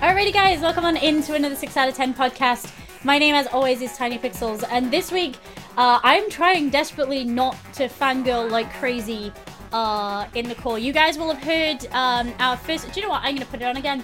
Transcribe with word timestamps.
Alrighty, 0.00 0.32
guys, 0.32 0.60
welcome 0.62 0.86
on 0.86 0.96
into 0.96 1.34
another 1.34 1.54
6 1.54 1.76
out 1.76 1.86
of 1.86 1.94
10 1.94 2.14
podcast. 2.14 2.72
My 3.04 3.18
name, 3.18 3.34
as 3.34 3.46
always, 3.48 3.82
is 3.82 3.94
Tiny 3.98 4.16
Pixels, 4.16 4.64
and 4.70 4.90
this 4.90 5.12
week 5.12 5.36
uh, 5.76 6.00
I'm 6.02 6.30
trying 6.30 6.70
desperately 6.70 7.22
not 7.22 7.54
to 7.74 7.86
fangirl 7.86 8.50
like 8.50 8.72
crazy 8.72 9.30
uh, 9.74 10.26
in 10.34 10.48
the 10.48 10.54
call. 10.54 10.78
You 10.78 10.94
guys 10.94 11.18
will 11.18 11.30
have 11.30 11.42
heard 11.42 11.86
um, 11.92 12.32
our 12.38 12.56
first. 12.56 12.90
Do 12.90 12.98
you 12.98 13.06
know 13.06 13.10
what? 13.10 13.20
I'm 13.22 13.34
going 13.34 13.44
to 13.44 13.46
put 13.46 13.60
it 13.60 13.66
on 13.66 13.76
again. 13.76 14.02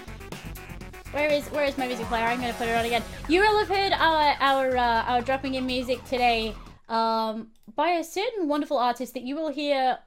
Where 1.13 1.31
is 1.31 1.47
where 1.47 1.65
is 1.65 1.79
my 1.79 1.87
music 1.87 2.05
player? 2.05 2.25
I'm 2.25 2.39
going 2.41 2.53
to 2.53 2.59
put 2.59 2.67
it 2.67 2.75
on 2.75 2.85
again. 2.85 3.01
You 3.27 3.41
will 3.41 3.57
have 3.57 3.67
heard 3.67 3.91
our 3.93 4.35
our 4.39 4.77
uh, 4.77 5.03
our 5.03 5.21
dropping 5.23 5.55
in 5.55 5.65
music 5.65 6.05
today 6.05 6.53
um, 6.89 7.47
by 7.75 7.89
a 7.93 8.03
certain 8.03 8.47
wonderful 8.47 8.77
artist 8.77 9.15
that 9.15 9.23
you 9.23 9.35
will 9.35 9.49
hear 9.49 9.97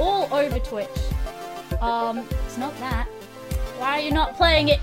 all 0.00 0.26
over 0.34 0.58
Twitch. 0.58 0.88
Um, 1.80 2.26
it's 2.46 2.58
not 2.58 2.76
that. 2.80 3.06
Why 3.82 3.98
are 3.98 4.02
you 4.02 4.12
not 4.12 4.36
playing 4.36 4.68
it? 4.68 4.78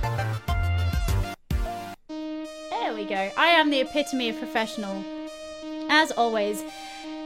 There 2.10 2.94
we 2.94 3.06
go. 3.06 3.32
I 3.38 3.48
am 3.48 3.70
the 3.70 3.80
epitome 3.80 4.28
of 4.28 4.38
professional. 4.38 5.06
As 5.90 6.12
always. 6.12 6.66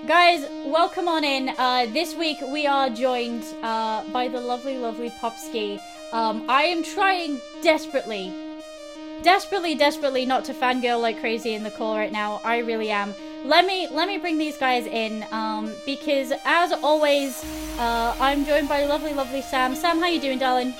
Guys, 0.05 0.45
welcome 0.67 1.07
on 1.07 1.23
in. 1.23 1.49
Uh, 1.57 1.87
this 1.87 2.13
week 2.13 2.37
we 2.41 2.67
are 2.67 2.91
joined 2.91 3.43
uh, 3.63 4.03
by 4.11 4.27
the 4.27 4.39
lovely, 4.39 4.77
lovely 4.77 5.09
Popsky. 5.19 5.81
Um, 6.11 6.45
I 6.47 6.65
am 6.65 6.83
trying 6.83 7.41
desperately, 7.63 8.31
desperately, 9.23 9.73
desperately 9.73 10.27
not 10.27 10.45
to 10.45 10.53
fangirl 10.53 11.01
like 11.01 11.19
crazy 11.19 11.55
in 11.55 11.63
the 11.63 11.71
call 11.71 11.97
right 11.97 12.11
now. 12.11 12.39
I 12.43 12.59
really 12.59 12.91
am. 12.91 13.15
Let 13.45 13.65
me 13.65 13.87
let 13.89 14.07
me 14.07 14.19
bring 14.19 14.37
these 14.37 14.59
guys 14.59 14.85
in 14.85 15.25
um, 15.31 15.73
because 15.87 16.33
as 16.45 16.71
always, 16.71 17.43
uh, 17.79 18.15
I'm 18.19 18.45
joined 18.45 18.69
by 18.69 18.85
lovely, 18.85 19.15
lovely 19.15 19.41
Sam. 19.41 19.73
Sam, 19.73 19.99
how 19.99 20.05
you 20.05 20.21
doing, 20.21 20.37
darling? 20.37 20.75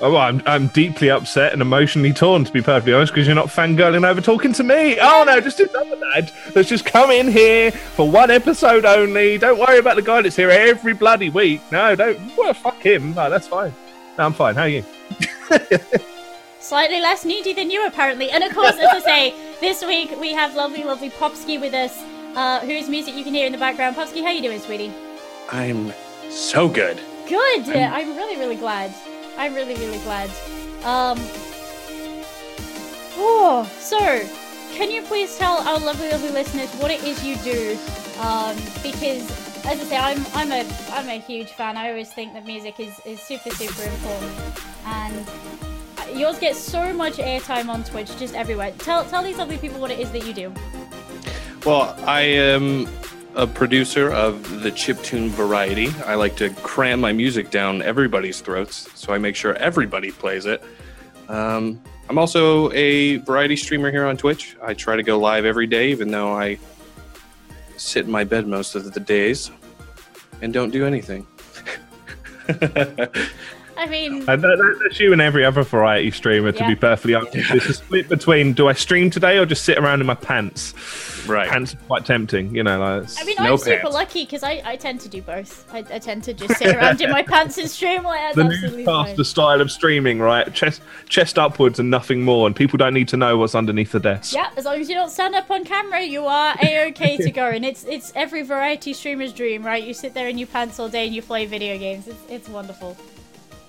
Oh, 0.00 0.12
well, 0.12 0.20
I'm, 0.20 0.40
I'm 0.46 0.68
deeply 0.68 1.10
upset 1.10 1.52
and 1.52 1.60
emotionally 1.60 2.12
torn, 2.12 2.44
to 2.44 2.52
be 2.52 2.62
perfectly 2.62 2.92
honest, 2.92 3.12
because 3.12 3.26
you're 3.26 3.34
not 3.34 3.48
fangirling 3.48 4.08
over 4.08 4.20
talking 4.20 4.52
to 4.52 4.62
me. 4.62 4.96
Oh, 5.00 5.24
no, 5.26 5.40
just 5.40 5.58
enough 5.58 5.90
of 5.90 5.98
that. 5.98 6.32
Let's 6.54 6.68
just 6.68 6.84
come 6.84 7.10
in 7.10 7.26
here 7.26 7.72
for 7.72 8.08
one 8.08 8.30
episode 8.30 8.84
only. 8.84 9.38
Don't 9.38 9.58
worry 9.58 9.78
about 9.78 9.96
the 9.96 10.02
guy 10.02 10.22
that's 10.22 10.36
here 10.36 10.50
every 10.50 10.94
bloody 10.94 11.30
week. 11.30 11.60
No, 11.72 11.96
don't. 11.96 12.18
Well, 12.36 12.54
fuck 12.54 12.80
him. 12.80 13.12
No, 13.14 13.28
that's 13.28 13.48
fine. 13.48 13.74
No, 14.16 14.26
I'm 14.26 14.32
fine. 14.32 14.54
How 14.54 14.62
are 14.62 14.68
you? 14.68 14.84
Slightly 16.60 17.00
less 17.00 17.24
needy 17.24 17.52
than 17.52 17.68
you, 17.68 17.84
apparently. 17.84 18.30
And 18.30 18.44
of 18.44 18.54
course, 18.54 18.76
as 18.76 18.88
I 18.88 19.00
say, 19.00 19.34
this 19.60 19.84
week 19.84 20.14
we 20.20 20.32
have 20.32 20.54
lovely, 20.54 20.84
lovely 20.84 21.10
Popsky 21.10 21.60
with 21.60 21.74
us, 21.74 22.00
uh, 22.36 22.60
whose 22.60 22.88
music 22.88 23.16
you 23.16 23.24
can 23.24 23.34
hear 23.34 23.46
in 23.46 23.52
the 23.52 23.58
background. 23.58 23.96
Popsky, 23.96 24.22
how 24.22 24.30
you 24.30 24.42
doing, 24.42 24.60
sweetie? 24.60 24.92
I'm 25.50 25.92
so 26.30 26.68
good. 26.68 27.00
Good. 27.28 27.68
I'm, 27.68 28.10
I'm 28.10 28.16
really, 28.16 28.36
really 28.36 28.56
glad. 28.56 28.94
I'm 29.38 29.54
really, 29.54 29.74
really 29.76 29.98
glad. 30.00 30.28
Um. 30.84 31.18
Oh, 33.20 33.68
so 33.78 33.98
can 34.74 34.90
you 34.90 35.02
please 35.02 35.36
tell 35.38 35.58
our 35.66 35.78
lovely, 35.78 36.10
lovely 36.10 36.30
listeners 36.30 36.70
what 36.74 36.90
it 36.90 37.02
is 37.02 37.24
you 37.24 37.36
do? 37.36 37.78
Um, 38.20 38.56
because 38.82 39.48
as 39.64 39.80
I 39.80 39.84
say, 39.84 39.96
I'm 39.96 40.24
I'm 40.34 40.52
a 40.52 40.64
I'm 40.90 41.08
a 41.08 41.20
huge 41.20 41.48
fan. 41.48 41.76
I 41.76 41.90
always 41.90 42.12
think 42.12 42.32
that 42.34 42.46
music 42.46 42.80
is 42.80 43.00
is 43.04 43.20
super, 43.20 43.50
super 43.50 43.82
important, 43.88 44.32
and 44.86 46.18
yours 46.18 46.38
gets 46.38 46.58
so 46.58 46.92
much 46.92 47.14
airtime 47.14 47.68
on 47.68 47.84
Twitch, 47.84 48.16
just 48.18 48.34
everywhere. 48.34 48.72
Tell 48.78 49.04
tell 49.04 49.22
these 49.22 49.38
lovely 49.38 49.58
people 49.58 49.80
what 49.80 49.90
it 49.90 49.98
is 49.98 50.10
that 50.12 50.26
you 50.26 50.32
do. 50.32 50.52
Well, 51.64 51.94
I 52.06 52.22
am 52.22 52.88
a 53.38 53.46
producer 53.46 54.10
of 54.10 54.62
the 54.62 54.70
chiptune 54.72 55.28
variety. 55.28 55.88
I 56.04 56.16
like 56.16 56.34
to 56.36 56.50
cram 56.50 57.00
my 57.00 57.12
music 57.12 57.50
down 57.50 57.82
everybody's 57.82 58.40
throats, 58.40 58.88
so 58.94 59.12
I 59.14 59.18
make 59.18 59.36
sure 59.36 59.54
everybody 59.54 60.10
plays 60.10 60.44
it. 60.44 60.60
Um, 61.28 61.80
I'm 62.08 62.18
also 62.18 62.72
a 62.72 63.18
variety 63.18 63.54
streamer 63.54 63.92
here 63.92 64.06
on 64.06 64.16
Twitch. 64.16 64.56
I 64.60 64.74
try 64.74 64.96
to 64.96 65.04
go 65.04 65.18
live 65.20 65.44
every 65.44 65.68
day, 65.68 65.90
even 65.92 66.10
though 66.10 66.32
I 66.32 66.58
sit 67.76 68.06
in 68.06 68.10
my 68.10 68.24
bed 68.24 68.48
most 68.48 68.74
of 68.74 68.92
the 68.92 68.98
days 69.00 69.52
and 70.42 70.52
don't 70.52 70.70
do 70.70 70.84
anything. 70.84 71.24
I 73.76 73.86
mean, 73.86 74.14
And 74.16 74.26
that, 74.26 74.40
that- 74.40 74.78
that's 74.82 74.98
you 74.98 75.12
and 75.12 75.22
every 75.22 75.44
other 75.44 75.62
variety 75.62 76.10
streamer, 76.10 76.50
to 76.50 76.58
Yeah. 76.58 76.68
be 76.70 76.74
perfectly 76.74 77.14
honest. 77.14 77.36
It's 77.36 77.66
a 77.66 77.74
split 77.74 78.08
between 78.08 78.52
do 78.52 78.66
I 78.68 78.72
stream 78.72 79.10
today 79.10 79.38
or 79.38 79.46
just 79.46 79.64
sit 79.64 79.78
around 79.78 80.00
in 80.00 80.06
my 80.08 80.16
pants? 80.16 80.74
Right. 81.28 81.48
Pants 81.48 81.74
are 81.74 81.78
quite 81.86 82.04
tempting, 82.06 82.54
you 82.54 82.62
know. 82.62 82.78
Like, 82.78 83.08
I 83.18 83.24
mean, 83.24 83.36
No 83.38 83.52
I'm 83.52 83.58
super 83.58 83.88
lucky 83.90 84.24
because 84.24 84.42
I, 84.42 84.62
I 84.64 84.76
tend 84.76 85.00
to 85.02 85.08
do 85.08 85.20
both. 85.22 85.66
I, 85.72 85.78
I 85.78 85.98
tend 85.98 86.24
to 86.24 86.34
just 86.34 86.56
sit 86.58 86.74
around 86.74 87.00
in 87.00 87.10
my 87.10 87.22
pants 87.34 87.58
and 87.58 87.70
stream 87.70 88.02
like 88.04 88.20
that's 88.20 88.36
the 88.36 88.42
absolutely 88.44 88.84
fine. 88.84 89.04
newscaster 89.06 89.24
style 89.24 89.60
of 89.60 89.70
streaming, 89.70 90.18
right? 90.20 90.52
Chest, 90.54 90.80
chest 91.08 91.38
upwards 91.38 91.78
and 91.78 91.90
nothing 91.90 92.22
more, 92.22 92.46
and 92.46 92.56
people 92.56 92.76
don't 92.76 92.94
need 92.94 93.08
to 93.08 93.16
know 93.16 93.36
what's 93.36 93.54
underneath 93.54 93.92
the 93.92 94.00
desk. 94.00 94.34
Yeah, 94.34 94.50
as 94.56 94.64
long 94.64 94.80
as 94.80 94.88
you 94.88 94.94
don't 94.94 95.10
stand 95.10 95.34
up 95.34 95.50
on 95.50 95.64
camera, 95.64 96.02
you 96.02 96.26
are 96.26 96.54
a 96.62 96.88
okay 96.88 97.16
to 97.26 97.30
go. 97.30 97.48
And 97.48 97.64
it's 97.64 97.84
it's 97.84 98.12
every 98.16 98.42
variety 98.42 98.92
streamer's 98.92 99.32
dream, 99.32 99.64
right? 99.64 99.82
You 99.82 99.94
sit 99.94 100.14
there 100.14 100.28
in 100.28 100.38
your 100.38 100.48
pants 100.48 100.78
all 100.78 100.88
day 100.88 101.06
and 101.06 101.14
you 101.14 101.22
play 101.22 101.46
video 101.46 101.78
games. 101.78 102.08
It's 102.08 102.20
it's 102.28 102.48
wonderful, 102.48 102.96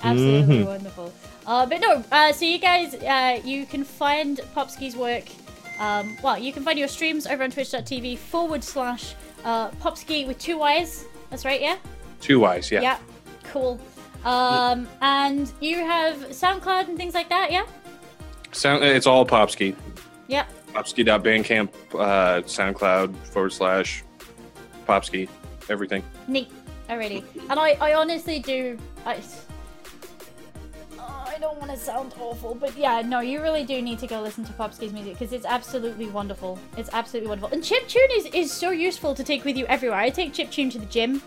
absolutely 0.04 0.58
Mhm. 0.60 0.66
wonderful. 0.66 1.14
Uh, 1.46 1.66
but 1.66 1.82
no, 1.82 2.04
uh, 2.12 2.32
so 2.32 2.46
you 2.46 2.60
guys, 2.60 2.94
uh, 2.96 3.40
you 3.44 3.66
can 3.66 3.84
find 3.84 4.40
Popsky's 4.56 4.96
work. 4.96 5.24
Um, 5.80 6.18
well, 6.22 6.38
you 6.38 6.52
can 6.54 6.64
find 6.64 6.78
your 6.78 6.88
streams 6.88 7.26
over 7.26 7.44
on 7.44 7.52
Twitch.tv 7.52 8.18
forward 8.18 8.64
slash 8.64 9.16
uh, 9.44 9.70
Popsky 9.72 10.28
with 10.28 10.38
two 10.38 10.58
Y's. 10.60 11.06
That's 11.30 11.46
right, 11.46 11.62
yeah. 11.62 11.78
Two 12.22 12.46
eyes, 12.46 12.70
yeah. 12.70 12.82
Yeah, 12.82 12.98
cool. 13.44 13.80
Um, 14.26 14.88
and 15.02 15.52
you 15.62 15.78
have 15.78 16.18
SoundCloud 16.30 16.90
and 16.90 16.98
things 16.98 17.14
like 17.14 17.30
that, 17.30 17.52
yeah. 17.52 17.66
Sound, 18.52 18.84
it's 18.84 19.08
all 19.08 19.26
Popsky. 19.26 19.76
Yeah. 20.28 20.46
Popsky.bandcamp, 20.74 21.70
uh, 21.94 22.42
SoundCloud 22.42 23.16
forward 23.28 23.54
slash 23.54 24.04
Popsky, 24.88 25.30
everything. 25.70 26.04
Neat. 26.28 26.52
Already. 26.90 27.24
And 27.50 27.60
I, 27.60 27.78
I 27.80 27.94
honestly 27.94 28.40
do. 28.40 28.76
I 29.06 29.22
don't 31.40 31.58
want 31.60 31.72
to 31.72 31.78
sound 31.78 32.14
awful, 32.20 32.56
but 32.56 32.78
yeah, 32.78 33.02
no, 33.02 33.20
you 33.20 33.42
really 33.42 33.64
do 33.64 33.82
need 33.82 34.00
to 34.00 34.08
go 34.08 34.22
listen 34.22 34.44
to 34.46 34.54
Popsky's 34.54 34.94
music 34.94 35.14
because 35.14 35.34
it's 35.34 35.46
absolutely 35.46 36.08
wonderful. 36.08 36.60
It's 36.78 36.90
absolutely 36.94 37.30
wonderful. 37.30 37.54
And 37.54 37.64
chiptune 37.64 38.18
is, 38.18 38.26
is 38.34 38.52
so 38.52 38.72
useful 38.72 39.16
to 39.16 39.24
take 39.24 39.46
with 39.46 39.58
you 39.58 39.66
everywhere. 39.68 40.00
I 40.00 40.10
take 40.10 40.34
chip 40.34 40.52
tune 40.52 40.70
to 40.72 40.80
the 40.80 40.86
gym, 40.86 41.22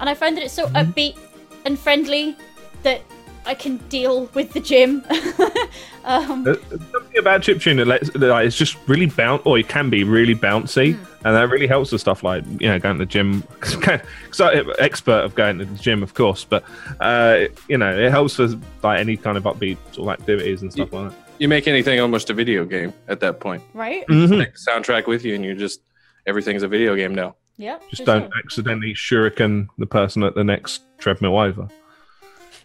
and 0.00 0.08
I 0.08 0.14
find 0.14 0.36
that 0.36 0.44
it's 0.44 0.54
so 0.54 0.66
mm-hmm. 0.66 0.76
upbeat 0.76 1.18
and 1.64 1.78
friendly 1.78 2.36
that 2.82 3.02
I 3.46 3.54
can 3.54 3.76
deal 3.88 4.26
with 4.34 4.52
the 4.52 4.60
gym. 4.60 5.02
um, 6.04 6.44
There's 6.44 6.58
something 6.68 7.18
about 7.18 7.42
chiptune 7.42 7.76
that 7.76 7.86
lets, 7.86 8.10
that, 8.10 8.20
like, 8.20 8.46
it's 8.46 8.56
just 8.56 8.76
really 8.88 9.06
bounce, 9.06 9.42
or 9.44 9.58
it 9.58 9.68
can 9.68 9.88
be 9.90 10.04
really 10.04 10.34
bouncy, 10.34 10.94
Hmm. 10.96 11.04
and 11.26 11.36
that 11.36 11.48
really 11.48 11.66
helps 11.66 11.92
with 11.92 12.00
stuff 12.00 12.22
like 12.22 12.44
you 12.60 12.68
know 12.68 12.78
going 12.78 12.98
to 12.98 13.04
the 13.04 13.10
gym. 13.10 13.42
Because 13.60 14.40
I'm 14.40 14.70
expert 14.78 15.24
of 15.24 15.34
going 15.34 15.58
to 15.58 15.64
the 15.64 15.78
gym, 15.78 16.02
of 16.02 16.14
course, 16.14 16.44
but 16.44 16.64
uh, 17.00 17.44
you 17.68 17.78
know 17.78 17.96
it 17.96 18.10
helps 18.10 18.36
with 18.38 18.62
like 18.82 19.00
any 19.00 19.16
kind 19.16 19.36
of 19.38 19.44
upbeat 19.44 19.78
sort 19.92 20.08
of 20.08 20.20
activities 20.20 20.62
and 20.62 20.72
stuff 20.72 20.92
like 20.92 21.10
that. 21.10 21.18
You 21.38 21.48
make 21.48 21.68
anything 21.68 22.00
almost 22.00 22.30
a 22.30 22.34
video 22.34 22.64
game 22.64 22.92
at 23.08 23.20
that 23.20 23.40
point. 23.40 23.62
right? 23.74 24.06
Mhm. 24.08 24.38
Take 24.38 24.52
the 24.54 24.70
soundtrack 24.70 25.06
with 25.06 25.24
you, 25.24 25.34
and 25.34 25.44
you're 25.44 25.54
just 25.54 25.80
everything's 26.26 26.62
a 26.62 26.68
video 26.68 26.94
game 26.96 27.14
now. 27.14 27.36
Yeah. 27.58 27.78
Just 27.90 28.04
don't 28.04 28.22
sure. 28.30 28.38
accidentally 28.44 28.92
shuriken 28.94 29.68
the 29.78 29.86
person 29.86 30.22
at 30.22 30.34
the 30.34 30.44
next 30.44 30.82
treadmill 30.98 31.38
over. 31.38 31.68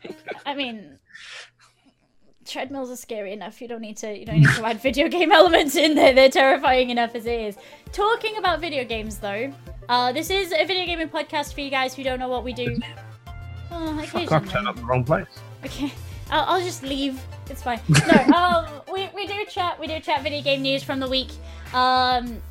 I 0.45 0.55
mean, 0.55 0.97
treadmills 2.45 2.89
are 2.89 2.95
scary 2.95 3.33
enough. 3.33 3.61
You 3.61 3.67
don't 3.67 3.81
need 3.81 3.97
to. 3.97 4.17
You 4.17 4.25
don't 4.25 4.39
need 4.39 4.49
to 4.49 4.65
add 4.65 4.81
video 4.81 5.07
game 5.07 5.31
elements 5.31 5.75
in 5.75 5.95
there. 5.95 6.13
They're 6.13 6.29
terrifying 6.29 6.89
enough 6.89 7.15
as 7.15 7.25
it 7.25 7.39
is. 7.39 7.57
Talking 7.91 8.37
about 8.37 8.59
video 8.59 8.83
games, 8.83 9.17
though, 9.17 9.53
uh, 9.89 10.11
this 10.11 10.29
is 10.29 10.53
a 10.53 10.65
video 10.65 10.85
gaming 10.85 11.09
podcast 11.09 11.53
for 11.53 11.61
you 11.61 11.69
guys 11.69 11.93
who 11.93 12.03
don't 12.03 12.19
know 12.19 12.29
what 12.29 12.43
we 12.43 12.53
do. 12.53 12.77
Oh, 13.71 14.01
Fuck, 14.03 14.31
I've 14.31 14.49
turned 14.49 14.67
occasionally. 14.67 14.67
up 14.67 14.75
the 14.75 14.83
wrong 14.83 15.03
place. 15.03 15.27
Okay, 15.65 15.91
I'll, 16.29 16.55
I'll 16.55 16.61
just 16.61 16.83
leave. 16.83 17.21
It's 17.49 17.63
fine. 17.63 17.79
No, 17.89 18.35
um, 18.35 18.81
we, 18.93 19.09
we 19.13 19.27
do 19.27 19.45
chat. 19.49 19.79
We 19.79 19.87
do 19.87 19.99
chat 19.99 20.23
video 20.23 20.41
game 20.41 20.61
news 20.61 20.83
from 20.83 20.99
the 20.99 21.09
week. 21.09 21.29
Um, 21.73 22.41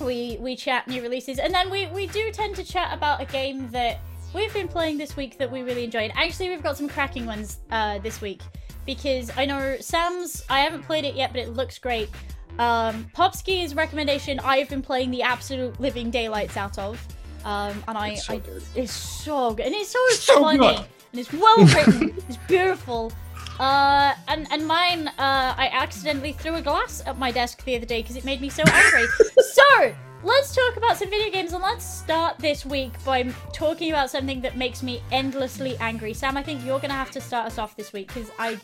we 0.00 0.36
we 0.40 0.56
chat 0.56 0.88
new 0.88 1.02
releases, 1.02 1.38
and 1.38 1.54
then 1.54 1.70
we 1.70 1.86
we 1.86 2.06
do 2.06 2.30
tend 2.32 2.56
to 2.56 2.64
chat 2.64 2.92
about 2.92 3.20
a 3.20 3.24
game 3.26 3.70
that 3.70 4.00
we've 4.34 4.52
been 4.52 4.68
playing 4.68 4.98
this 4.98 5.16
week 5.16 5.38
that 5.38 5.50
we 5.50 5.62
really 5.62 5.84
enjoyed. 5.84 6.12
Actually, 6.14 6.50
we've 6.50 6.62
got 6.62 6.76
some 6.76 6.88
cracking 6.88 7.24
ones 7.26 7.60
uh, 7.70 7.98
this 8.00 8.20
week 8.20 8.40
because 8.84 9.30
I 9.36 9.44
know 9.46 9.76
Sam's. 9.80 10.44
I 10.50 10.60
haven't 10.60 10.82
played 10.82 11.04
it 11.04 11.14
yet, 11.14 11.32
but 11.32 11.40
it 11.40 11.50
looks 11.50 11.78
great. 11.78 12.10
Um, 12.58 13.06
Popsky's 13.16 13.74
recommendation. 13.74 14.38
I've 14.40 14.68
been 14.68 14.82
playing 14.82 15.10
the 15.10 15.22
absolute 15.22 15.78
living 15.80 16.10
daylights 16.10 16.56
out 16.56 16.78
of. 16.78 17.00
Um, 17.44 17.82
and 17.88 17.98
I, 17.98 18.10
It's 18.10 18.26
so 18.26 18.34
I 18.34 18.38
good. 18.38 18.62
it's 18.74 18.92
so 18.92 19.54
good, 19.54 19.66
and 19.66 19.74
it's 19.74 19.90
so, 19.90 19.98
So 20.10 20.40
funny, 20.40 20.76
and 20.76 20.86
it's 21.20 21.32
well 21.32 21.58
written. 21.58 22.14
it's 22.28 22.38
beautiful. 22.48 23.12
Uh, 23.60 24.14
and 24.28 24.46
and 24.50 24.66
mine, 24.66 25.08
uh, 25.08 25.12
I 25.56 25.68
accidentally 25.72 26.32
threw 26.32 26.54
a 26.56 26.62
glass 26.62 27.02
at 27.06 27.18
my 27.18 27.30
desk 27.30 27.62
the 27.64 27.76
other 27.76 27.84
day 27.86 28.00
because 28.02 28.16
it 28.16 28.24
made 28.24 28.40
me 28.40 28.48
so 28.48 28.62
angry. 28.66 29.06
so 29.52 29.94
let's 30.24 30.54
talk 30.54 30.76
about 30.76 30.96
some 30.96 31.10
video 31.10 31.30
games, 31.30 31.52
and 31.52 31.62
let's 31.62 31.84
start 31.84 32.38
this 32.38 32.64
week 32.64 32.92
by 33.04 33.24
talking 33.52 33.90
about 33.90 34.10
something 34.10 34.40
that 34.40 34.56
makes 34.56 34.82
me 34.82 35.02
endlessly 35.12 35.76
angry. 35.78 36.14
Sam, 36.14 36.36
I 36.36 36.42
think 36.42 36.64
you're 36.64 36.80
gonna 36.80 36.94
have 36.94 37.10
to 37.12 37.20
start 37.20 37.46
us 37.46 37.58
off 37.58 37.76
this 37.76 37.92
week 37.92 38.08
because 38.08 38.30
I 38.38 38.58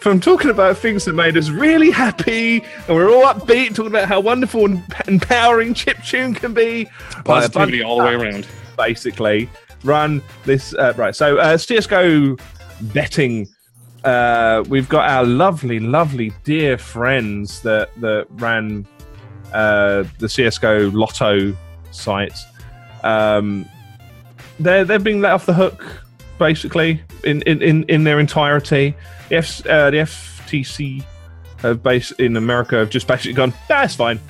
from 0.00 0.20
talking 0.20 0.50
about 0.50 0.76
things 0.76 1.04
that 1.04 1.14
made 1.14 1.36
us 1.36 1.50
really 1.50 1.90
happy, 1.90 2.62
and 2.86 2.96
we're 2.96 3.10
all 3.10 3.24
upbeat, 3.24 3.74
talking 3.74 3.86
about 3.86 4.08
how 4.08 4.20
wonderful 4.20 4.64
and 4.66 4.82
empowering 5.08 5.74
Chip 5.74 5.98
chiptune 5.98 6.36
can 6.36 6.54
be. 6.54 6.86
Positivity 7.24 7.82
all 7.82 7.98
the 7.98 8.04
way 8.04 8.14
around. 8.14 8.46
Basically, 8.76 9.48
run 9.82 10.22
this 10.44 10.74
uh, 10.74 10.94
right. 10.96 11.14
So 11.14 11.38
uh, 11.38 11.56
CS:GO 11.56 12.36
betting. 12.92 13.48
Uh, 14.04 14.62
we've 14.68 14.88
got 14.90 15.08
our 15.08 15.24
lovely, 15.24 15.80
lovely, 15.80 16.30
dear 16.44 16.76
friends 16.76 17.62
that 17.62 17.88
that 18.02 18.26
ran 18.32 18.86
uh, 19.52 20.04
the 20.18 20.28
CS:GO 20.28 20.90
Lotto 20.92 21.56
site. 21.90 22.38
Um, 23.02 23.68
they're 24.60 24.84
they're 24.84 24.98
being 24.98 25.20
let 25.20 25.32
off 25.32 25.46
the 25.46 25.54
hook 25.54 26.04
basically 26.38 27.02
in 27.24 27.42
in, 27.42 27.62
in, 27.62 27.84
in 27.84 28.04
their 28.04 28.20
entirety. 28.20 28.94
The, 29.28 29.36
F, 29.36 29.66
uh, 29.66 29.90
the 29.90 29.98
FTC 29.98 31.04
have 31.58 31.82
base 31.82 32.10
in 32.12 32.36
America 32.36 32.76
have 32.76 32.90
just 32.90 33.06
basically 33.06 33.32
gone. 33.32 33.52
That's 33.68 33.94
fine. 33.94 34.20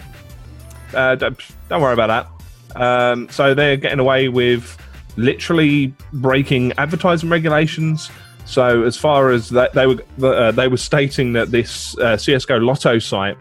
Uh, 0.94 1.16
don't, 1.16 1.38
don't 1.68 1.82
worry 1.82 1.92
about 1.92 2.30
that. 2.74 2.80
Um, 2.80 3.28
so 3.28 3.54
they're 3.54 3.76
getting 3.76 3.98
away 3.98 4.28
with 4.28 4.78
literally 5.16 5.94
breaking 6.12 6.72
advertising 6.78 7.28
regulations. 7.28 8.10
So 8.46 8.82
as 8.82 8.96
far 8.96 9.30
as 9.30 9.48
that, 9.50 9.72
they 9.72 9.86
were 9.86 10.02
uh, 10.22 10.52
they 10.52 10.68
were 10.68 10.76
stating 10.76 11.32
that 11.32 11.50
this 11.50 11.96
uh, 11.98 12.16
CS:GO 12.16 12.58
Lotto 12.58 12.98
site 12.98 13.36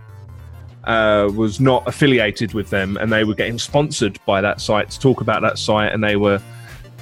uh, 0.86 1.30
was 1.36 1.60
not 1.60 1.88
affiliated 1.88 2.54
with 2.54 2.70
them, 2.70 2.98
and 2.98 3.12
they 3.12 3.24
were 3.24 3.36
getting 3.36 3.58
sponsored 3.58 4.20
by 4.26 4.42
that 4.42 4.60
site 4.60 4.90
to 4.92 5.00
talk 5.00 5.22
about 5.22 5.42
that 5.42 5.58
site, 5.58 5.94
and 5.94 6.04
they 6.04 6.16
were 6.16 6.42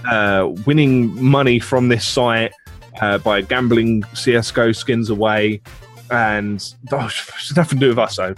uh, 0.06 0.52
winning 0.66 1.22
money 1.24 1.60
from 1.60 1.88
this 1.88 2.08
site 2.08 2.52
uh, 3.02 3.18
by 3.20 3.42
gambling 3.42 4.04
CS:GO 4.14 4.72
skins 4.72 5.10
away, 5.10 5.62
and 6.12 6.74
oh, 6.92 7.06
it's 7.06 7.56
nothing 7.56 7.80
to 7.80 7.86
do 7.86 7.90
with 7.90 8.00
us 8.00 8.18
though. 8.18 8.34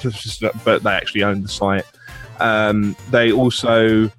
But 0.63 0.83
they 0.83 0.91
actually 0.91 1.23
own 1.23 1.41
the 1.41 1.49
site. 1.49 1.85
Um, 2.39 2.95
they 3.11 3.31
also 3.31 4.09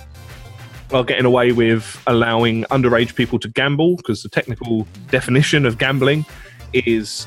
are 0.92 1.04
getting 1.04 1.24
away 1.24 1.52
with 1.52 2.00
allowing 2.06 2.64
underage 2.64 3.14
people 3.14 3.38
to 3.40 3.48
gamble 3.48 3.96
because 3.96 4.22
the 4.22 4.28
technical 4.28 4.86
definition 5.10 5.66
of 5.66 5.78
gambling 5.78 6.24
is 6.72 7.26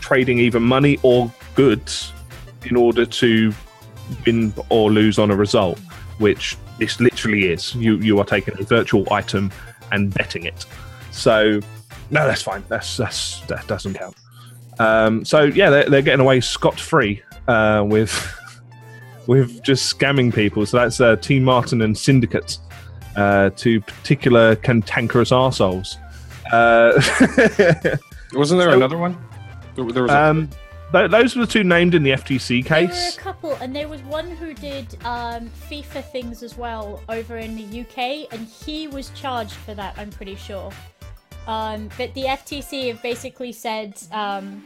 trading 0.00 0.38
either 0.38 0.60
money 0.60 0.98
or 1.02 1.30
goods 1.54 2.12
in 2.66 2.76
order 2.76 3.04
to 3.06 3.52
win 4.24 4.52
or 4.68 4.90
lose 4.90 5.18
on 5.18 5.30
a 5.30 5.36
result, 5.36 5.78
which 6.18 6.56
this 6.78 7.00
literally 7.00 7.44
is. 7.46 7.74
You 7.74 7.96
you 7.98 8.18
are 8.18 8.24
taking 8.24 8.54
a 8.60 8.62
virtual 8.64 9.10
item 9.12 9.50
and 9.92 10.12
betting 10.12 10.44
it. 10.44 10.66
So 11.10 11.60
no, 12.10 12.26
that's 12.26 12.42
fine. 12.42 12.64
That's 12.68 12.96
that's 12.96 13.40
that 13.46 13.66
doesn't 13.66 13.94
count. 13.94 14.14
Um, 14.78 15.24
so 15.24 15.44
yeah, 15.44 15.70
they're, 15.70 15.88
they're 15.88 16.02
getting 16.02 16.20
away 16.20 16.40
scot 16.40 16.78
free 16.78 17.22
uh, 17.48 17.82
with 17.86 18.12
with 19.26 19.62
just 19.62 19.96
scamming 19.98 20.34
people. 20.34 20.66
So 20.66 20.76
that's 20.78 21.00
uh, 21.00 21.16
T 21.16 21.40
Martin 21.40 21.80
and 21.82 21.96
Syndicate, 21.96 22.58
uh, 23.16 23.50
two 23.56 23.80
particular 23.80 24.56
cantankerous 24.56 25.30
arseholes. 25.30 25.96
Uh, 26.52 26.92
Wasn't 28.34 28.58
there 28.58 28.70
So- 28.70 28.76
another 28.76 28.98
one? 28.98 29.16
There, 29.74 29.84
there 29.92 30.02
was 30.04 30.12
a, 30.12 30.24
um, 30.24 30.50
th- 30.92 31.10
those 31.10 31.36
were 31.36 31.46
the 31.46 31.52
two 31.52 31.64
named 31.64 31.94
in 31.94 32.02
the 32.02 32.10
FTC 32.10 32.64
case. 32.64 32.90
There 32.90 33.24
were 33.24 33.30
a 33.30 33.34
couple, 33.34 33.54
and 33.54 33.74
there 33.74 33.88
was 33.88 34.00
one 34.02 34.30
who 34.30 34.54
did 34.54 34.96
um, 35.04 35.50
FIFA 35.68 36.04
things 36.10 36.42
as 36.42 36.56
well 36.56 37.02
over 37.08 37.36
in 37.36 37.56
the 37.56 37.80
UK, 37.80 38.32
and 38.32 38.46
he 38.46 38.88
was 38.88 39.10
charged 39.10 39.52
for 39.54 39.74
that. 39.74 39.94
I'm 39.98 40.10
pretty 40.10 40.36
sure. 40.36 40.70
Um, 41.46 41.88
but 41.96 42.12
the 42.14 42.24
FTC 42.24 42.88
have 42.88 43.02
basically 43.02 43.52
said 43.52 44.00
um, 44.10 44.64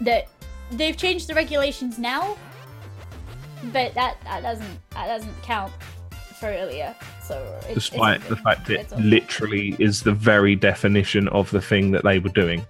that 0.00 0.28
they've 0.70 0.96
changed 0.96 1.28
the 1.28 1.34
regulations 1.34 1.98
now, 1.98 2.36
but 3.72 3.92
that, 3.94 4.16
that 4.24 4.42
doesn't 4.42 4.78
that 4.92 5.06
doesn't 5.06 5.42
count 5.42 5.72
for 6.38 6.46
earlier. 6.46 6.94
So 7.22 7.60
it, 7.68 7.74
Despite 7.74 8.22
the 8.28 8.36
fact 8.36 8.70
it 8.70 8.90
literally 8.98 9.76
is 9.78 10.02
the 10.02 10.12
very 10.12 10.54
definition 10.54 11.28
of 11.28 11.50
the 11.50 11.60
thing 11.60 11.90
that 11.90 12.04
they 12.04 12.18
were 12.18 12.30
doing. 12.30 12.64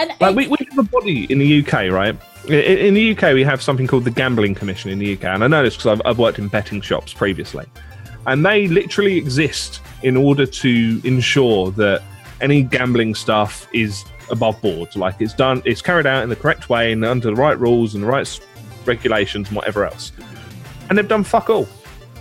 And 0.00 0.20
Like 0.20 0.36
we, 0.36 0.48
we 0.48 0.56
have 0.70 0.78
a 0.78 0.82
body 0.82 1.24
in 1.30 1.38
the 1.38 1.60
UK, 1.60 1.90
right? 1.90 2.16
In 2.48 2.94
the 2.94 3.12
UK, 3.16 3.34
we 3.34 3.44
have 3.44 3.60
something 3.60 3.86
called 3.86 4.04
the 4.04 4.10
Gambling 4.10 4.54
Commission 4.54 4.90
in 4.90 4.98
the 4.98 5.12
UK, 5.14 5.24
and 5.24 5.44
I 5.44 5.46
know 5.46 5.62
this 5.62 5.76
because 5.76 5.98
I've, 5.98 6.02
I've 6.06 6.18
worked 6.18 6.38
in 6.38 6.48
betting 6.48 6.80
shops 6.80 7.12
previously, 7.12 7.66
and 8.26 8.44
they 8.44 8.66
literally 8.66 9.16
exist 9.16 9.82
in 10.02 10.16
order 10.16 10.46
to 10.46 11.00
ensure 11.04 11.70
that 11.72 12.02
any 12.40 12.62
gambling 12.62 13.14
stuff 13.14 13.68
is 13.74 14.04
above 14.30 14.60
board, 14.62 14.94
like 14.96 15.20
it's 15.20 15.34
done, 15.34 15.60
it's 15.66 15.82
carried 15.82 16.06
out 16.06 16.22
in 16.22 16.30
the 16.30 16.36
correct 16.36 16.70
way 16.70 16.92
and 16.92 17.04
under 17.04 17.28
the 17.28 17.34
right 17.34 17.58
rules 17.58 17.94
and 17.94 18.02
the 18.02 18.08
right 18.08 18.40
regulations 18.86 19.48
and 19.48 19.56
whatever 19.56 19.84
else. 19.84 20.12
And 20.88 20.96
they've 20.96 21.06
done 21.06 21.24
fuck 21.24 21.50
all. 21.50 21.68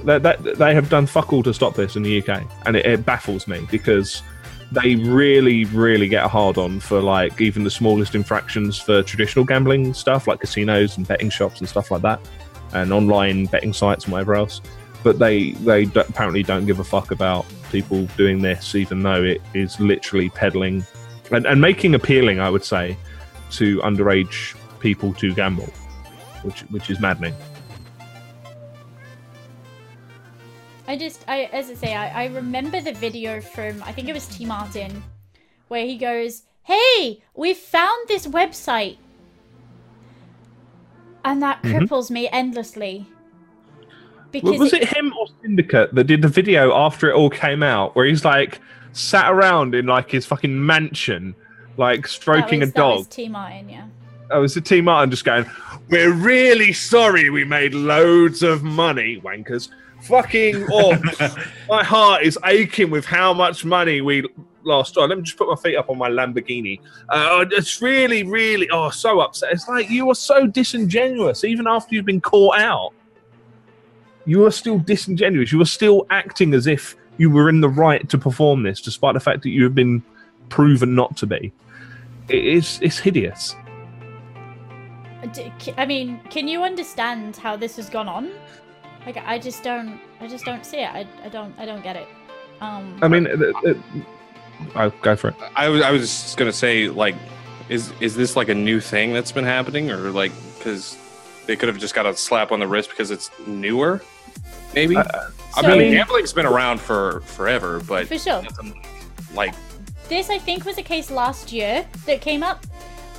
They, 0.03 0.19
they, 0.19 0.35
they 0.37 0.73
have 0.73 0.89
done 0.89 1.05
fuck 1.05 1.31
all 1.31 1.43
to 1.43 1.53
stop 1.53 1.75
this 1.75 1.95
in 1.95 2.03
the 2.03 2.21
UK, 2.21 2.43
and 2.65 2.75
it, 2.75 2.85
it 2.85 3.05
baffles 3.05 3.47
me 3.47 3.65
because 3.71 4.21
they 4.71 4.95
really, 4.95 5.65
really 5.65 6.07
get 6.07 6.29
hard 6.29 6.57
on 6.57 6.79
for 6.79 7.01
like 7.01 7.41
even 7.41 7.63
the 7.63 7.71
smallest 7.71 8.15
infractions 8.15 8.77
for 8.77 9.01
traditional 9.01 9.43
gambling 9.43 9.93
stuff, 9.93 10.27
like 10.27 10.39
casinos 10.39 10.97
and 10.97 11.07
betting 11.07 11.29
shops 11.29 11.59
and 11.59 11.67
stuff 11.67 11.89
like 11.91 12.01
that, 12.03 12.19
and 12.73 12.93
online 12.93 13.45
betting 13.45 13.73
sites 13.73 14.05
and 14.05 14.13
whatever 14.13 14.35
else. 14.35 14.61
But 15.03 15.17
they 15.17 15.51
they 15.51 15.85
d- 15.85 16.01
apparently 16.01 16.43
don't 16.43 16.65
give 16.65 16.79
a 16.79 16.83
fuck 16.83 17.11
about 17.11 17.45
people 17.71 18.05
doing 18.17 18.41
this, 18.41 18.75
even 18.75 19.01
though 19.01 19.23
it 19.23 19.41
is 19.53 19.79
literally 19.79 20.29
peddling 20.29 20.85
and, 21.31 21.45
and 21.45 21.59
making 21.59 21.95
appealing, 21.95 22.39
I 22.39 22.49
would 22.49 22.63
say, 22.63 22.97
to 23.51 23.79
underage 23.79 24.55
people 24.79 25.13
to 25.15 25.33
gamble, 25.33 25.71
which 26.43 26.61
which 26.69 26.89
is 26.89 26.99
maddening. 26.99 27.33
I 30.89 30.97
just, 30.97 31.23
I 31.27 31.43
as 31.53 31.69
I 31.69 31.75
say, 31.75 31.93
I, 31.93 32.23
I 32.23 32.25
remember 32.29 32.81
the 32.81 32.93
video 32.93 33.41
from 33.41 33.83
I 33.83 33.91
think 33.91 34.09
it 34.09 34.13
was 34.13 34.25
T 34.25 34.43
Martin, 34.43 35.03
where 35.67 35.85
he 35.85 35.97
goes, 35.97 36.41
"Hey, 36.63 37.21
we 37.35 37.53
found 37.53 38.07
this 38.07 38.25
website," 38.25 38.97
and 41.23 41.43
that 41.43 41.61
Mhm. 41.61 41.81
cripples 41.81 42.09
me 42.09 42.27
endlessly. 42.31 43.05
Because 44.31 44.57
was 44.57 44.73
it 44.73 44.85
him 44.85 45.13
or 45.19 45.27
Syndicate 45.43 45.93
that 45.93 46.05
did 46.05 46.23
the 46.23 46.27
video 46.27 46.75
after 46.75 47.07
it 47.07 47.13
all 47.13 47.29
came 47.29 47.61
out, 47.61 47.95
where 47.95 48.07
he's 48.07 48.25
like 48.25 48.59
sat 48.91 49.31
around 49.31 49.75
in 49.75 49.85
like 49.85 50.09
his 50.09 50.25
fucking 50.25 50.65
mansion, 50.65 51.35
like 51.77 52.07
stroking 52.07 52.61
was, 52.61 52.69
a 52.69 52.71
dog? 52.71 52.91
That 52.93 52.97
was 52.97 53.07
T 53.09 53.29
Martin, 53.29 53.69
yeah. 53.69 53.85
Oh, 54.31 54.41
was 54.41 54.57
it 54.57 54.65
T 54.65 54.81
Martin 54.81 55.11
just 55.11 55.23
going, 55.23 55.45
We're 55.87 56.13
really 56.13 56.73
sorry 56.73 57.29
we 57.29 57.45
made 57.45 57.75
loads 57.75 58.41
of 58.41 58.63
money, 58.63 59.21
wankers. 59.23 59.69
Fucking 60.03 60.65
oh 60.71 60.97
my 61.69 61.83
heart 61.83 62.23
is 62.23 62.37
aching 62.45 62.89
with 62.89 63.05
how 63.05 63.33
much 63.33 63.65
money 63.65 64.01
we 64.01 64.25
lost. 64.63 64.97
on. 64.97 65.09
let 65.09 65.17
me 65.17 65.23
just 65.23 65.37
put 65.37 65.47
my 65.49 65.55
feet 65.55 65.75
up 65.75 65.89
on 65.89 65.97
my 65.97 66.09
Lamborghini. 66.09 66.79
Uh, 67.09 67.45
it's 67.51 67.81
really, 67.81 68.23
really 68.23 68.69
oh 68.71 68.89
so 68.89 69.19
upset. 69.19 69.51
It's 69.51 69.67
like 69.67 69.89
you 69.89 70.09
are 70.09 70.15
so 70.15 70.47
disingenuous, 70.47 71.43
even 71.43 71.67
after 71.67 71.95
you've 71.95 72.05
been 72.05 72.21
caught 72.21 72.59
out. 72.59 72.91
You 74.25 74.45
are 74.45 74.51
still 74.51 74.79
disingenuous. 74.79 75.51
You 75.51 75.61
are 75.61 75.65
still 75.65 76.05
acting 76.09 76.53
as 76.53 76.67
if 76.67 76.95
you 77.17 77.29
were 77.29 77.49
in 77.49 77.61
the 77.61 77.69
right 77.69 78.07
to 78.09 78.17
perform 78.17 78.63
this, 78.63 78.79
despite 78.81 79.13
the 79.13 79.19
fact 79.19 79.43
that 79.43 79.49
you 79.49 79.63
have 79.63 79.75
been 79.75 80.03
proven 80.49 80.95
not 80.95 81.17
to 81.17 81.27
be. 81.27 81.51
It 82.27 82.45
is 82.45 82.79
it's 82.81 82.99
hideous. 82.99 83.55
I 85.77 85.85
mean, 85.85 86.21
can 86.29 86.47
you 86.47 86.63
understand 86.63 87.35
how 87.35 87.57
this 87.57 87.75
has 87.75 87.89
gone 87.89 88.07
on? 88.07 88.31
Like, 89.05 89.17
I 89.17 89.39
just 89.39 89.63
don't, 89.63 89.99
I 90.19 90.27
just 90.27 90.45
don't 90.45 90.65
see 90.65 90.81
it. 90.81 90.89
I, 90.89 91.07
I 91.23 91.29
don't, 91.29 91.53
I 91.57 91.65
don't 91.65 91.83
get 91.83 91.95
it. 91.95 92.07
Um, 92.61 92.97
I 93.01 93.07
mean, 93.07 93.27
uh, 93.27 93.69
uh, 93.69 93.73
I'll 94.75 94.89
go 95.01 95.15
for 95.15 95.29
it. 95.29 95.35
I 95.55 95.69
was 95.69 95.81
I 95.81 95.91
was 95.91 96.01
just 96.01 96.37
gonna 96.37 96.51
say 96.51 96.89
like, 96.89 97.15
is 97.69 97.93
is 98.01 98.15
this 98.15 98.35
like 98.35 98.49
a 98.49 98.55
new 98.55 98.79
thing 98.79 99.13
that's 99.13 99.31
been 99.31 99.45
happening, 99.45 99.91
or 99.91 100.11
like 100.11 100.31
because 100.57 100.97
they 101.45 101.55
could 101.55 101.69
have 101.69 101.79
just 101.79 101.95
got 101.95 102.05
a 102.05 102.15
slap 102.15 102.51
on 102.51 102.59
the 102.59 102.67
wrist 102.67 102.89
because 102.89 103.11
it's 103.11 103.31
newer, 103.47 104.01
maybe. 104.73 104.97
I 104.97 105.03
so- 105.61 105.67
mean, 105.67 105.91
gambling's 105.91 106.33
been 106.33 106.45
around 106.45 106.79
for 106.79 107.21
forever, 107.21 107.79
but 107.79 108.07
for 108.07 108.19
sure. 108.19 108.43
like 109.33 109.53
this 110.09 110.29
I 110.29 110.37
think 110.37 110.65
was 110.65 110.77
a 110.77 110.83
case 110.83 111.09
last 111.09 111.51
year 111.53 111.85
that 112.05 112.21
came 112.21 112.43
up. 112.43 112.65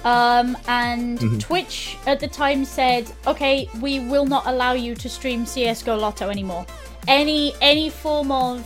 Um, 0.04 0.56
and 0.66 1.18
Mhm. 1.18 1.40
Twitch 1.40 1.96
at 2.06 2.20
the 2.20 2.28
time 2.28 2.64
said, 2.64 3.10
"Okay, 3.26 3.68
we 3.80 4.00
will 4.00 4.24
not 4.24 4.46
allow 4.46 4.72
you 4.72 4.94
to 4.94 5.08
stream 5.08 5.44
CS:GO 5.44 5.96
Lotto 5.96 6.30
anymore. 6.30 6.64
Any 7.06 7.54
any 7.60 7.90
form 7.90 8.32
of 8.32 8.64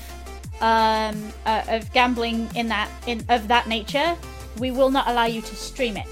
um, 0.61 1.33
uh, 1.45 1.63
of 1.69 1.93
gambling 1.93 2.49
in 2.55 2.69
that 2.69 2.89
in 3.07 3.25
of 3.29 3.49
that 3.49 3.67
nature, 3.67 4.17
we 4.59 4.71
will 4.71 4.91
not 4.91 5.09
allow 5.09 5.25
you 5.25 5.43
to 5.43 5.57
stream 5.57 5.97
it." 5.97 6.07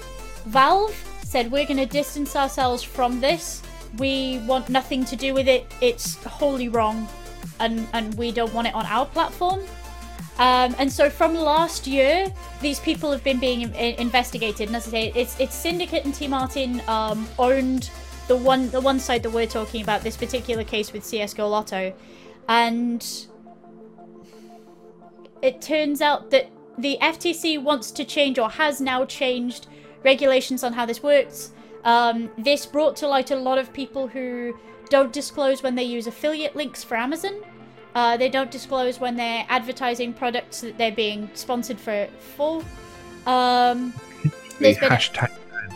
Valve 0.45 0.93
said, 1.23 1.49
"We're 1.51 1.65
going 1.65 1.77
to 1.77 1.85
distance 1.85 2.35
ourselves 2.35 2.83
from 2.83 3.21
this. 3.21 3.61
We 3.97 4.41
want 4.45 4.67
nothing 4.67 5.05
to 5.05 5.15
do 5.15 5.33
with 5.33 5.47
it. 5.47 5.71
It's 5.79 6.17
wholly 6.25 6.67
wrong, 6.67 7.07
and 7.59 7.87
and 7.93 8.13
we 8.15 8.31
don't 8.33 8.53
want 8.53 8.67
it 8.67 8.75
on 8.75 8.85
our 8.85 9.05
platform." 9.05 9.61
Um, 10.39 10.75
and 10.79 10.91
so 10.91 11.09
from 11.09 11.35
last 11.35 11.85
year, 11.85 12.33
these 12.59 12.79
people 12.79 13.11
have 13.11 13.23
been 13.23 13.39
being 13.39 13.61
in- 13.61 13.95
investigated. 13.95 14.67
And 14.67 14.75
as 14.75 14.87
I 14.87 14.91
say, 14.91 15.11
it's 15.15 15.39
it's 15.39 15.55
Syndicate 15.55 16.05
and 16.05 16.13
T 16.13 16.27
Martin 16.27 16.81
um, 16.87 17.27
owned 17.37 17.89
the 18.27 18.35
one 18.35 18.69
the 18.71 18.81
one 18.81 18.99
side 18.99 19.23
that 19.23 19.29
we're 19.29 19.47
talking 19.47 19.81
about. 19.81 20.01
This 20.01 20.17
particular 20.17 20.63
case 20.63 20.91
with 20.91 21.05
CS:GO 21.05 21.47
Lotto, 21.47 21.93
and 22.47 23.27
it 25.41 25.61
turns 25.61 26.01
out 26.01 26.31
that 26.31 26.49
the 26.77 26.97
FTC 27.01 27.61
wants 27.61 27.91
to 27.91 28.03
change 28.03 28.39
or 28.39 28.49
has 28.49 28.81
now 28.81 29.05
changed 29.05 29.67
regulations 30.03 30.63
on 30.63 30.73
how 30.73 30.85
this 30.85 31.03
works. 31.03 31.51
Um, 31.83 32.31
this 32.37 32.65
brought 32.65 32.95
to 32.97 33.07
light 33.07 33.29
a 33.29 33.35
lot 33.35 33.57
of 33.57 33.73
people 33.73 34.07
who 34.07 34.57
don't 34.89 35.11
disclose 35.11 35.61
when 35.61 35.75
they 35.75 35.83
use 35.83 36.07
affiliate 36.07 36.55
links 36.55 36.83
for 36.83 36.95
Amazon. 36.95 37.33
Uh, 37.95 38.17
they 38.17 38.29
don't 38.29 38.49
disclose 38.49 38.99
when 38.99 39.15
they're 39.15 39.45
advertising 39.49 40.13
products 40.13 40.61
that 40.61 40.77
they're 40.77 40.91
being 40.91 41.29
sponsored 41.33 41.79
for. 41.79 42.07
For 42.35 42.63
um, 43.27 43.93
The 44.23 44.31
there's 44.59 44.77
been 44.77 44.91
a- 44.91 44.95
hashtag 44.95 45.31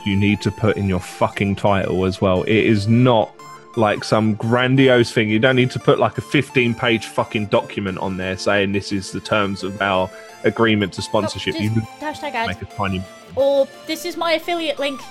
you 0.05 0.15
need 0.15 0.41
to 0.41 0.51
put 0.51 0.77
in 0.77 0.87
your 0.87 0.99
fucking 1.01 1.55
title 1.55 2.05
as 2.05 2.21
well. 2.21 2.43
It 2.43 2.55
is 2.65 2.87
not 2.87 3.33
like 3.75 4.03
some 4.03 4.33
grandiose 4.35 5.11
thing. 5.11 5.29
You 5.29 5.37
don't 5.39 5.55
need 5.55 5.71
to 5.71 5.79
put 5.79 5.99
like 5.99 6.17
a 6.17 6.21
15 6.21 6.73
page 6.73 7.05
fucking 7.05 7.47
document 7.47 7.97
on 7.99 8.17
there 8.17 8.37
saying 8.37 8.71
this 8.71 8.91
is 8.91 9.11
the 9.11 9.19
terms 9.19 9.63
of 9.63 9.79
our 9.81 10.09
agreement 10.43 10.93
to 10.93 11.01
sponsorship. 11.01 11.55
just 11.55 11.63
you 11.63 11.69
hashtag 11.99 12.33
ads. 12.33 12.47
make 12.47 12.61
a 12.61 12.73
tiny. 12.73 13.03
or 13.35 13.67
this 13.85 14.05
is 14.05 14.17
my 14.17 14.33
affiliate 14.33 14.79
link. 14.79 15.01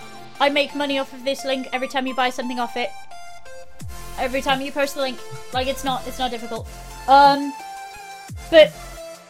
I 0.41 0.49
make 0.49 0.75
money 0.75 0.99
off 0.99 1.13
of 1.13 1.25
this 1.25 1.45
link 1.45 1.69
every 1.73 1.89
time 1.89 2.07
you 2.07 2.15
buy 2.15 2.31
something 2.31 2.59
off 2.59 2.77
it. 2.77 2.91
Every 4.19 4.41
time 4.41 4.61
you 4.61 4.73
post 4.73 4.95
the 4.95 5.03
link, 5.03 5.19
like 5.53 5.67
it's 5.67 5.85
not 5.85 6.07
it's 6.07 6.19
not 6.19 6.31
difficult. 6.31 6.67
Um, 7.09 7.53
but 8.51 8.73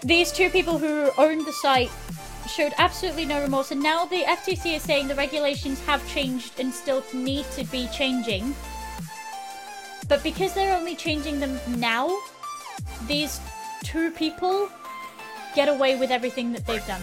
these 0.03 0.33
two 0.33 0.51
people 0.51 0.79
who 0.79 1.11
owned 1.19 1.47
the 1.47 1.53
site 1.53 1.91
showed 2.49 2.73
absolutely 2.79 3.25
no 3.25 3.41
remorse, 3.43 3.71
and 3.73 3.83
now 3.83 4.05
the 4.05 4.23
FTC 4.23 4.77
is 4.77 4.83
saying 4.83 5.09
the 5.09 5.15
regulations 5.15 5.81
have 5.87 6.07
changed 6.09 6.59
and 6.61 6.73
still 6.73 7.03
need 7.13 7.45
to 7.53 7.65
be 7.65 7.89
changing. 7.93 8.55
But 10.09 10.23
because 10.23 10.55
they're 10.55 10.77
only 10.77 10.95
changing 10.95 11.41
them 11.41 11.59
now, 11.81 12.17
these 13.07 13.41
two 13.83 14.11
people 14.13 14.69
get 15.55 15.69
away 15.69 15.97
with 15.99 16.11
everything 16.11 16.53
that 16.53 16.67
they've 16.67 16.87
done. 16.87 17.03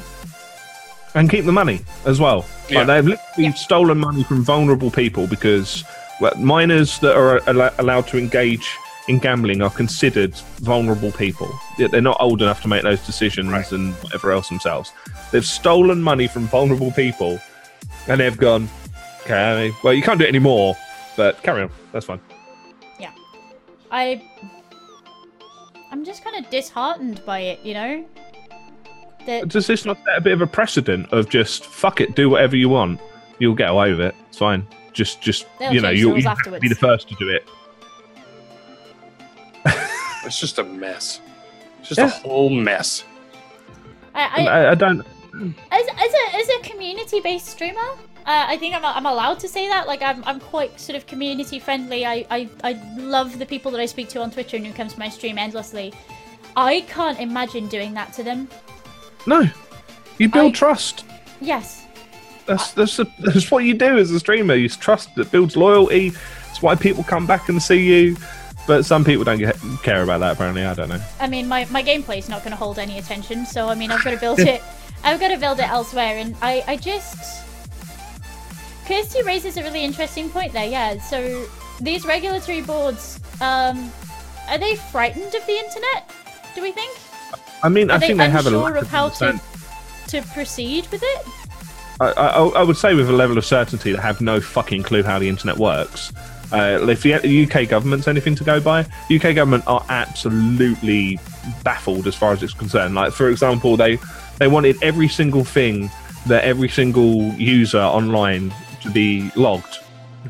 and 1.15 1.29
keep 1.29 1.45
the 1.45 1.51
money 1.51 1.79
as 2.05 2.19
well. 2.19 2.43
Yeah. 2.69 2.79
Like 2.79 2.87
they've 2.87 3.05
literally 3.05 3.43
Yeah. 3.49 3.53
stolen 3.53 3.99
money 3.99 4.23
from 4.23 4.43
vulnerable 4.43 4.89
people 4.89 5.27
because 5.27 5.83
well, 6.19 6.33
minors 6.37 6.97
that 6.99 7.15
are 7.15 7.39
al- 7.47 7.73
allowed 7.77 8.07
to 8.07 8.17
engage 8.17 8.67
in 9.07 9.19
gambling 9.19 9.61
are 9.61 9.69
considered 9.69 10.33
vulnerable 10.61 11.11
people. 11.11 11.51
They're 11.77 12.01
not 12.01 12.17
old 12.19 12.41
enough 12.41 12.61
to 12.61 12.67
make 12.67 12.83
those 12.83 13.05
decisions 13.05 13.49
Right. 13.49 13.69
and 13.71 13.93
whatever 13.95 14.31
else 14.31 14.49
themselves. 14.49 14.91
They've 15.31 15.45
stolen 15.45 16.01
money 16.01 16.27
from 16.27 16.47
vulnerable 16.47 16.91
people, 16.91 17.39
and 18.07 18.19
they've 18.19 18.37
gone. 18.37 18.69
Okay, 19.23 19.71
well 19.83 19.93
you 19.93 20.01
can't 20.01 20.19
do 20.19 20.25
it 20.25 20.29
anymore, 20.29 20.75
but 21.15 21.41
carry 21.43 21.63
on. 21.63 21.69
That's 21.91 22.05
fine. 22.05 22.19
Yeah. 22.99 23.11
I 23.91 24.21
I'm 25.91 26.03
just 26.03 26.23
kind 26.23 26.43
of 26.43 26.49
disheartened 26.51 27.23
by 27.25 27.39
it, 27.39 27.59
you 27.63 27.73
know. 27.73 28.05
That 29.25 29.47
Does 29.47 29.67
this 29.67 29.85
not 29.85 29.97
set 30.03 30.17
a 30.17 30.21
bit 30.21 30.33
of 30.33 30.41
a 30.41 30.47
precedent 30.47 31.07
of 31.13 31.29
just 31.29 31.65
fuck 31.65 32.01
it, 32.01 32.15
do 32.15 32.29
whatever 32.29 32.55
you 32.57 32.67
want, 32.67 32.99
you'll 33.39 33.55
get 33.55 33.69
away 33.69 33.91
with 33.91 34.01
it. 34.01 34.15
It's 34.27 34.37
fine. 34.37 34.67
Just, 34.91 35.21
just 35.21 35.45
They'll 35.59 35.73
you 35.73 35.81
know, 35.81 35.89
you'll, 35.91 36.17
you 36.17 36.27
have 36.27 36.39
to 36.39 36.59
be 36.59 36.67
the 36.67 36.75
first 36.75 37.07
to 37.09 37.15
do 37.15 37.29
it. 37.29 37.47
It's 40.25 40.39
just 40.39 40.59
a 40.59 40.63
mess. 40.63 41.19
It's 41.79 41.89
just 41.89 41.99
Yeah. 41.99 42.05
a 42.07 42.09
whole 42.09 42.49
mess. 42.49 43.03
I, 44.15 44.21
I 44.23 44.45
I, 44.47 44.71
I 44.71 44.75
don't. 44.75 44.99
as, 45.01 45.05
as 45.87 46.13
a 46.13 46.35
as 46.35 46.49
a 46.49 46.59
community 46.69 47.19
based 47.19 47.47
streamer, 47.47 47.79
uh, 48.25 48.45
I 48.47 48.57
think 48.57 48.75
I'm, 48.75 48.85
I'm 48.85 49.05
allowed 49.05 49.39
to 49.39 49.47
say 49.47 49.67
that. 49.67 49.87
Like 49.87 50.01
I'm, 50.01 50.23
I'm 50.25 50.39
quite 50.39 50.79
sort 50.79 50.95
of 50.95 51.07
community 51.07 51.59
friendly. 51.59 52.05
I, 52.05 52.25
I 52.29 52.49
I 52.63 52.73
love 52.97 53.39
the 53.39 53.45
people 53.45 53.71
that 53.71 53.79
I 53.81 53.85
speak 53.85 54.09
to 54.09 54.21
on 54.21 54.31
Twitter 54.31 54.55
and 54.57 54.65
who 54.65 54.73
comes 54.73 54.93
to 54.93 54.99
my 54.99 55.09
stream 55.09 55.37
endlessly. 55.37 55.93
I 56.55 56.81
can't 56.81 57.19
imagine 57.19 57.67
doing 57.67 57.93
that 57.95 58.13
to 58.13 58.23
them. 58.23 58.47
No, 59.25 59.49
you 60.19 60.29
build 60.29 60.53
I- 60.53 60.57
trust. 60.57 61.05
Yes, 61.41 61.85
That's 62.45 62.71
that's, 62.71 62.99
a, 62.99 63.07
that's 63.19 63.51
what 63.51 63.65
you 63.65 63.73
do 63.73 63.97
as 63.97 64.11
a 64.11 64.19
streamer. 64.19 64.53
You 64.55 64.69
trust 64.69 65.13
that 65.15 65.29
builds 65.31 65.57
loyalty. 65.57 66.13
It's 66.51 66.61
why 66.61 66.75
people 66.75 67.03
come 67.03 67.25
back 67.25 67.49
and 67.49 67.61
see 67.61 67.83
you. 67.83 68.15
But 68.65 68.85
some 68.85 69.03
people 69.03 69.23
don't 69.23 69.39
get, 69.39 69.57
care 69.83 70.03
about 70.03 70.19
that. 70.19 70.33
Apparently, 70.33 70.63
I 70.63 70.73
don't 70.73 70.89
know. 70.89 71.01
I 71.19 71.27
mean 71.27 71.47
my 71.47 71.65
my 71.65 71.83
gameplay 71.83 72.17
is 72.17 72.29
not 72.29 72.39
going 72.39 72.51
to 72.51 72.57
hold 72.57 72.79
any 72.79 72.97
attention. 72.97 73.45
So 73.45 73.67
I 73.67 73.75
mean 73.75 73.91
I've 73.91 74.03
got 74.03 74.11
to 74.11 74.19
build 74.19 74.39
it. 74.39 74.61
I've 75.03 75.19
got 75.19 75.29
to 75.29 75.37
build 75.37 75.59
it 75.59 75.67
elsewhere, 75.67 76.17
and 76.17 76.35
I 76.41 76.63
I 76.67 76.77
just. 76.77 77.41
Kirsty 78.85 79.23
raises 79.23 79.55
a 79.57 79.63
really 79.63 79.83
interesting 79.83 80.29
point 80.29 80.51
there. 80.53 80.67
Yeah, 80.67 80.99
so 80.99 81.45
these 81.79 82.05
regulatory 82.05 82.61
boards, 82.61 83.19
um, 83.39 83.91
are 84.49 84.57
they 84.57 84.75
frightened 84.75 85.33
of 85.33 85.45
the 85.45 85.57
internet? 85.57 86.11
Do 86.55 86.61
we 86.61 86.71
think? 86.71 86.97
I 87.63 87.69
mean, 87.69 87.89
Are 87.89 87.95
I 87.95 87.97
they 87.97 88.07
think 88.07 88.19
they 88.19 88.29
have 88.29 88.45
a 88.45 88.49
lack 88.51 88.75
of 88.75 88.83
of 88.83 88.89
how 88.89 89.09
to 89.09 89.39
to 90.07 90.21
proceed 90.33 90.87
with 90.91 91.01
it? 91.03 91.27
I, 91.99 92.11
I, 92.11 92.43
I 92.43 92.63
would 92.63 92.77
say 92.77 92.93
with 92.93 93.09
a 93.09 93.13
level 93.13 93.37
of 93.37 93.45
certainty 93.45 93.91
that 93.91 94.01
have 94.01 94.19
no 94.19 94.41
fucking 94.41 94.83
clue 94.83 95.03
how 95.03 95.19
the 95.19 95.29
internet 95.29 95.57
works. 95.57 96.11
Uh, 96.53 96.85
if 96.87 97.01
the 97.01 97.47
UK 97.47 97.67
government's 97.67 98.07
anything 98.07 98.35
to 98.35 98.43
go 98.43 98.61
by, 98.61 98.85
the 99.09 99.15
UK 99.15 99.33
government 99.33 99.63
are 99.65 99.83
absolutely 99.89 101.19
baffled 101.63 102.05
as 102.05 102.15
far 102.15 102.31
as 102.31 102.43
it's 102.43 102.53
concerned. 102.53 102.93
Like, 102.93 103.11
for 103.11 103.29
example, 103.29 103.75
they 103.75 103.97
they 104.37 104.47
wanted 104.47 104.81
every 104.83 105.07
single 105.07 105.43
thing 105.43 105.89
that 106.27 106.43
every 106.43 106.69
single 106.69 107.33
user 107.33 107.81
online 107.81 108.53
to 108.81 108.91
be 108.91 109.31
logged. 109.35 109.79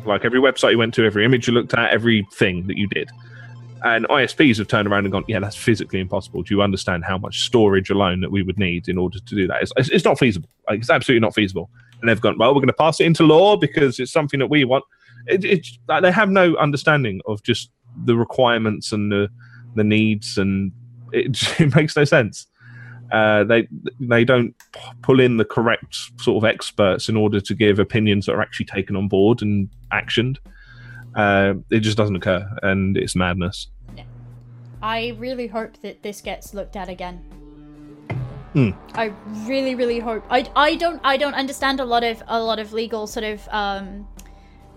Like 0.06 0.26
every 0.26 0.40
website 0.40 0.72
you 0.72 0.78
went 0.78 0.94
to, 0.96 1.06
every 1.06 1.26
image 1.26 1.48
you 1.48 1.54
looked 1.54 1.74
at, 1.74 1.92
everything 1.92 2.68
that 2.68 2.78
you 2.78 2.88
did. 2.88 3.10
And 3.84 4.08
ISPs 4.08 4.58
have 4.60 4.70
turned 4.70 4.88
around 4.88 5.04
and 5.04 5.12
gone, 5.12 5.26
yeah, 5.28 5.40
that's 5.40 5.58
physically 5.58 6.00
impossible. 6.00 6.42
Do 6.42 6.56
you 6.56 6.62
understand 6.62 7.04
how 7.04 7.18
much 7.18 7.42
storage 7.42 7.90
alone 7.90 8.22
that 8.22 8.32
we 8.32 8.42
would 8.42 8.58
need 8.58 8.88
in 8.88 8.98
order 8.98 9.20
to 9.20 9.36
do 9.36 9.46
that? 9.48 9.62
It's, 9.62 9.90
it's, 9.90 10.06
not 10.06 10.18
feasible. 10.18 10.48
Like, 10.70 10.80
it's 10.80 10.90
absolutely 10.90 11.20
not 11.20 11.36
feasible. 11.36 11.70
And 12.00 12.08
they've 12.08 12.20
gone, 12.20 12.38
well, 12.38 12.52
we're 12.52 12.62
going 12.62 12.68
to 12.68 12.74
pass 12.74 13.02
it 13.02 13.06
into 13.06 13.24
law 13.24 13.58
because 13.58 14.00
it's 14.00 14.12
something 14.12 14.40
that 14.40 14.48
we 14.48 14.64
want. 14.64 14.86
It, 15.28 15.46
it's 15.46 15.78
like 15.88 16.02
they 16.02 16.12
have 16.12 16.30
no 16.30 16.56
understanding 16.56 17.22
of 17.28 17.44
just 17.44 17.72
the 18.06 18.16
requirements 18.16 18.92
and 18.92 19.12
the 19.12 19.30
the 19.76 19.84
needs, 19.84 20.38
and 20.38 20.72
it, 21.12 21.38
it 21.60 21.76
makes 21.76 21.96
no 21.96 22.04
sense. 22.04 22.48
Uh, 23.12 23.44
they 23.44 23.68
they 24.00 24.26
don't 24.26 24.56
p- 24.74 24.82
pull 25.02 25.20
in 25.20 25.38
the 25.38 25.46
correct 25.46 25.96
sort 26.20 26.44
of 26.44 26.50
experts 26.50 27.10
in 27.10 27.18
order 27.18 27.40
to 27.40 27.54
give 27.54 27.78
opinions 27.80 28.26
that 28.26 28.34
are 28.34 28.42
actually 28.42 28.66
taken 28.66 28.96
on 28.96 29.08
board 29.08 29.42
and 29.42 29.70
actioned. 29.92 30.38
Uh, 31.16 31.54
it 31.70 31.82
just 31.82 31.98
doesn't 31.98 32.16
occur, 32.16 32.48
and 32.64 32.98
it's 32.98 33.16
madness. 33.16 33.68
I 34.82 35.16
really 35.18 35.48
hope 35.48 35.78
that 35.82 36.04
this 36.04 36.22
gets 36.22 36.54
looked 36.54 36.76
at 36.76 36.90
again. 36.90 37.24
Hmm. 38.54 38.72
I 38.94 39.14
really, 39.46 39.76
really 39.76 40.00
hope. 40.00 40.24
I, 40.30 40.50
I 40.56 40.76
don't 40.76 41.00
I 41.04 41.18
don't 41.18 41.34
understand 41.34 41.80
a 41.80 41.86
lot 41.86 42.04
of 42.04 42.22
a 42.28 42.42
lot 42.42 42.60
of 42.60 42.74
legal 42.74 43.08
sort 43.08 43.24
of 43.24 43.48
um 43.50 44.08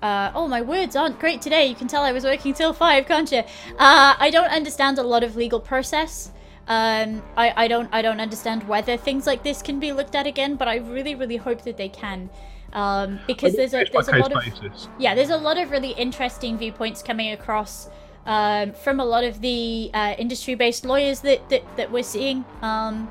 uh, 0.07 0.33
oh 0.35 0.47
my 0.47 0.63
words 0.63 0.95
aren't 0.97 1.19
great 1.19 1.41
today. 1.43 1.65
You 1.67 1.75
can 1.75 1.89
tell 1.89 2.03
I 2.03 2.13
was 2.13 2.25
working 2.25 2.55
till 2.55 2.73
five, 2.73 3.07
can't 3.07 3.31
you? 3.31 3.43
Uh, 3.79 4.15
I 4.27 4.31
don't 4.31 4.53
understand 4.61 4.99
a 4.99 5.03
lot 5.03 5.23
of 5.25 5.37
legal 5.37 5.61
process. 5.61 6.31
Um, 6.69 7.23
I, 7.37 7.47
I 7.65 7.69
don't 7.69 7.89
I 7.93 8.03
don't 8.03 8.21
understand 8.21 8.69
whether 8.69 8.97
things 8.97 9.27
like 9.27 9.43
this 9.43 9.63
can 9.63 9.79
be 9.81 9.93
looked 9.93 10.15
at 10.15 10.27
again, 10.27 10.57
but 10.57 10.69
I 10.69 10.77
really 10.97 11.15
really 11.15 11.37
hope 11.37 11.63
that 11.63 11.77
they 11.77 11.89
can, 11.89 12.31
um, 12.73 13.21
because 13.27 13.55
there's 13.55 13.75
a 13.75 13.85
there's 13.93 14.09
a 14.09 14.17
lot 14.17 14.33
of 14.33 14.43
basis. 14.43 14.89
yeah, 14.99 15.15
there's 15.15 15.31
a 15.31 15.37
lot 15.49 15.59
of 15.59 15.71
really 15.71 15.93
interesting 16.07 16.59
viewpoints 16.59 17.03
coming 17.03 17.33
across 17.33 17.89
um, 18.27 18.73
from 18.73 19.01
a 19.01 19.05
lot 19.05 19.25
of 19.25 19.41
the 19.41 19.91
uh, 19.95 20.15
industry-based 20.19 20.85
lawyers 20.85 21.21
that, 21.21 21.49
that, 21.49 21.63
that 21.77 21.91
we're 21.93 22.03
seeing. 22.03 22.45
Um, 22.61 23.09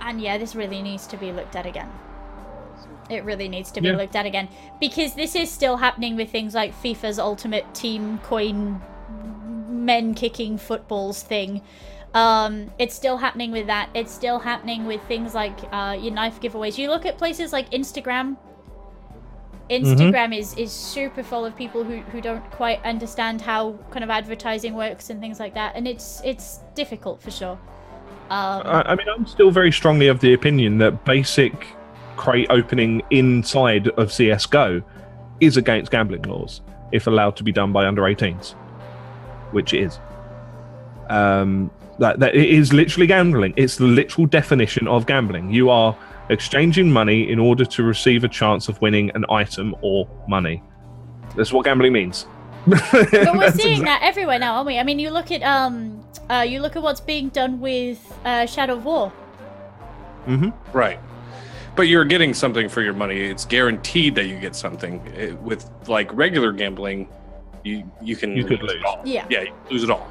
and 0.00 0.20
yeah, 0.20 0.38
this 0.38 0.54
really 0.54 0.82
needs 0.82 1.06
to 1.08 1.16
be 1.16 1.32
looked 1.32 1.56
at 1.56 1.66
again. 1.66 1.90
It 3.10 3.24
really 3.24 3.48
needs 3.48 3.70
to 3.72 3.80
be 3.80 3.88
Yeah. 3.88 3.96
looked 3.96 4.16
at 4.16 4.26
again 4.26 4.48
because 4.80 5.14
this 5.14 5.34
is 5.34 5.50
still 5.50 5.76
happening 5.76 6.16
with 6.16 6.30
things 6.30 6.54
like 6.54 6.74
FIFA's 6.82 7.18
Ultimate 7.18 7.72
Team 7.74 8.18
Coin 8.24 8.80
men 9.68 10.14
kicking 10.14 10.58
footballs 10.58 11.22
thing. 11.22 11.62
Um, 12.14 12.70
it's 12.78 12.94
still 12.94 13.16
happening 13.16 13.52
with 13.52 13.66
that. 13.66 13.88
It's 13.94 14.12
still 14.12 14.38
happening 14.38 14.86
with 14.86 15.02
things 15.04 15.34
like 15.34 15.58
uh, 15.72 15.96
your 15.98 16.12
knife 16.12 16.40
giveaways. 16.40 16.76
You 16.78 16.88
look 16.90 17.06
at 17.06 17.18
places 17.18 17.52
like 17.52 17.70
Instagram. 17.70 18.36
Instagram 19.70 20.36
is 20.36 20.54
is 20.58 20.70
super 20.70 21.22
full 21.22 21.46
of 21.46 21.56
people 21.56 21.82
who, 21.82 22.00
who 22.00 22.20
don't 22.20 22.44
quite 22.50 22.84
understand 22.84 23.40
how 23.40 23.78
kind 23.90 24.04
of 24.04 24.10
advertising 24.10 24.74
works 24.74 25.08
and 25.08 25.20
things 25.20 25.40
like 25.40 25.54
that, 25.54 25.74
and 25.74 25.88
it's 25.88 26.20
it's 26.24 26.60
difficult 26.74 27.22
for 27.22 27.30
sure. 27.30 27.58
Um, 28.28 28.62
I, 28.66 28.82
I 28.88 28.94
mean, 28.94 29.06
I'm 29.08 29.26
still 29.26 29.50
very 29.50 29.72
strongly 29.72 30.08
of 30.08 30.20
the 30.20 30.34
opinion 30.34 30.78
that 30.78 31.04
basic 31.06 31.66
crate 32.22 32.46
opening 32.50 33.02
inside 33.10 33.88
of 33.98 34.12
CS:GO 34.12 34.80
is 35.40 35.56
against 35.56 35.90
gambling 35.90 36.22
laws 36.22 36.60
if 36.92 37.08
allowed 37.08 37.34
to 37.36 37.42
be 37.42 37.50
done 37.50 37.72
by 37.72 37.84
under 37.84 38.02
18s, 38.02 38.52
which 39.50 39.74
is. 39.74 39.98
Um, 41.10 41.70
That, 41.98 42.20
that 42.20 42.34
it 42.34 42.48
is 42.48 42.72
literally 42.72 43.06
gambling. 43.06 43.52
It's 43.56 43.76
the 43.76 43.86
literal 43.86 44.26
definition 44.26 44.86
of 44.88 45.04
gambling. 45.06 45.52
You 45.52 45.68
are 45.68 45.96
exchanging 46.30 46.90
money 46.92 47.30
in 47.30 47.38
order 47.38 47.64
to 47.64 47.82
receive 47.82 48.24
a 48.24 48.28
chance 48.28 48.68
of 48.68 48.80
winning 48.80 49.10
an 49.14 49.24
item 49.28 49.74
or 49.82 50.08
money. 50.28 50.62
That's 51.36 51.52
what 51.52 51.64
gambling 51.64 51.92
means. 51.92 52.26
But 52.66 52.80
we're 52.92 53.50
seeing 53.62 53.82
exact- 53.82 53.84
that 53.84 54.00
everywhere 54.02 54.38
now, 54.38 54.54
aren't 54.54 54.68
we? 54.68 54.78
I 54.78 54.84
mean, 54.84 54.98
you 55.00 55.10
look 55.10 55.30
at 55.30 55.42
um, 55.42 56.04
uh, 56.30 56.46
you 56.48 56.60
look 56.60 56.76
at 56.76 56.82
what's 56.82 57.00
being 57.00 57.28
done 57.30 57.60
with 57.60 57.98
uh, 58.24 58.46
Shadow 58.46 58.74
of 58.76 58.84
War. 58.84 59.12
Right. 60.72 60.98
But 61.74 61.88
you're 61.88 62.04
getting 62.04 62.34
something 62.34 62.68
for 62.68 62.82
your 62.82 62.92
money. 62.92 63.20
It's 63.20 63.44
guaranteed 63.46 64.14
that 64.16 64.26
you 64.26 64.38
get 64.38 64.54
something. 64.54 65.00
It- 65.16 65.38
with 65.38 65.68
like 65.88 66.12
regular 66.12 66.52
gambling, 66.52 67.08
you 67.64 67.84
you 68.02 68.16
can 68.16 68.36
You 68.36 68.44
could 68.44 68.60
lose 68.60 68.72
lose. 68.72 68.80
it 68.80 68.84
all. 68.86 69.00
Yeah. 69.04 69.24
Yeah, 69.30 69.42
you 69.42 69.52
lose 69.70 69.84
it 69.84 69.90
all. 69.90 70.06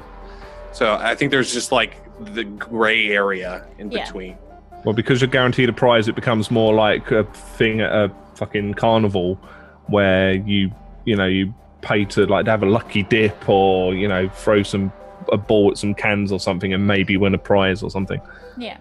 So 0.72 0.94
I 0.94 1.14
think 1.14 1.30
there's 1.30 1.52
just 1.52 1.70
like 1.70 1.96
the 2.34 2.44
gray 2.44 3.08
area 3.10 3.64
in 3.78 3.90
Yeah. 3.90 4.04
between. 4.04 4.36
Well, 4.84 4.94
because 4.94 5.20
you're 5.20 5.28
guaranteed 5.30 5.68
a 5.68 5.72
prize, 5.72 6.08
it 6.08 6.14
becomes 6.16 6.50
more 6.50 6.74
like 6.74 7.10
a 7.12 7.24
thing 7.24 7.80
at 7.80 7.92
a 7.92 8.10
fucking 8.34 8.74
carnival 8.74 9.38
where 9.86 10.32
you, 10.32 10.72
you 11.04 11.14
know, 11.14 11.26
you 11.26 11.54
pay 11.82 12.04
to 12.06 12.26
like 12.26 12.44
to 12.46 12.50
have 12.50 12.62
a 12.62 12.66
lucky 12.66 13.02
dip 13.04 13.48
or 13.48 13.94
you 13.94 14.08
know 14.08 14.28
throw 14.28 14.62
some 14.62 14.92
a 15.32 15.36
ball 15.36 15.70
at 15.70 15.78
some 15.78 15.94
cans 15.94 16.32
or 16.32 16.40
something 16.40 16.72
and 16.72 16.86
maybe 16.86 17.16
win 17.16 17.34
a 17.34 17.38
prize 17.38 17.82
or 17.82 17.90
something. 17.90 18.20
Yeah, 18.56 18.78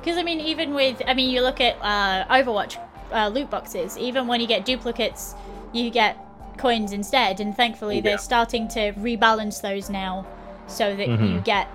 because 0.00 0.16
I 0.16 0.22
mean, 0.22 0.40
even 0.40 0.74
with 0.74 1.02
I 1.06 1.14
mean, 1.14 1.30
you 1.30 1.42
look 1.42 1.60
at 1.60 1.76
uh, 1.82 2.24
Overwatch 2.32 2.76
uh, 3.12 3.28
loot 3.28 3.50
boxes. 3.50 3.98
Even 3.98 4.26
when 4.26 4.40
you 4.40 4.46
get 4.46 4.64
duplicates, 4.64 5.34
you 5.72 5.90
get 5.90 6.16
coins 6.58 6.92
instead. 6.92 7.40
And 7.40 7.56
thankfully, 7.56 7.96
Yeah. 7.96 8.02
they're 8.02 8.18
starting 8.18 8.68
to 8.68 8.92
rebalance 8.94 9.60
those 9.60 9.90
now, 9.90 10.26
so 10.66 10.94
that 10.96 11.08
you 11.08 11.16
Mhm. 11.16 11.44
get. 11.44 11.68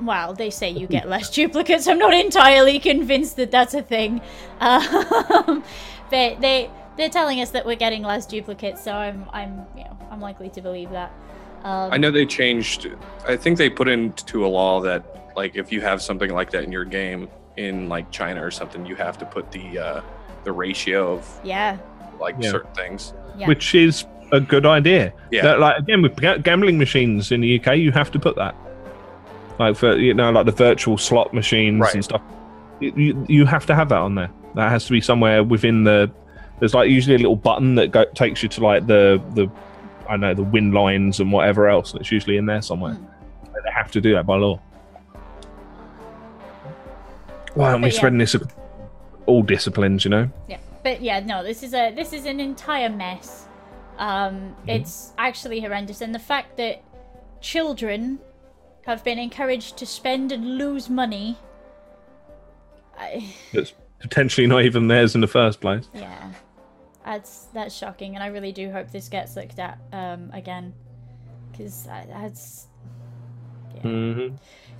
Well, 0.00 0.32
they 0.32 0.50
say 0.50 0.70
you 0.70 0.86
get 0.86 1.08
less 1.08 1.28
duplicates. 1.34 1.88
I'm 1.88 1.98
not 1.98 2.14
entirely 2.14 2.78
convinced 2.78 3.36
that 3.36 3.50
that's 3.50 3.74
a 3.74 3.82
thing, 3.82 4.20
um, 4.60 5.64
but 6.10 6.40
they 6.40 6.70
they're 6.96 7.08
telling 7.08 7.40
us 7.40 7.50
that 7.50 7.64
we're 7.66 7.74
getting 7.76 8.02
less 8.02 8.26
duplicates. 8.26 8.82
So 8.82 8.92
I'm 8.92 9.26
I'm 9.32 9.66
you 9.76 9.84
know 9.84 9.96
I'm 10.10 10.20
likely 10.20 10.48
to 10.50 10.60
believe 10.60 10.90
that. 10.90 11.10
Um, 11.64 11.92
I 11.92 11.96
know 11.96 12.10
they 12.10 12.26
changed. 12.26 12.88
I 13.26 13.36
think 13.36 13.58
they 13.58 13.70
put 13.70 13.88
into 13.88 14.44
a 14.44 14.48
law 14.48 14.80
that 14.80 15.21
like 15.36 15.56
if 15.56 15.72
you 15.72 15.80
have 15.80 16.02
something 16.02 16.30
like 16.30 16.50
that 16.50 16.64
in 16.64 16.72
your 16.72 16.84
game 16.84 17.28
in 17.56 17.88
like 17.88 18.10
China 18.10 18.44
or 18.44 18.50
something, 18.50 18.86
you 18.86 18.96
have 18.96 19.18
to 19.18 19.26
put 19.26 19.50
the 19.50 19.78
uh, 19.78 20.00
the 20.44 20.52
ratio 20.52 21.14
of 21.14 21.40
Yeah, 21.44 21.78
like 22.20 22.36
Yeah. 22.38 22.50
certain 22.50 22.72
things. 22.74 23.14
Yeah. 23.36 23.46
which 23.46 23.74
is 23.74 24.04
a 24.30 24.40
good 24.40 24.66
idea. 24.66 25.12
Yeah. 25.30 25.42
That, 25.42 25.60
like 25.60 25.78
again 25.78 26.02
with 26.02 26.16
gambling 26.42 26.78
machines 26.78 27.32
in 27.32 27.40
the 27.40 27.58
UK, 27.60 27.76
you 27.78 27.92
have 27.92 28.10
to 28.12 28.18
put 28.18 28.36
that. 28.36 28.54
Like 29.58 29.76
for 29.76 29.96
you 29.96 30.14
know, 30.14 30.30
like 30.30 30.46
the 30.46 30.52
virtual 30.52 30.98
slot 30.98 31.32
machines 31.34 31.80
Right. 31.80 31.94
and 31.94 32.04
stuff. 32.04 32.22
You, 32.80 32.92
you 32.96 33.26
you 33.28 33.46
have 33.46 33.66
to 33.66 33.74
have 33.74 33.88
that 33.90 33.98
on 33.98 34.14
there. 34.14 34.30
That 34.54 34.70
has 34.70 34.84
to 34.86 34.92
be 34.92 35.00
somewhere 35.00 35.42
within 35.44 35.84
the. 35.84 36.10
There's 36.58 36.74
like 36.74 36.90
usually 36.90 37.16
a 37.16 37.18
little 37.18 37.36
button 37.36 37.74
that 37.76 37.90
go, 37.90 38.04
takes 38.14 38.42
you 38.42 38.48
to 38.50 38.60
like 38.62 38.86
the 38.86 39.22
the, 39.34 39.50
I 40.08 40.16
know 40.16 40.34
the 40.34 40.42
win 40.42 40.72
lines 40.72 41.20
and 41.20 41.32
whatever 41.32 41.68
else. 41.68 41.92
And 41.92 42.00
it's 42.00 42.10
usually 42.12 42.36
in 42.36 42.46
there 42.46 42.62
somewhere. 42.62 42.94
Hmm. 42.94 43.52
They 43.64 43.70
have 43.72 43.90
to 43.92 44.00
do 44.00 44.14
that 44.14 44.26
by 44.26 44.36
law. 44.36 44.60
Why 47.54 47.70
aren't 47.70 47.82
we 47.82 47.90
yeah. 47.90 47.96
spreading 47.96 48.18
this? 48.18 48.36
All 49.26 49.42
disciplines, 49.42 50.04
you 50.04 50.10
know. 50.10 50.30
Yeah, 50.48 50.58
but 50.82 51.00
yeah, 51.02 51.20
no, 51.20 51.42
this 51.42 51.62
is 51.62 51.74
a 51.74 51.92
this 51.94 52.12
is 52.12 52.26
an 52.26 52.40
entire 52.40 52.88
mess. 52.88 53.46
Um, 53.98 54.56
it's 54.66 55.12
actually 55.18 55.60
horrendous, 55.60 56.00
and 56.00 56.14
the 56.14 56.18
fact 56.18 56.56
that 56.56 56.82
children 57.40 58.18
have 58.86 59.04
been 59.04 59.18
encouraged 59.18 59.76
to 59.78 59.86
spend 59.86 60.32
and 60.32 60.58
lose 60.58 60.88
money. 60.88 61.38
I, 62.98 63.32
That's 63.52 63.74
potentially 64.00 64.46
not 64.46 64.64
even 64.64 64.88
theirs 64.88 65.14
in 65.14 65.20
the 65.20 65.28
first 65.28 65.60
place. 65.60 65.88
yeah, 65.94 66.32
that's 67.04 67.46
that's 67.52 67.74
shocking, 67.74 68.14
and 68.14 68.24
I 68.24 68.28
really 68.28 68.52
do 68.52 68.70
hope 68.70 68.90
this 68.90 69.08
gets 69.08 69.36
looked 69.36 69.58
at 69.58 69.78
um, 69.92 70.30
again, 70.32 70.72
because 71.50 71.84
that's. 71.84 72.66
Yeah. 73.76 73.80
hmm 73.82 74.28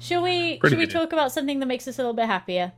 Shall 0.03 0.23
we? 0.23 0.59
Pretty 0.59 0.75
Should 0.75 0.79
we 0.81 0.87
good. 0.87 0.93
talk 0.93 1.13
about 1.13 1.31
something 1.31 1.61
that 1.61 1.67
makes 1.67 1.87
us 1.87 1.97
a 1.97 2.03
little 2.03 2.13
bit 2.13 2.27
happier? 2.27 2.73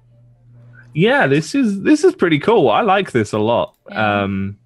Yeah, 0.93 1.27
this 1.27 1.55
is 1.55 1.81
this 1.81 2.05
is 2.05 2.15
pretty 2.15 2.39
cool. 2.39 2.69
I 2.69 2.83
like 2.83 3.13
this 3.13 3.33
a 3.33 3.39
lot. 3.39 3.77
Yeah. 3.89 4.23
Um, 4.23 4.59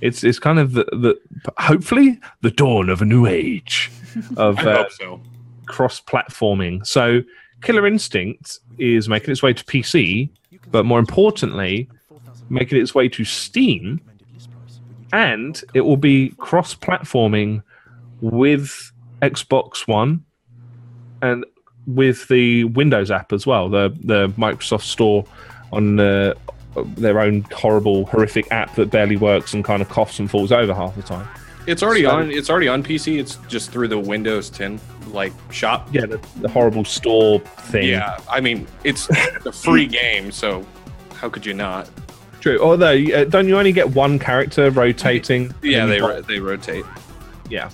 it's 0.00 0.24
it's 0.24 0.38
kind 0.38 0.58
of 0.58 0.72
the, 0.72 0.84
the 0.84 1.20
hopefully 1.58 2.18
the 2.40 2.50
dawn 2.50 2.88
of 2.88 3.02
a 3.02 3.04
new 3.04 3.26
age 3.26 3.90
of 4.38 4.58
uh, 4.60 4.88
so. 4.88 5.20
cross 5.66 6.00
platforming. 6.00 6.86
So, 6.86 7.20
Killer 7.60 7.86
Instinct 7.86 8.60
is 8.78 9.10
making 9.10 9.30
its 9.30 9.42
way 9.42 9.52
to 9.52 9.64
PC, 9.64 10.30
but 10.70 10.86
more 10.86 10.98
importantly, 10.98 11.86
making 12.48 12.80
its 12.80 12.94
way 12.94 13.10
to 13.10 13.26
Steam, 13.26 14.00
and 15.12 15.62
it 15.74 15.82
will 15.82 15.98
be 15.98 16.30
cross 16.38 16.74
platforming 16.74 17.62
with 18.22 18.90
Xbox 19.20 19.86
One 19.86 20.24
and 21.20 21.44
with 21.86 22.26
the 22.28 22.64
Windows 22.64 23.10
app 23.10 23.32
as 23.32 23.46
well, 23.46 23.68
the 23.68 23.94
the 24.04 24.28
Microsoft 24.30 24.82
Store 24.82 25.24
on 25.72 25.98
uh, 26.00 26.34
their 26.96 27.20
own 27.20 27.42
horrible, 27.52 28.06
horrific 28.06 28.50
app 28.52 28.74
that 28.76 28.90
barely 28.90 29.16
works 29.16 29.54
and 29.54 29.64
kind 29.64 29.80
of 29.82 29.88
coughs 29.88 30.18
and 30.18 30.30
falls 30.30 30.52
over 30.52 30.74
half 30.74 30.94
the 30.96 31.02
time. 31.02 31.26
It's 31.66 31.82
already 31.82 32.02
So- 32.04 32.10
on. 32.10 32.30
It's 32.30 32.48
already 32.50 32.68
on 32.68 32.82
PC. 32.82 33.18
It's 33.18 33.36
just 33.48 33.70
through 33.70 33.88
the 33.88 33.98
Windows 33.98 34.50
10 34.50 34.78
like 35.12 35.32
shop. 35.50 35.88
Yeah, 35.92 36.06
the, 36.06 36.20
the 36.40 36.48
horrible 36.48 36.84
store 36.84 37.38
thing. 37.40 37.88
Yeah, 37.88 38.18
I 38.30 38.40
mean 38.40 38.66
it's 38.84 39.08
a 39.46 39.52
free 39.52 39.86
game, 40.02 40.30
so 40.32 40.64
how 41.14 41.28
could 41.28 41.46
you 41.46 41.54
not? 41.54 41.88
True. 42.40 42.60
Although, 42.60 42.92
uh, 42.96 43.24
don't 43.24 43.48
you 43.48 43.56
only 43.58 43.72
get 43.72 43.90
one 43.90 44.18
character 44.20 44.70
rotating? 44.70 45.52
Yeah, 45.62 45.86
they 45.86 46.00
ro- 46.00 46.20
they 46.20 46.38
rotate. 46.38 46.84
yeah. 47.50 47.70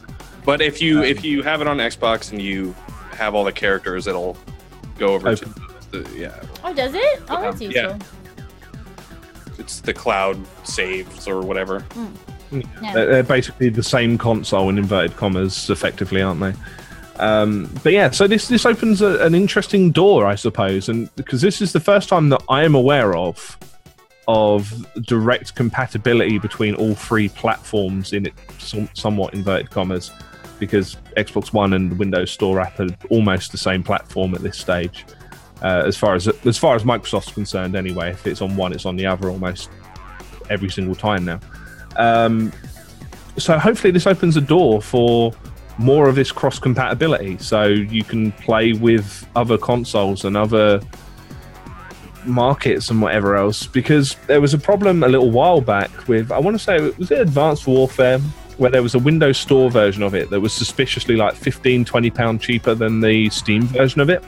But 0.46 0.61
if 0.62 0.81
you 0.81 1.03
if 1.03 1.25
you 1.25 1.42
have 1.42 1.61
it 1.61 1.66
on 1.68 1.77
Xbox 1.79 2.33
and 2.33 2.40
you 2.40 2.75
have 3.12 3.35
all 3.35 3.44
the 3.44 3.53
characters, 3.53 4.07
it'll 4.07 4.37
go 4.98 5.14
over 5.14 5.35
to 5.35 5.44
the 5.90 6.09
yeah. 6.16 6.40
Oh, 6.64 6.75
does 6.75 6.94
it? 6.94 7.22
Oh, 7.29 7.40
that's 7.42 7.61
useful. 7.61 7.83
Yeah. 7.83 7.98
It's 9.59 9.81
the 9.81 9.94
cloud 9.94 10.38
saves 10.64 11.29
or 11.29 11.42
whatever. 11.42 11.85
Yeah. 12.51 12.62
They're, 12.94 13.07
they're 13.07 13.22
basically 13.22 13.68
the 13.68 13.83
same 13.83 14.18
console 14.18 14.68
in 14.68 14.79
inverted 14.79 15.16
commas, 15.16 15.70
effectively, 15.70 16.22
aren't 16.22 16.40
they? 16.40 16.55
Um, 17.16 17.70
but 17.83 17.92
yeah, 17.92 18.11
so 18.11 18.27
this 18.27 18.48
this 18.48 18.66
opens 18.66 19.03
a, 19.03 19.25
an 19.25 19.35
interesting 19.35 19.90
door, 19.92 20.27
I 20.27 20.35
suppose, 20.35 20.88
and 20.88 21.14
because 21.14 21.40
this 21.40 21.61
is 21.61 21.72
the 21.72 21.81
first 21.81 22.09
time 22.09 22.31
that 22.31 22.42
I 22.48 22.64
am 22.64 22.75
aware 22.75 23.14
of 23.16 23.59
of 24.29 24.87
direct 25.03 25.55
compatibility 25.55 26.38
between 26.38 26.75
all 26.75 26.94
three 26.94 27.29
platforms 27.29 28.12
in 28.12 28.27
it, 28.27 28.35
some, 28.59 28.88
somewhat 28.94 29.35
inverted 29.35 29.70
commas, 29.70 30.11
because 30.62 30.94
Xbox 31.16 31.53
One 31.53 31.72
and 31.72 31.90
the 31.90 31.96
Windows 31.96 32.31
Store 32.31 32.61
app 32.61 32.79
are 32.79 32.87
almost 33.11 33.51
the 33.51 33.59
same 33.59 33.83
platform 33.83 34.33
at 34.33 34.42
this 34.42 34.57
stage. 34.57 35.05
Uh, 35.61 35.83
as 35.85 35.96
far 35.96 36.14
as 36.14 36.29
as 36.46 36.57
far 36.57 36.77
as 36.77 36.85
Microsoft's 36.85 37.33
concerned, 37.33 37.75
anyway, 37.75 38.11
if 38.11 38.25
it's 38.29 38.40
on 38.40 38.55
one, 38.55 38.72
it's 38.72 38.87
on 38.87 38.94
the 38.94 39.05
other 39.05 39.29
almost 39.29 39.70
every 40.51 40.68
single 40.70 40.94
time 40.94 41.25
now. 41.25 41.40
Um, 41.96 42.53
so 43.38 43.59
hopefully 43.59 43.90
this 43.90 44.07
opens 44.07 44.37
a 44.37 44.40
door 44.40 44.81
for 44.81 45.33
more 45.79 46.09
of 46.09 46.14
this 46.14 46.31
cross 46.31 46.61
compatibility 46.61 47.37
so 47.38 47.64
you 47.64 48.05
can 48.05 48.31
play 48.31 48.72
with 48.72 49.27
other 49.35 49.59
consoles 49.59 50.25
and 50.25 50.37
other 50.37 50.81
markets 52.25 52.88
and 52.90 53.03
whatever 53.03 53.35
else 53.35 53.66
because 53.66 54.14
there 54.29 54.40
was 54.40 54.55
a 54.55 54.59
problem 54.59 55.03
a 55.03 55.09
little 55.09 55.31
while 55.31 55.61
back 55.61 55.90
with 56.07 56.31
i 56.31 56.38
want 56.38 56.55
to 56.55 56.62
say 56.62 56.79
was 56.98 57.11
it 57.11 57.20
advanced 57.20 57.66
warfare 57.66 58.20
where 58.58 58.70
there 58.70 58.82
was 58.82 58.94
a 58.94 58.98
windows 58.98 59.38
store 59.38 59.70
version 59.70 60.02
of 60.02 60.14
it 60.14 60.30
that 60.30 60.40
was 60.40 60.52
suspiciously 60.52 61.16
like 61.16 61.34
15 61.34 61.84
20 61.84 62.10
pound 62.10 62.40
cheaper 62.40 62.74
than 62.74 63.00
the 63.00 63.28
steam 63.30 63.62
version 63.62 64.00
of 64.00 64.10
it 64.10 64.22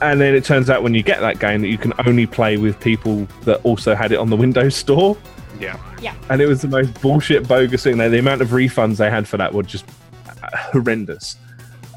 and 0.00 0.20
then 0.20 0.34
it 0.34 0.44
turns 0.44 0.70
out 0.70 0.82
when 0.82 0.94
you 0.94 1.02
get 1.02 1.20
that 1.20 1.38
game 1.40 1.60
that 1.60 1.68
you 1.68 1.78
can 1.78 1.92
only 2.06 2.26
play 2.26 2.56
with 2.56 2.78
people 2.80 3.26
that 3.42 3.60
also 3.64 3.94
had 3.94 4.12
it 4.12 4.16
on 4.16 4.30
the 4.30 4.36
windows 4.44 4.76
store 4.76 5.16
Yeah. 5.60 5.76
Yeah. 6.00 6.14
And 6.30 6.40
it 6.40 6.46
was 6.46 6.62
the 6.62 6.68
most 6.68 7.00
bullshit 7.00 7.48
bogus 7.48 7.82
thing. 7.82 7.98
There, 7.98 8.08
the 8.08 8.18
amount 8.18 8.42
of 8.42 8.48
refunds 8.48 8.96
they 8.96 9.10
had 9.10 9.26
for 9.26 9.36
that 9.36 9.52
were 9.52 9.62
just 9.62 9.84
uh, 10.42 10.56
horrendous. 10.72 11.36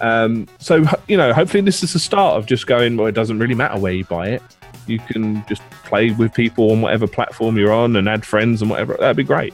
Um, 0.01 0.47
so 0.59 0.83
you 1.07 1.17
know, 1.17 1.33
hopefully 1.33 1.61
this 1.61 1.83
is 1.83 1.93
the 1.93 1.99
start 1.99 2.37
of 2.37 2.45
just 2.45 2.65
going. 2.65 2.97
Well, 2.97 3.07
it 3.07 3.13
doesn't 3.13 3.37
really 3.37 3.55
matter 3.55 3.79
where 3.79 3.93
you 3.93 4.05
buy 4.05 4.29
it. 4.29 4.41
You 4.87 4.99
can 4.99 5.45
just 5.47 5.61
play 5.83 6.11
with 6.11 6.33
people 6.33 6.71
on 6.71 6.81
whatever 6.81 7.07
platform 7.07 7.57
you're 7.57 7.71
on 7.71 7.95
and 7.95 8.09
add 8.09 8.25
friends 8.25 8.61
and 8.61 8.71
whatever. 8.71 8.97
That'd 8.99 9.17
be 9.17 9.23
great. 9.23 9.53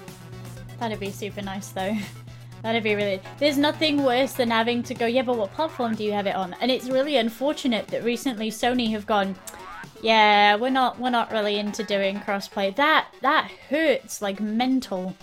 That'd 0.80 1.00
be 1.00 1.12
super 1.12 1.42
nice 1.42 1.70
though. 1.70 1.96
That'd 2.64 2.84
be 2.84 2.96
really. 2.96 3.22
There's 3.40 3.58
nothing 3.58 4.04
worse 4.04 4.34
than 4.34 4.50
having 4.50 4.84
to 4.84 4.94
go, 4.94 5.06
yeah, 5.06 5.22
but 5.22 5.38
what 5.38 5.54
platform 5.54 5.96
do 5.96 6.04
you 6.04 6.12
have 6.14 6.28
it 6.28 6.36
on? 6.36 6.56
And 6.60 6.72
it's 6.72 6.90
really 6.90 7.18
unfortunate 7.18 7.88
that 7.88 8.04
recently 8.04 8.50
Sony 8.50 8.90
have 8.92 9.06
gone, 9.06 9.36
yeah, 10.02 10.56
we're 10.56 10.70
not 10.70 11.00
we're 11.00 11.10
not 11.10 11.32
really 11.32 11.58
into 11.58 11.84
doing 11.84 12.20
crossplay. 12.20 12.76
That 12.76 13.08
that 13.22 13.50
hurts 13.70 14.22
like 14.22 14.40
mental. 14.40 15.16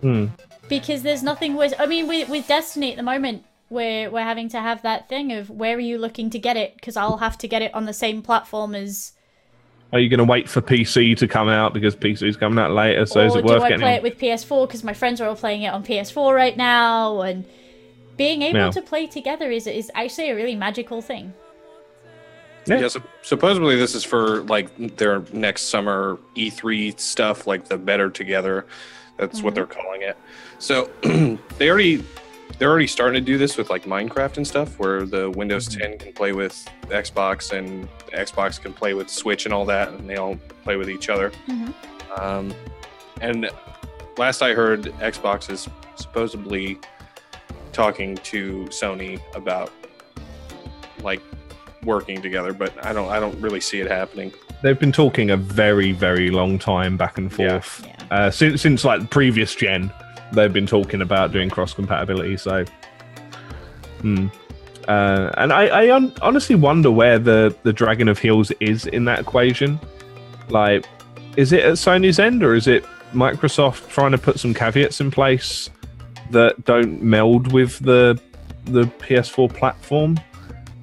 Hmm. 0.00 0.26
Because 0.68 1.02
there's 1.02 1.22
nothing 1.22 1.54
worse. 1.54 1.72
I 1.78 1.86
mean, 1.86 2.08
with 2.08 2.28
with 2.28 2.46
Destiny 2.46 2.92
at 2.92 2.96
the 2.96 3.02
moment, 3.02 3.44
we're 3.70 4.10
we're 4.10 4.22
having 4.22 4.48
to 4.50 4.60
have 4.60 4.82
that 4.82 5.08
thing 5.08 5.32
of 5.32 5.50
where 5.50 5.76
are 5.76 5.80
you 5.80 5.98
looking 5.98 6.30
to 6.30 6.38
get 6.38 6.56
it? 6.56 6.74
Because 6.74 6.96
I'll 6.96 7.18
have 7.18 7.38
to 7.38 7.48
get 7.48 7.62
it 7.62 7.74
on 7.74 7.86
the 7.86 7.92
same 7.92 8.22
platform 8.22 8.74
as. 8.74 9.12
Are 9.92 9.98
you 9.98 10.08
going 10.10 10.18
to 10.18 10.24
wait 10.24 10.48
for 10.48 10.60
PC 10.60 11.16
to 11.16 11.26
come 11.26 11.48
out 11.48 11.72
because 11.72 11.96
PC's 11.96 12.36
coming 12.36 12.58
out 12.58 12.72
later? 12.72 13.06
So 13.06 13.20
is 13.24 13.34
it 13.34 13.38
or 13.38 13.38
it 13.38 13.42
do 13.42 13.48
worth 13.54 13.62
I 13.62 13.68
getting? 13.70 13.80
play 13.80 13.92
on- 13.92 13.96
it 13.96 14.02
with 14.02 14.18
PS4? 14.18 14.66
Because 14.66 14.84
my 14.84 14.92
friends 14.92 15.20
are 15.20 15.28
all 15.28 15.36
playing 15.36 15.62
it 15.62 15.68
on 15.68 15.82
PS4 15.82 16.34
right 16.34 16.56
now, 16.56 17.22
and 17.22 17.44
being 18.16 18.42
able 18.42 18.58
Yeah. 18.58 18.70
to 18.70 18.82
play 18.82 19.06
together 19.06 19.50
is 19.50 19.66
is 19.66 19.90
actually 19.94 20.30
a 20.30 20.34
really 20.34 20.54
magical 20.54 21.00
thing. 21.00 21.32
Yeah. 22.66 22.80
Yeah, 22.80 22.88
sup- 22.88 23.08
supposedly 23.22 23.76
this 23.76 23.94
is 23.94 24.04
for 24.04 24.42
like 24.42 24.68
their 24.98 25.22
next 25.32 25.62
summer 25.62 26.18
E3 26.36 26.98
stuff, 27.00 27.46
like 27.46 27.68
the 27.68 27.78
Better 27.78 28.10
Together. 28.10 28.66
That's 29.16 29.42
what 29.42 29.54
mm-hmm. 29.54 29.54
they're 29.54 29.66
calling 29.66 30.02
it. 30.02 30.18
So 30.58 30.90
they 31.58 31.70
already 31.70 32.04
they're 32.58 32.70
already 32.70 32.86
starting 32.86 33.14
to 33.22 33.24
do 33.24 33.38
this 33.38 33.56
with 33.56 33.70
like 33.70 33.84
Minecraft 33.84 34.36
and 34.38 34.46
stuff, 34.46 34.78
where 34.78 35.04
the 35.04 35.30
Windows 35.30 35.68
10 35.68 35.98
can 35.98 36.12
play 36.12 36.32
with 36.32 36.66
Xbox 36.86 37.56
and 37.56 37.88
Xbox 38.12 38.60
can 38.60 38.72
play 38.72 38.94
with 38.94 39.08
Switch 39.10 39.44
and 39.44 39.52
all 39.54 39.64
that, 39.66 39.88
and 39.88 40.08
they 40.08 40.16
all 40.16 40.36
play 40.64 40.76
with 40.76 40.88
each 40.90 41.08
other. 41.08 41.30
Mhm. 41.48 41.74
Um, 42.18 42.54
and 43.20 43.50
last 44.16 44.42
I 44.42 44.54
heard, 44.54 44.84
Xbox 45.00 45.50
is 45.50 45.68
supposedly 45.96 46.78
talking 47.72 48.16
to 48.16 48.64
Sony 48.70 49.20
about 49.34 49.70
like 51.02 51.20
working 51.84 52.20
together, 52.20 52.52
but 52.52 52.72
I 52.84 52.92
don't 52.92 53.08
I 53.08 53.20
don't 53.20 53.38
really 53.40 53.60
see 53.60 53.80
it 53.80 53.90
happening. 53.90 54.32
They've 54.62 54.78
been 54.78 54.90
talking 54.90 55.30
a 55.30 55.36
very, 55.36 55.92
very 55.92 56.30
long 56.30 56.58
time 56.58 56.96
back 56.96 57.18
and 57.18 57.32
forth. 57.32 57.86
Yeah. 57.86 57.94
Uh, 58.10 58.30
since 58.30 58.62
since 58.62 58.84
like 58.84 59.00
the 59.00 59.06
previous 59.06 59.54
gen, 59.54 59.92
they've 60.32 60.52
been 60.52 60.66
talking 60.66 61.02
about 61.02 61.32
doing 61.32 61.50
cross 61.50 61.74
compatibility. 61.74 62.36
So, 62.36 62.64
hmm. 64.00 64.28
Uh, 64.86 65.30
and 65.36 65.52
I, 65.52 65.66
I 65.66 65.94
un- 65.94 66.14
honestly 66.22 66.56
wonder 66.56 66.90
where 66.90 67.18
the 67.18 67.54
the 67.62 67.72
Dragon 67.72 68.08
of 68.08 68.18
Heels 68.18 68.50
is 68.60 68.86
in 68.86 69.04
that 69.04 69.20
equation. 69.20 69.78
Like, 70.48 70.86
is 71.36 71.52
it 71.52 71.62
at 71.64 71.74
Sony's 71.74 72.18
end 72.18 72.42
or 72.42 72.54
is 72.54 72.66
it 72.66 72.84
Microsoft 73.12 73.88
trying 73.88 74.12
to 74.12 74.18
put 74.18 74.40
some 74.40 74.54
caveats 74.54 75.00
in 75.00 75.10
place 75.10 75.68
that 76.30 76.64
don't 76.64 77.02
meld 77.02 77.52
with 77.52 77.78
the 77.80 78.18
the 78.64 78.84
PS4 78.84 79.52
platform? 79.52 80.18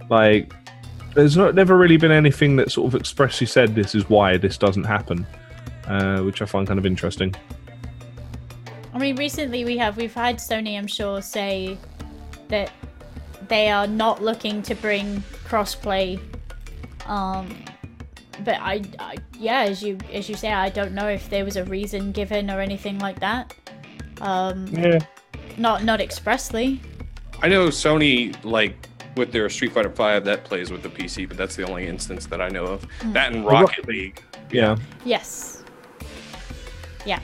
Like, 0.10 0.54
there's 1.16 1.36
not 1.36 1.56
never 1.56 1.76
really 1.78 1.98
been 1.98 2.12
anything 2.12 2.58
that 2.58 2.72
sort 2.72 2.94
of 2.94 3.00
expressly 3.00 3.48
said 3.48 3.74
this 3.74 3.96
is 3.96 4.08
why 4.08 4.38
this 4.38 4.58
doesn't 4.58 4.84
happen, 4.84 5.26
uh, 5.88 6.20
which 6.20 6.44
I 6.44 6.46
find 6.46 6.68
kind 6.68 6.78
of 6.78 6.86
interesting. 6.86 7.34
I 8.96 8.98
mean, 8.98 9.18
recently 9.18 9.66
we 9.66 9.78
have 9.78 9.98
we've 9.98 10.14
had 10.14 10.38
Sony, 10.38 10.78
I'm 10.78 10.88
sure, 10.88 11.22
say 11.22 11.78
that 12.48 12.72
they 13.50 13.70
are 13.70 13.88
not 13.88 14.24
looking 14.24 14.62
to 14.64 14.76
bring 14.76 15.22
crossplay. 15.46 16.18
Um, 17.06 17.54
but 18.46 18.56
I, 18.62 18.84
I, 18.98 19.18
yeah, 19.38 19.64
as 19.64 19.84
you 19.84 19.98
as 20.14 20.30
you 20.30 20.36
say, 20.36 20.54
I 20.54 20.70
don't 20.70 20.94
know 20.94 21.10
if 21.10 21.30
there 21.30 21.44
was 21.44 21.58
a 21.58 21.66
reason 21.66 22.14
given 22.14 22.50
or 22.50 22.62
anything 22.62 22.98
like 23.00 23.20
that. 23.20 23.54
Um, 24.22 24.68
Yeah. 24.68 25.00
not 25.58 25.84
not 25.84 26.00
expressly. 26.00 26.80
I 27.44 27.50
know 27.50 27.68
Sony 27.68 28.34
like 28.46 28.88
with 29.18 29.34
their 29.34 29.50
Street 29.50 29.74
Fighter 29.74 29.90
Five 29.90 30.24
that 30.24 30.46
plays 30.46 30.72
with 30.72 30.84
the 30.84 30.90
PC, 30.90 31.28
but 31.28 31.36
that's 31.36 31.58
the 31.58 31.68
only 31.68 31.86
instance 31.86 32.28
that 32.28 32.40
I 32.40 32.48
know 32.48 32.64
of. 32.64 32.88
That 33.08 33.34
and 33.34 33.46
Rocket 33.46 33.88
League. 33.90 34.24
Yeah. 34.52 34.78
Yes. 35.04 35.64
Yeah. 37.06 37.20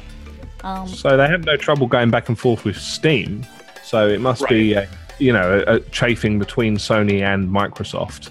Um, 0.64 0.88
So 0.88 1.18
they 1.18 1.28
have 1.28 1.46
no 1.46 1.58
trouble 1.58 1.88
going 1.88 2.10
back 2.12 2.30
and 2.30 2.38
forth 2.38 2.64
with 2.64 2.78
Steam. 2.78 3.46
So 3.84 4.08
it 4.08 4.22
must 4.22 4.48
be, 4.48 4.76
uh, 4.76 4.86
you 5.20 5.34
know, 5.34 5.64
a, 5.68 5.76
a 5.76 5.80
chafing 5.92 6.40
between 6.40 6.78
Sony 6.78 7.22
and 7.22 7.50
Microsoft. 7.50 8.30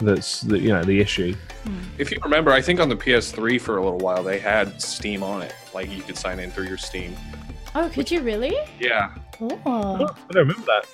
That's 0.00 0.42
the, 0.42 0.58
you 0.58 0.68
know 0.68 0.84
the 0.84 1.00
issue. 1.00 1.34
If 1.98 2.10
you 2.10 2.18
remember, 2.22 2.52
I 2.52 2.62
think 2.62 2.78
on 2.80 2.88
the 2.88 2.96
PS3 2.96 3.60
for 3.60 3.76
a 3.78 3.82
little 3.84 3.98
while 3.98 4.22
they 4.22 4.38
had 4.38 4.80
Steam 4.80 5.22
on 5.22 5.42
it. 5.42 5.54
Like 5.74 5.90
you 5.90 6.02
could 6.02 6.16
sign 6.16 6.38
in 6.38 6.50
through 6.50 6.66
your 6.68 6.78
Steam. 6.78 7.14
oh, 7.74 7.88
could 7.92 8.10
you 8.10 8.22
really? 8.22 8.56
Yeah. 8.80 9.12
Oh. 9.40 9.56
I 9.66 9.98
don't 10.32 10.48
remember 10.48 10.62
that. 10.66 10.86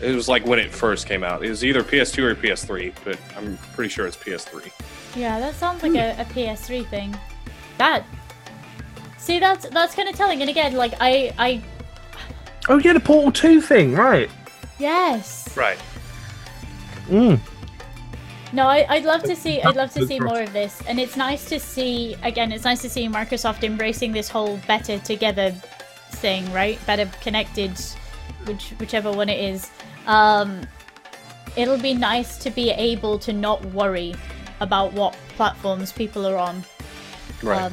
It 0.00 0.14
was 0.14 0.28
like 0.28 0.46
when 0.46 0.58
it 0.58 0.70
first 0.70 1.06
came 1.08 1.24
out. 1.24 1.42
It 1.44 1.48
was 1.50 1.64
either 1.64 1.82
PS2 1.82 2.18
or 2.22 2.34
PS3, 2.36 2.94
but 3.04 3.18
I'm 3.36 3.56
pretty 3.74 3.88
sure 3.88 4.06
it's 4.06 4.16
PS3. 4.16 4.70
Yeah, 5.16 5.40
that 5.40 5.54
sounds 5.56 5.82
like 5.82 5.94
a, 5.94 6.12
a 6.20 6.24
PS3 6.26 6.86
thing. 6.88 7.16
That. 7.78 8.04
See, 9.28 9.38
that's 9.38 9.68
that's 9.68 9.94
kind 9.94 10.08
of 10.08 10.16
telling. 10.16 10.40
And 10.40 10.48
again, 10.48 10.72
like 10.72 10.94
I, 11.02 11.34
I, 11.36 11.62
Oh 12.66 12.78
yeah, 12.78 12.94
the 12.94 13.00
Portal 13.00 13.30
Two 13.30 13.60
thing, 13.60 13.92
right? 13.92 14.30
yes. 14.78 15.54
Right. 15.54 15.78
Mm. 17.08 17.38
No, 18.54 18.66
I, 18.66 18.86
I'd 18.88 19.04
love 19.04 19.22
to 19.24 19.36
see. 19.36 19.60
I'd 19.60 19.76
love 19.76 19.92
to 19.92 20.06
see 20.06 20.18
more 20.18 20.40
of 20.40 20.54
this, 20.54 20.80
and 20.88 20.98
it's 20.98 21.14
nice 21.14 21.44
to 21.50 21.60
see. 21.60 22.16
Again, 22.22 22.52
it's 22.52 22.64
nice 22.64 22.80
to 22.80 22.88
see 22.88 23.06
Microsoft 23.06 23.64
embracing 23.64 24.12
this 24.12 24.30
whole 24.30 24.56
better 24.66 24.98
together 24.98 25.50
thing, 26.12 26.50
right? 26.50 26.78
Better 26.86 27.04
connected, 27.20 27.72
which 28.46 28.70
whichever 28.80 29.12
one 29.12 29.28
it 29.28 29.40
is. 29.40 29.70
Um, 30.06 30.62
it'll 31.54 31.76
be 31.76 31.92
nice 31.92 32.38
to 32.38 32.48
be 32.48 32.70
able 32.70 33.18
to 33.18 33.34
not 33.34 33.62
worry 33.74 34.14
about 34.60 34.94
what 34.94 35.14
platforms 35.36 35.92
people 35.92 36.26
are 36.26 36.38
on. 36.38 36.64
Right. 37.42 37.70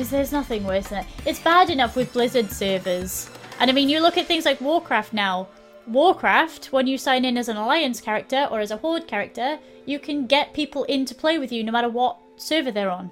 Because 0.00 0.10
there's 0.10 0.32
nothing 0.32 0.64
worse 0.64 0.88
than 0.88 1.00
it. 1.04 1.06
It's 1.26 1.40
bad 1.40 1.68
enough 1.68 1.94
with 1.94 2.10
Blizzard 2.14 2.50
servers. 2.50 3.28
And 3.58 3.70
I 3.70 3.74
mean, 3.74 3.90
you 3.90 4.00
look 4.00 4.16
at 4.16 4.26
things 4.26 4.46
like 4.46 4.58
Warcraft 4.58 5.12
now. 5.12 5.46
Warcraft, 5.86 6.72
when 6.72 6.86
you 6.86 6.96
sign 6.96 7.26
in 7.26 7.36
as 7.36 7.50
an 7.50 7.58
Alliance 7.58 8.00
character 8.00 8.48
or 8.50 8.60
as 8.60 8.70
a 8.70 8.78
Horde 8.78 9.06
character, 9.06 9.58
you 9.84 9.98
can 9.98 10.26
get 10.26 10.54
people 10.54 10.84
in 10.84 11.04
to 11.04 11.14
play 11.14 11.38
with 11.38 11.52
you 11.52 11.62
no 11.62 11.70
matter 11.70 11.90
what 11.90 12.16
server 12.36 12.70
they're 12.70 12.90
on. 12.90 13.10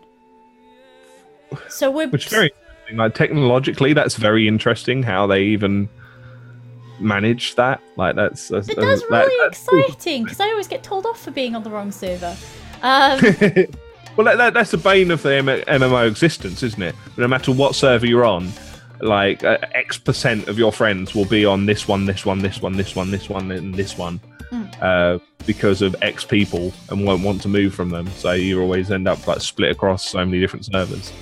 So 1.68 1.90
we're. 1.90 2.08
Which 2.08 2.24
is 2.28 2.32
very 2.32 2.46
interesting. 2.46 2.96
Like 2.96 3.14
technologically, 3.14 3.92
that's 3.92 4.16
very 4.16 4.48
interesting 4.48 5.02
how 5.02 5.26
they 5.26 5.42
even 5.42 5.90
manage 7.00 7.54
that. 7.56 7.82
Like 7.96 8.16
that's, 8.16 8.48
that's 8.48 8.66
But 8.66 8.76
that's 8.76 9.02
that- 9.02 9.26
really 9.26 9.44
that's 9.44 9.68
exciting 9.68 10.24
because 10.24 10.40
I 10.40 10.48
always 10.48 10.68
get 10.68 10.82
told 10.82 11.04
off 11.04 11.20
for 11.20 11.32
being 11.32 11.54
on 11.54 11.64
the 11.64 11.70
wrong 11.70 11.92
server. 11.92 12.34
Um, 12.80 13.20
well, 14.18 14.24
that, 14.24 14.36
that, 14.36 14.52
that's 14.54 14.72
the 14.72 14.76
bane 14.76 15.10
of 15.12 15.22
the 15.22 15.36
M- 15.36 15.46
MMO 15.46 16.06
existence, 16.08 16.62
isn't 16.64 16.82
it? 16.82 16.94
No 17.16 17.28
matter 17.28 17.52
what 17.52 17.74
server 17.76 18.04
you're 18.04 18.24
on, 18.24 18.50
like 19.00 19.44
uh, 19.44 19.58
X 19.74 19.96
percent 19.96 20.48
of 20.48 20.58
your 20.58 20.72
friends 20.72 21.14
will 21.14 21.24
be 21.24 21.46
on 21.46 21.66
this 21.66 21.86
one, 21.86 22.04
this 22.04 22.26
one, 22.26 22.40
this 22.40 22.60
one, 22.60 22.76
this 22.76 22.96
one, 22.96 23.10
this 23.12 23.28
one, 23.28 23.50
and 23.52 23.72
this 23.74 23.96
one, 23.96 24.18
uh, 24.82 25.18
because 25.46 25.82
of 25.82 25.94
X 26.02 26.24
people 26.24 26.72
and 26.90 27.06
won't 27.06 27.22
want 27.22 27.40
to 27.42 27.48
move 27.48 27.72
from 27.72 27.90
them. 27.90 28.08
So 28.16 28.32
you 28.32 28.60
always 28.60 28.90
end 28.90 29.06
up 29.06 29.24
like 29.28 29.40
split 29.40 29.70
across 29.70 30.08
so 30.10 30.24
many 30.24 30.40
different 30.40 30.64
servers. 30.66 31.12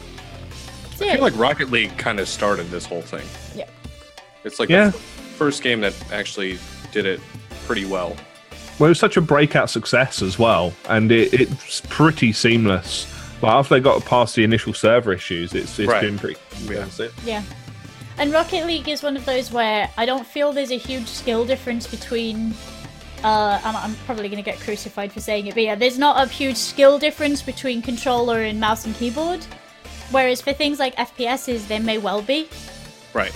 so 0.94 1.06
I 1.06 1.12
feel 1.12 1.20
like 1.20 1.36
Rocket 1.36 1.70
League 1.70 1.96
kind 1.98 2.18
of 2.18 2.28
started 2.28 2.70
this 2.70 2.86
whole 2.86 3.02
thing. 3.02 3.26
Yeah. 3.54 3.68
It's 4.44 4.58
like 4.58 4.70
Yeah. 4.70 4.88
the 4.88 4.96
f- 4.96 5.02
first 5.36 5.62
game 5.62 5.80
that 5.82 5.94
actually 6.12 6.58
did 6.92 7.04
it 7.04 7.20
pretty 7.66 7.84
well. 7.84 8.16
Well, 8.78 8.86
it 8.86 8.90
was 8.90 8.98
such 8.98 9.16
a 9.16 9.20
breakout 9.22 9.70
success 9.70 10.20
as 10.22 10.38
well, 10.38 10.72
and 10.88 11.10
it, 11.10 11.32
it's 11.32 11.80
pretty 11.88 12.32
seamless. 12.32 13.06
But 13.40 13.48
after 13.48 13.74
they 13.74 13.80
got 13.80 14.04
past 14.04 14.34
the 14.34 14.44
initial 14.44 14.74
server 14.74 15.12
issues, 15.12 15.54
it's 15.54 15.78
it's 15.78 15.88
Right. 15.90 16.02
been 16.02 16.18
pretty. 16.18 16.38
Yeah. 16.64 16.86
Yeah. 17.24 17.42
And 18.18 18.32
Rocket 18.32 18.66
League 18.66 18.88
is 18.88 19.02
one 19.02 19.16
of 19.16 19.24
those 19.26 19.50
where 19.52 19.90
I 19.98 20.06
don't 20.06 20.26
feel 20.26 20.52
there's 20.52 20.70
a 20.70 20.78
huge 20.78 21.06
skill 21.06 21.44
difference 21.44 21.86
between. 21.86 22.54
Uh, 23.24 23.58
I'm, 23.64 23.76
I'm 23.76 23.94
probably 24.04 24.28
going 24.28 24.42
to 24.42 24.48
get 24.50 24.60
crucified 24.60 25.10
for 25.10 25.20
saying 25.20 25.46
it, 25.46 25.54
but 25.54 25.62
yeah, 25.62 25.74
there's 25.74 25.98
not 25.98 26.22
a 26.22 26.28
huge 26.30 26.56
skill 26.56 26.98
difference 26.98 27.42
between 27.42 27.80
controller 27.82 28.42
and 28.42 28.60
mouse 28.60 28.84
and 28.84 28.94
keyboard. 28.94 29.44
Whereas 30.10 30.40
for 30.40 30.52
things 30.52 30.78
like 30.78 30.94
FPSs, 30.96 31.66
there 31.66 31.80
may 31.80 31.98
well 31.98 32.22
be. 32.22 32.48
Right. 33.14 33.34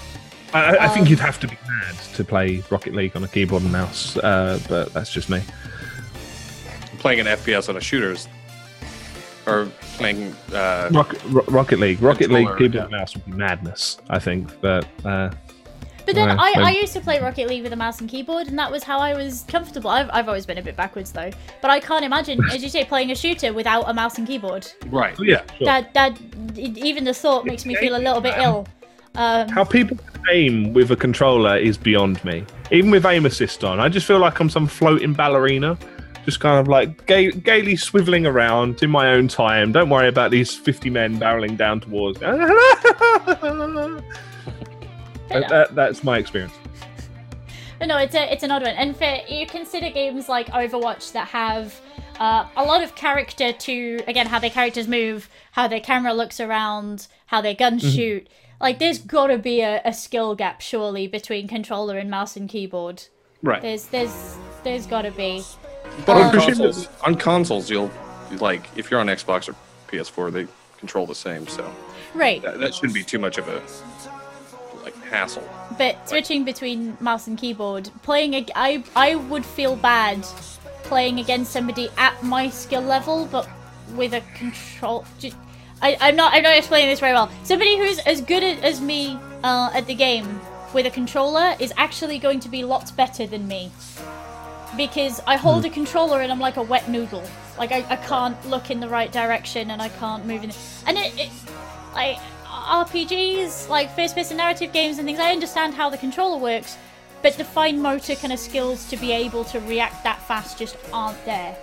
I, 0.53 0.77
I 0.79 0.89
think 0.89 1.07
Um, 1.07 1.11
you'd 1.11 1.21
have 1.21 1.39
to 1.41 1.49
be 1.49 1.57
mad 1.69 1.95
to 2.15 2.25
play 2.25 2.63
Rocket 2.71 2.95
League 2.95 3.15
on 3.17 3.25
a 3.25 3.29
keyboard 3.29 3.63
and 3.63 3.73
mouse, 3.73 4.17
uh, 4.17 4.59
but 4.69 4.93
that's 4.93 5.13
just 5.13 5.31
me. 5.31 5.43
Playing 6.99 7.21
an 7.21 7.27
FPS 7.27 7.69
on 7.69 7.77
a 7.77 7.81
shooter's 7.81 8.29
or 9.47 9.69
playing 9.95 10.35
uh, 10.53 10.91
Rocket, 10.93 11.23
Ro- 11.29 11.45
Rocket 11.49 11.79
League, 11.79 12.03
Rocket 12.03 12.31
League 12.31 12.49
keyboard 12.59 12.75
yeah. 12.75 12.83
and 12.83 12.91
mouse 12.91 13.15
would 13.15 13.25
be 13.25 13.33
madness. 13.33 13.99
I 14.09 14.19
think, 14.19 14.61
but 14.61 14.87
uh, 15.05 15.31
But 16.05 16.15
then 16.15 16.29
Yeah, 16.29 16.37
I, 16.39 16.55
I 16.57 16.71
used 16.71 16.93
to 16.95 17.01
play 17.01 17.21
Rocket 17.21 17.49
League 17.49 17.63
with 17.63 17.73
a 17.73 17.77
mouse 17.77 18.01
and 18.01 18.09
keyboard, 18.09 18.49
and 18.49 18.59
that 18.59 18.71
was 18.71 18.83
how 18.83 18.99
I 18.99 19.15
was 19.15 19.45
comfortable. 19.49 19.91
I've, 19.91 20.11
I've 20.13 20.29
always 20.29 20.47
been 20.47 20.59
a 20.59 20.63
bit 20.63 20.77
backwards 20.77 21.13
though, 21.13 21.31
but 21.63 21.71
I 21.71 21.81
can't 21.81 22.05
imagine, 22.05 22.41
as 22.51 22.63
you 22.63 22.69
say, 22.69 22.85
playing 22.85 23.11
a 23.11 23.15
shooter 23.15 23.53
without 23.53 23.89
a 23.89 23.95
mouse 23.95 24.19
and 24.19 24.27
keyboard. 24.27 24.71
right. 24.87 25.15
oh, 25.19 25.23
yeah, 25.23 25.43
sure. 25.57 25.65
That 25.65 25.95
that 25.95 26.19
even 26.57 27.05
the 27.05 27.15
thought 27.15 27.47
makes 27.47 27.65
me 27.65 27.77
feel 27.77 27.97
a 27.97 28.03
little 28.03 28.21
bit 28.21 28.37
ill. 28.39 28.67
Um, 29.14 29.49
How 29.49 29.64
people 29.64 29.96
aim 30.31 30.73
with 30.73 30.90
a 30.90 30.96
controller 30.96 31.57
is 31.57 31.77
beyond 31.77 32.23
me. 32.25 32.44
Even 32.70 32.90
with 32.90 33.05
aim 33.07 33.27
assist 33.27 33.64
on, 33.64 33.81
I 33.81 33.88
just 33.88 34.07
feel 34.07 34.18
like 34.18 34.38
I'm 34.40 34.49
some 34.49 34.66
floating 34.66 35.12
ballerina, 35.12 35.77
just 36.25 36.38
kind 36.40 36.61
of 36.61 36.68
like 36.68 37.07
gay, 37.07 37.31
gaily 37.31 37.75
swiveling 37.75 38.27
around 38.31 38.83
in 38.83 38.90
my 38.90 39.11
own 39.12 39.27
time. 39.29 39.73
Don't 39.73 39.88
worry 39.90 40.09
about 40.09 40.31
these 40.31 40.55
50 40.57 40.90
men 40.90 41.18
barreling 41.18 41.57
down 41.57 41.81
towards. 41.81 42.20
that, 42.20 44.05
that- 45.49 45.75
that's 45.75 46.05
my 46.05 46.18
experience. 46.18 46.53
But 47.79 47.87
no, 47.88 47.96
it's 47.96 48.14
a 48.14 48.31
it's 48.31 48.42
an 48.42 48.51
odd 48.51 48.61
one. 48.62 48.73
And 48.73 48.94
for 48.94 49.16
you 49.27 49.46
consider 49.46 49.88
games 49.88 50.29
like 50.29 50.49
Overwatch 50.49 51.12
that 51.12 51.29
have 51.29 51.81
uh, 52.18 52.46
a 52.55 52.62
lot 52.62 52.83
of 52.83 52.94
character 52.94 53.55
to 53.55 54.01
again 54.07 54.27
how 54.27 54.38
their 54.38 54.51
characters 54.51 54.87
move, 54.87 55.31
how 55.53 55.66
their 55.66 55.81
camera 55.81 56.12
looks 56.12 56.40
around, 56.40 57.09
how 57.27 57.40
their 57.40 57.55
guns 57.55 57.83
Mm-hmm. 57.83 57.96
shoot. 57.96 58.29
Like 58.61 58.79
there's 58.79 58.99
gotta 58.99 59.38
be 59.38 59.61
a, 59.62 59.81
a 59.85 59.92
skill 59.92 60.35
gap 60.35 60.61
surely 60.61 61.07
between 61.07 61.49
controller 61.49 61.96
and 61.99 62.11
mouse 62.11 62.37
and 62.37 62.49
keyboard. 62.49 63.05
Right. 63.42 63.62
There's 63.62 63.87
there's 63.87 64.37
there's 64.64 64.87
gotta 64.87 65.11
be. 65.11 65.42
But 66.07 66.16
Um, 66.16 66.23
on 66.23 66.33
consoles, 66.46 66.88
on 67.05 67.14
consoles, 67.16 67.70
you'll 67.70 67.90
like 68.38 68.62
if 68.77 68.90
you're 68.90 69.01
on 69.01 69.07
Xbox 69.07 69.49
or 69.49 69.55
PS4, 69.90 70.31
they 70.33 70.46
control 70.79 71.07
the 71.07 71.14
same, 71.14 71.46
so 71.49 71.73
Right. 72.14 72.42
that, 72.42 72.59
that 72.61 72.75
shouldn't 72.75 72.94
be 72.94 73.03
too 73.03 73.18
much 73.18 73.38
of 73.38 73.49
a 73.49 73.62
like 74.85 74.94
hassle. 75.05 75.46
But 75.79 76.09
switching 76.09 76.44
between 76.44 76.96
mouse 77.01 77.27
and 77.27 77.38
keyboard, 77.38 77.90
playing 78.03 78.35
a, 78.35 78.46
I 78.55 78.85
I 78.94 79.14
would 79.14 79.44
feel 79.46 79.75
bad 79.77 80.23
playing 80.85 81.18
against 81.20 81.53
somebody 81.53 81.88
at 81.96 82.20
my 82.23 82.51
skill 82.51 82.83
level, 82.83 83.27
but 83.31 83.49
with 83.94 84.12
a 84.12 84.23
control. 84.37 85.05
ju- 85.18 85.31
I, 85.83 85.97
I'm 86.01 86.16
not 86.16 86.33
I'm 86.35 86.43
not 86.43 86.57
explaining 86.57 86.90
this 86.90 87.01
very 87.01 87.12
well. 87.12 87.31
Somebody 87.43 87.79
who's 87.79 87.99
as 88.01 88.21
good 88.21 88.43
at, 88.43 88.62
as 88.62 88.81
me 88.81 89.19
uh, 89.43 89.71
at 89.75 89.87
the 89.87 89.95
game 89.95 90.40
with 90.75 90.87
a 90.87 90.90
controller 90.90 91.57
is 91.59 91.73
actually 91.77 92.19
going 92.19 92.40
to 92.40 92.49
be 92.49 92.64
lots 92.64 92.90
better 92.90 93.27
than 93.27 93.49
me 93.49 93.71
because 94.77 95.21
I 95.27 95.37
hold 95.37 95.64
a 95.64 95.71
controller 95.71 96.21
and 96.21 96.31
I'm 96.31 96.38
like 96.38 96.57
a 96.57 96.62
wet 96.62 96.88
noodle. 96.88 97.25
Like 97.59 97.73
I, 97.73 97.85
I 97.88 97.97
can't 97.97 98.49
look 98.49 98.71
in 98.71 98.81
the 98.81 98.88
right 98.88 99.11
direction 99.11 99.71
and 99.71 99.83
I 99.83 99.88
can't 99.88 100.27
move 100.27 100.45
in. 100.45 100.53
And 100.87 100.97
it, 100.97 101.19
it 101.19 101.31
like 101.93 102.19
RPGs, 102.45 103.69
like 103.69 103.95
first-person 103.95 104.37
narrative 104.37 104.73
games 104.73 104.99
and 104.99 105.07
things. 105.07 105.19
I 105.19 105.33
understand 105.33 105.75
how 105.75 105.90
the 105.90 105.99
controller 105.99 106.38
works, 106.38 106.77
but 107.23 107.35
the 107.35 107.45
fine 107.45 107.83
motor 107.83 108.14
kind 108.14 108.33
of 108.33 108.38
skills 108.38 108.88
to 108.90 108.97
be 108.97 109.12
able 109.12 109.45
to 109.45 109.61
react 109.61 110.05
that 110.05 110.23
fast 110.23 110.59
just 110.59 110.77
aren't 110.93 111.23
there. 111.25 111.57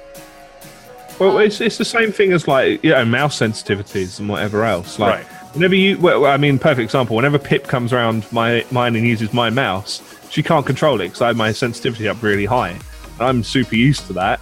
Well, 1.19 1.37
Um, 1.37 1.41
it's, 1.43 1.59
it's 1.61 1.77
the 1.77 1.85
same 1.85 2.11
thing 2.11 2.31
as 2.31 2.47
like 2.47 2.83
you 2.83 2.91
know 2.91 3.05
mouse 3.05 3.39
sensitivities 3.39 4.19
and 4.19 4.29
whatever 4.29 4.63
else. 4.63 4.99
Like 4.99 5.15
Right. 5.25 5.25
whenever 5.55 5.75
you, 5.75 5.97
well, 5.97 6.25
I 6.25 6.37
mean, 6.37 6.59
perfect 6.59 6.83
example. 6.83 7.15
Whenever 7.15 7.39
Pip 7.39 7.65
comes 7.67 7.91
around 7.93 8.25
my 8.31 8.65
mine 8.71 8.95
and 8.95 9.05
uses 9.07 9.33
my 9.33 9.49
mouse, 9.49 10.01
she 10.29 10.43
can't 10.43 10.65
control 10.65 11.01
it 11.01 11.05
because 11.05 11.21
I 11.21 11.27
have 11.27 11.37
my 11.37 11.51
sensitivity 11.51 12.07
up 12.07 12.21
really 12.21 12.45
high. 12.45 12.77
I'm 13.19 13.43
super 13.43 13.75
used 13.75 14.05
to 14.07 14.13
that. 14.13 14.39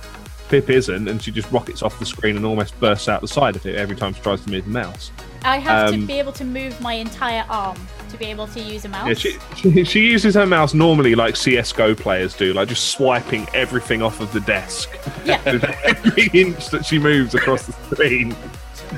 Pip 0.49 0.69
isn't, 0.69 1.07
and 1.07 1.21
she 1.21 1.31
just 1.31 1.51
rockets 1.51 1.81
off 1.81 1.97
the 1.97 2.05
screen 2.05 2.35
and 2.35 2.45
almost 2.45 2.79
bursts 2.79 3.07
out 3.09 3.21
the 3.21 3.27
side 3.27 3.55
of 3.55 3.65
it 3.65 3.75
every 3.75 3.95
time 3.95 4.13
she 4.13 4.21
tries 4.21 4.43
to 4.43 4.51
move 4.51 4.65
the 4.65 4.69
mouse. 4.71 5.11
I 5.45 5.57
have 5.59 5.89
to 5.89 5.95
Um, 5.95 6.05
be 6.05 6.19
able 6.19 6.31
to 6.33 6.43
move 6.43 6.79
my 6.81 6.93
entire 6.93 7.45
arm 7.49 7.77
to 8.09 8.17
be 8.17 8.25
able 8.25 8.47
to 8.47 8.59
use 8.59 8.85
a 8.85 8.89
mouse. 8.89 9.07
Yeah, 9.07 9.13
she, 9.13 9.37
she 9.55 9.83
she 9.83 9.99
uses 10.01 10.35
her 10.35 10.45
mouse 10.45 10.73
normally 10.73 11.15
like 11.15 11.35
CS:GO 11.35 11.95
players 11.95 12.33
do, 12.35 12.53
like 12.53 12.67
just 12.69 12.89
swiping 12.91 13.47
everything 13.53 14.01
off 14.01 14.19
of 14.19 14.31
the 14.33 14.39
desk 14.41 14.89
yeah. 15.25 15.39
every 15.45 16.29
inch 16.33 16.69
that 16.69 16.85
she 16.85 16.97
moves 16.99 17.35
across 17.35 17.65
the 17.67 17.73
screen. 17.73 18.35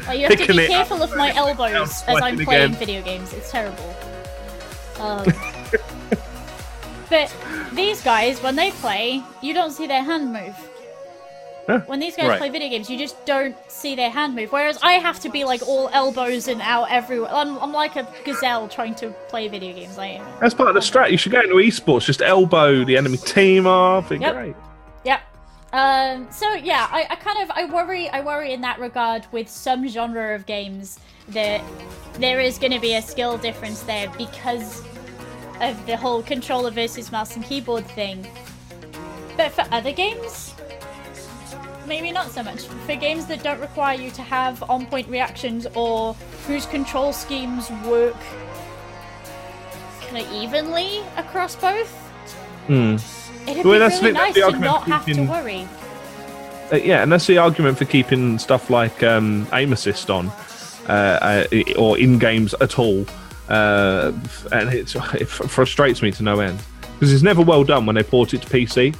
Like, 0.07 0.19
you 0.19 0.27
have 0.27 0.37
to 0.37 0.53
be 0.53 0.67
careful 0.67 1.01
of 1.01 1.15
my 1.15 1.33
elbows 1.33 2.03
as 2.07 2.21
I'm 2.21 2.37
playing 2.37 2.71
again. 2.71 2.75
video 2.75 3.01
games. 3.01 3.33
It's 3.33 3.51
terrible. 3.51 3.95
Um, 4.99 5.25
but 7.07 7.31
these 7.73 8.01
guys, 8.01 8.41
when 8.41 8.55
they 8.55 8.71
play, 8.71 9.21
you 9.43 9.53
don't 9.53 9.69
see 9.69 9.85
their 9.85 10.01
hand 10.01 10.33
move. 10.33 10.66
Huh. 11.67 11.81
When 11.85 11.99
these 11.99 12.15
guys 12.15 12.29
Right. 12.29 12.37
play 12.39 12.49
video 12.49 12.69
games, 12.69 12.89
you 12.89 12.97
just 12.97 13.23
don't 13.25 13.55
see 13.67 13.93
their 13.93 14.09
hand 14.09 14.35
move. 14.35 14.53
Whereas 14.53 14.79
I 14.81 14.93
have 14.93 15.19
to 15.19 15.29
be 15.29 15.43
like 15.43 15.61
all 15.67 15.89
elbows 15.91 16.47
and 16.47 16.61
out 16.61 16.89
everywhere. 16.89 17.29
I'm, 17.29 17.57
I'm 17.59 17.73
like 17.73 17.97
a 17.97 18.07
gazelle 18.23 18.69
trying 18.69 18.95
to 18.95 19.09
play 19.27 19.49
video 19.49 19.73
games. 19.73 19.97
I 19.97 20.21
That's 20.39 20.53
part 20.53 20.69
of 20.69 20.75
the 20.75 20.79
strat. 20.79 21.11
You 21.11 21.17
should 21.17 21.33
go 21.33 21.41
into 21.41 21.55
esports, 21.55 22.05
just 22.05 22.21
elbow 22.21 22.85
the 22.85 22.95
enemy 22.95 23.17
team 23.17 23.67
off. 23.67 24.09
Yep. 24.11 24.33
great. 24.33 24.55
Yep. 25.03 25.19
Um, 25.73 26.27
so 26.31 26.53
yeah, 26.53 26.87
I, 26.89 27.05
I 27.09 27.15
kind 27.17 27.41
of 27.43 27.51
I 27.51 27.65
worry 27.65 28.07
I 28.09 28.21
worry 28.21 28.53
in 28.53 28.61
that 28.61 28.79
regard 28.79 29.25
with 29.33 29.49
some 29.49 29.85
genre 29.89 30.33
of 30.35 30.45
games 30.45 30.97
that 31.29 31.61
there 32.13 32.39
is 32.39 32.57
going 32.57 32.71
to 32.71 32.79
be 32.79 32.95
a 32.95 33.01
skill 33.01 33.37
difference 33.37 33.81
there 33.81 34.09
because 34.17 34.81
of 35.59 35.85
the 35.85 35.97
whole 35.97 36.23
controller 36.23 36.71
versus 36.71 37.11
mouse 37.11 37.35
and 37.35 37.43
keyboard 37.43 37.85
thing. 37.87 38.25
But 39.35 39.51
for 39.51 39.65
other 39.71 39.91
games, 39.91 40.53
maybe 41.87 42.11
not 42.11 42.29
so 42.31 42.43
much. 42.43 42.63
For 42.85 42.95
games 42.95 43.25
that 43.27 43.41
don't 43.43 43.59
require 43.59 43.95
you 43.97 44.11
to 44.11 44.21
have 44.21 44.61
on-point 44.69 45.07
reactions 45.07 45.65
or 45.73 46.13
whose 46.45 46.65
control 46.65 47.13
schemes 47.13 47.69
work 47.85 48.15
kind 50.01 50.25
of 50.25 50.31
evenly 50.33 50.99
across 51.17 51.55
both, 51.55 51.89
Hmm. 52.67 52.97
it'd 53.47 53.63
Well, 53.63 53.73
be 53.75 53.79
that's 53.79 54.01
really 54.01 54.11
nice 54.13 54.33
to 54.35 54.51
not 54.59 54.83
have 54.83 55.05
to 55.05 55.21
worry. 55.23 55.67
Uh, 56.71 56.75
yeah, 56.75 57.01
and 57.01 57.11
that's 57.11 57.27
the 57.27 57.37
argument 57.37 57.77
for 57.77 57.85
keeping 57.85 58.37
stuff 58.39 58.69
like 58.69 59.01
um, 59.03 59.47
aim 59.53 59.71
assist 59.71 60.09
on, 60.09 60.27
uh, 60.89 61.45
uh, 61.51 61.63
or 61.77 61.97
in 61.97 62.19
games 62.19 62.53
at 62.59 62.77
all. 62.77 63.05
Uh, 63.47 64.11
and 64.51 64.73
it's, 64.73 64.95
it 65.13 65.25
frustrates 65.29 66.01
me 66.01 66.11
to 66.11 66.23
no 66.23 66.41
end 66.41 66.59
because 66.93 67.13
it's 67.13 67.23
never 67.23 67.41
well 67.41 67.63
done 67.63 67.85
when 67.85 67.95
they 67.95 68.03
port 68.03 68.33
it 68.33 68.41
to 68.41 68.47
PC. 68.49 68.93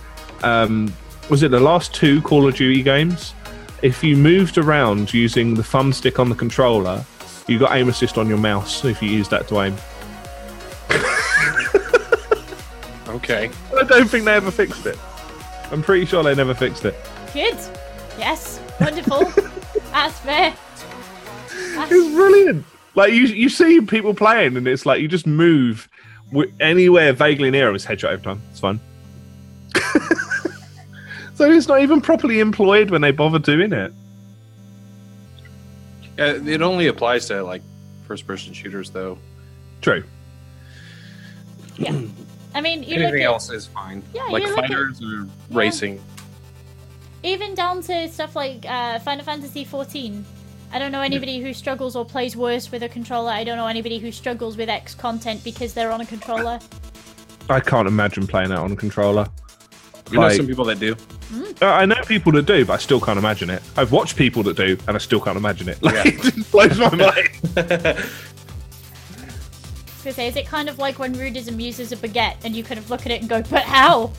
Um, 0.43 0.93
was 1.29 1.43
it 1.43 1.51
the 1.51 1.59
last 1.59 1.93
two 1.93 2.21
Call 2.21 2.47
of 2.47 2.55
Duty 2.55 2.83
games? 2.83 3.33
If 3.81 4.03
you 4.03 4.15
moved 4.15 4.57
around 4.57 5.13
using 5.13 5.53
the 5.53 5.61
thumbstick 5.61 6.19
on 6.19 6.29
the 6.29 6.35
controller, 6.35 7.05
you 7.47 7.59
got 7.59 7.75
aim 7.75 7.89
assist 7.89 8.17
on 8.17 8.27
your 8.27 8.37
mouse 8.37 8.83
if 8.85 9.01
you 9.01 9.09
used 9.09 9.31
that 9.31 9.47
to 9.49 9.61
aim. 9.61 9.75
Okay. 13.17 13.49
I 13.75 13.83
don't 13.83 14.07
think 14.07 14.25
they 14.25 14.33
ever 14.33 14.51
fixed 14.51 14.85
it. 14.85 14.97
I'm 15.71 15.81
pretty 15.81 16.05
sure 16.05 16.23
they 16.23 16.35
never 16.35 16.53
fixed 16.53 16.85
it. 16.85 16.95
Good. 17.33 17.57
Yes. 18.17 18.61
Wonderful. 18.79 19.25
That's 19.91 20.19
fair. 20.19 20.53
That's, 21.75 21.91
It's 21.91 22.13
brilliant. 22.13 22.63
Like 22.95 23.13
you, 23.13 23.23
you 23.23 23.49
see 23.49 23.81
people 23.81 24.13
playing, 24.13 24.55
and 24.55 24.67
it's 24.67 24.85
like 24.85 25.01
you 25.01 25.07
just 25.07 25.25
move 25.25 25.89
anywhere 26.59 27.11
vaguely 27.11 27.49
near 27.49 27.65
them. 27.65 27.75
It's 27.75 27.85
headshot 27.85 28.11
every 28.11 28.23
time. 28.23 28.41
It's 28.51 28.59
fun. 28.59 28.79
so 31.37 31.51
it's 31.51 31.67
not 31.67 31.81
even 31.81 32.01
properly 32.01 32.39
employed 32.39 32.89
when 32.89 33.01
they 33.01 33.11
bother 33.11 33.37
doing 33.37 33.71
it. 33.71 33.93
Yeah, 36.17 36.33
it 36.43 36.63
only 36.63 36.87
applies 36.87 37.27
to 37.27 37.43
like 37.43 37.61
first-person 38.07 38.53
shooters, 38.53 38.89
though. 38.89 39.19
True. 39.81 40.03
yeah. 41.77 42.01
I 42.55 42.61
mean, 42.61 42.81
you 42.81 42.95
look 42.95 43.03
Anything 43.03 43.21
at, 43.21 43.27
else 43.27 43.51
is 43.51 43.67
fine. 43.67 44.01
Yeah, 44.15 44.23
like 44.25 44.41
you 44.41 44.49
at- 44.49 44.55
fighters 44.55 44.99
or 44.99 45.27
racing. 45.51 46.01
even 47.21 47.53
down 47.53 47.83
to 47.83 48.09
stuff 48.09 48.35
like 48.35 48.65
uh, 48.67 48.97
Final 48.99 49.23
Fantasy 49.23 49.63
XIV. 49.63 50.23
I 50.73 50.79
don't 50.79 50.91
know 50.91 51.01
anybody 51.01 51.39
who 51.39 51.53
struggles 51.53 51.95
or 51.95 52.03
plays 52.03 52.35
worse 52.35 52.71
with 52.71 52.81
a 52.81 52.89
controller. 52.89 53.29
I 53.29 53.43
don't 53.43 53.57
know 53.57 53.67
anybody 53.67 53.99
who 53.99 54.11
struggles 54.11 54.57
with 54.57 54.69
X 54.69 54.95
content 54.95 55.43
because 55.43 55.75
they're 55.75 55.91
on 55.91 56.01
a 56.01 56.05
controller. 56.05 56.59
I 57.47 57.59
can't 57.59 57.87
imagine 57.87 58.25
playing 58.25 58.49
that 58.49 58.57
on 58.57 58.71
a 58.71 58.75
controller. 58.75 59.27
We 60.09 60.17
know 60.17 60.29
some 60.29 60.47
people 60.47 60.65
that 60.65 60.79
do. 60.79 60.95
Uh, 61.61 61.65
I 61.65 61.85
know 61.85 61.95
people 62.05 62.31
that 62.33 62.45
do, 62.45 62.65
but 62.65 62.73
I 62.73 62.77
still 62.77 63.01
can't 63.01 63.17
imagine 63.19 63.49
it. 63.49 63.61
I've 63.75 63.91
watched 63.91 64.15
people 64.15 64.43
that 64.43 64.55
do, 64.57 64.77
and 64.87 64.95
I 64.95 64.99
still 64.99 65.19
can't 65.19 65.37
imagine 65.37 65.67
it. 65.69 65.81
Like, 65.83 65.95
Yeah. 65.95 66.03
it 66.13 66.21
just 66.21 66.51
blows 66.51 66.77
my 66.79 66.89
mind. 66.95 67.29
I 67.57 67.93
was 69.95 70.03
gonna 70.03 70.13
say, 70.13 70.27
is 70.27 70.35
it 70.35 70.45
kind 70.45 70.69
of 70.69 70.79
like 70.79 70.99
when 70.99 71.13
Rudeism 71.15 71.59
uses 71.61 71.91
a 71.91 71.97
baguette 71.97 72.37
and 72.43 72.55
you 72.55 72.63
kind 72.63 72.77
of 72.79 72.89
look 72.89 73.05
at 73.05 73.11
it 73.11 73.19
and 73.21 73.29
go, 73.29 73.41
but 73.49 73.63
how? 73.63 74.11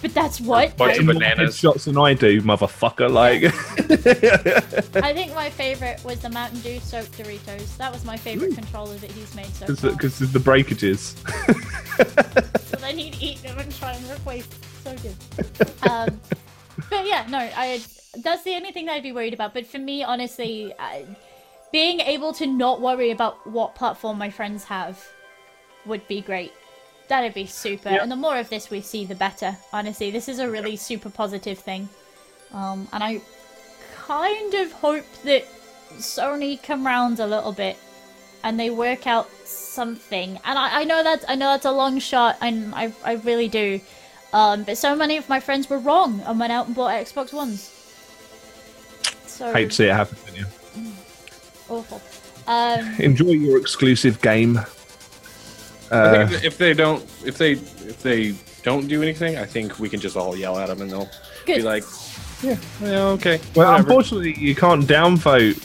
But 0.00 0.12
that's 0.14 0.38
what? 0.40 0.76
Bunch 0.76 0.98
of 0.98 1.06
More 1.06 1.14
bananas. 1.14 1.56
headshots 1.56 1.84
than 1.84 1.96
I 1.96 2.12
do, 2.14 2.42
motherfucker. 2.42 3.10
Like, 3.10 3.44
I 5.02 5.12
think 5.14 5.34
my 5.34 5.48
favorite 5.48 6.02
was 6.04 6.20
the 6.20 6.28
Mountain 6.28 6.60
Dew 6.60 6.78
soaked 6.80 7.16
Doritos. 7.16 7.76
That 7.78 7.90
was 7.90 8.04
my 8.04 8.16
favorite 8.18 8.54
controller 8.54 8.96
that 8.96 9.10
he's 9.10 9.34
made 9.34 9.46
so 9.54 9.74
far. 9.74 9.92
because 9.92 10.20
of 10.20 10.32
the 10.34 10.40
breakages. 10.40 11.16
so 12.66 12.76
then 12.76 12.98
he'd 12.98 13.16
eat 13.22 13.42
them 13.42 13.58
and 13.58 13.74
try 13.74 13.92
and 13.92 14.10
replace. 14.10 14.46
So 14.84 14.94
good. 14.96 15.14
Um, 15.90 16.20
but 16.90 17.06
yeah, 17.06 17.26
no, 17.28 17.38
I. 17.38 17.82
That's 18.16 18.44
the 18.44 18.54
only 18.54 18.70
thing 18.70 18.86
that 18.86 18.92
I'd 18.92 19.02
be 19.02 19.12
worried 19.12 19.34
about. 19.34 19.54
But 19.54 19.66
for 19.66 19.78
me, 19.78 20.04
honestly, 20.04 20.72
I, 20.78 21.04
being 21.72 22.00
able 22.00 22.32
to 22.34 22.46
not 22.46 22.80
worry 22.80 23.10
about 23.10 23.44
what 23.44 23.74
platform 23.74 24.18
my 24.18 24.30
friends 24.30 24.64
have 24.64 25.04
would 25.84 26.06
be 26.06 26.20
great. 26.20 26.52
That'd 27.08 27.34
be 27.34 27.46
super. 27.46 27.90
Yep. 27.90 28.02
And 28.02 28.12
the 28.12 28.16
more 28.16 28.38
of 28.38 28.48
this 28.50 28.70
we 28.70 28.80
see, 28.80 29.04
the 29.04 29.16
better. 29.16 29.56
Honestly, 29.72 30.10
this 30.12 30.28
is 30.28 30.38
a 30.38 30.48
really 30.48 30.76
super 30.76 31.10
positive 31.10 31.58
thing. 31.58 31.88
Um, 32.52 32.86
and 32.92 33.02
I 33.02 33.20
kind 33.96 34.54
of 34.54 34.72
hope 34.72 35.04
that 35.24 35.44
Sony 35.94 36.62
come 36.62 36.86
round 36.86 37.18
a 37.18 37.26
little 37.26 37.52
bit 37.52 37.76
and 38.44 38.60
they 38.60 38.70
work 38.70 39.06
out 39.06 39.28
something. 39.44 40.38
And 40.44 40.58
I, 40.58 40.82
I 40.82 40.84
know 40.84 41.02
that 41.02 41.24
I 41.26 41.34
know 41.34 41.46
that's 41.46 41.64
a 41.64 41.72
long 41.72 41.98
shot, 41.98 42.36
and 42.40 42.74
I, 42.74 42.92
I 43.02 43.14
really 43.14 43.48
do. 43.48 43.80
Um, 44.34 44.64
but 44.64 44.76
so 44.76 44.96
many 44.96 45.16
of 45.16 45.28
my 45.28 45.38
friends 45.38 45.70
were 45.70 45.78
wrong 45.78 46.20
and 46.26 46.40
went 46.40 46.52
out 46.52 46.66
and 46.66 46.74
bought 46.74 46.90
Xbox 46.92 47.32
Ones. 47.32 47.70
So 49.26 49.52
Hate 49.52 49.70
to 49.70 49.74
see 49.76 49.84
it 49.86 49.92
happen 49.94 50.16
to 50.26 50.38
you. 50.38 50.46
awful. 51.68 52.02
Um, 52.48 52.94
Enjoy 52.98 53.30
your 53.30 53.58
exclusive 53.58 54.20
game. 54.20 54.58
I 55.90 55.94
Uh, 55.96 56.12
think 56.26 56.32
if- 56.32 56.44
if 56.44 56.58
they 56.58 56.74
don't, 56.74 57.02
if 57.24 57.38
they, 57.38 57.52
if 57.52 58.02
they 58.02 58.34
don't 58.64 58.88
do 58.88 59.02
anything, 59.02 59.36
I 59.38 59.44
think 59.46 59.78
we 59.78 59.88
can 59.88 60.00
just 60.00 60.16
all 60.16 60.36
yell 60.36 60.58
at 60.58 60.66
them 60.66 60.82
and 60.82 60.90
they'll 60.90 61.08
Good. 61.46 61.56
be 61.58 61.62
like, 61.62 61.84
yeah, 62.42 62.56
yeah, 62.82 63.02
okay. 63.16 63.38
Well, 63.54 63.70
whatever." 63.70 63.76
unfortunately, 63.88 64.34
you 64.38 64.54
can't 64.56 64.84
downvote 64.84 65.62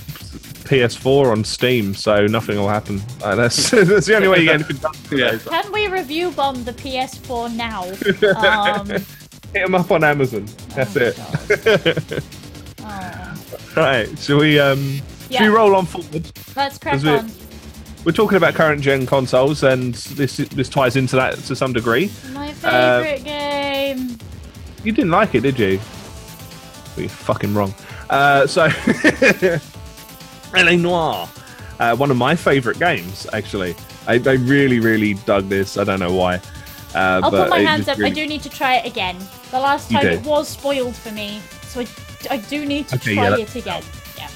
PS4 0.69 1.31
on 1.31 1.43
Steam, 1.43 1.95
so 1.95 2.27
nothing 2.27 2.55
will 2.55 2.69
happen. 2.69 3.01
Uh, 3.23 3.35
that's 3.35 3.71
that's 3.71 4.05
the 4.05 4.15
only 4.15 4.27
way 4.27 4.39
you 4.39 4.45
get 4.45 4.55
anything 4.55 4.77
done. 4.77 4.93
Yeah. 5.11 5.37
Can 5.39 5.71
we 5.71 5.87
review 5.87 6.29
bomb 6.31 6.63
the 6.63 6.73
PS4 6.73 7.55
now? 7.55 7.85
Um, 8.79 8.87
Hit 9.51 9.65
them 9.65 9.73
up 9.73 9.89
on 9.89 10.03
Amazon. 10.03 10.45
That's 10.75 10.95
oh, 10.95 11.11
it. 11.49 12.23
Oh. 12.81 13.35
Right. 13.75 14.17
Shall 14.19 14.37
we 14.37 14.59
um? 14.59 15.01
Yeah. 15.29 15.39
Should 15.39 15.49
we 15.49 15.55
roll 15.55 15.75
on 15.75 15.85
forward? 15.85 16.31
Let's 16.55 16.77
crack 16.77 16.95
Is 16.95 17.03
it- 17.03 17.19
on. 17.19 17.31
We're 18.05 18.13
talking 18.13 18.37
about 18.37 18.53
current 18.53 18.81
gen 18.81 19.05
consoles, 19.05 19.63
and 19.63 19.93
this 19.95 20.37
this 20.37 20.69
ties 20.69 20.95
into 20.95 21.15
that 21.17 21.35
to 21.39 21.55
some 21.55 21.73
degree. 21.73 22.09
My 22.31 22.53
Uh, 22.63 23.03
favorite 23.03 23.23
game. 23.25 24.17
You 24.83 24.91
didn't 24.93 25.11
like 25.11 25.35
it, 25.35 25.41
did 25.41 25.59
you? 25.59 25.77
Well, 26.95 26.99
you're 27.01 27.09
fucking 27.09 27.53
wrong. 27.53 27.73
Uh, 28.09 28.47
so, 28.47 28.69
LA 30.53 30.75
Noire, 30.75 31.29
uh, 31.79 31.95
one 31.95 32.11
of 32.11 32.17
my 32.17 32.35
favourite 32.35 32.79
games, 32.79 33.27
actually. 33.33 33.75
I, 34.07 34.13
I 34.25 34.33
really, 34.33 34.79
really 34.79 35.13
dug 35.13 35.49
this. 35.49 35.77
I 35.77 35.83
don't 35.83 35.99
know 35.99 36.13
why. 36.13 36.35
Uh, 36.95 37.21
I'll 37.23 37.31
but 37.31 37.43
put 37.43 37.49
my 37.51 37.59
hands 37.59 37.87
up. 37.87 37.99
I 37.99 38.09
do 38.09 38.25
need 38.25 38.41
to 38.43 38.49
try 38.49 38.75
it 38.77 38.85
again. 38.85 39.17
The 39.51 39.59
last 39.59 39.91
time 39.91 40.05
it 40.05 40.25
was 40.25 40.47
spoiled 40.47 40.95
for 40.95 41.11
me, 41.11 41.41
so 41.63 41.81
I, 41.81 41.87
I 42.31 42.37
do 42.37 42.65
need 42.65 42.87
to 42.89 42.95
Okay, 42.95 43.13
try 43.13 43.23
yeah, 43.23 43.29
that- 43.31 43.39
it 43.39 43.55
again. 43.55 43.83
Yeah. 44.17 44.29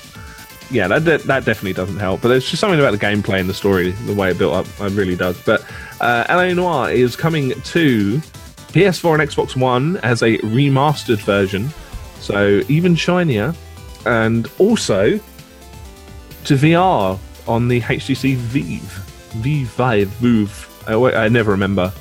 yeah, 0.69 0.88
that, 0.88 1.06
that 1.06 1.23
that 1.23 1.45
definitely 1.45 1.73
doesn't 1.73 1.97
help. 1.97 2.21
But 2.21 2.28
there's 2.30 2.47
just 2.47 2.60
something 2.60 2.80
about 2.80 2.91
the 2.91 3.04
gameplay 3.04 3.39
and 3.39 3.49
the 3.49 3.54
story, 3.56 3.91
the 3.91 4.13
way 4.13 4.30
it 4.32 4.38
built 4.38 4.54
up. 4.54 4.67
I 4.80 4.88
really 4.88 5.15
does. 5.15 5.41
But 5.43 5.65
uh, 5.99 6.26
LA 6.30 6.54
Noire 6.54 6.91
is 6.91 7.15
coming 7.15 7.49
to 7.49 8.17
PS4 8.73 9.19
and 9.19 9.30
Xbox 9.30 9.56
One 9.56 9.97
as 9.97 10.21
a 10.21 10.38
remastered 10.39 11.19
version, 11.23 11.69
so 12.19 12.62
even 12.67 12.95
shinier, 12.95 13.56
and 14.06 14.47
also 14.60 15.19
to 16.45 16.56
VR 16.56 17.19
on 17.47 17.67
the 17.67 17.82
HTC 17.82 18.36
Vive, 18.36 18.82
Vive, 19.41 19.67
Vive, 19.67 20.08
Vive. 20.08 20.69
I, 20.88 20.93
I 21.25 21.29
never 21.29 21.51
remember 21.51 21.93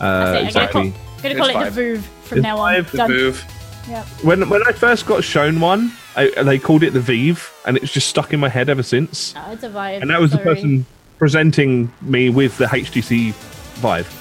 uh, 0.00 0.34
it. 0.38 0.46
exactly. 0.46 0.80
I'm 0.80 0.92
gonna 1.22 1.34
call, 1.34 1.46
gonna 1.46 1.52
call 1.52 1.66
it 1.66 1.70
the 1.70 1.80
Voove 1.80 2.02
from 2.24 2.38
It's 2.38 2.42
now 2.42 2.58
on. 2.58 2.74
Vive, 2.74 2.90
the 2.90 2.96
Done. 2.98 3.10
Move. 3.10 3.44
Yep. 3.88 4.06
When 4.22 4.48
when 4.48 4.62
I 4.66 4.72
first 4.72 5.06
got 5.06 5.24
shown 5.24 5.60
one, 5.60 5.92
I, 6.16 6.30
they 6.42 6.58
called 6.58 6.82
it 6.82 6.92
the 6.92 7.00
Vive, 7.00 7.52
and 7.66 7.76
it's 7.76 7.92
just 7.92 8.08
stuck 8.08 8.32
in 8.32 8.40
my 8.40 8.48
head 8.48 8.68
ever 8.68 8.82
since. 8.82 9.34
Oh, 9.36 9.52
it's 9.52 9.64
a 9.64 9.70
vibe. 9.70 10.02
And 10.02 10.10
that 10.10 10.20
was 10.20 10.30
the 10.30 10.38
person 10.38 10.86
presenting 11.18 11.92
me 12.00 12.28
with 12.30 12.56
the 12.58 12.66
HTC 12.66 13.32
Vive. 13.80 14.18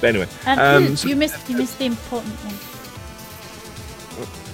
But 0.00 0.08
anyway, 0.08 0.28
And 0.46 0.60
um, 0.60 0.96
so- 0.96 1.08
you 1.08 1.16
missed 1.16 1.48
you 1.48 1.56
missed 1.56 1.78
the 1.78 1.86
important 1.86 2.34
one. 2.44 2.71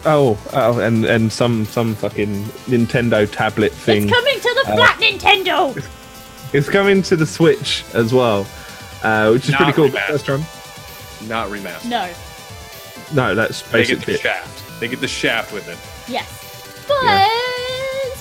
Oh, 0.06 0.38
oh, 0.52 0.78
and 0.80 1.04
and 1.04 1.32
some 1.32 1.64
some 1.66 1.94
fucking 1.94 2.44
Nintendo 2.66 3.30
tablet 3.30 3.72
thing. 3.72 4.04
It's 4.04 4.12
coming 4.12 4.36
to 4.40 4.62
the 4.64 4.72
Uh, 4.72 4.76
flat 4.76 4.98
Nintendo. 5.00 5.84
It's 6.52 6.68
coming 6.68 7.02
to 7.02 7.16
the 7.16 7.26
Switch 7.26 7.84
as 7.94 8.12
well, 8.14 8.46
uh, 9.02 9.30
which 9.30 9.44
is 9.44 9.50
Not 9.50 9.58
pretty 9.58 9.72
cool. 9.72 9.88
remastered. 9.88 10.06
First 10.06 10.26
time. 10.26 10.46
Not 11.28 11.48
remastered. 11.50 11.84
No. 11.88 12.08
No, 13.14 13.34
that's 13.34 13.62
basically 13.62 13.80
They 13.80 13.88
get 13.96 14.06
the 14.06 14.12
it. 14.14 14.20
shaft. 14.20 14.80
They 14.80 14.88
get 14.88 15.00
the 15.00 15.08
shaft 15.08 15.52
with 15.52 15.68
it. 15.68 15.78
Yes. 16.10 16.84
But 16.86 17.02
Yeah. 17.04 17.28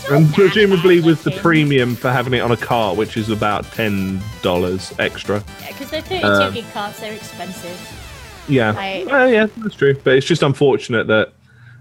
And 0.09 0.33
presumably 0.33 1.01
with 1.01 1.23
the 1.23 1.31
premium 1.31 1.95
for 1.95 2.09
having 2.11 2.33
it 2.33 2.39
on 2.39 2.51
a 2.51 2.57
cart, 2.57 2.95
which 2.95 3.17
is 3.17 3.29
about 3.29 3.69
ten 3.73 4.21
dollars 4.41 4.93
extra. 4.99 5.43
Yeah, 5.61 5.67
because 5.73 5.89
they're 5.89 6.01
32 6.01 6.25
Um, 6.27 6.53
gig 6.53 6.65
cards, 6.73 6.99
they're 6.99 7.11
expensive. 7.13 7.77
Yeah, 8.47 8.73
I- 8.77 9.03
well, 9.05 9.27
yeah, 9.29 9.47
that's 9.57 9.75
true. 9.75 9.95
But 10.01 10.13
it's 10.15 10.25
just 10.25 10.43
unfortunate 10.43 11.07
that 11.07 11.33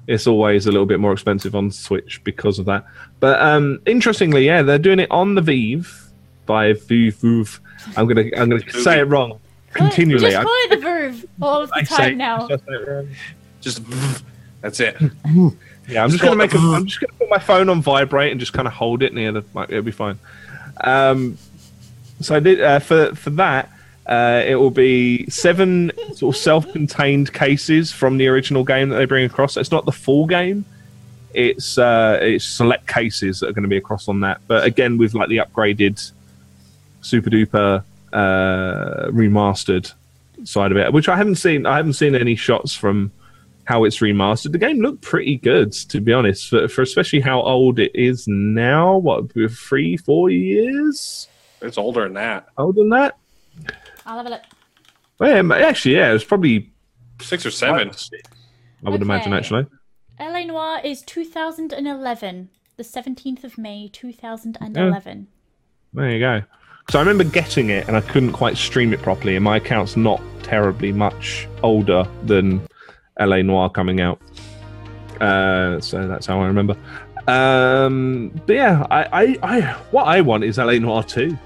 it's 0.07 0.27
always 0.27 0.67
a 0.67 0.71
little 0.73 0.87
bit 0.87 1.01
more 1.01 1.13
expensive 1.13 1.55
on 1.55 1.71
Switch 1.71 2.23
because 2.25 2.59
of 2.59 2.67
that. 2.67 2.85
But 3.21 3.41
um, 3.41 3.81
interestingly, 3.87 4.47
yeah, 4.47 4.63
they're 4.63 4.79
doing 4.79 5.01
it 5.01 5.11
on 5.11 5.35
the 5.35 5.43
Vive 5.43 6.11
by 6.47 6.73
Vive. 6.75 7.17
Vive. 7.17 7.61
I'm 7.97 8.07
gonna 8.07 8.25
I'm 8.37 8.51
gonna 8.51 8.71
say 8.71 9.01
it 9.01 9.05
wrong 9.05 9.39
continually. 9.73 10.31
Just 10.31 10.37
I- 10.37 10.43
call 10.45 10.53
it 10.55 10.71
the 10.71 10.77
Voove 10.87 11.25
all 11.43 11.63
of 11.63 11.69
the 11.71 11.77
I 11.77 11.83
time 11.83 11.97
say- 11.97 12.15
now. 12.15 12.45
I 12.45 12.57
say 12.57 12.63
it 12.69 12.89
wrong. 12.89 13.09
Just 13.61 13.83
that's 14.61 14.81
it. 14.81 14.97
Yeah, 15.89 16.03
I'm 16.03 16.11
just 16.11 16.21
call 16.21 16.31
gonna 16.31 16.39
make. 16.39 16.53
A, 16.53 16.59
the- 16.59 16.73
I'm 16.75 16.85
just 16.87 16.99
gonna 16.99 17.13
put 17.13 17.31
my 17.31 17.39
phone 17.39 17.69
on 17.69 17.81
vibrate 17.81 18.33
and 18.33 18.41
just 18.41 18.53
kind 18.53 18.67
of 18.67 18.75
hold 18.75 19.05
it 19.05 19.15
near 19.15 19.31
the. 19.31 19.45
Like, 19.55 19.71
it'll 19.71 19.83
be 19.85 19.93
fine. 19.93 20.19
Um, 20.83 21.39
so 22.21 22.35
I 22.35 22.41
did 22.41 22.61
uh, 22.61 22.81
for 22.81 23.15
for 23.15 23.31
that. 23.31 23.71
Uh, 24.07 24.43
it 24.47 24.55
will 24.55 24.71
be 24.71 25.27
seven 25.29 25.91
sort 26.15 26.35
of 26.35 26.41
self-contained 26.41 27.33
cases 27.33 27.91
from 27.93 28.19
the 28.19 28.29
original 28.29 28.63
game 28.63 28.89
that 28.91 28.97
they 28.97 29.05
bring 29.05 29.25
across. 29.25 29.57
It's 29.57 29.73
not 29.73 29.85
the 29.85 29.93
full 29.93 30.27
game. 30.27 30.65
It's 31.35 31.77
uh, 31.77 32.19
it's 32.23 32.45
select 32.45 32.87
cases 32.87 33.41
that 33.41 33.49
are 33.49 33.53
going 33.53 33.65
to 33.65 33.69
be 33.69 33.77
across 33.77 34.09
on 34.09 34.21
that. 34.21 34.41
But 34.47 34.65
again, 34.65 34.97
with 34.97 35.13
like 35.15 35.29
the 35.29 35.39
upgraded, 35.39 36.13
super 37.01 37.31
duper 37.31 37.83
uh, 38.13 39.09
remastered 39.11 39.93
side 40.45 40.71
of 40.71 40.79
it, 40.79 40.93
which 40.93 41.09
I 41.09 41.17
haven't 41.17 41.37
seen. 41.37 41.67
I 41.67 41.77
haven't 41.77 41.95
seen 41.95 42.15
any 42.15 42.37
shots 42.37 42.75
from 42.75 43.11
how 43.65 43.83
it's 43.83 43.99
remastered. 43.99 44.53
The 44.53 44.59
game 44.59 44.81
looked 44.81 45.03
pretty 45.03 45.37
good, 45.39 45.73
to 45.73 46.01
be 46.01 46.13
honest, 46.13 46.49
for, 46.49 46.69
for 46.69 46.83
especially 46.83 47.21
how 47.21 47.43
old 47.43 47.81
it 47.81 47.91
is 47.95 48.29
now. 48.29 48.97
What, 48.97 49.33
three, 49.51 49.97
four 49.97 50.31
years 50.31 51.27
It's 51.61 51.77
older 51.77 52.05
than 52.05 52.15
that. 52.15 52.49
older 52.57 52.81
than 52.83 52.91
that? 52.91 53.17
I'll 54.07 54.17
have 54.17 54.27
a 54.27 54.31
look. 54.31 54.43
Well, 55.19 55.45
yeah, 55.45 55.57
actually, 55.67 55.97
yeah, 55.97 56.11
it 56.11 56.13
was 56.15 56.25
probably 56.25 56.73
Six 57.21 57.47
or 57.47 57.51
seven. 57.51 57.91
I 58.85 58.91
would 58.91 59.03
imagine, 59.03 59.33
actually. 59.33 59.67
LA 60.21 60.45
Noire 60.45 60.81
is 60.85 61.03
2011. 61.03 62.51
The 62.77 62.83
17th 62.83 63.45
of 63.45 63.57
May, 63.57 63.89
2011. 63.89 65.29
There 65.95 66.11
you 66.11 66.21
go. 66.21 66.43
So 66.91 66.99
I 66.99 67.03
remember 67.03 67.25
getting 67.25 67.71
it 67.71 67.89
and 67.89 67.97
I 67.97 68.01
couldn't 68.01 68.33
quite 68.33 68.57
stream 68.57 68.93
it 68.93 69.03
properly, 69.03 69.35
and 69.35 69.45
my 69.45 69.57
account's 69.57 69.97
not 69.97 70.21
terribly 70.43 70.93
much 70.93 71.49
older 71.63 72.07
than 72.25 72.61
LA 73.19 73.43
Noire 73.43 73.71
coming 73.71 74.01
out. 74.01 74.21
Uh, 75.21 75.81
so 75.81 76.07
that's 76.07 76.27
how 76.27 76.41
I 76.41 76.47
remember. 76.47 76.77
Um, 77.27 78.31
but 78.47 78.55
yeah, 78.55 78.87
I, 78.91 79.05
I, 79.25 79.39
I, 79.43 79.61
what 79.91 80.05
I 80.05 80.21
want 80.21 80.45
is 80.45 80.59
LA 80.59 80.75
Noire 80.75 81.03
2. 81.03 81.37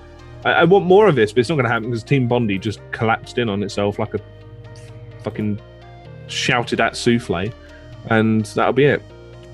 I, 0.44 0.52
I 0.52 0.64
want 0.64 0.86
more 0.86 1.06
of 1.08 1.14
this, 1.14 1.32
but 1.32 1.40
it's 1.40 1.48
not 1.48 1.56
going 1.56 1.66
to 1.66 1.70
happen 1.70 1.90
because 1.90 2.02
Team 2.02 2.28
Bondi 2.28 2.58
just 2.58 2.80
collapsed 2.92 3.38
in 3.38 3.48
on 3.48 3.62
itself 3.62 3.98
like 3.98 4.14
a 4.14 4.20
fucking 5.22 5.60
shouted 6.28 6.80
at 6.80 6.96
souffle, 6.96 7.52
and 8.06 8.44
that'll 8.46 8.72
be 8.72 8.84
it. 8.84 9.02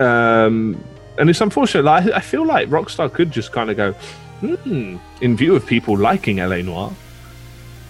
Um, 0.01 0.83
and 1.19 1.31
it's 1.31 1.41
unfortunate. 1.41 1.85
Like, 1.85 2.11
I 2.13 2.21
feel 2.21 2.45
like 2.45 2.69
Rockstar 2.69 3.13
could 3.13 3.31
just 3.31 3.53
kind 3.53 3.71
of 3.71 3.77
go, 3.77 3.93
hmm, 4.41 4.97
in 5.21 5.37
view 5.37 5.57
of 5.57 5.67
people 5.67 5.97
liking 5.97 6.37
LA 6.37 6.59
Noire, 6.59 6.93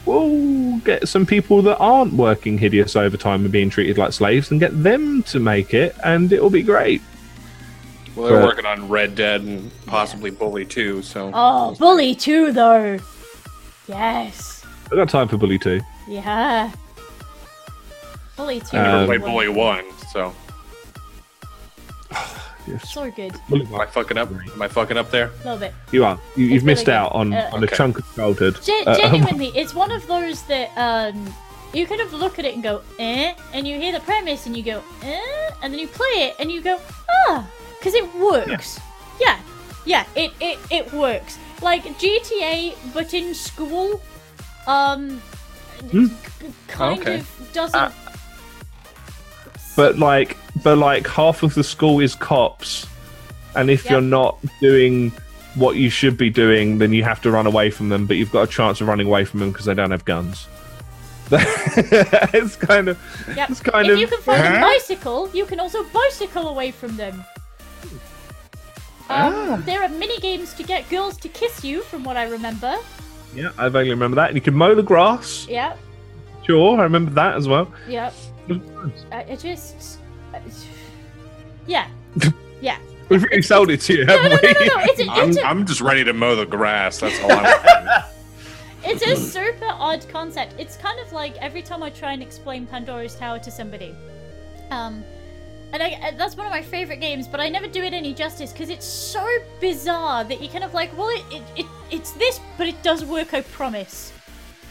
we'll 0.04 0.78
get 0.78 1.08
some 1.08 1.26
people 1.26 1.62
that 1.62 1.76
aren't 1.78 2.14
working 2.14 2.56
hideous 2.56 2.94
overtime 2.94 3.42
and 3.42 3.52
being 3.52 3.68
treated 3.68 3.98
like 3.98 4.12
slaves 4.12 4.50
and 4.50 4.60
get 4.60 4.82
them 4.82 5.22
to 5.24 5.40
make 5.40 5.74
it, 5.74 5.96
and 6.04 6.32
it'll 6.32 6.50
be 6.50 6.62
great. 6.62 7.02
Well, 8.16 8.28
they're 8.28 8.38
But- 8.40 8.46
working 8.46 8.66
on 8.66 8.88
Red 8.88 9.14
Dead 9.14 9.42
and 9.42 9.70
possibly 9.86 10.30
Bully 10.30 10.64
too. 10.64 11.02
So 11.02 11.30
Oh, 11.34 11.74
Bully 11.78 12.14
2, 12.14 12.50
though. 12.52 12.98
Yes. 13.86 14.64
I 14.90 14.96
got 14.96 15.08
time 15.08 15.28
for 15.28 15.36
Bully 15.36 15.58
2. 15.58 15.80
Yeah. 16.08 16.70
Bully 18.36 18.60
2. 18.60 18.76
Um, 18.76 18.82
never 18.82 19.06
played 19.06 19.20
Bully 19.22 19.48
One. 19.48 19.84
So 20.12 20.34
Yes. 22.66 22.92
So 22.92 23.10
good. 23.10 23.32
Am 23.52 23.74
I 23.74 23.86
fucking 23.86 24.16
up? 24.18 24.30
Am 24.30 24.60
I 24.62 24.66
fucking 24.68 24.96
up 24.96 25.10
there? 25.10 25.26
A 25.26 25.36
little 25.44 25.58
bit. 25.58 25.72
You 25.92 26.04
are. 26.04 26.18
You, 26.36 26.46
you've 26.46 26.64
missed 26.64 26.86
really 26.88 26.96
out 26.98 27.12
good. 27.12 27.18
on, 27.18 27.32
Uh, 27.34 27.50
on 27.52 27.62
a 27.62 27.66
chunk 27.68 27.98
of 27.98 28.14
childhood. 28.16 28.58
Gen- 28.64 28.82
Uh, 28.88 28.96
genuinely, 29.00 29.52
it's 29.54 29.72
one 29.74 29.92
of 29.92 30.04
those 30.08 30.42
that 30.44 30.70
um, 30.76 31.32
you 31.72 31.86
kind 31.86 32.00
of 32.00 32.12
look 32.12 32.38
at 32.40 32.44
it 32.44 32.54
and 32.54 32.62
go, 32.62 32.82
eh, 32.98 33.34
and 33.52 33.68
you 33.68 33.78
hear 33.78 33.92
the 33.92 34.00
premise 34.00 34.46
and 34.46 34.56
you 34.56 34.62
go, 34.64 34.82
eh, 35.02 35.20
and 35.62 35.72
then 35.72 35.78
you 35.78 35.86
play 35.86 36.06
it 36.26 36.34
and 36.40 36.50
you 36.50 36.60
go, 36.60 36.80
ah, 37.28 37.46
because 37.78 37.94
it 37.94 38.14
works. 38.14 38.80
Yeah. 39.20 39.38
yeah, 39.84 40.04
it, 40.14 40.32
it 40.40 40.58
it 40.70 40.92
works. 40.92 41.38
Like 41.62 41.84
GTA, 41.84 42.74
but 42.92 43.14
in 43.14 43.34
school, 43.34 44.00
um, 44.66 45.20
Hmm. 45.90 46.06
k- 46.08 46.52
kind 46.68 47.00
Okay. 47.00 47.18
of 47.20 47.50
doesn't. 47.52 47.78
Uh, 47.80 47.90
but 49.76 49.98
like, 49.98 50.36
but 50.62 50.78
like 50.78 51.06
half 51.06 51.42
of 51.42 51.54
the 51.54 51.62
school 51.64 52.00
is 52.00 52.14
cops, 52.14 52.86
and 53.54 53.70
if 53.70 53.88
you're 53.88 54.00
not 54.00 54.38
doing 54.60 55.12
what 55.54 55.76
you 55.76 55.88
should 55.90 56.16
be 56.16 56.28
doing, 56.30 56.78
then 56.78 56.92
you 56.92 57.02
have 57.04 57.20
to 57.22 57.30
run 57.30 57.46
away 57.46 57.70
from 57.70 57.88
them. 57.88 58.06
But 58.06 58.16
you've 58.16 58.32
got 58.32 58.42
a 58.48 58.50
chance 58.50 58.80
of 58.80 58.88
running 58.88 59.06
away 59.06 59.24
from 59.24 59.40
them 59.40 59.50
because 59.52 59.66
they 59.66 59.74
don't 59.74 59.90
have 59.90 60.04
guns. 60.04 60.46
it's 61.32 62.54
kind 62.56 62.88
of, 62.88 62.98
Yep. 63.34 63.50
it's 63.50 63.60
kind 63.60 63.86
if 63.86 63.94
of. 63.94 63.98
you 63.98 64.06
can 64.06 64.20
find 64.20 64.56
a 64.56 64.60
bicycle, 64.60 65.28
you 65.34 65.44
can 65.44 65.58
also 65.58 65.82
bicycle 65.84 66.48
away 66.48 66.70
from 66.70 66.96
them. 66.96 67.24
Um, 69.08 69.32
Ah. 69.34 69.62
There 69.64 69.82
are 69.82 69.88
mini 69.88 70.18
games 70.18 70.52
to 70.54 70.62
get 70.62 70.88
girls 70.90 71.16
to 71.18 71.28
kiss 71.28 71.62
you, 71.64 71.82
from 71.82 72.02
what 72.04 72.16
I 72.16 72.24
remember. 72.28 72.76
Yeah, 73.34 73.50
I 73.58 73.68
vaguely 73.68 73.90
remember 73.90 74.16
that. 74.16 74.28
And 74.28 74.36
you 74.36 74.40
can 74.40 74.54
mow 74.54 74.74
the 74.74 74.82
grass, 74.82 75.46
Yeah. 75.48 75.76
Sure, 76.44 76.78
I 76.78 76.84
remember 76.84 77.10
that 77.12 77.34
as 77.36 77.48
well. 77.48 77.72
Yep. 77.88 78.14
It. 78.48 78.62
I, 79.12 79.24
I 79.32 79.36
just. 79.36 79.98
I- 80.32 80.40
yeah. 81.66 81.88
Yeah. 82.60 82.78
We've 83.10 83.22
really 83.22 83.42
sold 83.42 83.68
it 83.70 83.80
to 83.82 83.92
you, 83.98 84.04
No, 84.06 84.16
haven't 84.16 84.30
no, 84.30 84.36
no, 84.36 84.52
no, 84.52 84.60
we? 84.60 84.66
no. 84.66 84.74
It's 84.90 85.00
a, 85.00 85.10
I'm, 85.10 85.28
it's 85.28 85.38
a, 85.38 85.46
I'm 85.46 85.66
just 85.66 85.80
ready 85.82 86.02
to 86.04 86.12
mow 86.14 86.34
the 86.34 86.46
grass. 86.46 86.98
That's 86.98 87.20
all 87.20 87.30
I'm. 87.32 88.02
it's 88.84 89.02
a 89.06 89.14
super 89.14 89.66
odd 89.68 90.06
concept. 90.08 90.54
It's 90.58 90.76
kind 90.78 90.98
of 91.00 91.12
like 91.12 91.36
every 91.36 91.60
time 91.62 91.82
I 91.82 91.90
try 91.90 92.12
and 92.12 92.22
explain 92.22 92.66
Pandora's 92.66 93.14
Tower 93.14 93.38
to 93.40 93.50
somebody. 93.50 93.94
Um. 94.70 95.04
And 95.72 95.82
I, 95.82 95.92
uh, 96.02 96.10
that's 96.16 96.36
one 96.36 96.46
of 96.46 96.52
my 96.52 96.62
favorite 96.62 97.00
games, 97.00 97.26
but 97.28 97.40
I 97.40 97.48
never 97.48 97.66
do 97.66 97.82
it 97.82 97.92
any 97.92 98.14
justice 98.14 98.52
because 98.52 98.70
it's 98.70 98.86
so 98.86 99.26
bizarre 99.60 100.24
that 100.24 100.40
you 100.40 100.48
kind 100.48 100.64
of 100.64 100.72
like, 100.74 100.96
well, 100.96 101.08
it, 101.08 101.24
it, 101.30 101.42
it 101.56 101.66
it's 101.90 102.12
this, 102.12 102.40
but 102.56 102.66
it 102.66 102.80
does 102.82 103.04
work, 103.04 103.34
I 103.34 103.42
promise. 103.42 104.12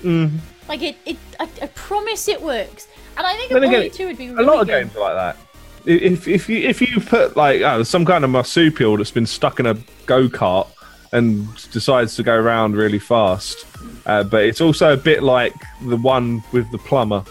Mm. 0.01 0.31
Like 0.67 0.81
it, 0.81 0.97
it 1.05 1.17
I, 1.39 1.43
I 1.61 1.67
promise 1.67 2.27
it 2.27 2.41
works. 2.41 2.87
And 3.17 3.25
I 3.25 3.35
think 3.35 3.51
Then 3.51 3.63
again, 3.63 3.89
2 3.91 4.07
would 4.07 4.17
be 4.17 4.27
A 4.27 4.33
lot 4.41 4.61
of 4.61 4.67
good. 4.67 4.83
games 4.83 4.95
are 4.95 4.99
like 4.99 5.15
that. 5.15 5.37
If 5.85 6.27
if 6.27 6.49
you 6.49 6.57
if 6.67 6.81
you 6.81 6.99
put 6.99 7.37
like 7.37 7.61
oh, 7.61 7.83
some 7.83 8.05
kind 8.05 8.23
of 8.23 8.31
marsupial 8.31 8.97
that's 8.97 9.11
been 9.11 9.27
stuck 9.27 9.59
in 9.59 9.67
a 9.67 9.75
go 10.07 10.27
kart 10.27 10.67
and 11.13 11.47
decides 11.71 12.15
to 12.15 12.23
go 12.23 12.33
around 12.33 12.75
really 12.75 12.97
fast, 12.97 13.65
uh, 14.07 14.23
but 14.23 14.43
it's 14.45 14.61
also 14.61 14.93
a 14.93 14.97
bit 14.97 15.21
like 15.21 15.53
the 15.83 15.95
one 15.97 16.43
with 16.51 16.69
the 16.71 16.79
plumber. 16.79 17.23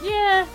Yeah. 0.00 0.46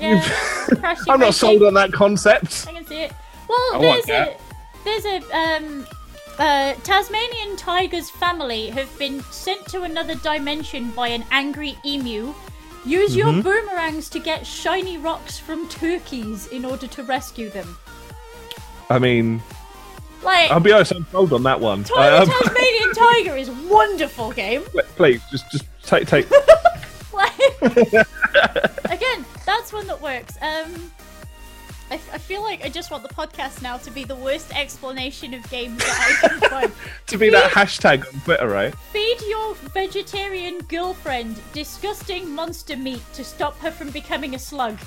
Yeah. 0.00 0.94
I'm 1.08 1.20
not 1.20 1.34
sold 1.34 1.62
on 1.62 1.74
that 1.74 1.92
concept. 1.92 2.66
I 2.68 2.72
can 2.72 2.86
see 2.86 3.02
it. 3.02 3.12
Well, 3.48 3.58
I 3.74 3.78
there's 3.80 4.08
a 4.08 4.36
there's 4.84 5.04
a 5.04 5.36
um 5.36 5.86
uh 6.38 6.74
Tasmanian 6.82 7.56
tiger's 7.56 8.08
family 8.10 8.68
have 8.70 8.96
been 8.98 9.20
sent 9.24 9.66
to 9.68 9.82
another 9.82 10.14
dimension 10.16 10.90
by 10.92 11.08
an 11.08 11.24
angry 11.30 11.76
emu. 11.84 12.32
Use 12.86 13.14
your 13.14 13.26
Mm-hmm. 13.26 13.40
boomerangs 13.42 14.08
to 14.10 14.18
get 14.18 14.46
shiny 14.46 14.96
rocks 14.96 15.38
from 15.38 15.68
turkeys 15.68 16.46
in 16.46 16.64
order 16.64 16.86
to 16.86 17.02
rescue 17.02 17.50
them. 17.50 17.76
I 18.88 18.98
mean, 18.98 19.42
Like 20.22 20.50
I'll 20.50 20.60
be 20.60 20.72
honest, 20.72 20.92
I'm 20.92 21.06
sold 21.12 21.32
on 21.34 21.42
that 21.42 21.60
one. 21.60 21.84
Tiger 21.84 22.22
Um, 22.22 22.28
Tasmanian 22.42 22.94
Tiger 22.94 23.36
is 23.36 23.50
wonderful 23.68 24.32
game. 24.32 24.62
please, 24.96 25.20
just 25.30 25.50
just 25.52 25.64
take 25.82 26.06
take. 26.08 26.26
Like, 27.20 28.06
again, 28.90 29.24
that's 29.46 29.72
one 29.72 29.86
that 29.88 30.00
works. 30.00 30.36
Um, 30.40 30.90
I, 31.90 31.94
I 31.94 32.18
feel 32.18 32.42
like 32.42 32.64
I 32.64 32.68
just 32.68 32.90
want 32.90 33.02
the 33.02 33.12
podcast 33.12 33.62
now 33.62 33.76
to 33.78 33.90
be 33.90 34.04
the 34.04 34.14
worst 34.14 34.56
explanation 34.56 35.34
of 35.34 35.48
games 35.50 35.78
that 35.78 36.18
I 36.22 36.28
can 36.28 36.40
find. 36.50 36.72
to 37.08 37.18
be 37.18 37.30
that 37.30 37.50
hashtag 37.50 38.06
on 38.06 38.20
Twitter, 38.20 38.48
right? 38.48 38.74
Feed 38.92 39.18
your 39.28 39.54
vegetarian 39.54 40.58
girlfriend 40.68 41.40
disgusting 41.52 42.30
monster 42.34 42.76
meat 42.76 43.02
to 43.14 43.24
stop 43.24 43.58
her 43.58 43.70
from 43.72 43.90
becoming 43.90 44.34
a 44.34 44.38
slug. 44.38 44.78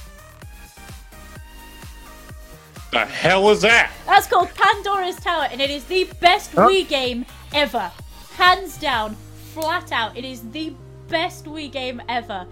the 2.91 3.05
hell 3.05 3.49
is 3.49 3.61
that? 3.61 3.91
That's 4.05 4.27
called 4.27 4.49
Pandora's 4.53 5.15
Tower, 5.17 5.47
and 5.51 5.59
it 5.59 5.69
is 5.69 5.84
the 5.86 6.05
best 6.21 6.51
Huh? 6.53 6.67
Wii 6.69 6.88
game 6.88 7.25
ever. 7.53 7.91
Hands 8.38 8.77
down, 8.77 9.15
flat 9.53 9.91
out, 9.91 10.15
it 10.15 10.23
is 10.23 10.49
the 10.51 10.73
best 11.14 11.45
Wii 11.45 11.72
game 11.72 12.01
ever. 12.09 12.47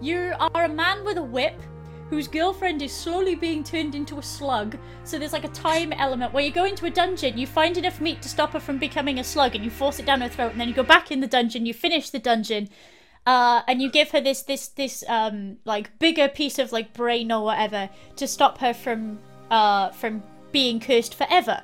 You 0.00 0.32
are 0.40 0.64
a 0.64 0.68
man 0.70 1.04
with 1.04 1.18
a 1.18 1.22
whip 1.22 1.60
whose 2.08 2.28
girlfriend 2.28 2.80
is 2.80 2.90
slowly 2.90 3.34
being 3.34 3.62
turned 3.62 3.94
into 3.94 4.18
a 4.18 4.22
slug. 4.22 4.78
So 5.04 5.18
there's 5.18 5.34
like 5.34 5.44
a 5.44 5.48
time 5.48 5.92
element 5.92 6.32
where 6.32 6.42
you 6.42 6.50
go 6.50 6.64
into 6.64 6.86
a 6.86 6.90
dungeon, 6.90 7.36
you 7.36 7.46
find 7.46 7.76
enough 7.76 8.00
meat 8.00 8.22
to 8.22 8.30
stop 8.30 8.54
her 8.54 8.60
from 8.60 8.78
becoming 8.78 9.18
a 9.18 9.24
slug, 9.24 9.54
and 9.54 9.62
you 9.62 9.70
force 9.70 9.98
it 9.98 10.06
down 10.06 10.22
her 10.22 10.30
throat, 10.30 10.52
and 10.52 10.60
then 10.60 10.68
you 10.68 10.72
go 10.72 10.82
back 10.82 11.10
in 11.10 11.20
the 11.20 11.26
dungeon, 11.26 11.66
you 11.66 11.74
finish 11.74 12.08
the 12.08 12.18
dungeon, 12.18 12.70
uh, 13.26 13.60
and 13.68 13.82
you 13.82 13.90
give 13.90 14.12
her 14.12 14.20
this 14.22 14.40
this 14.40 14.68
this 14.68 15.04
um 15.08 15.58
like 15.66 15.98
bigger 15.98 16.26
piece 16.26 16.58
of 16.58 16.72
like 16.72 16.94
brain 16.94 17.30
or 17.30 17.44
whatever 17.44 17.90
to 18.16 18.26
stop 18.26 18.56
her 18.58 18.72
from 18.72 19.18
uh 19.50 19.90
from 19.90 20.22
being 20.52 20.80
cursed 20.80 21.14
forever. 21.14 21.60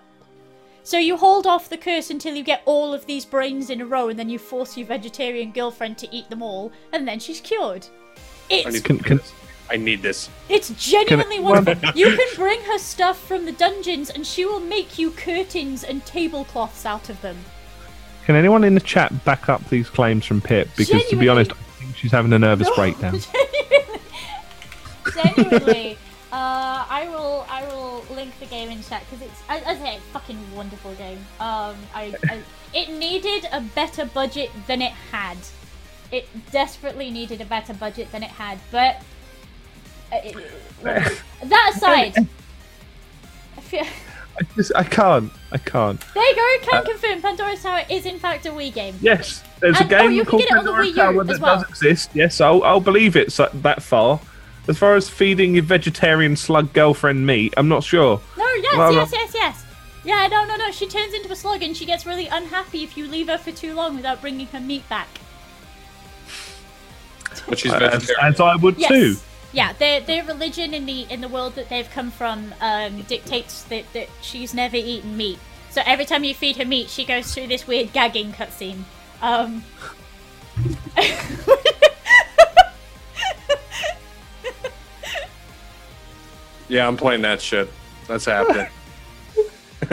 So 0.85 0.99
you 0.99 1.17
hold 1.17 1.47
off 1.47 1.69
the 1.69 1.77
curse 1.79 2.11
until 2.11 2.35
you 2.35 2.43
get 2.43 2.63
all 2.65 2.93
of 2.93 3.07
these 3.07 3.25
brains 3.25 3.71
in 3.71 3.81
a 3.81 3.87
row, 3.87 4.09
and 4.09 4.19
then 4.19 4.29
you 4.29 4.39
force 4.39 4.77
your 4.77 4.87
vegetarian 4.87 5.53
girlfriend 5.53 5.97
to 5.99 6.15
eat 6.15 6.29
them 6.29 6.43
all, 6.43 6.73
and 6.93 7.07
then 7.07 7.21
she's 7.21 7.41
cured. 7.41 7.87
I 8.51 8.55
It's 8.55 8.73
need, 8.75 8.85
Can, 8.85 8.99
can, 8.99 9.21
I 9.71 9.77
need 9.77 10.03
this. 10.03 10.29
it's 10.49 10.71
genuinely 10.71 11.37
Can- 11.37 11.45
wonderful. 11.45 11.91
you 11.95 12.17
can 12.17 12.27
bring 12.35 12.61
her 12.63 12.79
stuff 12.79 13.19
from 13.27 13.45
the 13.45 13.53
dungeons, 13.53 14.11
and 14.11 14.27
she 14.27 14.45
will 14.45 14.61
make 14.61 14.99
you 14.99 15.13
curtains 15.13 15.85
and 15.85 16.05
tablecloths 16.05 16.85
out 16.85 17.09
of 17.09 17.21
them. 17.23 17.37
can 18.27 18.35
anyone 18.35 18.65
in 18.65 18.75
the 18.75 18.81
chat 18.81 19.25
back 19.25 19.49
up 19.49 19.63
these 19.71 19.89
claims 19.89 20.27
from 20.27 20.41
Pip? 20.41 20.69
Because 20.77 21.05
to 21.11 21.17
be 21.17 21.29
honest, 21.29 21.53
I 21.53 21.55
think 21.85 21.97
she's 21.97 22.11
having 22.13 22.33
a 22.33 22.39
nervous 22.41 22.69
breakdown. 22.75 23.21
genuinely, 25.15 25.47
genuinely. 25.49 25.99
Uh, 26.33 26.87
I 26.89 27.09
will, 27.11 27.45
I 27.51 27.63
will 27.67 28.05
link 28.15 28.33
the 28.41 28.47
game 28.47 28.71
in 28.71 28.83
chat 28.83 29.03
because 29.11 29.27
it's, 29.27 29.43
as 29.51 29.63
I 29.67 29.75
say, 29.77 29.97
it's 29.97 30.05
fucking 30.07 30.39
wonderful 30.57 30.95
game. 30.95 31.19
Um, 31.39 31.77
I, 31.95 32.15
I, 32.31 32.41
it 32.73 32.89
needed 32.89 33.47
a 33.53 33.61
better 33.61 34.07
budget 34.07 34.51
than 34.67 34.81
it 34.81 34.93
had. 35.11 35.37
It 36.11 36.27
desperately 36.51 37.11
needed 37.11 37.43
a 37.43 37.45
better 37.45 37.75
budget 37.75 38.11
than 38.13 38.23
it 38.23 38.31
had, 38.31 38.59
but 38.71 39.03
uh, 40.11 40.17
it, 40.25 40.37
that 40.83 41.73
aside, 41.77 42.15
I 43.57 43.61
feel. 43.61 43.85
I 43.85 44.43
just 44.57 44.73
I 44.75 44.85
can't. 44.85 45.31
I 45.53 45.59
can't. 45.59 46.03
There 46.15 46.27
you 46.31 46.35
go. 46.35 46.71
Can 46.71 46.81
Uh, 46.81 46.85
confirm 46.85 47.21
Pandora's 47.21 47.63
Tower 47.63 47.83
is 47.91 48.07
in 48.07 48.19
fact 48.19 48.47
a 48.47 48.51
Wii 48.51 48.73
game. 48.73 48.95
Yes, 49.03 49.43
there's 49.61 49.79
And- 49.79 49.93
a 49.93 49.99
oh, 49.99 50.09
game 50.09 50.17
can 50.17 50.25
called 50.27 50.43
get 50.43 50.51
it 50.53 50.57
on 50.59 50.65
the 50.65 50.73
Wii 50.73 50.87
U 50.89 50.95
Tower 50.95 51.21
as 51.21 51.27
that 51.29 51.41
well. 51.41 51.57
does 51.61 51.69
exist. 51.69 52.11
Yes, 52.15 52.41
I'll 52.41 52.63
I'll 52.63 52.81
believe 52.81 53.17
it 53.17 53.31
so, 53.33 53.51
that 53.53 53.83
far. 53.83 54.19
As 54.69 54.79
far 54.79 54.95
as 54.95 55.09
feeding 55.09 55.55
your 55.55 55.65
vegetarian 55.65 56.37
slug 56.37 56.73
girlfriend 56.73 57.27
meat, 57.27 57.53
I'm 57.57 57.69
not 57.69 57.83
sure. 57.83 58.21
No, 58.39 58.47
yes, 58.55 58.77
Well, 58.77 58.93
yes, 58.93 59.11
yes, 59.13 59.35
yes. 59.35 59.65
Yeah, 60.05 60.27
no, 60.29 60.45
no, 60.45 60.57
no. 60.57 60.71
She 60.71 60.87
turns 60.87 61.15
into 61.15 61.31
a 61.33 61.37
slug 61.37 61.63
and 61.63 61.77
she 61.77 61.85
gets 61.85 62.07
really 62.07 62.27
unhappy 62.27 62.83
if 62.83 62.97
you 62.97 63.07
leave 63.09 63.29
her 63.29 63.39
for 63.39 63.53
too 63.53 63.75
long 63.75 63.97
without 63.97 64.21
bringing 64.21 64.47
her 64.49 64.61
meat 64.61 64.89
back. 64.89 65.09
But 67.49 67.59
she's 67.59 67.73
As, 67.73 68.11
as 68.21 68.41
I 68.41 68.57
would 68.57 68.79
Yes. 68.79 68.91
too. 68.91 69.17
Yeah, 69.53 69.75
their 69.75 70.01
their 70.01 70.25
religion 70.25 70.73
in 70.73 70.87
the 70.87 71.03
in 71.11 71.21
the 71.21 71.29
world 71.29 71.57
that 71.57 71.69
they've 71.69 71.91
come 71.91 72.11
from 72.11 72.55
um, 72.63 73.03
dictates 73.03 73.65
that, 73.65 73.85
that 73.93 74.09
she's 74.23 74.55
never 74.55 74.77
eaten 74.77 75.17
meat. 75.17 75.39
So 75.71 75.83
every 75.85 76.07
time 76.07 76.25
you 76.25 76.35
feed 76.35 76.57
her 76.57 76.65
meat, 76.65 76.89
she 76.89 77.05
goes 77.05 77.35
through 77.35 77.49
this 77.49 77.67
weird 77.67 77.93
gagging 77.93 78.33
cutscene. 78.33 78.85
Um, 79.21 79.65
Yeah, 86.73 86.89
I'm 86.89 86.97
playing 86.97 87.21
that 87.21 87.43
shit. 87.43 87.69
That's 88.09 88.25
happening. 88.25 88.67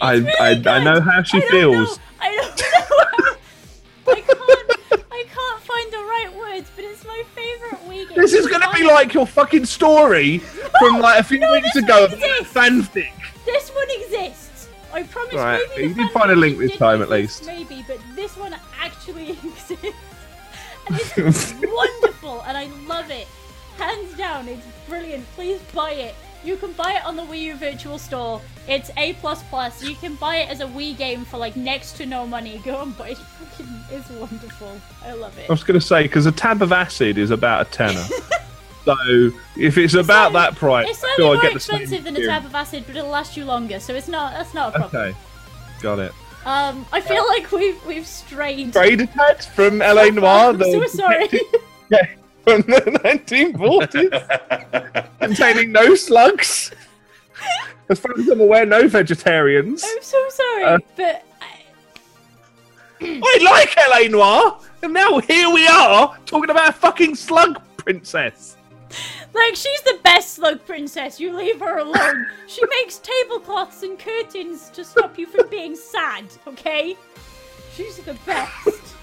I 0.00 0.34
I, 0.40 0.62
I 0.66 0.82
know 0.82 1.00
how 1.00 1.22
she 1.22 1.38
I 1.38 1.42
feels. 1.42 1.96
know. 1.96 2.02
I 2.22 2.34
don't 2.34 2.58
know. 4.08 4.12
I 4.14 4.20
can't. 4.20 5.04
I 5.12 5.24
can't 5.32 5.62
find 5.62 5.92
the 5.92 5.98
right 5.98 6.32
words, 6.36 6.72
but 6.74 6.86
it's 6.86 7.04
my 7.04 7.22
favorite 7.36 7.80
Wii 7.88 8.08
game. 8.08 8.18
This 8.18 8.32
is 8.32 8.48
gonna 8.48 8.72
be 8.74 8.82
like 8.82 9.14
your 9.14 9.28
fucking 9.28 9.66
story 9.66 10.38
from 10.80 10.98
like 10.98 11.20
a 11.20 11.22
few 11.22 11.38
no, 11.38 11.52
weeks 11.52 11.76
ago. 11.76 12.08
Fanfic. 12.08 13.12
This 13.44 13.70
one 13.70 13.86
exists. 14.00 14.68
I 14.92 15.04
promise. 15.04 15.34
Right, 15.34 15.62
Maybe 15.76 15.88
you 15.90 15.94
did 15.94 16.10
find 16.10 16.32
a 16.32 16.34
link 16.34 16.58
this 16.58 16.76
time 16.76 17.00
at 17.00 17.10
least. 17.10 17.46
Maybe, 17.46 17.84
but 17.86 17.98
this 18.16 18.36
one 18.36 18.56
actually 18.80 19.30
exists, 19.44 19.55
and 20.88 21.00
it's 21.16 21.54
wonderful, 21.54 22.42
and 22.42 22.56
I 22.56 22.66
love 22.86 23.10
it. 23.10 23.26
Hands 23.78 24.16
down, 24.16 24.48
it's 24.48 24.66
brilliant. 24.88 25.26
Please 25.34 25.60
buy 25.74 25.92
it. 25.92 26.14
You 26.44 26.56
can 26.56 26.72
buy 26.72 26.92
it 26.94 27.04
on 27.04 27.16
the 27.16 27.22
Wii 27.22 27.40
U 27.42 27.56
Virtual 27.56 27.98
Store. 27.98 28.40
It's 28.68 28.90
A 28.96 29.14
plus 29.14 29.42
plus. 29.44 29.82
You 29.82 29.96
can 29.96 30.14
buy 30.14 30.36
it 30.36 30.48
as 30.48 30.60
a 30.60 30.66
Wii 30.66 30.96
game 30.96 31.24
for 31.24 31.38
like 31.38 31.56
next 31.56 31.96
to 31.96 32.06
no 32.06 32.26
money. 32.26 32.60
Go 32.64 32.80
and 32.82 32.96
buy 32.96 33.10
it. 33.10 33.18
It's 33.90 34.10
wonderful. 34.10 34.78
I 35.02 35.12
love 35.12 35.36
it. 35.38 35.48
I 35.48 35.52
was 35.52 35.64
gonna 35.64 35.80
say 35.80 36.02
because 36.02 36.26
a 36.26 36.32
tab 36.32 36.60
of 36.62 36.72
acid 36.72 37.16
is 37.18 37.30
about 37.30 37.66
a 37.66 37.70
tenner. 37.70 38.04
so 38.84 38.94
if 39.56 39.78
it's 39.78 39.94
about 39.94 40.32
slightly- 40.32 40.32
that 40.52 40.56
price, 40.56 40.88
It's 40.90 40.98
slightly 41.00 41.24
more 41.24 41.46
expensive 41.46 42.04
than 42.04 42.16
a 42.16 42.26
tab 42.26 42.44
of 42.44 42.54
acid, 42.54 42.84
but 42.86 42.96
it'll 42.96 43.08
last 43.10 43.36
you 43.36 43.44
longer, 43.44 43.80
so 43.80 43.94
it's 43.94 44.08
not. 44.08 44.32
That's 44.32 44.52
not 44.54 44.74
a 44.74 44.78
problem. 44.80 45.02
Okay, 45.10 45.18
got 45.80 45.98
it. 46.00 46.12
Um, 46.46 46.86
I 46.92 47.00
feel 47.00 47.26
like 47.26 47.50
we've 47.50 47.84
we've 47.84 48.06
strayed. 48.06 48.72
Trade 48.72 49.00
attack 49.00 49.42
from 49.42 49.78
LA 49.80 50.10
Noire. 50.10 50.50
I'm 50.50 50.58
the 50.58 50.70
so 50.70 50.86
sorry. 50.86 51.28
Yeah, 51.90 52.06
from 52.44 52.60
the 52.62 52.80
1940s, 53.04 55.08
containing 55.20 55.72
no 55.72 55.96
slugs. 55.96 56.70
As 57.88 57.98
far 57.98 58.12
as 58.18 58.28
I'm 58.28 58.40
aware, 58.40 58.64
no 58.64 58.86
vegetarians. 58.88 59.82
I'm 59.84 60.02
so 60.02 60.28
sorry, 60.28 60.64
Uh, 60.64 60.78
but 60.96 61.24
I, 63.00 63.20
I 63.22 63.38
like 63.44 63.76
LA 63.88 64.08
Noire, 64.08 64.58
and 64.82 64.92
now 64.92 65.18
here 65.18 65.50
we 65.50 65.66
are 65.66 66.16
talking 66.26 66.50
about 66.50 66.68
a 66.70 66.72
fucking 66.72 67.16
slug 67.16 67.60
princess. 67.76 68.55
Like 69.36 69.54
she's 69.54 69.82
the 69.82 69.98
best 70.02 70.34
slug 70.34 70.64
princess. 70.66 71.20
You 71.20 71.36
leave 71.36 71.60
her 71.60 71.78
alone. 71.78 72.26
she 72.46 72.62
makes 72.80 72.98
tablecloths 72.98 73.82
and 73.82 73.98
curtains 73.98 74.70
to 74.70 74.84
stop 74.84 75.18
you 75.18 75.26
from 75.26 75.48
being 75.48 75.76
sad. 75.76 76.24
Okay, 76.46 76.96
she's 77.74 77.98
the 77.98 78.14
best. 78.26 78.94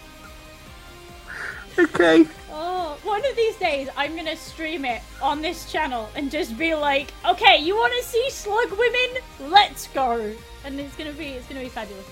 Okay. 1.78 2.26
Oh, 2.52 3.00
one 3.04 3.26
of 3.26 3.36
these 3.36 3.56
days 3.58 3.90
I'm 3.98 4.16
gonna 4.16 4.36
stream 4.36 4.86
it 4.86 5.02
on 5.22 5.42
this 5.42 5.72
channel 5.72 6.10
and 6.16 6.30
just 6.30 6.58
be 6.58 6.76
like, 6.76 7.12
okay, 7.26 7.58
you 7.58 7.76
want 7.76 7.94
to 8.00 8.04
see 8.04 8.30
slug 8.30 8.72
women? 8.72 9.52
Let's 9.52 9.88
go, 9.88 10.34
and 10.66 10.80
it's 10.80 10.96
gonna 10.96 11.14
be 11.14 11.30
it's 11.30 11.48
gonna 11.48 11.62
be 11.62 11.70
fabulous. 11.70 12.06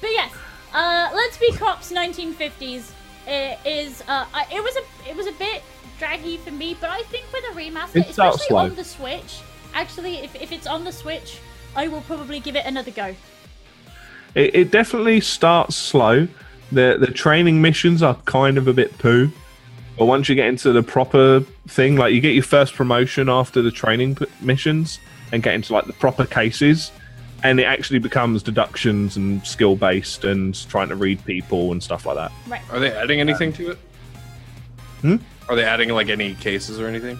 But 0.00 0.10
yes, 0.10 0.34
uh, 0.74 1.10
Let's 1.14 1.38
Be 1.38 1.52
Cops 1.52 1.92
1950s 1.92 2.92
it 3.26 3.58
is 3.64 4.02
uh, 4.08 4.24
it 4.52 4.62
was 4.62 4.76
a 4.76 5.10
it 5.10 5.16
was 5.16 5.26
a 5.26 5.32
bit 5.32 5.62
draggy 5.98 6.36
for 6.38 6.50
me, 6.50 6.76
but 6.80 6.90
I 6.90 7.02
think 7.04 7.24
with 7.32 7.44
a 7.44 7.58
remaster, 7.58 7.96
It 7.96 8.12
starts 8.12 8.36
especially 8.42 8.70
on 8.70 8.74
the 8.74 8.84
Switch, 8.84 9.40
actually, 9.74 10.18
if 10.18 10.34
if 10.34 10.52
it's 10.52 10.66
on 10.66 10.84
the 10.84 10.92
Switch, 10.92 11.38
I 11.74 11.88
will 11.88 12.02
probably 12.02 12.40
give 12.40 12.56
it 12.56 12.64
another 12.66 12.90
go. 12.90 13.14
It, 14.34 14.54
it 14.54 14.70
definitely 14.70 15.20
starts 15.20 15.76
slow. 15.76 16.28
The 16.72 16.96
the 16.98 17.06
training 17.06 17.62
missions 17.62 18.02
are 18.02 18.14
kind 18.24 18.58
of 18.58 18.68
a 18.68 18.72
bit 18.72 18.96
poo, 18.98 19.30
but 19.98 20.06
once 20.06 20.28
you 20.28 20.34
get 20.34 20.46
into 20.48 20.72
the 20.72 20.82
proper 20.82 21.40
thing, 21.68 21.96
like 21.96 22.12
you 22.12 22.20
get 22.20 22.34
your 22.34 22.42
first 22.42 22.74
promotion 22.74 23.28
after 23.28 23.62
the 23.62 23.70
training 23.70 24.16
p- 24.16 24.26
missions 24.40 24.98
and 25.32 25.42
get 25.42 25.54
into 25.54 25.72
like 25.72 25.86
the 25.86 25.92
proper 25.92 26.26
cases, 26.26 26.90
and 27.42 27.60
it 27.60 27.64
actually 27.64 27.98
becomes 27.98 28.42
deductions 28.42 29.16
and 29.16 29.46
skill 29.46 29.76
based 29.76 30.24
and 30.24 30.68
trying 30.68 30.88
to 30.88 30.96
read 30.96 31.24
people 31.24 31.72
and 31.72 31.82
stuff 31.82 32.04
like 32.06 32.16
that. 32.16 32.32
Right. 32.48 32.62
Are 32.70 32.80
they 32.80 32.90
adding 32.92 33.20
anything 33.20 33.52
to 33.54 33.70
it? 33.72 33.78
Hmm? 35.02 35.16
Are 35.48 35.56
they 35.56 35.64
adding 35.64 35.90
like 35.90 36.08
any 36.08 36.34
cases 36.34 36.80
or 36.80 36.86
anything? 36.86 37.18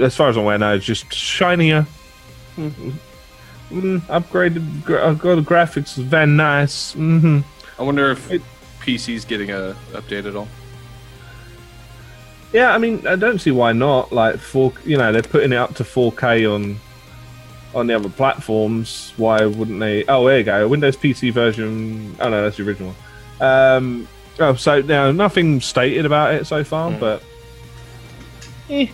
As 0.00 0.14
far 0.16 0.28
as 0.28 0.36
I'm 0.36 0.44
aware, 0.44 0.58
now 0.58 0.72
it's 0.72 0.84
just 0.84 1.12
shinier. 1.12 1.86
Mm, 2.56 2.92
mm, 3.70 4.00
upgraded, 4.02 4.84
gra- 4.84 5.02
uh, 5.08 5.12
got 5.14 5.38
graphics 5.44 5.94
very 5.96 6.26
nice. 6.26 6.92
hmm 6.94 7.40
I 7.78 7.82
wonder 7.82 8.10
if 8.10 8.30
It- 8.30 8.42
PC's 8.80 9.24
getting 9.24 9.50
a 9.50 9.76
update 9.92 10.24
at 10.26 10.34
all. 10.34 10.48
Yeah, 12.52 12.74
I 12.74 12.78
mean, 12.78 13.06
I 13.06 13.16
don't 13.16 13.38
see 13.40 13.50
why 13.50 13.72
not. 13.72 14.10
Like 14.12 14.38
four, 14.38 14.72
you 14.84 14.96
know, 14.96 15.12
they're 15.12 15.22
putting 15.22 15.52
it 15.52 15.56
up 15.56 15.74
to 15.76 15.84
4K 15.84 16.46
on 16.52 16.80
on 17.74 17.86
the 17.86 17.94
other 17.94 18.08
platforms. 18.08 19.12
Why 19.18 19.44
wouldn't 19.44 19.78
they? 19.80 20.04
Oh, 20.06 20.26
there 20.26 20.38
you 20.38 20.44
go, 20.44 20.66
Windows 20.68 20.96
PC 20.96 21.30
version. 21.32 22.16
Oh 22.18 22.30
no, 22.30 22.42
that's 22.42 22.56
the 22.56 22.62
original 22.62 22.94
one. 23.38 23.46
Um, 23.50 24.08
oh, 24.40 24.54
so 24.54 24.80
now 24.80 25.10
nothing 25.10 25.60
stated 25.60 26.06
about 26.06 26.32
it 26.34 26.46
so 26.46 26.64
far, 26.64 26.90
Mm. 26.90 26.98
but 27.00 27.22
eh. 28.70 28.86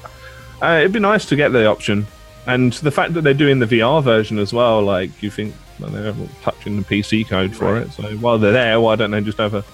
uh, 0.62 0.78
it'd 0.80 0.92
be 0.92 1.00
nice 1.00 1.24
to 1.26 1.36
get 1.36 1.50
the 1.52 1.66
option. 1.66 2.06
And 2.46 2.72
the 2.74 2.90
fact 2.90 3.14
that 3.14 3.22
they're 3.22 3.32
doing 3.34 3.58
the 3.58 3.66
VR 3.66 4.02
version 4.02 4.38
as 4.38 4.52
well, 4.52 4.82
like 4.82 5.22
you 5.22 5.30
think 5.30 5.54
well, 5.80 5.90
they're 5.90 6.14
touching 6.42 6.76
the 6.76 6.82
PC 6.82 7.26
code 7.26 7.54
for 7.56 7.72
Right. 7.74 7.86
it. 7.86 7.92
So 7.92 8.02
while 8.18 8.38
they're 8.38 8.52
there, 8.52 8.80
why 8.80 8.96
don't 8.96 9.10
they 9.10 9.20
just 9.22 9.38
have 9.38 9.54
a 9.54 9.64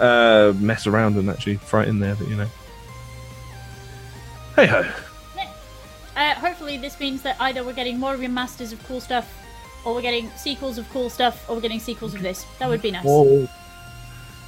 uh, 0.00 0.52
mess 0.58 0.86
around 0.86 1.16
and 1.16 1.28
actually 1.28 1.56
throw 1.56 1.82
it 1.82 1.88
in 1.88 2.00
there? 2.00 2.14
But 2.14 2.28
you 2.28 2.36
know. 2.36 2.48
Hey 4.56 4.66
ho. 4.66 4.84
Uh, 6.16 6.34
hopefully, 6.36 6.78
this 6.78 6.98
means 7.00 7.22
that 7.22 7.36
either 7.40 7.64
we're 7.64 7.72
getting 7.72 7.98
more 7.98 8.14
remasters 8.16 8.72
of 8.72 8.82
cool 8.86 9.00
stuff, 9.00 9.28
or 9.84 9.94
we're 9.94 10.00
getting 10.02 10.30
sequels 10.36 10.78
of 10.78 10.88
cool 10.90 11.10
stuff, 11.10 11.48
or 11.50 11.56
we're 11.56 11.60
getting 11.60 11.80
sequels 11.80 12.14
of 12.14 12.22
this. 12.22 12.46
That 12.60 12.68
would 12.68 12.80
be 12.80 12.92
nice. 12.92 13.04
Whoa. 13.04 13.48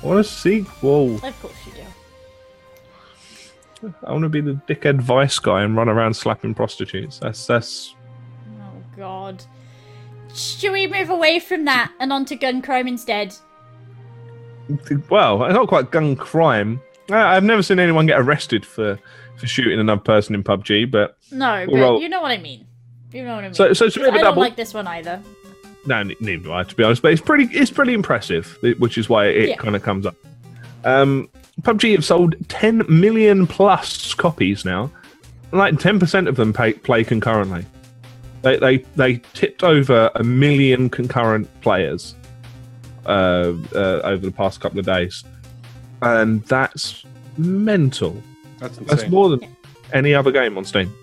I 0.03 0.07
want 0.07 0.21
a 0.21 0.25
sequel. 0.25 1.17
Of 1.17 1.41
course 1.43 1.55
you 1.67 1.73
do. 1.73 1.83
I 4.05 4.13
want 4.13 4.23
to 4.25 4.29
be 4.29 4.41
the 4.41 4.53
dickhead 4.69 5.01
vice 5.01 5.39
guy 5.39 5.63
and 5.63 5.77
run 5.77 5.89
around 5.89 6.15
slapping 6.15 6.55
prostitutes. 6.55 7.19
That's 7.19 7.47
that's. 7.47 7.95
Oh 8.61 8.83
god. 8.97 9.45
Should 10.35 10.73
we 10.73 10.87
move 10.87 11.09
away 11.11 11.39
from 11.39 11.65
that 11.65 11.93
and 12.01 12.13
onto 12.13 12.37
gun 12.37 12.61
crime 12.63 12.87
instead? 12.89 13.35
Well, 15.09 15.45
it's 15.45 15.55
not 15.55 15.69
quite 15.69 15.91
gun 15.91 16.17
crime. 16.17 16.81
I- 17.11 17.37
I've 17.37 17.45
never 17.45 17.63
seen 17.63 17.79
anyone 17.79 18.07
get 18.07 18.19
arrested 18.19 18.67
for 18.67 18.99
for 19.37 19.47
shooting 19.47 19.79
another 19.79 20.01
person 20.01 20.35
in 20.35 20.43
PUBG, 20.43 20.91
but 20.91 21.19
No, 21.31 21.67
but 21.71 22.01
you 22.01 22.09
know 22.09 22.23
what 22.23 22.31
I 22.33 22.39
mean. 22.39 22.67
You 23.13 23.23
know 23.25 23.35
what 23.35 23.45
I 23.45 23.49
mean. 23.49 23.55
so 23.55 23.73
so 23.75 23.85
it's 23.85 23.97
a 23.97 24.01
bit 24.01 24.09
of 24.09 24.15
I 24.15 24.17
a 24.17 24.21
don't 24.21 24.31
double. 24.33 24.43
like 24.43 24.57
this 24.57 24.73
one 24.75 24.87
either. 24.87 25.23
No, 25.87 26.03
ne- 26.03 26.17
neither 26.21 26.43
do 26.43 26.53
I, 26.53 26.65
to 26.65 26.75
be 26.75 26.83
honest. 26.83 27.01
But 27.03 27.13
it's 27.13 27.21
pretty, 27.23 27.45
it's 27.57 27.71
pretty 27.71 27.95
impressive, 27.95 28.59
which 28.79 28.99
is 28.99 29.09
why 29.09 29.27
it 29.27 29.51
Yeah. 29.51 29.57
kind 29.57 29.77
of 29.77 29.83
comes 29.85 30.05
up. 30.05 30.17
Um, 30.85 31.29
PUBG 31.63 31.93
have 31.93 32.05
sold 32.05 32.35
10 32.49 32.85
million 32.89 33.47
plus 33.47 34.15
copies 34.15 34.65
now. 34.65 34.91
Like 35.53 35.75
10% 35.75 36.29
of 36.29 36.37
them 36.37 36.53
pay, 36.53 36.75
play 36.75 37.05
concurrently. 37.05 37.65
They, 38.43 38.59
they 38.59 38.77
they 38.95 39.17
tipped 39.33 39.65
over 39.65 40.11
a 40.15 40.23
million 40.23 40.89
concurrent 40.89 41.49
players 41.63 42.15
uh, 43.07 43.55
uh, 43.75 44.01
over 44.05 44.25
the 44.25 44.31
past 44.31 44.61
couple 44.61 44.79
of 44.79 44.87
days, 44.87 45.25
and 46.03 46.45
that's 46.45 47.05
mental. 47.39 48.23
That's 48.59 48.79
insane. 48.79 48.87
That's 48.87 49.11
more 49.11 49.31
than 49.31 49.57
any 49.93 50.15
other 50.15 50.31
game 50.31 50.57
on 50.59 50.65
Steam. 50.65 50.95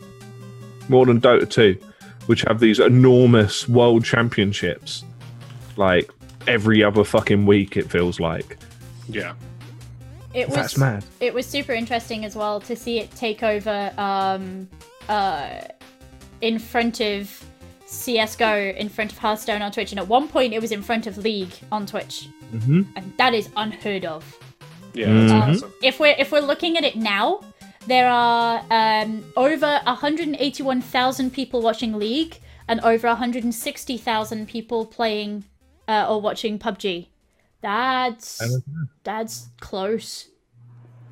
More 0.88 1.06
than 1.06 1.20
Dota 1.20 1.50
2, 1.50 1.78
which 2.28 2.44
have 2.44 2.60
these 2.60 2.80
enormous 2.80 3.68
world 3.68 4.06
championships. 4.06 5.04
Like 5.76 6.10
every 6.48 6.84
other 6.84 7.04
fucking 7.04 7.46
week, 7.46 7.76
it 7.76 7.90
feels 7.90 8.20
like. 8.20 8.58
yeah. 9.10 9.34
It 10.34 10.48
was 10.48 10.56
That's 10.58 10.78
mad. 10.78 11.06
it 11.20 11.34
was 11.34 11.46
super 11.46 11.74
interesting 11.74 12.26
as 12.26 12.36
well 12.36 12.60
to 12.62 12.76
see 12.76 13.00
it 13.00 13.12
take 13.12 13.44
over 13.44 13.92
um 13.98 14.68
uh 15.10 15.50
in 16.42 16.60
front 16.60 17.00
of 17.02 17.44
CS:GO 17.86 18.74
in 18.76 18.90
front 18.90 19.12
of 19.12 19.18
Hearthstone 19.20 19.62
on 19.62 19.72
Twitch 19.72 19.92
and 19.92 20.00
at 20.00 20.08
one 20.08 20.28
point 20.28 20.54
it 20.54 20.62
was 20.62 20.72
in 20.72 20.82
front 20.82 21.06
of 21.08 21.18
League 21.18 21.54
on 21.72 21.86
Twitch 21.86 22.28
hmm 22.52 22.82
and 22.96 23.14
that 23.18 23.34
is 23.34 23.50
unheard 23.58 24.06
of. 24.06 24.24
Yeah, 24.94 25.12
that's 25.14 25.32
Mhm. 25.32 25.56
awesome. 25.56 25.74
If 25.82 26.00
we're 26.00 26.16
if 26.18 26.32
we're 26.32 26.42
looking 26.42 26.78
at 26.78 26.84
it 26.84 26.96
now, 26.96 27.42
there 27.88 28.10
are 28.10 28.64
um, 28.72 29.24
over 29.36 29.82
181,000 29.86 31.32
people 31.34 31.62
watching 31.62 31.94
League 31.98 32.40
and 32.68 32.80
over 32.82 33.08
160,000 33.10 34.48
people 34.48 34.86
playing 34.86 35.44
uh, 35.88 36.06
or 36.10 36.22
watching 36.22 36.58
PUBG. 36.60 37.08
That's 37.64 38.44
that's 39.06 39.48
close. 39.62 40.28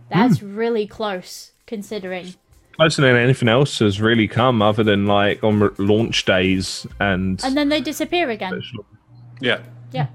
That's 0.10 0.44
really 0.44 0.86
close 0.86 1.54
considering. 1.66 2.36
Closer 2.74 3.02
than 3.02 3.16
anything 3.16 3.48
else 3.48 3.80
has 3.80 4.02
really 4.02 4.28
come, 4.28 4.62
other 4.62 4.84
than 4.84 5.06
like 5.06 5.42
on 5.46 5.74
launch 5.78 6.26
days 6.26 6.86
and. 7.00 7.42
And 7.44 7.56
then 7.56 7.70
they 7.70 7.80
disappear 7.80 8.30
again. 8.30 8.62
Yeah. 9.40 9.62
Yeah. 9.94 10.08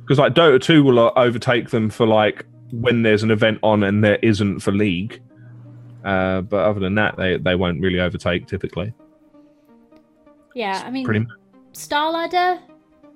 Because 0.00 0.18
like 0.18 0.32
Dota 0.32 0.60
2 0.60 0.82
will 0.82 0.98
uh, 0.98 1.12
overtake 1.16 1.68
them 1.68 1.90
for 1.90 2.06
like 2.06 2.46
when 2.72 3.02
there's 3.02 3.22
an 3.22 3.30
event 3.30 3.58
on 3.62 3.82
and 3.82 4.02
there 4.02 4.18
isn't 4.22 4.60
for 4.60 4.72
League. 4.72 5.20
Uh, 6.02 6.40
but 6.40 6.64
other 6.64 6.80
than 6.80 6.94
that, 6.94 7.18
they, 7.18 7.36
they 7.36 7.54
won't 7.54 7.82
really 7.82 8.00
overtake 8.00 8.46
typically. 8.46 8.94
Yeah, 10.54 10.82
I 10.84 10.90
mean 10.90 11.04
Pretty 11.04 11.26
Star 11.72 12.10
Ladder. 12.10 12.58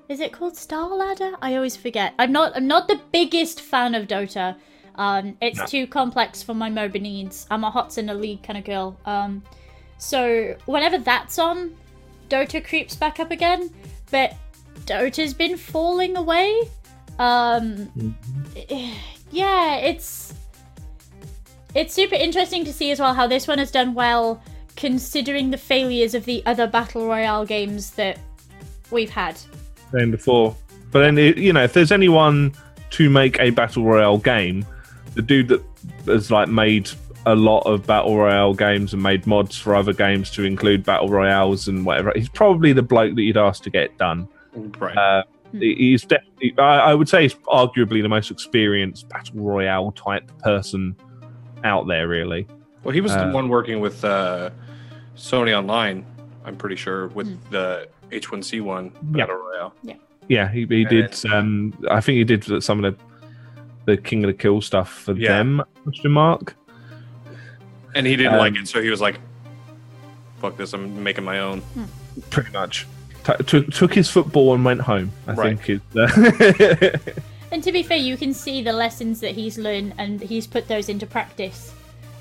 Is 0.09 0.21
it 0.21 0.33
called 0.33 0.57
Star 0.57 0.89
Ladder? 0.89 1.33
I 1.41 1.55
always 1.57 1.77
forget. 1.77 2.15
I'm 2.19 2.33
not. 2.33 2.53
I'm 2.57 2.67
not 2.67 2.89
the 2.89 3.01
biggest 3.13 3.61
fan 3.61 3.95
of 3.95 4.07
Dota. 4.09 4.57
Um, 4.97 5.37
it's 5.41 5.59
No. 5.59 5.67
too 5.67 5.87
complex 5.87 6.43
for 6.43 6.55
my 6.55 6.69
MOBA 6.69 7.01
needs. 7.01 7.47
I'm 7.51 7.65
a 7.65 7.71
HOTS 7.71 7.99
in 7.99 8.11
a 8.11 8.15
league 8.15 8.43
kind 8.43 8.59
of 8.59 8.65
girl. 8.65 8.97
Um, 9.07 9.43
so 9.97 10.55
whenever 10.67 10.99
that's 10.99 11.39
on, 11.39 11.75
Dota 12.29 12.63
creeps 12.65 12.95
back 12.95 13.21
up 13.21 13.31
again. 13.31 13.71
But 14.11 14.35
Dota's 14.85 15.33
been 15.33 15.57
falling 15.57 16.17
away. 16.17 16.69
Um, 17.19 18.15
yeah, 19.31 19.77
it's 19.77 20.35
it's 21.75 21.95
super 21.95 22.17
interesting 22.17 22.65
to 22.67 22.73
see 22.73 22.91
as 22.91 23.01
well 23.01 23.15
how 23.15 23.27
this 23.27 23.47
one 23.49 23.59
has 23.59 23.71
done 23.71 23.95
well, 23.95 24.43
considering 24.77 25.51
the 25.51 25.57
failures 25.57 26.15
of 26.15 26.27
the 26.27 26.45
other 26.45 26.67
battle 26.67 27.07
royale 27.07 27.47
games 27.47 27.93
that 27.93 28.19
we've 28.91 29.09
had. 29.11 29.39
Saying 29.93 30.11
before. 30.11 30.55
But 30.91 31.01
then, 31.01 31.19
it- 31.19 31.39
you 31.39 31.53
know, 31.53 31.63
if 31.65 31.73
there's 31.73 31.93
anyone 31.93 32.53
to 32.91 33.09
make 33.11 33.39
a 33.41 33.51
battle 33.51 33.85
royale 33.85 34.19
game, 34.19 34.65
the 35.15 35.23
dude 35.23 35.49
that 35.49 35.63
has 36.07 36.31
like 36.31 36.49
made 36.49 36.91
a 37.27 37.35
lot 37.35 37.61
of 37.61 37.87
battle 37.87 38.17
royale 38.17 38.53
games 38.55 38.93
and 38.93 39.03
made 39.03 39.27
mods 39.27 39.57
for 39.57 39.75
other 39.77 39.93
games 39.93 40.31
to 40.33 40.45
include 40.45 40.85
battle 40.85 41.09
royales 41.09 41.69
and 41.69 41.87
whatever, 41.87 42.13
he's 42.17 42.29
probably 42.29 42.73
the 42.73 42.83
bloke 42.83 43.15
that 43.15 43.23
you'd 43.23 43.37
ask 43.37 43.63
to 43.63 43.71
get 43.71 43.85
it 43.85 43.99
done. 43.99 44.27
Right. 44.79 44.97
Uh, 44.97 45.23
he's 45.53 46.03
definitely, 46.05 46.55
I, 46.59 46.79
I 46.91 46.95
would 46.95 47.09
say, 47.09 47.23
he's 47.23 47.35
arguably 47.47 48.03
the 48.03 48.09
most 48.09 48.31
experienced 48.31 49.09
battle 49.09 49.41
royale 49.41 49.93
type 49.93 50.31
person 50.41 50.97
out 51.65 51.87
there. 51.87 52.09
Really, 52.09 52.47
well, 52.83 52.93
he 52.93 53.01
was 53.01 53.13
uh, 53.13 53.27
the 53.29 53.33
one 53.33 53.49
working 53.49 53.81
with 53.81 54.05
uh, 54.05 54.51
Sony 55.17 55.57
Online. 55.57 56.05
I'm 56.45 56.57
pretty 56.57 56.77
sure 56.77 57.07
with 57.09 57.29
Hmm. 57.29 57.51
the 57.53 57.89
H1Z1 58.13 58.93
Yeah. 59.15 59.27
Battle 59.27 59.37
Royale. 59.37 59.75
yeah, 60.29 60.49
he, 60.49 60.67
he 60.67 60.85
did. 60.85 61.15
Um, 61.33 61.73
I 61.91 62.01
think 62.01 62.17
he 62.19 62.25
did 62.25 62.63
some 62.63 62.85
of 62.85 62.95
the 62.97 63.03
the 63.85 63.97
King 63.97 64.23
of 64.23 64.29
the 64.29 64.35
Kill 64.35 64.61
stuff 64.61 64.91
for 64.93 65.13
Yeah. 65.15 65.39
them. 65.39 65.63
Question 65.83 66.13
mark. 66.13 66.55
And 67.97 68.07
he 68.07 68.15
didn't 68.17 68.35
Um, 68.35 68.39
like 68.39 68.55
it, 68.57 68.69
so 68.69 68.81
he 68.81 68.91
was 68.91 69.01
like, 69.01 69.19
"Fuck 70.41 70.57
this! 70.57 70.73
I'm 70.73 71.03
making 71.03 71.25
my 71.25 71.41
own." 71.41 71.63
pretty 72.31 72.51
much. 72.53 72.87
T- 73.25 73.45
took 73.45 73.71
took 73.71 73.93
his 73.95 74.09
football 74.09 74.55
and 74.55 74.65
went 74.65 74.81
home. 74.83 75.11
I 75.27 75.33
Right. 75.35 75.59
think 75.59 75.81
is. 75.95 75.97
Uh, 75.97 76.99
And 77.53 77.63
to 77.65 77.71
be 77.71 77.83
fair, 77.83 77.99
you 77.99 78.17
can 78.17 78.33
see 78.33 78.63
the 78.63 78.73
lessons 78.73 79.21
that 79.21 79.33
he's 79.33 79.59
learned 79.59 79.93
and 79.99 80.23
he's 80.23 80.47
put 80.47 80.69
those 80.69 80.89
into 80.89 81.07
practice. 81.07 81.75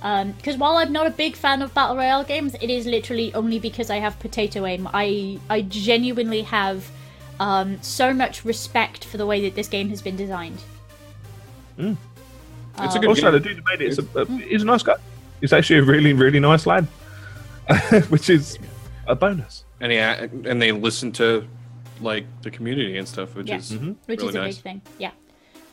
Um, 0.04 0.32
because 0.32 0.58
while 0.58 0.78
I'm 0.78 0.92
not 0.92 1.06
a 1.06 1.12
big 1.12 1.36
fan 1.36 1.62
of 1.62 1.74
battle 1.74 1.96
royale 1.96 2.24
games, 2.24 2.56
it 2.60 2.70
is 2.70 2.86
literally 2.86 3.34
only 3.34 3.60
because 3.60 3.90
I 3.90 3.98
have 3.98 4.18
potato 4.20 4.66
aim. 4.66 4.90
I 4.92 5.40
I 5.50 5.62
genuinely 5.62 6.42
have 6.42 6.90
um, 7.40 7.82
so 7.82 8.14
much 8.14 8.44
respect 8.44 9.06
for 9.06 9.18
the 9.18 9.26
way 9.26 9.42
that 9.42 9.56
this 9.56 9.68
game 9.68 9.90
has 9.90 10.02
been 10.02 10.16
designed. 10.16 10.62
Mm. 11.78 11.98
It's 12.80 12.96
a 12.96 12.98
um, 12.98 13.02
good 13.02 13.10
Also, 13.10 13.32
the 13.32 13.40
dude 13.40 13.58
who 13.58 13.64
made 13.64 13.82
it 13.82 13.90
is 13.90 14.00
a, 14.00 14.02
a, 14.02 14.26
mm. 14.26 14.42
he's 14.42 14.62
a 14.62 14.66
nice 14.66 14.84
guy. 14.84 14.96
He's 15.40 15.54
actually 15.54 15.80
a 15.80 15.84
really, 15.84 16.14
really 16.14 16.40
nice 16.40 16.66
lad, 16.66 16.86
which 18.10 18.30
is 18.30 18.58
a 19.08 19.16
bonus. 19.16 19.66
and 19.80 19.92
yeah, 19.92 20.28
and 20.46 20.62
they 20.62 20.72
listen 20.72 21.12
to 21.14 21.48
like 22.00 22.26
the 22.42 22.52
community 22.52 22.98
and 22.98 23.08
stuff, 23.08 23.36
which 23.36 23.48
Yeah. 23.48 23.58
is 23.58 23.72
mm-hmm. 23.72 23.94
which 24.06 24.20
really 24.20 24.30
is 24.30 24.36
a 24.36 24.40
nice. 24.40 24.56
big 24.58 24.64
thing. 24.64 24.82
Yeah. 24.98 25.12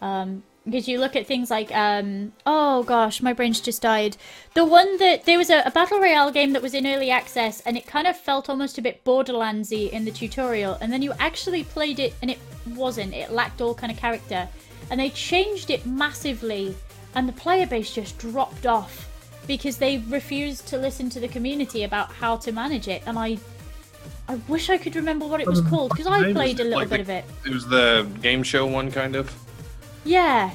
Um, 0.01 0.43
because 0.71 0.87
you 0.89 0.99
look 1.01 1.17
at 1.17 1.27
things 1.27 1.51
like, 1.51 1.75
um, 1.75 2.33
oh 2.47 2.83
gosh, 2.83 3.23
my 3.23 3.33
brain's 3.33 3.61
just 3.61 3.83
died. 3.83 4.17
The 4.55 4.65
one 4.65 4.97
that 4.99 5.25
there 5.25 5.39
was 5.39 5.51
a, 5.51 5.63
a 5.65 5.71
battle 5.71 5.99
royale 5.99 6.31
game 6.31 6.53
that 6.53 6.63
was 6.63 6.75
in 6.75 6.87
early 6.87 7.11
access, 7.11 7.61
and 7.63 7.77
it 7.77 7.87
kind 7.87 8.07
of 8.07 8.17
felt 8.17 8.49
almost 8.49 8.79
a 8.79 8.83
bit 8.83 9.05
Borderlandsy 9.05 9.91
in 9.91 10.05
the 10.05 10.11
tutorial, 10.11 10.75
and 10.81 10.93
then 10.93 11.03
you 11.03 11.13
actually 11.19 11.65
played 11.65 11.99
it, 11.99 12.15
and 12.23 12.31
it 12.31 12.39
wasn't. 12.75 13.15
It 13.15 13.33
lacked 13.33 13.61
all 13.61 13.75
kind 13.75 13.91
of 13.93 13.99
character, 13.99 14.49
and 14.91 15.01
they 15.01 15.11
changed 15.11 15.71
it 15.71 15.87
massively, 15.87 16.75
and 17.15 17.29
the 17.29 17.33
player 17.33 17.67
base 17.67 17.93
just 17.95 18.19
dropped 18.19 18.67
off 18.67 19.07
because 19.47 19.79
they 19.79 19.99
refused 20.09 20.67
to 20.69 20.77
listen 20.77 21.09
to 21.11 21.21
the 21.21 21.29
community 21.29 21.85
about 21.85 22.13
how 22.13 22.37
to 22.37 22.53
manage 22.53 22.89
it, 22.89 23.03
and 23.07 23.19
I. 23.19 23.39
I 24.31 24.35
wish 24.47 24.69
I 24.69 24.77
could 24.77 24.95
remember 24.95 25.27
what 25.27 25.41
it 25.41 25.47
was 25.47 25.63
called 25.63 25.91
because 25.91 26.07
I 26.07 26.33
played 26.35 26.61
a 26.61 26.65
little 26.65 26.81
Like 26.81 26.91
bit 26.91 26.97
the- 26.99 27.03
of 27.03 27.09
it. 27.09 27.25
It 27.47 27.55
was 27.55 27.67
the 27.67 28.07
game 28.21 28.43
show 28.43 28.67
one, 28.67 28.91
kind 28.93 29.17
of. 29.17 29.35
Yeah, 30.09 30.51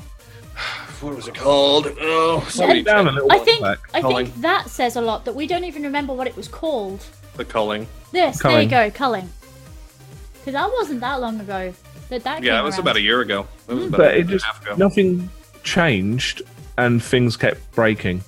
What 1.02 1.16
was 1.16 1.28
it 1.28 1.36
called? 1.36 1.88
Oh, 2.02 2.44
somebody 2.50 2.82
Down 2.82 3.08
a 3.08 3.12
little 3.12 3.32
I 3.32 3.38
think 3.38 3.62
back. 3.62 3.78
I 3.94 4.02
Culling. 4.02 4.26
think 4.26 4.42
that 4.42 4.68
says 4.68 4.96
a 4.96 5.02
lot 5.02 5.26
that 5.26 5.36
we 5.36 5.46
don't 5.46 5.64
even 5.64 5.84
remember 5.84 6.12
what 6.12 6.26
it 6.26 6.36
was 6.36 6.48
called. 6.48 7.06
the 7.38 7.46
culling. 7.46 7.86
This, 8.12 8.42
Culling. 8.42 8.68
there 8.68 8.86
you 8.86 8.92
go, 8.92 8.98
culling. 8.98 9.30
Because 10.40 10.54
that 10.54 10.72
wasn't 10.72 11.02
that 11.02 11.22
long 11.22 11.40
ago 11.40 11.72
that 12.10 12.24
that. 12.24 12.42
Yeah, 12.42 12.54
came 12.54 12.62
it 12.62 12.64
was 12.64 12.76
around. 12.76 12.82
about 12.82 12.96
a 12.96 13.02
year 13.02 13.22
ago. 13.22 13.48
It 13.68 13.74
was 13.76 13.86
hmm. 13.86 13.94
about 13.94 13.98
but 13.98 14.08
a 14.08 14.10
year 14.10 14.18
it 14.18 14.22
and 14.22 14.30
a 14.30 14.34
just 14.34 14.46
half 14.46 14.62
ago. 14.64 14.76
nothing 14.76 15.30
changed 15.64 16.42
and 16.80 17.04
things 17.04 17.38
kept 17.38 17.72
breaking. 17.74 18.24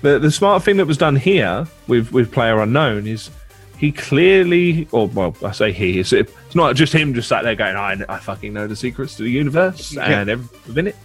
The 0.00 0.18
the 0.18 0.30
smart 0.30 0.62
thing 0.62 0.78
that 0.78 0.86
was 0.86 0.96
done 0.96 1.16
here 1.16 1.66
with 1.86 2.12
with 2.12 2.32
Player 2.32 2.60
Unknown 2.60 3.06
is 3.06 3.30
he 3.76 3.92
clearly, 3.92 4.88
or 4.90 5.06
well, 5.08 5.36
I 5.44 5.52
say 5.52 5.70
he, 5.70 6.00
it's, 6.00 6.14
it's 6.46 6.54
not 6.54 6.74
just 6.76 6.92
him 6.92 7.12
just 7.14 7.28
sat 7.28 7.42
there 7.44 7.54
going, 7.54 7.76
I, 7.76 7.96
I 8.08 8.18
fucking 8.18 8.52
know 8.52 8.66
the 8.66 8.76
secrets 8.76 9.16
to 9.16 9.22
the 9.24 9.30
universe 9.30 9.92
Yeah. 9.92 10.20
and 10.20 10.30
everything 10.30 10.60
within 10.66 10.86
it. 10.88 10.96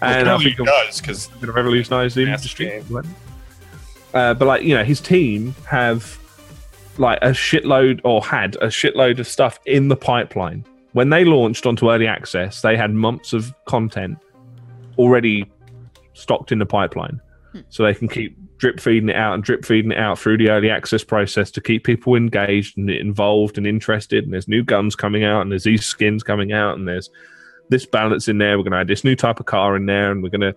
Well, 0.00 0.10
I 0.34 0.38
think 0.38 0.58
he 0.58 0.64
does 0.64 1.00
because 1.00 1.26
going 1.28 1.46
to 1.46 1.52
revolutionise 1.52 2.14
the 2.14 2.22
industry. 2.22 2.82
Uh, 4.14 4.34
but 4.34 4.46
like 4.46 4.62
you 4.62 4.74
know, 4.74 4.84
his 4.84 5.00
team 5.00 5.54
have 5.68 6.18
like 6.98 7.18
a 7.22 7.28
shitload 7.30 8.00
or 8.04 8.22
had 8.22 8.56
a 8.56 8.66
shitload 8.66 9.18
of 9.18 9.26
stuff 9.26 9.58
in 9.66 9.88
the 9.88 9.96
pipeline. 9.96 10.64
When 10.92 11.08
they 11.08 11.24
launched 11.24 11.64
onto 11.64 11.90
early 11.90 12.06
access, 12.06 12.60
they 12.60 12.76
had 12.76 12.92
months 12.92 13.32
of 13.32 13.54
content 13.64 14.18
already 14.98 15.50
stocked 16.12 16.52
in 16.52 16.58
the 16.58 16.66
pipeline, 16.66 17.18
so 17.70 17.84
they 17.84 17.94
can 17.94 18.08
keep 18.08 18.36
drip 18.62 18.78
feeding 18.78 19.08
it 19.08 19.16
out 19.16 19.34
and 19.34 19.42
drip 19.42 19.64
feeding 19.64 19.90
it 19.90 19.98
out 19.98 20.16
through 20.16 20.38
the 20.38 20.48
early 20.48 20.70
access 20.70 21.02
process 21.02 21.50
to 21.50 21.60
keep 21.60 21.82
people 21.82 22.14
engaged 22.14 22.78
and 22.78 22.88
involved 22.88 23.58
and 23.58 23.66
interested. 23.66 24.22
And 24.22 24.32
there's 24.32 24.46
new 24.46 24.62
guns 24.62 24.94
coming 24.94 25.24
out, 25.24 25.40
and 25.42 25.50
there's 25.50 25.64
these 25.64 25.84
skins 25.84 26.22
coming 26.22 26.52
out, 26.52 26.78
and 26.78 26.86
there's 26.86 27.10
this 27.70 27.84
balance 27.84 28.28
in 28.28 28.38
there. 28.38 28.56
We're 28.56 28.62
going 28.62 28.70
to 28.72 28.78
add 28.78 28.86
this 28.86 29.02
new 29.02 29.16
type 29.16 29.40
of 29.40 29.46
car 29.46 29.74
in 29.74 29.86
there, 29.86 30.12
and 30.12 30.22
we're 30.22 30.28
going 30.28 30.52
to 30.52 30.54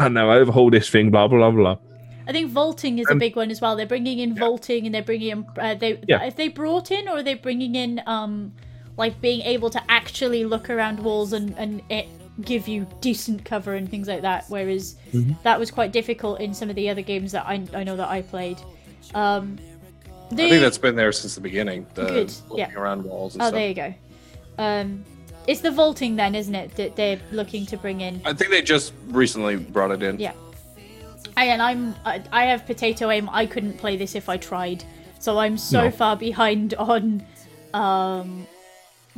I 0.00 0.04
don't 0.04 0.14
know 0.14 0.32
overhaul 0.32 0.70
this 0.70 0.90
thing. 0.90 1.12
Blah 1.12 1.28
blah 1.28 1.38
blah 1.38 1.50
blah. 1.52 1.78
I 2.26 2.32
think 2.32 2.50
vaulting 2.50 2.98
is 2.98 3.06
a 3.08 3.12
Um, 3.12 3.18
big 3.18 3.36
one 3.36 3.50
as 3.52 3.60
well. 3.60 3.76
They're 3.76 3.86
bringing 3.86 4.18
in 4.18 4.34
vaulting 4.34 4.84
and 4.84 4.92
they're 4.94 5.02
bringing 5.02 5.30
in. 5.30 5.46
Uh, 5.56 5.74
they 5.76 6.00
Yeah. 6.08 6.24
if 6.24 6.34
they 6.34 6.48
brought 6.48 6.90
in 6.90 7.06
or 7.08 7.18
are 7.18 7.22
they 7.22 7.34
bringing 7.34 7.76
in 7.76 8.02
um 8.06 8.52
like 8.96 9.20
being 9.20 9.42
able 9.42 9.70
to 9.70 9.80
actually 9.88 10.44
look 10.44 10.68
around 10.68 10.98
walls 10.98 11.32
and 11.32 11.54
and 11.56 11.80
it 11.88 12.08
give 12.42 12.68
you 12.68 12.86
decent 13.00 13.44
cover 13.44 13.74
and 13.74 13.88
things 13.90 14.08
like 14.08 14.22
that. 14.22 14.44
Whereas 14.48 14.94
Mm-hmm. 15.12 15.32
that 15.42 15.58
was 15.58 15.70
quite 15.70 15.90
difficult 15.92 16.40
in 16.40 16.52
some 16.54 16.68
of 16.70 16.76
the 16.76 16.88
other 16.90 17.02
games 17.02 17.32
that 17.32 17.46
I 17.46 17.62
I 17.74 17.82
know 17.84 17.96
that 17.96 18.08
I 18.08 18.22
played. 18.22 18.58
Um, 19.14 19.58
I 20.30 20.34
think 20.36 20.60
that's 20.60 20.76
been 20.78 20.94
there 20.96 21.10
since 21.12 21.34
the 21.34 21.40
beginning. 21.40 21.86
The 21.94 22.04
Good, 22.04 22.34
yeah. 22.54 22.72
around 22.74 23.04
walls 23.04 23.34
and 23.34 23.42
Oh, 23.42 23.46
stuff. 23.46 23.54
there 23.54 23.68
you 23.68 23.74
go. 23.74 23.94
Um, 24.58 25.04
it's 25.46 25.62
the 25.62 25.70
vaulting 25.70 26.16
then, 26.16 26.34
isn't 26.34 26.54
it, 26.54 26.74
that 26.76 26.94
they're 26.96 27.18
looking 27.32 27.64
to 27.66 27.78
bring 27.78 28.02
in? 28.02 28.20
I 28.26 28.34
think 28.34 28.50
they 28.50 28.60
just 28.60 28.92
recently 29.08 29.56
brought 29.56 29.90
it 29.92 30.02
in. 30.02 30.18
Yeah. 30.20 30.32
And 31.38 31.62
I'm 31.62 31.94
I, 32.04 32.22
I 32.32 32.44
have 32.46 32.66
potato 32.66 33.10
aim. 33.10 33.30
I 33.32 33.46
couldn't 33.46 33.78
play 33.78 33.96
this 33.96 34.14
if 34.14 34.28
I 34.28 34.36
tried, 34.36 34.84
so 35.20 35.38
I'm 35.38 35.56
so 35.56 35.84
No. 35.84 35.90
far 35.90 36.16
behind 36.16 36.74
on 36.78 37.24
um 37.72 38.46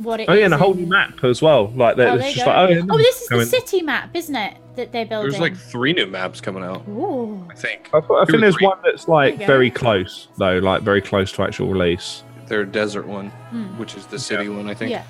what 0.03 0.19
it 0.19 0.29
Oh 0.29 0.33
yeah, 0.33 0.45
and 0.45 0.53
a 0.53 0.57
whole 0.57 0.73
new 0.73 0.85
map 0.87 1.23
as 1.23 1.41
well. 1.41 1.67
Like 1.69 1.97
that, 1.97 2.09
Oh, 2.09 2.15
it's 2.15 2.33
just 2.33 2.45
go. 2.45 2.51
like 2.51 2.69
oh, 2.69 2.73
yeah, 2.73 2.81
oh, 2.89 2.97
this 2.97 3.21
is 3.21 3.27
the 3.29 3.45
city 3.45 3.81
map, 3.81 4.15
isn't 4.15 4.35
it? 4.35 4.57
That 4.75 4.91
they're 4.91 5.05
building. 5.05 5.31
There's 5.31 5.41
like 5.41 5.57
three 5.57 5.93
new 5.93 6.07
maps 6.07 6.39
coming 6.41 6.63
out. 6.63 6.87
Ooh. 6.87 7.45
I 7.49 7.55
think. 7.55 7.89
I, 7.93 7.97
I 7.97 8.25
think 8.25 8.39
there's 8.41 8.55
three. 8.55 8.67
one 8.67 8.77
that's 8.83 9.07
like 9.07 9.37
There 9.37 9.47
very 9.47 9.69
close 9.69 10.27
though, 10.37 10.59
like 10.59 10.81
very 10.83 11.01
close 11.01 11.31
to 11.33 11.43
actual 11.43 11.67
release. 11.67 12.23
Their 12.47 12.65
desert 12.65 13.05
one, 13.07 13.29
which 13.77 13.95
is 13.95 14.05
the 14.07 14.19
city 14.19 14.49
one. 14.49 14.69
I 14.69 14.73
think. 14.73 14.91
Yeah, 14.91 15.03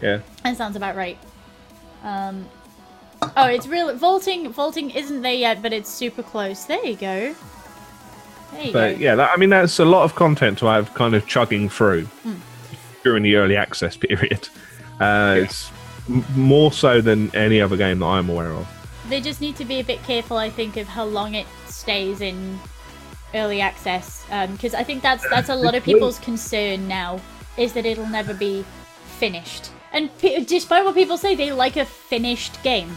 Yeah, 0.00 0.20
that 0.42 0.56
sounds 0.56 0.76
about 0.76 0.96
right. 0.96 1.18
Um, 2.02 2.46
oh, 3.22 3.46
it's 3.46 3.66
real. 3.66 3.94
Vaulting, 3.96 4.52
vaulting 4.52 4.90
isn't 4.90 5.22
there 5.22 5.34
yet, 5.34 5.62
but 5.62 5.72
it's 5.72 5.90
super 5.90 6.22
close. 6.22 6.64
There 6.64 6.84
you 6.84 6.96
go. 6.96 7.34
There 8.52 8.64
you 8.64 8.72
but 8.72 8.94
go. 8.96 9.00
yeah, 9.00 9.14
that, 9.16 9.30
I 9.32 9.36
mean 9.36 9.50
that's 9.50 9.78
a 9.80 9.84
lot 9.84 10.04
of 10.04 10.14
content 10.14 10.58
to 10.58 10.66
have 10.66 10.94
kind 10.94 11.14
of 11.14 11.26
chugging 11.26 11.68
through 11.68 12.04
Hmm. 12.22 12.34
During 13.06 13.22
the 13.22 13.36
early 13.36 13.56
access 13.56 13.96
period. 14.06 14.48
Uh, 15.00 15.36
It's 15.44 15.70
m- 16.08 16.24
more 16.34 16.72
so 16.72 17.00
than 17.00 17.34
any 17.36 17.60
other 17.60 17.76
game 17.76 18.00
that 18.00 18.06
I'm 18.06 18.28
aware 18.28 18.50
of. 18.52 18.66
They 19.08 19.20
just 19.20 19.40
need 19.40 19.54
to 19.56 19.64
be 19.64 19.78
a 19.80 19.84
bit 19.84 20.02
careful, 20.02 20.36
I 20.36 20.50
think, 20.50 20.76
of 20.76 20.88
how 20.88 21.04
long 21.04 21.34
it 21.34 21.46
stays 21.66 22.20
in 22.20 22.58
early 23.34 23.60
access, 23.60 24.24
because 24.52 24.74
I 24.74 24.82
think 24.82 25.02
that's 25.02 25.24
that's 25.30 25.48
a 25.48 25.54
lot 25.54 25.74
of 25.76 25.84
people's 25.84 26.18
concern 26.18 26.88
now 26.88 27.20
is 27.56 27.72
that 27.74 27.86
it'll 27.86 28.08
never 28.20 28.34
be 28.34 28.64
finished. 29.20 29.70
And 29.92 30.10
pe- 30.18 30.44
despite 30.44 30.84
what 30.84 30.94
people 30.94 31.16
say, 31.16 31.34
they 31.36 31.52
like 31.52 31.76
a 31.76 31.84
finished 31.84 32.60
game. 32.64 32.96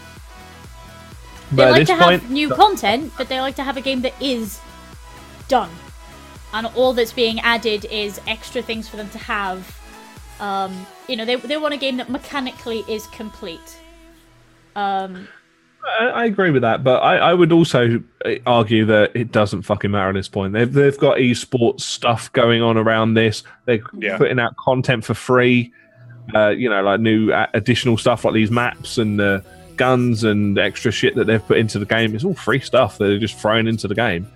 They 1.52 1.56
But 1.56 1.66
at 1.68 1.70
like 1.72 1.80
this 1.86 1.88
to 1.96 2.02
point, 2.04 2.22
have 2.22 2.30
new 2.30 2.48
content, 2.50 3.12
but 3.16 3.28
they 3.28 3.40
like 3.40 3.56
to 3.56 3.62
have 3.62 3.76
a 3.76 3.80
game 3.80 4.00
that 4.02 4.14
is 4.20 4.58
done, 5.48 5.70
and 6.52 6.66
all 6.74 6.92
that's 6.92 7.12
being 7.12 7.38
added 7.40 7.84
is 7.86 8.20
extra 8.26 8.62
things 8.62 8.88
for 8.88 8.96
them 8.96 9.10
to 9.10 9.18
have. 9.18 9.58
Um, 10.40 10.86
you 11.08 11.16
know, 11.16 11.24
they 11.24 11.36
they 11.36 11.56
want 11.56 11.74
a 11.74 11.76
game 11.76 11.96
that 11.98 12.08
mechanically 12.10 12.84
is 12.88 13.06
complete. 13.08 13.78
Um, 14.76 15.28
I, 16.00 16.06
I 16.06 16.24
agree 16.26 16.50
with 16.50 16.62
that, 16.62 16.84
but 16.84 17.02
I, 17.02 17.16
I 17.16 17.34
would 17.34 17.52
also 17.52 18.02
uh, 18.24 18.34
argue 18.46 18.84
that 18.86 19.12
it 19.14 19.32
doesn't 19.32 19.62
fucking 19.62 19.90
matter 19.90 20.08
at 20.10 20.14
this 20.14 20.28
point. 20.28 20.52
They've 20.52 20.72
they've 20.72 20.98
got 20.98 21.18
esports 21.18 21.82
stuff 21.82 22.32
going 22.32 22.62
on 22.62 22.76
around 22.76 23.14
this. 23.14 23.42
They're 23.66 23.80
Yeah. 23.98 24.16
putting 24.18 24.38
out 24.38 24.56
content 24.56 25.04
for 25.04 25.14
free. 25.14 25.72
Uh, 26.34 26.50
you 26.50 26.68
know, 26.70 26.82
like 26.82 27.00
new 27.00 27.32
uh, 27.32 27.46
additional 27.54 27.96
stuff 27.96 28.24
like 28.24 28.34
these 28.34 28.50
maps 28.50 28.98
and 28.98 29.20
uh, 29.20 29.40
guns 29.76 30.22
and 30.22 30.58
extra 30.58 30.92
shit 30.92 31.16
that 31.16 31.24
they've 31.26 31.44
put 31.46 31.58
into 31.58 31.78
the 31.78 31.86
game. 31.86 32.14
It's 32.14 32.24
all 32.24 32.34
free 32.34 32.60
stuff 32.60 32.98
that 32.98 33.06
they're 33.06 33.18
just 33.18 33.36
throwing 33.36 33.66
into 33.66 33.88
the 33.88 33.94
game. 33.94 34.30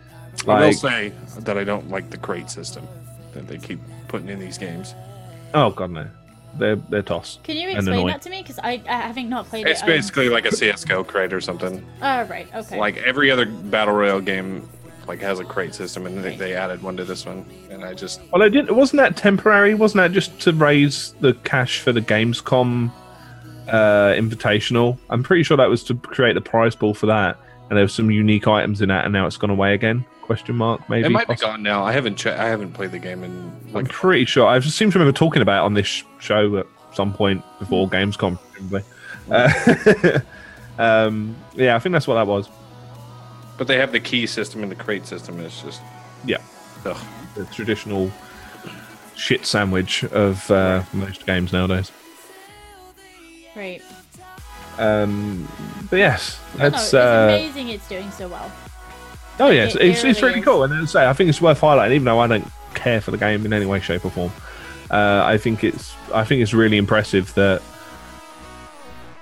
I 0.49 0.67
will 0.67 0.73
say 0.73 1.13
that 1.39 1.57
I 1.57 1.63
don't 1.63 1.89
like 1.91 2.11
the 2.11 2.17
crate 2.17 2.51
system 2.51 2.89
that 3.33 3.47
they 3.47 3.59
keep 3.59 3.79
putting 4.09 4.29
in 4.29 4.41
these 4.41 4.59
games. 4.59 4.95
Oh 5.55 5.71
god 5.71 5.91
no, 5.91 6.07
they're 6.59 6.77
they're 6.77 7.03
toss. 7.03 7.39
Can 7.43 7.57
you 7.57 7.69
And 7.69 7.79
explain 7.79 7.99
annoying. 8.01 8.07
that 8.13 8.23
to 8.23 8.31
me? 8.31 8.43
Because 8.43 8.59
I, 8.59 8.83
I 8.89 8.97
haven't 9.03 9.29
not 9.29 9.47
played 9.47 9.67
It's 9.67 9.81
it. 9.81 9.85
um, 9.85 9.89
basically 9.89 10.29
like 10.29 10.45
a 10.47 10.55
CS:GO 10.55 11.05
crate 11.05 11.33
or 11.33 11.41
something. 11.41 11.85
Oh 12.03 12.23
right, 12.25 12.47
okay. 12.55 12.79
Like 12.79 12.97
every 12.99 13.31
other 13.31 13.47
battle 13.47 13.95
royale 13.95 14.21
game, 14.21 14.69
like 15.09 15.21
has 15.21 15.41
a 15.41 15.45
crate 15.45 15.75
system, 15.75 16.07
and 16.07 16.23
they, 16.23 16.37
they 16.37 16.55
added 16.55 16.83
one 16.83 16.97
to 16.99 17.05
this 17.05 17.25
one, 17.27 17.45
and 17.71 17.85
I 17.85 17.95
just 17.95 18.21
Well, 18.33 18.43
I 18.43 18.49
didn't. 18.49 18.75
Wasn't 18.77 18.99
that 18.99 19.17
temporary? 19.17 19.75
Wasn't 19.75 19.97
that 19.99 20.13
just 20.13 20.39
to 20.43 20.53
raise 20.53 21.13
the 21.21 21.35
cash 21.45 21.81
for 21.81 21.93
the 21.93 22.01
Gamescom 22.01 22.91
uh, 23.69 24.13
Invitational? 24.15 24.99
I'm 25.11 25.23
pretty 25.23 25.43
sure 25.43 25.57
that 25.57 25.69
was 25.69 25.83
to 25.85 25.95
create 25.95 26.35
the 26.35 26.41
prize 26.41 26.75
pool 26.75 26.95
for 26.95 27.07
that, 27.07 27.37
and 27.69 27.77
there 27.77 27.85
were 27.85 27.89
some 27.89 28.11
unique 28.11 28.47
items 28.47 28.81
in 28.81 28.89
that, 28.91 29.05
and 29.05 29.13
now 29.13 29.27
it's 29.27 29.37
gone 29.37 29.51
away 29.51 29.75
again. 29.75 30.05
Question 30.25 30.57
mark? 30.57 30.89
Maybe. 30.89 31.05
it 31.05 31.11
might 31.11 31.29
be 31.29 31.35
gone 31.35 31.63
now. 31.63 31.85
I 31.85 31.93
haven't 31.93 32.15
che- 32.17 32.33
I 32.33 32.47
haven't 32.47 32.73
played 32.73 32.93
the 32.93 32.99
game 32.99 33.23
in 33.23 33.53
I'm 33.75 33.85
pretty 33.85 34.25
sure. 34.25 34.47
I 34.47 34.59
just 34.59 34.75
seem 34.79 34.91
to 34.91 34.99
remember 34.99 35.15
talking 35.15 35.43
about 35.43 35.63
it 35.63 35.67
on 35.67 35.75
this 35.75 36.03
show 36.19 36.57
at 36.57 36.67
some 36.95 37.13
point 37.13 37.45
before 37.59 37.87
Gamescom, 37.91 38.39
presumably. 38.53 38.83
Uh, 39.31 40.21
um, 40.83 41.37
yeah, 41.55 41.77
I 41.77 41.79
think 41.79 41.93
that's 41.93 42.07
what 42.09 42.15
that 42.15 42.27
was. 42.27 42.49
But 43.59 43.67
they 43.69 43.77
have 43.77 43.93
the 43.93 44.01
key 44.01 44.27
system 44.27 44.63
and 44.63 44.73
the 44.73 44.77
crate 44.77 45.05
system. 45.07 45.37
And 45.37 45.45
it's 45.45 45.61
just 45.61 45.83
Yeah, 46.25 46.39
ugh. 46.87 46.97
the 47.35 47.45
traditional 47.47 48.11
shit 49.17 49.45
sandwich 49.45 50.05
of 50.05 50.51
uh, 50.51 50.85
most 50.95 51.27
games 51.27 51.53
nowadays. 51.53 51.93
Right. 53.55 53.83
Um, 54.79 55.47
but 55.91 55.97
yes, 55.99 56.41
No, 56.55 56.71
that's 56.71 56.85
it's 56.87 56.95
uh, 56.95 57.27
amazing 57.31 57.69
it's 57.69 57.87
doing 57.91 58.11
so 58.11 58.27
well. 58.29 58.51
Oh 59.41 59.51
yeah, 59.51 59.65
it's, 59.65 59.75
It- 59.75 59.83
it's, 59.87 60.05
it 60.05 60.11
it's 60.11 60.23
really 60.23 60.41
cool. 60.41 60.65
And 60.65 60.73
as 60.75 60.95
I 60.97 61.01
say, 61.05 61.07
I 61.09 61.13
think 61.13 61.29
it's 61.31 61.41
worth 61.41 61.61
highlighting, 61.61 61.93
even 61.93 62.05
though 62.05 62.19
I 62.21 62.27
don't 62.27 62.47
care 62.75 63.01
for 63.01 63.11
the 63.11 63.19
game 63.19 63.45
in 63.47 63.53
any 63.53 63.67
way, 63.67 63.81
shape, 63.81 64.05
or 64.05 64.11
form. 64.11 64.33
Uh, 64.91 65.23
I 65.25 65.39
think 65.39 65.65
it's 65.65 65.95
I 66.13 66.25
think 66.25 66.43
it's 66.43 66.53
really 66.55 66.77
impressive 66.77 67.33
that 67.35 67.63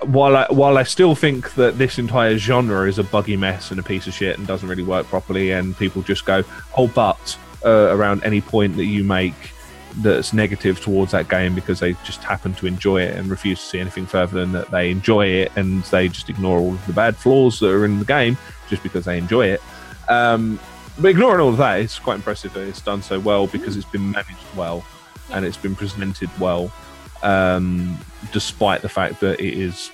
while 0.03 0.37
I, 0.37 0.47
while 0.51 0.79
I 0.79 0.83
still 0.83 1.15
think 1.15 1.55
that 1.55 1.79
this 1.79 1.99
entire 1.99 2.37
genre 2.37 2.89
is 2.89 2.99
a 2.99 3.05
buggy 3.05 3.37
mess 3.37 3.71
and 3.71 3.79
a 3.79 3.83
piece 3.85 4.07
of 4.09 4.15
shit 4.15 4.37
and 4.37 4.47
doesn't 4.47 4.69
really 4.69 4.83
work 4.83 5.07
properly, 5.07 5.53
and 5.53 5.77
people 5.77 6.03
just 6.03 6.25
go, 6.25 6.43
"Oh, 6.77 6.89
but," 6.89 7.39
uh, 7.65 7.89
around 7.95 8.25
any 8.25 8.41
point 8.41 8.77
that 8.77 8.87
you 8.87 9.05
make 9.05 9.35
that's 9.99 10.33
negative 10.33 10.81
towards 10.81 11.13
that 11.13 11.29
game 11.29 11.55
because 11.55 11.79
they 11.79 11.93
just 12.03 12.25
happen 12.25 12.55
to 12.55 12.67
enjoy 12.67 13.03
it 13.03 13.15
and 13.15 13.29
refuse 13.29 13.61
to 13.61 13.67
see 13.67 13.79
anything 13.79 14.07
further 14.07 14.41
than 14.41 14.51
that 14.53 14.71
they 14.71 14.91
enjoy 14.91 15.27
it 15.27 15.53
and 15.55 15.83
they 15.85 16.09
just 16.09 16.31
ignore 16.31 16.57
all 16.59 16.73
of 16.73 16.87
the 16.87 16.95
bad 16.95 17.15
flaws 17.15 17.61
that 17.61 17.69
are 17.71 17.85
in 17.85 17.99
the 17.99 18.05
game 18.07 18.39
just 18.71 18.83
because 18.83 19.05
they 19.05 19.19
enjoy 19.19 19.47
it. 19.47 19.61
Um, 20.09 20.59
but 20.99 21.09
ignoring 21.09 21.41
all 21.41 21.49
of 21.49 21.57
that, 21.57 21.81
it's 21.81 21.99
quite 21.99 22.17
impressive 22.17 22.53
that 22.55 22.69
it's 22.69 22.81
done 22.81 23.03
so 23.03 23.19
well 23.19 23.47
because 23.47 23.77
it's 23.77 23.87
been 23.87 24.11
managed 24.11 24.37
well 24.57 24.85
and 25.33 25.45
it's 25.45 25.57
been 25.57 25.75
presented 25.75 26.29
well, 26.39 26.71
um, 27.23 27.99
despite 28.33 28.83
the 28.83 28.89
fact 28.89 29.21
that 29.21 29.41
it 29.41 29.55
is 29.55 29.91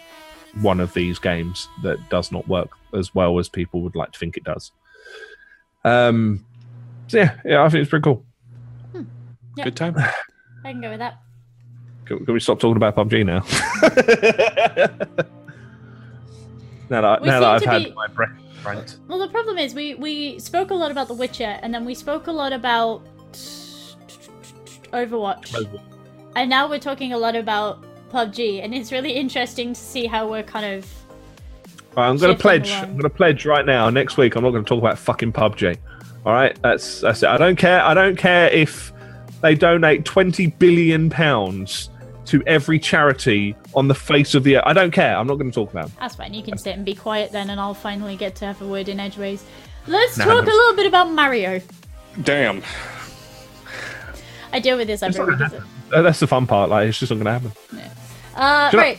one 0.60 0.80
of 0.80 0.92
these 0.94 1.18
games 1.18 1.68
that 1.82 2.08
does 2.08 2.32
not 2.32 2.46
work 2.48 2.70
as 2.94 3.14
well 3.14 3.38
as 3.38 3.48
people 3.48 3.80
would 3.82 3.94
like 3.94 4.12
to 4.12 4.18
think 4.18 4.36
it 4.36 4.44
does. 4.44 4.72
Um, 5.84 6.44
so 7.06 7.18
yeah, 7.18 7.38
yeah, 7.44 7.62
I 7.62 7.68
think 7.68 7.82
it's 7.82 7.90
pretty 7.90 8.02
cool. 8.02 8.24
Yeah. 9.56 9.64
Good 9.64 9.76
time. 9.76 9.96
I 10.64 10.72
can 10.72 10.80
go 10.80 10.90
with 10.90 10.98
that. 10.98 11.20
Can, 12.06 12.24
can 12.24 12.34
we 12.34 12.40
stop 12.40 12.58
talking 12.58 12.76
about 12.76 12.96
PUBG 12.96 13.24
now? 13.24 13.38
now 16.90 17.00
that, 17.02 17.22
We 17.22 17.28
now 17.28 17.40
that 17.40 17.50
I've 17.50 17.64
had 17.64 17.84
be- 17.84 17.92
my 17.92 18.06
breath 18.08 18.32
rant. 18.64 18.98
Well, 19.08 19.18
the 19.18 19.28
problem 19.28 19.58
is 19.58 19.74
we 19.74 19.94
we 19.94 20.38
spoke 20.38 20.70
a 20.70 20.74
lot 20.74 20.90
about 20.90 21.08
The 21.08 21.14
Witcher, 21.14 21.58
and 21.62 21.72
then 21.72 21.84
we 21.84 21.94
spoke 21.94 22.26
a 22.26 22.32
lot 22.32 22.52
about 22.52 23.02
Overwatch, 24.92 25.80
and 26.36 26.48
now 26.50 26.68
we're 26.68 26.78
talking 26.78 27.12
a 27.12 27.18
lot 27.18 27.36
about 27.36 27.84
PUBG, 28.10 28.64
and 28.64 28.74
it's 28.74 28.90
really 28.92 29.12
interesting 29.12 29.74
to 29.74 29.80
see 29.80 30.06
how 30.06 30.28
we're 30.28 30.42
kind 30.42 30.66
of 30.66 30.86
Right, 31.96 32.08
I'm 32.08 32.16
going 32.16 32.36
to 32.36 32.40
pledge. 32.40 32.70
along. 32.70 32.82
I'm 32.84 32.90
going 32.92 33.02
to 33.02 33.10
pledge 33.10 33.44
right 33.44 33.66
now. 33.66 33.90
Next 33.90 34.16
week, 34.16 34.36
I'm 34.36 34.44
not 34.44 34.50
going 34.50 34.64
to 34.64 34.68
talk 34.68 34.78
about 34.78 34.98
fucking 34.98 35.32
PUBG. 35.32 35.76
All 36.24 36.32
right, 36.32 36.56
that's 36.62 37.00
that's 37.00 37.22
it. 37.22 37.28
I 37.28 37.36
don't 37.36 37.56
care. 37.56 37.82
I 37.82 37.92
don't 37.92 38.16
care 38.16 38.48
if 38.50 38.92
they 39.40 39.54
donate 39.54 40.04
20 40.04 40.46
billion 40.46 41.10
pounds 41.10 41.90
to 42.28 42.42
every 42.46 42.78
charity 42.78 43.54
on 43.74 43.88
the 43.88 43.94
face 43.94 44.34
of 44.34 44.44
the 44.44 44.56
earth. 44.56 44.62
I 44.66 44.72
don't 44.72 44.90
care. 44.90 45.16
I'm 45.16 45.26
not 45.26 45.34
going 45.36 45.50
to 45.50 45.54
talk 45.54 45.70
about. 45.70 45.86
Them. 45.88 45.96
That's 46.00 46.14
fine. 46.14 46.34
You 46.34 46.42
can 46.42 46.56
sit 46.58 46.74
and 46.76 46.84
be 46.84 46.94
quiet 46.94 47.32
then, 47.32 47.50
and 47.50 47.60
I'll 47.60 47.74
finally 47.74 48.16
get 48.16 48.34
to 48.36 48.44
have 48.46 48.60
a 48.62 48.66
word 48.66 48.88
in 48.88 48.98
edgeways. 49.00 49.44
Let's 49.86 50.16
Nah, 50.18 50.24
talk 50.26 50.44
no. 50.44 50.52
a 50.52 50.54
little 50.54 50.74
bit 50.76 50.86
about 50.86 51.10
Mario. 51.10 51.60
Damn. 52.22 52.62
I 54.52 54.60
deal 54.60 54.76
with 54.76 54.86
this 54.88 55.02
every 55.02 55.18
not 55.18 55.38
week. 55.38 55.46
is 55.46 55.52
it? 55.54 55.62
Uh, 55.92 56.02
That's 56.02 56.20
the 56.20 56.26
fun 56.26 56.46
part. 56.46 56.70
Like 56.70 56.88
it's 56.88 56.98
just 56.98 57.10
not 57.12 57.22
going 57.22 57.26
to 57.26 57.32
happen. 57.32 57.52
Uh, 58.34 58.70
Do 58.70 58.76
you 58.76 58.82
right. 58.82 58.98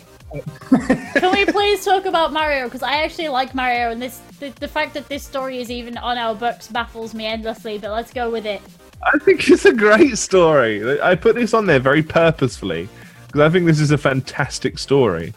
Can 1.15 1.31
we 1.31 1.45
please 1.45 1.83
talk 1.83 2.05
about 2.05 2.31
Mario? 2.31 2.65
Because 2.65 2.83
I 2.83 3.03
actually 3.03 3.29
like 3.29 3.55
Mario, 3.55 3.89
and 3.91 3.99
this 4.01 4.21
the, 4.39 4.49
the 4.59 4.67
fact 4.67 4.93
that 4.93 5.07
this 5.09 5.23
story 5.23 5.59
is 5.59 5.71
even 5.71 5.97
on 5.97 6.17
our 6.19 6.35
books 6.35 6.67
baffles 6.67 7.13
me 7.15 7.25
endlessly. 7.25 7.77
But 7.79 7.91
let's 7.91 8.13
go 8.13 8.29
with 8.29 8.45
it. 8.45 8.61
I 9.01 9.17
think 9.19 9.49
it's 9.49 9.65
a 9.65 9.73
great 9.73 10.17
story. 10.17 11.01
I 11.01 11.15
put 11.15 11.35
this 11.35 11.53
on 11.55 11.65
there 11.65 11.79
very 11.79 12.03
purposefully 12.03 12.87
because 13.29 13.41
I 13.41 13.49
think 13.49 13.67
this 13.67 13.79
is 13.79 13.91
a 13.91 13.97
fantastic 13.97 14.79
story. 14.79 15.35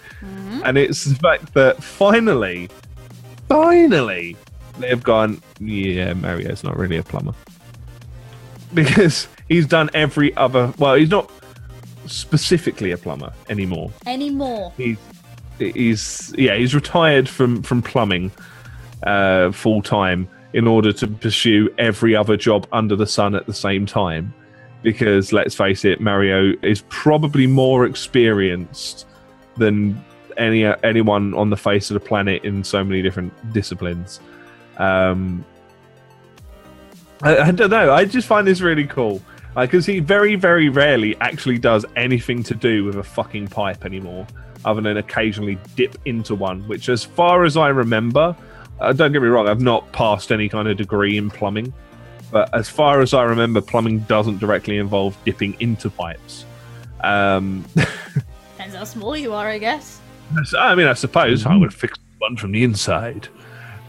And 0.65 0.79
it's 0.79 1.05
the 1.05 1.15
fact 1.15 1.53
that 1.53 1.83
finally, 1.83 2.71
finally, 3.51 4.35
they've 4.79 5.03
gone, 5.03 5.43
yeah, 5.61 6.15
Mario's 6.15 6.65
not 6.65 6.79
really 6.79 6.97
a 6.97 7.03
plumber. 7.03 7.35
Because 8.75 9.29
he's 9.51 9.67
done 9.67 9.91
every 9.93 10.35
other, 10.39 10.73
well, 10.79 10.95
he's 10.95 11.11
not 11.11 11.31
specifically 12.07 12.93
a 12.93 12.97
plumber 12.97 13.31
anymore. 13.51 13.91
Anymore? 14.07 14.73
He's, 14.79 14.97
he's 15.59 16.35
yeah, 16.39 16.57
he's 16.57 16.75
retired 16.75 17.29
from, 17.29 17.63
from 17.63 17.83
plumbing 17.83 18.33
uh, 19.03 19.53
full 19.53 19.83
time 19.83 20.27
in 20.55 20.67
order 20.67 20.91
to 20.95 21.07
pursue 21.07 21.69
every 21.77 22.17
other 22.17 22.39
job 22.39 22.67
under 22.73 22.97
the 22.97 23.07
sun 23.07 23.35
at 23.35 23.45
the 23.45 23.53
same 23.53 23.85
time. 23.85 24.33
Because 24.83 25.33
let's 25.33 25.55
face 25.55 25.85
it, 25.85 26.01
Mario 26.01 26.55
is 26.63 26.83
probably 26.89 27.47
more 27.47 27.87
experienced 27.87 29.07
than 29.57 30.03
any 30.37 30.65
anyone 30.65 31.35
on 31.35 31.51
the 31.51 31.57
face 31.57 31.91
of 31.91 31.95
the 31.95 32.01
planet 32.01 32.45
in 32.45 32.65
so 32.65 32.83
many 32.83 33.03
different 33.03 33.33
disciplines. 33.53 34.21
Um, 34.79 35.45
I, 37.23 37.37
I 37.39 37.51
don't 37.53 37.71
know. 37.71 37.93
I 37.93 38.05
just 38.05 38.27
find 38.27 38.47
this 38.47 38.61
really 38.61 38.87
cool. 38.87 39.23
Because 39.55 39.85
he 39.85 39.99
very, 39.99 40.35
very 40.35 40.71
rarely 40.71 41.15
actually 41.21 41.59
does 41.59 41.85
anything 41.95 42.43
to 42.45 42.55
do 42.55 42.85
with 42.85 42.97
a 42.97 43.03
fucking 43.03 43.49
pipe 43.49 43.85
anymore, 43.85 44.27
other 44.65 44.81
than 44.81 44.97
occasionally 44.97 45.59
dip 45.77 45.95
into 46.07 46.35
one. 46.35 46.67
Which, 46.67 46.89
as 46.89 47.05
far 47.05 47.45
as 47.45 47.59
I 47.59 47.69
remember, 47.69 48.35
uh, 48.81 48.95
don't 48.95 49.13
get 49.13 49.21
me 49.21 49.29
wrong, 49.29 49.49
I've 49.49 49.61
not 49.61 49.93
passed 49.93 50.33
any 50.33 50.49
kind 50.49 50.69
of 50.69 50.79
degree 50.79 51.19
in 51.19 51.29
plumbing, 51.29 51.71
but 52.33 52.53
as 52.55 52.69
far 52.69 53.01
as 53.01 53.15
I 53.15 53.23
remember, 53.23 53.61
plumbing 53.61 54.01
doesn't 54.01 54.39
directly 54.39 54.79
involve 54.79 55.17
dipping 55.25 55.55
into 55.61 55.91
pipes. 55.91 56.47
Um, 57.05 57.65
Depends 57.75 58.75
how 58.75 58.85
small 58.85 59.17
you 59.17 59.35
are, 59.35 59.47
I 59.47 59.59
guess. 59.59 60.01
I 60.59 60.75
mean, 60.75 60.87
I 60.87 60.95
suppose 60.95 61.45
I 61.45 61.55
would 61.55 61.75
fix 61.75 61.99
one 62.19 62.37
from 62.37 62.53
the 62.53 62.65
inside. 62.65 63.29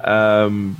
Um, 0.04 0.80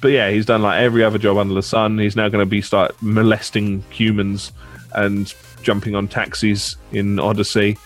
but 0.00 0.08
yeah, 0.08 0.30
he's 0.30 0.46
done 0.46 0.62
like 0.62 0.80
every 0.80 1.04
other 1.04 1.18
job 1.18 1.36
under 1.36 1.54
the 1.54 1.62
sun. 1.62 1.98
He's 1.98 2.16
now 2.16 2.28
going 2.28 2.42
to 2.42 2.48
be 2.48 2.62
start 2.62 2.94
molesting 3.02 3.84
humans 3.90 4.52
and 4.94 5.32
jumping 5.62 5.94
on 5.94 6.08
taxis 6.08 6.76
in 6.92 7.18
Odyssey, 7.18 7.76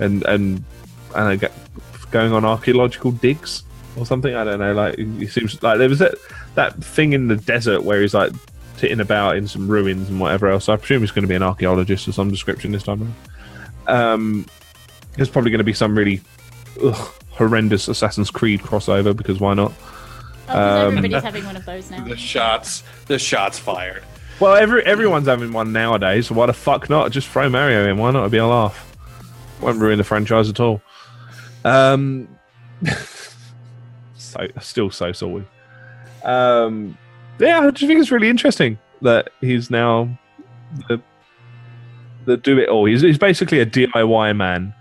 and 0.00 0.22
and 0.24 0.62
and 1.14 1.28
I 1.28 1.36
get 1.36 1.52
going 2.10 2.32
on 2.32 2.44
archaeological 2.44 3.12
digs 3.12 3.62
or 3.96 4.04
something. 4.04 4.34
I 4.34 4.44
don't 4.44 4.58
know. 4.58 4.74
Like 4.74 4.98
he 4.98 5.26
seems 5.26 5.62
like 5.62 5.78
there 5.78 5.88
was 5.88 6.00
that 6.00 6.14
that 6.56 6.82
thing 6.82 7.12
in 7.12 7.28
the 7.28 7.36
desert 7.36 7.84
where 7.84 8.00
he's 8.02 8.14
like 8.14 8.32
titting 8.80 9.00
about 9.00 9.36
in 9.36 9.46
some 9.46 9.68
ruins 9.68 10.08
and 10.08 10.18
whatever 10.18 10.48
else. 10.48 10.68
I 10.68 10.76
presume 10.76 11.00
he's 11.02 11.10
going 11.10 11.22
to 11.24 11.28
be 11.28 11.34
an 11.34 11.42
archaeologist 11.42 12.08
of 12.08 12.14
some 12.14 12.30
description 12.30 12.72
this 12.72 12.82
time. 12.82 13.14
around. 13.86 14.02
Um, 14.12 14.46
there's 15.16 15.28
probably 15.28 15.50
going 15.50 15.58
to 15.58 15.64
be 15.64 15.72
some 15.74 15.96
really 15.96 16.20
ugh, 16.82 16.94
horrendous 17.30 17.88
Assassin's 17.88 18.30
Creed 18.30 18.60
crossover 18.60 19.14
because 19.14 19.38
why 19.38 19.54
not? 19.54 19.72
Oh, 19.72 20.52
'cause 20.52 20.86
Um, 20.86 20.96
everybody's 20.98 21.22
having 21.22 21.44
one 21.44 21.56
of 21.56 21.64
those 21.66 21.90
now. 21.90 22.02
The 22.04 22.16
shots. 22.16 22.82
The 23.06 23.18
shots 23.18 23.58
fired. 23.58 24.02
Well, 24.40 24.54
every 24.56 24.82
everyone's 24.86 25.26
having 25.26 25.52
one 25.52 25.72
nowadays, 25.72 26.28
so 26.28 26.34
why 26.34 26.46
the 26.46 26.54
fuck 26.54 26.88
not? 26.88 27.10
Just 27.12 27.28
throw 27.28 27.48
Mario 27.50 27.86
in. 27.90 27.98
Why 27.98 28.10
not? 28.10 28.20
It'd 28.20 28.32
be 28.32 28.38
a 28.38 28.46
laugh. 28.46 28.86
Won't 29.60 29.78
ruin 29.78 29.98
the 29.98 30.04
franchise 30.04 30.48
at 30.48 30.58
all. 30.60 30.80
Um, 31.64 32.26
so 34.16 34.46
still 34.60 34.90
so 34.90 35.12
sorry. 35.12 35.44
Um, 36.24 36.96
yeah, 37.46 37.60
I 37.60 37.70
just 37.70 37.86
think 37.86 38.00
it's 38.00 38.10
really 38.10 38.28
interesting 38.28 38.78
that 39.02 39.30
he's 39.40 39.70
now 39.70 40.08
the 40.88 41.00
the 42.26 42.36
do 42.36 42.58
it 42.58 42.68
all. 42.68 42.84
He's, 42.84 43.00
he's 43.00 43.18
basically 43.18 43.60
a 43.60 43.66
DIY 43.66 44.36
man 44.36 44.74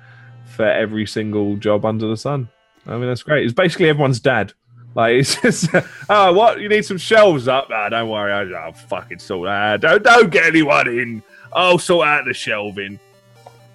for 0.45 0.65
every 0.65 1.05
single 1.05 1.55
job 1.55 1.85
under 1.85 2.07
the 2.07 2.17
sun. 2.17 2.49
I 2.85 2.97
mean, 2.97 3.07
that's 3.07 3.23
great. 3.23 3.43
He's 3.43 3.53
basically 3.53 3.89
everyone's 3.89 4.19
dad. 4.19 4.53
Like 4.95 5.13
it's 5.19 5.41
just, 5.41 5.69
oh, 6.09 6.33
what? 6.33 6.59
You 6.59 6.69
need 6.69 6.85
some 6.85 6.97
shelves 6.97 7.47
up? 7.47 7.69
Ah, 7.71 7.89
don't 7.89 8.09
worry, 8.09 8.31
I'll, 8.31 8.55
I'll 8.55 8.73
fucking 8.73 9.19
sort 9.19 9.47
that. 9.47 9.51
out. 9.51 9.81
Don't 9.81 10.03
don't 10.03 10.29
get 10.29 10.45
anyone 10.45 10.87
in. 10.87 11.23
I'll 11.53 11.79
sort 11.79 12.07
out 12.07 12.25
the 12.25 12.33
shelving. 12.33 12.99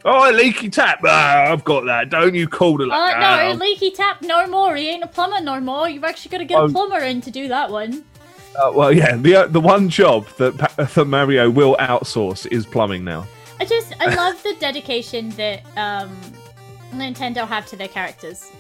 Oh, 0.07 0.30
a 0.30 0.32
leaky 0.32 0.68
tap. 0.68 1.01
Ah, 1.03 1.51
I've 1.51 1.64
got 1.64 1.87
that. 1.87 2.11
Don't 2.11 2.35
you 2.35 2.47
call 2.47 2.76
the. 2.76 2.85
Uh, 2.85 2.91
ah, 2.93 3.49
no, 3.49 3.59
leaky 3.59 3.91
tap, 3.91 4.20
no 4.20 4.47
more. 4.47 4.76
He 4.76 4.91
ain't 4.91 5.03
a 5.03 5.07
plumber 5.07 5.41
no 5.41 5.61
more. 5.61 5.89
You've 5.89 6.05
actually 6.05 6.30
got 6.30 6.39
to 6.39 6.45
get 6.45 6.62
a 6.62 6.68
plumber 6.68 6.99
in 6.99 7.22
to 7.22 7.30
do 7.30 7.49
that 7.49 7.70
one. 7.70 8.05
Uh, 8.57 8.73
well, 8.73 8.93
yeah. 8.93 9.17
The 9.17 9.37
uh, 9.37 9.47
the 9.47 9.61
one 9.61 9.89
job 9.89 10.27
that 10.39 10.59
Pa- 10.59 10.85
that 10.85 11.05
Mario 11.07 11.51
will 11.51 11.77
outsource 11.77 12.47
is 12.51 12.67
plumbing 12.67 13.05
now. 13.05 13.27
I 13.61 13.65
just, 13.65 13.95
I 14.01 14.15
love 14.15 14.43
the 14.43 14.57
dedication 14.59 15.31
that 15.31 15.63
um, 15.77 16.17
Nintendo 16.93 17.47
have 17.47 17.67
to 17.67 17.77
their 17.77 17.89
characters. 17.89 18.51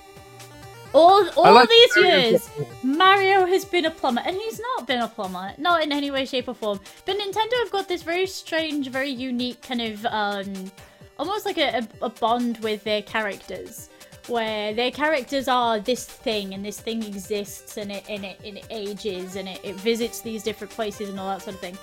All, 0.92 1.28
all 1.30 1.52
like 1.52 1.68
these 1.68 1.96
years, 1.96 2.50
Mario 2.84 3.44
has 3.46 3.64
been 3.64 3.86
a 3.86 3.90
plumber, 3.90 4.22
and 4.24 4.36
he's 4.36 4.60
not 4.60 4.86
been 4.86 5.00
a 5.00 5.08
plumber, 5.08 5.52
not 5.58 5.82
in 5.82 5.90
any 5.90 6.12
way, 6.12 6.24
shape, 6.24 6.46
or 6.46 6.54
form. 6.54 6.78
But 7.04 7.18
Nintendo 7.18 7.58
have 7.64 7.72
got 7.72 7.88
this 7.88 8.04
very 8.04 8.26
strange, 8.28 8.88
very 8.90 9.10
unique 9.10 9.60
kind 9.60 9.82
of, 9.82 10.06
um, 10.06 10.70
almost 11.18 11.46
like 11.46 11.58
a, 11.58 11.78
a, 12.00 12.06
a 12.06 12.08
bond 12.08 12.58
with 12.58 12.84
their 12.84 13.02
characters, 13.02 13.90
where 14.28 14.72
their 14.72 14.90
characters 14.90 15.48
are 15.48 15.80
this 15.80 16.04
thing, 16.04 16.54
and 16.54 16.64
this 16.64 16.80
thing 16.80 17.02
exists, 17.02 17.76
and 17.76 17.92
it 17.92 18.04
and 18.08 18.24
it, 18.24 18.38
and 18.44 18.58
it 18.58 18.66
ages, 18.70 19.36
and 19.36 19.48
it, 19.48 19.60
it 19.62 19.76
visits 19.76 20.20
these 20.20 20.42
different 20.42 20.72
places, 20.72 21.08
and 21.08 21.20
all 21.20 21.28
that 21.30 21.42
sort 21.42 21.54
of 21.54 21.60
thing. 21.60 21.78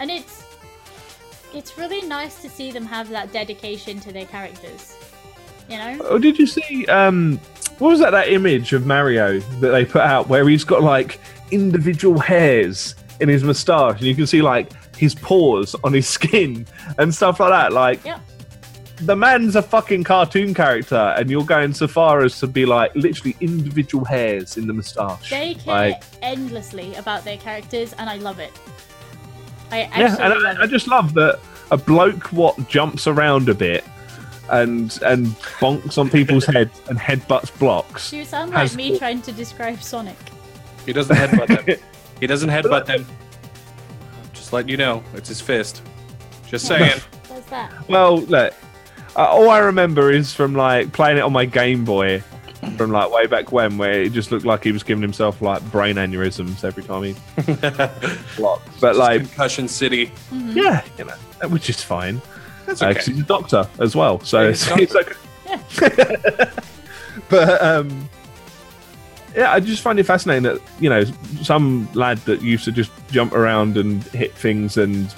And 0.00 0.10
it's 0.10 0.44
it's 1.54 1.78
really 1.78 2.02
nice 2.02 2.42
to 2.42 2.50
see 2.50 2.70
them 2.70 2.84
have 2.84 3.08
that 3.10 3.32
dedication 3.32 4.00
to 4.00 4.12
their 4.12 4.26
characters. 4.26 4.96
You 5.68 5.78
know? 5.78 5.98
Oh, 6.02 6.18
did 6.18 6.38
you 6.38 6.46
see? 6.46 6.86
Um, 6.86 7.40
what 7.78 7.88
was 7.88 8.00
that? 8.00 8.10
That 8.10 8.28
image 8.28 8.72
of 8.72 8.86
Mario 8.86 9.40
that 9.40 9.70
they 9.70 9.84
put 9.84 10.02
out 10.02 10.28
where 10.28 10.48
he's 10.48 10.64
got 10.64 10.82
like 10.82 11.18
individual 11.50 12.18
hairs 12.18 12.94
in 13.20 13.28
his 13.28 13.42
moustache, 13.44 13.98
and 13.98 14.06
you 14.06 14.14
can 14.14 14.26
see 14.26 14.42
like 14.42 14.70
his 14.96 15.14
pores 15.14 15.74
on 15.84 15.92
his 15.92 16.08
skin 16.16 16.66
and 16.98 17.14
stuff 17.14 17.40
like 17.40 17.50
that. 17.50 17.72
Like, 17.72 18.04
Yep. 18.04 18.20
The 18.98 19.16
man's 19.16 19.56
a 19.56 19.62
fucking 19.62 20.04
cartoon 20.04 20.54
character, 20.54 21.14
and 21.16 21.30
you're 21.30 21.44
going 21.44 21.74
so 21.74 21.86
far 21.86 22.22
as 22.22 22.38
to 22.40 22.46
be 22.46 22.64
like 22.66 22.94
literally 22.94 23.36
individual 23.40 24.04
hairs 24.04 24.56
in 24.56 24.66
the 24.66 24.72
moustache. 24.72 25.28
They 25.30 25.54
care 25.54 25.74
Like, 25.74 26.02
endlessly 26.22 26.94
about 26.94 27.24
their 27.24 27.36
characters, 27.36 27.92
and 27.98 28.08
I 28.08 28.16
love 28.16 28.38
it. 28.38 28.52
I 29.70 29.80
yeah, 29.80 29.88
absolutely 29.92 30.24
and 30.24 30.44
love 30.44 30.56
I, 30.58 30.62
I 30.62 30.66
just 30.66 30.88
love 30.88 31.14
that 31.14 31.40
a 31.70 31.76
bloke 31.76 32.32
what 32.32 32.68
jumps 32.68 33.06
around 33.06 33.48
a 33.48 33.54
bit. 33.54 33.84
And 34.48 34.96
and 35.02 35.26
bonks 35.58 35.98
on 35.98 36.08
people's 36.08 36.46
heads 36.54 36.80
and 36.88 36.98
headbutts 36.98 37.56
blocks. 37.58 38.12
You 38.12 38.24
sound 38.24 38.52
like 38.52 38.60
has- 38.60 38.76
me 38.76 38.96
trying 38.98 39.20
to 39.22 39.32
describe 39.32 39.82
Sonic. 39.82 40.16
He 40.86 40.92
doesn't 40.92 41.16
headbutt 41.16 41.66
them. 41.66 41.78
He 42.20 42.26
doesn't 42.26 42.48
headbutt 42.48 42.86
them. 42.86 43.04
Just 44.32 44.52
letting 44.54 44.70
you 44.70 44.78
know, 44.78 45.02
it's 45.12 45.28
his 45.28 45.40
fist. 45.40 45.82
Just 46.46 46.66
saying. 46.66 46.98
What's 47.28 47.46
that? 47.50 47.88
Well, 47.90 48.20
look, 48.22 48.54
uh, 49.16 49.26
all 49.26 49.50
I 49.50 49.58
remember 49.58 50.10
is 50.10 50.32
from 50.34 50.54
like 50.54 50.92
playing 50.92 51.18
it 51.18 51.20
on 51.22 51.32
my 51.32 51.44
Game 51.44 51.84
Boy 51.84 52.22
from 52.76 52.90
like 52.90 53.10
way 53.10 53.26
back 53.26 53.52
when, 53.52 53.78
where 53.78 54.02
it 54.02 54.12
just 54.12 54.32
looked 54.32 54.44
like 54.44 54.64
he 54.64 54.72
was 54.72 54.82
giving 54.82 55.02
himself 55.02 55.40
like 55.40 55.62
brain 55.70 55.96
aneurysms 55.96 56.64
every 56.64 56.82
time 56.82 57.02
he 57.04 57.14
blocked. 58.36 58.80
But 58.80 58.96
like, 58.96 59.20
Concussion 59.22 59.68
City. 59.68 60.10
yeah, 60.32 60.82
you 60.98 61.04
know, 61.04 61.48
which 61.48 61.70
is 61.70 61.82
fine. 61.82 62.20
That's 62.66 62.82
Uh, 62.82 62.86
okay. 62.86 62.94
'cause 62.98 63.06
he's 63.06 63.20
a 63.20 63.22
doctor 63.22 63.68
as 63.78 63.94
well, 63.94 64.20
so 64.20 64.42
Yeah, 64.42 64.48
it's, 64.48 64.64
he's 64.72 64.94
a 64.94 64.98
it's 64.98 65.82
okay. 65.82 66.50
but 67.28 67.62
um, 67.62 68.08
yeah, 69.36 69.52
I 69.52 69.60
just 69.60 69.82
find 69.82 69.98
it 70.00 70.04
fascinating 70.04 70.42
that 70.44 70.60
you 70.80 70.90
know 70.90 71.04
some 71.42 71.88
lad 71.94 72.18
that 72.24 72.42
used 72.42 72.64
to 72.64 72.72
just 72.72 72.90
jump 73.10 73.32
around 73.32 73.76
and 73.76 74.02
hit 74.04 74.34
things 74.34 74.76
and 74.76 75.14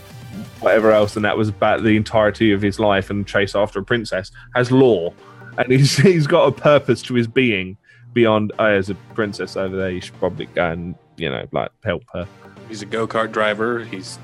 whatever 0.60 0.92
else, 0.92 1.16
and 1.16 1.24
that 1.24 1.36
was 1.36 1.48
about 1.48 1.82
the 1.82 1.96
entirety 1.96 2.52
of 2.52 2.62
his 2.62 2.78
life 2.78 3.10
and 3.10 3.26
chase 3.26 3.54
after 3.54 3.78
a 3.80 3.84
princess 3.84 4.30
has 4.54 4.70
law, 4.72 5.12
and 5.58 5.70
he's 5.72 5.96
he's 5.98 6.26
got 6.26 6.44
a 6.46 6.52
purpose 6.52 7.02
to 7.02 7.14
his 7.14 7.26
being 7.26 7.76
beyond. 8.12 8.52
Oh, 8.58 8.64
there's 8.66 8.90
a 8.90 8.94
princess 9.14 9.56
over 9.56 9.76
there. 9.76 9.90
You 9.90 10.00
should 10.00 10.18
probably 10.18 10.46
go 10.46 10.70
and 10.70 10.94
you 11.16 11.28
know 11.30 11.46
like 11.52 11.70
help 11.84 12.02
her. 12.12 12.26
He's 12.68 12.82
a 12.82 12.86
go 12.86 13.06
kart 13.06 13.32
driver. 13.32 13.84
He's 13.84 14.18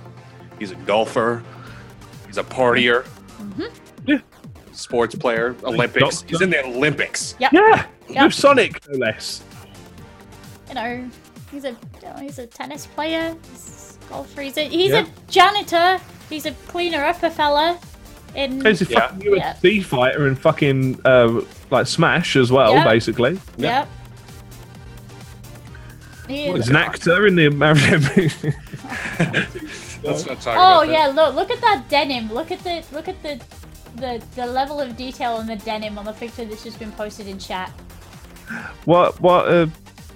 he's 0.58 0.70
a 0.70 0.76
golfer. 0.76 1.42
He's 2.26 2.38
a 2.38 2.44
partier. 2.44 3.04
Mm-hmm. 3.38 3.64
Yeah. 4.06 4.18
Sports 4.72 5.14
player. 5.14 5.54
Olympics. 5.62 6.20
doctor. 6.22 6.26
He's 6.28 6.40
in 6.40 6.50
the 6.50 6.64
Olympics. 6.64 7.36
Yeah, 7.38 7.48
Yep. 8.08 8.24
with 8.24 8.34
Sonic 8.34 8.86
no 8.88 8.98
less. 8.98 9.42
You 10.68 10.74
know, 10.74 11.10
he's 11.52 11.64
a 11.64 11.76
he's 12.20 12.38
a 12.38 12.46
tennis 12.46 12.86
player. 12.86 13.36
He's 13.52 13.98
a 14.06 14.08
golfer. 14.10 14.42
He's 14.42 14.56
a 14.58 14.68
he's 14.68 14.90
Yeah. 14.90 15.06
a 15.06 15.30
janitor. 15.30 16.00
He's 16.28 16.46
a 16.46 16.52
cleaner 16.68 17.04
upper 17.04 17.30
fella. 17.30 17.78
In 18.34 18.64
He's 18.64 18.82
a 18.82 18.86
Yeah. 18.86 19.00
fucking 19.08 19.20
UFC 19.32 19.80
fighter 19.84 20.26
and 20.26 20.38
fucking 20.38 21.00
uh, 21.04 21.40
like 21.70 21.86
Smash 21.86 22.34
as 22.36 22.50
well, 22.50 22.74
Yeah. 22.74 22.84
basically. 22.84 23.38
yep. 23.56 23.88
He 26.26 26.46
is- 26.46 26.56
He's 26.56 26.68
an 26.70 26.76
actor 26.76 27.26
in 27.26 27.36
the 27.36 27.46
American 27.46 28.00
movie. 28.02 28.30
Let's 30.02 30.26
not 30.26 30.40
talk 30.40 30.56
Oh 30.58 30.82
about 30.82 30.88
yeah, 30.88 31.06
look 31.06 31.34
look 31.34 31.50
at 31.50 31.60
that 31.60 31.84
denim. 31.88 32.32
Look 32.32 32.50
at 32.50 32.62
the 32.64 32.82
look 32.92 33.08
at 33.08 33.22
the 33.22 33.40
the 33.96 34.22
the 34.34 34.46
level 34.46 34.80
of 34.80 34.96
detail 34.96 35.34
on 35.34 35.46
the 35.46 35.56
denim 35.56 35.96
on 35.98 36.04
the 36.04 36.12
picture 36.12 36.44
that's 36.44 36.62
just 36.64 36.78
been 36.78 36.92
posted 36.92 37.26
in 37.28 37.38
chat. 37.38 37.70
what 38.84 39.18
what 39.20 39.48
uh, 39.48 39.66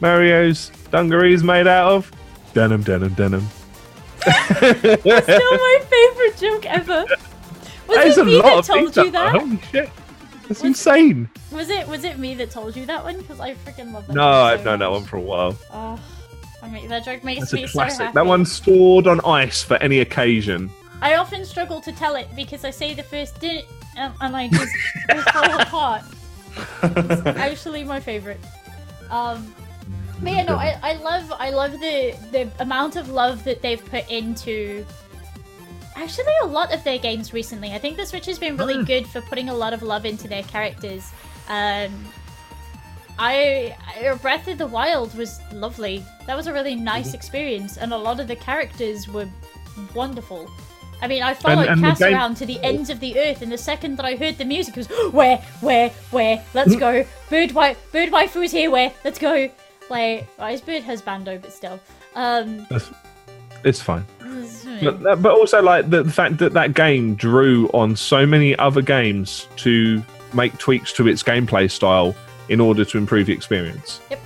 Mario's 0.00 0.70
dungarees 0.90 1.42
made 1.44 1.66
out 1.66 1.90
of? 1.92 2.12
Denim, 2.54 2.82
denim, 2.82 3.14
denim. 3.14 3.46
Still 4.22 4.72
my 4.72 5.77
joke 6.58 6.70
ever. 6.70 7.04
Was 7.88 7.96
That 7.96 8.06
is 8.06 8.18
it 8.18 8.20
a 8.20 8.24
me 8.24 8.36
lot 8.36 8.42
that 8.42 8.58
of 8.58 8.66
told 8.66 8.96
you 9.06 9.10
that? 9.12 9.32
Holy 9.36 9.58
shit, 9.72 9.90
that's 10.46 10.62
insane. 10.62 11.30
Was 11.50 11.70
it 11.70 11.88
was 11.88 12.04
it 12.04 12.18
me 12.18 12.34
that 12.34 12.50
told 12.50 12.76
you 12.76 12.84
that 12.84 13.02
one? 13.02 13.16
Because 13.16 13.40
I 13.40 13.54
freaking 13.54 13.92
love 13.94 14.06
that. 14.08 14.14
No, 14.14 14.28
I've 14.28 14.60
so 14.60 14.64
known 14.66 14.78
that 14.80 14.90
one 14.90 15.04
for 15.04 15.16
a 15.16 15.20
while. 15.22 15.56
Oh, 15.72 15.98
I 16.62 16.68
mean 16.68 16.88
that 16.88 17.06
joke 17.06 17.24
makes 17.24 17.40
That's 17.40 17.52
me 17.54 17.64
a 17.64 17.68
so 17.68 17.72
classic. 17.72 18.00
happy. 18.02 18.14
that 18.14 18.26
one's 18.26 18.52
stored 18.52 19.06
on 19.06 19.20
ice 19.24 19.62
for 19.62 19.78
any 19.78 20.00
occasion. 20.00 20.68
I 21.00 21.14
often 21.14 21.46
struggle 21.46 21.80
to 21.80 21.92
tell 21.92 22.14
it 22.16 22.28
because 22.36 22.64
I 22.66 22.70
say 22.70 22.92
the 22.92 23.02
first 23.04 23.40
din 23.40 23.62
and, 23.96 24.12
and 24.20 24.36
I 24.36 24.48
just 24.48 24.76
fall 25.32 25.60
apart. 25.62 26.02
It's 26.82 27.26
actually 27.26 27.84
my 27.84 28.00
favorite. 28.00 28.40
Um, 29.08 29.54
but 30.22 30.32
yeah, 30.32 30.42
no, 30.44 30.56
I, 30.56 30.78
I 30.82 30.92
love 30.96 31.32
I 31.38 31.50
love 31.50 31.72
the 31.72 32.14
the 32.32 32.50
amount 32.58 32.96
of 32.96 33.08
love 33.08 33.44
that 33.44 33.62
they've 33.62 33.82
put 33.82 34.10
into. 34.10 34.84
Actually, 36.00 36.32
a 36.42 36.46
lot 36.46 36.72
of 36.72 36.82
their 36.84 36.98
games 36.98 37.32
recently. 37.32 37.72
I 37.72 37.78
think 37.78 37.96
the 37.96 38.06
Switch 38.06 38.26
has 38.26 38.38
been 38.38 38.56
really 38.56 38.76
Mm. 38.76 38.86
good 38.86 39.06
for 39.08 39.20
putting 39.22 39.48
a 39.48 39.54
lot 39.54 39.72
of 39.72 39.82
love 39.82 40.06
into 40.06 40.28
their 40.28 40.44
characters. 40.44 41.10
Um, 41.48 41.92
I, 43.18 43.76
I 43.96 44.14
Breath 44.22 44.46
of 44.46 44.58
the 44.58 44.66
Wild 44.66 45.14
was 45.16 45.40
lovely. 45.52 46.04
That 46.26 46.36
was 46.36 46.46
a 46.46 46.52
really 46.52 46.76
nice 46.76 47.14
experience, 47.14 47.76
and 47.76 47.92
a 47.92 47.96
lot 47.98 48.20
of 48.20 48.28
the 48.28 48.36
characters 48.36 49.08
were 49.08 49.28
wonderful. 49.94 50.48
I 51.02 51.06
mean, 51.08 51.22
I 51.22 51.34
followed 51.34 51.68
and 51.68 51.82
the 51.82 51.88
Kass 51.88 51.98
game- 51.98 52.14
around 52.14 52.36
to 52.38 52.46
the 52.46 52.62
ends 52.62 52.90
of 52.90 53.00
the 53.00 53.18
earth, 53.18 53.42
and 53.42 53.50
the 53.50 53.58
second 53.58 53.96
that 53.96 54.06
I 54.06 54.14
heard 54.16 54.38
the 54.38 54.44
music, 54.44 54.76
it 54.76 54.88
was 54.88 55.12
where, 55.12 55.38
where, 55.60 55.90
where? 56.10 56.44
Let's 56.54 56.76
go. 56.76 57.04
Bird 57.30 57.52
wife, 57.52 57.76
bird 57.92 58.10
waifu 58.10 58.44
is 58.44 58.52
here. 58.52 58.70
Where? 58.70 58.92
Let's 59.04 59.18
go. 59.18 59.50
Like, 59.90 60.28
well, 60.38 60.48
his 60.48 60.60
bird 60.60 60.82
has 60.84 61.02
bando, 61.02 61.38
but 61.38 61.52
still. 61.52 61.80
Um, 62.14 62.66
That's, 62.68 62.90
it's 63.64 63.80
fine. 63.80 64.06
But, 64.80 65.22
but 65.22 65.32
also 65.32 65.60
like 65.60 65.90
the, 65.90 66.04
the 66.04 66.12
fact 66.12 66.38
that 66.38 66.52
that 66.52 66.74
game 66.74 67.16
drew 67.16 67.68
on 67.74 67.96
so 67.96 68.24
many 68.24 68.56
other 68.58 68.80
games 68.80 69.48
to 69.56 70.02
make 70.32 70.56
tweaks 70.58 70.92
to 70.94 71.08
its 71.08 71.22
gameplay 71.22 71.70
style 71.70 72.14
in 72.48 72.60
order 72.60 72.84
to 72.84 72.98
improve 72.98 73.26
the 73.26 73.32
experience. 73.32 74.00
Yep. 74.10 74.20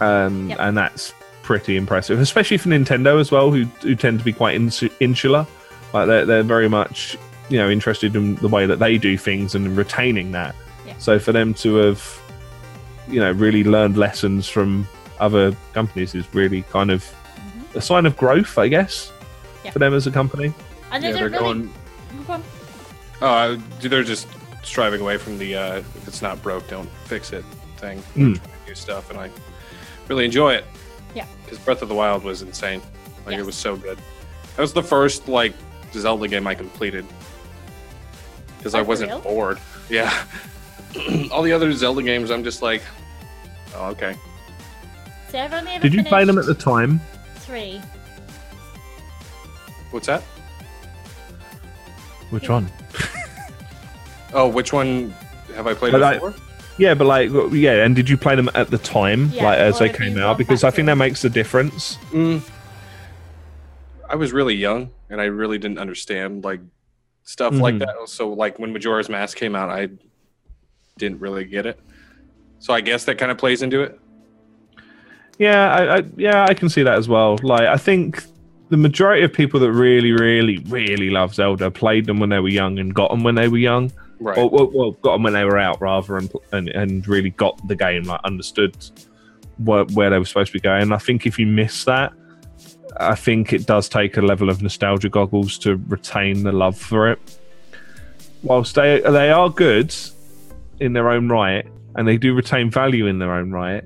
Um, 0.00 0.50
Yep. 0.50 0.58
And 0.60 0.76
that's 0.76 1.14
pretty 1.42 1.76
impressive, 1.76 2.20
especially 2.20 2.58
for 2.58 2.68
Nintendo 2.68 3.18
as 3.18 3.30
well, 3.30 3.50
who, 3.50 3.64
who 3.80 3.94
tend 3.94 4.18
to 4.18 4.24
be 4.24 4.32
quite 4.32 4.60
insu- 4.60 4.92
insular. 5.00 5.46
Like 5.94 6.06
they're, 6.06 6.26
they're 6.26 6.42
very 6.42 6.68
much 6.68 7.16
you 7.48 7.58
know 7.58 7.70
interested 7.70 8.16
in 8.16 8.34
the 8.36 8.48
way 8.48 8.66
that 8.66 8.78
they 8.78 8.98
do 8.98 9.16
things 9.16 9.54
and 9.54 9.76
retaining 9.76 10.32
that. 10.32 10.54
Yeah. 10.86 10.98
So 10.98 11.18
for 11.18 11.32
them 11.32 11.54
to 11.54 11.76
have 11.76 12.22
you 13.08 13.20
know 13.20 13.32
really 13.32 13.64
learned 13.64 13.96
lessons 13.96 14.48
from 14.48 14.86
other 15.20 15.56
companies 15.72 16.14
is 16.14 16.26
really 16.34 16.62
kind 16.62 16.90
of 16.90 17.04
a 17.76 17.80
sign 17.80 18.06
of 18.06 18.16
growth, 18.16 18.58
I 18.58 18.68
guess, 18.68 19.12
Yeah. 19.64 19.70
for 19.70 19.78
them 19.78 19.94
as 19.94 20.06
a 20.06 20.10
company. 20.10 20.52
and 20.92 21.02
Yeah, 21.04 21.10
there's 21.12 21.20
they're 21.20 21.28
really. 21.30 21.38
going. 21.64 21.74
Go 22.26 22.32
on. 22.34 22.42
Oh, 23.22 23.26
I- 23.28 23.60
they're 23.80 24.02
just 24.04 24.26
striving 24.62 25.00
away 25.00 25.16
from 25.18 25.38
the 25.38 25.54
uh, 25.56 25.74
if 25.76 26.08
it's 26.08 26.22
not 26.22 26.42
broke, 26.42 26.68
don't 26.68 26.88
fix 27.04 27.32
it 27.32 27.44
thing. 27.76 27.98
Mm. 28.16 28.36
Trying 28.36 28.40
to 28.40 28.40
do 28.66 28.74
stuff, 28.74 29.10
and 29.10 29.18
I 29.18 29.30
really 30.08 30.24
enjoy 30.24 30.54
it. 30.54 30.64
Yeah. 31.14 31.26
Because 31.44 31.58
Breath 31.58 31.82
of 31.82 31.88
the 31.88 31.94
Wild 31.94 32.24
was 32.24 32.42
insane. 32.42 32.80
Like 33.26 33.32
Yes. 33.32 33.40
it 33.40 33.46
was 33.46 33.54
so 33.56 33.76
good. 33.76 33.98
That 34.56 34.62
was 34.62 34.72
the 34.72 34.82
first 34.82 35.28
like 35.28 35.52
Zelda 35.92 36.28
game 36.28 36.46
I 36.46 36.54
completed 36.54 37.04
because 38.58 38.74
Oh, 38.74 38.78
I 38.78 38.82
wasn't 38.82 39.10
real? 39.10 39.20
bored. 39.20 39.58
Yeah. 39.88 40.12
All 41.30 41.42
the 41.42 41.52
other 41.52 41.72
Zelda 41.72 42.02
games, 42.02 42.30
I'm 42.30 42.42
just 42.44 42.62
like, 42.62 42.82
oh, 43.76 43.86
okay. 43.88 44.14
So 45.30 45.38
ever 45.38 45.62
Did 45.80 45.92
you 45.92 46.04
play 46.04 46.24
them 46.24 46.38
at 46.38 46.46
the 46.46 46.54
time? 46.54 47.00
Three? 47.46 47.80
What's 49.90 50.06
that? 50.08 50.22
Which 52.30 52.48
one? 52.48 52.70
Oh, 54.34 54.48
which 54.48 54.70
one 54.72 55.14
have 55.54 55.66
I 55.66 55.72
played 55.72 55.92
But 55.92 56.02
I- 56.02 56.14
before? 56.14 56.34
Yeah, 56.78 56.92
but 56.92 57.06
like, 57.06 57.30
yeah, 57.52 57.84
and 57.84 57.96
did 57.96 58.06
you 58.10 58.18
play 58.18 58.34
them 58.34 58.50
at 58.54 58.68
the 58.70 58.76
time, 58.76 59.30
Yeah, 59.32 59.44
like 59.44 59.58
as 59.58 59.78
they 59.78 59.88
came 59.88 60.18
out? 60.18 60.36
Because 60.36 60.62
I 60.62 60.70
think 60.70 60.86
that 60.86 60.96
makes 60.98 61.24
a 61.24 61.30
difference. 61.30 61.96
Mm, 62.10 62.42
I 64.10 64.16
was 64.16 64.32
really 64.32 64.54
young, 64.54 64.90
and 65.08 65.22
I 65.22 65.24
really 65.26 65.56
didn't 65.56 65.78
understand 65.78 66.44
like 66.44 66.60
stuff 67.22 67.54
like 67.54 67.76
Mhm. 67.76 67.78
that. 67.78 67.94
So, 68.08 68.30
like 68.30 68.58
when 68.58 68.74
Majora's 68.74 69.08
Mask 69.08 69.38
came 69.38 69.54
out, 69.56 69.70
I 69.70 69.88
didn't 70.98 71.20
really 71.20 71.44
get 71.46 71.64
it. 71.64 71.80
So, 72.58 72.74
I 72.74 72.82
guess 72.82 73.04
that 73.06 73.16
kind 73.16 73.30
of 73.32 73.38
plays 73.38 73.62
into 73.62 73.80
it. 73.80 73.98
Yeah, 75.38 75.70
I, 75.70 75.96
I 75.98 76.02
yeah, 76.16 76.44
I 76.48 76.54
can 76.54 76.68
see 76.68 76.82
that 76.82 76.94
as 76.96 77.08
well. 77.08 77.36
Like, 77.42 77.62
I 77.68 77.76
think 77.76 78.24
the 78.70 78.76
majority 78.76 79.22
of 79.24 79.32
people 79.32 79.60
that 79.60 79.70
really, 79.72 80.12
really, 80.12 80.58
really 80.68 81.10
love 81.10 81.34
Zelda 81.34 81.70
played 81.70 82.06
them 82.06 82.18
when 82.18 82.30
they 82.30 82.40
were 82.40 82.48
young 82.48 82.78
and 82.78 82.94
got 82.94 83.10
them 83.10 83.22
when 83.22 83.34
they 83.34 83.48
were 83.48 83.58
young, 83.58 83.92
Right. 84.18 84.36
or 84.38 84.48
well, 84.48 84.70
well, 84.72 84.90
got 84.92 85.12
them 85.12 85.22
when 85.24 85.34
they 85.34 85.44
were 85.44 85.58
out 85.58 85.80
rather, 85.80 86.16
and 86.16 86.32
and, 86.52 86.68
and 86.70 87.06
really 87.06 87.30
got 87.30 87.60
the 87.68 87.76
game, 87.76 88.04
like 88.04 88.20
understood 88.24 88.74
where, 89.58 89.84
where 89.84 90.10
they 90.10 90.18
were 90.18 90.24
supposed 90.24 90.48
to 90.48 90.52
be 90.54 90.60
going. 90.60 90.90
I 90.90 90.98
think 90.98 91.26
if 91.26 91.38
you 91.38 91.46
miss 91.46 91.84
that, 91.84 92.12
I 92.98 93.14
think 93.14 93.52
it 93.52 93.66
does 93.66 93.88
take 93.90 94.16
a 94.16 94.22
level 94.22 94.48
of 94.48 94.62
nostalgia 94.62 95.10
goggles 95.10 95.58
to 95.58 95.76
retain 95.88 96.42
the 96.44 96.52
love 96.52 96.78
for 96.78 97.10
it. 97.10 97.38
Whilst 98.42 98.74
they 98.74 99.00
they 99.00 99.30
are 99.30 99.50
good, 99.50 99.94
in 100.80 100.92
their 100.94 101.10
own 101.10 101.28
right, 101.28 101.66
and 101.94 102.08
they 102.08 102.16
do 102.16 102.34
retain 102.34 102.70
value 102.70 103.06
in 103.06 103.18
their 103.18 103.32
own 103.32 103.50
right. 103.50 103.84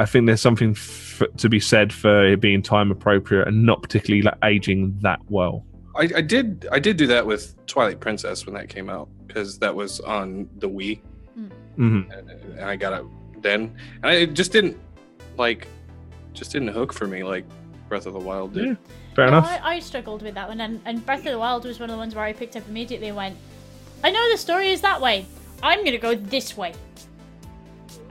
I 0.00 0.06
think 0.06 0.26
there's 0.26 0.40
something 0.40 0.70
f- 0.70 1.22
to 1.36 1.48
be 1.48 1.60
said 1.60 1.92
for 1.92 2.24
it 2.32 2.40
being 2.40 2.62
time 2.62 2.90
appropriate 2.90 3.46
and 3.46 3.64
not 3.64 3.82
particularly 3.82 4.22
like, 4.22 4.38
aging 4.42 4.98
that 5.02 5.20
well. 5.28 5.64
I, 5.96 6.08
I 6.16 6.20
did 6.20 6.66
I 6.72 6.78
did 6.78 6.96
do 6.96 7.06
that 7.08 7.26
with 7.26 7.54
Twilight 7.66 8.00
Princess 8.00 8.46
when 8.46 8.54
that 8.54 8.68
came 8.68 8.88
out 8.88 9.08
because 9.26 9.58
that 9.58 9.74
was 9.74 10.00
on 10.00 10.48
the 10.58 10.68
Wii 10.68 11.00
hmm 11.76 12.00
and 12.10 12.64
I 12.64 12.76
got 12.76 12.92
it 13.00 13.04
then 13.42 13.74
and 14.02 14.12
it 14.12 14.34
just 14.34 14.52
didn't 14.52 14.76
like 15.36 15.66
just 16.32 16.52
didn't 16.52 16.68
hook 16.68 16.92
for 16.92 17.06
me 17.06 17.22
like 17.22 17.44
Breath 17.88 18.06
of 18.06 18.12
the 18.12 18.20
Wild 18.20 18.54
did. 18.54 18.66
Yeah. 18.66 18.74
Fair 19.16 19.26
No, 19.26 19.38
enough. 19.38 19.60
I, 19.62 19.74
I 19.74 19.78
struggled 19.80 20.22
with 20.22 20.34
that 20.34 20.48
one, 20.48 20.60
and, 20.60 20.80
and 20.84 21.04
Breath 21.04 21.26
of 21.26 21.32
the 21.32 21.38
Wild 21.38 21.64
was 21.64 21.80
one 21.80 21.90
of 21.90 21.94
the 21.94 21.98
ones 21.98 22.14
where 22.14 22.24
I 22.24 22.32
picked 22.32 22.54
up 22.56 22.66
immediately 22.68 23.08
and 23.08 23.16
went, 23.16 23.36
I 24.04 24.10
know 24.12 24.30
the 24.30 24.38
story 24.38 24.70
is 24.70 24.80
that 24.82 25.00
way. 25.00 25.26
I'm 25.62 25.84
gonna 25.84 25.98
go 25.98 26.14
this 26.14 26.56
way, 26.56 26.72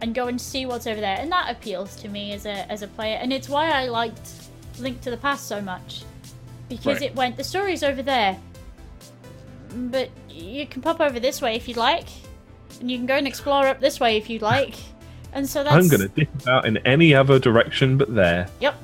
and 0.01 0.13
go 0.15 0.27
and 0.27 0.39
see 0.39 0.65
what's 0.65 0.87
over 0.87 0.99
there, 1.01 1.17
and 1.19 1.31
that 1.31 1.49
appeals 1.51 1.95
to 1.97 2.07
me 2.07 2.31
as 2.33 2.45
a 2.45 2.69
as 2.71 2.81
a 2.81 2.87
player, 2.87 3.17
and 3.21 3.31
it's 3.33 3.49
why 3.49 3.69
I 3.69 3.87
liked 3.87 4.31
Link 4.79 5.01
to 5.01 5.11
the 5.11 5.17
Past 5.17 5.47
so 5.47 5.61
much, 5.61 6.03
because 6.69 6.99
Right. 6.99 7.03
it 7.11 7.15
went 7.15 7.37
the 7.37 7.43
story's 7.43 7.83
over 7.83 8.01
there, 8.01 8.37
but 9.73 10.09
you 10.29 10.65
can 10.67 10.81
pop 10.81 10.99
over 11.01 11.19
this 11.19 11.41
way 11.41 11.55
if 11.55 11.67
you'd 11.67 11.77
like, 11.77 12.07
and 12.79 12.89
you 12.89 12.97
can 12.97 13.05
go 13.05 13.15
and 13.15 13.27
explore 13.27 13.67
up 13.67 13.79
this 13.79 13.99
way 13.99 14.17
if 14.17 14.29
you'd 14.29 14.41
like, 14.41 14.75
and 15.33 15.47
so 15.47 15.63
that's 15.63 15.75
I'm 15.75 15.87
gonna 15.89 16.07
dip 16.09 16.29
out 16.47 16.65
in 16.65 16.77
any 16.85 17.13
other 17.13 17.39
direction 17.39 17.97
but 17.97 18.13
there. 18.15 18.47
Yep. 18.61 18.75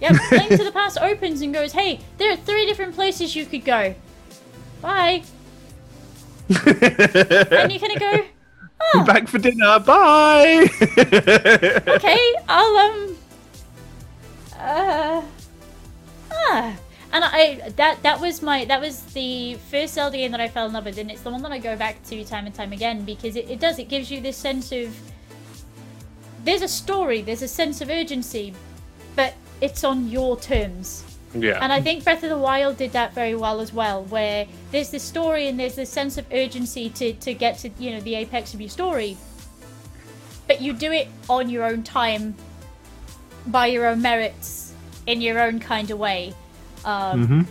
Yep. 0.00 0.12
Link 0.32 0.48
to 0.50 0.64
the 0.64 0.72
Past 0.72 0.98
opens 1.00 1.42
and 1.42 1.54
goes, 1.54 1.70
hey, 1.72 2.00
there 2.18 2.32
are 2.32 2.36
three 2.36 2.66
different 2.66 2.94
places 2.94 3.36
you 3.36 3.46
could 3.46 3.64
go. 3.64 3.94
Bye. 4.80 5.22
And 6.52 7.72
you 7.72 7.78
kind 7.80 7.92
of 7.92 8.00
go, 8.00 8.24
oh, 8.94 9.04
Back 9.06 9.28
for 9.28 9.38
dinner. 9.38 9.78
Bye. 9.80 10.68
okay, 11.88 12.34
I'll, 12.48 12.76
um, 12.76 13.16
uh, 14.58 15.22
ah. 16.32 16.76
And 17.14 17.24
I, 17.24 17.70
that, 17.76 18.02
that 18.02 18.20
was 18.20 18.40
my, 18.40 18.64
that 18.64 18.80
was 18.80 19.02
the 19.12 19.56
first 19.70 19.94
Zelda 19.94 20.16
game 20.16 20.32
that 20.32 20.40
I 20.40 20.48
fell 20.48 20.66
in 20.66 20.72
love 20.72 20.86
with, 20.86 20.96
and 20.96 21.10
it's 21.10 21.20
the 21.20 21.30
one 21.30 21.42
that 21.42 21.52
I 21.52 21.58
go 21.58 21.76
back 21.76 22.02
to 22.04 22.24
time 22.24 22.46
and 22.46 22.54
time 22.54 22.72
again 22.72 23.04
because 23.04 23.36
it, 23.36 23.50
it 23.50 23.60
does, 23.60 23.78
it 23.78 23.88
gives 23.88 24.10
you 24.10 24.22
this 24.22 24.36
sense 24.36 24.72
of, 24.72 24.96
there's 26.44 26.62
a 26.62 26.68
story, 26.68 27.20
there's 27.20 27.42
a 27.42 27.48
sense 27.48 27.82
of 27.82 27.90
urgency, 27.90 28.54
but 29.14 29.34
it's 29.60 29.84
on 29.84 30.08
your 30.08 30.38
terms. 30.38 31.11
Yeah. 31.34 31.58
And 31.60 31.72
I 31.72 31.80
think 31.80 32.04
Breath 32.04 32.22
of 32.22 32.30
the 32.30 32.38
Wild 32.38 32.76
did 32.76 32.92
that 32.92 33.14
very 33.14 33.34
well 33.34 33.60
as 33.60 33.72
well, 33.72 34.04
where 34.04 34.46
there's 34.70 34.90
this 34.90 35.02
story 35.02 35.48
and 35.48 35.58
there's 35.58 35.76
this 35.76 35.90
sense 35.90 36.18
of 36.18 36.26
urgency 36.32 36.90
to, 36.90 37.12
to 37.14 37.34
get 37.34 37.58
to, 37.58 37.70
you 37.78 37.92
know, 37.92 38.00
the 38.00 38.14
apex 38.16 38.54
of 38.54 38.60
your 38.60 38.70
story. 38.70 39.16
But 40.46 40.60
you 40.60 40.72
do 40.72 40.92
it 40.92 41.08
on 41.30 41.48
your 41.48 41.64
own 41.64 41.82
time, 41.82 42.34
by 43.46 43.66
your 43.66 43.86
own 43.86 44.02
merits, 44.02 44.74
in 45.06 45.20
your 45.20 45.40
own 45.40 45.58
kind 45.58 45.90
of 45.90 45.98
way. 45.98 46.34
Um, 46.84 47.26
hmm 47.26 47.42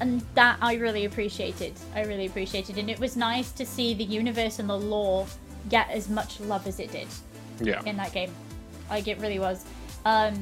And 0.00 0.22
that 0.34 0.58
I 0.60 0.74
really 0.74 1.04
appreciated. 1.06 1.72
I 1.94 2.04
really 2.04 2.26
appreciated. 2.26 2.78
And 2.78 2.90
it 2.90 2.98
was 2.98 3.16
nice 3.16 3.50
to 3.52 3.64
see 3.64 3.94
the 3.94 4.04
universe 4.04 4.58
and 4.58 4.68
the 4.68 4.78
lore 4.78 5.26
get 5.68 5.90
as 5.90 6.08
much 6.08 6.38
love 6.40 6.66
as 6.66 6.78
it 6.80 6.92
did 6.92 7.08
yeah. 7.60 7.82
in 7.84 7.96
that 7.96 8.12
game. 8.12 8.30
Like 8.90 9.08
it 9.08 9.18
really 9.18 9.38
was. 9.38 9.64
Um, 10.04 10.34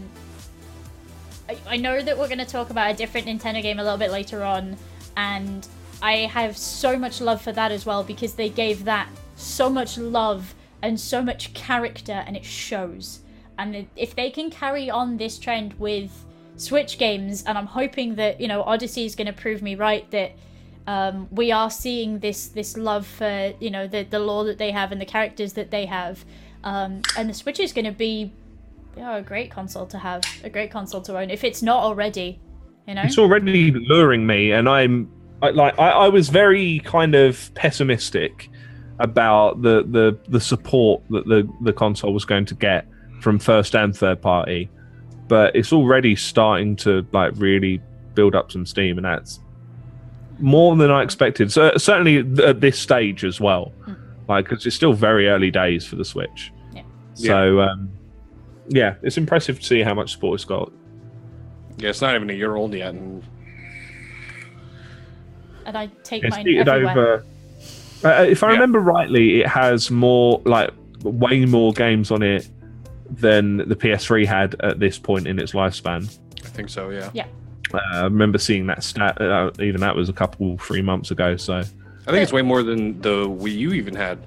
I, 1.66 1.76
know 1.76 2.00
that 2.00 2.16
we're 2.18 2.28
going 2.28 2.38
to 2.38 2.46
talk 2.46 2.70
about 2.70 2.90
a 2.90 2.94
different 2.94 3.26
Nintendo 3.26 3.60
game 3.60 3.78
a 3.78 3.82
little 3.82 3.98
bit 3.98 4.10
later 4.10 4.42
on, 4.42 4.76
and 5.16 5.66
I 6.00 6.18
have 6.18 6.56
so 6.56 6.98
much 6.98 7.20
love 7.20 7.42
for 7.42 7.52
that 7.52 7.70
as 7.70 7.84
well 7.84 8.02
because 8.02 8.34
they 8.34 8.48
gave 8.48 8.84
that 8.84 9.08
so 9.36 9.68
much 9.68 9.98
love 9.98 10.54
and 10.82 10.98
so 10.98 11.22
much 11.22 11.52
character, 11.54 12.24
and 12.26 12.36
it 12.36 12.44
shows. 12.44 13.20
And 13.58 13.86
if 13.96 14.14
they 14.14 14.30
can 14.30 14.50
carry 14.50 14.90
on 14.90 15.16
this 15.16 15.38
trend 15.38 15.74
with 15.74 16.24
Switch 16.56 16.98
games, 16.98 17.42
and 17.44 17.58
I'm 17.58 17.66
hoping 17.66 18.14
that 18.16 18.40
you 18.40 18.48
know 18.48 18.62
Odyssey 18.62 19.04
is 19.04 19.14
going 19.14 19.26
to 19.26 19.32
prove 19.32 19.60
me 19.60 19.74
right 19.74 20.08
that 20.12 20.32
um, 20.86 21.28
we 21.30 21.52
are 21.52 21.70
seeing 21.70 22.20
this 22.20 22.48
this 22.48 22.76
love 22.76 23.06
for 23.06 23.54
you 23.60 23.70
know 23.70 23.86
the 23.86 24.04
the 24.04 24.18
lore 24.18 24.44
that 24.44 24.58
they 24.58 24.70
have 24.70 24.92
and 24.92 25.00
the 25.00 25.06
characters 25.06 25.54
that 25.54 25.70
they 25.70 25.86
have, 25.86 26.24
um, 26.62 27.02
and 27.16 27.28
the 27.28 27.34
Switch 27.34 27.60
is 27.60 27.72
going 27.72 27.86
to 27.86 27.92
be 27.92 28.32
you 28.96 29.02
know, 29.02 29.16
a 29.16 29.22
great 29.22 29.50
console 29.50 29.86
to 29.86 29.98
have, 29.98 30.22
a 30.44 30.50
great 30.50 30.70
console 30.70 31.00
to 31.02 31.18
own 31.18 31.30
if 31.30 31.44
it's 31.44 31.62
not 31.62 31.82
already. 31.82 32.40
You 32.86 32.94
know, 32.94 33.02
It's 33.02 33.18
already 33.18 33.70
luring 33.72 34.26
me, 34.26 34.52
and 34.52 34.68
I'm 34.68 35.10
I, 35.42 35.50
like 35.50 35.78
I, 35.78 35.90
I 35.90 36.08
was 36.08 36.28
very 36.28 36.80
kind 36.84 37.14
of 37.14 37.50
pessimistic 37.54 38.50
about 39.00 39.62
the 39.62 39.82
the 39.88 40.18
the 40.28 40.40
support 40.40 41.02
that 41.10 41.26
the 41.26 41.48
the 41.62 41.72
console 41.72 42.12
was 42.12 42.24
going 42.24 42.44
to 42.46 42.54
get 42.54 42.86
from 43.20 43.38
first 43.38 43.74
and 43.74 43.96
third 43.96 44.20
party, 44.20 44.70
but 45.28 45.56
it's 45.56 45.72
already 45.72 46.14
starting 46.14 46.76
to 46.76 47.06
like 47.12 47.32
really 47.36 47.80
build 48.14 48.34
up 48.34 48.52
some 48.52 48.66
steam, 48.66 48.98
and 48.98 49.04
that's 49.06 49.40
more 50.38 50.76
than 50.76 50.90
I 50.90 51.02
expected. 51.02 51.50
So 51.52 51.72
certainly 51.76 52.18
at 52.44 52.60
this 52.60 52.78
stage 52.78 53.24
as 53.24 53.40
well, 53.40 53.72
Mm. 53.86 53.96
like 54.28 54.48
because 54.48 54.66
it's 54.66 54.76
still 54.76 54.92
very 54.92 55.28
early 55.28 55.50
days 55.50 55.86
for 55.86 55.96
the 55.96 56.04
Switch. 56.04 56.52
Yeah. 56.74 56.82
So 57.14 57.60
um, 57.60 57.90
yeah, 58.68 58.94
it's 59.02 59.16
impressive 59.16 59.58
to 59.60 59.64
see 59.66 59.82
how 59.82 59.94
much 59.94 60.12
support 60.12 60.36
it's 60.36 60.44
got. 60.44 60.72
Yeah, 61.78 61.90
it's 61.90 62.00
not 62.00 62.14
even 62.14 62.30
a 62.30 62.34
year 62.34 62.54
old 62.56 62.72
yet, 62.74 62.94
and 62.94 63.22
and 65.66 65.76
I 65.78 65.86
take 66.02 66.22
It's 66.24 66.36
mine 66.36 66.46
everywhere. 66.58 66.90
over. 66.90 67.24
Uh, 68.04 68.24
if 68.28 68.42
I 68.42 68.48
Yeah. 68.48 68.52
remember 68.54 68.80
rightly, 68.80 69.40
it 69.40 69.48
has 69.48 69.90
more 69.90 70.42
like 70.44 70.70
way 71.02 71.44
more 71.46 71.72
games 71.72 72.10
on 72.10 72.22
it 72.22 72.48
than 73.10 73.58
the 73.68 73.76
PS3 73.76 74.24
had 74.26 74.56
at 74.60 74.78
this 74.78 74.98
point 74.98 75.26
in 75.26 75.38
its 75.38 75.52
lifespan. 75.52 76.04
I 76.44 76.48
think 76.48 76.68
so. 76.68 76.90
Yeah. 76.90 77.10
Uh, 77.72 77.78
I 77.92 78.02
remember 78.04 78.38
seeing 78.38 78.66
that 78.66 78.82
stat. 78.84 79.20
Uh, 79.20 79.50
even 79.58 79.80
that 79.80 79.96
was 79.96 80.08
a 80.08 80.12
couple 80.12 80.56
three 80.58 80.82
months 80.82 81.10
ago. 81.10 81.36
So 81.36 81.58
I 81.58 81.62
think 82.10 82.22
it's 82.22 82.32
way 82.32 82.42
more 82.42 82.62
than 82.62 83.00
the 83.00 83.26
Wii 83.28 83.52
U 83.58 83.72
even 83.72 83.94
had. 83.94 84.18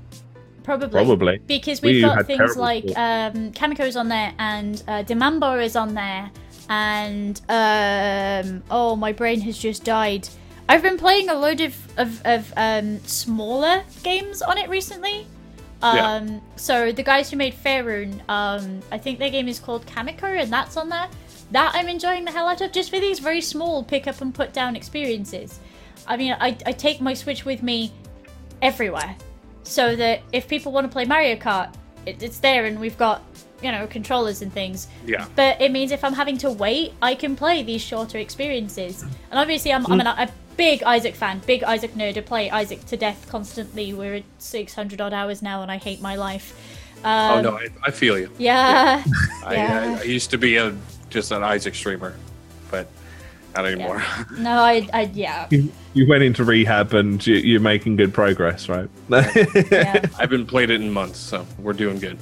Probably. 0.68 0.90
probably 0.90 1.38
Because 1.48 1.82
we've 1.82 2.02
got 2.02 2.26
things 2.26 2.58
like 2.58 2.84
um, 2.98 3.54
Kamiko's 3.54 3.96
on 3.96 4.10
there, 4.10 4.34
and 4.38 4.84
uh, 4.90 5.02
Demambo 5.02 5.64
is 5.64 5.78
on 5.78 5.94
there, 5.94 6.30
and 6.68 7.40
um, 7.48 8.62
oh, 8.70 8.98
my 8.98 9.14
brain 9.14 9.40
has 9.40 9.58
just 9.58 9.86
died. 9.86 10.28
I've 10.68 10.84
been 10.84 10.98
playing 10.98 11.30
a 11.30 11.36
load 11.36 11.62
of 11.62 11.74
of, 11.98 12.22
of 12.26 12.54
um, 12.58 13.00
smaller 13.06 13.82
games 14.04 14.42
on 14.42 14.58
it 14.58 14.68
recently. 14.68 15.26
Yeah. 15.82 16.16
Um, 16.16 16.42
So 16.58 16.92
the 16.92 17.04
guys 17.04 17.32
who 17.32 17.38
made 17.38 17.54
Fairune, 17.54 18.20
um, 18.28 18.82
I 18.92 18.98
think 18.98 19.20
their 19.20 19.30
game 19.30 19.48
is 19.48 19.62
called 19.62 19.86
Kamiko, 19.86 20.38
and 20.38 20.52
that's 20.52 20.76
on 20.76 20.90
there. 20.90 21.08
That 21.52 21.72
I'm 21.76 21.88
enjoying 21.88 22.26
the 22.26 22.32
hell 22.32 22.50
out 22.50 22.60
of, 22.60 22.74
just 22.74 22.90
for 22.90 23.00
these 23.00 23.20
very 23.20 23.40
small 23.40 23.86
pick 23.86 24.06
up 24.06 24.20
and 24.20 24.36
put 24.36 24.52
down 24.52 24.76
experiences. 24.76 25.62
I 26.06 26.18
mean, 26.18 26.36
I, 26.38 26.58
I 26.66 26.74
take 26.74 27.00
my 27.00 27.14
Switch 27.14 27.46
with 27.46 27.64
me 27.64 27.94
everywhere 28.62 29.16
so 29.68 29.96
that 29.96 30.22
if 30.32 30.48
people 30.48 30.72
want 30.72 30.86
to 30.86 30.92
play 30.92 31.06
Mario 31.06 31.36
Kart, 31.36 31.74
it, 32.06 32.24
it's 32.24 32.40
there 32.40 32.66
and 32.66 32.80
we've 32.80 32.98
got, 32.98 33.22
you 33.62 33.72
know, 33.72 33.86
controllers 33.88 34.42
and 34.42 34.52
things. 34.52 34.88
Yeah. 35.06 35.28
But 35.36 35.62
it 35.62 35.72
means 35.72 35.92
if 35.92 36.04
I'm 36.04 36.14
having 36.14 36.38
to 36.40 36.52
wait, 36.52 36.94
I 37.02 37.16
can 37.16 37.36
play 37.36 37.64
these 37.64 37.82
shorter 37.82 38.18
experiences. 38.18 39.02
And 39.02 39.40
obviously, 39.40 39.74
I'm, 39.74 39.86
I'm 39.88 40.00
an, 40.00 40.08
a 40.08 40.32
big 40.56 40.84
Isaac 40.84 41.16
fan, 41.16 41.42
big 41.46 41.64
Isaac 41.64 41.94
nerd. 41.94 42.18
I 42.18 42.22
play 42.22 42.50
Isaac 42.50 42.86
to 42.86 42.98
death 42.98 43.28
constantly. 43.30 43.94
We're 43.94 44.16
at 44.16 44.24
600 44.40 45.02
odd 45.02 45.14
hours 45.14 45.42
now 45.42 45.62
and 45.62 45.72
I 45.72 45.78
hate 45.78 46.02
my 46.02 46.16
life. 46.16 46.58
Um, 47.04 47.40
oh 47.40 47.42
no, 47.42 47.58
I, 47.58 47.68
I 47.84 47.92
feel 47.92 48.18
you. 48.18 48.32
Yeah. 48.38 49.04
I, 49.44 49.54
Yeah. 49.54 49.96
I, 49.98 50.02
I 50.02 50.04
used 50.04 50.32
to 50.32 50.38
be 50.38 50.56
a 50.58 50.76
just 51.10 51.32
an 51.32 51.44
Isaac 51.44 51.76
streamer, 51.76 52.16
but 52.72 52.88
not 53.58 53.66
anymore. 53.66 54.04
no, 54.38 54.62
I, 54.62 54.88
I, 54.94 55.02
yeah. 55.14 55.48
you, 55.50 55.72
you 55.94 56.08
went 56.08 56.24
into 56.24 56.44
rehab 56.44 56.94
and 56.94 57.26
you, 57.26 57.36
you're 57.36 57.60
making 57.60 57.96
good 57.96 58.14
progress, 58.14 58.70
right? 58.70 58.90
yeah. 59.10 60.06
I've 60.20 60.30
been 60.30 60.46
played 60.46 60.70
it 60.70 60.82
in 60.82 60.92
months, 60.92 61.20
so 61.20 61.46
we're 61.60 61.74
doing 61.74 62.00
good. 62.00 62.18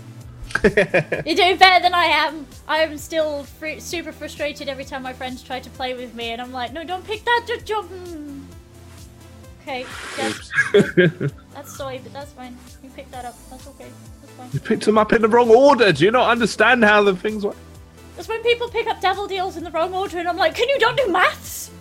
You're 0.64 1.36
doing 1.36 1.58
better 1.58 1.84
than 1.84 1.94
I 1.94 2.06
am. 2.06 2.48
I'm 2.66 2.98
still 2.98 3.44
fr- 3.44 3.80
super 3.80 4.14
frustrated 4.14 4.70
every 4.70 4.86
time 4.86 5.04
my 5.04 5.12
friends 5.12 5.44
try 5.44 5.60
to 5.60 5.70
play 5.72 5.94
with 5.94 6.16
me, 6.16 6.30
and 6.30 6.42
I'm 6.42 6.54
like, 6.54 6.72
no, 6.72 6.86
don't 6.86 7.06
pick 7.06 7.26
that 7.26 7.44
just 7.46 7.66
jump. 7.66 7.92
Okay, 9.62 9.86
yeah, 10.18 10.32
that's 11.54 11.76
soy, 11.76 12.00
but 12.02 12.14
that's 12.14 12.32
fine. 12.32 12.58
You 12.82 12.90
pick 12.92 13.12
that 13.12 13.26
up. 13.26 13.36
That's 13.50 13.68
okay. 13.68 13.88
That's 14.22 14.34
fine. 14.34 14.50
you 14.54 14.62
picked 14.62 14.86
them 14.86 14.98
up 14.98 15.12
in 15.12 15.22
the 15.22 15.28
wrong 15.28 15.50
order. 15.50 15.92
Do 15.92 16.06
you 16.06 16.12
not 16.12 16.30
understand 16.30 16.86
how 16.86 17.04
the 17.04 17.18
things 17.18 17.46
work? 17.46 17.58
That's 18.16 18.28
when 18.28 18.42
people 18.44 18.70
pick 18.70 18.88
up 18.88 19.02
devil 19.02 19.28
deals 19.28 19.58
in 19.58 19.64
the 19.64 19.72
wrong 19.72 19.94
order, 19.94 20.20
and 20.20 20.28
I'm 20.28 20.38
like, 20.38 20.56
can 20.56 20.70
you 20.70 20.80
not 20.80 20.98
do 20.98 21.08
maths? 21.08 21.72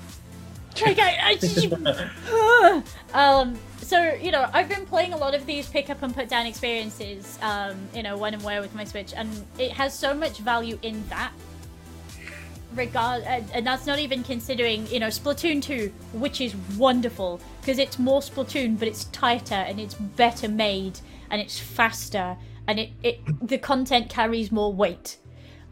Like, 0.82 0.98
I, 0.98 1.38
I 1.40 2.82
um, 3.14 3.56
so 3.78 4.14
you 4.14 4.32
know, 4.32 4.48
I've 4.52 4.68
been 4.68 4.86
playing 4.86 5.12
a 5.12 5.16
lot 5.16 5.34
of 5.34 5.46
these 5.46 5.68
pick 5.68 5.90
up 5.90 6.02
and 6.02 6.14
put 6.14 6.28
down 6.28 6.46
experiences, 6.46 7.38
um, 7.42 7.76
you 7.94 8.02
know, 8.02 8.16
when 8.16 8.34
and 8.34 8.42
where 8.42 8.60
with 8.60 8.74
my 8.74 8.84
Switch, 8.84 9.12
and 9.14 9.46
it 9.58 9.70
has 9.72 9.96
so 9.96 10.14
much 10.14 10.38
value 10.38 10.78
in 10.82 11.06
that 11.08 11.32
regard 12.74 13.22
and, 13.22 13.48
and 13.52 13.66
that's 13.66 13.86
not 13.86 13.98
even 13.98 14.24
considering 14.24 14.86
you 14.88 14.98
know 14.98 15.06
splatoon 15.06 15.62
2 15.62 15.92
which 16.14 16.40
is 16.40 16.56
wonderful 16.76 17.40
because 17.60 17.78
it's 17.78 17.98
more 17.98 18.20
splatoon 18.20 18.76
but 18.78 18.88
it's 18.88 19.04
tighter 19.06 19.54
and 19.54 19.78
it's 19.78 19.94
better 19.94 20.48
made 20.48 20.98
and 21.30 21.40
it's 21.40 21.58
faster 21.58 22.36
and 22.66 22.80
it, 22.80 22.90
it 23.02 23.46
the 23.46 23.58
content 23.58 24.08
carries 24.08 24.50
more 24.50 24.72
weight 24.72 25.18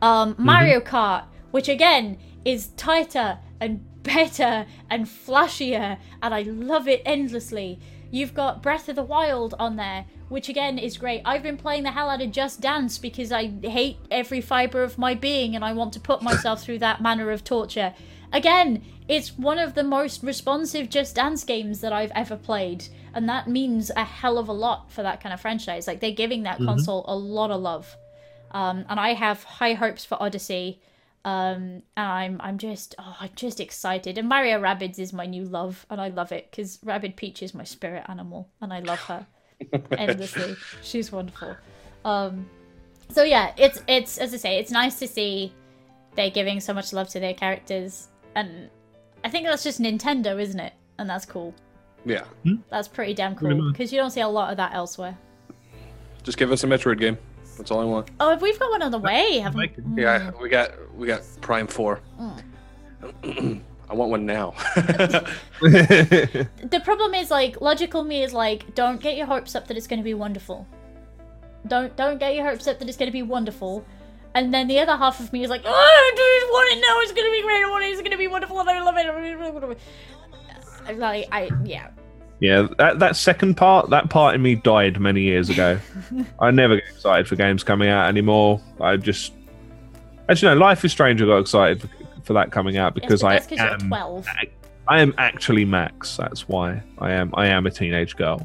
um, 0.02 0.34
mario 0.38 0.80
kart 0.80 1.24
which 1.50 1.68
again 1.68 2.18
is 2.44 2.68
tighter 2.76 3.38
and 3.60 3.84
better 4.02 4.66
and 4.90 5.06
flashier 5.06 5.96
and 6.20 6.34
i 6.34 6.42
love 6.42 6.88
it 6.88 7.00
endlessly 7.06 7.78
you've 8.10 8.34
got 8.34 8.62
breath 8.62 8.88
of 8.88 8.96
the 8.96 9.02
wild 9.02 9.54
on 9.58 9.76
there 9.76 10.04
which 10.32 10.48
again 10.48 10.78
is 10.78 10.96
great. 10.96 11.20
I've 11.26 11.42
been 11.42 11.58
playing 11.58 11.82
the 11.82 11.90
hell 11.90 12.08
out 12.08 12.22
of 12.22 12.30
Just 12.32 12.62
Dance 12.62 12.96
because 12.96 13.32
I 13.32 13.52
hate 13.62 13.98
every 14.10 14.40
fiber 14.40 14.82
of 14.82 14.96
my 14.96 15.14
being 15.14 15.54
and 15.54 15.62
I 15.62 15.74
want 15.74 15.92
to 15.92 16.00
put 16.00 16.22
myself 16.22 16.62
through 16.62 16.78
that 16.78 17.02
manner 17.02 17.30
of 17.30 17.44
torture. 17.44 17.92
Again, 18.32 18.82
it's 19.08 19.36
one 19.36 19.58
of 19.58 19.74
the 19.74 19.84
most 19.84 20.22
responsive 20.22 20.88
Just 20.88 21.16
Dance 21.16 21.44
games 21.44 21.82
that 21.82 21.92
I've 21.92 22.12
ever 22.14 22.36
played, 22.36 22.88
and 23.12 23.28
that 23.28 23.46
means 23.46 23.90
a 23.94 24.04
hell 24.04 24.38
of 24.38 24.48
a 24.48 24.52
lot 24.52 24.90
for 24.90 25.02
that 25.02 25.22
kind 25.22 25.34
of 25.34 25.40
franchise. 25.40 25.86
Like 25.86 26.00
they're 26.00 26.12
giving 26.12 26.44
that 26.44 26.56
console 26.56 27.04
a 27.06 27.14
lot 27.14 27.50
of 27.50 27.60
love, 27.60 27.94
um, 28.52 28.84
and 28.88 29.00
I 29.00 29.14
have 29.14 29.42
high 29.44 29.74
hopes 29.74 30.04
for 30.04 30.22
Odyssey. 30.22 30.80
Um, 31.24 31.82
and 31.96 32.08
I'm 32.08 32.40
I'm 32.40 32.58
just 32.58 32.96
oh 32.98 33.16
I'm 33.20 33.30
just 33.36 33.60
excited. 33.60 34.18
And 34.18 34.28
Mario 34.28 34.60
Rabbids 34.60 34.98
is 34.98 35.12
my 35.12 35.26
new 35.26 35.44
love, 35.44 35.86
and 35.88 36.00
I 36.00 36.08
love 36.08 36.32
it 36.32 36.50
because 36.50 36.80
Rabbid 36.82 37.16
Peach 37.16 37.42
is 37.42 37.54
my 37.54 37.64
spirit 37.64 38.04
animal, 38.08 38.48
and 38.60 38.72
I 38.72 38.80
love 38.80 38.98
her 39.02 39.26
endlessly. 39.92 40.56
She's 40.82 41.12
wonderful. 41.12 41.56
Um, 42.04 42.48
so 43.08 43.22
yeah, 43.22 43.52
it's 43.56 43.82
it's 43.86 44.18
as 44.18 44.34
I 44.34 44.36
say, 44.36 44.58
it's 44.58 44.72
nice 44.72 44.98
to 44.98 45.06
see 45.06 45.52
they're 46.16 46.30
giving 46.30 46.58
so 46.58 46.74
much 46.74 46.92
love 46.92 47.08
to 47.10 47.20
their 47.20 47.34
characters, 47.34 48.08
and 48.34 48.68
I 49.24 49.28
think 49.28 49.46
that's 49.46 49.62
just 49.62 49.80
Nintendo, 49.80 50.40
isn't 50.40 50.58
it? 50.58 50.72
And 50.98 51.08
that's 51.08 51.24
cool. 51.24 51.54
Yeah. 52.04 52.24
That's 52.68 52.88
pretty 52.88 53.14
damn 53.14 53.34
cool 53.36 53.70
because 53.70 53.92
you 53.92 53.98
don't 53.98 54.10
see 54.10 54.20
a 54.20 54.28
lot 54.28 54.50
of 54.50 54.56
that 54.56 54.74
elsewhere. 54.74 55.16
Just 56.22 56.38
give 56.38 56.50
us 56.52 56.64
a 56.64 56.66
Metroid 56.66 56.98
game. 56.98 57.18
That's 57.62 57.70
all 57.70 57.80
I 57.80 57.84
want. 57.84 58.10
Oh, 58.18 58.36
we've 58.38 58.58
got 58.58 58.72
one 58.72 58.82
on 58.82 58.90
the 58.90 58.98
way, 58.98 59.38
haven't 59.38 59.56
we? 59.94 60.02
Yeah, 60.02 60.32
we 60.40 60.48
got 60.48 60.72
we 60.96 61.06
got 61.06 61.22
Prime 61.40 61.68
Four. 61.68 62.00
Mm. 62.20 63.60
I 63.88 63.94
want 63.94 64.10
one 64.10 64.26
now. 64.26 64.54
The 65.60 66.80
problem 66.84 67.14
is 67.14 67.30
like 67.30 67.60
logical 67.60 68.02
me 68.02 68.24
is 68.24 68.32
like 68.32 68.74
don't 68.74 69.00
get 69.00 69.16
your 69.16 69.26
hopes 69.26 69.54
up 69.54 69.68
that 69.68 69.76
it's 69.76 69.86
going 69.86 70.00
to 70.00 70.04
be 70.04 70.12
wonderful. 70.12 70.66
Don't 71.68 71.94
don't 71.94 72.18
get 72.18 72.34
your 72.34 72.46
hopes 72.50 72.66
up 72.66 72.80
that 72.80 72.88
it's 72.88 72.96
going 72.96 73.06
to 73.06 73.12
be 73.12 73.22
wonderful. 73.22 73.86
And 74.34 74.52
then 74.52 74.66
the 74.66 74.80
other 74.80 74.96
half 74.96 75.20
of 75.20 75.32
me 75.32 75.44
is 75.44 75.50
like, 75.50 75.62
oh, 75.64 75.70
I 75.70 76.12
just 76.16 76.50
want 76.50 76.72
it 76.72 76.80
now. 76.80 77.00
It's 77.02 77.12
going 77.12 77.28
to 77.28 77.30
be 77.30 77.42
great. 77.42 77.62
I 77.62 77.70
want 77.70 77.84
it. 77.84 77.90
It's 77.90 78.00
going 78.00 78.10
to 78.10 78.18
be 78.18 78.26
wonderful, 78.26 78.58
and 78.58 78.70
I 78.70 78.82
love 78.82 78.96
it. 78.96 79.06
I'm 80.88 80.98
Like 80.98 81.28
I 81.30 81.48
yeah. 81.62 81.90
Yeah, 82.42 82.66
that 82.78 82.98
that 82.98 83.14
second 83.14 83.54
part, 83.54 83.90
that 83.90 84.10
part 84.10 84.34
in 84.34 84.42
me 84.42 84.56
died 84.56 84.98
many 84.98 85.20
years 85.20 85.48
ago. 85.48 85.78
I 86.40 86.50
never 86.50 86.74
get 86.74 86.84
excited 86.90 87.28
for 87.28 87.36
games 87.36 87.62
coming 87.62 87.88
out 87.88 88.08
anymore. 88.08 88.60
I 88.80 88.96
just 88.96 89.32
actually 90.28 90.52
no, 90.52 90.60
Life 90.60 90.84
is 90.84 90.90
Strange. 90.90 91.22
I 91.22 91.26
got 91.26 91.38
excited 91.38 91.82
for, 91.82 91.88
for 92.24 92.32
that 92.32 92.50
coming 92.50 92.78
out 92.78 92.94
because 92.96 93.22
but 93.22 93.28
I 93.28 93.34
that's 93.34 93.46
'cause 93.46 93.58
you're 93.58 93.68
am 93.68 93.88
12. 93.88 94.26
I 94.88 95.00
am 95.00 95.14
actually 95.18 95.64
Max. 95.64 96.16
That's 96.16 96.48
why 96.48 96.82
I 96.98 97.12
am. 97.12 97.30
I 97.34 97.46
am 97.46 97.64
a 97.64 97.70
teenage 97.70 98.16
girl. 98.16 98.44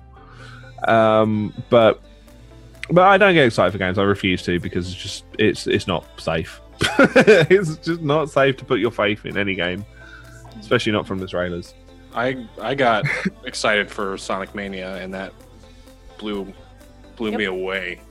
Um, 0.88 1.52
but 1.72 2.00
but 2.92 3.02
I 3.04 3.18
don't 3.18 3.34
get 3.34 3.48
excited 3.48 3.72
for 3.72 3.80
games. 3.80 3.98
I 3.98 4.04
refuse 4.04 4.44
to 4.44 4.60
because 4.60 4.92
it's 4.92 5.02
just 5.02 5.26
it's 5.40 5.66
it's 5.66 5.88
not 5.88 6.06
safe. 6.22 6.62
it's 7.00 7.78
just 7.78 8.04
not 8.04 8.30
safe 8.30 8.58
to 8.58 8.66
put 8.66 8.80
your 8.80 8.92
faith 8.92 9.26
in 9.26 9.38
any 9.40 9.56
game, 9.56 9.84
especially 10.60 10.92
not 10.92 11.08
from 11.08 11.18
the 11.18 11.28
trailers. 11.28 11.74
I 12.18 12.48
I 12.60 12.74
got 12.74 13.06
excited 13.46 13.92
for 13.92 14.18
Sonic 14.18 14.56
Mania, 14.56 14.96
and 14.96 15.14
that 15.14 15.34
blew 16.18 16.52
blew 17.16 17.30
Yep. 17.30 17.38
me 17.38 17.46
away. 17.46 18.02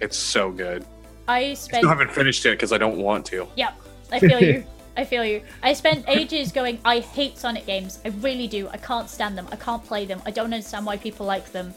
It's 0.00 0.16
so 0.16 0.50
good. 0.50 0.84
I 1.28 1.38
I 1.38 1.54
spent 1.54 1.80
still 1.80 1.88
haven't 1.90 2.12
finished 2.12 2.46
it 2.46 2.52
because 2.52 2.72
I 2.72 2.78
don't 2.78 2.96
want 2.96 3.26
to. 3.26 3.46
Yep, 3.56 3.74
I 4.10 4.20
feel 4.20 4.40
you. 4.40 4.64
I 4.96 5.04
feel 5.04 5.24
you. 5.24 5.42
I 5.62 5.74
spent 5.74 6.08
ages 6.08 6.52
going, 6.52 6.78
I 6.82 7.00
hate 7.00 7.36
Sonic 7.36 7.66
games. 7.66 7.98
I 8.06 8.08
really 8.08 8.46
do. 8.46 8.66
I 8.68 8.78
can't 8.78 9.10
stand 9.10 9.36
them. 9.36 9.46
I 9.52 9.56
can't 9.56 9.84
play 9.84 10.06
them. 10.06 10.22
I 10.24 10.30
don't 10.30 10.46
understand 10.46 10.86
why 10.86 10.96
people 10.96 11.26
like 11.26 11.52
them. 11.52 11.74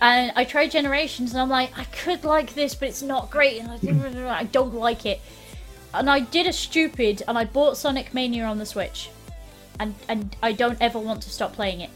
And 0.00 0.32
I 0.34 0.42
tried 0.42 0.72
Generations 0.72 1.30
and 1.32 1.40
I'm 1.40 1.48
like, 1.48 1.78
I 1.78 1.84
could 1.84 2.24
like 2.24 2.54
this, 2.54 2.74
but 2.74 2.88
it's 2.88 3.02
not 3.02 3.30
great. 3.30 3.60
And 3.60 3.70
I, 3.70 4.40
I 4.40 4.44
don't 4.44 4.74
like 4.74 5.06
it. 5.06 5.20
And 5.92 6.10
I 6.10 6.18
did 6.18 6.48
a 6.48 6.52
stupid 6.52 7.22
and 7.28 7.38
I 7.38 7.44
bought 7.44 7.76
Sonic 7.76 8.12
Mania 8.12 8.46
on 8.46 8.58
the 8.58 8.66
Switch. 8.66 9.10
And, 9.80 9.94
and 10.08 10.36
I 10.42 10.52
don't 10.52 10.78
ever 10.80 10.98
want 10.98 11.22
to 11.22 11.30
stop 11.30 11.52
playing 11.52 11.80
it. 11.80 11.90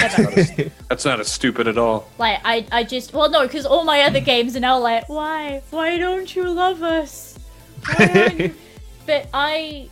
Ever. 0.00 0.70
That's 0.88 1.04
not 1.04 1.20
as 1.20 1.28
stupid 1.28 1.68
at 1.68 1.78
all. 1.78 2.08
Like 2.18 2.40
I, 2.44 2.66
I 2.72 2.84
just 2.84 3.12
well 3.12 3.30
no, 3.30 3.42
because 3.42 3.64
all 3.64 3.84
my 3.84 4.02
other 4.02 4.20
games 4.20 4.56
are 4.56 4.60
now 4.60 4.78
like, 4.78 5.08
why, 5.08 5.62
why 5.70 5.98
don't 5.98 6.34
you 6.34 6.50
love 6.50 6.82
us? 6.82 7.38
You-" 7.98 8.54
but 9.06 9.28
I, 9.32 9.88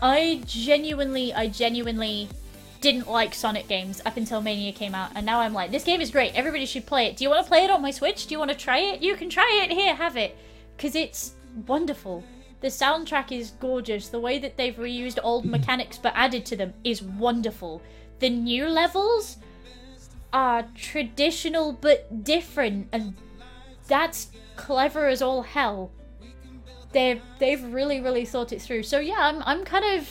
I 0.00 0.42
genuinely, 0.46 1.34
I 1.34 1.48
genuinely 1.48 2.28
didn't 2.80 3.08
like 3.08 3.34
Sonic 3.34 3.68
games 3.68 4.02
up 4.04 4.16
until 4.16 4.40
Mania 4.40 4.72
came 4.72 4.94
out, 4.94 5.10
and 5.14 5.24
now 5.24 5.40
I'm 5.40 5.52
like, 5.52 5.70
this 5.70 5.84
game 5.84 6.00
is 6.00 6.10
great. 6.10 6.34
Everybody 6.34 6.66
should 6.66 6.86
play 6.86 7.06
it. 7.06 7.16
Do 7.16 7.24
you 7.24 7.30
want 7.30 7.44
to 7.44 7.48
play 7.48 7.64
it 7.64 7.70
on 7.70 7.80
my 7.82 7.90
Switch? 7.90 8.26
Do 8.26 8.34
you 8.34 8.38
want 8.38 8.50
to 8.50 8.56
try 8.56 8.78
it? 8.78 9.02
You 9.02 9.14
can 9.16 9.30
try 9.30 9.60
it. 9.62 9.70
Here, 9.70 9.94
have 9.94 10.16
it, 10.16 10.36
because 10.76 10.94
it's 10.94 11.34
wonderful. 11.66 12.24
The 12.62 12.68
soundtrack 12.68 13.36
is 13.36 13.50
gorgeous. 13.50 14.08
The 14.08 14.20
way 14.20 14.38
that 14.38 14.56
they've 14.56 14.74
reused 14.74 15.18
old 15.22 15.44
mechanics 15.56 15.98
but 15.98 16.14
added 16.16 16.46
to 16.46 16.56
them 16.56 16.72
is 16.84 17.02
wonderful. 17.02 17.82
The 18.20 18.30
new 18.30 18.68
levels 18.68 19.36
are 20.32 20.66
traditional 20.74 21.72
but 21.72 22.24
different, 22.24 22.88
and 22.92 23.14
that's 23.88 24.30
clever 24.56 25.08
as 25.08 25.20
all 25.20 25.42
hell. 25.42 25.90
They've 26.92 27.20
they've 27.38 27.62
really 27.64 28.00
really 28.00 28.24
thought 28.24 28.52
it 28.52 28.62
through. 28.62 28.84
So 28.84 29.00
yeah, 29.00 29.18
I'm 29.18 29.42
I'm 29.44 29.64
kind 29.64 29.98
of 29.98 30.08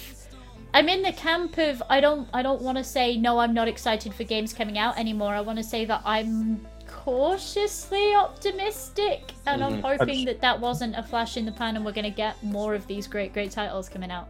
I'm 0.74 0.90
in 0.90 1.02
the 1.02 1.14
camp 1.14 1.58
of 1.58 1.82
I 1.90 2.02
don't 2.02 2.28
I 2.34 2.42
don't 2.42 2.62
want 2.62 2.78
to 2.78 2.84
say 2.84 3.18
no 3.18 3.40
I'm 3.40 3.54
not 3.54 3.68
excited 3.68 4.14
for 4.14 4.24
games 4.24 4.54
coming 4.54 4.78
out 4.78 4.98
anymore. 4.98 5.34
I 5.34 5.42
want 5.42 5.58
to 5.58 5.64
say 5.64 5.86
that 5.86 6.02
I'm 6.04 6.68
cautiously 7.04 8.14
optimistic 8.14 9.32
and 9.48 9.64
I'm 9.64 9.82
mm. 9.82 9.98
hoping 9.98 10.24
that 10.26 10.40
that 10.42 10.60
wasn't 10.60 10.96
a 10.96 11.02
flash 11.02 11.36
in 11.36 11.48
the 11.48 11.52
pan 11.52 11.76
and 11.76 11.84
we're 11.84 11.94
going 11.94 12.04
to 12.04 12.12
get 12.12 12.42
more 12.44 12.76
of 12.76 12.86
these 12.86 13.08
great 13.08 13.34
great 13.34 13.50
titles 13.50 13.90
coming 13.90 14.12
out. 14.12 14.28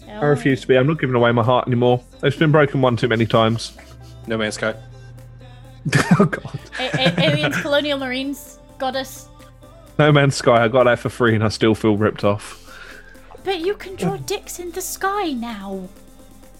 You 0.00 0.08
know? 0.08 0.14
I 0.14 0.24
refuse 0.24 0.60
to 0.62 0.66
be. 0.66 0.76
I'm 0.76 0.88
not 0.88 0.98
giving 0.98 1.14
away 1.14 1.30
my 1.30 1.44
heart 1.44 1.68
anymore. 1.68 2.02
It's 2.24 2.36
been 2.36 2.50
broken 2.50 2.80
one 2.80 2.96
too 2.96 3.06
many 3.06 3.24
times. 3.24 3.76
No 4.26 4.36
Man's 4.36 4.54
Sky. 4.54 4.74
oh 6.18 6.24
god. 6.24 6.58
A- 6.80 7.20
A- 7.20 7.24
aliens, 7.24 7.56
colonial 7.62 7.98
marines, 8.00 8.58
goddess. 8.78 9.28
No 9.96 10.10
Man's 10.10 10.34
Sky. 10.34 10.64
I 10.64 10.66
got 10.66 10.84
that 10.84 10.98
for 10.98 11.10
free 11.10 11.36
and 11.36 11.44
I 11.44 11.48
still 11.48 11.76
feel 11.76 11.96
ripped 11.96 12.24
off. 12.24 12.64
But 13.44 13.60
you 13.60 13.76
can 13.76 13.94
draw 13.94 14.16
dicks 14.16 14.58
in 14.58 14.72
the 14.72 14.82
sky 14.82 15.30
now. 15.30 15.88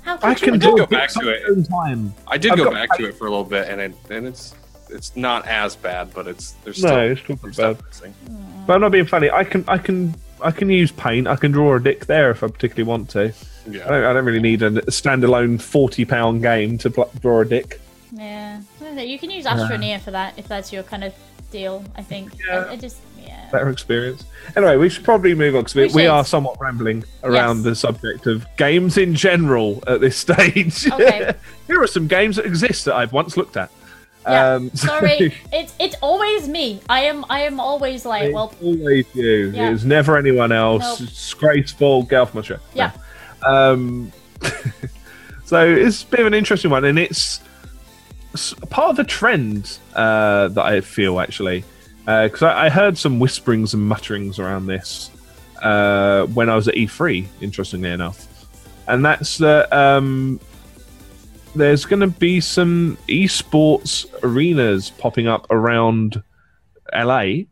How 0.03 0.19
could 0.19 0.25
I 0.25 0.35
can 0.35 0.51
not? 0.53 0.61
did 0.61 0.77
go 0.77 0.87
back 0.87 1.11
to 1.15 1.29
it. 1.31 1.69
time. 1.69 2.15
I 2.29 2.39
did 2.39 2.53
I've 2.53 2.59
go 2.59 2.65
got- 2.65 2.75
back 2.75 2.97
to 2.99 3.09
it 3.09 3.17
for 3.17 3.27
a 3.27 3.31
little 3.31 3.45
bit, 3.45 3.69
and 3.69 3.81
it 3.81 3.95
and 4.09 4.25
it's 4.29 4.55
it's 4.91 5.15
not 5.17 5.47
as 5.47 5.77
bad, 5.77 6.13
but 6.15 6.27
it's 6.27 6.53
there's 6.65 6.79
still 6.79 6.91
No, 6.97 7.09
it's 7.11 7.21
still 7.23 7.37
some 7.37 7.51
bad. 7.75 7.85
missing. 7.87 8.15
But 8.67 8.75
I'm 8.75 8.81
not 8.81 8.93
being 8.93 9.07
funny. 9.07 9.31
I 9.31 9.45
can, 9.45 9.65
I 9.69 9.79
can, 9.79 10.15
I 10.43 10.51
can 10.51 10.69
use 10.71 10.93
paint. 10.93 11.27
I 11.27 11.37
can 11.37 11.53
draw 11.53 11.77
a 11.77 11.81
dick 11.81 12.07
there 12.07 12.31
if 12.31 12.43
I 12.43 12.49
particularly 12.49 12.85
want 12.89 13.09
to. 13.11 13.25
I 13.29 13.71
Yeah, 13.71 13.89
don't, 13.89 14.05
I 14.05 14.13
don't 14.13 14.25
really 14.25 14.41
need 14.41 14.63
a 14.63 14.71
standalone 14.87 15.61
forty 15.61 16.05
pound 16.05 16.43
game 16.43 16.79
to 16.79 16.91
pl- 16.91 17.11
draw 17.21 17.41
a 17.41 17.45
dick. 17.45 17.81
Yeah, 18.13 18.61
I 18.81 18.85
don't 18.85 18.97
know, 18.97 19.03
you 19.03 19.19
can 19.19 19.31
use 19.31 19.45
Astroneer 19.45 20.01
for 20.01 20.11
that 20.13 20.39
if 20.39 20.49
that's 20.49 20.73
your 20.73 20.83
kind 20.83 21.05
of 21.05 21.15
deal. 21.51 21.85
I 21.97 22.03
think. 22.03 22.33
Yeah. 22.47 22.65
I, 22.69 22.73
I 22.73 22.77
just 22.77 22.99
yeah. 23.21 23.49
Better 23.51 23.69
experience. 23.71 24.25
Anyway, 24.57 24.77
we 24.77 24.89
should 24.89 25.05
probably 25.05 25.35
move 25.35 25.55
on 25.55 25.63
because 25.63 25.75
we, 25.75 25.87
We 25.89 25.93
we 26.03 26.07
are 26.07 26.25
somewhat 26.25 26.59
rambling 26.61 27.05
around 27.25 27.57
Yes. 27.59 27.65
the 27.65 27.75
subject 27.75 28.27
of 28.27 28.47
games 28.57 28.97
in 28.99 29.15
general 29.15 29.83
at 29.87 30.01
this 30.01 30.17
stage. 30.27 30.87
Okay. 30.91 31.33
Here 31.67 31.83
are 31.83 31.87
some 31.87 32.07
games 32.07 32.37
that 32.37 32.45
exist 32.47 32.85
that 32.87 32.95
I've 32.95 33.13
once 33.13 33.37
looked 33.37 33.57
at. 33.57 33.71
Yeah, 34.29 34.53
Um, 34.55 34.71
sorry, 34.75 35.35
it's 35.53 35.75
it's 35.79 35.97
always 36.03 36.49
me. 36.49 36.81
I 36.89 37.01
am 37.05 37.25
I 37.31 37.41
am 37.43 37.59
always 37.61 38.05
like, 38.05 38.25
It's 38.25 38.35
well, 38.35 38.53
always 38.63 39.07
you. 39.15 39.51
Yeah. 39.55 39.71
It's 39.73 39.85
never 39.85 40.17
anyone 40.17 40.53
else. 40.53 41.01
Nope. 41.01 41.09
It's 41.09 41.35
graceful. 41.35 42.03
Get 42.05 42.21
off 42.21 42.35
my 42.35 42.43
show. 42.43 42.59
yeah, 42.75 42.93
No. 43.43 43.73
Um, 43.73 44.13
so 45.45 45.67
it's 45.67 46.03
a 46.03 46.07
bit 46.07 46.21
of 46.21 46.27
an 46.27 46.35
interesting 46.35 46.71
one, 46.71 46.85
and 46.85 46.99
it's 46.99 47.41
s- 48.35 48.55
part 48.71 48.91
of 48.91 48.97
the 48.97 49.05
trend 49.05 49.79
uh, 49.95 50.49
that 50.49 50.65
I 50.65 50.81
feel 50.81 51.21
actually, 51.21 51.65
because 52.05 52.43
I, 52.43 52.67
I 52.67 52.69
heard 52.69 52.99
some 52.99 53.19
whisperings 53.19 53.75
and 53.75 53.89
mutterings 53.89 54.39
around 54.39 54.67
this 54.67 55.11
uh, 55.63 56.25
when 56.27 56.49
I 56.51 56.57
was 56.57 56.69
at 56.69 56.75
E3. 56.75 57.27
Interestingly 57.41 57.91
enough, 57.91 58.27
and 58.87 59.05
that's 59.05 59.39
that 59.39 59.73
um, 59.73 60.39
there's 61.55 61.85
going 61.85 62.01
to 62.01 62.07
be 62.07 62.41
some 62.41 62.97
esports 63.09 64.07
arenas 64.23 64.91
popping 64.91 65.27
up 65.27 65.47
around 65.51 66.23
LA 66.95 67.45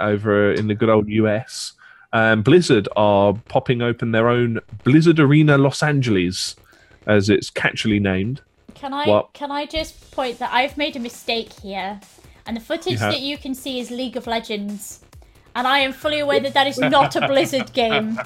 over 0.00 0.52
in 0.52 0.68
the 0.68 0.74
good 0.74 0.88
old 0.88 1.08
US. 1.08 1.72
um, 2.12 2.42
Blizzard 2.42 2.88
are 2.96 3.34
popping 3.48 3.82
open 3.82 4.12
their 4.12 4.28
own 4.28 4.60
Blizzard 4.84 5.18
Arena 5.20 5.58
Los 5.58 5.82
Angeles, 5.82 6.56
as 7.06 7.28
it's 7.30 7.50
catchily 7.50 8.00
named. 8.00 8.40
Can 8.74 8.92
I 8.92 9.06
What? 9.08 9.32
can 9.32 9.50
I 9.50 9.64
just 9.66 10.10
point 10.10 10.38
that 10.38 10.52
I've 10.52 10.76
made 10.76 10.96
a 10.96 11.00
mistake 11.00 11.52
here, 11.60 12.00
and 12.46 12.56
the 12.56 12.60
footage 12.60 12.98
that 12.98 13.20
you 13.20 13.38
can 13.38 13.54
see 13.54 13.80
is 13.80 13.90
League 13.90 14.16
of 14.16 14.26
Legends, 14.26 15.00
and 15.56 15.66
I 15.66 15.78
am 15.78 15.94
fully 15.94 16.20
aware 16.20 16.38
that 16.38 16.52
that 16.52 16.66
is 16.66 16.78
not 16.78 17.16
a 17.16 17.26
Blizzard 17.26 17.72
game. 17.72 18.20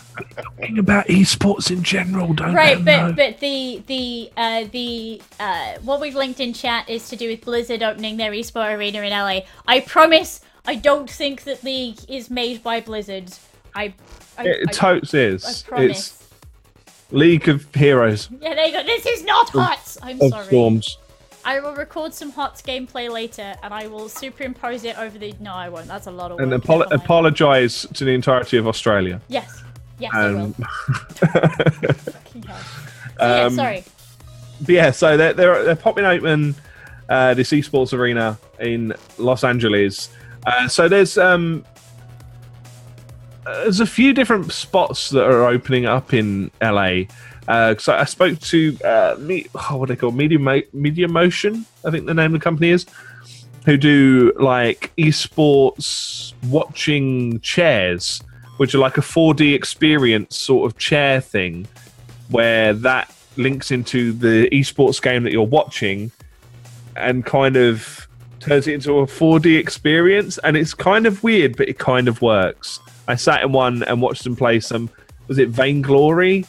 Talking 0.59 0.79
about 0.81 1.07
esports 1.07 1.71
in 1.71 1.85
general, 1.85 2.35
don't 2.35 2.53
Right, 2.55 2.85
they? 2.85 2.99
but 2.99 3.15
but 3.17 3.39
the 3.39 3.83
the 3.87 4.31
uh, 4.37 4.65
the 4.73 5.23
uh, 5.39 5.75
what 5.83 6.01
we've 6.01 6.17
linked 6.17 6.41
in 6.41 6.53
chat 6.53 6.91
is 6.91 7.09
to 7.09 7.17
do 7.17 7.29
with 7.29 7.43
Blizzard 7.43 7.85
opening 7.85 8.17
their 8.17 8.33
esport 8.33 8.77
arena 8.77 9.03
in 9.03 9.11
LA. 9.11 9.43
I 9.69 9.81
promise, 9.81 10.41
I 10.67 10.75
don't 10.75 11.09
think 11.09 11.45
that 11.45 11.63
League 11.63 11.99
is 12.09 12.31
made 12.31 12.65
by 12.65 12.81
Blizzard. 12.81 13.33
I, 13.77 13.95
I, 14.37 14.45
it 14.49 14.69
I, 14.69 14.73
totes 14.73 15.15
I 15.15 15.19
is. 15.19 15.63
promise. 15.63 15.91
It's 15.99 17.13
League 17.13 17.49
of 17.49 17.73
Heroes 17.75 18.29
Yeah, 18.41 18.55
there 18.55 18.67
you 18.67 18.73
go. 18.73 18.83
This 18.83 19.07
is 19.07 19.23
not 19.25 19.51
HOTS. 19.51 19.99
I'm 20.03 20.21
of 20.21 20.31
sorry. 20.31 20.47
Storms. 20.47 20.99
I 21.45 21.61
will 21.61 21.75
record 21.75 22.13
some 22.15 22.31
HOTS 22.33 22.63
gameplay 22.63 23.11
later, 23.11 23.55
and 23.63 23.73
I 23.73 23.87
will 23.87 24.09
superimpose 24.09 24.85
it 24.85 24.99
over 24.99 25.19
the. 25.19 25.35
No, 25.41 25.55
I 25.55 25.69
won't. 25.69 25.87
That's 25.89 26.07
a 26.07 26.11
lot 26.11 26.31
of 26.33 26.39
And 26.41 26.51
mind. 26.51 26.93
apologise 26.93 27.87
to 27.95 28.05
the 28.05 28.13
entirety 28.13 28.57
of 28.59 28.67
Australia. 28.67 29.21
Yes, 29.29 29.63
yes, 29.99 30.13
I 30.15 30.31
will. 30.31 30.39
Um, 30.43 30.55
So, 33.21 33.27
yeah, 33.27 33.45
um, 33.45 33.55
sorry. 33.55 33.85
But 34.61 34.69
yeah, 34.71 34.91
so 34.93 35.17
they're 35.17 35.35
they're, 35.35 35.63
they're 35.65 35.77
popping 35.77 36.05
open 36.07 36.55
uh, 37.09 37.35
this 37.35 37.51
esports 37.51 37.93
arena 37.93 38.39
in 38.59 38.95
Los 39.19 39.45
Angeles. 39.45 40.09
Uh, 40.47 40.69
so 40.69 40.89
there's 40.89 41.19
um 41.19 41.65
there's 43.45 43.81
a 43.81 43.87
few 43.87 44.13
different 44.15 44.53
spots 44.53 45.11
that 45.11 45.25
are 45.25 45.45
opening 45.47 45.85
up 45.87 46.15
in 46.15 46.51
LA. 46.63 47.03
Uh, 47.51 47.75
so 47.79 47.93
I 47.93 48.05
spoke 48.05 48.39
to 48.39 48.79
uh, 48.85 49.17
me, 49.19 49.49
oh, 49.57 49.79
what 49.79 49.89
they 49.89 49.97
call 49.97 50.13
Media 50.13 50.39
Media 50.73 51.09
Motion, 51.09 51.67
I 51.85 51.91
think 51.91 52.07
the 52.07 52.15
name 52.15 52.27
of 52.27 52.41
the 52.41 52.45
company 52.45 52.71
is, 52.71 52.87
who 53.65 53.77
do 53.77 54.33
like 54.39 54.93
esports 54.97 56.33
watching 56.45 57.41
chairs, 57.41 58.23
which 58.59 58.73
are 58.73 58.79
like 58.79 58.99
a 58.99 59.01
4D 59.01 59.53
experience 59.53 60.39
sort 60.39 60.71
of 60.71 60.79
chair 60.79 61.21
thing, 61.21 61.67
where 62.29 62.73
that 62.73 63.13
links 63.37 63.73
into 63.73 64.13
the 64.13 64.49
esports 64.51 65.03
game 65.03 65.25
that 65.25 65.33
you're 65.33 65.43
watching 65.43 66.13
and 66.95 67.27
kind 67.27 67.57
of 67.57 68.07
turns 68.39 68.69
it 68.69 68.75
into 68.75 69.01
a 69.01 69.07
4D 69.07 69.59
experience. 69.59 70.39
And 70.45 70.57
it's 70.57 70.73
kind 70.73 71.05
of 71.05 71.25
weird, 71.25 71.57
but 71.57 71.69
it 71.69 71.81
kind 71.81 72.07
of 72.07 72.23
works. 72.23 72.79
I 73.09 73.17
sat 73.17 73.43
in 73.43 73.51
one 73.51 73.83
and 73.83 74.01
watched 74.01 74.23
them 74.23 74.37
play 74.37 74.61
some. 74.61 74.89
Was 75.27 75.39
it 75.39 75.49
Vainglory? 75.49 76.47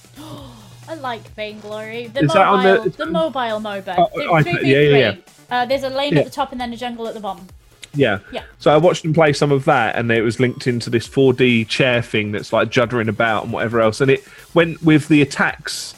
Like 1.02 1.28
Vainglory. 1.36 2.08
The 2.08 2.24
Is 2.24 2.32
on 2.36 2.64
the- 2.64 2.76
mobile, 2.78 2.90
the, 2.92 3.06
mobile 3.06 3.60
MOBA. 3.60 3.96
Oh, 3.98 4.10
The 4.42 4.50
I- 4.52 4.62
yeah, 4.62 4.80
yeah, 4.80 4.98
yeah. 4.98 5.16
Uh, 5.50 5.66
there's 5.66 5.84
a 5.84 5.90
lane 5.90 6.14
Yeah. 6.14 6.20
at 6.20 6.26
the 6.26 6.32
top 6.32 6.52
and 6.52 6.62
then 6.62 6.72
a 6.72 6.78
jungle 6.78 7.08
at 7.08 7.14
the 7.14 7.20
bottom. 7.20 7.48
Yeah. 7.94 8.20
Yeah. 8.32 8.44
So 8.60 8.72
I 8.74 8.78
watched 8.78 9.04
them 9.04 9.14
play 9.14 9.34
some 9.34 9.52
of 9.52 9.66
that, 9.66 9.98
and 9.98 10.10
it 10.12 10.22
was 10.22 10.40
linked 10.40 10.66
into 10.66 10.90
this 10.90 11.06
4D 11.08 11.68
chair 11.68 12.02
thing 12.02 12.32
that's 12.32 12.54
like 12.54 12.70
juddering 12.70 13.10
about 13.10 13.44
and 13.44 13.52
whatever 13.54 13.82
else. 13.82 14.00
And 14.00 14.10
it 14.10 14.24
went 14.54 14.82
with 14.82 15.08
the 15.10 15.22
attacks 15.22 15.94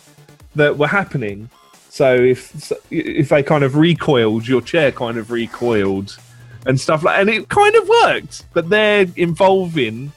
that 0.55 0.77
were 0.77 0.87
happening. 0.87 1.49
So 1.89 2.15
if 2.15 2.71
if 2.89 3.29
they 3.29 3.43
kind 3.43 3.63
of 3.63 3.75
recoiled, 3.75 4.47
your 4.47 4.61
chair 4.61 4.91
kind 4.91 5.17
of 5.19 5.29
recoiled, 5.29 6.17
and 6.65 6.79
stuff 6.81 7.03
like, 7.03 7.19
and 7.19 7.29
it 7.29 7.49
kind 7.49 7.75
of 7.75 7.87
worked. 7.87 8.45
But 8.53 8.69
they're 8.69 9.05
involving 9.15 10.11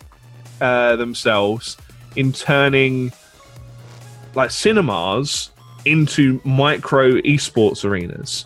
uh, 0.63 0.97
themselves 0.97 1.77
in 2.15 2.33
turning 2.33 3.13
like 4.37 4.51
cinemas 4.51 5.51
into 5.85 6.41
micro 6.45 7.13
esports 7.23 7.85
arenas. 7.85 8.45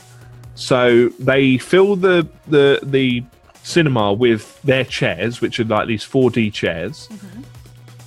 So 0.54 1.08
they 1.18 1.58
fill 1.58 1.96
the 1.96 2.26
the 2.46 2.80
the 2.82 3.24
cinema 3.62 4.12
with 4.12 4.60
their 4.62 4.84
chairs, 4.84 5.40
which 5.40 5.60
are 5.60 5.64
like 5.64 5.88
these 5.88 6.04
4D 6.04 6.52
chairs, 6.52 7.08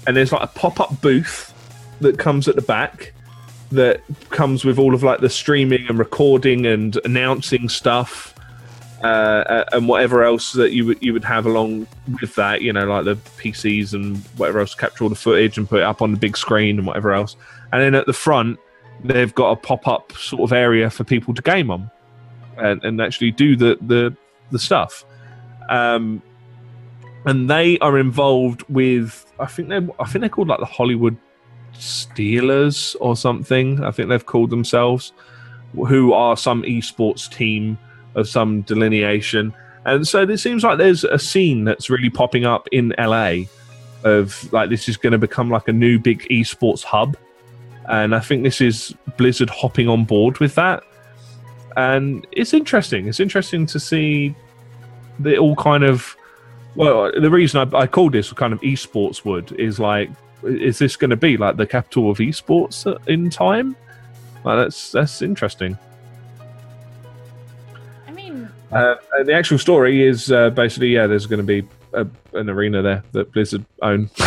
and 0.07 0.15
there's 0.15 0.31
like 0.31 0.43
a 0.43 0.47
pop 0.47 0.79
up 0.79 1.01
booth 1.01 1.53
that 1.99 2.17
comes 2.17 2.47
at 2.47 2.55
the 2.55 2.61
back 2.61 3.13
that 3.71 4.01
comes 4.29 4.63
with 4.63 4.77
all 4.77 4.93
of 4.93 5.03
like 5.03 5.19
the 5.19 5.29
streaming 5.29 5.87
and 5.87 5.97
recording 5.97 6.65
and 6.65 6.99
announcing 7.05 7.69
stuff. 7.69 8.29
Uh, 9.03 9.43
uh, 9.49 9.65
and 9.73 9.89
whatever 9.89 10.23
else 10.23 10.53
that 10.53 10.71
you 10.71 10.85
would 10.85 11.03
you 11.03 11.11
would 11.11 11.25
have 11.25 11.45
along 11.45 11.85
with 12.21 12.33
that, 12.35 12.61
you 12.61 12.71
know, 12.71 12.85
like 12.85 13.03
the 13.03 13.15
PCs 13.37 13.93
and 13.93 14.15
whatever 14.37 14.61
else, 14.61 14.73
capture 14.73 15.03
all 15.03 15.09
the 15.09 15.15
footage 15.15 15.57
and 15.57 15.67
put 15.67 15.79
it 15.79 15.83
up 15.83 16.01
on 16.01 16.11
the 16.11 16.17
big 16.17 16.37
screen 16.37 16.77
and 16.77 16.87
whatever 16.87 17.11
else. 17.11 17.35
And 17.73 17.81
then 17.81 17.95
at 17.95 18.05
the 18.05 18.13
front, 18.13 18.59
they've 19.03 19.33
got 19.33 19.51
a 19.51 19.55
pop 19.55 19.87
up 19.87 20.13
sort 20.13 20.43
of 20.43 20.53
area 20.53 20.89
for 20.89 21.03
people 21.03 21.33
to 21.33 21.41
game 21.41 21.69
on 21.71 21.89
and, 22.57 22.83
and 22.83 23.01
actually 23.01 23.31
do 23.31 23.55
the 23.55 23.77
the 23.81 24.15
the 24.51 24.59
stuff. 24.59 25.03
Um, 25.69 26.21
and 27.25 27.49
they 27.49 27.79
are 27.79 27.97
involved 27.97 28.63
with 28.69 29.25
I 29.39 29.47
think 29.47 29.69
they 29.69 29.77
I 29.99 30.05
think 30.05 30.21
they're 30.21 30.29
called 30.29 30.49
like 30.49 30.59
the 30.59 30.65
Hollywood 30.65 31.17
Steelers 31.73 32.95
or 32.99 33.15
something. 33.17 33.83
I 33.83 33.89
think 33.89 34.07
they've 34.07 34.25
called 34.25 34.51
themselves, 34.51 35.11
who 35.73 36.13
are 36.13 36.37
some 36.37 36.61
esports 36.61 37.29
team 37.29 37.77
of 38.13 38.29
some 38.29 38.61
delineation. 38.61 39.51
And 39.85 40.07
so 40.07 40.21
it 40.21 40.37
seems 40.37 40.63
like 40.63 40.77
there's 40.77 41.03
a 41.03 41.19
scene 41.19 41.63
that's 41.63 41.89
really 41.89 42.11
popping 42.11 42.45
up 42.45 42.67
in 42.71 42.93
LA 42.99 43.45
of 44.03 44.51
like 44.53 44.69
this 44.69 44.87
is 44.87 44.95
going 44.95 45.11
to 45.11 45.17
become 45.17 45.49
like 45.49 45.67
a 45.67 45.73
new 45.73 45.97
big 45.97 46.21
esports 46.29 46.83
hub. 46.83 47.17
And 47.89 48.15
I 48.15 48.19
think 48.19 48.43
this 48.43 48.61
is 48.61 48.95
Blizzard 49.17 49.49
hopping 49.49 49.89
on 49.89 50.05
board 50.05 50.39
with 50.39 50.55
that 50.55 50.83
and 51.75 52.25
it's 52.31 52.53
interesting. 52.53 53.07
It's 53.07 53.19
interesting 53.19 53.65
to 53.67 53.79
see 53.79 54.35
the 55.19 55.37
all 55.37 55.55
kind 55.55 55.83
of. 55.83 56.15
Well, 56.75 57.11
the 57.19 57.29
reason 57.29 57.73
I, 57.73 57.77
I 57.77 57.87
called 57.87 58.13
this 58.13 58.33
kind 58.33 58.51
of 58.51 58.59
esports 58.61 59.23
wood 59.23 59.51
is 59.59 59.79
like, 59.79 60.09
is 60.41 60.79
this 60.79 60.95
going 60.95 61.11
to 61.11 61.15
be 61.15 61.37
like 61.37 61.55
the 61.55 61.67
capital 61.67 62.09
of 62.09 62.17
esports 62.17 62.85
in 63.07 63.29
time? 63.29 63.75
Like 64.43 64.65
that's 64.65 64.91
that's 64.91 65.21
interesting. 65.21 65.77
I 68.07 68.11
mean, 68.11 68.49
Uh, 68.71 68.95
the 69.23 69.33
actual 69.33 69.59
story 69.59 70.05
is 70.05 70.31
uh, 70.31 70.49
basically 70.49 70.89
yeah, 70.89 71.07
there's 71.07 71.27
going 71.27 71.45
to 71.45 71.61
be 71.61 71.67
a, 71.93 72.07
an 72.33 72.49
arena 72.49 72.81
there 72.81 73.03
that 73.11 73.31
Blizzard 73.31 73.65
own. 73.81 74.09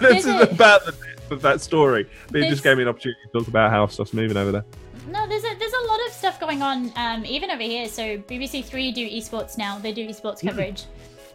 this 0.00 0.26
is 0.26 0.40
about 0.40 0.84
the 0.86 1.13
of 1.30 1.42
that 1.42 1.60
story. 1.60 2.08
But 2.30 2.42
it 2.42 2.48
just 2.48 2.62
gave 2.62 2.76
me 2.76 2.82
an 2.82 2.88
opportunity 2.88 3.20
to 3.26 3.38
talk 3.38 3.48
about 3.48 3.70
how 3.70 3.86
stuff's 3.86 4.12
moving 4.12 4.36
over 4.36 4.52
there. 4.52 4.64
no, 5.08 5.26
there's 5.28 5.44
a 5.44 5.54
there's 5.58 5.72
a 5.72 5.86
lot 5.86 6.00
of 6.06 6.12
stuff 6.12 6.40
going 6.40 6.62
on, 6.62 6.92
um, 6.96 7.24
even 7.24 7.50
over 7.50 7.62
here. 7.62 7.88
So 7.88 8.18
BBC 8.18 8.64
Three 8.64 8.92
do 8.92 9.08
esports 9.08 9.58
now. 9.58 9.78
They 9.78 9.92
do 9.92 10.06
esports 10.06 10.40
coverage. 10.40 10.84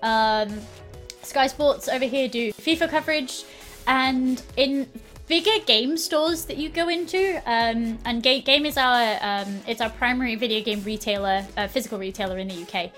Um, 0.02 0.60
Sky 1.22 1.48
Sports 1.48 1.88
over 1.90 2.06
here 2.06 2.28
do 2.28 2.52
FIFA 2.54 2.90
coverage, 2.90 3.44
and 3.88 4.42
in 4.58 4.88
bigger 5.28 5.64
game 5.66 5.96
stores 5.96 6.46
that 6.46 6.58
you 6.58 6.70
go 6.70 6.90
into, 6.90 7.38
um, 7.46 8.00
and 8.06 8.24
Ga- 8.24 8.42
Game 8.42 8.66
is 8.66 8.78
our 8.78 9.18
um, 9.22 9.60
it's 9.68 9.82
our 9.82 9.90
primary 9.92 10.36
video 10.36 10.64
game 10.64 10.84
retailer, 10.84 11.46
uh, 11.58 11.68
physical 11.68 12.00
retailer 12.00 12.38
in 12.38 12.48
the 12.48 12.64
UK. 12.64 12.92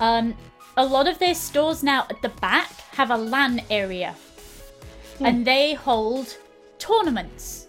Um, 0.00 0.34
a 0.76 0.84
lot 0.84 1.06
of 1.06 1.18
their 1.18 1.34
stores 1.34 1.82
now 1.84 2.06
at 2.10 2.20
the 2.22 2.30
back 2.40 2.70
have 2.92 3.10
a 3.10 3.16
LAN 3.16 3.62
area, 3.70 4.16
and 5.20 5.46
they 5.46 5.74
hold 5.74 6.36
tournaments 6.78 7.66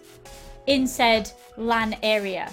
in 0.66 0.86
said 0.86 1.30
LAN 1.56 1.96
area. 2.02 2.50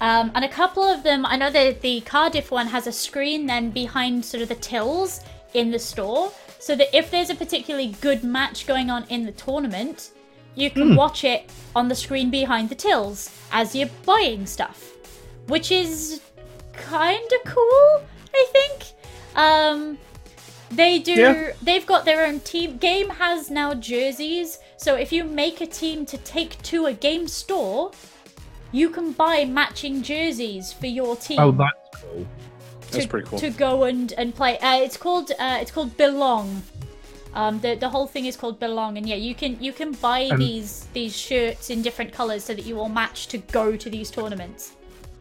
Um, 0.00 0.32
and 0.34 0.44
a 0.44 0.48
couple 0.48 0.82
of 0.82 1.02
them, 1.02 1.26
I 1.26 1.36
know 1.36 1.50
that 1.50 1.82
the 1.82 2.00
Cardiff 2.00 2.50
one 2.50 2.66
has 2.68 2.86
a 2.86 2.92
screen 2.92 3.46
then 3.46 3.70
behind 3.70 4.24
sort 4.24 4.42
of 4.42 4.48
the 4.48 4.54
tills 4.54 5.20
in 5.52 5.70
the 5.70 5.78
store, 5.78 6.32
so 6.58 6.74
that 6.74 6.96
if 6.96 7.10
there's 7.10 7.30
a 7.30 7.34
particularly 7.34 7.94
good 8.00 8.24
match 8.24 8.66
going 8.66 8.90
on 8.90 9.04
in 9.08 9.26
the 9.26 9.32
tournament, 9.32 10.10
you 10.54 10.70
can 10.70 10.96
watch 10.96 11.24
it 11.24 11.50
on 11.76 11.88
the 11.88 11.94
screen 11.94 12.30
behind 12.30 12.68
the 12.68 12.74
tills 12.74 13.30
as 13.52 13.74
you're 13.74 13.88
buying 14.04 14.46
stuff, 14.46 14.92
which 15.46 15.70
is 15.70 16.20
kind 16.72 17.32
of 17.32 17.52
cool, 17.52 18.02
I 18.34 18.46
think. 18.52 18.84
Um, 19.36 19.98
they 20.70 20.98
do. 20.98 21.12
Yeah. 21.12 21.52
They've 21.62 21.86
got 21.86 22.04
their 22.04 22.24
own 22.26 22.40
team. 22.40 22.78
Game 22.78 23.10
has 23.10 23.50
now 23.50 23.74
jerseys, 23.74 24.58
so 24.76 24.94
if 24.94 25.12
you 25.12 25.24
make 25.24 25.60
a 25.60 25.66
team 25.66 26.06
to 26.06 26.16
take 26.18 26.60
to 26.62 26.86
a 26.86 26.92
game 26.92 27.26
store, 27.28 27.90
you 28.72 28.90
can 28.90 29.12
buy 29.12 29.44
matching 29.44 30.02
jerseys 30.02 30.72
for 30.72 30.86
your 30.86 31.16
team. 31.16 31.38
Oh, 31.40 31.50
that's 31.52 32.02
cool. 32.02 32.26
That's 32.92 33.04
to, 33.04 33.08
pretty 33.08 33.28
cool. 33.28 33.38
to 33.38 33.50
go 33.50 33.84
and 33.84 34.12
and 34.14 34.34
play. 34.34 34.58
Uh, 34.58 34.76
it's 34.80 34.96
called 34.96 35.30
uh, 35.38 35.58
it's 35.60 35.70
called 35.70 35.96
Belong. 35.96 36.62
Um, 37.34 37.60
the 37.60 37.76
the 37.76 37.88
whole 37.88 38.06
thing 38.08 38.26
is 38.26 38.36
called 38.36 38.58
Belong, 38.58 38.96
and 38.96 39.08
yeah, 39.08 39.14
you 39.16 39.34
can 39.34 39.56
you 39.62 39.72
can 39.72 39.92
buy 39.92 40.20
And- 40.20 40.40
these 40.40 40.86
these 40.92 41.16
shirts 41.16 41.70
in 41.70 41.82
different 41.82 42.12
colors 42.12 42.44
so 42.44 42.54
that 42.54 42.64
you 42.64 42.80
all 42.80 42.88
match 42.88 43.28
to 43.28 43.38
go 43.38 43.76
to 43.76 43.90
these 43.90 44.10
tournaments. 44.10 44.72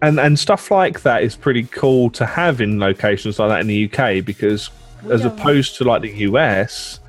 and 0.02 0.20
and 0.20 0.40
stuff 0.40 0.72
like 0.72 1.02
that 1.02 1.24
is 1.24 1.36
pretty 1.36 1.64
cool 1.64 2.10
to 2.12 2.26
have 2.26 2.62
in 2.62 2.80
locations 2.80 3.38
like 3.38 3.50
that 3.50 3.60
in 3.62 3.68
the 3.68 3.86
UK 3.92 4.24
because 4.26 4.70
We 5.04 5.12
as 5.14 5.26
opposed 5.26 5.76
to 5.78 5.84
like 5.84 6.02
the 6.02 6.12
US 6.28 7.00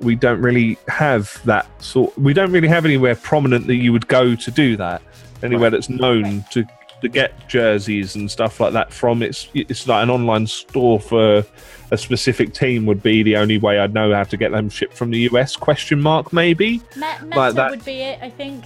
we 0.00 0.14
don't 0.14 0.42
really 0.42 0.76
have 0.88 1.40
that 1.46 1.66
sort. 1.82 2.16
We 2.18 2.34
don't 2.34 2.52
really 2.52 2.68
have 2.68 2.84
anywhere 2.84 3.14
prominent 3.14 3.66
that 3.66 3.76
you 3.76 3.94
would 3.94 4.06
go 4.08 4.34
to 4.34 4.50
do 4.50 4.76
that. 4.76 5.00
Anywhere 5.42 5.70
that's 5.70 5.88
known 5.88 6.44
to 6.50 6.66
to 7.02 7.08
get 7.08 7.48
jerseys 7.48 8.14
and 8.14 8.30
stuff 8.30 8.60
like 8.60 8.72
that 8.74 8.92
from. 8.92 9.22
It's 9.22 9.48
it's 9.54 9.86
like 9.88 10.02
an 10.02 10.10
online 10.10 10.46
store 10.46 11.00
for 11.00 11.44
a 11.90 11.96
specific 11.96 12.52
team 12.52 12.84
would 12.86 13.02
be 13.02 13.22
the 13.22 13.36
only 13.36 13.56
way 13.58 13.78
I'd 13.78 13.94
know 13.94 14.12
how 14.12 14.24
to 14.24 14.36
get 14.36 14.50
them 14.52 14.68
shipped 14.68 14.92
from 14.94 15.10
the 15.10 15.20
US. 15.30 15.56
Question 15.56 16.02
mark 16.02 16.30
maybe. 16.32 16.78
Me- 16.96 17.06
Meta 17.22 17.36
Like 17.38 17.54
that- 17.54 17.70
would 17.70 17.84
be 17.84 18.00
it, 18.02 18.18
I 18.22 18.28
think. 18.28 18.64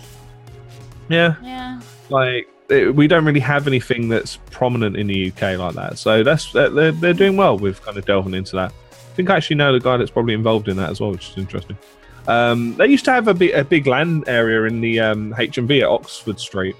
Yeah, 1.08 1.34
Yeah. 1.42 1.80
like 2.08 2.48
it, 2.70 2.94
we 2.94 3.06
don't 3.08 3.24
really 3.24 3.40
have 3.40 3.66
anything 3.66 4.08
that's 4.08 4.36
prominent 4.50 4.96
in 4.96 5.06
the 5.08 5.28
UK 5.30 5.58
like 5.58 5.74
that. 5.74 5.98
So 5.98 6.22
that's 6.22 6.52
they're 6.52 6.70
they're 6.70 6.92
they're 6.92 7.14
doing 7.14 7.36
well 7.36 7.58
with 7.58 7.82
kind 7.82 7.96
of 7.96 8.04
delving 8.06 8.34
into 8.34 8.56
that. 8.56 8.72
I 8.92 9.14
think 9.14 9.28
I 9.30 9.36
actually 9.36 9.56
know 9.56 9.72
the 9.72 9.80
guy 9.80 9.96
that's 9.96 10.10
probably 10.10 10.34
involved 10.34 10.68
in 10.68 10.76
that 10.76 10.90
as 10.90 11.00
well, 11.00 11.10
which 11.12 11.30
is 11.30 11.36
interesting. 11.36 11.76
Um, 12.28 12.76
they 12.76 12.86
used 12.86 13.04
to 13.06 13.12
have 13.12 13.28
a 13.28 13.34
big 13.34 13.50
a 13.52 13.64
big 13.64 13.86
LAN 13.86 14.24
area 14.26 14.64
in 14.64 14.80
the 14.80 15.00
um, 15.00 15.34
HMV 15.34 15.82
at 15.82 15.88
Oxford 15.88 16.38
Street 16.38 16.76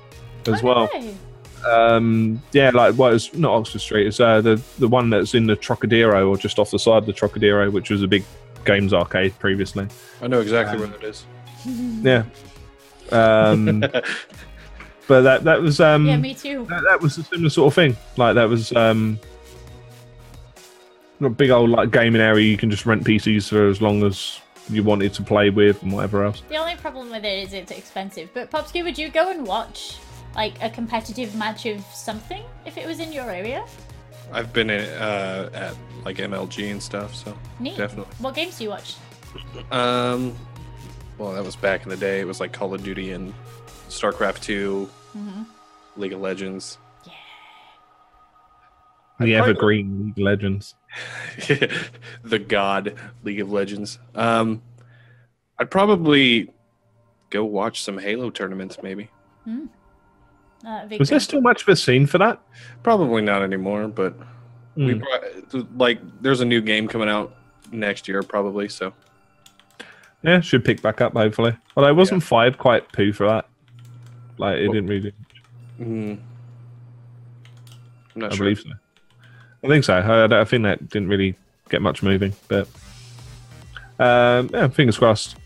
as 0.47 0.63
Oh, 0.63 0.67
well. 0.67 0.91
no. 0.95 1.15
Um, 1.69 2.41
yeah, 2.53 2.71
like 2.73 2.97
well, 2.97 3.13
it's 3.15 3.35
not 3.35 3.53
Oxford 3.53 3.81
Street. 3.81 4.07
It's 4.07 4.21
uh, 4.21 4.41
the 4.41 4.63
the 4.79 4.89
one 4.89 5.11
that's 5.11 5.35
in 5.35 5.47
the 5.47 5.57
Trocadero 5.57 6.29
or 6.29 6.37
just 6.37 6.59
off 6.59 6.71
the 6.71 6.79
side 6.79 6.99
of 6.99 7.07
the 7.07 7.13
Trocadero, 7.13 7.71
which 7.71 7.91
was 7.91 8.03
a 8.03 8.09
big 8.09 8.25
games 8.65 8.93
arcade 8.95 9.39
previously. 9.39 9.87
I 10.23 10.27
know 10.29 10.41
exactly 10.41 10.75
Um, 10.83 10.91
where 10.91 10.99
that 10.99 11.07
is. 11.07 11.25
Yeah. 12.03 12.25
Um, 13.13 13.85
but 15.11 15.23
that 15.23 15.43
that 15.43 15.61
was 15.61 15.81
um, 15.81 16.07
yeah, 16.07 16.17
me 16.17 16.35
too. 16.35 16.65
that, 16.71 16.85
that 16.89 17.01
was 17.01 17.19
a 17.19 17.25
similar 17.25 17.51
sort 17.51 17.67
of 17.67 17.75
thing. 17.75 17.97
Like 18.17 18.37
that 18.37 18.49
was 18.49 18.73
um, 18.77 19.19
a 21.21 21.29
big 21.29 21.51
old 21.51 21.71
like 21.71 21.91
gaming 21.91 22.21
area. 22.21 22.47
You 22.47 22.57
can 22.57 22.71
just 22.71 22.87
rent 22.87 23.03
PCs 23.03 23.49
for 23.49 23.67
as 23.67 23.83
long 23.83 24.05
as 24.05 24.41
you 24.69 24.85
wanted 24.85 25.13
to 25.15 25.25
play 25.25 25.51
with 25.51 25.83
and 25.83 25.93
whatever 25.93 26.25
else. 26.25 26.45
The 26.49 26.59
only 26.59 26.77
problem 26.77 27.11
with 27.11 27.25
it 27.25 27.43
is 27.43 27.53
it's 27.53 27.73
expensive. 27.73 28.31
But 28.33 28.53
Popsky, 28.53 28.85
would 28.85 28.97
you 28.97 29.09
go 29.09 29.33
and 29.33 29.45
watch 29.45 29.97
like 30.37 30.55
a 30.63 30.71
competitive 30.71 31.35
match 31.35 31.67
of 31.67 31.85
something 31.93 32.45
if 32.65 32.79
it 32.79 32.87
was 32.87 33.01
in 33.01 33.13
your 33.13 33.29
area? 33.29 33.67
I've 34.33 34.53
been 34.53 34.71
in, 34.71 34.89
uh, 34.91 35.51
at 35.53 35.75
like 36.05 36.19
MLG 36.19 36.71
and 36.71 36.81
stuff, 36.81 37.17
so 37.17 37.37
Neat. 37.59 37.77
definitely. 37.77 38.15
What 38.21 38.37
games 38.37 38.59
do 38.59 38.63
you 38.63 38.71
watch? 38.71 38.95
Um, 39.73 40.37
well, 41.19 41.33
that 41.33 41.43
was 41.45 41.57
back 41.57 41.83
in 41.83 41.89
the 41.89 41.97
day. 41.97 42.21
It 42.21 42.29
was 42.29 42.39
like 42.39 42.53
Call 42.53 42.73
of 42.73 42.85
Duty 42.85 43.11
and 43.11 43.35
StarCraft 43.89 44.43
2, 44.43 44.89
Mhm. 45.17 45.47
League 45.97 46.13
of 46.13 46.21
Legends. 46.21 46.79
Yeah. 47.07 47.13
The 49.19 49.35
I'd 49.37 49.39
probably- 49.39 49.51
Evergreen 49.53 50.05
League 50.07 50.19
of 50.19 50.23
Legends. 50.25 50.75
the 52.25 52.39
God 52.39 52.95
League 53.23 53.41
of 53.41 53.51
Legends. 53.53 53.99
Um, 54.15 54.63
I'd 55.59 55.71
probably 55.71 56.53
go 57.31 57.45
watch 57.45 57.83
some 57.83 57.99
Halo 57.99 58.31
tournaments, 58.31 58.79
maybe. 58.83 59.11
Uh, 59.47 60.87
big 60.87 60.99
Was 60.99 61.09
there 61.09 61.19
fan. 61.19 61.25
still 61.25 61.41
much 61.41 61.63
of 61.63 61.69
a 61.69 61.77
scene 61.77 62.07
for 62.07 62.19
that? 62.19 62.41
Probably 62.83 63.23
not 63.23 63.43
anymore, 63.43 63.89
but 63.89 64.15
we 64.77 64.95
Hmm. 64.95 65.63
like 65.77 66.01
there's 66.23 66.41
a 66.41 66.45
new 66.45 66.61
game 66.61 66.87
coming 66.89 67.09
out 67.09 67.35
next 67.73 68.07
year, 68.09 68.23
probably. 68.23 68.69
So 68.69 68.93
Yeah, 70.23 70.41
should 70.41 70.65
pick 70.65 70.83
back 70.83 71.01
up 71.01 71.13
hopefully. 71.15 71.57
Although 71.77 71.89
it 71.89 71.97
wasn't 71.97 72.23
five 72.23 72.59
quite 72.59 72.91
poo 72.93 73.13
for 73.13 73.27
that. 73.27 73.49
Like 74.41 74.59
it 74.59 74.69
didn't 74.69 74.87
really. 74.87 75.13
mm, 75.81 76.19
I'm 78.15 78.21
not 78.21 78.33
I 78.33 78.37
sure. 78.37 78.45
believe 78.45 78.61
so. 78.61 78.71
I 79.63 79.69
think 79.69 79.85
so. 79.85 79.95
I, 79.95 80.41
I 80.41 80.45
think 80.45 80.63
that 80.63 80.89
didn't 80.89 81.09
really 81.09 81.35
get 81.69 81.83
much 81.83 82.03
moving, 82.03 82.33
but 82.49 82.67
um, 83.99 84.49
yeah, 84.53 84.69
fingers 84.69 84.97
crossed. 84.97 85.37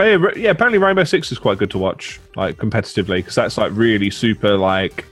Oh, 0.00 0.04
yeah, 0.04 0.28
yeah, 0.36 0.50
apparently 0.50 0.78
Rainbow 0.78 1.04
Six 1.04 1.30
is 1.32 1.38
quite 1.38 1.58
good 1.58 1.70
to 1.72 1.78
watch, 1.78 2.20
like 2.36 2.56
competitively, 2.56 3.16
because 3.16 3.34
that's 3.34 3.58
like 3.58 3.72
really 3.74 4.10
super 4.10 4.56
like 4.56 5.04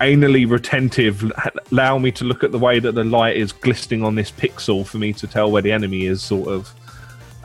anally 0.00 0.48
retentive. 0.48 1.32
Allow 1.70 1.98
me 1.98 2.10
to 2.12 2.24
look 2.24 2.44
at 2.44 2.52
the 2.52 2.58
way 2.58 2.78
that 2.80 2.92
the 2.92 3.04
light 3.04 3.36
is 3.36 3.52
glistening 3.52 4.04
on 4.04 4.16
this 4.16 4.30
pixel 4.30 4.86
for 4.86 4.98
me 4.98 5.12
to 5.14 5.26
tell 5.26 5.50
where 5.50 5.62
the 5.62 5.72
enemy 5.72 6.06
is, 6.06 6.20
sort 6.20 6.48
of 6.48 6.74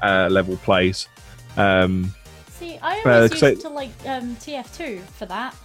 uh, 0.02 0.28
level 0.30 0.58
plays. 0.58 1.08
Um, 1.56 2.14
See, 2.60 2.77
I 2.81 2.99
Uh, 3.06 3.10
always 3.15 3.41
I- 3.44 3.49
used 3.49 3.61
to 3.61 3.69
like 3.69 3.91
um, 4.06 4.36
TF2 4.36 5.02
for 5.18 5.26
that. 5.27 5.56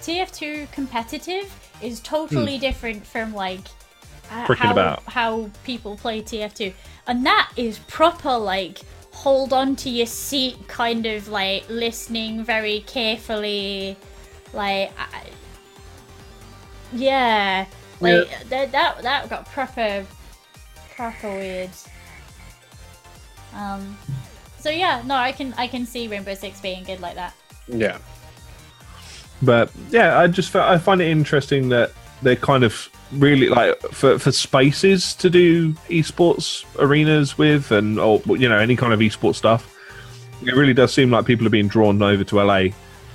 TF2 0.00 0.70
competitive 0.70 1.52
is 1.80 2.00
totally 2.00 2.58
different 2.58 3.04
from 3.06 3.32
like 3.34 3.60
h- 4.30 4.46
Frickin' 4.46 4.56
how, 4.56 4.72
about. 4.72 5.02
how 5.06 5.50
people 5.64 5.96
play 5.96 6.20
TF2, 6.22 6.72
and 7.06 7.24
that 7.26 7.50
is 7.56 7.78
proper 7.88 8.36
like 8.36 8.80
hold 9.12 9.52
on 9.52 9.74
to 9.76 9.90
your 9.90 10.06
seat 10.06 10.56
kind 10.68 11.04
of 11.06 11.26
like 11.28 11.64
listening 11.68 12.44
very 12.44 12.80
carefully, 12.86 13.96
like 14.52 14.92
I, 14.98 15.22
yeah, 16.92 17.66
like 18.00 18.28
That, 18.50 18.70
that 18.72 19.02
that 19.02 19.28
got 19.30 19.46
proper 19.46 20.04
proper 20.94 21.28
weird. 21.30 21.70
Um, 23.54 23.96
so 24.58 24.70
yeah, 24.70 25.02
no, 25.04 25.14
I 25.14 25.32
can 25.32 25.54
I 25.56 25.66
can 25.66 25.86
see 25.86 26.08
Rainbow 26.08 26.34
Six 26.34 26.60
being 26.60 26.84
good 26.84 27.00
like 27.00 27.14
that. 27.14 27.34
Yeah, 27.66 27.98
but 29.42 29.70
yeah, 29.90 30.18
I 30.18 30.26
just 30.26 30.50
fi- 30.50 30.72
I 30.72 30.78
find 30.78 31.00
it 31.00 31.08
interesting 31.08 31.68
that 31.70 31.92
they're 32.22 32.36
kind 32.36 32.64
of 32.64 32.88
really 33.12 33.48
like 33.48 33.80
for 33.92 34.18
for 34.18 34.32
spaces 34.32 35.14
to 35.14 35.30
do 35.30 35.72
esports 35.88 36.64
arenas 36.78 37.38
with, 37.38 37.70
and 37.70 37.98
or 37.98 38.20
you 38.26 38.48
know 38.48 38.58
any 38.58 38.76
kind 38.76 38.92
of 38.92 39.00
esports 39.00 39.36
stuff. 39.36 39.74
It 40.42 40.54
really 40.54 40.74
does 40.74 40.92
seem 40.92 41.10
like 41.10 41.26
people 41.26 41.46
are 41.46 41.50
being 41.50 41.68
drawn 41.68 42.00
over 42.00 42.24
to 42.24 42.42
LA. 42.42 42.68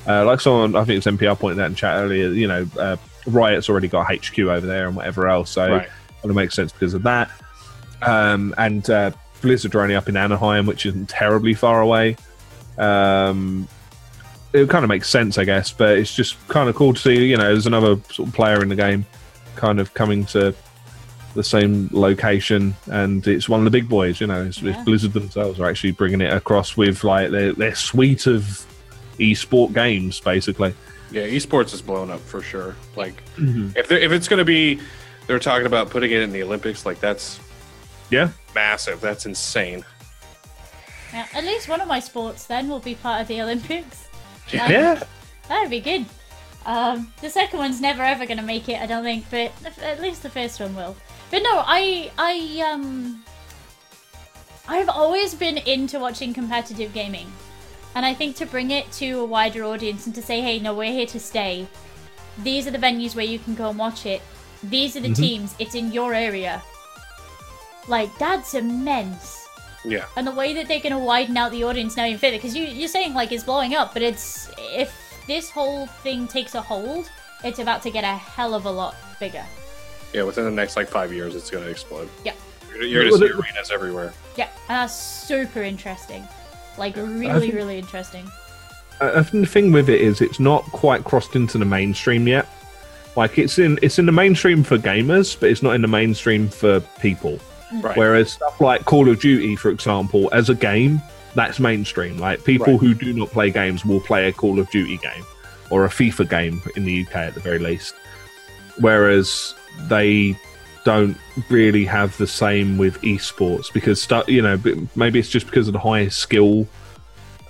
Uh, 0.06 0.26
like 0.26 0.42
someone, 0.42 0.76
I 0.76 0.84
think 0.84 0.98
it's 0.98 1.08
NPR 1.08 1.40
pointed 1.40 1.62
out 1.62 1.68
in 1.68 1.76
chat 1.76 1.98
earlier. 1.98 2.28
You 2.30 2.48
know, 2.48 2.68
uh, 2.78 2.98
Riot's 3.26 3.70
already 3.70 3.88
got 3.88 4.14
HQ 4.14 4.38
over 4.40 4.66
there 4.66 4.88
and 4.88 4.96
whatever 4.96 5.30
else, 5.30 5.50
so 5.50 5.70
right. 5.70 5.88
kind 5.88 6.30
of 6.30 6.36
makes 6.36 6.56
sense 6.56 6.72
because 6.72 6.94
of 6.94 7.04
that. 7.04 7.32
Um, 8.02 8.54
and 8.58 8.90
uh, 8.90 9.12
Blizzard 9.44 9.76
are 9.76 9.82
only 9.82 9.96
up 9.96 10.10
in 10.10 10.18
Anaheim, 10.18 10.66
which 10.66 10.86
isn't 10.88 11.10
terribly 11.10 11.54
far 11.54 11.82
away. 11.82 12.18
Um, 12.80 13.68
it 14.54 14.70
kind 14.70 14.84
of 14.84 14.90
makes 14.90 15.10
sense, 15.10 15.38
I 15.38 15.44
guess, 15.46 15.72
but 15.72 15.98
it's 15.98 16.16
just 16.16 16.36
kind 16.48 16.70
of 16.70 16.76
cool 16.76 16.94
to 16.94 17.00
see, 17.00 17.26
you 17.26 17.38
know, 17.38 17.44
there's 17.44 17.68
another 17.68 17.98
sort 18.12 18.30
of 18.30 18.34
player 18.36 18.62
in 18.62 18.70
the 18.70 18.76
game 18.76 19.06
kind 19.56 19.80
of 19.80 19.94
coming 19.94 20.26
to 20.26 20.56
the 21.36 21.44
same 21.44 21.90
location, 21.92 22.76
and 22.92 23.26
it's 23.28 23.50
one 23.50 23.60
of 23.60 23.64
the 23.66 23.72
big 23.72 23.90
boys, 23.90 24.22
you 24.22 24.28
know, 24.28 24.44
it's, 24.44 24.62
it's 24.62 24.78
Blizzard 24.84 25.14
themselves 25.14 25.60
are 25.60 25.68
actually 25.68 25.92
bringing 25.92 26.22
it 26.22 26.32
across 26.32 26.78
with 26.78 27.04
like 27.04 27.32
their, 27.32 27.54
their 27.54 27.74
suite 27.76 28.28
of 28.28 28.44
esport 29.20 29.74
games, 29.74 30.20
basically. 30.20 30.74
Yeah, 31.12 31.24
esports 31.28 31.74
is 31.74 31.82
blown 31.82 32.10
up 32.12 32.20
for 32.22 32.42
sure. 32.42 32.76
Like 32.96 33.24
Mm-hmm. 33.38 33.76
if 33.78 33.92
if 33.92 34.12
it's 34.12 34.28
gonna 34.28 34.46
be, 34.46 34.80
they're 35.28 35.40
talking 35.40 35.66
about 35.66 35.90
putting 35.90 36.12
it 36.12 36.22
in 36.22 36.32
the 36.32 36.42
Olympics. 36.44 36.86
Like 36.86 37.00
that's 37.00 37.40
Yeah. 38.14 38.30
massive. 38.54 39.02
That's 39.02 39.26
insane. 39.26 39.84
Yeah, 41.12 41.28
at 41.34 41.44
least 41.44 41.68
one 41.68 41.82
of 41.82 41.88
my 41.88 42.00
sports 42.00 42.46
then 42.46 42.70
will 42.70 42.80
be 42.80 42.96
part 42.96 43.22
of 43.22 43.28
the 43.28 43.42
Olympics. 43.42 44.08
Yeah. 44.52 45.04
That'd 45.48 45.70
be 45.70 45.80
good. 45.80 46.06
Um, 46.66 47.12
the 47.22 47.30
second 47.30 47.60
one's 47.60 47.82
never 47.82 48.04
ever 48.04 48.26
gonna 48.26 48.42
make 48.42 48.70
it, 48.70 48.80
I 48.80 48.86
don't 48.86 49.04
think, 49.04 49.26
but 49.30 49.52
at 49.82 50.00
least 50.00 50.24
the 50.24 50.30
first 50.30 50.60
one 50.60 50.76
will. 50.76 50.96
But 51.30 51.44
no, 51.44 51.64
I 51.66 52.12
I 52.18 52.72
um 52.72 53.24
I've 54.68 54.90
always 54.90 55.36
been 55.36 55.58
into 55.58 56.00
watching 56.00 56.34
competitive 56.34 56.94
gaming. 56.94 57.32
And 57.96 58.06
I 58.06 58.14
think 58.14 58.36
to 58.38 58.46
bring 58.46 58.72
it 58.72 58.92
to 58.94 59.20
a 59.20 59.26
wider 59.26 59.64
audience 59.66 60.08
and 60.08 60.16
to 60.16 60.22
say, 60.22 60.42
hey, 60.42 60.60
no, 60.60 60.74
we're 60.74 60.92
here 60.92 61.06
to 61.08 61.20
stay. 61.20 61.68
These 62.42 62.66
are 62.66 62.72
the 62.72 62.80
venues 62.80 63.16
where 63.16 63.26
you 63.26 63.38
can 63.38 63.54
go 63.54 63.70
and 63.70 63.78
watch 63.78 64.06
it. 64.06 64.22
These 64.64 64.96
are 64.96 65.02
the 65.02 65.14
teams. 65.14 65.54
It's 65.60 65.76
in 65.76 65.92
your 65.92 66.14
area. 66.14 66.64
Like 67.88 68.18
that's 68.18 68.54
immense 68.54 69.48
Yeah, 69.84 70.06
and 70.16 70.26
the 70.26 70.32
way 70.32 70.54
that 70.54 70.68
they're 70.68 70.80
going 70.80 70.94
to 70.94 71.00
widen 71.00 71.36
out 71.38 71.52
the 71.52 71.64
audience 71.64 71.98
now 71.98 72.06
even 72.06 72.18
further 72.20 72.38
because 72.38 72.56
you, 72.56 72.64
you're 72.66 72.88
saying 72.88 73.14
like 73.14 73.32
it's 73.32 73.44
blowing 73.44 73.76
up 73.76 73.94
but 73.94 74.02
it's 74.02 74.50
if 74.58 74.94
this 75.28 75.50
whole 75.50 75.88
thing 75.88 76.28
takes 76.28 76.56
a 76.56 76.62
hold 76.62 77.10
it's 77.44 77.60
about 77.60 77.82
to 77.82 77.92
get 77.92 78.04
a 78.04 78.16
hell 78.16 78.54
of 78.54 78.66
a 78.66 78.72
lot 78.72 78.96
bigger 79.20 79.46
yeah. 80.14 80.24
Within 80.24 80.46
the 80.46 80.52
next 80.52 80.76
like 80.76 80.88
five 80.88 81.12
years, 81.12 81.34
it's 81.36 81.50
gonna 81.50 81.66
explode. 81.66 82.08
Yeah. 82.24 82.34
You're, 82.72 82.84
you're 82.84 83.04
gonna 83.10 83.18
see 83.18 83.34
arenas 83.34 83.72
everywhere. 83.72 84.14
yeah 84.36 84.50
and 84.70 84.78
that's 84.78 84.96
super 84.96 85.62
interesting 85.62 86.28
like 86.78 86.96
really 86.96 87.40
think- 87.40 87.54
really 87.54 87.78
interesting 87.78 88.26
I 89.02 89.20
I 89.20 89.24
think 89.24 89.46
the 89.46 89.52
thing 89.52 89.72
with 89.72 89.90
it 89.90 90.02
is 90.02 90.22
it's 90.22 90.40
not 90.40 90.64
quite 90.66 91.04
crossed 91.04 91.36
into 91.36 91.58
the 91.58 91.66
mainstream 91.66 92.28
yet. 92.28 92.48
Like 93.16 93.38
it's 93.38 93.60
in 93.60 93.78
it's 93.82 94.00
in 94.00 94.06
the 94.06 94.12
mainstream 94.12 94.64
for 94.64 94.78
gamers, 94.78 95.40
but 95.40 95.50
it's 95.50 95.62
not 95.62 95.76
in 95.76 95.82
the 95.82 95.88
mainstream 95.88 96.48
for 96.48 96.80
people. 97.00 97.40
Right. 97.82 97.98
Whereas 97.98 98.34
stuff 98.34 98.60
like 98.62 98.86
Call 98.86 99.10
of 99.10 99.20
Duty, 99.20 99.56
for 99.56 99.70
example, 99.70 100.30
as 100.32 100.50
a 100.50 100.56
game, 100.56 101.02
that's 101.36 101.60
mainstream. 101.60 102.18
Like 102.18 102.44
people 102.44 102.74
Right. 102.74 102.80
who 102.80 102.94
do 102.94 103.14
not 103.14 103.30
play 103.32 103.50
games 103.50 103.84
will 103.86 104.02
play 104.02 104.28
a 104.28 104.32
Call 104.34 104.60
of 104.60 104.70
Duty 104.70 104.98
game 104.98 105.24
or 105.70 105.86
a 105.86 105.90
FIFA 105.90 106.30
game 106.30 106.62
in 106.76 106.86
the 106.86 107.02
UK 107.04 107.16
at 107.16 107.34
the 107.34 107.40
very 107.40 107.60
least. 107.60 107.96
Whereas 108.80 109.54
they 109.88 110.38
don't 110.86 111.18
really 111.50 111.86
have 111.86 112.16
the 112.18 112.28
same 112.28 112.78
with 112.78 113.02
esports 113.02 113.72
because 113.74 114.06
you 114.28 114.42
know 114.42 114.60
maybe 114.96 115.18
it's 115.18 115.30
just 115.30 115.46
because 115.46 115.68
of 115.68 115.74
the 115.74 115.80
high 115.80 116.08
skill 116.10 116.68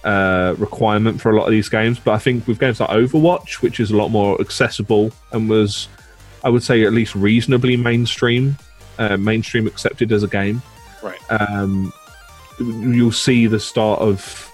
uh, 0.04 0.54
requirement 0.58 1.20
for 1.22 1.32
a 1.32 1.36
lot 1.36 1.46
of 1.46 1.52
these 1.52 1.70
games. 1.70 2.00
But 2.00 2.12
I 2.14 2.20
think 2.20 2.48
with 2.48 2.60
games 2.60 2.80
like 2.80 2.90
Overwatch, 2.90 3.62
which 3.62 3.80
is 3.80 3.92
a 3.92 3.98
lot 3.98 4.10
more 4.10 4.40
accessible 4.40 5.12
and 5.32 5.50
was, 5.50 5.88
I 6.44 6.50
would 6.50 6.64
say, 6.64 6.84
at 6.86 6.94
least 6.94 7.16
reasonably 7.16 7.76
mainstream, 7.78 8.58
uh, 8.98 9.18
mainstream 9.18 9.68
accepted 9.68 10.12
as 10.12 10.24
a 10.24 10.28
game, 10.28 10.62
Right. 11.02 11.20
um, 11.32 11.92
you'll 12.60 13.12
see 13.12 13.48
the 13.48 13.60
start 13.60 14.00
of 14.00 14.52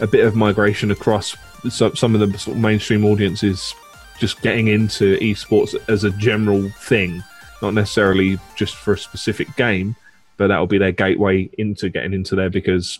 a 0.00 0.06
bit 0.06 0.24
of 0.24 0.34
migration 0.34 0.90
across 0.90 1.36
some, 1.68 1.94
some 1.94 2.14
of 2.14 2.20
the 2.32 2.38
sort 2.38 2.56
of 2.56 2.62
mainstream 2.62 3.04
audiences 3.04 3.74
just 4.18 4.40
getting 4.42 4.68
into 4.68 5.16
esports 5.18 5.74
as 5.88 6.04
a 6.04 6.10
general 6.12 6.68
thing, 6.70 7.22
not 7.62 7.74
necessarily 7.74 8.38
just 8.56 8.76
for 8.76 8.94
a 8.94 8.98
specific 8.98 9.54
game, 9.56 9.94
but 10.36 10.48
that'll 10.48 10.66
be 10.66 10.78
their 10.78 10.92
gateway 10.92 11.48
into 11.58 11.88
getting 11.88 12.12
into 12.12 12.34
there 12.34 12.50
because 12.50 12.98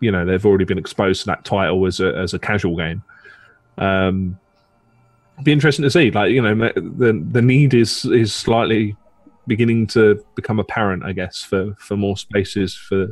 you 0.00 0.10
know 0.10 0.24
they've 0.24 0.44
already 0.44 0.64
been 0.64 0.78
exposed 0.78 1.20
to 1.20 1.26
that 1.26 1.44
title 1.44 1.86
as 1.86 2.00
a 2.00 2.14
as 2.16 2.34
a 2.34 2.38
casual 2.38 2.76
game. 2.76 3.02
Um, 3.78 4.38
be 5.42 5.52
interesting 5.52 5.82
to 5.82 5.90
see. 5.90 6.10
Like 6.10 6.30
you 6.30 6.42
know, 6.42 6.54
the 6.74 7.24
the 7.30 7.42
need 7.42 7.74
is 7.74 8.04
is 8.04 8.34
slightly 8.34 8.96
beginning 9.46 9.86
to 9.88 10.24
become 10.34 10.58
apparent, 10.58 11.04
I 11.04 11.12
guess, 11.12 11.42
for 11.42 11.74
for 11.78 11.96
more 11.96 12.16
spaces 12.16 12.74
for 12.74 13.08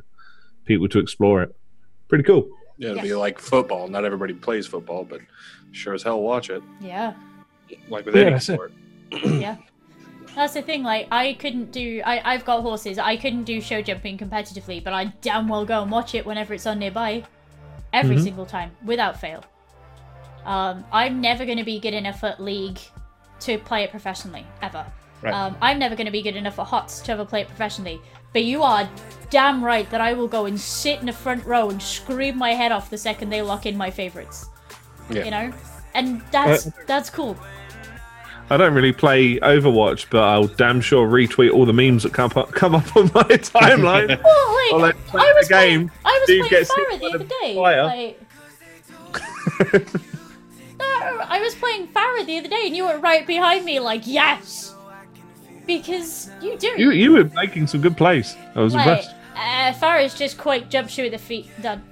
people 0.65 0.89
to 0.89 0.99
explore 0.99 1.43
it. 1.43 1.55
Pretty 2.09 2.25
cool. 2.25 2.49
Yeah, 2.79 2.91
it'll 2.91 3.03
be 3.03 3.15
like 3.15 3.39
football. 3.39 3.89
Not 3.89 4.05
everybody 4.05 4.35
plays 4.35 4.67
football, 4.67 5.05
but 5.05 5.21
sure 5.73 5.95
as 5.95 6.03
hell 6.03 6.21
watch 6.23 6.51
it. 6.51 6.63
Yeah. 6.81 7.15
Like 7.89 8.07
with 8.07 8.17
Yeah, 8.17 8.23
any 8.23 8.37
it. 8.37 8.41
sport. 8.43 8.73
yeah. 9.25 9.57
That's 10.35 10.55
the 10.55 10.63
thing, 10.63 10.83
like, 10.83 11.09
I 11.13 11.35
couldn't 11.35 11.73
do. 11.73 12.01
I, 12.07 12.33
I've 12.35 12.45
got 12.47 12.63
horses. 12.63 12.99
I 12.99 13.19
couldn't 13.19 13.45
do 13.45 13.61
show 13.61 13.83
jumping 13.83 14.17
competitively, 14.17 14.83
but 14.83 14.95
I 14.95 15.13
damn 15.21 15.47
well 15.47 15.67
go 15.67 15.83
and 15.83 15.91
watch 15.91 16.15
it 16.15 16.25
whenever 16.25 16.55
it's 16.55 16.67
on 16.67 16.79
nearby. 16.79 17.25
Every 17.93 18.17
Mhm. 18.17 18.23
single 18.23 18.47
time, 18.47 18.71
without 18.83 19.21
fail. 19.21 19.45
Um, 20.47 20.85
I'm 20.91 21.21
never 21.21 21.45
going 21.45 21.59
to 21.59 21.65
be 21.65 21.79
good 21.79 21.93
enough 21.93 22.25
at 22.25 22.41
League 22.41 22.79
to 23.41 23.59
play 23.59 23.85
it 23.85 23.91
professionally, 23.91 24.47
ever. 24.63 24.87
Right. 25.23 25.33
Um, 25.33 25.57
I'm 25.61 25.79
never 25.79 25.95
going 25.95 26.07
to 26.07 26.13
be 26.13 26.23
good 26.23 26.37
enough 26.37 26.59
at 26.59 26.67
HOTS 26.67 27.01
to 27.03 27.13
ever 27.13 27.25
play 27.25 27.43
it 27.43 27.49
professionally. 27.49 28.01
But 28.33 28.45
you 28.45 28.63
are 28.63 28.89
damn 29.31 29.65
right 29.65 29.89
that 29.91 30.01
I 30.01 30.15
will 30.15 30.29
go 30.29 30.47
and 30.47 30.59
sit 30.61 31.01
in 31.01 31.07
the 31.07 31.13
front 31.13 31.45
row 31.45 31.71
and 31.71 31.81
scream 31.83 32.39
my 32.39 32.51
head 32.51 32.73
off 32.73 32.91
the 32.91 32.99
second 32.99 33.31
they 33.31 33.43
lock 33.43 33.67
in 33.67 33.77
my 33.77 33.91
favorites. 33.91 34.49
Yeah. 35.11 35.25
You 35.25 35.31
know? 35.31 35.53
And 35.95 36.23
that's 36.31 36.67
Uh, 36.67 36.71
that's 36.87 37.11
cool. 37.11 37.37
I 38.51 38.57
don't 38.57 38.75
really 38.75 38.93
play 38.93 39.39
Overwatch, 39.39 40.07
but 40.11 40.23
I'll 40.23 40.47
damn 40.47 40.81
sure 40.81 41.09
retweet 41.09 41.53
all 41.53 41.65
the 41.65 41.73
memes 41.73 42.03
that 42.03 42.13
come 42.13 42.33
up, 42.37 42.53
come 42.53 42.75
up 42.75 42.97
on 42.97 43.05
my 43.15 43.23
timeline. 43.23 44.21
Well, 44.71 44.81
like, 44.81 44.97
like, 45.13 45.25
I 45.29 45.33
was 45.35 45.49
the 45.49 45.55
game, 45.55 45.89
Playing, 45.89 45.91
I 46.05 46.19
was 46.19 46.27
playing 46.27 46.51
gets 46.51 46.75
the 47.01 47.13
other 47.15 47.25
day. 47.25 47.55
Like, 47.57 48.21
no, 50.79 51.21
I 51.29 51.41
was 51.41 51.55
playing 51.57 51.89
Pharah 51.89 52.25
the 52.25 52.39
other 52.39 52.49
day, 52.49 52.63
and 52.67 52.77
you 52.77 52.85
were 52.85 52.99
right 52.99 53.27
behind 53.27 53.65
me, 53.65 53.81
like 53.81 54.07
yes, 54.07 54.75
because 55.67 56.31
you 56.41 56.59
do. 56.59 56.75
you 56.77 56.91
you 56.91 57.13
were 57.13 57.25
making 57.25 57.67
some 57.67 57.81
good 57.81 57.97
plays. 57.97 58.37
I 58.55 58.61
was 58.61 58.75
like, 58.75 58.87
impressed. 58.87 59.15
uh, 59.37 59.73
Pharah's 59.73 60.15
just 60.15 60.39
quite 60.39 60.71
jump 60.71 60.91
with 60.97 61.13
the 61.13 61.19
feet 61.19 61.49
done. 61.63 61.83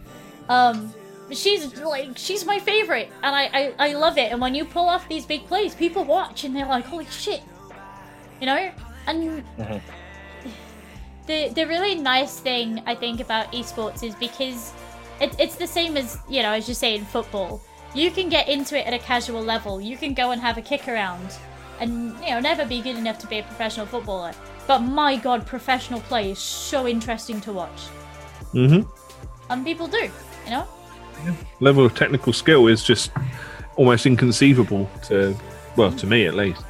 Um, 0.49 0.93
she's 1.31 1.81
like 1.81 2.11
she's 2.17 2.45
my 2.45 2.59
favorite, 2.59 3.11
and 3.23 3.35
I, 3.35 3.51
I 3.53 3.75
I 3.91 3.93
love 3.95 4.19
it. 4.19 4.33
And 4.33 4.41
when 4.41 4.55
you 4.55 4.65
pull 4.65 4.89
off 4.89 5.09
these 5.09 5.27
big 5.27 5.47
plays, 5.47 5.75
people 5.75 6.05
watch 6.05 6.45
and 6.45 6.55
they're 6.55 6.67
like, 6.67 6.85
holy 6.85 7.07
shit, 7.07 7.43
you 8.41 8.47
know. 8.47 8.71
And 9.07 9.45
the 11.27 11.49
the 11.49 11.65
really 11.67 11.95
nice 11.95 12.39
thing 12.41 12.83
I 12.87 12.95
think 12.95 13.21
about 13.21 13.53
esports 13.53 14.03
is 14.03 14.15
because 14.17 14.73
it, 15.21 15.35
it's 15.39 15.57
the 15.57 15.67
same 15.67 15.97
as 15.97 16.19
you 16.29 16.43
know 16.43 16.53
as 16.53 16.69
you 16.69 16.75
say 16.75 16.97
in 16.97 17.05
football. 17.05 17.63
You 17.93 18.13
can 18.13 18.29
get 18.29 18.49
into 18.49 18.79
it 18.79 18.87
at 18.87 18.95
a 18.95 19.01
casual 19.01 19.43
level. 19.43 19.81
You 19.81 19.97
can 19.97 20.15
go 20.15 20.31
and 20.31 20.41
have 20.41 20.57
a 20.57 20.63
kick 20.63 20.87
around, 20.87 21.29
and 21.81 22.15
you 22.21 22.31
know 22.31 22.41
never 22.41 22.65
be 22.65 22.81
good 22.81 22.97
enough 22.97 23.19
to 23.19 23.27
be 23.27 23.39
a 23.39 23.43
professional 23.43 23.87
footballer. 23.87 24.33
But 24.67 24.81
my 24.81 25.17
god, 25.17 25.47
professional 25.47 26.01
play 26.03 26.31
is 26.31 26.39
so 26.39 26.87
interesting 26.87 27.41
to 27.43 27.53
watch, 27.53 27.81
hmm 28.53 28.83
and 29.49 29.65
people 29.65 29.89
do. 29.89 30.11
You 30.45 30.51
know. 30.51 30.69
Level 31.59 31.85
of 31.85 31.95
technical 31.95 32.33
skill 32.33 32.67
is 32.67 32.83
just 32.83 33.11
almost 33.77 34.07
inconceivable 34.07 34.89
to 35.05 35.37
well 35.77 35.93
to 35.93 36.07
me 36.07 36.27
at 36.27 36.35
least. 36.35 36.63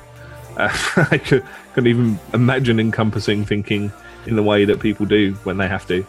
Uh, 0.56 0.68
I 1.10 1.18
could, 1.18 1.44
couldn't 1.74 1.88
even 1.88 2.18
imagine 2.34 2.80
encompassing 2.80 3.44
thinking 3.44 3.92
in 4.26 4.36
the 4.36 4.42
way 4.42 4.64
that 4.64 4.80
people 4.80 5.06
do 5.06 5.34
when 5.44 5.56
they 5.56 5.68
have 5.68 5.86
to, 5.88 6.04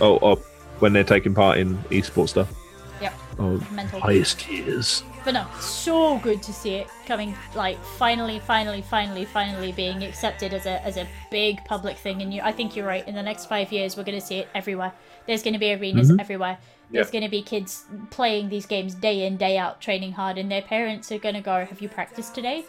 or, 0.00 0.18
or 0.22 0.36
when 0.78 0.92
they're 0.92 1.04
taking 1.04 1.34
part 1.34 1.58
in 1.58 1.76
esports 1.84 2.30
stuff. 2.30 2.52
Yep. 3.00 3.14
Or 3.38 3.60
Mental. 3.72 4.00
highest 4.00 4.40
tiers. 4.40 5.02
But 5.24 5.32
no, 5.32 5.46
so 5.58 6.18
good 6.18 6.42
to 6.42 6.52
see 6.52 6.74
it 6.74 6.88
coming, 7.06 7.34
like 7.54 7.82
finally, 7.82 8.40
finally, 8.40 8.82
finally, 8.82 9.24
finally 9.24 9.72
being 9.72 10.04
accepted 10.04 10.52
as 10.52 10.66
a 10.66 10.84
as 10.84 10.98
a 10.98 11.06
big 11.30 11.64
public 11.64 11.96
thing. 11.96 12.20
And 12.20 12.32
you, 12.32 12.42
I 12.42 12.52
think 12.52 12.76
you're 12.76 12.86
right. 12.86 13.06
In 13.08 13.14
the 13.14 13.22
next 13.22 13.46
five 13.46 13.72
years, 13.72 13.96
we're 13.96 14.04
going 14.04 14.20
to 14.20 14.26
see 14.26 14.36
it 14.36 14.48
everywhere. 14.54 14.92
There's 15.26 15.42
going 15.42 15.54
to 15.54 15.58
be 15.58 15.72
arenas 15.72 16.10
mm-hmm. 16.10 16.20
everywhere. 16.20 16.58
There's 16.90 17.06
Yeah. 17.06 17.12
going 17.12 17.24
to 17.24 17.30
be 17.30 17.40
kids 17.40 17.84
playing 18.10 18.50
these 18.50 18.66
games 18.66 18.94
day 18.94 19.26
in, 19.26 19.38
day 19.38 19.56
out, 19.56 19.80
training 19.80 20.12
hard, 20.12 20.36
and 20.36 20.50
their 20.50 20.60
parents 20.60 21.10
are 21.10 21.18
going 21.18 21.36
to 21.36 21.40
go, 21.40 21.64
"Have 21.64 21.80
you 21.80 21.88
practiced 21.88 22.34
today?" 22.34 22.64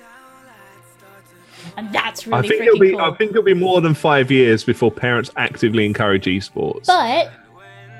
And 1.76 1.92
that's 1.92 2.26
really 2.26 2.40
I 2.40 2.48
think 2.48 2.62
it'll 2.62 2.80
be. 2.80 2.92
cool. 2.92 3.02
I 3.02 3.12
think 3.16 3.32
it'll 3.32 3.44
be 3.44 3.54
more 3.54 3.82
than 3.82 3.94
five 3.94 4.32
years 4.32 4.64
before 4.64 4.92
parents 4.92 5.30
actively 5.36 5.86
encourage 5.86 6.26
esports. 6.26 6.86
But 6.86 7.32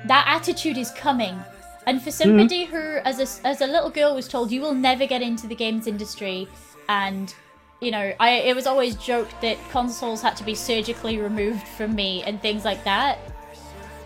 that 0.06 0.24
attitude 0.28 0.78
is 0.78 0.90
coming. 0.92 1.38
And 1.86 2.02
for 2.02 2.10
somebody 2.10 2.64
who, 2.64 2.78
as 3.04 3.20
a, 3.20 3.46
as 3.46 3.60
a 3.60 3.66
little 3.66 3.90
girl, 3.90 4.14
was 4.14 4.26
told 4.26 4.50
you 4.50 4.60
will 4.60 4.74
never 4.74 5.06
get 5.06 5.22
into 5.22 5.46
the 5.46 5.54
games 5.54 5.86
industry, 5.86 6.48
and 6.88 7.32
you 7.80 7.90
know, 7.92 8.12
I 8.18 8.30
it 8.30 8.56
was 8.56 8.66
always 8.66 8.96
joked 8.96 9.40
that 9.42 9.56
consoles 9.70 10.20
had 10.20 10.36
to 10.38 10.44
be 10.44 10.54
surgically 10.54 11.18
removed 11.18 11.66
from 11.66 11.94
me 11.94 12.22
and 12.24 12.42
things 12.42 12.64
like 12.64 12.82
that. 12.84 13.18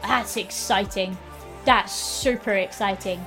That's 0.02 0.36
exciting. 0.36 1.16
That's 1.65 1.94
super 1.94 2.52
exciting. 2.52 3.24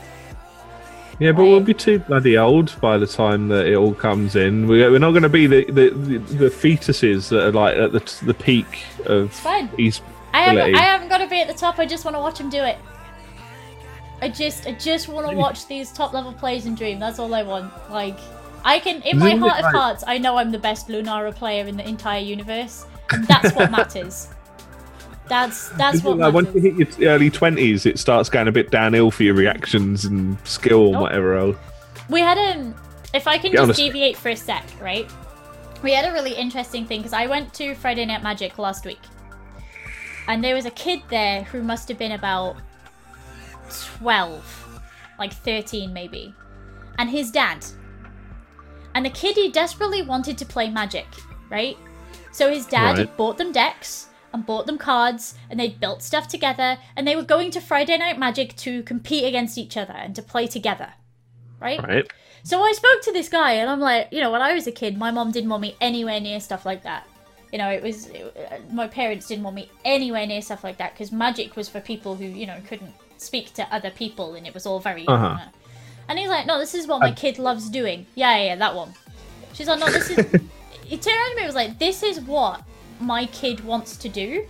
Yeah, 1.20 1.32
but 1.32 1.44
we'll 1.44 1.60
be 1.60 1.76
too 1.76 2.00
bloody 2.00 2.38
old 2.38 2.80
by 2.82 2.98
the 2.98 3.06
time 3.08 3.48
that 3.50 3.68
it 3.68 3.76
all 3.76 3.94
comes 3.94 4.36
in. 4.36 4.68
We- 4.68 4.82
We're 4.82 4.98
not 5.00 5.12
going 5.12 5.22
to 5.24 5.30
be 5.30 5.46
the, 5.46 5.64
the, 5.66 5.90
the, 5.92 6.18
the 6.18 6.50
fetuses 6.50 7.30
that 7.30 7.48
are 7.48 7.52
like 7.52 7.78
at 7.78 7.92
the, 7.92 8.26
the 8.26 8.34
peak 8.34 8.84
of 9.06 9.32
fine. 9.32 9.70
East. 9.78 10.02
I 10.34 10.42
haven't. 10.42 10.76
I 10.76 10.80
haven't 10.80 11.10
got 11.10 11.20
to 11.20 11.28
be 11.28 11.40
at 11.40 11.48
the 11.48 11.54
top. 11.54 11.78
I 11.78 11.86
just 11.86 12.04
want 12.04 12.16
to 12.16 12.20
watch 12.20 12.40
them 12.40 12.50
do 12.50 12.64
it. 12.64 12.78
I 14.24 14.30
just, 14.30 14.66
I 14.66 14.72
just 14.72 15.10
want 15.10 15.30
to 15.30 15.36
watch 15.36 15.68
these 15.68 15.92
top 15.92 16.14
level 16.14 16.32
plays 16.32 16.66
and 16.66 16.78
dream. 16.78 16.98
That's 16.98 17.20
all 17.20 17.36
I 17.36 17.44
want. 17.44 17.74
Like, 17.92 18.18
I 18.64 18.80
can, 18.80 19.02
in 19.02 19.20
my 19.20 19.36
heart 19.36 19.62
of 19.62 19.70
hearts, 19.74 20.06
I 20.08 20.18
know 20.18 20.38
I'm 20.38 20.50
the 20.50 20.60
best 20.60 20.88
Lunara 20.88 21.36
player 21.36 21.68
in 21.68 21.76
the 21.76 21.86
entire 21.86 22.22
universe, 22.22 22.86
and 23.12 23.28
that's 23.28 23.54
what 23.54 23.70
matters. 23.78 24.30
That's 25.28 25.68
that's 25.72 25.96
Isn't 25.96 26.08
what 26.08 26.18
like 26.20 26.34
once 26.34 26.56
you 26.56 26.62
hit 26.62 26.98
your 26.98 27.12
early 27.12 27.30
twenties, 27.30 27.86
it 27.86 28.00
starts 28.00 28.30
going 28.30 28.48
a 28.48 28.52
bit 28.54 28.72
downhill 28.72 29.12
for 29.12 29.24
your 29.24 29.34
reactions 29.34 30.06
and 30.06 30.38
skill 30.48 30.94
and 30.94 31.02
whatever 31.02 31.36
else. 31.36 31.58
We 32.08 32.22
had 32.22 32.38
a, 32.38 32.74
if 33.14 33.28
I 33.28 33.38
can 33.38 33.52
Get 33.52 33.68
just 33.68 33.78
deviate 33.78 34.16
for 34.16 34.30
a 34.30 34.38
sec, 34.38 34.64
right? 34.82 35.12
We 35.82 35.92
had 35.92 36.10
a 36.10 36.14
really 36.14 36.34
interesting 36.34 36.86
thing 36.86 37.00
because 37.00 37.14
I 37.14 37.28
went 37.28 37.54
to 37.56 37.76
Friday 37.76 38.06
Night 38.06 38.24
Magic 38.24 38.58
last 38.58 38.86
week, 38.86 39.02
and 40.30 40.42
there 40.42 40.56
was 40.56 40.66
a 40.66 40.72
kid 40.72 41.02
there 41.10 41.44
who 41.44 41.62
must 41.62 41.90
have 41.90 41.98
been 41.98 42.14
about 42.14 42.56
twelve, 43.74 44.82
like 45.18 45.34
thirteen 45.34 45.94
maybe, 45.94 46.34
and 46.98 47.10
his 47.10 47.32
dad. 47.32 47.66
And 48.96 49.06
the 49.06 49.10
kid 49.10 49.36
he 49.36 49.52
desperately 49.52 50.02
wanted 50.02 50.38
to 50.38 50.46
play 50.46 50.70
Magic, 50.70 51.08
right? 51.50 51.78
So 52.32 52.52
his 52.52 52.66
dad 52.66 52.98
Right. 52.98 53.18
bought 53.18 53.38
them 53.38 53.52
decks 53.52 54.08
and 54.34 54.46
bought 54.46 54.66
them 54.66 54.78
cards, 54.78 55.36
and 55.50 55.60
they'd 55.60 55.80
built 55.80 56.02
stuff 56.02 56.28
together, 56.28 56.78
and 56.96 57.08
they 57.08 57.16
were 57.16 57.24
going 57.24 57.52
to 57.52 57.62
Friday 57.62 57.98
Night 57.98 58.18
Magic 58.18 58.56
to 58.58 58.82
compete 58.84 59.26
against 59.26 59.58
each 59.58 59.78
other 59.78 59.94
and 59.94 60.16
to 60.16 60.22
play 60.22 60.48
together, 60.48 60.94
right? 61.60 61.82
Right? 61.82 62.12
So 62.44 62.62
I 62.62 62.72
spoke 62.74 63.02
to 63.04 63.14
this 63.14 63.30
guy, 63.30 63.54
and 63.54 63.70
I'm 63.70 63.80
like, 63.80 64.10
you 64.12 64.20
know, 64.22 64.32
when 64.32 64.42
I 64.42 64.54
was 64.54 64.68
a 64.68 64.72
kid, 64.72 64.98
my 64.98 65.12
mom 65.12 65.32
didn't 65.32 65.50
want 65.50 65.62
me 65.62 65.76
anywhere 65.80 66.20
near 66.20 66.40
stuff 66.40 66.66
like 66.66 66.84
that. 66.84 67.08
You 67.52 67.60
know, 67.60 67.70
it 67.70 67.84
was 67.84 68.08
it, 68.08 68.36
uh, 68.52 68.74
my 68.74 68.88
parents 68.88 69.28
didn't 69.28 69.44
want 69.44 69.56
me 69.56 69.70
anywhere 69.86 70.26
near 70.26 70.42
stuff 70.42 70.64
like 70.64 70.78
that 70.78 70.94
because 70.94 71.12
magic 71.12 71.56
was 71.56 71.70
for 71.70 71.80
people 71.80 72.16
who 72.16 72.26
you 72.26 72.48
know 72.48 72.60
couldn't 72.68 72.92
speak 73.24 73.54
to 73.56 73.64
other 73.74 73.90
people, 73.90 74.36
and 74.36 74.46
it 74.46 74.54
was 74.54 74.66
all 74.66 74.80
very. 74.80 75.08
Uh-huh. 75.08 75.26
uh, 75.26 75.48
and 76.10 76.20
he's 76.20 76.30
like, 76.30 76.46
no, 76.46 76.60
this 76.60 76.76
is 76.76 76.86
what 76.88 77.00
my 77.00 77.08
I- 77.08 77.12
kid 77.12 77.40
loves 77.40 77.70
doing. 77.70 78.06
Yeah, 78.16 78.36
yeah, 78.38 78.44
yeah, 78.44 78.56
that 78.58 78.76
one. 78.76 78.94
She's 79.54 79.68
like, 79.68 79.80
no, 79.80 79.88
this 79.92 80.10
is. 80.10 80.18
he 80.84 80.98
turned 80.98 81.18
around 81.18 81.30
to 81.30 81.36
me 81.36 81.42
and 81.44 81.46
was 81.48 81.56
like, 81.56 81.80
this 81.80 82.04
is 82.04 82.20
what 82.22 82.62
my 83.00 83.26
kid 83.28 83.64
wants 83.64 83.96
to 83.98 84.10
do. 84.10 84.46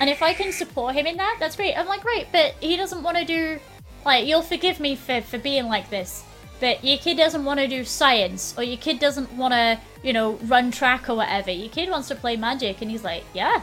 And 0.00 0.08
if 0.08 0.22
I 0.22 0.32
can 0.32 0.52
support 0.52 0.94
him 0.94 1.06
in 1.06 1.16
that, 1.16 1.36
that's 1.40 1.56
great. 1.56 1.74
I'm 1.74 1.86
like, 1.86 2.02
great, 2.02 2.28
but 2.30 2.54
he 2.60 2.76
doesn't 2.76 3.02
want 3.02 3.16
to 3.16 3.24
do. 3.24 3.58
Like, 4.04 4.26
you'll 4.26 4.42
forgive 4.42 4.78
me 4.78 4.94
for, 4.94 5.20
for 5.20 5.38
being 5.38 5.66
like 5.66 5.90
this. 5.90 6.22
but 6.60 6.82
your 6.84 6.98
kid 6.98 7.16
doesn't 7.16 7.44
want 7.44 7.60
to 7.60 7.66
do 7.68 7.84
science 7.84 8.54
or 8.56 8.62
your 8.62 8.76
kid 8.78 8.98
doesn't 9.00 9.30
want 9.32 9.52
to, 9.54 9.78
you 10.02 10.12
know, 10.12 10.34
run 10.44 10.70
track 10.70 11.08
or 11.10 11.16
whatever. 11.16 11.50
Your 11.50 11.68
kid 11.68 11.90
wants 11.90 12.08
to 12.08 12.14
play 12.14 12.36
magic 12.36 12.80
and 12.80 12.90
he's 12.90 13.04
like, 13.04 13.24
"Yeah, 13.34 13.62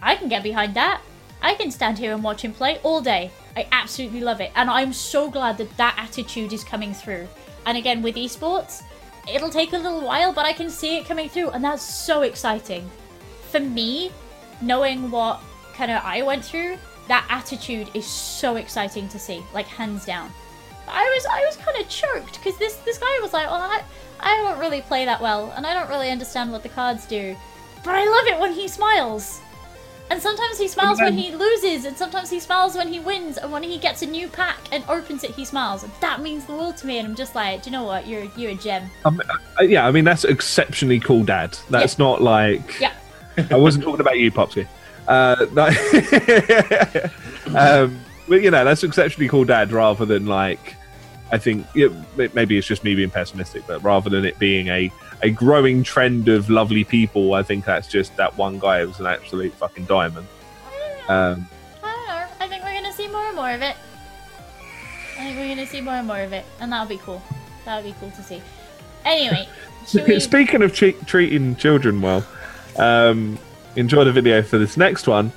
I 0.00 0.14
can 0.16 0.28
get 0.28 0.42
behind 0.42 0.74
that. 0.74 1.00
I 1.42 1.54
can 1.54 1.70
stand 1.70 1.98
here 1.98 2.12
and 2.12 2.22
watch 2.22 2.42
him 2.42 2.52
play 2.52 2.80
all 2.82 3.00
day. 3.00 3.30
I 3.56 3.66
absolutely 3.72 4.20
love 4.20 4.40
it. 4.40 4.52
And 4.54 4.68
I'm 4.68 4.92
so 4.92 5.30
glad 5.30 5.58
that 5.58 5.76
that 5.76 5.94
attitude 5.96 6.52
is 6.52 6.64
coming 6.64 6.92
through. 6.92 7.28
And 7.66 7.78
again, 7.78 8.02
with 8.02 8.16
esports, 8.16 8.82
it'll 9.32 9.50
take 9.50 9.72
a 9.72 9.78
little 9.78 10.00
while, 10.00 10.32
but 10.32 10.46
I 10.46 10.52
can 10.52 10.70
see 10.70 10.96
it 10.96 11.06
coming 11.06 11.28
through, 11.28 11.50
and 11.50 11.62
that's 11.62 11.82
so 11.82 12.22
exciting. 12.22 12.88
For 13.50 13.60
me, 13.60 14.10
knowing 14.60 15.10
what 15.10 15.40
kind 15.74 15.90
of 15.90 16.02
I 16.02 16.22
went 16.22 16.44
through, 16.44 16.78
that 17.08 17.26
attitude 17.28 17.90
is 17.94 18.06
so 18.06 18.56
exciting 18.56 19.08
to 19.08 19.18
see, 19.18 19.42
like 19.54 19.66
hands 19.66 20.04
down. 20.04 20.30
I 20.86 21.04
was 21.04 21.26
I 21.30 21.44
was 21.44 21.56
kind 21.56 21.76
of 21.78 21.88
choked 21.88 22.38
because 22.38 22.58
this 22.58 22.76
this 22.76 22.98
guy 22.98 23.18
was 23.20 23.32
like, 23.32 23.46
well, 23.50 23.60
I 23.60 23.82
I 24.20 24.36
don't 24.36 24.58
really 24.58 24.80
play 24.80 25.04
that 25.04 25.20
well, 25.20 25.52
and 25.56 25.66
I 25.66 25.74
don't 25.74 25.88
really 25.88 26.10
understand 26.10 26.50
what 26.50 26.62
the 26.62 26.68
cards 26.70 27.06
do, 27.06 27.36
but 27.84 27.94
I 27.94 28.04
love 28.04 28.26
it 28.26 28.40
when 28.40 28.52
he 28.52 28.68
smiles. 28.68 29.40
And 30.10 30.22
sometimes 30.22 30.58
he 30.58 30.68
smiles 30.68 31.00
when 31.00 31.12
he 31.12 31.34
loses, 31.34 31.84
and 31.84 31.96
sometimes 31.96 32.30
he 32.30 32.40
smiles 32.40 32.74
when 32.74 32.88
he 32.88 32.98
wins, 32.98 33.36
and 33.36 33.52
when 33.52 33.62
he 33.62 33.76
gets 33.78 34.00
a 34.02 34.06
new 34.06 34.26
pack 34.28 34.58
and 34.72 34.82
opens 34.88 35.22
it, 35.22 35.32
he 35.32 35.44
smiles. 35.44 35.82
And 35.82 35.92
that 36.00 36.22
means 36.22 36.46
the 36.46 36.52
world 36.54 36.78
to 36.78 36.86
me. 36.86 36.98
And 36.98 37.08
I'm 37.08 37.14
just 37.14 37.34
like, 37.34 37.62
do 37.62 37.70
you 37.70 37.72
know 37.76 37.84
what? 37.84 38.06
You're 38.06 38.24
you're 38.36 38.52
a 38.52 38.54
gem. 38.54 38.90
Um, 39.04 39.20
yeah, 39.60 39.86
I 39.86 39.90
mean 39.90 40.04
that's 40.04 40.24
exceptionally 40.24 41.00
cool, 41.00 41.24
Dad. 41.24 41.58
That's 41.68 41.98
not 41.98 42.22
like. 42.22 42.80
Yeah. 42.80 42.94
I 43.50 43.56
wasn't 43.56 43.84
talking 43.84 44.00
about 44.00 44.18
you, 44.18 44.32
Popsky. 44.32 44.66
Uh, 45.06 45.44
that- 45.46 47.12
um, 47.54 48.00
but 48.28 48.42
you 48.42 48.50
know, 48.50 48.64
that's 48.64 48.82
exceptionally 48.84 49.28
cool, 49.28 49.44
Dad. 49.44 49.72
Rather 49.72 50.06
than 50.06 50.26
like, 50.26 50.74
I 51.32 51.38
think 51.38 51.66
yeah, 51.74 51.88
maybe 52.16 52.56
it's 52.56 52.66
just 52.66 52.82
me 52.82 52.94
being 52.94 53.10
pessimistic, 53.10 53.66
but 53.66 53.82
rather 53.82 54.08
than 54.08 54.24
it 54.24 54.38
being 54.38 54.68
a 54.68 54.90
a 55.22 55.30
growing 55.30 55.82
trend 55.82 56.28
of 56.28 56.48
lovely 56.50 56.84
people, 56.84 57.34
I 57.34 57.42
think 57.42 57.64
that's 57.64 57.88
just 57.88 58.16
that 58.16 58.36
one 58.36 58.58
guy 58.58 58.84
was 58.84 59.00
an 59.00 59.06
absolute 59.06 59.52
fucking 59.54 59.84
diamond. 59.86 60.26
Um, 61.08 61.48
I 61.82 61.92
don't 61.94 62.06
know. 62.06 62.26
I 62.40 62.48
think 62.48 62.62
we're 62.62 62.74
gonna 62.74 62.92
see 62.92 63.08
more 63.08 63.26
and 63.26 63.36
more 63.36 63.50
of 63.50 63.62
it. 63.62 63.76
I 65.18 65.22
think 65.24 65.36
we're 65.38 65.48
gonna 65.48 65.66
see 65.66 65.80
more 65.80 65.94
and 65.94 66.06
more 66.06 66.20
of 66.20 66.32
it, 66.32 66.44
and 66.60 66.70
that'll 66.70 66.86
be 66.86 66.98
cool. 66.98 67.22
That'll 67.64 67.88
be 67.88 67.94
cool 68.00 68.10
to 68.12 68.22
see. 68.22 68.42
Anyway, 69.04 69.48
we? 70.06 70.20
Speaking 70.20 70.62
of 70.62 70.74
che- 70.74 70.92
treating 71.06 71.56
children 71.56 72.00
well, 72.00 72.24
um, 72.76 73.38
enjoy 73.76 74.04
the 74.04 74.12
video 74.12 74.42
for 74.42 74.58
this 74.58 74.76
next 74.76 75.06
one. 75.08 75.32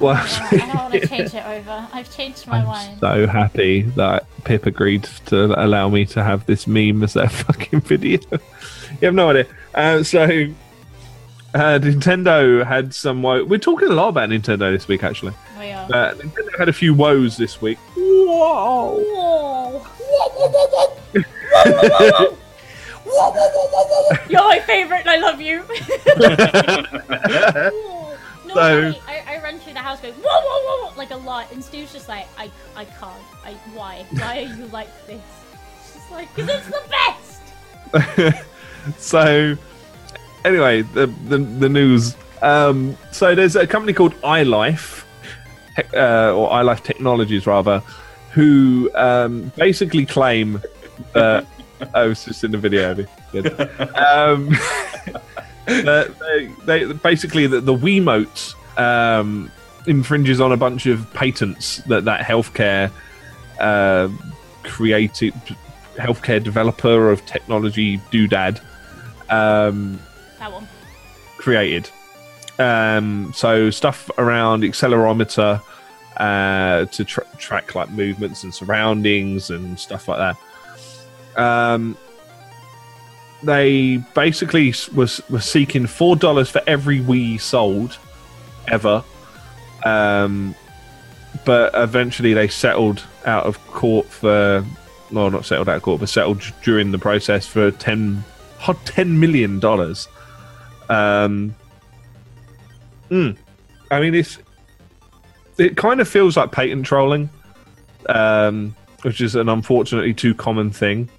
Well, 0.00 0.16
I 0.16 0.56
don't 0.56 0.74
want 0.74 0.94
to 0.94 1.06
change 1.06 1.34
it 1.34 1.44
over. 1.46 1.86
I've 1.92 2.14
changed 2.14 2.46
my 2.48 2.58
I'm 2.58 2.66
mind. 2.66 2.98
so 3.00 3.26
happy 3.26 3.82
that 3.96 4.26
Pip 4.44 4.66
agreed 4.66 5.04
to 5.26 5.62
allow 5.62 5.88
me 5.88 6.04
to 6.06 6.24
have 6.24 6.44
this 6.46 6.66
meme 6.66 7.02
as 7.04 7.12
their 7.14 7.28
fucking 7.44 7.82
video. 7.82 8.18
You 9.02 9.06
have 9.06 9.14
no 9.14 9.30
idea. 9.30 9.46
Uh, 9.74 10.02
so, 10.04 10.22
uh, 10.22 11.78
Nintendo 11.82 12.64
had 12.64 12.94
some 12.94 13.20
woe. 13.22 13.44
We're 13.44 13.58
talking 13.58 13.88
a 13.88 13.92
lot 13.92 14.08
about 14.10 14.30
Nintendo 14.30 14.72
this 14.72 14.86
week, 14.86 15.02
actually. 15.02 15.34
We 15.58 15.72
are. 15.72 15.84
Uh, 15.92 16.14
Nintendo 16.14 16.58
had 16.58 16.68
a 16.68 16.72
few 16.72 16.94
woes 16.94 17.36
this 17.36 17.60
week. 17.60 17.78
Whoa! 17.96 19.02
Whoa. 19.02 19.86
You're 24.28 24.42
my 24.44 24.60
favorite, 24.60 25.04
and 25.04 25.10
I 25.10 25.16
love 25.16 25.40
you. 25.40 25.64
No, 28.44 28.54
So- 28.54 29.00
I, 29.06 29.22
I, 29.26 29.42
run 29.42 29.58
through 29.60 29.72
the 29.72 29.78
house 29.78 30.00
going 30.00 30.14
whoa, 30.14 30.22
whoa, 30.24 30.88
whoa, 30.88 30.96
like 30.96 31.10
a 31.10 31.16
lot, 31.16 31.50
and 31.52 31.64
Stu's 31.64 31.92
just 31.92 32.08
like, 32.08 32.26
I, 32.36 32.50
I 32.76 32.84
can't. 32.84 33.22
I, 33.44 33.52
why? 33.74 34.04
Why 34.10 34.38
are 34.42 34.54
you 34.56 34.66
like 34.66 34.88
this? 35.06 35.22
Just 35.94 36.10
like, 36.10 36.34
because 36.34 36.50
it's 36.50 36.66
the 36.66 36.82
best. 38.28 38.48
so 38.98 39.56
anyway 40.44 40.82
the 40.82 41.06
the, 41.28 41.38
the 41.38 41.68
news. 41.68 42.16
Um, 42.40 42.96
so 43.12 43.36
there's 43.36 43.54
a 43.54 43.66
company 43.68 43.92
called 43.92 44.14
iLife 44.22 45.04
uh, 45.94 46.34
or 46.34 46.50
iLife 46.50 46.82
Technologies 46.82 47.46
rather 47.46 47.82
who 48.32 48.90
um, 48.94 49.52
basically 49.56 50.06
claim 50.06 50.60
that 51.12 51.46
I 51.94 52.04
was 52.04 52.24
just 52.24 52.42
in 52.42 52.50
the 52.50 52.58
video 52.58 53.06
um, 53.96 54.50
they, 55.66 56.50
they 56.64 56.92
basically 56.92 57.46
the, 57.46 57.60
the 57.60 57.74
Wiimote 57.74 58.54
um, 58.78 59.50
infringes 59.86 60.40
on 60.40 60.52
a 60.52 60.56
bunch 60.56 60.86
of 60.86 61.12
patents 61.12 61.78
that 61.88 62.04
that 62.04 62.24
healthcare 62.24 62.90
uh, 63.60 64.08
creative 64.62 65.34
healthcare 65.96 66.42
developer 66.42 67.10
of 67.10 67.24
technology 67.26 67.98
doodad 68.10 68.60
um, 69.30 69.98
That 70.38 70.52
one. 70.52 70.66
created. 71.38 71.88
Um, 72.58 73.32
so 73.34 73.70
stuff 73.70 74.10
around 74.18 74.62
accelerometer 74.62 75.60
uh, 76.16 76.84
to 76.84 77.04
tra- 77.04 77.26
track 77.38 77.74
like 77.74 77.90
movements 77.90 78.44
and 78.44 78.54
surroundings 78.54 79.50
and 79.50 79.78
stuff 79.78 80.06
like 80.08 80.18
that. 80.18 81.42
Um, 81.42 81.96
they 83.42 83.96
basically 84.14 84.72
was 84.94 85.20
was 85.28 85.44
seeking 85.44 85.86
four 85.86 86.14
dollars 86.14 86.50
for 86.50 86.62
every 86.66 87.00
Wii 87.00 87.40
sold 87.40 87.98
ever, 88.68 89.02
um, 89.84 90.54
but 91.44 91.72
eventually 91.74 92.34
they 92.34 92.48
settled 92.48 93.02
out 93.24 93.46
of 93.46 93.58
court 93.68 94.06
for 94.06 94.64
well, 95.10 95.30
not 95.30 95.44
settled 95.44 95.68
out 95.68 95.76
of 95.76 95.82
court, 95.82 96.00
but 96.00 96.08
settled 96.08 96.42
during 96.62 96.92
the 96.92 96.98
process 96.98 97.46
for 97.46 97.70
ten 97.72 98.22
hot 98.62 98.78
ten 98.86 99.18
million 99.18 99.58
dollars. 99.58 100.08
Um, 100.88 101.54
mm, 103.10 103.36
I 103.90 104.00
mean, 104.00 104.14
it's 104.14 104.38
it 105.58 105.76
kind 105.76 106.00
of 106.00 106.08
feels 106.08 106.36
like 106.36 106.52
patent 106.52 106.86
trolling, 106.86 107.28
um, 108.08 108.74
which 109.02 109.20
is 109.20 109.34
an 109.34 109.48
unfortunately 109.48 110.14
too 110.14 110.34
common 110.34 110.70
thing. 110.70 111.10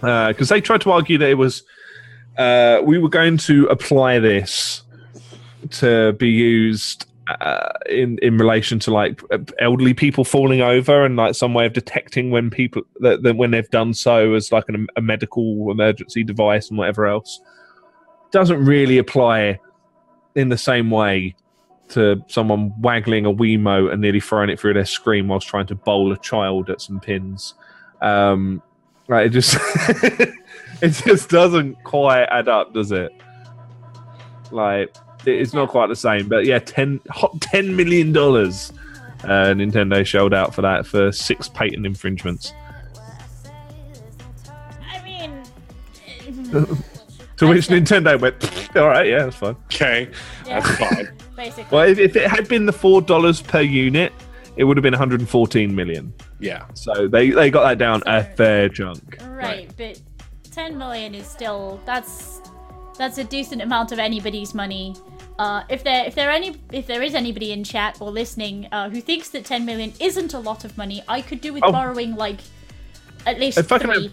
Because 0.00 0.48
they 0.48 0.60
tried 0.60 0.80
to 0.82 0.92
argue 0.92 1.18
that 1.18 1.28
it 1.28 1.38
was 1.38 1.62
uh, 2.38 2.80
we 2.82 2.98
were 2.98 3.08
going 3.08 3.36
to 3.36 3.66
apply 3.66 4.18
this 4.18 4.82
to 5.70 6.14
be 6.14 6.28
used 6.28 7.04
uh, 7.40 7.72
in 7.88 8.18
in 8.18 8.38
relation 8.38 8.78
to 8.80 8.90
like 8.90 9.20
elderly 9.58 9.94
people 9.94 10.24
falling 10.24 10.60
over 10.60 11.04
and 11.04 11.16
like 11.16 11.34
some 11.34 11.54
way 11.54 11.66
of 11.66 11.72
detecting 11.72 12.30
when 12.30 12.50
people 12.50 12.82
that, 13.00 13.22
that 13.22 13.36
when 13.36 13.50
they've 13.50 13.70
done 13.70 13.94
so 13.94 14.34
as 14.34 14.52
like 14.52 14.68
an, 14.68 14.86
a 14.96 15.00
medical 15.00 15.70
emergency 15.70 16.24
device 16.24 16.68
and 16.68 16.78
whatever 16.78 17.06
else 17.06 17.40
doesn't 18.30 18.64
really 18.64 18.98
apply 18.98 19.58
in 20.34 20.48
the 20.48 20.58
same 20.58 20.90
way 20.90 21.34
to 21.88 22.22
someone 22.28 22.72
waggling 22.80 23.26
a 23.26 23.32
Wiimote 23.32 23.92
and 23.92 24.00
nearly 24.00 24.20
throwing 24.20 24.48
it 24.48 24.60
through 24.60 24.74
their 24.74 24.84
screen 24.84 25.28
whilst 25.28 25.48
trying 25.48 25.66
to 25.66 25.74
bowl 25.74 26.12
a 26.12 26.18
child 26.18 26.70
at 26.70 26.80
some 26.80 27.00
pins. 27.00 27.54
Um, 28.00 28.62
like 29.08 29.26
it 29.26 29.30
just 29.30 29.56
it 30.82 30.92
just 30.92 31.28
doesn't 31.28 31.82
quite 31.82 32.24
add 32.24 32.48
up, 32.48 32.72
does 32.72 32.92
it? 32.92 33.12
Like 34.52 34.94
it's 35.26 35.52
not 35.52 35.68
quite 35.68 35.88
the 35.88 35.96
same, 35.96 36.28
but 36.28 36.46
yeah, 36.46 36.58
ten 36.58 37.00
hot 37.10 37.40
ten 37.40 37.74
million 37.76 38.12
dollars. 38.12 38.72
Uh, 39.24 39.52
Nintendo 39.52 40.04
shelled 40.04 40.32
out 40.32 40.54
for 40.54 40.62
that 40.62 40.86
for 40.86 41.12
six 41.12 41.48
patent 41.48 41.84
infringements. 41.84 42.54
I 44.82 45.02
mean, 45.04 45.42
To 47.36 47.46
which 47.46 47.68
Nintendo 47.68 48.18
went, 48.18 48.76
"All 48.76 48.88
right, 48.88 49.06
yeah, 49.06 49.24
that's 49.24 49.36
fine." 49.36 49.56
Okay, 49.66 50.08
yeah, 50.46 50.60
that's 50.60 50.76
fine. 50.78 51.08
basically. 51.36 51.76
Well, 51.76 51.88
if, 51.88 51.98
if 51.98 52.16
it 52.16 52.28
had 52.28 52.48
been 52.48 52.66
the 52.66 52.72
four 52.72 53.02
dollars 53.02 53.42
per 53.42 53.60
unit, 53.60 54.12
it 54.56 54.64
would 54.64 54.76
have 54.76 54.82
been 54.82 54.92
114 54.92 55.74
million. 55.74 56.12
Yeah. 56.38 56.66
So 56.74 57.08
they 57.08 57.30
they 57.30 57.50
got 57.50 57.62
that 57.68 57.78
down 57.78 58.02
a 58.06 58.24
fair 58.24 58.68
chunk. 58.68 59.18
Right, 59.28 59.70
but 59.76 60.00
10 60.50 60.76
million 60.76 61.14
is 61.14 61.26
still 61.26 61.80
that's 61.86 62.40
that's 63.00 63.16
a 63.16 63.24
decent 63.24 63.62
amount 63.62 63.92
of 63.92 63.98
anybody's 63.98 64.52
money. 64.54 64.94
Uh, 65.38 65.62
if 65.70 65.82
there 65.82 66.04
if 66.06 66.14
there 66.14 66.30
any 66.30 66.54
if 66.70 66.86
there 66.86 67.02
is 67.02 67.14
anybody 67.14 67.50
in 67.52 67.64
chat 67.64 67.96
or 67.98 68.10
listening 68.10 68.68
uh, 68.72 68.90
who 68.90 69.00
thinks 69.00 69.30
that 69.30 69.42
10 69.46 69.64
million 69.64 69.90
isn't 69.98 70.34
a 70.34 70.38
lot 70.38 70.66
of 70.66 70.76
money, 70.76 71.02
I 71.08 71.22
could 71.22 71.40
do 71.40 71.54
with 71.54 71.64
Oh. 71.64 71.72
borrowing 71.72 72.14
like 72.14 72.40
at 73.26 73.40
least 73.40 73.56
If 73.56 73.72
I 73.72 73.78
can- 73.78 73.90
three. 73.90 74.12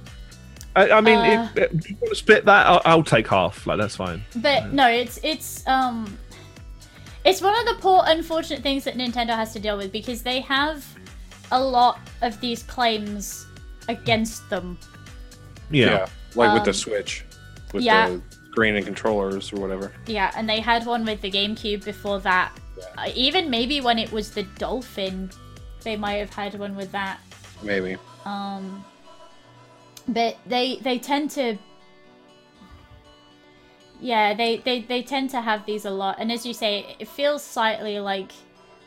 I, 0.78 0.92
I 0.92 1.02
mean, 1.02 1.18
Uh, 1.18 1.50
if, 1.56 1.74
if 1.74 1.90
you 1.90 1.98
want 2.00 2.12
to 2.12 2.16
split 2.16 2.46
that, 2.46 2.66
I'll, 2.68 2.82
I'll 2.86 3.04
take 3.04 3.28
half. 3.28 3.68
Like 3.68 3.78
that's 3.78 3.98
fine. 3.98 4.24
But 4.38 4.72
no, 4.72 4.88
it's 4.88 5.20
it's 5.22 5.68
um 5.68 6.18
it's 7.26 7.42
one 7.42 7.56
of 7.60 7.66
the 7.66 7.82
poor 7.82 8.04
unfortunate 8.06 8.62
things 8.64 8.86
that 8.86 8.96
Nintendo 8.96 9.36
has 9.36 9.52
to 9.52 9.60
deal 9.60 9.76
with 9.76 9.92
because 9.92 10.22
they 10.24 10.40
have 10.42 10.86
a 11.52 11.62
lot 11.62 12.00
of 12.22 12.40
these 12.40 12.64
claims 12.64 13.48
against 13.90 14.50
them. 14.50 14.78
Yeah. 15.72 16.08
Like 16.36 16.54
with 16.54 16.64
the 16.64 16.70
Um, 16.70 16.74
Switch, 16.86 17.26
with 17.74 17.84
yeah. 17.84 18.08
the 18.10 18.22
screen 18.58 18.76
and 18.76 18.84
controllers 18.84 19.54
or 19.54 19.58
whatever. 19.58 19.94
Yeah, 20.08 20.32
and 20.36 20.50
they 20.50 20.60
had 20.62 20.84
one 20.88 21.06
with 21.06 21.22
the 21.22 21.30
GameCube 21.30 21.86
before 21.86 22.20
that. 22.22 22.52
Uh, 22.98 23.12
even 23.14 23.52
maybe 23.52 23.82
when 23.82 24.00
it 24.00 24.12
was 24.12 24.32
the 24.32 24.42
Dolphin, 24.58 25.30
they 25.84 25.96
might 25.96 26.16
have 26.16 26.34
had 26.34 26.58
one 26.58 26.76
with 26.76 26.92
that. 26.92 27.20
Maybe. 27.62 27.98
Um, 28.26 28.84
but 30.08 30.38
they 30.48 30.78
they 30.78 30.98
tend 30.98 31.30
to 31.32 31.56
yeah 34.00 34.34
they, 34.34 34.58
they 34.58 34.82
they 34.82 35.04
tend 35.04 35.30
to 35.32 35.42
have 35.42 35.66
these 35.66 35.86
a 35.86 35.90
lot 35.90 36.18
and 36.20 36.32
as 36.32 36.46
you 36.46 36.54
say 36.54 36.96
it 37.00 37.08
feels 37.08 37.44
slightly 37.44 38.00
like 38.00 38.32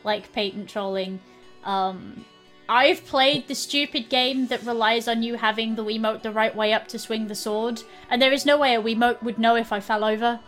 like 0.05 0.31
patent 0.31 0.69
trolling 0.69 1.19
um 1.65 2.25
i've 2.71 3.05
played 3.05 3.47
the 3.47 3.55
stupid 3.55 4.09
game 4.09 4.47
that 4.47 4.63
relies 4.63 5.07
on 5.07 5.21
you 5.21 5.35
having 5.35 5.75
the 5.75 5.83
wiimote 5.83 6.21
the 6.23 6.31
right 6.31 6.55
way 6.55 6.73
up 6.73 6.87
to 6.87 6.97
swing 6.97 7.27
the 7.27 7.35
sword 7.35 7.83
and 8.09 8.21
there 8.21 8.33
is 8.33 8.45
no 8.45 8.57
way 8.57 8.73
a 8.73 8.81
wiimote 8.81 9.21
would 9.21 9.37
know 9.37 9.55
if 9.55 9.71
i 9.71 9.79
fell 9.79 10.03
over 10.03 10.39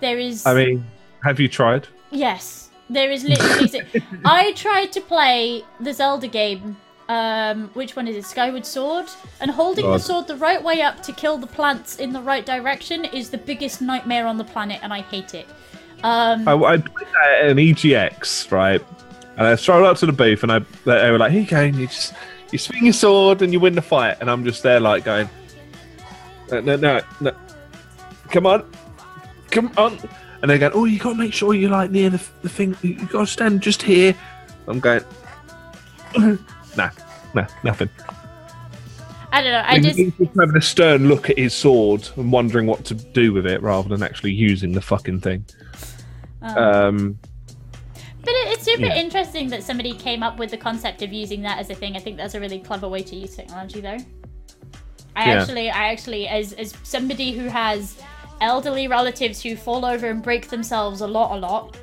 there 0.00 0.18
is 0.18 0.44
I 0.46 0.54
mean, 0.54 0.84
have 1.22 1.40
you 1.40 1.48
tried? 1.48 1.88
Yes, 2.10 2.70
there 2.90 3.10
is 3.10 3.24
literally. 3.24 3.82
I 4.24 4.52
tried 4.52 4.92
to 4.92 5.00
play 5.00 5.64
the 5.80 5.92
Zelda 5.92 6.28
game. 6.28 6.76
Um, 7.06 7.68
which 7.74 7.96
one 7.96 8.08
is 8.08 8.16
it? 8.16 8.24
Skyward 8.24 8.64
Sword. 8.64 9.06
And 9.40 9.50
holding 9.50 9.84
the 9.84 9.98
sword 9.98 10.26
the 10.26 10.36
right 10.36 10.62
way 10.62 10.80
up 10.80 11.02
to 11.02 11.12
kill 11.12 11.36
the 11.36 11.46
plants 11.46 11.96
in 11.96 12.12
the 12.12 12.20
right 12.20 12.46
direction 12.46 13.04
is 13.04 13.28
the 13.28 13.38
biggest 13.38 13.82
nightmare 13.82 14.26
on 14.26 14.38
the 14.38 14.44
planet, 14.44 14.80
and 14.82 14.92
I 14.92 15.02
hate 15.02 15.34
it. 15.34 15.46
Um, 16.02 16.46
I, 16.48 16.52
I 16.52 16.76
played 16.78 17.08
that 17.12 17.40
at 17.42 17.50
an 17.50 17.56
EGX, 17.58 18.50
right? 18.50 18.82
And 19.36 19.46
I 19.46 19.54
strolled 19.56 19.84
up 19.84 19.96
to 19.98 20.06
the 20.06 20.12
booth, 20.12 20.42
and 20.42 20.52
I 20.52 20.60
they 20.84 21.10
were 21.10 21.18
like, 21.18 21.32
"Here 21.32 21.40
you 21.40 21.46
go, 21.46 21.62
you 21.62 21.86
just 21.86 22.14
you 22.52 22.58
swing 22.58 22.84
your 22.84 22.92
sword 22.92 23.42
and 23.42 23.52
you 23.52 23.60
win 23.60 23.74
the 23.74 23.82
fight." 23.82 24.18
And 24.20 24.30
I'm 24.30 24.44
just 24.44 24.62
there, 24.62 24.80
like 24.80 25.04
going, 25.04 25.28
"No, 26.50 26.60
no, 26.60 26.76
no, 26.76 27.00
no. 27.20 27.32
come 28.30 28.46
on, 28.46 28.70
come 29.50 29.72
on!" 29.76 29.98
And 30.40 30.50
they're 30.50 30.58
going, 30.58 30.72
"Oh, 30.74 30.84
you 30.84 30.98
got 30.98 31.10
to 31.10 31.18
make 31.18 31.32
sure 31.32 31.54
you're 31.54 31.70
like 31.70 31.90
near 31.90 32.10
the, 32.10 32.22
the 32.42 32.48
thing. 32.48 32.76
You 32.82 33.06
got 33.06 33.20
to 33.20 33.26
stand 33.26 33.60
just 33.60 33.82
here." 33.82 34.14
I'm 34.68 34.78
going, 34.78 35.02
"Nah, 36.76 36.90
nah, 37.34 37.46
nothing." 37.64 37.90
I 39.32 39.42
don't 39.42 39.50
know. 39.50 39.64
I 39.66 39.78
He's 39.78 39.96
just 39.96 40.18
just 40.18 40.38
having 40.38 40.56
a 40.56 40.62
stern 40.62 41.08
look 41.08 41.28
at 41.28 41.36
his 41.36 41.52
sword 41.52 42.08
and 42.16 42.30
wondering 42.30 42.68
what 42.68 42.84
to 42.84 42.94
do 42.94 43.32
with 43.32 43.46
it, 43.46 43.60
rather 43.62 43.88
than 43.88 44.00
actually 44.00 44.30
using 44.30 44.70
the 44.70 44.80
fucking 44.80 45.20
thing. 45.20 45.44
Um, 46.40 47.18
But 48.24 48.32
it, 48.34 48.52
it's 48.52 48.64
super 48.64 48.86
Yeah. 48.86 48.96
interesting 48.96 49.48
that 49.50 49.62
somebody 49.62 49.92
came 49.92 50.22
up 50.22 50.38
with 50.38 50.50
the 50.50 50.56
concept 50.56 51.02
of 51.02 51.12
using 51.12 51.42
that 51.42 51.58
as 51.58 51.70
a 51.70 51.74
thing. 51.74 51.96
I 51.96 51.98
think 52.00 52.16
that's 52.16 52.34
a 52.34 52.40
really 52.40 52.58
clever 52.58 52.88
way 52.88 53.02
to 53.02 53.16
use 53.16 53.36
technology, 53.36 53.80
though. 53.80 53.98
I 55.16 55.26
Yeah. 55.32 55.40
actually, 55.40 55.70
I 55.70 55.88
actually, 55.92 56.26
as 56.28 56.52
as 56.54 56.74
somebody 56.82 57.32
who 57.32 57.46
has 57.48 58.00
elderly 58.40 58.88
relatives 58.88 59.42
who 59.42 59.56
fall 59.56 59.84
over 59.84 60.08
and 60.08 60.22
break 60.22 60.48
themselves 60.48 61.00
a 61.02 61.06
lot, 61.06 61.36
a 61.36 61.38
lot, 61.38 61.76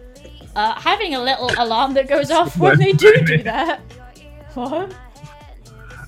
uh, 0.56 0.74
having 0.74 1.16
a 1.16 1.22
little 1.22 1.50
alarm 1.58 1.94
that 1.94 2.08
goes 2.10 2.30
off 2.32 2.58
when 2.58 2.78
they 2.78 2.92
do 2.92 3.14
do 3.26 3.38
that. 3.44 3.80
What? 4.54 4.94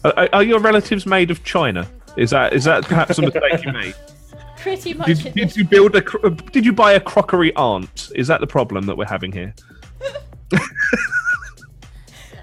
Are, 0.03 0.27
are 0.33 0.43
your 0.43 0.59
relatives 0.59 1.05
made 1.05 1.31
of 1.31 1.43
china? 1.45 1.87
Is 2.17 2.31
that 2.31 2.53
is 2.53 2.65
that 2.65 2.83
perhaps 2.83 3.17
a 3.19 3.21
mistake 3.21 3.63
you 3.63 3.71
made? 3.71 3.95
Pretty 4.57 4.93
much. 4.93 5.07
Did, 5.07 5.33
did 5.33 5.55
you 5.57 5.63
build 5.65 5.95
a? 5.95 6.01
Did 6.51 6.65
you 6.65 6.73
buy 6.73 6.93
a 6.93 6.99
crockery 6.99 7.53
aunt? 7.55 8.11
Is 8.15 8.27
that 8.27 8.39
the 8.41 8.47
problem 8.47 8.85
that 8.85 8.97
we're 8.97 9.05
having 9.05 9.31
here? 9.31 9.53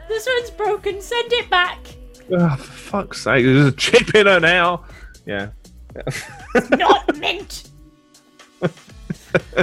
This 0.09 0.27
one's 0.27 0.51
broken. 0.51 1.01
Send 1.01 1.33
it 1.33 1.49
back. 1.49 1.79
Oh, 2.33 2.57
for 2.57 2.63
fuck's 2.65 3.23
sake! 3.23 3.45
There's 3.45 3.67
a 3.67 3.73
chip 3.73 4.13
in 4.15 4.27
her 4.27 4.41
now. 4.41 4.85
Yeah. 5.25 5.51
it's 5.95 6.71
Not 6.71 7.17
mint. 7.19 7.71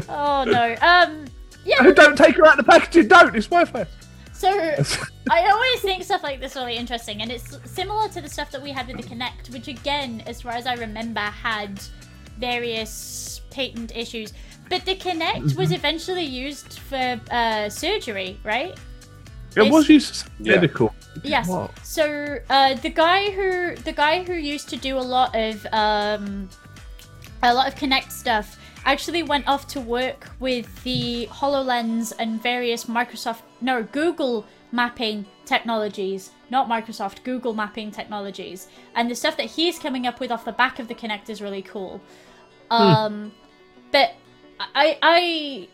oh 0.07 0.45
no. 0.45 0.76
Um. 0.82 1.26
Yeah. 1.65 1.82
No, 1.82 1.94
don't 1.94 2.18
take 2.18 2.38
her 2.38 2.45
out 2.45 2.57
of 2.57 2.65
the 2.65 2.72
packaging. 2.72 3.10
Don't. 3.10 3.36
It's 3.36 3.48
Wi-Fi. 3.48 3.86
So 4.32 4.49
I 5.30 5.49
always 5.49 5.82
think 5.82 6.03
stuff 6.03 6.24
like 6.24 6.40
this 6.40 6.56
really 6.56 6.78
interesting, 6.78 7.22
and 7.22 7.30
it's 7.30 7.57
similar 7.69 8.07
to 8.10 8.22
the 8.22 8.30
stuff 8.30 8.49
that 8.52 8.61
we 8.61 8.72
had 8.72 8.88
with 8.88 8.98
the 8.98 9.03
Kinect, 9.03 9.52
which 9.52 9.68
again, 9.68 10.24
as 10.26 10.41
far 10.41 10.53
as 10.53 10.65
I 10.65 10.76
remember, 10.76 11.19
had 11.19 11.82
various 12.38 13.41
patent 13.49 13.95
issues. 13.98 14.32
But 14.69 14.85
the 14.85 14.95
Kinect 14.95 15.56
was 15.56 15.72
eventually 15.72 16.23
used 16.26 16.80
for 16.80 17.19
uh, 17.31 17.69
surgery, 17.69 18.38
right? 18.44 18.77
It 19.56 19.72
was 19.72 19.89
used 19.89 20.11
as 20.11 20.26
Yeah. 20.39 20.56
medical. 20.56 20.94
Yes. 21.23 21.48
What? 21.48 21.72
So 21.84 22.38
uh, 22.49 22.76
the 22.76 22.89
guy 22.89 23.31
who 23.31 23.76
the 23.76 23.94
guy 23.94 24.23
who 24.23 24.34
used 24.34 24.69
to 24.69 24.77
do 24.77 24.98
a 24.98 25.07
lot 25.15 25.35
of 25.35 25.65
um, 25.72 26.49
a 27.41 27.53
lot 27.53 27.68
of 27.68 27.76
Kinect 27.76 28.11
stuff 28.11 28.57
actually 28.85 29.23
went 29.23 29.48
off 29.48 29.68
to 29.68 29.81
work 29.81 30.30
with 30.39 30.68
the 30.84 31.27
Hololens 31.31 32.14
and 32.19 32.41
various 32.41 32.85
Microsoft 32.85 33.41
no 33.61 33.84
Google 33.84 34.45
mapping 34.72 35.26
technologies, 35.45 36.31
not 36.49 36.68
Microsoft, 36.69 37.23
Google 37.23 37.53
mapping 37.53 37.89
technologies, 37.91 38.68
and 38.95 39.10
the 39.10 39.15
stuff 39.15 39.38
that 39.38 39.48
he's 39.48 39.80
coming 39.80 40.06
up 40.06 40.19
with 40.19 40.30
off 40.31 40.45
the 40.45 40.52
back 40.52 40.77
of 40.80 40.88
the 40.88 40.95
Kinect 40.95 41.30
is 41.30 41.41
really 41.41 41.61
cool. 41.61 42.02
Um, 42.69 43.31
but 43.91 44.14
I 44.59 44.97
I. 45.01 45.67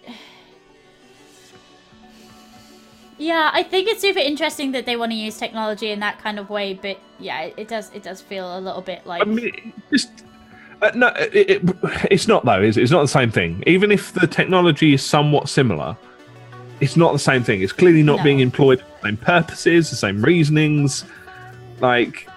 Yeah, 3.17 3.51
I 3.53 3.63
think 3.63 3.87
it's 3.87 4.01
super 4.01 4.19
interesting 4.19 4.71
that 4.71 4.85
they 4.85 4.95
want 4.95 5.11
to 5.11 5.15
use 5.15 5.37
technology 5.37 5.91
in 5.91 5.99
that 5.99 6.19
kind 6.19 6.39
of 6.39 6.49
way, 6.49 6.73
but 6.73 6.99
yeah, 7.19 7.41
it, 7.41 7.53
it 7.57 7.67
does 7.67 7.91
it 7.93 8.03
does 8.03 8.21
feel 8.21 8.57
a 8.57 8.59
little 8.59 8.81
bit 8.81 9.05
like 9.05 9.21
I 9.21 9.25
mean, 9.25 9.71
just 9.91 10.25
uh, 10.81 10.91
no. 10.95 11.07
It, 11.07 11.49
it, 11.49 11.75
it's 12.11 12.27
not 12.27 12.43
though. 12.43 12.61
Is? 12.61 12.75
It's 12.75 12.91
not 12.91 13.01
the 13.01 13.07
same 13.07 13.31
thing. 13.31 13.63
Even 13.67 13.91
if 13.91 14.13
the 14.13 14.27
technology 14.27 14.93
is 14.93 15.03
somewhat 15.03 15.47
similar, 15.47 15.95
it's 16.81 16.97
not 16.97 17.13
the 17.13 17.19
same 17.19 17.43
thing. 17.43 17.61
It's 17.61 17.71
clearly 17.71 18.03
not 18.03 18.17
No. 18.17 18.23
being 18.23 18.39
employed 18.39 18.81
for 18.81 18.85
the 18.85 19.07
same 19.07 19.17
purposes, 19.17 19.89
the 19.89 19.95
same 19.95 20.21
reasonings. 20.21 21.05
Like, 21.79 22.27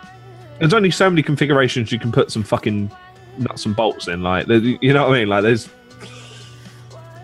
there's 0.59 0.75
only 0.75 0.91
so 0.91 1.11
many 1.11 1.23
configurations 1.23 1.91
you 1.91 1.99
can 1.99 2.13
put 2.13 2.31
some 2.31 2.43
fucking 2.43 2.91
nuts 3.39 3.67
and 3.67 3.75
bolts 3.75 4.09
in. 4.09 4.23
Like, 4.23 4.47
you 4.49 4.93
know 4.93 5.09
what 5.09 5.17
I 5.17 5.19
mean? 5.21 5.29
Like, 5.29 5.43
there's. 5.43 5.69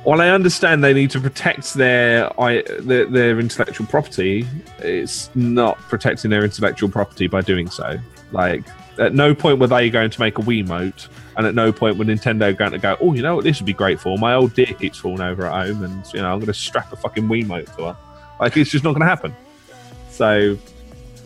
While 0.05 0.20
I 0.20 0.31
understand 0.31 0.83
they 0.83 0.93
need 0.93 1.11
to 1.11 1.20
protect 1.20 1.74
their, 1.74 2.29
I, 2.41 2.62
their 2.81 3.07
their 3.07 3.39
intellectual 3.39 3.87
property, 3.87 4.47
it's 4.79 5.31
not 5.37 5.79
protecting 5.79 6.31
their 6.31 6.45
intellectual 6.45 6.89
property 6.89 7.29
by 7.29 7.41
doing 7.41 7.70
so. 7.70 7.99
Like, 8.33 8.65
at 8.99 9.15
no 9.15 9.33
point 9.33 9.61
were 9.61 9.69
they 9.69 9.91
going 9.91 10.11
to 10.11 10.20
make 10.20 10.39
a 10.39 10.43
Wiimote, 10.43 11.07
and 11.37 11.47
at 11.47 11.55
no 11.55 11.73
point 11.73 11.99
were 11.99 12.05
Nintendo 12.05 12.57
going 12.57 12.73
to 12.73 12.79
go, 12.79 12.97
"Oh, 13.01 13.15
you 13.15 13.23
know 13.23 13.37
what? 13.37 13.45
This 13.45 13.61
would 13.61 13.66
be 13.66 13.73
great 13.73 14.01
for 14.01 14.19
my 14.19 14.35
old 14.35 14.55
dear 14.55 14.66
keeps 14.66 14.99
falling 14.99 15.20
over 15.20 15.47
at 15.47 15.66
home, 15.66 15.85
and 15.85 16.05
you 16.12 16.20
know 16.20 16.33
I'm 16.33 16.41
going 16.41 16.47
to 16.47 16.55
strap 16.55 16.93
a 16.93 16.97
fucking 16.97 17.29
Wiimote 17.29 17.77
to 17.77 17.85
her." 17.85 17.97
Like, 18.41 18.57
it's 18.57 18.70
just 18.70 18.83
not 18.83 18.91
going 18.95 19.03
to 19.03 19.07
happen. 19.07 19.37
So, 20.11 20.57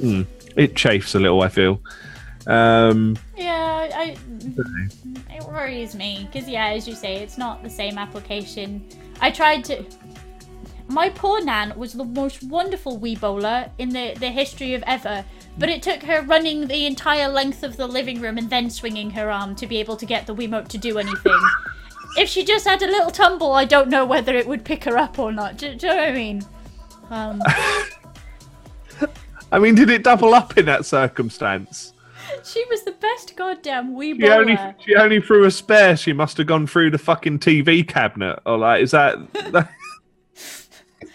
mm, 0.01 0.27
it 0.55 0.77
chafes 0.77 1.15
a 1.15 1.21
little. 1.21 1.41
I 1.41 1.49
feel. 1.49 1.81
Um, 2.47 3.17
yeah, 3.37 3.91
I 3.93 4.17
it 5.31 5.45
worries 5.45 5.95
me 5.95 6.29
because 6.31 6.49
yeah, 6.49 6.69
as 6.69 6.87
you 6.87 6.95
say, 6.95 7.17
it's 7.17 7.39
not 7.39 7.63
the 7.63 7.71
same 7.71 7.99
application. 7.99 8.87
I 9.21 9.31
tried 9.31 9.65
to. 9.65 9.85
My 10.89 11.09
poor 11.09 11.43
Nan 11.43 11.77
was 11.77 11.95
the 11.95 12.05
most 12.05 12.45
wonderful 12.45 12.99
wee 12.99 13.17
bowler 13.17 13.69
in 13.79 13.89
the, 13.89 14.15
the 14.21 14.29
history 14.29 14.75
of 14.75 14.85
ever, 14.87 15.25
but 15.59 15.69
it 15.69 15.83
took 15.83 16.01
her 16.05 16.23
running 16.23 16.69
the 16.69 16.87
entire 16.87 17.27
length 17.27 17.65
of 17.65 17.77
the 17.77 17.89
living 17.89 18.21
room 18.21 18.39
and 18.39 18.49
then 18.49 18.71
swinging 18.71 19.11
her 19.11 19.29
arm 19.29 19.57
to 19.57 19.67
be 19.67 19.79
able 19.79 19.97
to 19.97 20.07
get 20.07 20.29
the 20.29 20.35
Wiimote 20.35 20.69
to 20.69 20.79
do 20.79 20.99
anything. 20.99 21.41
if 22.17 22.29
she 22.29 22.45
just 22.45 22.69
had 22.69 22.81
a 22.83 22.87
little 22.87 23.11
tumble, 23.11 23.53
I 23.53 23.65
don't 23.65 23.89
know 23.89 24.05
whether 24.05 24.37
it 24.37 24.47
would 24.47 24.65
pick 24.65 24.85
her 24.85 24.97
up 24.97 25.19
or 25.19 25.33
not. 25.33 25.57
Do, 25.57 25.75
do 25.75 25.89
you 25.89 25.93
know 25.93 25.99
what 25.99 26.09
I 26.09 26.13
mean? 26.13 26.47
Um, 27.11 27.43
I 29.51 29.59
mean, 29.59 29.75
did 29.75 29.91
it 29.91 30.05
double 30.05 30.35
up 30.35 30.57
in 30.57 30.67
that 30.67 30.87
circumstance? 30.87 31.95
She 32.47 32.65
was 32.71 32.85
the 32.85 32.93
best 32.93 33.37
goddamn 33.37 33.95
wee 33.95 34.13
She 34.15 34.21
bowler. 34.21 34.35
only 34.35 34.59
she 34.85 34.95
only 34.97 35.21
threw 35.21 35.45
a 35.45 35.51
spare. 35.51 35.97
She 35.97 36.13
must 36.13 36.37
have 36.39 36.47
gone 36.47 36.67
through 36.67 36.91
the 36.91 36.99
fucking 36.99 37.41
TV 37.41 37.87
cabinet, 37.87 38.39
or 38.47 38.59
like, 38.59 38.83
is 38.83 38.93
that? 38.93 39.17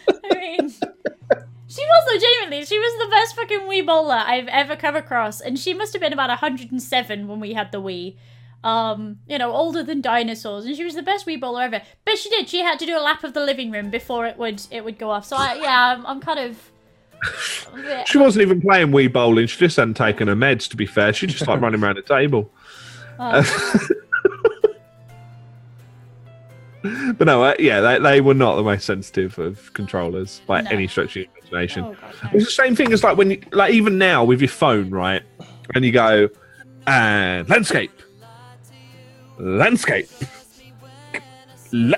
I 0.10 0.36
mean, 0.36 0.70
she 0.70 1.82
was 1.86 2.14
legitimately, 2.14 2.66
she 2.66 2.80
was 2.80 2.94
the 3.00 3.08
best 3.10 3.36
fucking 3.36 3.68
wee 3.68 3.82
bowler 3.82 4.16
I've 4.26 4.48
ever 4.48 4.76
come 4.76 4.96
across, 4.96 5.42
and 5.42 5.58
she 5.58 5.74
must 5.74 5.94
have 5.94 6.02
been 6.02 6.14
about 6.14 6.30
107 6.30 7.28
when 7.28 7.40
we 7.40 7.54
had 7.54 7.72
the 7.72 7.82
Wii. 7.82 8.18
Um, 8.64 9.18
you 9.28 9.40
know, 9.40 9.52
older 9.54 9.82
than 9.82 10.02
dinosaurs, 10.02 10.66
and 10.66 10.76
she 10.76 10.84
was 10.84 10.94
the 10.94 11.02
best 11.02 11.26
wee 11.26 11.36
bowler 11.36 11.64
ever. 11.64 11.82
But 12.06 12.20
she 12.20 12.30
did; 12.30 12.48
she 12.48 12.62
had 12.62 12.78
to 12.80 12.86
do 12.86 12.96
a 12.96 13.02
lap 13.02 13.24
of 13.24 13.34
the 13.34 13.44
living 13.44 13.72
room 13.72 13.90
before 13.90 14.28
it 14.28 14.38
would 14.38 14.62
it 14.70 14.86
would 14.86 15.00
go 15.00 15.10
off. 15.10 15.26
So 15.26 15.36
I, 15.36 15.56
yeah, 15.56 15.96
I'm, 15.98 16.06
I'm 16.06 16.20
kind 16.20 16.40
of. 16.40 16.71
She 18.08 18.18
wasn't 18.18 18.42
even 18.44 18.62
playing 18.62 18.88
Wii 18.88 19.12
bowling. 19.14 19.48
She 19.48 19.58
just 19.60 19.78
hadn't 19.78 19.94
taken 19.96 20.28
her 20.28 20.36
meds. 20.36 20.68
To 20.70 20.76
be 20.78 20.86
fair, 20.86 21.14
she 21.14 21.28
just 21.28 21.48
like 21.48 21.62
running 21.62 21.82
around 21.84 21.98
the 21.98 22.02
table. 22.02 22.52
um, 23.20 23.44
But 26.84 27.28
no, 27.28 27.44
uh, 27.44 27.54
yeah, 27.60 27.80
they, 27.80 28.00
they 28.00 28.22
were 28.22 28.34
not 28.34 28.56
the 28.56 28.64
most 28.64 28.86
sensitive 28.86 29.38
of 29.38 29.72
controllers 29.74 30.42
by 30.48 30.62
No. 30.62 30.72
any 30.72 30.88
stretch 30.88 31.16
of 31.16 31.28
the 31.28 31.30
imagination. 31.42 31.84
oh 31.84 31.94
God, 32.02 32.16
no. 32.24 32.30
It's 32.34 32.46
the 32.46 32.52
same 32.52 32.76
thing 32.76 32.92
as 32.92 33.04
like 33.04 33.18
when 33.18 33.30
you, 33.32 33.42
like 33.52 33.72
even 33.74 34.00
now 34.00 34.24
with 34.24 34.42
your 34.42 34.48
phone, 34.50 34.90
right? 34.90 35.22
And 35.76 35.86
you 35.86 35.92
go, 35.92 36.28
and 36.88 37.48
landscape, 37.48 37.92
landscape, 39.38 40.10
la- 41.72 41.98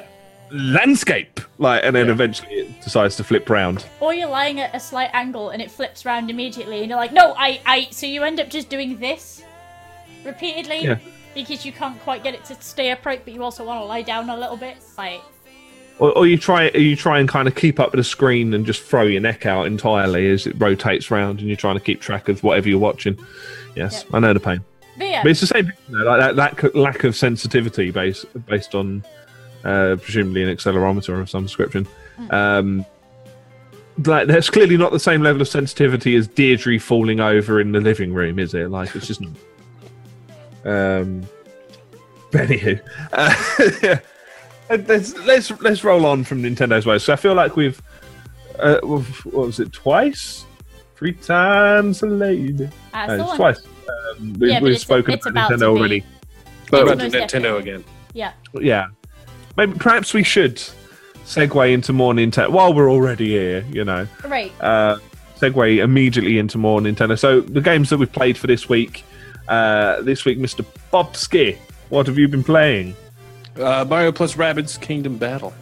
landscape, 0.53 1.39
like, 1.57 1.84
and 1.84 1.95
then 1.95 2.09
eventually 2.09 2.53
it 2.53 2.81
decides 2.81 3.15
to 3.17 3.23
flip 3.23 3.49
round. 3.49 3.85
Or 3.99 4.13
you're 4.13 4.30
lying 4.30 4.59
at 4.59 4.73
a 4.75 4.80
slight 4.80 5.09
angle 5.13 5.49
and 5.49 5.61
it 5.61 5.71
flips 5.71 6.05
round 6.05 6.30
immediately, 6.30 6.80
and 6.81 6.89
you're 6.89 6.97
like, 6.99 7.11
no, 7.11 7.34
I, 7.38 7.59
I. 7.65 7.88
So 7.91 8.05
you 8.05 8.23
end 8.23 8.39
up 8.39 8.49
just 8.49 8.69
doing 8.69 8.97
this. 8.99 9.43
repeatedly 10.23 10.84
Yeah. 10.85 10.99
because 11.34 11.65
you 11.65 11.71
can't 11.71 11.99
quite 12.01 12.23
get 12.23 12.34
it 12.34 12.45
to 12.45 12.55
stay 12.61 12.91
upright, 12.91 13.25
but 13.25 13.34
you 13.34 13.43
also 13.43 13.65
want 13.65 13.81
to 13.81 13.85
lie 13.85 14.03
down 14.03 14.30
a 14.30 14.38
little 14.38 14.55
bit. 14.57 14.77
Like, 14.97 15.21
Or, 15.99 16.11
or 16.17 16.27
you 16.27 16.38
try 16.38 16.69
you 16.69 16.95
try 16.95 17.19
and 17.19 17.27
kind 17.27 17.47
of 17.47 17.55
keep 17.55 17.80
up 17.80 17.91
with 17.91 17.97
the 17.99 18.03
screen 18.03 18.53
and 18.53 18.65
just 18.65 18.84
throw 18.84 19.03
your 19.03 19.21
neck 19.21 19.45
out 19.45 19.65
entirely 19.67 20.30
as 20.31 20.47
it 20.47 20.55
rotates 20.59 21.11
round 21.11 21.39
and 21.39 21.47
you're 21.47 21.57
trying 21.57 21.75
to 21.77 21.84
keep 21.84 21.99
track 21.99 22.30
of 22.30 22.43
whatever 22.43 22.69
you're 22.69 22.80
watching. 22.80 23.17
Yes, 23.75 24.05
I 24.13 24.19
know 24.19 24.34
the 24.34 24.39
pain. 24.39 24.61
but 24.97 25.07
yeah, 25.07 25.23
But 25.23 25.31
it's 25.31 25.41
the 25.41 25.47
same 25.47 25.65
thing, 25.65 25.75
you 25.89 25.97
know, 25.97 26.05
like 26.05 26.35
that, 26.35 26.61
that 26.61 26.75
lack 26.75 27.03
of 27.03 27.15
sensitivity 27.15 27.89
based 27.91 28.25
based 28.45 28.75
on 28.75 29.03
uh, 29.64 29.95
presumably 30.02 30.44
an 30.44 30.49
accelerometer 30.56 31.19
of 31.19 31.30
some 31.30 31.44
description. 31.44 31.88
Um, 32.30 32.85
like 34.06 34.27
that's 34.27 34.49
clearly 34.49 34.76
not 34.77 34.91
the 34.91 34.99
same 34.99 35.22
level 35.22 35.41
of 35.41 35.48
sensitivity 35.48 36.15
as 36.15 36.27
Deirdre 36.27 36.80
falling 36.80 37.19
over 37.19 37.60
in 37.61 37.72
the 37.72 37.80
living 37.80 38.14
room, 38.14 38.40
is 38.40 38.53
it? 38.53 38.69
Like 38.69 38.95
it's 38.95 39.07
just. 39.07 39.22
Um, 40.65 41.22
but 42.31 42.48
anywho, 42.48 42.80
uh, 43.11 43.69
yeah. 43.84 43.99
let's 44.88 45.14
let's 45.19 45.52
let's 45.61 45.84
roll 45.84 46.06
on 46.06 46.23
from 46.23 46.41
Nintendo's 46.41 46.85
way. 46.85 46.98
So 46.99 47.14
I 47.14 47.15
feel 47.18 47.34
like 47.35 47.56
we've 47.56 47.80
uh, 48.60 48.80
we've- 48.84 49.30
what 49.30 49.48
was 49.48 49.60
it 49.60 49.72
twice, 49.73 50.45
three 50.95 51.14
times 51.14 52.02
a 52.02 52.07
lady. 52.07 52.69
uh, 52.94 53.06
No, 53.07 53.14
it's 53.22 53.31
on- 53.31 53.38
twice. 53.38 53.61
Um, 54.18 54.34
we, 54.40 54.49
Yeah, 54.49 54.56
but 54.60 54.64
we've 54.64 54.72
it's- 54.72 54.81
spoken 54.81 55.14
it's 55.14 55.26
about 55.26 55.52
about 55.52 55.57
to 55.60 55.65
Nintendo 55.65 55.73
be. 55.73 55.80
already. 55.80 56.06
But 56.72 56.85
Most 56.85 56.94
about 56.94 56.99
to 57.11 57.18
Nintendo 57.18 57.19
definitely. 57.27 57.60
again. 57.72 57.84
yeah, 58.14 58.31
Yeah, 58.61 58.88
maybe 59.57 59.73
perhaps 59.77 60.13
we 60.13 60.23
should 60.23 60.57
segue 61.25 61.71
into 61.71 61.93
more 61.93 62.13
Nintendo 62.13 62.49
while 62.49 62.73
we're 62.73 62.91
already 62.91 63.30
here. 63.30 63.65
You 63.71 63.85
know, 63.85 64.07
right. 64.25 64.51
uh, 64.61 64.97
segue 65.38 65.84
immediately 65.84 66.39
into 66.39 66.57
more 66.57 66.80
Nintendo. 66.80 67.17
So 67.17 67.41
the 67.41 67.61
games 67.61 67.89
that 67.89 67.97
we've 67.97 68.11
played 68.11 68.38
for 68.38 68.47
this 68.47 68.69
week. 68.69 69.03
Uh, 69.49 70.01
this 70.03 70.23
week, 70.23 70.39
Mr. 70.39 70.65
Popsky, 70.89 71.57
what 71.89 72.07
have 72.07 72.17
you 72.17 72.30
been 72.30 72.45
playing? 72.45 72.95
Uh, 73.57 73.85
Mario 73.88 74.11
plus 74.11 74.35
Rabbids 74.35 74.80
Kingdom 74.80 75.17
Battle. 75.17 75.53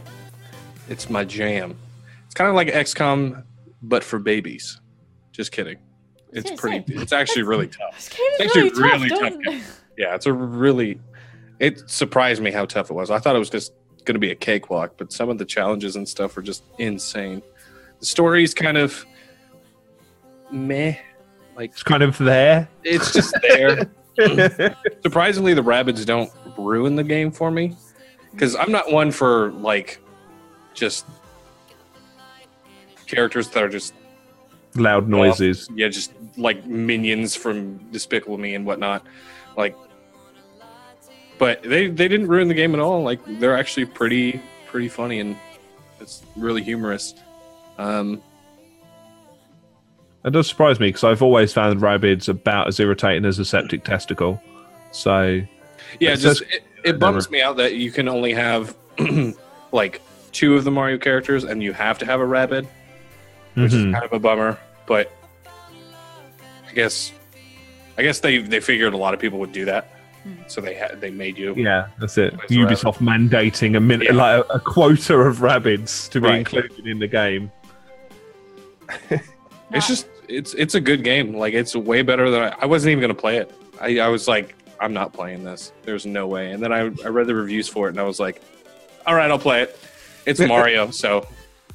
It's 0.88 1.09
my 1.09 1.23
jam. 1.23 1.76
It's 2.26 2.34
kind 2.34 2.47
of 2.47 2.55
like 2.55 2.68
XCOM, 2.68 3.43
but 3.81 4.03
for 4.03 4.19
babies. 4.19 4.80
Just 5.31 5.51
kidding. 5.51 5.77
It's 6.31 6.51
pretty. 6.59 6.80
say. 6.80 7.01
It's 7.01 7.11
actually 7.11 7.43
really 7.43 7.68
tough. 7.80 7.95
This 7.95 8.09
game 8.09 8.27
is 8.34 8.39
It's 8.39 8.55
actually 8.55 8.84
really, 8.84 8.97
really 8.97 9.09
tough, 9.09 9.34
tough 9.34 9.43
game. 9.43 9.61
Yeah, 9.97 10.15
it's 10.15 10.26
a 10.26 10.34
really. 10.34 10.99
It 11.59 11.89
surprised 11.89 12.41
me 12.41 12.51
how 12.51 12.65
tough 12.65 12.89
it 12.89 12.93
was. 12.93 13.11
I 13.11 13.19
thought 13.19 13.35
it 13.35 13.39
was 13.39 13.49
just 13.49 13.73
going 14.06 14.15
to 14.15 14.19
be 14.19 14.32
a 14.32 14.36
cakewalk, 14.36 14.94
but 14.98 15.11
some 15.11 15.30
of 15.30 15.38
the 15.38 15.45
challenges 15.45 15.95
and 15.95 16.07
stuff 16.07 16.36
were 16.36 16.41
just 16.41 16.64
insane. 16.78 17.41
The 17.99 18.06
story's 18.06 18.53
kind 18.53 18.78
of 18.78 19.06
meh. 20.52 20.95
Like 21.56 21.72
It's 21.72 21.84
kind 21.84 22.03
of 22.03 22.18
there. 22.18 22.68
it's 22.84 23.14
just 23.14 23.36
there. 23.41 23.91
Surprisingly, 25.03 25.53
the 25.53 25.64
rabbits 25.64 26.03
don't 26.06 26.32
ruin 26.57 26.95
the 26.95 27.03
game 27.03 27.32
for 27.32 27.52
me 27.52 27.76
because 28.32 28.56
I'm 28.56 28.72
not 28.72 28.91
one 28.91 29.11
for 29.11 29.52
like 29.53 29.99
just 30.73 31.06
characters 33.07 33.49
that 33.49 33.64
are 33.64 33.69
just 33.69 33.94
Loud 34.76 35.10
noises. 35.10 35.68
yeah, 35.76 35.90
just 35.90 36.14
like 36.38 36.65
minions 36.65 37.36
from 37.36 37.78
Despicable 37.91 38.38
Me 38.38 38.56
and 38.56 38.65
whatnot. 38.65 39.06
Like, 39.57 39.76
but 41.41 41.63
they 41.63 41.88
they 41.88 42.07
didn't 42.07 42.27
ruin 42.27 42.47
the 42.47 42.53
game 42.53 42.76
at 42.76 42.80
all. 42.80 43.01
Like 43.01 43.19
they're 43.39 43.57
actually 43.57 43.88
pretty 43.88 44.39
pretty 44.68 44.88
funny 44.88 45.19
and 45.19 45.35
it's 45.99 46.22
really 46.35 46.61
humorous. 46.61 47.15
Um, 47.80 48.22
It 50.23 50.34
does 50.34 50.47
surprise 50.47 50.80
me 50.80 50.89
because 50.89 51.03
I've 51.03 51.23
always 51.23 51.51
found 51.51 51.81
Rabbids 51.81 52.30
about 52.30 52.68
as 52.68 52.80
irritating 52.80 53.26
as 53.26 53.39
a 53.39 53.45
septic 53.45 53.84
testicle. 53.84 54.39
So 54.91 55.41
yeah, 55.99 56.13
just 56.13 56.43
it, 56.43 56.63
it 56.84 56.99
bums 56.99 57.31
me 57.31 57.41
out 57.41 57.57
that 57.57 57.73
you 57.73 57.91
can 57.91 58.07
only 58.07 58.34
have 58.34 58.76
like 59.72 59.99
two 60.31 60.55
of 60.55 60.63
the 60.63 60.69
Mario 60.69 60.99
characters 60.99 61.43
and 61.43 61.63
you 61.63 61.73
have 61.73 61.97
to 61.97 62.05
have 62.05 62.19
a 62.19 62.26
rabbit. 62.26 62.68
which 63.55 63.73
is 63.73 63.84
mhm. 63.84 63.93
kind 63.93 64.05
of 64.05 64.13
a 64.13 64.19
bummer. 64.19 64.59
But 64.85 65.11
I 66.69 66.73
guess 66.73 67.11
I 67.97 68.03
guess 68.03 68.19
they 68.19 68.38
they 68.38 68.59
figured 68.59 68.93
a 68.93 68.97
lot 68.97 69.15
of 69.15 69.19
people 69.19 69.39
would 69.39 69.53
do 69.53 69.65
that, 69.65 69.89
Hmm. 70.23 70.34
so 70.48 70.61
they 70.61 70.73
had 70.76 71.02
they 71.02 71.10
made 71.10 71.38
you. 71.38 71.53
yeah, 71.56 71.88
that's 71.99 72.18
it. 72.18 72.34
Place 72.38 72.52
a 72.52 72.53
Ubisoft 72.53 72.98
mandating 72.98 73.76
a 73.76 73.80
min- 73.80 74.02
Yeah. 74.02 74.14
like 74.14 74.45
a, 74.49 74.53
a 74.53 74.60
quota 74.60 75.15
of 75.18 75.41
rabbits 75.41 76.07
to 76.10 76.22
be 76.22 76.27
Right. 76.27 76.39
included 76.39 76.85
in 76.85 76.99
the 76.99 77.07
game. 77.07 77.52
It's 79.73 79.88
just 79.88 80.07
it's 80.27 80.53
it's 80.56 80.76
a 80.76 80.81
good 80.81 81.02
game. 81.03 81.34
Like 81.34 81.53
it's 81.53 81.73
way 81.76 82.02
better 82.02 82.30
than 82.30 82.41
I, 82.43 82.56
I 82.64 82.65
wasn't 82.65 82.91
even 82.91 83.02
gonna 83.02 83.14
play 83.14 83.38
it. 83.38 83.53
I, 83.80 83.99
I 83.99 84.10
was 84.10 84.27
like, 84.27 84.53
I'm 84.81 84.91
not 84.93 85.14
playing 85.14 85.45
this. 85.45 85.72
There's 85.84 86.06
no 86.06 86.27
way. 86.27 86.52
And 86.52 86.61
then 86.61 86.73
I 86.73 86.80
I 87.06 87.07
read 87.07 87.27
the 87.27 87.35
reviews 87.35 87.69
for 87.69 87.88
it 87.88 87.91
and 87.91 87.99
I 87.99 88.03
was 88.03 88.19
like, 88.19 88.41
all 89.07 89.15
right, 89.15 89.31
I'll 89.31 89.39
play 89.39 89.61
it. 89.61 89.80
It's 90.26 90.39
Mario, 90.56 90.91
so 90.91 91.26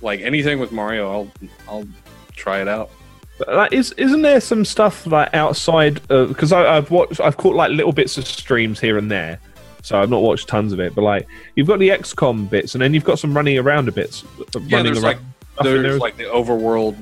like 0.02 0.20
anything 0.20 0.59
with 0.60 0.73
Mario, 0.73 1.10
I'll 1.10 1.28
I'll 1.66 1.89
try 2.35 2.60
it 2.60 2.68
out. 2.68 2.90
Like, 3.47 3.73
is 3.73 3.93
isn't 3.93 4.23
there 4.23 4.41
some 4.41 4.65
stuff 4.65 5.07
like 5.07 5.33
outside? 5.35 6.07
Because 6.09 6.53
I've 6.53 6.91
watched, 6.91 7.21
I've 7.21 7.37
caught 7.37 7.55
like 7.55 7.71
little 7.71 7.93
bits 7.93 8.17
of 8.17 8.27
streams 8.27 8.81
here 8.81 8.97
and 8.97 9.11
there. 9.11 9.39
So 9.83 10.01
I've 10.01 10.11
not 10.11 10.23
watched 10.23 10.49
tons 10.49 10.73
of 10.73 10.81
it, 10.81 10.95
but 10.95 11.03
like 11.03 11.29
you've 11.55 11.69
got 11.69 11.79
the 11.79 11.91
XCOM 11.91 12.49
bits, 12.51 12.75
and 12.75 12.83
then 12.83 12.95
you've 12.95 13.05
got 13.05 13.19
some 13.19 13.37
running 13.37 13.59
around 13.59 13.89
a 13.89 13.93
bits. 13.93 14.25
Uh, 14.25 14.61
yeah, 14.61 14.79
running 14.79 14.93
there's 14.93 15.05
around 15.05 15.19
like 15.61 15.67
in 15.77 15.83
there 15.83 15.99
like 15.99 16.17
the 16.17 16.25
overworld 16.25 16.97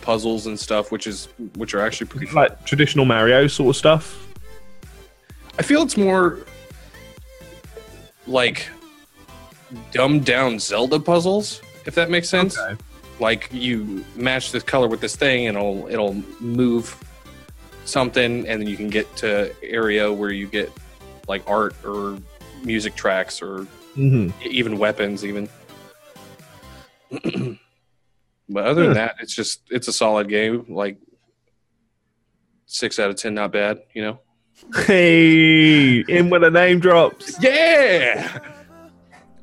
puzzles 0.00 0.46
and 0.46 0.58
stuff, 0.58 0.92
which 0.92 1.06
is 1.06 1.28
which 1.56 1.74
are 1.74 1.80
actually 1.80 2.06
pretty 2.06 2.26
fun. 2.26 2.36
like 2.36 2.64
traditional 2.64 3.04
Mario 3.04 3.46
sort 3.46 3.70
of 3.70 3.76
stuff. 3.76 4.28
I 5.58 5.62
feel 5.62 5.82
it's 5.82 5.96
more 5.96 6.38
like 8.26 8.68
dumbed 9.92 10.24
down 10.24 10.58
Zelda 10.58 11.00
puzzles, 11.00 11.60
if 11.84 11.94
that 11.94 12.10
makes 12.10 12.28
sense. 12.28 12.58
Okay. 12.58 12.80
Like 13.20 13.48
you 13.52 14.04
match 14.16 14.52
this 14.52 14.62
color 14.62 14.88
with 14.88 15.00
this 15.00 15.16
thing, 15.16 15.46
and 15.46 15.56
it'll 15.56 15.86
it'll 15.88 16.14
move 16.40 17.00
something, 17.84 18.46
and 18.48 18.60
then 18.60 18.66
you 18.66 18.76
can 18.76 18.88
get 18.88 19.14
to 19.16 19.54
area 19.62 20.12
where 20.12 20.30
you 20.30 20.46
get 20.46 20.72
like 21.28 21.42
art 21.48 21.74
or 21.84 22.18
music 22.62 22.94
tracks 22.94 23.40
or 23.42 23.64
hmm 23.94 24.30
even 24.44 24.78
weapons, 24.78 25.24
even. 25.24 25.48
but 28.48 28.64
other 28.64 28.84
than 28.84 28.94
that, 28.94 29.16
it's 29.20 29.34
just 29.34 29.62
it's 29.70 29.86
a 29.88 29.92
solid 29.92 30.28
game. 30.28 30.66
Like 30.68 30.98
six 32.66 32.98
out 32.98 33.10
of 33.10 33.16
ten, 33.16 33.34
not 33.34 33.52
bad. 33.52 33.78
You 33.94 34.02
know. 34.02 34.20
Hey, 34.86 36.00
in 36.00 36.30
when 36.30 36.40
the 36.40 36.50
name 36.50 36.80
drops. 36.80 37.36
Yeah. 37.40 38.38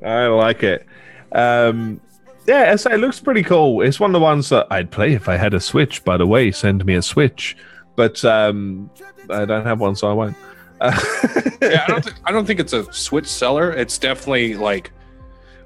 I 0.04 0.26
like 0.26 0.62
it. 0.62 0.86
Um, 1.30 2.00
yeah, 2.46 2.72
I 2.72 2.76
say 2.76 2.94
it 2.94 2.98
looks 2.98 3.20
pretty 3.20 3.42
cool. 3.42 3.82
It's 3.82 4.00
one 4.00 4.10
of 4.10 4.14
the 4.14 4.20
ones 4.20 4.48
that 4.48 4.66
I'd 4.70 4.90
play 4.90 5.12
if 5.12 5.28
I 5.28 5.36
had 5.36 5.54
a 5.54 5.60
Switch. 5.60 6.04
By 6.04 6.16
the 6.16 6.26
way, 6.26 6.50
send 6.50 6.84
me 6.84 6.94
a 6.94 7.02
Switch. 7.02 7.56
But 7.96 8.24
um, 8.24 8.90
I 9.30 9.44
don't 9.44 9.66
have 9.66 9.80
one, 9.80 9.94
so 9.94 10.10
I 10.10 10.12
won't. 10.12 10.36
Uh, 10.80 10.98
yeah, 11.62 11.84
I 11.86 11.90
don't, 11.90 12.04
th- 12.04 12.16
I 12.24 12.32
don't 12.32 12.46
think 12.46 12.58
it's 12.58 12.72
a 12.72 12.90
Switch 12.92 13.26
seller. 13.26 13.70
It's 13.72 13.98
definitely 13.98 14.54
like 14.54 14.92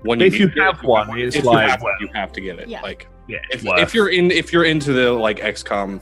when 0.02 0.20
If 0.20 0.38
you 0.38 0.48
need 0.48 0.58
it, 0.58 0.62
have 0.62 0.82
one, 0.84 1.18
it's 1.18 1.36
like, 1.42 1.64
you 1.64 1.70
have, 1.70 1.82
well, 1.82 1.94
you 2.00 2.08
have 2.14 2.32
to 2.32 2.40
get 2.40 2.58
it. 2.58 2.68
Yeah. 2.68 2.82
Like 2.82 3.08
yeah, 3.28 3.38
if, 3.50 3.64
if 3.64 3.94
you're 3.94 4.08
in 4.08 4.30
if 4.30 4.52
you're 4.52 4.64
into 4.64 4.92
the 4.92 5.12
like 5.12 5.38
XCOM, 5.40 6.00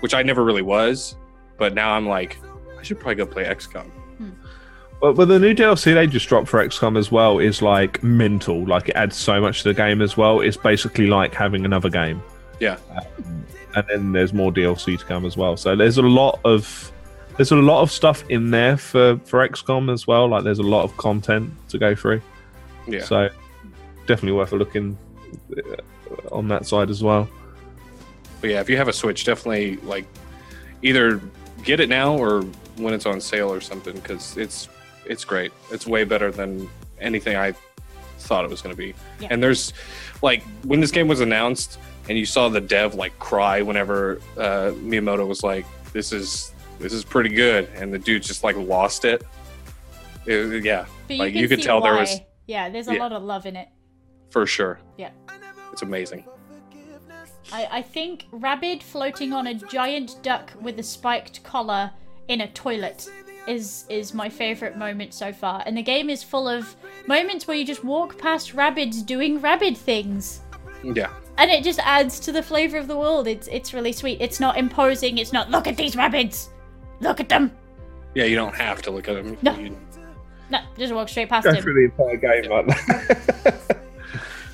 which 0.00 0.14
I 0.14 0.22
never 0.22 0.44
really 0.44 0.62
was, 0.62 1.16
but 1.58 1.74
now 1.74 1.92
I'm 1.92 2.08
like 2.08 2.38
I 2.78 2.82
should 2.82 2.98
probably 2.98 3.16
go 3.16 3.26
play 3.26 3.44
XCOM. 3.44 3.90
But, 5.00 5.16
but 5.16 5.28
the 5.28 5.38
new 5.38 5.54
DLC 5.54 5.94
they 5.94 6.06
just 6.06 6.28
dropped 6.28 6.48
for 6.48 6.66
XCOM 6.66 6.98
as 6.98 7.12
well 7.12 7.38
is 7.38 7.60
like 7.60 8.02
mental. 8.02 8.64
Like 8.64 8.88
it 8.88 8.96
adds 8.96 9.16
so 9.16 9.40
much 9.40 9.62
to 9.62 9.68
the 9.68 9.74
game 9.74 10.00
as 10.00 10.16
well. 10.16 10.40
It's 10.40 10.56
basically 10.56 11.06
like 11.06 11.34
having 11.34 11.64
another 11.64 11.90
game. 11.90 12.22
Yeah. 12.60 12.78
Um, 12.90 13.44
and 13.76 13.84
then 13.88 14.12
there's 14.12 14.32
more 14.32 14.52
DLC 14.52 14.98
to 14.98 15.04
come 15.04 15.24
as 15.24 15.36
well. 15.36 15.56
So 15.56 15.76
there's 15.76 15.98
a 15.98 16.02
lot 16.02 16.40
of 16.44 16.92
there's 17.36 17.50
a 17.50 17.56
lot 17.56 17.82
of 17.82 17.90
stuff 17.90 18.24
in 18.28 18.50
there 18.50 18.76
for 18.76 19.18
for 19.24 19.46
XCOM 19.46 19.92
as 19.92 20.06
well. 20.06 20.28
Like 20.28 20.44
there's 20.44 20.60
a 20.60 20.62
lot 20.62 20.84
of 20.84 20.96
content 20.96 21.52
to 21.68 21.78
go 21.78 21.94
through. 21.94 22.22
Yeah. 22.86 23.04
So 23.04 23.28
definitely 24.06 24.32
worth 24.32 24.52
a 24.52 24.56
look 24.56 24.76
in 24.76 24.96
uh, 25.56 25.76
on 26.30 26.48
that 26.48 26.66
side 26.66 26.90
as 26.90 27.02
well. 27.02 27.28
But 28.40 28.50
yeah, 28.50 28.60
if 28.60 28.70
you 28.70 28.76
have 28.76 28.88
a 28.88 28.92
Switch, 28.92 29.24
definitely 29.24 29.76
like 29.78 30.06
either 30.82 31.20
get 31.62 31.80
it 31.80 31.88
now 31.88 32.16
or 32.16 32.42
when 32.76 32.92
it's 32.94 33.06
on 33.06 33.20
sale 33.20 33.52
or 33.52 33.60
something 33.60 33.94
because 33.94 34.36
it's 34.36 34.68
it's 35.06 35.24
great. 35.24 35.52
It's 35.70 35.86
way 35.86 36.04
better 36.04 36.30
than 36.30 36.68
anything 37.00 37.36
I 37.36 37.54
thought 38.18 38.44
it 38.44 38.50
was 38.50 38.62
going 38.62 38.74
to 38.74 38.78
be. 38.78 38.94
Yeah. 39.20 39.28
And 39.30 39.42
there's 39.42 39.72
like 40.22 40.42
when 40.64 40.80
this 40.80 40.90
game 40.90 41.08
was 41.08 41.20
announced 41.20 41.78
and 42.08 42.16
you 42.18 42.26
saw 42.26 42.48
the 42.48 42.60
dev 42.60 42.94
like 42.94 43.18
cry 43.18 43.62
whenever 43.62 44.20
uh, 44.36 44.72
Miyamoto 44.76 45.26
was 45.26 45.42
like, 45.42 45.66
"This 45.92 46.12
is 46.12 46.52
this 46.78 46.92
is 46.92 47.04
pretty 47.04 47.30
good," 47.30 47.68
and 47.74 47.92
the 47.92 47.98
dude 47.98 48.22
just 48.22 48.44
like 48.44 48.56
lost 48.56 49.04
it. 49.04 49.24
It- 50.26 50.64
yeah, 50.64 50.86
But 51.08 51.18
Like, 51.18 51.34
you, 51.34 51.42
you 51.42 51.48
could 51.48 51.62
tell 51.62 51.80
there 51.80 51.94
was- 51.94 52.20
Yeah, 52.46 52.68
there's 52.70 52.88
a 52.88 52.94
Yeah. 52.94 53.00
lot 53.00 53.12
of 53.12 53.22
love 53.22 53.46
in 53.46 53.56
it. 53.56 53.68
for 54.30 54.46
sure. 54.46 54.80
Yeah. 54.98 55.10
It's 55.72 55.82
amazing. 55.82 56.24
I, 57.52 57.68
I 57.70 57.82
think 57.82 58.24
Rabbid 58.32 58.82
floating 58.82 59.32
on 59.32 59.46
a 59.46 59.54
giant 59.54 60.16
duck 60.22 60.50
with 60.60 60.78
a 60.78 60.82
spiked 60.82 61.42
collar 61.44 61.90
in 62.28 62.40
a 62.40 62.48
toilet 62.48 63.08
is 63.46 63.84
is 63.88 64.14
my 64.14 64.28
favorite 64.28 64.76
moment 64.76 65.12
so 65.14 65.32
far, 65.32 65.62
and 65.66 65.76
the 65.76 65.82
game 65.82 66.08
is 66.10 66.22
full 66.22 66.48
of 66.48 66.74
moments 67.06 67.46
where 67.46 67.56
you 67.56 67.64
just 67.64 67.84
walk 67.84 68.18
past 68.18 68.54
rabbits 68.54 69.02
doing 69.02 69.40
rabbit 69.40 69.76
things, 69.76 70.40
Yeah. 70.82 71.10
and 71.38 71.50
it 71.50 71.62
just 71.64 71.78
adds 71.80 72.18
to 72.20 72.32
the 72.32 72.42
flavor 72.42 72.78
of 72.78 72.88
the 72.88 72.96
world. 72.96 73.26
It's 73.26 73.46
it's 73.48 73.74
really 73.74 73.92
sweet. 73.92 74.20
It's 74.20 74.40
not 74.40 74.56
imposing. 74.56 75.18
It's 75.18 75.32
not 75.32 75.50
look 75.50 75.66
at 75.66 75.76
these 75.76 75.96
rabbits, 75.96 76.50
look 77.00 77.20
at 77.20 77.28
them. 77.28 77.50
Yeah, 78.14 78.24
you 78.24 78.36
don't 78.36 78.54
have 78.54 78.80
to 78.82 78.90
look 78.90 79.08
at 79.08 79.14
them. 79.14 79.36
No. 79.42 79.54
You- 79.58 79.76
No, 80.50 80.58
just 80.78 80.92
walk 80.94 81.08
straight 81.08 81.28
past 81.30 81.44
Go 81.46 81.52
him. 81.54 81.62
through 81.62 81.74
the 81.74 81.84
entire 82.04 82.16
game 82.16 82.50
like 82.50 82.66
that. 82.66 83.80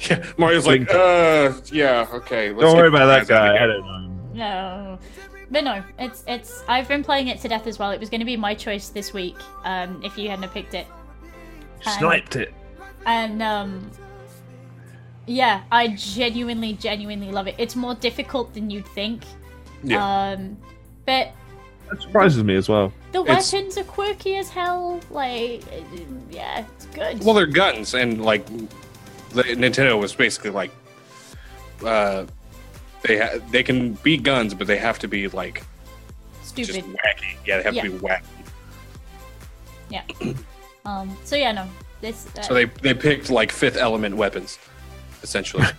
yeah, 0.09 0.25
Mario's 0.39 0.67
like, 0.67 0.89
uh, 0.95 1.53
yeah, 1.73 2.07
okay. 2.13 2.51
let's 2.53 2.63
Don't 2.63 2.77
worry 2.77 2.89
about 2.89 3.07
that 3.07 3.27
the 3.27 3.33
guys 3.35 3.41
out 3.41 3.53
guy. 3.53 3.55
I 3.55 3.59
here." 3.59 3.67
don't 3.67 3.87
know. 3.87 4.07
No. 4.35 4.99
But 5.51 5.65
no, 5.65 5.83
it's 5.99 6.23
it's 6.29 6.63
I've 6.69 6.87
been 6.89 7.03
playing 7.03 7.29
it 7.29 7.41
to 7.41 7.49
death 7.49 7.67
as 7.67 7.79
well. 7.79 7.91
It 7.91 7.99
was 8.01 8.09
going 8.09 8.21
to 8.21 8.25
be 8.27 8.37
my 8.37 8.55
choice 8.55 8.89
this 8.89 9.13
week 9.13 9.37
um 9.65 10.01
if 10.05 10.17
you 10.17 10.29
hadn't 10.29 10.45
have 10.45 10.53
picked 10.55 10.75
it. 10.75 10.87
And- 11.85 11.99
Sniped 11.99 12.37
it. 12.37 12.55
And 13.07 13.43
um 13.43 13.91
yeah, 15.27 15.63
I 15.71 15.89
genuinely 15.89 16.75
genuinely 16.75 17.31
love 17.31 17.47
it. 17.49 17.55
It's 17.59 17.77
more 17.77 17.95
difficult 17.95 18.55
than 18.55 18.71
you'd 18.71 18.87
think. 18.87 19.23
Yeah. 19.83 20.33
Um 20.33 20.57
but 21.07 21.33
That 21.91 22.01
surprises 22.03 22.45
me 22.45 22.55
as 22.55 22.69
well. 22.69 22.93
the 23.13 23.23
It's- 23.23 23.53
weapons 23.53 23.77
are 23.77 23.85
quirky 23.85 24.37
as 24.37 24.51
hell. 24.51 25.01
Like 25.11 25.65
uh, 25.73 25.81
yeah, 26.31 26.65
it's 26.77 26.87
good. 26.87 27.25
Well, 27.25 27.35
they're 27.35 27.47
guns, 27.47 27.95
and 27.95 28.23
like 28.25 28.47
the, 29.31 29.43
Nintendo 29.43 29.99
was 30.01 30.15
basically 30.15 30.51
like, 30.51 30.71
uh, 31.85 32.27
they 33.03 33.19
ha- 33.19 33.39
they 33.51 33.63
can 33.63 33.95
be 33.95 34.17
guns, 34.17 34.55
but 34.55 34.67
they 34.67 34.79
have 34.79 34.99
to 35.01 35.09
be 35.09 35.29
like 35.29 35.63
just 36.55 36.71
Stupid. 36.73 36.85
wacky. 36.85 37.37
Yeah, 37.47 37.59
they 37.59 37.63
have 37.65 37.75
Yeah. 37.75 37.83
to 37.85 37.91
be 37.91 37.99
wacky. 37.99 38.23
Yeah. 39.89 40.03
um 40.87 41.17
so 41.25 41.37
yeah, 41.37 41.53
no. 41.53 41.67
This 42.01 42.27
uh, 42.39 42.43
So 42.43 42.55
they 42.55 42.65
they 42.67 42.95
picked 42.95 43.31
like 43.31 43.53
Fifth 43.53 43.77
Element 43.77 44.17
weapons, 44.17 44.59
essentially. 45.23 45.65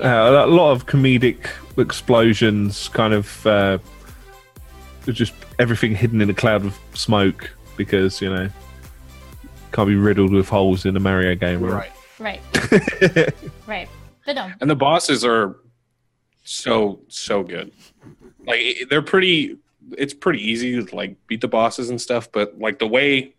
Uh, 0.00 0.44
a 0.44 0.46
lot 0.46 0.70
of 0.70 0.86
comedic 0.86 1.48
explosions, 1.76 2.86
kind 2.90 3.12
of 3.12 3.44
uh, 3.46 3.78
just 5.08 5.32
everything 5.58 5.92
hidden 5.96 6.20
in 6.20 6.30
a 6.30 6.34
cloud 6.34 6.64
of 6.64 6.78
smoke 6.94 7.50
because 7.76 8.20
you 8.22 8.32
know 8.32 8.48
can't 9.72 9.88
be 9.88 9.96
riddled 9.96 10.32
with 10.32 10.48
holes 10.48 10.86
in 10.86 10.96
a 10.96 11.00
Mario 11.00 11.34
game, 11.34 11.60
right? 11.60 11.90
right. 12.20 12.40
Right. 13.66 13.88
And 14.60 14.70
the 14.70 14.76
bosses 14.76 15.24
are 15.24 15.56
so 16.44 17.00
so 17.08 17.42
good. 17.42 17.72
Like 18.46 18.60
they're 18.90 19.02
pretty. 19.02 19.56
It's 19.96 20.12
pretty 20.12 20.40
easy 20.46 20.84
to 20.84 20.94
like 20.96 21.16
beat 21.26 21.40
the 21.40 21.48
bosses 21.48 21.88
and 21.90 22.00
stuff, 22.00 22.30
but 22.30 22.58
like 22.58 22.78
the 22.78 22.86
way 22.86 23.34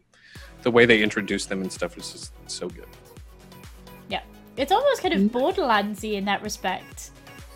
the 0.64 0.72
way 0.72 0.86
they 0.86 1.02
introduce 1.02 1.46
them 1.46 1.62
and 1.62 1.72
stuff 1.72 1.98
is 1.98 2.12
just 2.12 2.34
so 2.48 2.68
good. 2.70 2.88
Yeah. 4.10 4.22
It's 4.58 4.72
almost 4.72 5.02
kind 5.02 5.14
of. 5.14 5.22
Borderlandsy 5.32 6.14
in 6.14 6.26
that 6.26 6.42
respect. 6.42 7.12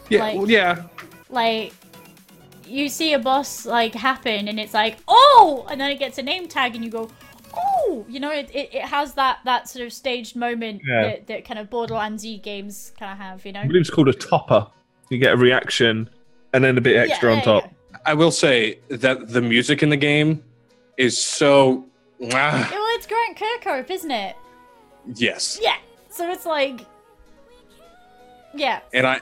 Yeah, 0.09 0.19
Like- 0.19 0.37
well, 0.37 0.49
yeah, 0.49 0.83
Like 1.29 1.73
you 2.67 2.87
see 2.87 3.13
a 3.13 3.19
boss 3.19 3.65
like 3.65 3.93
happen 3.93 4.47
and 4.47 4.59
it's 4.59 4.73
like, 4.73 4.97
oh 5.07 5.65
and 5.69 5.81
then 5.81 5.91
it 5.91 5.99
gets 5.99 6.17
a 6.17 6.23
name 6.23 6.47
tag 6.47 6.75
and 6.75 6.83
you 6.85 6.91
go, 6.91 7.09
Oh 7.55 8.05
you 8.09 8.19
know, 8.19 8.31
it, 8.31 8.49
it, 8.53 8.73
it 8.73 8.81
has 8.85 9.13
that 9.15 9.39
that 9.45 9.69
sort 9.69 9.85
of 9.85 9.93
staged 9.93 10.35
moment 10.35 10.81
Yeah. 10.87 11.03
that, 11.03 11.27
that 11.27 11.45
kind 11.45 11.59
of 11.59 11.69
Borderlandsy 11.69 12.41
games 12.41 12.91
kinda 12.97 13.15
have, 13.15 13.45
you 13.45 13.51
know? 13.51 13.61
I 13.61 13.67
believe 13.67 13.81
it's 13.81 13.89
called 13.89 14.09
a 14.09 14.13
topper. 14.13 14.67
You 15.09 15.17
get 15.19 15.33
a 15.33 15.37
reaction 15.37 16.09
and 16.53 16.63
then 16.63 16.77
a 16.77 16.81
bit 16.81 16.95
extra 16.95 17.31
Yeah, 17.31 17.37
on 17.37 17.43
top. 17.43 17.63
yeah. 17.65 17.97
I 18.05 18.13
will 18.15 18.31
say 18.31 18.79
that 18.89 19.29
the 19.29 19.41
music 19.41 19.83
in 19.83 19.89
the 19.89 19.97
game 19.97 20.43
is 20.97 21.19
so. 21.23 21.85
Well 22.19 22.67
it's 22.95 23.05
Grant 23.07 23.37
Kirkhope, 23.37 23.89
isn't 23.89 24.11
it? 24.11 24.35
yes, 25.15 25.59
Yeah. 25.61 25.75
So 26.09 26.31
it's 26.31 26.45
like 26.45 26.81
Yeah. 28.53 28.79
and 28.93 29.05
I 29.07 29.19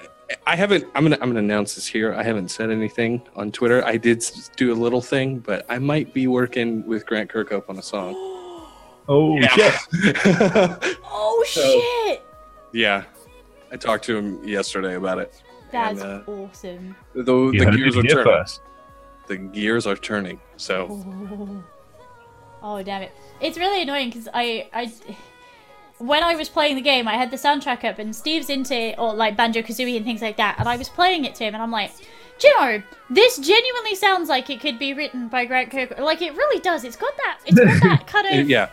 I 0.47 0.55
haven't. 0.55 0.85
I'm 0.95 1.03
gonna 1.03 1.17
I'm 1.21 1.29
gonna 1.29 1.39
announce 1.39 1.75
this 1.75 1.87
here. 1.87 2.13
I 2.13 2.23
haven't 2.23 2.49
said 2.49 2.69
anything 2.71 3.21
on 3.35 3.51
Twitter. 3.51 3.83
I 3.85 3.97
did 3.97 4.23
do 4.55 4.71
a 4.73 4.75
little 4.75 5.01
thing, 5.01 5.39
but 5.39 5.65
I 5.69 5.79
might 5.79 6.13
be 6.13 6.27
working 6.27 6.85
with 6.85 7.05
Grant 7.05 7.29
Kirkhope 7.31 7.69
on 7.69 7.77
a 7.77 7.81
song. 7.83 8.15
Oh 9.09 9.41
shit! 9.41 9.73
Oh 11.03 11.43
So- 11.47 11.61
shit! 11.61 12.21
yeah, 12.71 13.03
I 13.71 13.75
talked 13.75 14.05
to 14.05 14.15
him 14.15 14.41
yesterday 14.47 14.93
about 14.95 15.17
it. 15.17 15.41
That's 15.71 15.99
and, 16.01 16.21
uh, 16.27 16.31
awesome. 16.31 16.95
The, 17.13 17.49
You 17.51 17.65
the 17.65 17.71
gears 17.71 17.97
are 17.97 18.03
turning. 18.03 18.23
first. 18.25 18.61
The 19.27 19.37
gears 19.37 19.87
are 19.87 19.95
turning. 19.95 20.39
So 20.57 20.87
Oh. 20.91 21.63
oh 22.63 22.83
damn 22.83 23.01
it! 23.01 23.11
It's 23.41 23.57
really 23.57 23.81
annoying 23.81 24.09
because 24.11 24.29
I, 24.33 24.69
I, 24.71 24.91
when 26.01 26.23
I 26.23 26.35
was 26.35 26.49
playing 26.49 26.75
the 26.75 26.81
game, 26.81 27.07
I 27.07 27.13
had 27.13 27.31
the 27.31 27.37
soundtrack 27.37 27.83
up, 27.83 27.99
and 27.99 28.15
Steve's 28.15 28.49
into 28.49 28.97
or 28.99 29.13
like 29.13 29.35
Banjo 29.37 29.61
Kazooie 29.61 29.95
and 29.97 30.05
things 30.05 30.21
like 30.21 30.37
that, 30.37 30.55
and 30.59 30.67
I 30.67 30.75
was 30.77 30.89
playing 30.89 31.25
it 31.25 31.35
to 31.35 31.43
him, 31.45 31.53
and 31.53 31.61
I'm 31.63 31.71
like, 31.71 31.91
you 32.43 32.51
know, 32.59 32.81
this 33.09 33.37
genuinely 33.37 33.95
sounds 33.95 34.27
like 34.29 34.49
it 34.49 34.59
could 34.61 34.79
be 34.79 34.93
written 34.93 35.27
by 35.27 35.45
Grant 35.45 35.69
Kirkhope. 35.71 35.99
Like 35.99 36.21
it 36.21 36.33
really 36.35 36.59
does. 36.59 36.83
It's 36.83 36.95
got 36.95 37.15
that. 37.17 37.39
It's 37.45 37.57
got 37.59 37.81
that 37.83 38.07
kind 38.13 38.39
of. 38.39 38.49
yeah, 38.49 38.69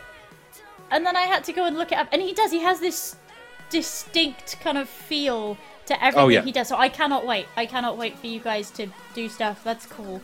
And 0.90 1.05
then 1.05 1.16
I 1.16 1.22
had 1.22 1.44
to 1.44 1.52
go 1.52 1.64
and 1.66 1.76
look 1.76 1.92
it 1.92 1.98
up, 1.98 2.09
and 2.12 2.22
he 2.22 2.32
does. 2.32 2.50
He 2.50 2.60
has 2.60 2.80
this 2.80 3.16
distinct 3.70 4.59
kind 4.60 4.78
of 4.78 4.88
feel 4.88 5.59
to 5.86 5.94
everything 6.05 6.24
Oh, 6.24 6.28
yeah. 6.28 6.42
he 6.42 6.52
does. 6.52 6.68
So 6.68 6.76
I 6.76 6.88
cannot 6.88 7.26
wait. 7.26 7.46
I 7.56 7.66
cannot 7.66 7.96
wait 7.98 8.18
for 8.18 8.26
you 8.26 8.40
guys 8.40 8.70
to 8.72 8.88
do 9.14 9.28
stuff. 9.28 9.62
That's 9.64 9.86
cool. 9.86 10.22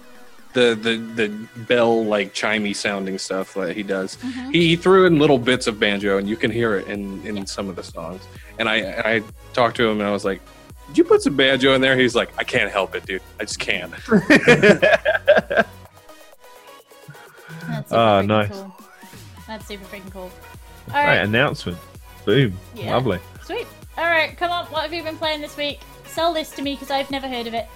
The 0.54 0.74
the 0.80 0.96
the 1.14 1.28
bell 1.64 2.04
like 2.04 2.34
chimey 2.34 2.74
sounding 2.74 3.18
stuff 3.18 3.54
that 3.54 3.76
he 3.76 3.82
does. 3.82 4.16
Mm-hmm. 4.16 4.50
He, 4.50 4.68
he 4.68 4.76
threw 4.76 5.06
in 5.06 5.18
little 5.18 5.38
bits 5.38 5.66
of 5.66 5.78
banjo, 5.78 6.18
and 6.18 6.28
you 6.28 6.36
can 6.36 6.50
hear 6.50 6.76
it 6.76 6.86
in 6.88 7.24
in 7.26 7.46
some 7.46 7.68
of 7.68 7.76
the 7.76 7.82
songs. 7.82 8.22
And 8.58 8.68
I 8.68 8.76
I 9.14 9.22
talked 9.52 9.76
to 9.76 9.88
him, 9.88 10.00
and 10.00 10.08
I 10.08 10.12
was 10.12 10.24
like. 10.24 10.40
Did 10.88 10.98
you 10.98 11.04
put 11.04 11.22
some 11.22 11.34
banjo 11.34 11.72
in 11.74 11.80
there? 11.80 11.96
He's 11.96 12.14
like, 12.14 12.28
I 12.36 12.44
can't 12.44 12.70
help 12.70 12.94
it, 12.94 13.06
dude. 13.06 13.22
I 13.40 13.44
just 13.46 13.58
can't. 13.58 13.90
That's 14.10 14.26
super 17.88 17.90
Ah, 17.90 18.20
freaking 18.22 18.26
nice. 18.26 18.48
cool. 18.50 18.76
That's 19.46 19.66
super 19.66 19.84
freaking 19.86 20.10
cool. 20.12 20.22
All 20.22 20.30
Right, 20.94 21.06
right, 21.06 21.24
announcement. 21.24 21.78
Boom. 22.26 22.52
Yeah. 22.74 22.92
Lovely. 22.94 23.18
sweet. 23.44 23.66
All 23.96 24.04
right, 24.04 24.36
come 24.36 24.52
on. 24.52 24.66
What 24.66 24.82
have 24.82 24.92
you 24.92 25.02
been 25.02 25.16
playing 25.16 25.40
this 25.40 25.56
week? 25.56 25.80
Sell 26.04 26.34
this 26.34 26.50
to 26.50 26.62
me 26.62 26.74
because 26.74 26.90
I've 26.90 27.10
never 27.10 27.28
heard 27.28 27.46
of 27.46 27.54
it. 27.54 27.66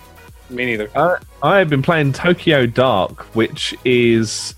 Me 0.51 0.65
neither. 0.65 0.91
Uh, 0.95 1.17
I've 1.43 1.69
been 1.69 1.83
playing 1.83 2.13
Tokyo 2.13 2.67
Dark, 2.67 3.23
which 3.35 3.75
is 3.85 4.55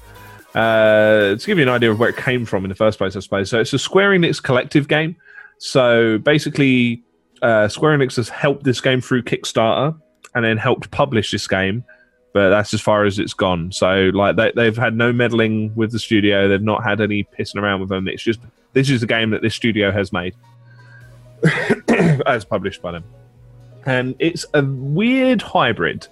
uh, 0.55 1.37
to 1.37 1.43
give 1.45 1.59
you 1.59 1.63
an 1.63 1.69
idea 1.69 1.91
of 1.91 1.99
where 1.99 2.09
it 2.09 2.17
came 2.17 2.45
from 2.45 2.65
in 2.65 2.69
the 2.69 2.75
first 2.75 2.99
place, 2.99 3.17
I 3.17 3.21
suppose. 3.21 3.51
So 3.51 3.61
it's 3.61 3.73
a 3.73 3.79
Square 3.79 4.11
Enix 4.11 4.43
collective 4.43 4.89
game. 4.89 5.17
So 5.59 6.19
basically, 6.19 7.03
uh, 7.43 7.69
Square 7.69 7.99
Enix 7.99 8.17
has 8.17 8.29
helped 8.29 8.65
this 8.65 8.81
game 8.81 9.01
through 9.01 9.23
Kickstarter 9.23 9.99
and 10.35 10.45
then 10.45 10.57
helped 10.57 10.91
publish 10.93 11.33
this 11.33 11.49
game, 11.49 11.85
but 12.33 12.51
that's 12.51 12.73
as 12.73 12.81
far 12.81 13.05
as 13.05 13.19
it's 13.19 13.35
gone. 13.35 13.73
So 13.73 14.11
like 14.15 14.37
they, 14.37 14.53
they've 14.55 14.77
had 14.77 14.97
no 14.97 15.13
meddling 15.13 15.75
with 15.75 15.91
the 15.91 15.99
studio. 15.99 16.49
They've 16.49 16.63
not 16.63 16.85
had 16.85 17.01
any 17.01 17.25
pissing 17.25 17.61
around 17.61 17.81
with 17.81 17.89
them. 17.89 18.07
It's 18.07 18.23
just 18.23 18.41
this 18.75 18.91
is 18.91 19.01
the 19.01 19.09
game 19.09 19.31
that 19.31 19.43
this 19.43 19.57
studio 19.57 19.91
has 19.91 20.13
made, 20.13 20.35
as 22.27 22.45
published 22.45 22.81
by 22.81 22.93
them 22.93 23.05
and 23.91 24.15
it's 24.21 24.47
a 24.55 24.65
weird 24.65 25.43
hybrid 25.43 26.07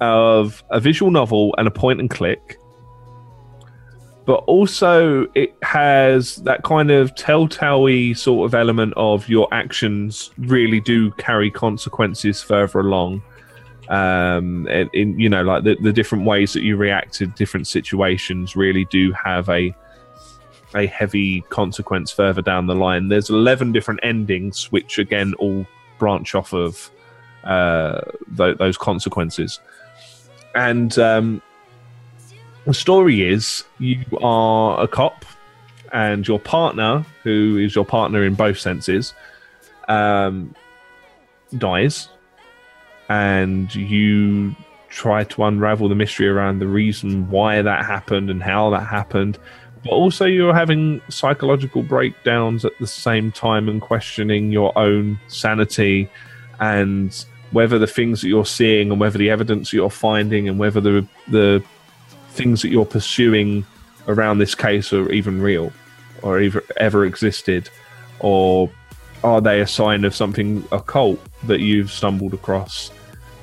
of 0.00 0.64
a 0.70 0.80
visual 0.80 1.10
novel 1.10 1.54
and 1.58 1.68
a 1.68 1.70
point 1.70 2.00
and 2.00 2.08
click 2.08 2.58
but 4.24 4.44
also 4.46 5.26
it 5.34 5.54
has 5.62 6.36
that 6.36 6.62
kind 6.62 6.90
of 6.90 7.14
telltale 7.16 8.14
sort 8.14 8.46
of 8.46 8.54
element 8.54 8.94
of 8.96 9.28
your 9.28 9.46
actions 9.52 10.30
really 10.38 10.80
do 10.80 11.10
carry 11.12 11.50
consequences 11.50 12.42
further 12.42 12.80
along 12.80 13.22
um 13.88 14.66
and 14.70 14.88
in 14.94 15.18
you 15.18 15.28
know 15.28 15.42
like 15.42 15.64
the, 15.64 15.76
the 15.82 15.92
different 15.92 16.24
ways 16.24 16.54
that 16.54 16.62
you 16.62 16.76
react 16.76 17.12
to 17.12 17.26
different 17.26 17.66
situations 17.66 18.56
really 18.56 18.86
do 18.86 19.12
have 19.12 19.48
a 19.50 19.74
a 20.74 20.86
heavy 20.86 21.40
consequence 21.50 22.12
further 22.12 22.42
down 22.42 22.68
the 22.68 22.74
line. 22.76 23.08
There's 23.08 23.28
11 23.28 23.72
different 23.72 23.98
endings 24.04 24.70
which 24.70 24.98
again 24.98 25.34
all 25.40 25.66
branch 26.00 26.34
off 26.34 26.52
of 26.52 26.90
uh, 27.44 28.00
th- 28.36 28.58
those 28.58 28.76
consequences. 28.76 29.60
And 30.56 30.98
um, 30.98 31.40
the 32.66 32.74
story 32.74 33.22
is 33.22 33.62
you 33.78 34.04
are 34.20 34.82
a 34.82 34.88
cop, 34.88 35.24
and 35.92 36.26
your 36.26 36.40
partner, 36.40 37.04
who 37.22 37.58
is 37.58 37.74
your 37.74 37.84
partner 37.84 38.24
in 38.24 38.34
both 38.34 38.58
senses, 38.58 39.14
um, 39.88 40.54
dies, 41.58 42.08
and 43.08 43.74
you 43.74 44.54
try 44.88 45.24
to 45.24 45.44
unravel 45.44 45.88
the 45.88 45.94
mystery 45.94 46.28
around 46.28 46.58
the 46.58 46.66
reason 46.66 47.28
why 47.30 47.62
that 47.62 47.84
happened 47.84 48.30
and 48.30 48.42
how 48.42 48.70
that 48.70 48.86
happened. 48.86 49.38
But 49.84 49.92
also, 49.92 50.26
you're 50.26 50.54
having 50.54 51.00
psychological 51.08 51.82
breakdowns 51.82 52.64
at 52.64 52.78
the 52.78 52.86
same 52.86 53.32
time 53.32 53.68
and 53.68 53.80
questioning 53.80 54.52
your 54.52 54.76
own 54.78 55.18
sanity 55.28 56.08
and 56.60 57.24
whether 57.52 57.78
the 57.78 57.86
things 57.86 58.20
that 58.20 58.28
you're 58.28 58.44
seeing 58.44 58.90
and 58.90 59.00
whether 59.00 59.18
the 59.18 59.30
evidence 59.30 59.72
you're 59.72 59.90
finding 59.90 60.48
and 60.48 60.58
whether 60.58 60.80
the 60.80 61.06
the 61.28 61.64
things 62.30 62.62
that 62.62 62.68
you're 62.68 62.84
pursuing 62.84 63.64
around 64.06 64.38
this 64.38 64.54
case 64.54 64.92
are 64.92 65.10
even 65.10 65.40
real 65.40 65.72
or 66.22 66.38
ever, 66.38 66.62
ever 66.76 67.04
existed. 67.04 67.68
Or 68.20 68.70
are 69.24 69.40
they 69.40 69.60
a 69.60 69.66
sign 69.66 70.04
of 70.04 70.14
something 70.14 70.66
occult 70.72 71.20
that 71.44 71.60
you've 71.60 71.90
stumbled 71.90 72.34
across 72.34 72.90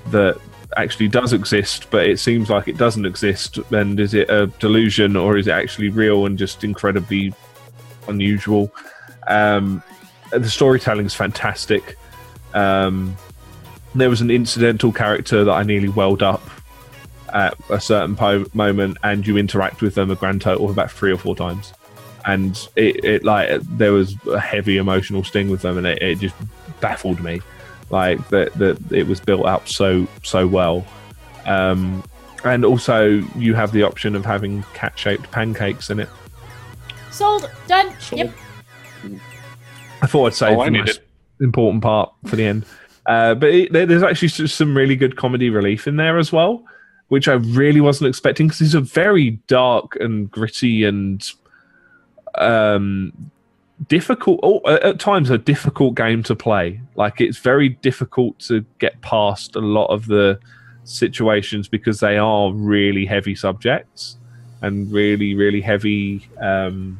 that 0.08 0.40
actually 0.76 1.08
does 1.08 1.34
exist 1.34 1.88
but 1.90 2.06
it 2.06 2.20
seems 2.20 2.50
like 2.50 2.68
it 2.68 2.78
doesn't 2.78 3.06
exist 3.06 3.58
and 3.72 4.00
is 4.00 4.14
it 4.14 4.30
a 4.30 4.48
delusion 4.60 5.16
or 5.16 5.38
is 5.38 5.48
it 5.48 5.52
actually 5.52 5.90
real 5.90 6.26
and 6.26 6.38
just 6.38 6.64
incredibly 6.64 7.34
unusual? 8.08 8.74
Um, 9.28 9.82
the 10.32 10.50
storytelling 10.50 11.06
is 11.06 11.14
fantastic. 11.14 11.98
Um, 12.54 13.16
there 13.96 14.10
was 14.10 14.22
an 14.22 14.30
incidental 14.30 14.92
character 14.92 15.44
that 15.44 15.52
i 15.52 15.64
nearly 15.64 15.90
welled 15.90 16.22
up 16.22 16.42
at 17.34 17.58
a 17.70 17.80
certain 17.80 18.16
po- 18.16 18.46
moment 18.54 18.98
and 19.04 19.26
you 19.26 19.38
interact 19.38 19.82
with 19.82 19.96
them 19.96 20.12
a 20.12 20.16
grand 20.16 20.42
total 20.42 20.66
of 20.66 20.72
about 20.72 20.92
three 20.92 21.12
or 21.12 21.18
four 21.18 21.36
times. 21.36 21.74
And 22.26 22.58
it, 22.76 23.04
it 23.04 23.24
like 23.24 23.62
there 23.62 23.94
was 23.94 24.16
a 24.28 24.40
heavy 24.40 24.78
emotional 24.78 25.24
sting 25.24 25.50
with 25.50 25.62
them 25.62 25.78
and 25.78 25.88
it, 25.88 26.02
it 26.02 26.20
just 26.20 26.36
baffled 26.82 27.22
me 27.22 27.42
like 27.90 28.26
that 28.30 28.54
that 28.56 28.78
it 28.92 29.08
was 29.08 29.20
built 29.20 29.46
up 29.46 29.68
so 29.68 30.08
so 30.24 30.46
well 30.48 30.86
um 31.46 32.04
and 32.44 32.64
also 32.66 33.08
you 33.36 33.54
have 33.56 33.72
the 33.72 33.84
option 33.84 34.16
of 34.16 34.26
having 34.26 34.64
cat 34.74 34.98
shaped 34.98 35.30
pancakes 35.32 35.90
in 35.90 36.00
it 36.00 36.10
Sold. 37.12 37.50
Done. 37.68 37.94
Sold. 38.00 38.20
Yep. 38.20 38.34
i 40.02 40.08
thought 40.08 40.28
i'd 40.28 40.34
say 40.36 40.56
Oh, 40.56 40.64
the 40.64 40.70
need 40.72 40.86
most 40.86 41.02
important 41.42 41.82
part 41.84 42.14
for 42.26 42.36
the 42.36 42.46
end 42.46 42.66
uh 43.06 43.34
but 43.36 43.50
it, 43.50 43.72
there's 43.72 44.04
actually 44.04 44.28
s- 44.28 44.52
some 44.52 44.76
really 44.76 44.96
good 44.96 45.16
comedy 45.16 45.50
relief 45.50 45.88
in 45.88 45.96
there 45.96 46.18
as 46.18 46.32
well 46.32 46.64
which 47.08 47.28
i 47.28 47.34
really 47.34 47.80
wasn't 47.82 48.08
expecting 48.08 48.48
because 48.48 48.62
it's 48.62 48.74
a 48.74 48.82
very 48.82 49.32
dark 49.48 49.96
and 50.00 50.30
gritty 50.30 50.84
and 50.84 51.32
um 52.36 53.12
difficult 53.88 54.40
oh, 54.44 54.62
at 54.66 55.00
times 55.00 55.30
a 55.30 55.38
difficult 55.38 55.96
game 55.96 56.24
to 56.24 56.36
play. 56.36 56.82
Like 56.96 57.22
it's 57.22 57.38
very 57.38 57.70
difficult 57.70 58.40
to 58.40 58.66
get 58.80 59.00
past 59.02 59.56
a 59.56 59.60
lot 59.60 59.88
of 59.88 60.08
the 60.08 60.40
situations 60.84 61.68
because 61.68 62.00
they 62.00 62.18
are 62.18 62.52
really 62.54 63.06
heavy 63.06 63.36
subjects 63.36 64.18
and 64.62 64.92
really 64.92 65.36
really 65.36 65.60
heavy 65.60 66.28
um 66.42 66.98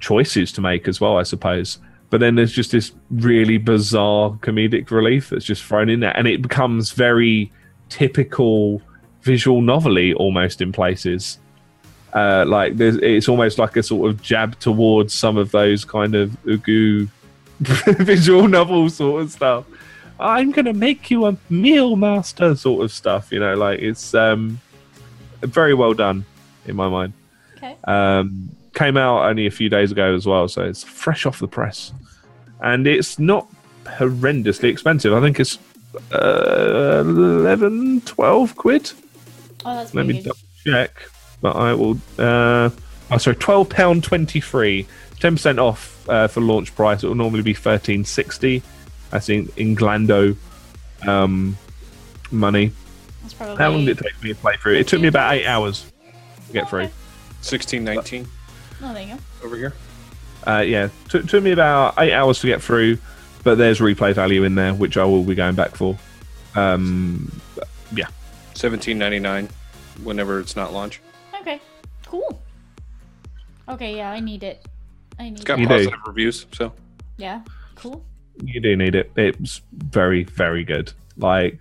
choices 0.00 0.50
to 0.52 0.60
make 0.60 0.88
as 0.88 1.00
well 1.00 1.18
i 1.18 1.22
suppose. 1.22 1.78
But 2.08 2.20
then 2.20 2.36
there's 2.36 2.52
just 2.52 2.70
this 2.70 2.92
really 3.10 3.58
bizarre 3.58 4.30
comedic 4.40 4.90
relief 4.90 5.30
that's 5.30 5.44
just 5.44 5.62
thrown 5.62 5.88
in 5.88 6.00
there 6.00 6.16
and 6.16 6.26
it 6.26 6.40
becomes 6.40 6.92
very 6.92 7.52
typical 7.88 8.80
visual 9.22 9.60
novelty 9.60 10.14
almost 10.14 10.60
in 10.60 10.72
places 10.72 11.38
uh, 12.16 12.46
like 12.46 12.78
there's, 12.78 12.96
it's 12.96 13.28
almost 13.28 13.58
like 13.58 13.76
a 13.76 13.82
sort 13.82 14.08
of 14.10 14.22
jab 14.22 14.58
towards 14.58 15.12
some 15.12 15.36
of 15.36 15.50
those 15.50 15.84
kind 15.84 16.14
of 16.14 16.30
ugu 16.44 17.08
visual 17.60 18.48
novel 18.48 18.88
sort 18.88 19.20
of 19.22 19.30
stuff. 19.30 19.66
I'm 20.18 20.50
gonna 20.50 20.72
make 20.72 21.10
you 21.10 21.26
a 21.26 21.36
meal 21.50 21.94
master 21.94 22.56
sort 22.56 22.82
of 22.82 22.90
stuff, 22.90 23.30
you 23.30 23.38
know, 23.38 23.54
like 23.54 23.80
it's 23.80 24.14
um, 24.14 24.58
very 25.42 25.74
well 25.74 25.92
done 25.92 26.24
in 26.64 26.74
my 26.74 26.88
mind. 26.88 27.12
Okay. 27.58 27.76
Um, 27.84 28.48
came 28.72 28.96
out 28.96 29.28
only 29.28 29.46
a 29.46 29.50
few 29.50 29.68
days 29.68 29.92
ago 29.92 30.14
as 30.14 30.26
well, 30.26 30.48
so 30.48 30.62
it's 30.62 30.82
fresh 30.82 31.26
off 31.26 31.38
the 31.38 31.48
press, 31.48 31.92
and 32.62 32.86
it's 32.86 33.18
not 33.18 33.46
horrendously 33.84 34.70
expensive. 34.70 35.12
I 35.12 35.20
think 35.20 35.38
it's 35.38 35.58
uh, 36.12 37.02
11, 37.04 38.00
12 38.02 38.56
quid. 38.56 38.90
Oh, 39.66 39.74
that's 39.76 39.92
Let 39.92 40.06
me 40.06 40.14
good. 40.14 40.24
double 40.24 40.38
check. 40.64 41.10
But 41.40 41.56
I 41.56 41.74
will. 41.74 41.98
Uh, 42.18 42.70
oh, 43.10 43.18
sorry, 43.18 43.36
twelve 43.36 43.68
pound 43.68 44.04
twenty 44.04 44.40
three. 44.40 44.86
Ten 45.20 45.34
percent 45.34 45.58
off 45.58 46.08
uh, 46.08 46.28
for 46.28 46.40
launch 46.40 46.74
price. 46.74 47.02
It 47.02 47.08
will 47.08 47.14
normally 47.14 47.42
be 47.42 47.54
thirteen 47.54 48.04
sixty. 48.04 48.62
I 49.12 49.18
think 49.18 49.56
in 49.56 49.76
Glando 49.76 50.36
um, 51.06 51.56
money. 52.30 52.72
That's 53.22 53.34
probably. 53.34 53.56
How 53.56 53.70
long 53.70 53.84
did 53.84 53.98
it 54.00 54.02
take 54.02 54.22
me 54.22 54.30
to 54.30 54.34
play 54.34 54.56
through? 54.56 54.76
It 54.76 54.88
took 54.88 55.00
me 55.00 55.08
about 55.08 55.34
eight 55.34 55.46
hours 55.46 55.90
to 56.46 56.52
get 56.52 56.68
through. 56.68 56.84
Okay. 56.84 56.92
1619 57.42 58.26
Oh, 58.82 58.92
there 58.92 59.02
you 59.04 59.14
go. 59.14 59.46
over 59.46 59.56
here. 59.56 59.72
Uh, 60.46 60.64
yeah, 60.66 60.88
took 61.08 61.26
took 61.28 61.42
me 61.42 61.52
about 61.52 61.94
eight 61.98 62.12
hours 62.12 62.40
to 62.40 62.46
get 62.46 62.60
through, 62.62 62.98
but 63.44 63.56
there's 63.56 63.78
replay 63.78 64.12
value 64.12 64.42
in 64.42 64.54
there, 64.54 64.74
which 64.74 64.96
I 64.96 65.04
will 65.04 65.22
be 65.22 65.34
going 65.34 65.54
back 65.54 65.76
for. 65.76 65.96
Um, 66.54 67.30
1799 68.56 69.48
whenever 70.02 70.40
it's 70.40 70.56
not 70.56 70.72
launch. 70.72 71.00
Okay. 72.06 72.10
Cool. 72.10 72.42
Okay, 73.68 73.96
yeah, 73.96 74.10
I 74.12 74.20
need 74.20 74.42
it. 74.42 74.64
I 75.18 75.24
need 75.24 75.34
It's 75.34 75.44
got 75.44 75.58
it. 75.60 75.68
Positive 75.68 75.98
reviews, 76.06 76.46
so 76.52 76.72
Yeah. 77.16 77.40
Cool. 77.74 78.04
you 78.44 78.60
do 78.60 78.76
need 78.76 78.94
it. 78.94 79.10
It's 79.16 79.60
very, 79.72 80.24
very 80.24 80.62
good. 80.64 80.92
Like, 81.16 81.58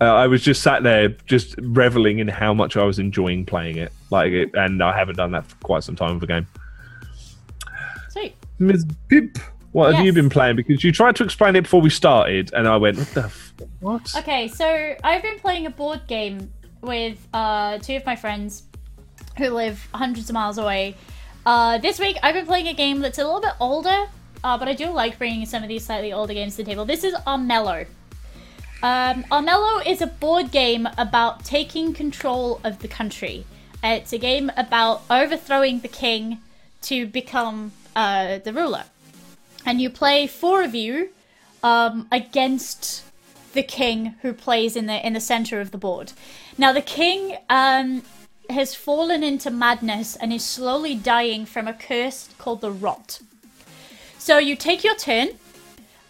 uh, 0.00 0.04
I 0.04 0.26
was 0.26 0.42
just 0.42 0.62
sat 0.62 0.82
there, 0.82 1.08
just 1.26 1.54
reveling 1.58 2.18
in 2.20 2.28
how 2.28 2.54
much 2.54 2.76
I 2.76 2.84
was 2.84 2.98
enjoying 2.98 3.44
playing 3.46 3.76
it. 3.78 3.92
Like, 4.10 4.32
it, 4.32 4.50
and 4.54 4.82
I 4.82 4.96
haven't 4.96 5.16
done 5.16 5.32
that 5.32 5.46
for 5.46 5.56
quite 5.56 5.82
some 5.82 5.96
time 5.96 6.12
with 6.12 6.20
the 6.20 6.26
game. 6.26 6.46
Sweet. 8.10 8.34
Ms. 8.58 8.86
Pip, 9.08 9.38
what 9.72 9.94
have 9.94 10.04
you 10.04 10.12
been 10.12 10.30
playing? 10.30 10.56
Because 10.56 10.82
you 10.84 10.92
tried 10.92 11.16
to 11.16 11.24
explain 11.24 11.56
it 11.56 11.62
before 11.62 11.80
we 11.80 11.90
started, 11.90 12.52
and 12.54 12.66
I 12.68 12.76
went, 12.76 12.98
"What 12.98 13.08
the 13.14 13.24
f- 13.24 13.54
what?" 13.80 14.14
Okay, 14.18 14.48
so 14.48 14.94
I've 15.04 15.22
been 15.22 15.38
playing 15.38 15.66
a 15.66 15.70
board 15.70 16.00
game 16.06 16.52
with 16.80 17.26
uh, 17.32 17.78
two 17.78 17.96
of 17.96 18.04
my 18.04 18.16
friends 18.16 18.64
who 19.38 19.50
live 19.50 19.88
hundreds 19.94 20.28
of 20.28 20.34
miles 20.34 20.58
away. 20.58 20.96
Uh, 21.46 21.78
this 21.78 21.98
week, 21.98 22.16
I've 22.22 22.34
been 22.34 22.46
playing 22.46 22.68
a 22.68 22.74
game 22.74 23.00
that's 23.00 23.18
a 23.18 23.24
little 23.24 23.40
bit 23.40 23.54
older, 23.60 24.06
uh, 24.44 24.58
but 24.58 24.68
I 24.68 24.74
do 24.74 24.90
like 24.90 25.18
bringing 25.18 25.46
some 25.46 25.62
of 25.62 25.68
these 25.68 25.84
slightly 25.84 26.12
older 26.12 26.34
games 26.34 26.56
to 26.56 26.62
the 26.62 26.70
table. 26.70 26.84
This 26.84 27.04
is 27.04 27.14
Armello. 27.26 27.86
Um, 28.82 29.24
Armello 29.24 29.86
is 29.86 30.00
a 30.00 30.06
board 30.06 30.50
game 30.50 30.88
about 30.96 31.44
taking 31.44 31.92
control 31.92 32.60
of 32.64 32.80
the 32.80 32.88
country. 32.88 33.44
It's 33.82 34.12
a 34.12 34.18
game 34.18 34.50
about 34.56 35.02
overthrowing 35.10 35.80
the 35.80 35.88
king 35.88 36.40
to 36.82 37.06
become 37.06 37.72
uh, 37.96 38.38
the 38.38 38.52
ruler. 38.52 38.84
And 39.64 39.80
you 39.80 39.90
play 39.90 40.26
four 40.26 40.62
of 40.62 40.74
you 40.74 41.10
um, 41.62 42.08
against 42.10 43.04
the 43.52 43.62
king 43.62 44.14
who 44.22 44.32
plays 44.32 44.76
in 44.76 44.86
the 44.86 45.04
in 45.04 45.12
the 45.12 45.20
center 45.20 45.60
of 45.60 45.70
the 45.70 45.78
board. 45.78 46.12
Now 46.56 46.72
the 46.72 46.82
king 46.82 47.36
um, 47.48 48.02
has 48.52 48.74
fallen 48.74 49.22
into 49.22 49.50
madness 49.50 50.16
and 50.16 50.32
is 50.32 50.44
slowly 50.44 50.94
dying 50.94 51.46
from 51.46 51.68
a 51.68 51.72
curse 51.74 52.28
called 52.38 52.60
the 52.60 52.70
rot. 52.70 53.20
So 54.18 54.38
you 54.38 54.56
take 54.56 54.84
your 54.84 54.96
turn 54.96 55.28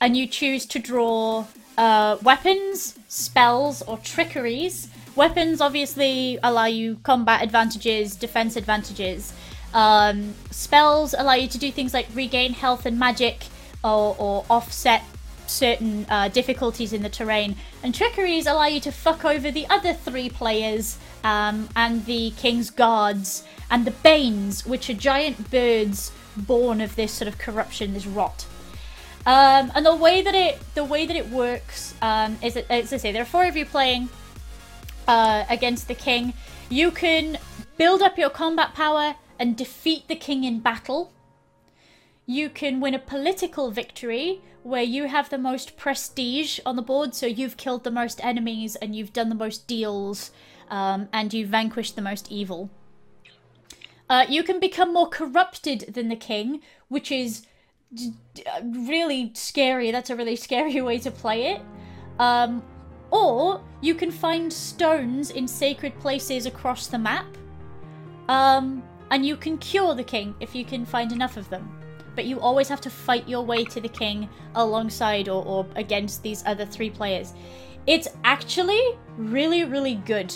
and 0.00 0.16
you 0.16 0.26
choose 0.26 0.66
to 0.66 0.78
draw 0.78 1.46
uh, 1.78 2.16
weapons, 2.22 2.98
spells, 3.08 3.82
or 3.82 3.98
trickeries. 3.98 4.88
Weapons 5.16 5.60
obviously 5.60 6.38
allow 6.42 6.66
you 6.66 6.98
combat 7.02 7.42
advantages, 7.42 8.16
defense 8.16 8.56
advantages. 8.56 9.32
Um, 9.72 10.34
spells 10.50 11.14
allow 11.16 11.34
you 11.34 11.48
to 11.48 11.58
do 11.58 11.70
things 11.70 11.94
like 11.94 12.08
regain 12.14 12.52
health 12.52 12.86
and 12.86 12.98
magic, 12.98 13.44
or, 13.82 14.16
or 14.18 14.44
offset 14.50 15.02
certain 15.50 16.06
uh, 16.08 16.28
difficulties 16.28 16.92
in 16.92 17.02
the 17.02 17.08
terrain. 17.08 17.56
And 17.82 17.94
trickeries 17.94 18.46
allow 18.46 18.66
you 18.66 18.80
to 18.80 18.92
fuck 18.92 19.24
over 19.24 19.50
the 19.50 19.66
other 19.68 19.92
three 19.92 20.30
players 20.30 20.98
um, 21.24 21.68
and 21.76 22.04
the 22.06 22.30
king's 22.32 22.70
guards 22.70 23.44
and 23.70 23.86
the 23.86 23.90
banes, 23.90 24.66
which 24.66 24.88
are 24.88 24.94
giant 24.94 25.50
birds 25.50 26.12
born 26.36 26.80
of 26.80 26.96
this 26.96 27.12
sort 27.12 27.28
of 27.28 27.38
corruption, 27.38 27.94
this 27.94 28.06
rot. 28.06 28.46
Um, 29.26 29.70
and 29.74 29.84
the 29.84 29.94
way 29.94 30.22
that 30.22 30.34
it 30.34 30.58
the 30.74 30.84
way 30.84 31.04
that 31.04 31.14
it 31.14 31.28
works 31.28 31.94
um, 32.00 32.38
is 32.42 32.54
that, 32.54 32.70
as 32.70 32.92
I 32.92 32.96
say, 32.96 33.12
there 33.12 33.22
are 33.22 33.26
four 33.26 33.44
of 33.44 33.56
you 33.56 33.66
playing 33.66 34.08
uh, 35.06 35.44
against 35.50 35.88
the 35.88 35.94
king. 35.94 36.32
You 36.70 36.90
can 36.90 37.38
build 37.76 38.00
up 38.00 38.16
your 38.16 38.30
combat 38.30 38.74
power 38.74 39.16
and 39.38 39.56
defeat 39.56 40.08
the 40.08 40.16
king 40.16 40.44
in 40.44 40.60
battle. 40.60 41.12
You 42.24 42.48
can 42.48 42.80
win 42.80 42.94
a 42.94 42.98
political 42.98 43.70
victory 43.70 44.40
where 44.62 44.82
you 44.82 45.08
have 45.08 45.30
the 45.30 45.38
most 45.38 45.76
prestige 45.76 46.60
on 46.66 46.76
the 46.76 46.82
board, 46.82 47.14
so 47.14 47.26
you've 47.26 47.56
killed 47.56 47.84
the 47.84 47.90
most 47.90 48.22
enemies 48.24 48.76
and 48.76 48.94
you've 48.94 49.12
done 49.12 49.28
the 49.28 49.34
most 49.34 49.66
deals 49.66 50.30
um, 50.68 51.08
and 51.12 51.32
you've 51.32 51.48
vanquished 51.48 51.96
the 51.96 52.02
most 52.02 52.30
evil. 52.30 52.70
Uh, 54.08 54.26
you 54.28 54.42
can 54.42 54.58
become 54.58 54.92
more 54.92 55.08
corrupted 55.08 55.92
than 55.94 56.08
the 56.08 56.16
king, 56.16 56.60
which 56.88 57.12
is 57.12 57.46
d- 57.94 58.12
d- 58.34 58.44
uh, 58.44 58.60
really 58.64 59.30
scary. 59.34 59.90
That's 59.90 60.10
a 60.10 60.16
really 60.16 60.36
scary 60.36 60.80
way 60.82 60.98
to 60.98 61.10
play 61.10 61.52
it. 61.52 61.62
Um, 62.18 62.62
or 63.10 63.62
you 63.80 63.94
can 63.94 64.10
find 64.10 64.52
stones 64.52 65.30
in 65.30 65.48
sacred 65.48 65.98
places 66.00 66.46
across 66.46 66.86
the 66.86 66.98
map. 66.98 67.26
Um, 68.28 68.82
and 69.10 69.26
you 69.26 69.36
can 69.36 69.58
cure 69.58 69.94
the 69.94 70.04
king 70.04 70.34
if 70.40 70.54
you 70.54 70.64
can 70.64 70.84
find 70.84 71.12
enough 71.12 71.36
of 71.36 71.48
them. 71.48 71.79
But 72.16 72.24
you 72.24 72.40
always 72.40 72.68
have 72.68 72.80
to 72.82 72.90
fight 72.90 73.28
your 73.28 73.44
way 73.44 73.64
to 73.64 73.80
the 73.80 73.88
king 73.88 74.28
alongside 74.54 75.28
or, 75.28 75.44
or 75.44 75.66
against 75.76 76.22
these 76.22 76.42
other 76.46 76.66
three 76.66 76.90
players. 76.90 77.32
It's 77.86 78.08
actually 78.24 78.82
really, 79.16 79.64
really 79.64 79.94
good. 79.94 80.34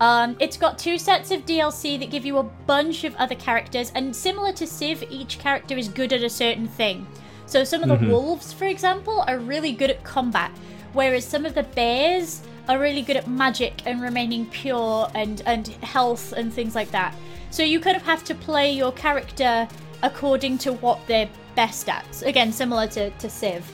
Um, 0.00 0.36
it's 0.40 0.56
got 0.56 0.78
two 0.78 0.98
sets 0.98 1.30
of 1.30 1.46
DLC 1.46 1.98
that 1.98 2.10
give 2.10 2.26
you 2.26 2.36
a 2.38 2.42
bunch 2.42 3.04
of 3.04 3.14
other 3.16 3.34
characters, 3.34 3.90
and 3.94 4.14
similar 4.14 4.52
to 4.52 4.66
Civ, 4.66 5.02
each 5.10 5.38
character 5.38 5.76
is 5.76 5.88
good 5.88 6.12
at 6.12 6.22
a 6.22 6.28
certain 6.28 6.66
thing. 6.68 7.06
So 7.46 7.64
some 7.64 7.82
of 7.82 7.88
the 7.88 7.96
Mhm. 7.96 8.10
wolves, 8.10 8.52
for 8.52 8.66
example, 8.66 9.24
are 9.26 9.38
really 9.38 9.72
good 9.72 9.88
at 9.88 10.04
combat, 10.04 10.50
whereas 10.92 11.24
some 11.24 11.46
of 11.46 11.54
the 11.54 11.62
bears 11.62 12.42
are 12.68 12.78
really 12.78 13.00
good 13.02 13.16
at 13.16 13.28
magic 13.28 13.80
and 13.86 14.02
remaining 14.02 14.44
pure 14.46 15.08
and 15.14 15.42
and 15.46 15.68
health 15.82 16.32
and 16.32 16.52
things 16.52 16.74
like 16.74 16.90
that. 16.90 17.14
So 17.50 17.62
you 17.62 17.80
kind 17.80 17.96
of 17.96 18.02
have 18.02 18.24
to 18.24 18.34
play 18.34 18.72
your 18.72 18.92
character 18.92 19.68
according 20.02 20.58
to 20.58 20.72
what 20.74 20.98
they're 21.06 21.28
best 21.54 21.88
at. 21.88 22.22
Again, 22.22 22.52
similar 22.52 22.86
to, 22.88 23.10
to 23.10 23.30
Civ. 23.30 23.70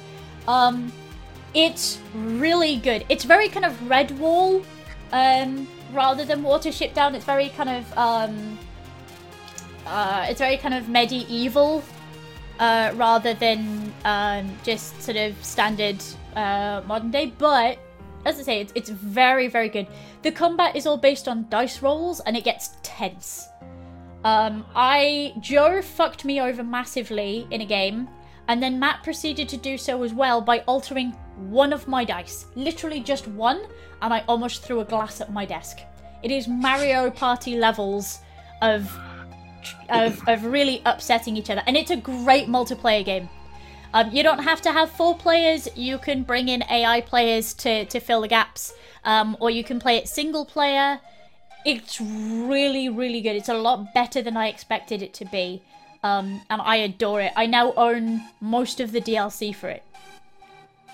Um, 0.49 0.93
it's 1.55 1.99
really 2.15 2.77
good. 2.77 3.05
It's 3.09 3.25
very 3.25 3.49
kind 3.49 3.67
of 3.67 3.73
Redwall, 3.81 4.65
um, 5.13 5.69
rather 5.93 6.25
than 6.25 6.43
watership 6.43 6.95
down. 6.95 7.15
It's 7.15 7.25
very 7.25 7.51
kind 7.51 7.69
of 7.69 7.99
um, 7.99 8.59
uh, 9.87 10.27
it's 10.29 10.41
very 10.41 10.57
kind 10.57 10.75
of 10.75 10.89
medieval, 10.89 11.83
uh, 12.59 12.93
rather 12.95 13.35
than 13.35 13.93
um, 14.05 14.51
just 14.63 15.03
sort 15.03 15.17
of 15.17 15.45
standard 15.45 16.03
uh, 16.37 16.83
modern 16.87 17.11
day. 17.11 17.33
But 17.37 17.79
as 18.25 18.39
I 18.39 18.43
say, 18.43 18.61
it's, 18.61 18.73
it's 18.75 18.91
very 18.91 19.49
very 19.49 19.69
good. 19.69 19.87
The 20.23 20.33
combat 20.33 20.77
is 20.77 20.87
all 20.87 20.97
based 20.97 21.29
on 21.29 21.47
dice 21.51 21.83
rolls, 21.83 22.21
and 22.21 22.37
it 22.37 22.45
gets 22.45 22.77
tense. 22.83 23.49
Um, 24.25 24.65
I 24.75 25.35
Joe 25.41 25.83
fucked 25.83 26.25
me 26.25 26.41
over 26.41 26.63
massively 26.63 27.47
in 27.51 27.61
a 27.61 27.67
game, 27.67 28.09
and 28.49 28.63
then 28.63 28.79
Matt 28.79 29.03
proceeded 29.03 29.49
to 29.49 29.57
do 29.57 29.77
so 29.77 30.03
as 30.03 30.15
well 30.15 30.41
by 30.41 30.61
altering 30.61 31.11
one 31.37 31.73
of 31.73 31.89
my 31.89 32.05
dice, 32.05 32.47
literally 32.55 33.01
just 33.01 33.27
one, 33.27 33.63
and 34.01 34.15
I 34.15 34.25
almost 34.29 34.63
threw 34.63 34.81
a 34.81 34.85
glass 34.85 35.21
at 35.21 35.33
my 35.33 35.45
desk. 35.45 35.79
It 36.23 36.31
is 36.31 36.47
Mario 36.47 37.11
Party 37.11 37.57
levels 37.57 38.21
of 38.61 38.91
of, 39.89 40.21
of 40.29 40.45
really 40.45 40.83
upsetting 40.87 41.37
each 41.37 41.51
other, 41.51 41.63
and 41.67 41.77
it's 41.77 41.91
a 41.91 41.97
great 41.97 42.47
multiplayer 42.47 43.05
game. 43.05 43.29
Um, 43.95 44.11
you 44.11 44.23
don't 44.23 44.43
have 44.43 44.63
to 44.63 44.73
have 44.73 44.91
four 44.91 45.17
players. 45.17 45.69
You 45.77 45.99
can 45.99 46.23
bring 46.23 46.49
in 46.49 46.63
AI 46.71 47.01
players 47.01 47.55
to 47.55 47.85
to 47.87 47.99
fill 47.99 48.21
the 48.21 48.29
gaps, 48.29 48.73
um, 49.05 49.37
or 49.41 49.51
you 49.51 49.65
can 49.65 49.81
play 49.81 49.97
it 49.97 50.09
single 50.09 50.45
player. 50.45 51.01
It's 51.65 52.01
really, 52.01 52.89
really 52.89 53.21
good. 53.21 53.37
It's 53.37 53.49
a 53.49 53.55
lot 53.55 53.95
better 53.95 54.23
than 54.23 54.37
I 54.37 54.49
expected 54.49 55.03
it 55.03 55.15
to 55.15 55.25
be. 55.25 55.63
Um, 56.03 56.43
and 56.51 56.61
I 56.61 56.77
adore 56.77 57.21
it. 57.21 57.33
I 57.37 57.47
now 57.47 57.73
own 57.75 58.23
most 58.41 58.81
of 58.81 58.91
the 58.91 59.01
DLC 59.01 59.55
for 59.55 59.69
it 59.69 59.85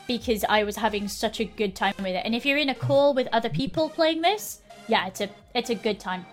because 0.06 0.44
I 0.48 0.64
was 0.64 0.76
having 0.76 1.08
such 1.08 1.40
a 1.40 1.44
good 1.44 1.74
time 1.74 1.94
with 1.98 2.08
it. 2.08 2.22
And 2.24 2.34
if 2.34 2.44
you're 2.44 2.58
in 2.58 2.68
a 2.68 2.74
call 2.74 3.14
with 3.14 3.26
other 3.32 3.48
people 3.48 3.88
playing 3.88 4.20
this, 4.20 4.60
yeah, 4.86 5.06
it's 5.06 5.20
a 5.20 5.30
it's 5.54 5.70
a 5.70 5.74
good 5.74 5.98
time. 5.98 6.26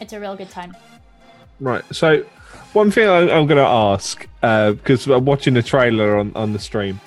It's 0.00 0.12
a 0.12 0.20
real 0.20 0.36
good 0.36 0.50
time. 0.50 0.76
Right. 1.60 1.84
So, 1.92 2.24
one 2.72 2.90
thing 2.90 3.08
I, 3.08 3.20
I'm 3.30 3.46
going 3.46 3.58
to 3.58 3.62
ask, 3.62 4.26
because 4.40 5.06
I'm 5.06 5.24
watching 5.24 5.54
the 5.54 5.62
trailer 5.62 6.16
on, 6.16 6.32
on 6.34 6.52
the 6.52 6.58
stream, 6.58 7.00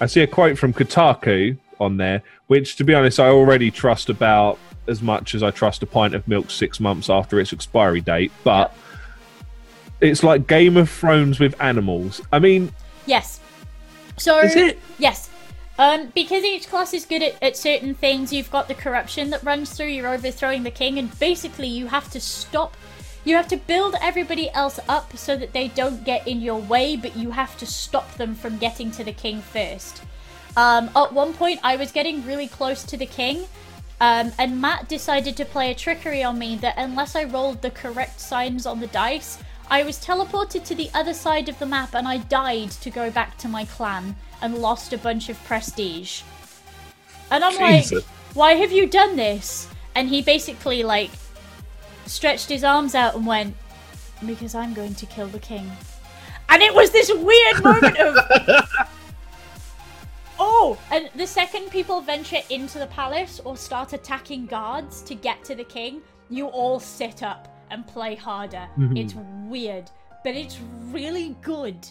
I 0.00 0.06
see 0.06 0.20
a 0.22 0.26
quote 0.26 0.58
from 0.58 0.72
Kotaku 0.72 1.56
on 1.78 1.96
there, 1.96 2.22
which, 2.48 2.76
to 2.76 2.84
be 2.84 2.94
honest, 2.94 3.20
I 3.20 3.28
already 3.28 3.70
trust 3.70 4.08
about 4.08 4.58
as 4.90 5.00
much 5.00 5.34
as 5.34 5.42
I 5.42 5.50
trust 5.50 5.82
a 5.82 5.86
pint 5.86 6.14
of 6.14 6.26
milk 6.28 6.50
six 6.50 6.80
months 6.80 7.08
after 7.08 7.40
its 7.40 7.52
expiry 7.52 8.00
date. 8.00 8.32
But 8.44 8.74
it's 10.00 10.22
like 10.22 10.46
Game 10.46 10.76
of 10.76 10.90
Thrones 10.90 11.40
with 11.40 11.58
animals. 11.60 12.20
I 12.32 12.38
mean, 12.38 12.72
Yes. 13.06 13.40
So 14.16 14.38
is 14.40 14.54
it? 14.54 14.78
Yes. 14.98 15.30
Um, 15.78 16.12
because 16.14 16.44
each 16.44 16.68
class 16.68 16.92
is 16.92 17.06
good 17.06 17.22
at, 17.22 17.42
at 17.42 17.56
certain 17.56 17.94
things, 17.94 18.32
you've 18.32 18.50
got 18.50 18.68
the 18.68 18.74
corruption 18.74 19.30
that 19.30 19.42
runs 19.42 19.72
through, 19.72 19.86
you're 19.86 20.12
overthrowing 20.12 20.62
the 20.62 20.70
king, 20.70 20.98
and 20.98 21.18
basically 21.18 21.68
you 21.68 21.86
have 21.86 22.10
to 22.10 22.20
stop. 22.20 22.76
You 23.24 23.34
have 23.36 23.48
to 23.48 23.56
build 23.56 23.96
everybody 24.00 24.50
else 24.50 24.78
up 24.88 25.16
so 25.16 25.36
that 25.36 25.52
they 25.52 25.68
don't 25.68 26.04
get 26.04 26.28
in 26.28 26.40
your 26.40 26.60
way, 26.60 26.96
but 26.96 27.16
you 27.16 27.30
have 27.30 27.56
to 27.58 27.66
stop 27.66 28.14
them 28.14 28.34
from 28.34 28.58
getting 28.58 28.90
to 28.92 29.04
the 29.04 29.12
king 29.12 29.40
first. 29.40 30.02
Um, 30.56 30.90
at 30.94 31.12
one 31.12 31.32
point, 31.32 31.60
I 31.62 31.76
was 31.76 31.92
getting 31.92 32.26
really 32.26 32.48
close 32.48 32.82
to 32.84 32.96
the 32.96 33.06
king, 33.06 33.46
um, 34.00 34.32
and 34.38 34.60
Matt 34.60 34.88
decided 34.88 35.36
to 35.36 35.44
play 35.44 35.70
a 35.70 35.74
trickery 35.74 36.22
on 36.22 36.38
me 36.38 36.56
that 36.56 36.74
unless 36.78 37.14
I 37.14 37.24
rolled 37.24 37.60
the 37.60 37.70
correct 37.70 38.18
signs 38.18 38.64
on 38.64 38.80
the 38.80 38.86
dice, 38.86 39.38
I 39.68 39.82
was 39.82 39.98
teleported 39.98 40.64
to 40.64 40.74
the 40.74 40.90
other 40.94 41.12
side 41.12 41.48
of 41.48 41.58
the 41.58 41.66
map 41.66 41.94
and 41.94 42.08
I 42.08 42.16
died 42.16 42.70
to 42.72 42.90
go 42.90 43.10
back 43.10 43.36
to 43.38 43.48
my 43.48 43.66
clan 43.66 44.16
and 44.40 44.58
lost 44.58 44.92
a 44.92 44.98
bunch 44.98 45.28
of 45.28 45.42
prestige. 45.44 46.22
And 47.30 47.44
I'm 47.44 47.52
Jesus. 47.52 47.92
like, 47.92 48.04
why 48.34 48.54
have 48.54 48.72
you 48.72 48.86
done 48.86 49.16
this? 49.16 49.68
And 49.94 50.08
he 50.08 50.22
basically 50.22 50.82
like 50.82 51.10
stretched 52.06 52.48
his 52.48 52.64
arms 52.64 52.94
out 52.94 53.14
and 53.14 53.26
went, 53.26 53.54
because 54.26 54.54
I'm 54.54 54.74
going 54.74 54.94
to 54.94 55.06
kill 55.06 55.28
the 55.28 55.38
king. 55.38 55.70
And 56.48 56.62
it 56.62 56.74
was 56.74 56.90
this 56.90 57.12
weird 57.14 57.62
moment 57.62 57.98
of 57.98 58.16
Oh, 60.42 60.78
and 60.90 61.10
the 61.16 61.26
second 61.26 61.70
people 61.70 62.00
venture 62.00 62.40
into 62.48 62.78
the 62.78 62.86
palace 62.86 63.40
or 63.44 63.56
start 63.56 63.92
attacking 63.92 64.46
guards 64.46 65.02
to 65.02 65.14
get 65.14 65.44
to 65.44 65.54
the 65.54 65.64
king, 65.64 66.00
you 66.30 66.46
all 66.46 66.80
sit 66.80 67.22
up 67.22 67.46
and 67.70 67.86
play 67.86 68.14
harder. 68.14 68.66
It's 68.96 69.14
weird, 69.46 69.90
but 70.24 70.34
it's 70.34 70.58
really 70.90 71.36
good. 71.42 71.86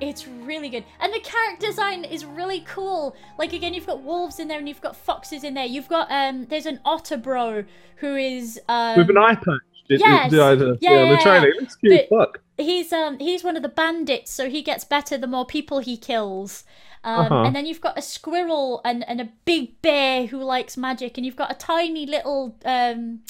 It's 0.00 0.26
really 0.26 0.68
good. 0.70 0.84
And 1.00 1.12
the 1.12 1.20
character 1.20 1.66
design 1.66 2.04
is 2.04 2.24
really 2.24 2.60
cool. 2.60 3.14
Like 3.38 3.52
again, 3.52 3.74
you've 3.74 3.86
got 3.86 4.02
wolves 4.02 4.38
in 4.38 4.48
there 4.48 4.58
and 4.58 4.68
you've 4.68 4.80
got 4.80 4.96
foxes 4.96 5.44
in 5.44 5.52
there. 5.54 5.66
You've 5.66 5.88
got 5.88 6.10
um 6.10 6.46
there's 6.46 6.64
an 6.66 6.80
otter 6.86 7.16
bro 7.18 7.64
who 7.96 8.14
is 8.16 8.58
um 8.68 8.96
with 8.96 9.10
an 9.10 9.18
eye 9.18 9.34
patch. 9.34 9.60
Yes. 9.88 10.32
uh, 10.32 10.36
Yeah, 10.36 10.50
yeah, 10.50 10.54
the 10.54 10.78
yeah, 10.80 11.16
trailer. 11.20 11.48
yeah. 11.48 11.66
Cute 11.80 12.06
But- 12.08 12.18
fuck. 12.18 12.40
he's 12.56 12.92
um 12.94 13.18
he's 13.18 13.44
one 13.44 13.56
of 13.56 13.62
the 13.62 13.68
bandits, 13.68 14.30
so 14.32 14.48
he 14.48 14.62
gets 14.62 14.84
better 14.84 15.18
the 15.18 15.26
more 15.26 15.44
people 15.44 15.80
he 15.80 15.96
kills. 15.98 16.64
Um, 17.02 17.20
Uh-huh. 17.26 17.42
And 17.44 17.56
then 17.56 17.66
you've 17.66 17.80
got 17.80 17.96
a 17.98 18.02
squirrel 18.02 18.80
and, 18.84 19.08
and 19.08 19.20
a 19.20 19.28
big 19.44 19.80
bear 19.82 20.26
who 20.26 20.42
likes 20.42 20.76
magic, 20.76 21.16
and 21.16 21.24
you've 21.24 21.36
got 21.36 21.50
a 21.50 21.54
tiny 21.54 22.06
little 22.06 22.56
um. 22.64 23.20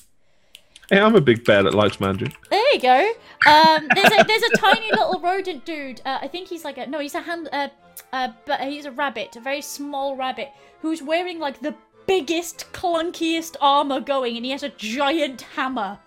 Hey, 0.89 0.99
I'm 1.01 1.15
a 1.15 1.21
big 1.21 1.45
bear 1.45 1.63
that 1.63 1.73
likes 1.73 2.01
magic. 2.01 2.35
There 2.51 2.75
you 2.75 2.81
go. 2.81 3.13
Um, 3.47 3.89
there's 3.95 4.13
a 4.13 4.25
there's 4.25 4.43
a 4.43 4.57
tiny 4.57 4.91
little 4.91 5.21
rodent 5.21 5.65
dude. 5.65 6.01
Uh, 6.05 6.19
I 6.21 6.27
think 6.27 6.49
he's 6.49 6.65
like 6.65 6.79
a 6.79 6.87
no, 6.87 6.99
he's 6.99 7.15
a 7.15 7.21
hand. 7.21 7.49
Uh, 7.53 7.69
uh, 8.13 8.29
but 8.45 8.61
he's 8.63 8.87
a 8.87 8.91
rabbit, 8.91 9.37
a 9.37 9.41
very 9.41 9.61
small 9.63 10.17
rabbit 10.17 10.49
who's 10.81 11.01
wearing 11.03 11.39
like 11.39 11.61
the 11.61 11.75
biggest, 12.07 12.67
clunkiest 12.73 13.55
armor 13.61 14.01
going, 14.01 14.37
and 14.37 14.45
he 14.45 14.51
has 14.51 14.65
a 14.65 14.71
giant 14.71 15.43
hammer. 15.43 15.99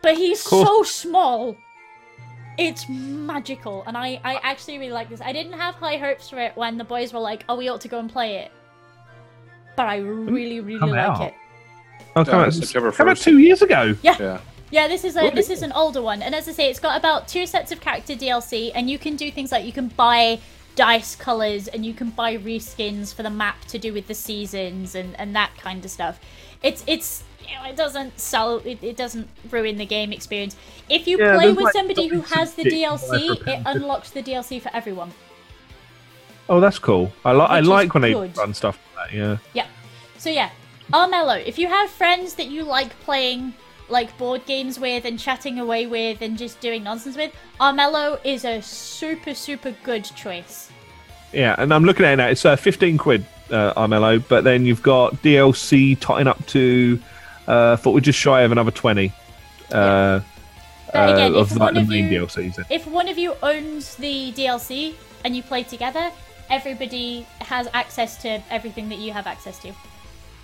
But 0.00 0.16
he's 0.16 0.40
so 0.40 0.84
small. 0.84 1.56
It's 2.58 2.88
magical, 2.88 3.82
and 3.86 3.96
I, 3.96 4.20
I 4.24 4.34
actually 4.42 4.78
really 4.78 4.92
like 4.92 5.08
this. 5.08 5.20
I 5.20 5.32
didn't 5.32 5.54
have 5.54 5.74
high 5.76 5.96
hopes 5.96 6.28
for 6.28 6.38
it 6.38 6.54
when 6.56 6.76
the 6.76 6.84
boys 6.84 7.12
were 7.12 7.20
like, 7.20 7.44
"Oh, 7.48 7.56
we 7.56 7.68
ought 7.68 7.80
to 7.82 7.88
go 7.88 7.98
and 7.98 8.10
play 8.12 8.36
it," 8.38 8.52
but 9.76 9.86
I 9.86 9.96
really, 9.98 10.60
really 10.60 10.78
come 10.78 10.90
like 10.90 10.98
out? 10.98 11.20
it. 11.22 11.34
Oh, 12.14 12.24
come 12.24 12.40
out, 12.40 12.52
September 12.52 12.92
come 12.92 13.08
out 13.08 13.16
two 13.16 13.38
years 13.38 13.62
ago. 13.62 13.94
Yeah. 14.02 14.40
Yeah, 14.70 14.88
this 14.88 15.04
is 15.04 15.16
a 15.16 15.20
Really? 15.20 15.34
this 15.34 15.50
is 15.50 15.62
an 15.62 15.72
older 15.72 16.00
one, 16.02 16.22
and 16.22 16.34
as 16.34 16.48
I 16.48 16.52
say, 16.52 16.70
it's 16.70 16.80
got 16.80 16.96
about 16.98 17.28
two 17.28 17.46
sets 17.46 17.72
of 17.72 17.80
character 17.80 18.14
DLC, 18.14 18.70
and 18.74 18.88
you 18.88 18.98
can 18.98 19.16
do 19.16 19.30
things 19.30 19.52
like 19.52 19.64
you 19.66 19.72
can 19.72 19.88
buy 19.88 20.38
dice 20.76 21.14
colors, 21.16 21.68
and 21.68 21.84
you 21.84 21.92
can 21.92 22.10
buy 22.10 22.36
reskins 22.38 23.14
for 23.14 23.22
the 23.22 23.30
map 23.30 23.64
to 23.66 23.78
do 23.78 23.92
with 23.92 24.06
the 24.08 24.14
seasons 24.14 24.94
and 24.94 25.18
and 25.18 25.34
that 25.36 25.50
kind 25.58 25.84
of 25.84 25.90
stuff. 25.90 26.18
It's 26.62 26.84
it's 26.86 27.24
you 27.48 27.54
know, 27.56 27.68
it 27.68 27.76
doesn't 27.76 28.18
sell 28.18 28.58
it, 28.58 28.82
it 28.82 28.96
doesn't 28.96 29.28
ruin 29.50 29.76
the 29.76 29.86
game 29.86 30.12
experience. 30.12 30.56
If 30.88 31.06
you 31.06 31.18
Yeah, 31.18 31.34
play 31.36 31.50
with 31.52 31.64
like, 31.64 31.72
somebody 31.72 32.08
who 32.08 32.20
has 32.22 32.54
the 32.54 32.64
DLC, 32.64 33.46
it 33.46 33.62
unlocks 33.66 34.10
the 34.10 34.22
DLC 34.22 34.60
for 34.60 34.70
everyone. 34.74 35.12
Oh, 36.48 36.60
that's 36.60 36.78
cool. 36.78 37.12
I, 37.24 37.32
li- 37.32 37.46
I 37.48 37.60
like 37.60 37.94
when 37.94 38.02
they 38.02 38.14
run 38.14 38.52
stuff 38.54 38.78
like 38.96 39.10
that. 39.10 39.16
Yeah. 39.16 39.36
Yeah. 39.54 39.66
So 40.18 40.30
yeah, 40.30 40.50
Armello. 40.92 41.44
If 41.44 41.58
you 41.58 41.68
have 41.68 41.90
friends 41.90 42.34
that 42.34 42.48
you 42.48 42.64
like 42.64 42.98
playing 43.00 43.54
like 43.88 44.16
board 44.18 44.44
games 44.46 44.78
with 44.78 45.04
and 45.04 45.18
chatting 45.18 45.58
away 45.58 45.86
with 45.86 46.22
and 46.22 46.36
just 46.36 46.60
doing 46.60 46.82
nonsense 46.82 47.16
with, 47.16 47.32
Armello 47.60 48.18
is 48.24 48.44
a 48.44 48.60
super 48.60 49.34
super 49.34 49.74
good 49.82 50.04
choice. 50.04 50.70
Yeah, 51.32 51.54
and 51.58 51.72
I'm 51.72 51.84
looking 51.84 52.04
at 52.04 52.12
it 52.14 52.16
now. 52.16 52.26
It's 52.28 52.44
uh, 52.44 52.56
15 52.56 52.98
quid, 52.98 53.24
uh, 53.50 53.72
Armello, 53.74 54.22
but 54.28 54.44
then 54.44 54.66
you've 54.66 54.82
got 54.82 55.14
DLC 55.22 55.98
totting 55.98 56.26
up 56.26 56.44
to, 56.48 57.00
uh, 57.52 57.76
thought 57.76 57.92
we're 57.94 58.00
just 58.00 58.18
shy 58.18 58.42
of 58.42 58.52
another 58.52 58.70
20. 58.70 59.12
Uh, 59.70 60.20
But 60.92 61.12
again, 61.14 61.34
uh, 61.34 61.38
if 61.40 61.50
of 61.52 61.58
one 61.58 61.58
like 61.60 61.74
the 61.74 61.80
of 61.80 61.88
main 61.88 62.12
you- 62.12 62.20
DLCs. 62.26 62.56
then. 62.56 62.64
If 62.70 62.86
one 62.86 63.08
of 63.08 63.16
you 63.18 63.34
owns 63.42 63.94
the 63.96 64.32
DLC 64.32 64.94
and 65.24 65.34
you 65.36 65.42
play 65.42 65.62
together, 65.62 66.10
everybody 66.50 67.26
has 67.40 67.68
access 67.72 68.16
to 68.22 68.42
everything 68.50 68.88
that 68.90 68.98
you 68.98 69.12
have 69.12 69.26
access 69.26 69.58
to. 69.60 69.72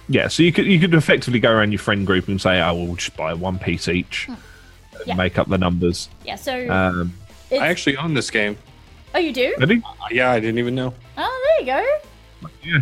Yeah, 0.09 0.29
so 0.29 0.43
you 0.43 0.53
could 0.53 0.65
you 0.67 0.79
could 0.81 0.95
effectively 0.95 1.39
go 1.39 1.51
around 1.51 1.73
your 1.73 1.81
friend 1.81 2.07
group 2.07 2.29
and 2.29 2.41
say, 2.41 2.63
"Oh, 2.63 2.73
we'll 2.75 2.95
just 2.97 3.15
buy 3.17 3.35
one 3.35 3.59
piece 3.59 3.89
each, 3.89 4.27
and 4.29 4.37
Hmm. 4.39 5.03
Yeah. 5.05 5.15
make 5.17 5.39
up 5.39 5.49
the 5.49 5.59
numbers." 5.59 6.09
Yeah. 6.25 6.37
So 6.37 6.53
Um, 6.71 7.13
I 7.53 7.67
actually 7.69 7.99
own 7.99 8.15
this 8.15 8.31
game. 8.31 8.57
oh, 9.15 9.19
you 9.19 9.33
do? 9.35 9.55
ready? 9.59 9.83
Uh, 9.85 10.07
yeah, 10.11 10.31
I 10.33 10.41
didn't 10.41 10.59
even 10.59 10.75
know. 10.75 10.95
Oh, 11.19 11.35
there 11.45 11.61
you 11.61 11.67
go. 11.85 12.49
Yeah. 12.63 12.81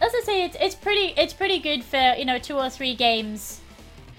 As 0.00 0.12
I 0.14 0.22
say, 0.24 0.44
it's 0.44 0.56
it's 0.60 0.74
pretty 0.74 1.14
it's 1.16 1.34
pretty 1.34 1.58
good 1.58 1.84
for 1.84 2.14
you 2.18 2.24
know 2.24 2.38
two 2.38 2.56
or 2.56 2.70
three 2.70 2.94
games 2.94 3.60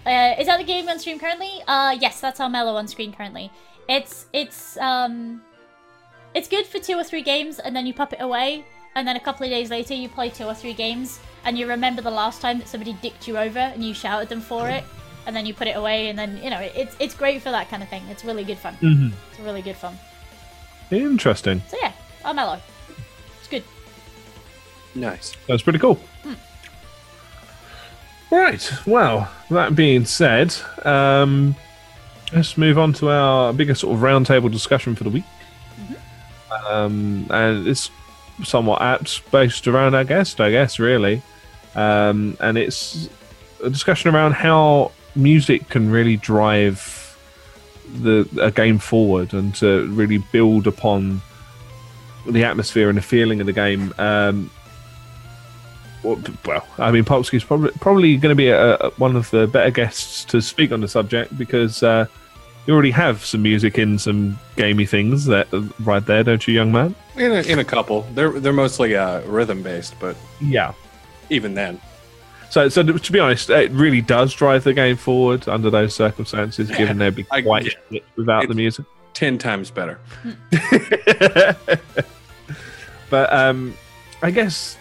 Uh, 0.06 0.34
is 0.40 0.48
that 0.48 0.58
the 0.58 0.64
game 0.64 0.90
on 0.90 0.98
stream 0.98 1.20
currently? 1.20 1.62
Uh, 1.68 1.96
yes, 2.00 2.20
that's 2.20 2.40
Armello 2.40 2.74
on 2.74 2.88
screen 2.88 3.14
currently. 3.14 3.52
It's 3.88 4.26
it's 4.34 4.78
um, 4.78 5.42
it's 6.34 6.48
good 6.48 6.66
for 6.66 6.80
two 6.80 6.98
or 6.98 7.04
three 7.04 7.22
games, 7.22 7.60
and 7.60 7.76
then 7.76 7.86
you 7.86 7.94
pop 7.94 8.14
it 8.14 8.22
away, 8.22 8.66
and 8.96 9.08
then 9.08 9.16
a 9.16 9.20
couple 9.20 9.46
of 9.46 9.52
days 9.52 9.70
later 9.70 9.94
you 9.94 10.10
play 10.10 10.30
two 10.30 10.46
or 10.46 10.56
three 10.56 10.74
games, 10.74 11.20
and 11.46 11.58
you 11.58 11.68
remember 11.68 12.02
the 12.02 12.10
last 12.12 12.42
time 12.42 12.58
that 12.60 12.68
somebody 12.68 12.94
dicked 13.02 13.28
you 13.28 13.38
over, 13.38 13.60
and 13.60 13.84
you 13.84 13.94
shouted 13.94 14.30
them 14.30 14.42
for 14.42 14.70
it, 14.70 14.84
and 15.28 15.36
then 15.36 15.46
you 15.46 15.54
put 15.54 15.68
it 15.68 15.76
away, 15.78 16.10
and 16.10 16.18
then 16.18 16.40
you 16.44 16.50
know 16.50 16.60
it's 16.60 16.96
it's 17.00 17.14
great 17.14 17.42
for 17.42 17.52
that 17.52 17.70
kind 17.70 17.84
of 17.84 17.90
thing. 17.90 18.02
It's 18.10 18.26
really 18.26 18.44
good 18.44 18.58
fun. 18.58 18.74
Mm-hmm. 18.82 19.10
It's 19.32 19.40
really 19.40 19.62
good 19.62 19.76
fun. 19.78 20.00
Interesting. 20.90 21.62
So 21.68 21.78
yeah, 21.82 21.92
it's 22.26 22.26
good. 22.26 22.62
Nice. 24.96 25.36
That's 25.48 25.64
pretty 25.64 25.80
cool. 25.80 26.00
Right. 28.32 28.72
Well, 28.86 29.30
that 29.50 29.76
being 29.76 30.06
said, 30.06 30.56
um, 30.84 31.56
let's 32.34 32.58
move 32.58 32.78
on 32.78 32.94
to 32.94 33.10
our 33.10 33.54
bigger 33.54 33.76
sort 33.76 33.96
of 33.96 34.02
roundtable 34.02 34.52
discussion 34.52 34.96
for 34.96 35.04
the 35.04 35.10
week. 35.10 35.26
Um, 36.68 37.28
and 37.30 37.68
it's 37.68 37.90
somewhat 38.44 38.82
apt 38.82 39.30
based 39.32 39.68
around 39.68 39.96
our 39.96 40.04
guest, 40.04 40.40
I 40.40 40.52
guess, 40.52 40.80
really. 40.80 41.22
Um, 41.76 42.38
and 42.40 42.58
it's 42.58 43.10
a 43.64 43.70
discussion 43.70 44.14
around 44.14 44.34
how 44.34 44.92
music 45.16 45.68
can 45.70 45.90
really 45.90 46.18
drive 46.18 47.18
the 48.02 48.28
a 48.42 48.52
game 48.52 48.78
forward 48.78 49.34
and 49.34 49.54
to 49.56 49.88
really 49.88 50.20
build 50.32 50.68
upon 50.68 51.22
the 52.26 52.44
atmosphere 52.44 52.88
and 52.88 52.98
the 52.98 53.02
feeling 53.02 53.42
of 53.42 53.46
the 53.46 53.54
game. 53.54 53.94
Um, 53.98 54.50
well, 56.04 56.66
I 56.80 56.92
mean, 56.92 57.04
Popsky's 57.04 57.44
probably 57.44 57.72
probably 57.80 58.18
going 58.18 58.32
to 58.32 58.36
be 58.36 58.48
a, 58.50 58.76
a, 58.78 58.90
one 58.92 59.16
of 59.16 59.30
the 59.32 59.48
better 59.48 59.72
guests 59.72 60.24
to 60.26 60.42
speak 60.42 60.72
on 60.72 60.82
the 60.82 60.88
subject 60.88 61.38
because 61.38 61.84
uh, 61.84 62.06
you 62.66 62.74
already 62.74 62.92
have 62.92 63.24
some 63.26 63.42
music 63.44 63.78
in 63.78 63.98
some 64.00 64.38
gamey 64.56 64.86
things 64.86 65.26
that 65.26 65.48
right 65.80 66.06
there, 66.06 66.24
don't 66.24 66.48
you, 66.48 66.54
young 66.54 66.72
man? 66.72 66.96
In 67.18 67.32
a, 67.32 67.42
in 67.42 67.60
a 67.60 67.64
couple, 67.66 68.02
they're 68.14 68.32
they're 68.40 68.54
mostly 68.54 68.96
uh, 68.96 69.22
rhythm 69.22 69.62
based, 69.64 69.96
but 70.00 70.16
Yeah. 70.40 70.74
even 71.30 71.54
then, 71.54 71.80
So, 72.50 72.68
so 72.70 72.84
to 72.84 73.12
be 73.12 73.20
honest, 73.20 73.50
it 73.50 73.72
really 73.72 74.02
does 74.02 74.34
drive 74.34 74.64
the 74.64 74.74
game 74.74 74.96
forward 74.98 75.48
under 75.48 75.70
those 75.70 75.94
circumstances, 75.96 76.70
given 76.72 76.98
they'd 76.98 77.16
be 77.16 77.24
quite 77.24 77.66
shit 77.66 78.04
without 78.16 78.48
the 78.48 78.54
music. 78.56 78.86
ten 79.14 79.38
times 79.38 79.72
better. 79.72 80.00
but 83.10 83.32
um, 83.34 83.74
I 84.22 84.32
guess 84.32 84.78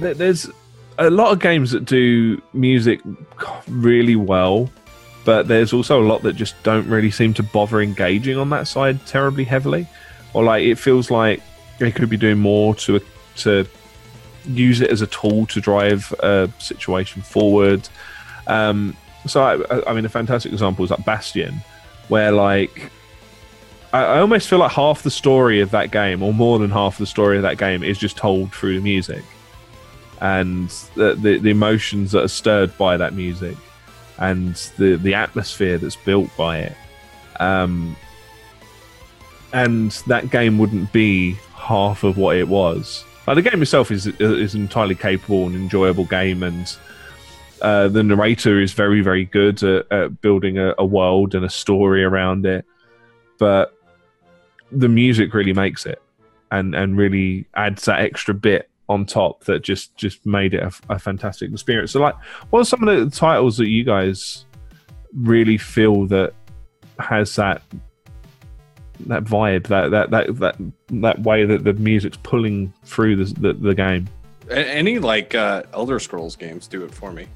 there's 0.00 0.48
a 0.98 1.10
lot 1.10 1.32
of 1.32 1.40
games 1.40 1.70
that 1.70 1.84
do 1.84 2.40
music 2.52 3.00
really 3.68 4.16
well, 4.16 4.70
but 5.24 5.48
there's 5.48 5.72
also 5.72 6.00
a 6.00 6.04
lot 6.04 6.22
that 6.22 6.34
just 6.34 6.60
don't 6.62 6.86
really 6.88 7.10
seem 7.10 7.34
to 7.34 7.42
bother 7.42 7.80
engaging 7.80 8.36
on 8.36 8.50
that 8.50 8.68
side 8.68 9.04
terribly 9.06 9.44
heavily, 9.44 9.86
or 10.34 10.44
like 10.44 10.64
it 10.64 10.76
feels 10.76 11.10
like 11.10 11.42
they 11.78 11.90
could 11.90 12.10
be 12.10 12.16
doing 12.16 12.38
more 12.38 12.74
to 12.74 13.00
to 13.36 13.66
use 14.46 14.80
it 14.80 14.90
as 14.90 15.02
a 15.02 15.06
tool 15.06 15.46
to 15.46 15.60
drive 15.60 16.12
a 16.20 16.50
situation 16.58 17.22
forward. 17.22 17.88
Um, 18.46 18.96
so 19.26 19.42
I, 19.42 19.90
I 19.90 19.94
mean, 19.94 20.04
a 20.04 20.08
fantastic 20.08 20.52
example 20.52 20.84
is 20.84 20.90
like 20.90 21.04
Bastion, 21.04 21.62
where 22.08 22.32
like 22.32 22.90
I, 23.92 24.04
I 24.04 24.20
almost 24.20 24.48
feel 24.48 24.58
like 24.58 24.72
half 24.72 25.02
the 25.02 25.10
story 25.10 25.60
of 25.60 25.70
that 25.70 25.90
game, 25.90 26.22
or 26.22 26.34
more 26.34 26.58
than 26.58 26.70
half 26.70 26.98
the 26.98 27.06
story 27.06 27.36
of 27.36 27.42
that 27.42 27.56
game, 27.58 27.82
is 27.82 27.98
just 27.98 28.16
told 28.16 28.52
through 28.52 28.74
the 28.76 28.82
music 28.82 29.24
and 30.20 30.68
the, 30.94 31.14
the, 31.14 31.38
the 31.38 31.50
emotions 31.50 32.12
that 32.12 32.22
are 32.22 32.28
stirred 32.28 32.76
by 32.76 32.96
that 32.96 33.14
music 33.14 33.56
and 34.18 34.54
the, 34.76 34.96
the 34.96 35.14
atmosphere 35.14 35.78
that's 35.78 35.96
built 35.96 36.34
by 36.36 36.58
it. 36.58 36.76
Um, 37.40 37.96
and 39.52 39.90
that 40.06 40.30
game 40.30 40.58
wouldn't 40.58 40.92
be 40.92 41.32
half 41.54 42.04
of 42.04 42.16
what 42.16 42.36
it 42.36 42.48
was. 42.48 43.04
Like 43.26 43.36
the 43.36 43.50
game 43.50 43.62
itself 43.62 43.90
is 43.90 44.06
is 44.06 44.54
an 44.54 44.62
entirely 44.62 44.94
capable 44.94 45.46
and 45.46 45.54
enjoyable 45.54 46.04
game, 46.04 46.42
and 46.42 46.76
uh, 47.62 47.88
the 47.88 48.02
narrator 48.02 48.60
is 48.60 48.72
very 48.72 49.02
very 49.02 49.24
good 49.24 49.62
at, 49.62 49.90
at 49.92 50.20
building 50.20 50.58
a, 50.58 50.74
a 50.78 50.84
world 50.84 51.34
and 51.34 51.44
a 51.44 51.50
story 51.50 52.02
around 52.02 52.46
it. 52.46 52.64
But 53.38 53.76
the 54.72 54.88
music 54.88 55.34
really 55.34 55.52
makes 55.52 55.86
it, 55.86 56.00
and 56.50 56.74
and 56.74 56.96
really 56.96 57.46
adds 57.54 57.84
that 57.84 58.00
extra 58.00 58.34
bit 58.34 58.69
on 58.90 59.06
top 59.06 59.44
that 59.44 59.62
just 59.62 59.96
just 59.96 60.26
made 60.26 60.52
it 60.52 60.62
a, 60.62 60.72
a 60.94 60.98
fantastic 60.98 61.50
experience. 61.52 61.92
So, 61.92 62.00
like, 62.00 62.16
what 62.50 62.60
are 62.60 62.64
some 62.64 62.86
of 62.86 63.10
the 63.10 63.16
titles 63.16 63.56
that 63.58 63.68
you 63.68 63.84
guys 63.84 64.44
really 65.14 65.56
feel 65.56 66.06
that 66.08 66.32
has 66.98 67.34
that 67.36 67.62
that 69.06 69.24
vibe, 69.24 69.66
that 69.68 69.90
that 69.92 70.10
that 70.10 70.36
that 70.40 70.56
that 70.90 71.22
way 71.22 71.44
that 71.46 71.64
the 71.64 71.72
music's 71.74 72.18
pulling 72.22 72.72
through 72.84 73.16
the 73.24 73.34
the, 73.40 73.52
the 73.54 73.74
game? 73.74 74.08
Any 74.50 74.98
like 74.98 75.34
uh, 75.34 75.62
Elder 75.72 75.98
Scrolls 76.00 76.34
games 76.36 76.66
do 76.66 76.84
it 76.84 76.92
for 76.92 77.12
me. 77.12 77.26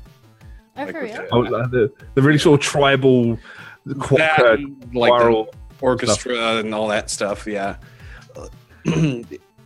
Oh, 0.76 0.82
Like 0.84 0.92
for 0.94 1.02
real? 1.02 1.14
the- 1.14 1.28
Oh, 1.32 1.44
the 1.68 1.92
the 2.14 2.22
really 2.22 2.38
sort 2.38 2.60
of 2.60 2.66
tribal, 2.66 3.38
qu- 4.00 4.16
That 4.16 4.40
uh, 4.40 4.56
like 4.92 5.12
the 5.12 5.18
choral- 5.18 5.54
orchestra 5.80 6.56
and 6.58 6.74
all 6.74 6.88
that 6.88 7.08
stuff. 7.10 7.46
Yeah, 7.46 7.76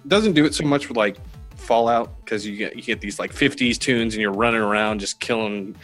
doesn't 0.06 0.32
do 0.34 0.44
it 0.44 0.54
so 0.54 0.64
much 0.64 0.88
with 0.88 0.96
like 0.96 1.16
Fallout 1.58 2.16
because 2.24 2.46
you 2.46 2.56
get 2.56 2.76
you 2.76 2.82
get 2.82 3.00
these 3.00 3.18
like 3.18 3.32
'50s 3.32 3.76
tunes 3.78 4.14
and 4.14 4.22
you're 4.22 4.32
running 4.32 4.60
around 4.60 5.00
just 5.00 5.20
killing 5.20 5.76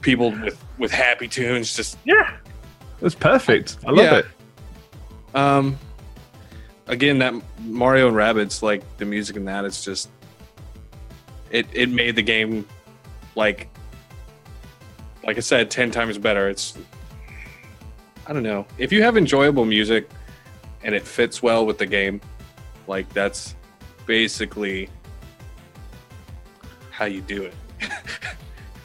people 0.00 0.30
with 0.30 0.62
with 0.78 0.92
happy 0.92 1.26
tunes. 1.28 1.74
Just 1.74 1.98
yeah, 2.04 2.36
it's 3.02 3.14
perfect. 3.14 3.78
I 3.86 3.90
love 3.90 4.04
Yeah. 4.04 4.18
it. 4.18 4.26
um, 5.34 5.76
again 6.86 7.18
that 7.18 7.34
Mario 7.64 8.06
and 8.08 8.16
Rabbids, 8.16 8.62
like 8.62 8.82
the 8.98 9.04
music 9.04 9.36
in 9.36 9.44
that 9.46 9.64
it's 9.64 9.84
just 9.84 10.08
it 11.50 11.66
it 11.72 11.88
made 11.88 12.14
the 12.16 12.22
game 12.22 12.66
like 13.34 13.68
like 15.24 15.36
I 15.36 15.40
said 15.40 15.70
ten 15.70 15.90
times 15.90 16.16
better. 16.18 16.48
It's 16.48 16.76
I 18.26 18.32
don't 18.32 18.42
know 18.44 18.66
if 18.78 18.92
you 18.92 19.02
have 19.02 19.16
enjoyable 19.16 19.64
music 19.64 20.08
and 20.84 20.94
it 20.94 21.02
fits 21.02 21.42
well 21.42 21.66
with 21.66 21.78
the 21.78 21.86
game, 21.86 22.20
like 22.86 23.08
that's 23.12 23.56
basically 24.06 24.88
how 26.90 27.04
you 27.04 27.20
do 27.20 27.42
it. 27.42 27.54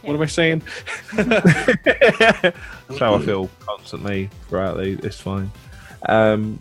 what 0.01 0.15
am 0.15 0.21
I 0.21 0.25
saying? 0.25 0.61
That's 1.13 2.99
how 2.99 3.15
I 3.15 3.19
feel 3.21 3.49
constantly 3.61 4.29
throughout 4.49 4.77
the. 4.77 4.99
It's 5.03 5.19
fine. 5.19 5.51
Um, 6.07 6.59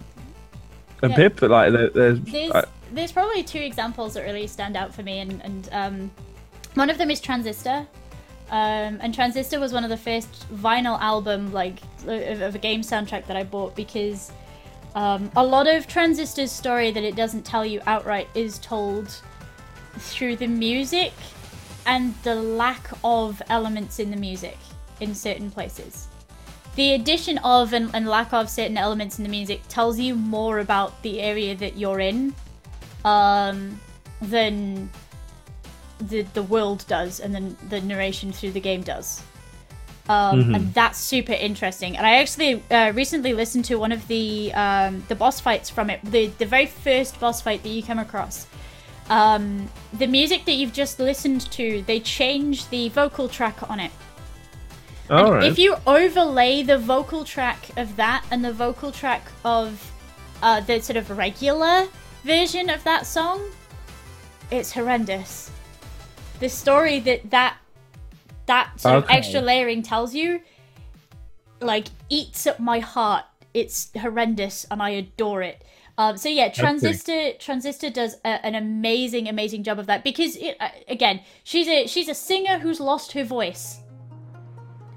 and 1.02 1.10
Yeah. 1.12 1.16
Pip, 1.16 1.42
like 1.42 1.72
there, 1.72 1.90
there's, 1.90 2.20
There's 2.20 2.52
I- 2.52 2.64
there's 2.92 3.12
probably 3.12 3.42
two 3.44 3.60
examples 3.60 4.14
that 4.14 4.22
really 4.22 4.46
stand 4.48 4.76
out 4.76 4.94
for 4.94 5.02
me, 5.02 5.20
and 5.20 5.40
and 5.44 5.68
um, 5.72 6.10
one 6.74 6.90
of 6.90 6.98
them 6.98 7.10
is 7.10 7.20
Transistor. 7.20 7.86
Um, 8.50 8.98
and 9.00 9.14
Transistor 9.14 9.60
was 9.60 9.72
one 9.72 9.84
of 9.84 9.90
the 9.90 9.96
first 9.96 10.52
vinyl 10.52 11.00
album 11.00 11.52
like 11.52 11.78
of, 12.02 12.40
of 12.40 12.54
a 12.56 12.58
game 12.58 12.80
soundtrack 12.80 13.26
that 13.28 13.36
I 13.36 13.44
bought 13.44 13.76
because 13.76 14.32
um, 14.94 15.30
a 15.36 15.44
lot 15.44 15.66
of 15.66 15.86
Transistor's 15.86 16.50
story 16.50 16.90
that 16.90 17.04
it 17.04 17.16
doesn't 17.16 17.44
tell 17.44 17.64
you 17.64 17.80
outright 17.86 18.28
is 18.34 18.58
told 18.58 19.20
through 19.98 20.36
the 20.36 20.46
music 20.46 21.12
and 21.86 22.14
the 22.22 22.34
lack 22.34 22.90
of 23.02 23.40
elements 23.48 23.98
in 23.98 24.10
the 24.10 24.16
music 24.16 24.58
in 25.00 25.14
certain 25.14 25.50
places. 25.50 26.08
The 26.76 26.94
addition 26.94 27.38
of 27.38 27.72
and, 27.72 27.90
and 27.94 28.08
lack 28.08 28.32
of 28.32 28.48
certain 28.48 28.76
elements 28.76 29.18
in 29.18 29.24
the 29.24 29.30
music 29.30 29.60
tells 29.68 29.98
you 29.98 30.14
more 30.14 30.60
about 30.60 31.02
the 31.02 31.20
area 31.20 31.54
that 31.56 31.76
you're 31.76 32.00
in 32.00 32.34
um, 33.04 33.80
than 34.22 34.90
the 36.00 36.22
the 36.34 36.42
world 36.44 36.84
does, 36.88 37.20
and 37.20 37.34
then 37.34 37.56
the 37.68 37.80
narration 37.80 38.32
through 38.32 38.52
the 38.52 38.60
game 38.60 38.82
does. 38.82 39.22
Um, 40.10 40.54
And 40.54 40.74
that's 40.74 40.98
super 40.98 41.32
interesting. 41.32 41.96
And 41.96 42.04
I 42.04 42.16
actually 42.16 42.62
uh, 42.70 42.90
recently 42.94 43.32
listened 43.32 43.64
to 43.66 43.76
one 43.76 43.92
of 43.92 44.02
the 44.08 44.52
um, 44.54 45.04
the 45.08 45.14
boss 45.14 45.38
fights 45.40 45.70
from 45.70 45.88
it, 45.88 46.00
the 46.02 46.26
the 46.38 46.46
very 46.46 46.66
first 46.66 47.20
boss 47.20 47.40
fight 47.40 47.62
that 47.62 47.68
you 47.68 47.82
come 47.82 48.00
across. 48.00 48.46
Um, 49.08 49.68
the 49.98 50.06
music 50.06 50.44
that 50.46 50.56
you've 50.58 50.72
just 50.72 50.98
listened 50.98 51.50
to, 51.52 51.82
they 51.86 52.00
changed 52.00 52.70
the 52.70 52.88
vocal 52.88 53.28
track 53.28 53.70
on 53.70 53.78
it. 53.80 53.92
All 55.10 55.32
right. 55.32 55.44
If 55.44 55.58
you 55.58 55.76
overlay 55.86 56.62
the 56.62 56.78
vocal 56.78 57.24
track 57.24 57.58
of 57.76 57.94
that 57.96 58.24
and 58.30 58.44
the 58.44 58.52
vocal 58.52 58.92
track 58.92 59.22
of 59.44 59.68
uh, 60.42 60.60
the 60.60 60.80
sort 60.80 60.96
of 60.96 61.10
regular 61.10 61.86
version 62.24 62.70
of 62.70 62.82
that 62.84 63.06
song, 63.06 63.40
it's 64.50 64.72
horrendous. 64.72 65.50
The 66.38 66.48
story 66.48 67.00
that 67.00 67.30
that 67.30 67.56
that 68.50 68.80
sort 68.80 68.96
of 68.96 69.06
extra 69.08 69.40
layering 69.40 69.82
tells 69.82 70.14
you, 70.14 70.40
like, 71.60 71.86
eats 72.08 72.46
at 72.46 72.60
my 72.60 72.80
heart. 72.80 73.24
It's 73.54 73.90
horrendous, 73.96 74.66
and 74.70 74.82
I 74.82 74.90
adore 74.90 75.42
it. 75.42 75.64
Um, 75.98 76.16
so 76.16 76.28
yeah, 76.28 76.48
Transistor 76.50 77.32
Transistor 77.38 77.90
does 77.90 78.14
a, 78.24 78.44
an 78.46 78.54
amazing, 78.54 79.28
amazing 79.28 79.64
job 79.64 79.78
of 79.78 79.86
that 79.86 80.02
because 80.02 80.36
it, 80.36 80.56
uh, 80.60 80.68
again, 80.88 81.20
she's 81.44 81.68
a 81.68 81.86
she's 81.86 82.08
a 82.08 82.14
singer 82.14 82.58
who's 82.58 82.80
lost 82.80 83.12
her 83.12 83.24
voice 83.24 83.80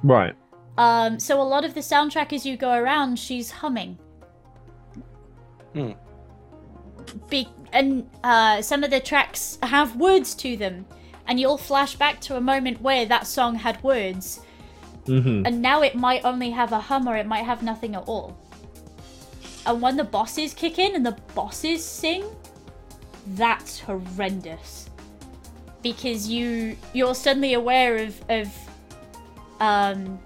Right. 0.04 0.36
Um, 0.78 1.20
so 1.20 1.42
a 1.42 1.44
lot 1.44 1.66
of 1.66 1.74
the 1.74 1.80
soundtrack 1.80 2.34
as 2.34 2.46
you 2.46 2.58
go 2.58 2.74
around, 2.74 3.18
she's 3.18 3.50
humming. 3.50 3.98
Hmm. 5.74 5.92
Be- 7.30 7.50
and 7.72 8.10
uh, 8.24 8.62
some 8.62 8.84
of 8.84 8.92
the 8.92 9.00
tracks 9.00 9.58
have 9.64 9.96
words 9.96 10.36
to 10.36 10.58
them, 10.58 10.86
and 11.28 11.40
you'll 11.40 11.58
flash 11.58 11.96
back 11.96 12.20
to 12.22 12.36
a 12.38 12.42
moment 12.42 12.82
where 12.82 13.06
that 13.06 13.28
song 13.28 13.56
had 13.56 13.82
words, 13.84 14.42
hmm 15.06 15.44
and 15.46 15.62
now 15.62 15.82
it 15.82 15.96
might 15.96 16.24
only 16.24 16.52
have 16.52 16.72
a 16.72 16.80
hum 16.80 17.08
or 17.08 17.18
it 17.18 17.26
might 17.26 17.46
have 17.46 17.64
nothing 17.64 17.96
at 17.96 18.04
all. 18.04 18.38
And 19.66 19.82
when 19.82 19.98
the 19.98 20.04
bosses 20.04 20.54
kick 20.54 20.80
in 20.80 20.96
and 20.96 21.06
the 21.06 21.18
bosses 21.36 21.84
sing, 21.84 22.26
that's 23.36 23.80
horrendous. 23.80 24.90
Because 25.82 26.28
you 26.28 26.78
you're 26.94 27.16
suddenly 27.16 27.54
aware 27.54 27.98
of 27.98 28.22
of 28.30 28.48
um 29.60 30.20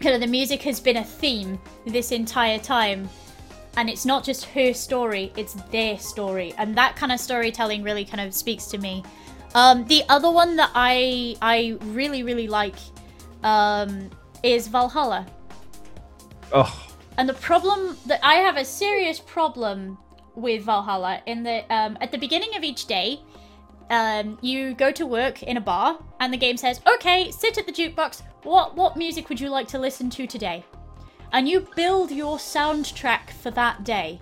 kind 0.00 0.14
of 0.14 0.20
the 0.20 0.26
music 0.26 0.62
has 0.62 0.80
been 0.80 0.96
a 0.96 1.04
theme 1.04 1.58
this 1.86 2.12
entire 2.12 2.58
time. 2.58 3.08
And 3.76 3.88
it's 3.88 4.04
not 4.04 4.22
just 4.22 4.44
her 4.46 4.74
story, 4.74 5.32
it's 5.36 5.54
their 5.70 5.98
story. 5.98 6.52
And 6.58 6.76
that 6.76 6.94
kind 6.96 7.10
of 7.10 7.18
storytelling 7.18 7.82
really 7.82 8.04
kind 8.04 8.20
of 8.20 8.34
speaks 8.34 8.66
to 8.66 8.78
me. 8.78 9.02
Um, 9.54 9.84
the 9.86 10.02
other 10.08 10.30
one 10.30 10.56
that 10.56 10.70
I 10.74 11.36
I 11.42 11.76
really, 11.80 12.22
really 12.22 12.48
like 12.48 12.76
um, 13.42 14.10
is 14.42 14.68
Valhalla. 14.68 15.26
Oh, 16.52 16.88
And 17.18 17.28
the 17.28 17.34
problem 17.34 17.96
that 18.06 18.20
I 18.22 18.34
have 18.36 18.56
a 18.56 18.64
serious 18.64 19.18
problem 19.20 19.98
with 20.34 20.64
Valhalla 20.64 21.20
in 21.26 21.42
that 21.42 21.66
um, 21.70 21.98
at 22.00 22.10
the 22.12 22.18
beginning 22.18 22.56
of 22.56 22.62
each 22.62 22.86
day, 22.86 23.20
um, 23.90 24.38
you 24.40 24.74
go 24.74 24.90
to 24.92 25.04
work 25.04 25.42
in 25.42 25.56
a 25.58 25.60
bar, 25.60 25.98
and 26.20 26.32
the 26.32 26.38
game 26.38 26.56
says, 26.56 26.80
"Okay, 26.86 27.30
sit 27.30 27.58
at 27.58 27.66
the 27.66 27.72
jukebox. 27.72 28.22
What 28.44 28.74
what 28.74 28.96
music 28.96 29.28
would 29.28 29.40
you 29.40 29.50
like 29.50 29.68
to 29.68 29.78
listen 29.78 30.08
to 30.10 30.26
today?" 30.26 30.64
And 31.32 31.48
you 31.48 31.66
build 31.76 32.10
your 32.10 32.36
soundtrack 32.36 33.30
for 33.30 33.50
that 33.52 33.84
day. 33.84 34.20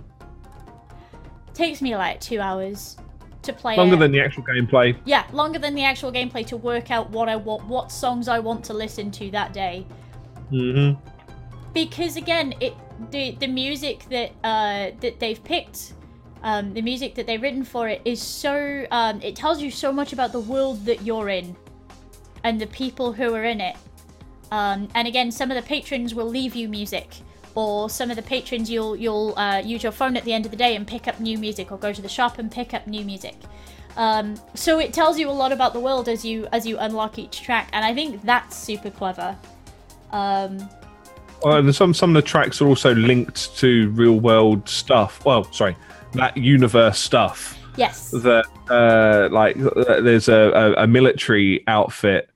Takes 1.55 1.83
me 1.83 1.97
like 1.97 2.21
two 2.21 2.41
hours 2.41 2.97
to 3.43 3.53
play. 3.53 3.77
longer 3.77 3.97
than 3.97 4.13
the 4.13 4.21
actual 4.21 4.43
gameplay. 4.43 4.97
yeah, 5.05 5.25
longer 5.33 5.59
than 5.59 5.75
the 5.75 5.85
actual 5.85 6.13
gameplay 6.13 6.47
to 6.47 6.57
work 6.57 6.91
out 6.91 7.11
what 7.11 7.29
I 7.29 7.37
want, 7.37 7.65
what 7.67 7.91
songs 7.91 8.29
I 8.29 8.39
want 8.39 8.65
to 8.67 8.75
listen 8.75 9.11
to 9.13 9.31
that 9.31 9.53
day 9.53 9.87
hmm 10.51 10.93
because 11.73 12.17
again 12.17 12.53
it 12.61 12.75
the 13.11 13.33
the 13.37 13.47
music 13.47 14.05
that 14.11 14.33
uh 14.45 14.91
that 15.01 15.19
they've 15.21 15.43
picked 15.45 15.95
um 16.43 16.75
the 16.75 16.83
music 16.83 17.15
that 17.15 17.27
they've 17.27 17.41
written 17.41 17.65
for 17.65 17.89
it 17.89 18.03
is 18.05 18.21
so 18.21 18.85
um 18.91 19.23
it 19.23 19.37
tells 19.37 19.63
you 19.63 19.71
so 19.71 19.93
much 19.93 20.13
about 20.13 20.33
the 20.33 20.41
world 20.41 20.85
that 20.85 21.03
you're 21.03 21.29
in 21.29 21.57
and 22.43 22.61
the 22.61 22.67
people 22.67 23.13
who 23.13 23.33
are 23.35 23.45
in 23.45 23.61
it 23.61 23.77
um 24.51 24.89
and 24.95 25.07
again 25.07 25.31
some 25.31 25.51
of 25.51 25.55
the 25.57 25.63
patrons 25.63 26.15
will 26.15 26.29
leave 26.29 26.57
you 26.57 26.69
music 26.69 27.09
or 27.55 27.91
some 27.91 28.11
of 28.11 28.17
the 28.17 28.23
patrons 28.23 28.71
you'll 28.71 28.97
you'll 28.97 29.35
uh, 29.39 29.59
use 29.59 29.83
your 29.83 29.93
phone 29.93 30.17
at 30.17 30.25
the 30.25 30.33
end 30.33 30.45
of 30.45 30.51
the 30.51 30.57
day 30.57 30.77
and 30.77 30.87
pick 30.87 31.09
up 31.09 31.19
new 31.21 31.39
music 31.39 31.71
or 31.73 31.79
go 31.79 31.93
to 31.93 32.03
the 32.03 32.09
shop 32.09 32.39
and 32.39 32.51
pick 32.51 32.75
up 32.75 32.87
new 32.87 33.05
music 33.05 33.37
um, 33.97 34.37
so 34.55 34.79
it 34.79 34.93
tells 34.93 35.19
you 35.19 35.29
a 35.29 35.33
lot 35.33 35.53
about 35.53 35.73
the 35.73 35.81
world 35.81 36.09
as 36.09 36.25
you 36.25 36.47
as 36.53 36.65
you 36.67 36.79
unlock 36.79 37.19
each 37.19 37.43
track 37.43 37.69
and 37.73 37.85
i 37.85 37.93
think 37.95 38.23
that's 38.23 38.57
super 38.57 38.91
clever 38.91 39.37
um, 40.13 40.69
Uh, 41.45 41.73
some 41.73 41.95
some 41.95 42.11
of 42.11 42.23
the 42.23 42.29
tracks 42.29 42.61
are 42.61 42.67
also 42.67 42.95
linked 42.95 43.57
to 43.57 43.91
real 43.93 44.21
world 44.21 44.69
stuff. 44.69 45.25
Well, 45.25 45.45
sorry, 45.53 45.75
that 46.13 46.37
universe 46.37 46.99
stuff. 46.99 47.57
yes 47.77 48.11
That 48.11 48.45
uh, 48.69 49.33
like 49.33 49.57
there's 50.03 50.29
a, 50.29 50.51
a, 50.51 50.85
a 50.85 50.87
military 50.87 51.65
outfit 51.67 52.29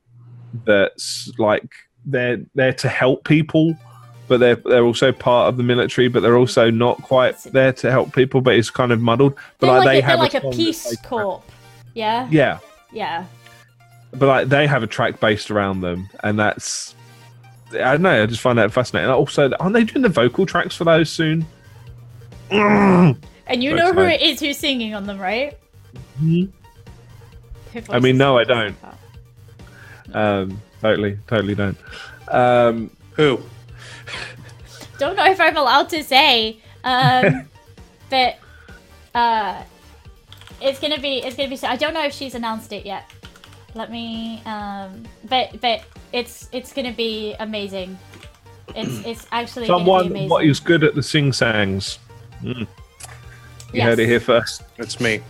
that's 0.64 1.30
like 1.38 1.68
they're 2.06 2.38
there 2.54 2.72
to 2.72 2.88
help 2.88 3.24
people, 3.24 3.74
but 4.28 4.40
they're 4.40 4.56
they're 4.56 4.84
also 4.84 5.12
part 5.12 5.48
of 5.48 5.56
the 5.56 5.62
military, 5.62 6.08
but 6.08 6.20
they're 6.20 6.36
also 6.38 6.70
not 6.70 7.00
quite 7.02 7.38
there 7.44 7.72
to 7.74 7.90
help 7.90 8.14
people. 8.14 8.40
But 8.40 8.54
it's 8.56 8.70
kind 8.70 8.92
of 8.92 9.00
muddled. 9.00 9.34
But 9.58 9.66
like, 9.68 9.78
like, 9.78 9.86
they 9.86 9.98
a, 10.00 10.02
have 10.04 10.18
like 10.18 10.34
a, 10.34 10.40
song 10.40 10.50
that 10.50 10.56
peace 10.56 10.90
they- 10.90 11.08
corp. 11.08 11.42
Yeah, 11.94 12.28
Yeah, 12.30 12.58
yeah. 12.92 13.24
but 14.12 14.26
like 14.26 14.48
they 14.48 14.66
have 14.66 14.82
a 14.82 14.86
track 14.88 15.20
based 15.20 15.50
around 15.50 15.80
them, 15.80 16.08
and 16.24 16.38
that's 16.38 16.94
I 17.72 17.92
don't 17.92 18.02
know. 18.02 18.22
I 18.22 18.26
just 18.26 18.40
find 18.40 18.58
that 18.58 18.72
fascinating. 18.72 19.10
Also, 19.10 19.50
aren't 19.60 19.74
they 19.74 19.84
doing 19.84 20.02
the 20.02 20.08
vocal 20.08 20.44
tracks 20.46 20.74
for 20.74 20.84
those 20.84 21.08
soon? 21.10 21.46
And 22.50 23.16
you 23.62 23.70
That's 23.70 23.82
know 23.82 23.92
who 23.92 24.00
fine. 24.08 24.12
it 24.12 24.22
is 24.22 24.40
who's 24.40 24.56
singing 24.56 24.94
on 24.94 25.06
them, 25.06 25.18
right? 25.18 25.56
Mhm. 26.20 26.48
I 27.90 27.98
mean, 27.98 28.16
no, 28.16 28.38
I 28.38 28.44
them? 28.44 28.76
Um, 30.12 30.62
totally, 30.80 31.18
totally 31.26 31.54
don't. 31.54 31.76
Um, 32.28 32.90
Who? 33.16 33.40
Don't 35.04 35.16
know 35.16 35.26
if 35.26 35.38
I'm 35.38 35.54
allowed 35.58 35.90
to 35.90 36.02
say, 36.02 36.56
um, 36.82 37.46
but 38.08 38.38
uh, 39.14 39.62
it's 40.62 40.80
gonna 40.80 40.98
be 40.98 41.18
it's 41.18 41.36
gonna 41.36 41.50
be. 41.50 41.58
I 41.62 41.76
don't 41.76 41.92
know 41.92 42.06
if 42.06 42.14
she's 42.14 42.34
announced 42.34 42.72
it 42.72 42.86
yet. 42.86 43.10
Let 43.74 43.90
me. 43.90 44.40
Um, 44.46 45.04
but 45.28 45.60
but 45.60 45.82
it's 46.14 46.48
it's 46.52 46.72
gonna 46.72 46.94
be 46.94 47.34
amazing. 47.38 47.98
It's 48.74 48.98
it's 49.06 49.26
actually 49.30 49.66
gonna 49.66 49.80
be 49.80 49.84
someone 49.84 50.06
amazing. 50.06 50.30
what 50.30 50.46
is 50.46 50.58
good 50.58 50.82
at 50.82 50.94
the 50.94 51.02
sing 51.02 51.34
sangs. 51.34 51.98
Mm. 52.42 52.60
You 52.60 52.66
Yes. 53.74 53.84
heard 53.84 53.98
it 53.98 54.06
here 54.06 54.20
first. 54.20 54.62
It's 54.78 55.00
me. 55.00 55.20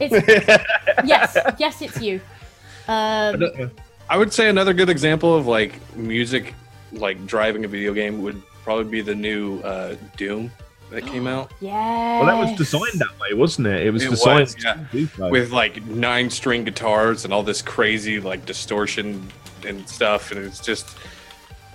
It's, 0.00 0.14
yes, 1.04 1.38
yes, 1.60 1.80
it's 1.80 2.00
you. 2.00 2.20
Um, 2.88 3.70
I 4.10 4.16
would 4.16 4.32
say 4.32 4.48
another 4.48 4.72
good 4.72 4.88
example 4.90 5.36
of 5.36 5.46
like 5.46 5.78
music, 5.94 6.54
like 6.90 7.24
driving 7.24 7.64
a 7.64 7.68
video 7.68 7.94
game, 7.94 8.20
would 8.22 8.42
probably 8.62 8.84
be 8.90 9.00
the 9.00 9.14
new 9.14 9.60
uh, 9.60 9.96
Doom 10.16 10.50
that 10.90 11.06
came 11.06 11.26
out 11.34 11.52
yeah. 11.60 12.20
Well, 12.20 12.26
that 12.26 12.38
was 12.38 12.56
designed 12.58 12.98
that 13.00 13.18
way, 13.20 13.34
wasn't 13.34 13.66
it? 13.68 13.86
It 13.86 13.90
was 13.90 14.04
It 14.04 14.10
designed 14.10 14.40
was, 14.40 14.56
yeah. 14.64 14.74
to 14.74 14.86
do 14.92 15.06
so. 15.06 15.28
with 15.30 15.50
like 15.50 15.84
nine 15.86 16.30
string 16.30 16.64
guitars 16.64 17.24
and 17.24 17.32
all 17.32 17.42
this 17.42 17.62
crazy 17.62 18.20
like 18.20 18.44
distortion 18.46 19.28
and 19.66 19.88
stuff, 19.88 20.30
and 20.32 20.44
it's 20.44 20.60
just 20.60 20.96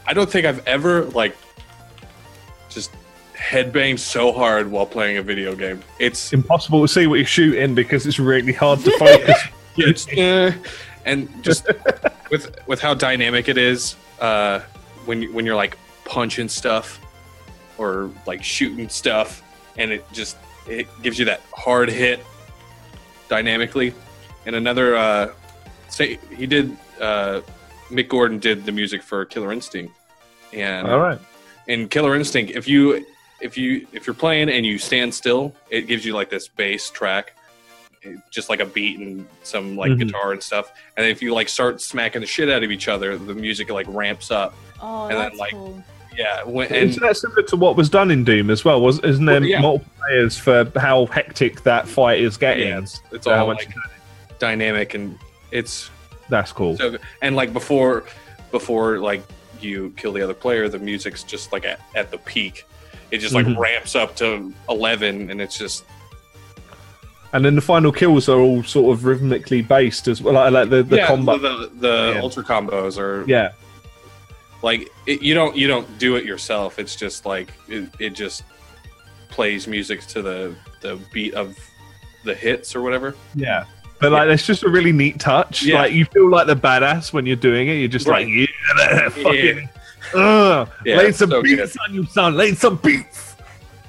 I 0.06 0.14
don't 0.14 0.30
think 0.30 0.46
I've 0.46 0.66
ever 0.68 1.06
like 1.06 1.36
just 2.70 2.92
headbanged 3.36 4.00
so 4.00 4.32
hard 4.32 4.70
while 4.72 4.86
playing 4.86 5.18
a 5.18 5.22
video 5.22 5.56
game. 5.56 5.82
It's 6.00 6.34
impossible 6.34 6.82
to 6.82 6.88
see 6.88 7.08
what 7.08 7.16
you're 7.16 7.26
shooting 7.26 7.76
because 7.76 8.06
it's 8.08 8.20
really 8.20 8.54
hard 8.54 8.80
to 8.80 8.92
focus. 8.98 9.42
it's 9.78 10.08
uh, 10.18 10.52
and 11.06 11.44
just 11.44 11.68
with 12.32 12.56
with 12.68 12.82
how 12.82 12.94
dynamic 12.94 13.48
it 13.48 13.58
is 13.58 13.96
uh 14.20 14.60
when 15.06 15.22
you, 15.22 15.32
when 15.32 15.46
you're 15.46 15.56
like 15.56 15.78
punching 16.12 16.48
stuff 16.50 17.00
or 17.78 18.10
like 18.26 18.44
shooting 18.44 18.88
stuff 18.90 19.44
and 19.78 19.92
it 19.92 20.04
just 20.14 20.38
it 20.68 20.88
gives 21.04 21.20
you 21.20 21.26
that 21.26 21.42
hard 21.54 21.90
hit 21.90 22.20
dynamically 23.30 23.94
and 24.46 24.56
another 24.56 24.96
uh 24.96 25.32
say 25.90 26.18
he 26.36 26.46
did 26.48 26.76
uh 27.02 27.42
Mick 27.90 28.08
Gordon 28.10 28.40
did 28.40 28.66
the 28.66 28.72
music 28.72 29.04
for 29.04 29.24
Killer 29.26 29.52
Instinct 29.52 29.94
and 30.54 30.88
All 30.88 31.00
right. 31.00 31.20
in 31.68 31.88
Killer 31.90 32.16
Instinct, 32.16 32.52
if 32.54 32.68
you 32.68 33.06
if 33.42 33.58
you 33.58 33.86
if 33.94 34.08
you're 34.08 34.14
playing 34.14 34.50
and 34.50 34.66
you 34.66 34.78
stand 34.78 35.14
still, 35.14 35.54
it 35.70 35.88
gives 35.88 36.04
you 36.06 36.14
like 36.14 36.30
this 36.30 36.48
bass 36.48 36.90
track, 36.90 37.34
just 38.32 38.50
like 38.50 38.60
a 38.62 38.66
beat 38.66 38.98
and 39.00 39.26
some 39.44 39.76
like 39.78 39.92
Mhm. 39.92 40.00
guitar 40.00 40.32
and 40.32 40.42
stuff. 40.42 40.72
And 40.98 41.06
if 41.06 41.22
you 41.22 41.34
like 41.34 41.48
start 41.50 41.80
smacking 41.82 42.22
the 42.22 42.28
shit 42.28 42.50
out 42.50 42.64
of 42.64 42.72
each 42.72 42.88
other, 42.88 43.18
the 43.18 43.36
music 43.36 43.70
like 43.70 43.86
ramps 43.90 44.32
up. 44.32 44.56
Oh, 44.82 45.08
and 45.08 45.18
then, 45.18 45.38
like, 45.38 45.52
cool. 45.52 45.82
Yeah, 46.18 46.44
when, 46.44 46.66
and 46.74 46.90
Isn't 46.90 47.04
that 47.04 47.16
similar 47.16 47.44
to 47.44 47.56
what 47.56 47.76
was 47.76 47.90
done 47.90 48.10
in 48.10 48.24
Doom 48.24 48.50
as 48.50 48.66
well? 48.66 48.82
Was 48.82 49.00
isn't 49.02 49.26
there 49.26 49.40
Well, 49.40 49.48
yeah. 49.50 49.62
multiple 49.62 49.94
players 50.00 50.36
for 50.38 50.72
how 50.76 51.06
hectic 51.06 51.62
that 51.64 51.88
fight 51.88 52.20
is 52.22 52.38
getting? 52.38 52.70
yeah, 52.70 52.80
it's, 52.80 53.02
it's 53.12 53.28
all 53.28 53.48
like 53.48 53.72
dynamic 54.40 54.94
and 54.96 55.18
it's 55.52 55.90
That's 56.30 56.52
cool. 56.52 56.76
so 56.78 56.98
and 57.22 57.36
like 57.36 57.54
before 57.54 58.04
before 58.52 58.98
like 59.00 59.22
you 59.62 59.94
kill 59.96 60.12
the 60.14 60.22
other 60.24 60.34
player, 60.34 60.68
the 60.70 60.80
music's 60.80 61.24
just 61.24 61.52
like 61.54 61.66
at, 61.66 61.80
at 61.96 62.10
the 62.12 62.18
peak. 62.18 62.66
It 63.12 63.20
just 63.20 63.34
like 63.36 63.46
Mhm. 63.46 63.58
ramps 63.58 63.96
up 63.96 64.16
to 64.18 64.52
eleven, 64.70 65.30
and 65.30 65.40
it's 65.40 65.58
just 65.58 65.86
and 67.34 67.44
then 67.46 67.56
the 67.56 67.62
final 67.62 67.92
kills 67.92 68.28
are 68.30 68.40
all 68.40 68.64
sort 68.64 68.92
of 68.98 69.06
rhythmically 69.06 69.62
based 69.62 70.08
as 70.08 70.22
well, 70.22 70.34
like, 70.34 70.52
like 70.52 70.70
the 70.70 70.82
the 70.84 70.98
yeah, 70.98 71.08
combat. 71.08 71.42
the 71.42 71.70
the 71.80 72.12
Yeah. 72.16 72.22
ultra 72.22 72.44
combos 72.44 72.98
are 72.98 73.24
yeah, 73.28 73.52
like 74.62 74.90
it, 75.06 75.22
you 75.22 75.34
don't 75.34 75.56
you 75.56 75.68
don't 75.68 75.98
do 76.00 76.16
it 76.16 76.26
yourself 76.26 76.80
it's 76.80 76.96
just 76.96 77.26
like 77.26 77.54
it, 77.68 77.90
it 78.00 78.12
just 78.12 78.44
plays 79.30 79.68
music 79.68 80.02
to 80.08 80.22
the 80.22 80.56
the 80.82 81.00
beat 81.12 81.34
of 81.34 81.58
the 82.24 82.34
hits 82.34 82.76
or 82.76 82.82
whatever 82.82 83.16
yeah. 83.36 83.66
But 84.00 84.12
like, 84.12 84.30
it's 84.30 84.46
just 84.46 84.62
a 84.62 84.70
really 84.70 84.92
neat 84.92 85.20
touch. 85.20 85.64
Yeah. 85.64 85.80
Like, 85.80 85.92
you 85.92 86.06
feel 86.06 86.30
like 86.30 86.46
the 86.46 86.56
badass 86.56 87.12
when 87.14 87.26
you're 87.26 87.36
doing 87.36 87.68
it. 87.68 87.74
You're 87.80 87.88
just 87.88 88.06
Right. 88.06 88.28
like, 88.28 88.50
yeah, 88.78 89.10
fucking, 89.10 89.70
ugh, 90.14 90.70
Yeah, 90.86 90.98
lay 90.98 91.12
some 91.12 91.32
so 91.32 91.42
beats 91.42 91.76
on 91.78 91.96
you, 91.96 92.06
son. 92.06 92.36
Lay 92.36 92.54
some 92.54 92.76
beats. 92.76 93.36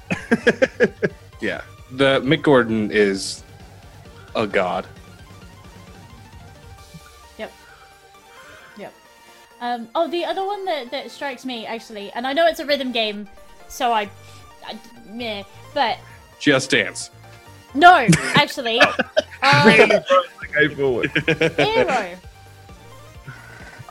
yeah 1.41 1.61
the 1.91 2.19
mick 2.21 2.41
gordon 2.41 2.91
is 2.91 3.43
a 4.35 4.45
god 4.45 4.85
Um, 9.61 9.89
oh, 9.95 10.07
the 10.07 10.23
other 10.25 10.45
one 10.45 10.63
that, 10.65 10.89
that 10.91 11.11
strikes 11.11 11.45
me 11.45 11.65
actually, 11.65 12.11
and 12.11 12.25
I 12.25 12.33
know 12.33 12.47
it's 12.47 12.59
a 12.59 12.65
rhythm 12.65 12.91
game, 12.91 13.27
so 13.67 13.91
I, 13.91 14.09
I 14.65 14.77
meh, 15.09 15.43
but 15.73 15.97
Just 16.39 16.69
Dance. 16.71 17.09
no, 17.73 18.07
actually, 18.35 18.79
uh, 19.43 19.99
Go 20.53 20.75
forward. 20.75 21.11
Aaero. 21.13 22.17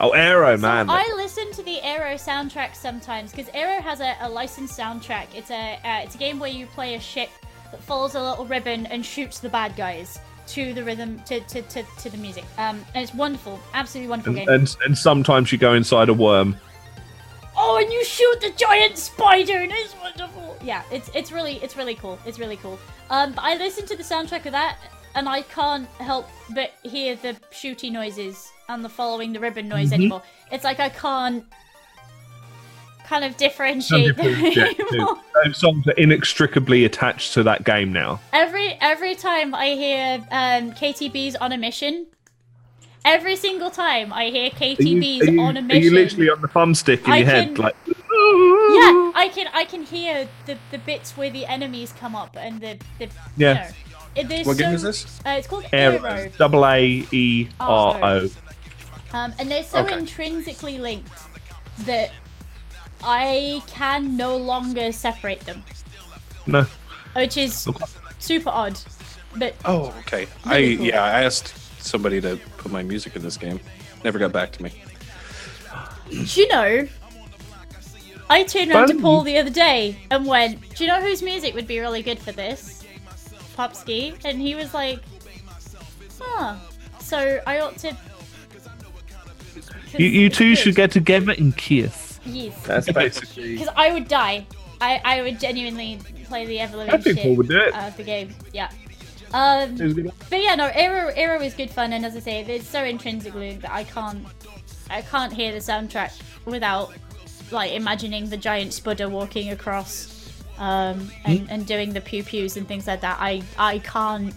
Oh, 0.01 0.11
Aaero, 0.11 0.55
So 0.57 0.61
man. 0.61 0.89
I 0.89 1.11
listen 1.15 1.51
to 1.53 1.63
the 1.63 1.77
Aaero 1.83 2.15
soundtrack 2.15 2.73
sometimes 2.75 3.31
because 3.31 3.47
Aaero 3.53 3.81
has 3.81 3.99
a, 4.01 4.15
a 4.21 4.29
licensed 4.29 4.77
soundtrack. 4.77 5.27
It's 5.35 5.51
a 5.51 5.75
uh, 5.83 6.01
it's 6.03 6.15
a 6.15 6.17
game 6.17 6.39
where 6.39 6.49
you 6.49 6.65
play 6.67 6.95
a 6.95 6.99
ship 6.99 7.29
that 7.71 7.81
follows 7.83 8.15
a 8.15 8.21
little 8.21 8.45
ribbon 8.45 8.85
and 8.87 9.05
shoots 9.05 9.39
the 9.39 9.49
bad 9.49 9.75
guys 9.75 10.17
to 10.49 10.73
the 10.73 10.83
rhythm 10.83 11.19
to 11.25 11.39
to, 11.41 11.61
to, 11.63 11.83
to 11.99 12.09
the 12.09 12.17
music. 12.17 12.43
Um, 12.57 12.83
and 12.93 13.03
it's 13.03 13.13
wonderful, 13.13 13.59
absolutely 13.73 14.09
wonderful 14.09 14.37
and, 14.37 14.47
game. 14.47 14.55
and 14.55 14.75
and 14.85 14.97
sometimes 14.97 15.51
you 15.51 15.57
go 15.57 15.73
inside 15.73 16.09
a 16.09 16.13
worm. 16.13 16.55
oh, 17.57 17.77
and 17.81 17.91
you 17.91 18.03
shoot 18.05 18.39
the 18.41 18.51
giant 18.51 18.97
spider, 18.97 19.57
and 19.57 19.71
it's 19.73 19.95
wonderful. 20.01 20.57
Yeah, 20.63 20.83
it's 20.91 21.09
it's 21.13 21.31
really 21.31 21.55
it's 21.63 21.75
really 21.77 21.95
cool. 21.95 22.17
It's 22.25 22.39
really 22.39 22.57
cool. 22.57 22.79
Um, 23.09 23.33
but 23.33 23.43
I 23.43 23.55
listen 23.55 23.85
to 23.87 23.95
the 23.95 24.03
soundtrack 24.03 24.45
of 24.45 24.51
that, 24.53 24.77
and 25.15 25.27
I 25.29 25.41
can't 25.43 25.87
help 25.99 26.27
but 26.53 26.73
hear 26.83 27.15
the 27.15 27.35
shooty 27.51 27.91
noises 27.91 28.51
and 28.69 28.83
the 28.85 28.89
following 28.89 29.33
the 29.33 29.39
ribbon 29.39 29.67
noise 29.67 29.89
Mhm. 29.89 29.93
anymore. 29.93 30.21
It's 30.51 30.63
like 30.63 30.79
I 30.79 30.89
can't 30.89 31.43
kind 33.09 33.25
of 33.25 33.35
differentiate 33.37 34.15
them 34.15 34.25
differentiate 34.27 34.79
anymore. 34.79 35.17
Those 35.43 35.57
songs 35.57 35.87
are 35.87 35.91
inextricably 35.93 36.85
attached 36.85 37.33
to 37.33 37.43
that 37.43 37.63
game 37.63 37.91
now. 37.91 38.19
Every 38.31 38.77
every 38.81 39.15
time 39.15 39.55
I 39.55 39.69
hear 39.69 40.25
um, 40.31 40.73
Katy 40.73 41.09
B's 41.09 41.35
on 41.37 41.51
a 41.51 41.57
mission, 41.57 42.05
every 43.03 43.35
single 43.35 43.71
time 43.71 44.13
I 44.13 44.25
hear 44.29 44.43
Are 44.43 44.45
you, 44.45 44.51
Katy 44.51 44.99
B's 44.99 45.27
are 45.27 45.31
you- 45.31 45.41
on 45.41 45.57
a 45.57 45.61
mission, 45.61 45.71
are 45.71 45.79
mission. 45.79 45.83
you 45.93 45.99
literally 45.99 46.29
on 46.29 46.41
the 46.41 46.47
thumbstick 46.47 47.05
in 47.05 47.11
I 47.11 47.17
your 47.17 47.25
head, 47.25 47.57
like? 47.57 47.75
Yeah, 47.87 49.11
I 49.15 49.31
can 49.33 49.47
I 49.53 49.65
can 49.65 49.83
hear 49.83 50.27
the, 50.45 50.57
the 50.71 50.77
bits 50.77 51.17
where 51.17 51.31
the 51.31 51.45
enemies 51.47 51.93
come 51.99 52.15
up 52.15 52.37
and 52.37 52.61
the 52.61 52.77
the 52.99 53.09
Yeah. 53.37 53.67
You 53.67 53.91
know, 53.91 53.97
it- 54.15 54.27
they're 54.29 54.43
What 54.43 54.57
game 54.57 54.69
so- 54.69 54.75
is 54.75 54.81
this? 54.83 55.19
Uh, 55.25 55.29
it's 55.31 55.47
called 55.47 55.63
Aaero. 55.65 55.99
Aaero, 56.01 56.37
Double 56.37 56.65
A 56.67 56.83
E 57.11 57.47
R 57.59 57.99
O. 58.03 58.29
um, 59.13 59.33
and 59.39 59.49
they're 59.49 59.63
so 59.63 59.79
Okay. 59.79 59.97
intrinsically 59.97 60.77
linked 60.77 61.11
that 61.85 62.11
I 63.03 63.61
can 63.67 64.17
no 64.17 64.35
longer 64.37 64.91
separate 64.91 65.41
them, 65.41 65.63
No. 66.45 66.65
which 67.15 67.37
is 67.37 67.67
super 68.19 68.49
odd. 68.49 68.77
But 69.35 69.55
Oh, 69.63 69.93
okay. 69.99 70.27
I 70.45 70.75
cool. 70.77 70.85
yeah, 70.87 71.03
I 71.03 71.23
asked 71.23 71.53
somebody 71.81 72.19
to 72.21 72.37
put 72.57 72.71
my 72.71 72.83
music 72.83 73.15
in 73.15 73.21
this 73.21 73.37
game. 73.37 73.59
Never 74.03 74.19
got 74.19 74.31
back 74.31 74.51
to 74.53 74.63
me. 74.63 74.71
do 76.09 76.41
you 76.41 76.47
know? 76.49 76.87
I 78.31 78.43
turned 78.43 78.71
around 78.71 78.89
to 78.89 78.99
Paul 78.99 79.21
the 79.23 79.37
other 79.37 79.49
day 79.49 79.97
and 80.11 80.25
went, 80.25 80.75
"Do 80.75 80.83
you 80.83 80.89
know 80.89 81.01
whose 81.01 81.21
music 81.23 81.53
would 81.55 81.67
be 81.67 81.79
really 81.79 82.01
good 82.03 82.19
for 82.19 82.31
this?" 82.31 82.83
Popsky, 83.57 84.15
and 84.23 84.39
he 84.39 84.55
was 84.55 84.73
like, 84.73 84.99
"Huh." 86.19 86.55
So 86.99 87.41
I 87.47 87.59
ought 87.59 87.77
to. 87.79 87.95
You, 89.97 90.05
you 90.07 90.29
two 90.29 90.55
should 90.55 90.75
get 90.75 90.91
together 90.91 91.31
and 91.37 91.55
kiss. 91.57 92.08
Yes. 92.29 92.63
That's 92.63 92.91
basically. 92.91 93.53
Because 93.57 93.73
I 93.75 93.91
would 93.93 94.07
die. 94.07 94.45
I, 94.81 95.01
I 95.03 95.21
would 95.21 95.39
genuinely 95.39 95.99
play 96.25 96.45
the 96.45 96.59
ever 96.59 96.77
I 96.81 96.85
living 96.85 97.15
shit 97.15 97.23
Paul 97.23 97.35
would 97.35 97.49
do 97.49 97.57
it. 97.59 97.73
of 97.75 97.97
the 97.97 98.03
game. 98.03 98.33
Yeah. 98.53 98.69
Um, 99.33 99.75
but 99.75 100.41
yeah, 100.41 100.55
no, 100.55 100.69
Aaero 100.69 101.15
Aaero 101.15 101.43
is 101.43 101.53
good 101.53 101.69
fun, 101.69 101.93
and 101.93 102.03
as 102.05 102.15
I 102.15 102.19
say, 102.19 102.41
it's 102.41 102.67
so 102.67 102.83
intrinsically 102.83 103.57
that 103.57 103.71
I 103.71 103.83
can't 103.83 104.25
I 104.89 105.01
can't 105.03 105.31
hear 105.31 105.51
the 105.51 105.59
soundtrack 105.59 106.19
without 106.45 106.93
like 107.51 107.73
imagining 107.73 108.29
the 108.29 108.37
giant 108.37 108.71
spudder 108.71 109.09
walking 109.09 109.51
across 109.51 110.31
um, 110.57 111.11
and, 111.25 111.39
Hmm? 111.41 111.45
and 111.49 111.65
doing 111.67 111.93
the 111.93 112.01
pew 112.01 112.23
pews 112.23 112.57
and 112.57 112.67
things 112.67 112.87
like 112.87 113.01
that. 113.01 113.17
I 113.19 113.43
I 113.57 113.79
can't 113.79 114.33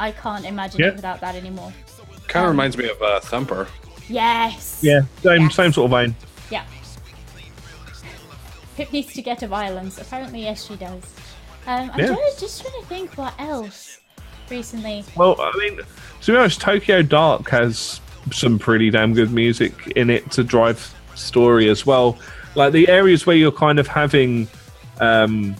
I 0.00 0.10
can't 0.12 0.44
imagine 0.44 0.80
Yeah. 0.80 0.88
it 0.88 0.96
without 0.96 1.20
that 1.20 1.36
anymore. 1.36 1.72
Kind 2.26 2.44
of 2.44 2.50
Um, 2.50 2.56
reminds 2.56 2.76
me 2.76 2.88
of 2.88 3.00
uh, 3.00 3.20
Thumper. 3.20 3.68
Yes. 4.08 4.80
Yeah, 4.82 5.02
same 5.22 5.42
Yes. 5.42 5.54
same 5.54 5.72
sort 5.72 5.92
of 5.92 5.98
vein. 5.98 6.16
Yeah. 6.50 6.64
Pip 8.76 8.92
needs 8.92 9.12
to 9.14 9.22
get 9.22 9.38
to 9.40 9.46
violence. 9.46 9.98
Apparently, 9.98 10.42
yes, 10.42 10.66
she 10.66 10.76
does. 10.76 11.02
Um, 11.66 11.90
I'm 11.92 11.98
Yeah. 12.00 12.06
trying 12.06 12.18
to, 12.34 12.40
just 12.40 12.62
trying 12.62 12.80
to 12.80 12.86
think 12.88 13.16
what 13.16 13.34
else 13.38 13.98
recently. 14.50 15.04
Well, 15.16 15.36
I 15.40 15.52
mean, 15.58 15.78
to 16.22 16.32
be 16.32 16.36
honest, 16.38 16.60
Tokyo 16.60 17.02
Dark 17.02 17.48
has 17.50 18.00
some 18.32 18.58
pretty 18.58 18.90
damn 18.90 19.14
good 19.14 19.32
music 19.32 19.92
in 19.96 20.10
it 20.10 20.30
to 20.32 20.44
drive 20.44 20.94
story 21.14 21.68
as 21.68 21.86
well. 21.86 22.18
Like 22.54 22.72
the 22.72 22.88
areas 22.88 23.26
where 23.26 23.36
you're 23.36 23.52
kind 23.52 23.78
of 23.78 23.86
having 23.86 24.48
um, 25.00 25.56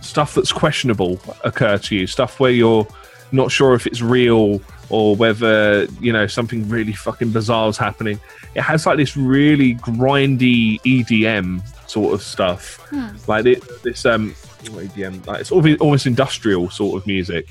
stuff 0.00 0.34
that's 0.34 0.52
questionable 0.52 1.20
occur 1.44 1.78
to 1.78 1.94
you, 1.96 2.06
stuff 2.06 2.40
where 2.40 2.50
you're 2.50 2.86
not 3.32 3.50
sure 3.50 3.74
if 3.74 3.86
it's 3.86 4.02
real 4.02 4.60
or 4.90 5.16
whether 5.16 5.86
you 6.00 6.12
know 6.12 6.26
something 6.26 6.68
really 6.68 6.92
fucking 6.92 7.30
bizarre 7.30 7.68
is 7.68 7.78
happening. 7.78 8.20
It 8.54 8.60
has 8.62 8.84
like 8.86 8.98
this 8.98 9.16
really 9.16 9.76
grindy 9.76 10.80
EDM 10.82 11.62
sort 11.92 12.14
of 12.14 12.22
stuff, 12.22 12.76
Hmm. 12.90 13.08
like 13.26 13.44
this, 13.44 13.60
this 13.82 14.06
um 14.06 14.34
EDM, 14.64 15.26
like 15.26 15.40
it's 15.40 15.50
almost, 15.52 15.80
almost 15.80 16.06
industrial 16.06 16.70
sort 16.70 17.00
of 17.00 17.06
music 17.06 17.48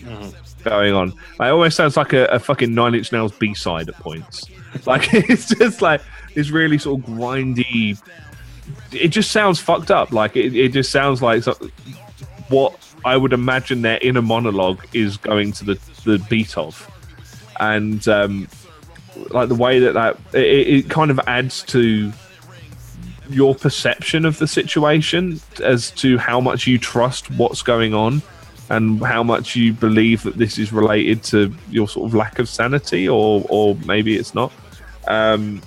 going 0.63 0.93
on. 0.93 1.09
Like, 1.38 1.49
it 1.49 1.51
almost 1.51 1.76
sounds 1.77 1.97
like 1.97 2.13
a, 2.13 2.26
a 2.27 2.39
fucking 2.39 2.73
Nine 2.73 2.95
Inch 2.95 3.11
Nails 3.11 3.34
B 3.34 3.53
side 3.53 3.89
at 3.89 3.95
points. 3.95 4.45
Like 4.85 5.13
it's 5.30 5.49
just 5.53 5.81
like 5.81 6.01
this 6.34 6.49
really 6.49 6.77
sort 6.77 7.01
of 7.01 7.05
grindy. 7.05 8.01
It 8.93 9.09
just 9.09 9.31
sounds 9.31 9.59
fucked 9.59 9.91
up. 9.91 10.13
Like 10.13 10.38
it, 10.38 10.55
it 10.55 10.72
just 10.72 10.91
sounds 10.91 11.22
like 11.22 11.43
what 12.47 12.73
I 13.03 13.18
would 13.18 13.34
imagine 13.34 13.81
their 13.81 13.99
inner 14.01 14.22
monologue 14.22 14.80
is 14.93 15.18
going 15.18 15.51
to 15.53 15.65
the 15.65 15.80
the 16.05 16.19
beat 16.30 16.57
of, 16.57 16.89
and 17.59 18.07
um, 18.07 18.47
like 19.31 19.49
the 19.49 19.55
way 19.55 19.80
that 19.80 19.93
that 19.95 20.18
it, 20.34 20.68
it 20.85 20.89
kind 20.89 21.11
of 21.11 21.19
adds 21.27 21.63
to 21.63 22.13
your 23.34 23.56
perception 23.56 24.26
of 24.26 24.38
the 24.40 24.48
situation 24.48 25.40
as 25.64 25.91
to 25.91 26.18
how 26.18 26.40
much 26.40 26.68
you 26.68 26.78
trust 26.78 27.30
what's 27.32 27.62
going 27.62 27.94
on 27.94 28.22
and 28.70 29.03
how 29.03 29.22
much 29.22 29.56
you 29.56 29.74
believe 29.74 30.24
that 30.24 30.38
this 30.38 30.58
is 30.58 30.72
related 30.72 31.24
to 31.24 31.53
your 31.70 31.88
sort 31.88 32.08
of 32.08 32.16
lack 32.16 32.40
of 32.40 32.48
sanity 32.48 33.08
or 33.08 33.45
or 33.49 33.76
maybe 33.86 34.16
it's 34.16 34.34
not. 34.34 34.52
Um 35.08 35.62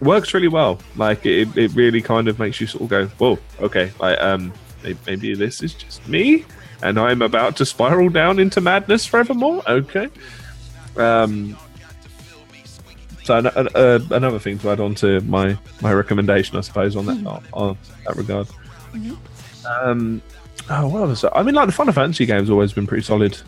works 0.00 0.32
really 0.32 0.48
well. 0.48 0.78
Like 0.96 1.26
it, 1.26 1.56
it 1.56 1.72
really 1.74 2.00
kind 2.00 2.28
of 2.28 2.38
makes 2.38 2.60
you 2.60 2.66
sort 2.66 2.84
of 2.84 2.88
go 2.88 3.06
whoa 3.18 3.38
okay 3.60 3.90
like 4.00 4.20
um 4.20 4.52
maybe, 4.82 4.98
maybe 5.06 5.34
this 5.34 5.62
is 5.62 5.74
just 5.74 6.06
me 6.06 6.44
and 6.82 6.96
i'm 6.96 7.22
about 7.22 7.56
to 7.56 7.66
spiral 7.66 8.08
down 8.08 8.38
into 8.38 8.60
madness 8.60 9.04
forevermore. 9.04 9.62
Okay. 9.68 10.08
Um 10.96 11.56
so 13.28 13.36
uh, 13.36 13.98
another 14.10 14.38
thing 14.38 14.58
to 14.60 14.70
add 14.70 14.80
on 14.80 14.94
to 14.96 15.20
my 15.20 15.56
my 15.82 15.92
recommendation, 15.92 16.56
I 16.56 16.62
suppose, 16.62 16.96
on 16.96 17.06
that 17.06 17.26
on, 17.26 17.44
on 17.52 17.78
that 18.06 18.16
regard. 18.16 18.48
Um, 19.68 20.22
oh, 20.70 20.88
what 20.88 21.06
was 21.08 21.20
that? 21.20 21.36
I 21.36 21.42
mean, 21.42 21.54
like 21.54 21.66
the 21.66 21.72
Final 21.72 21.92
Fantasy 21.92 22.26
games 22.26 22.48
always 22.50 22.72
been 22.72 22.86
pretty 22.86 23.02
solid 23.04 23.38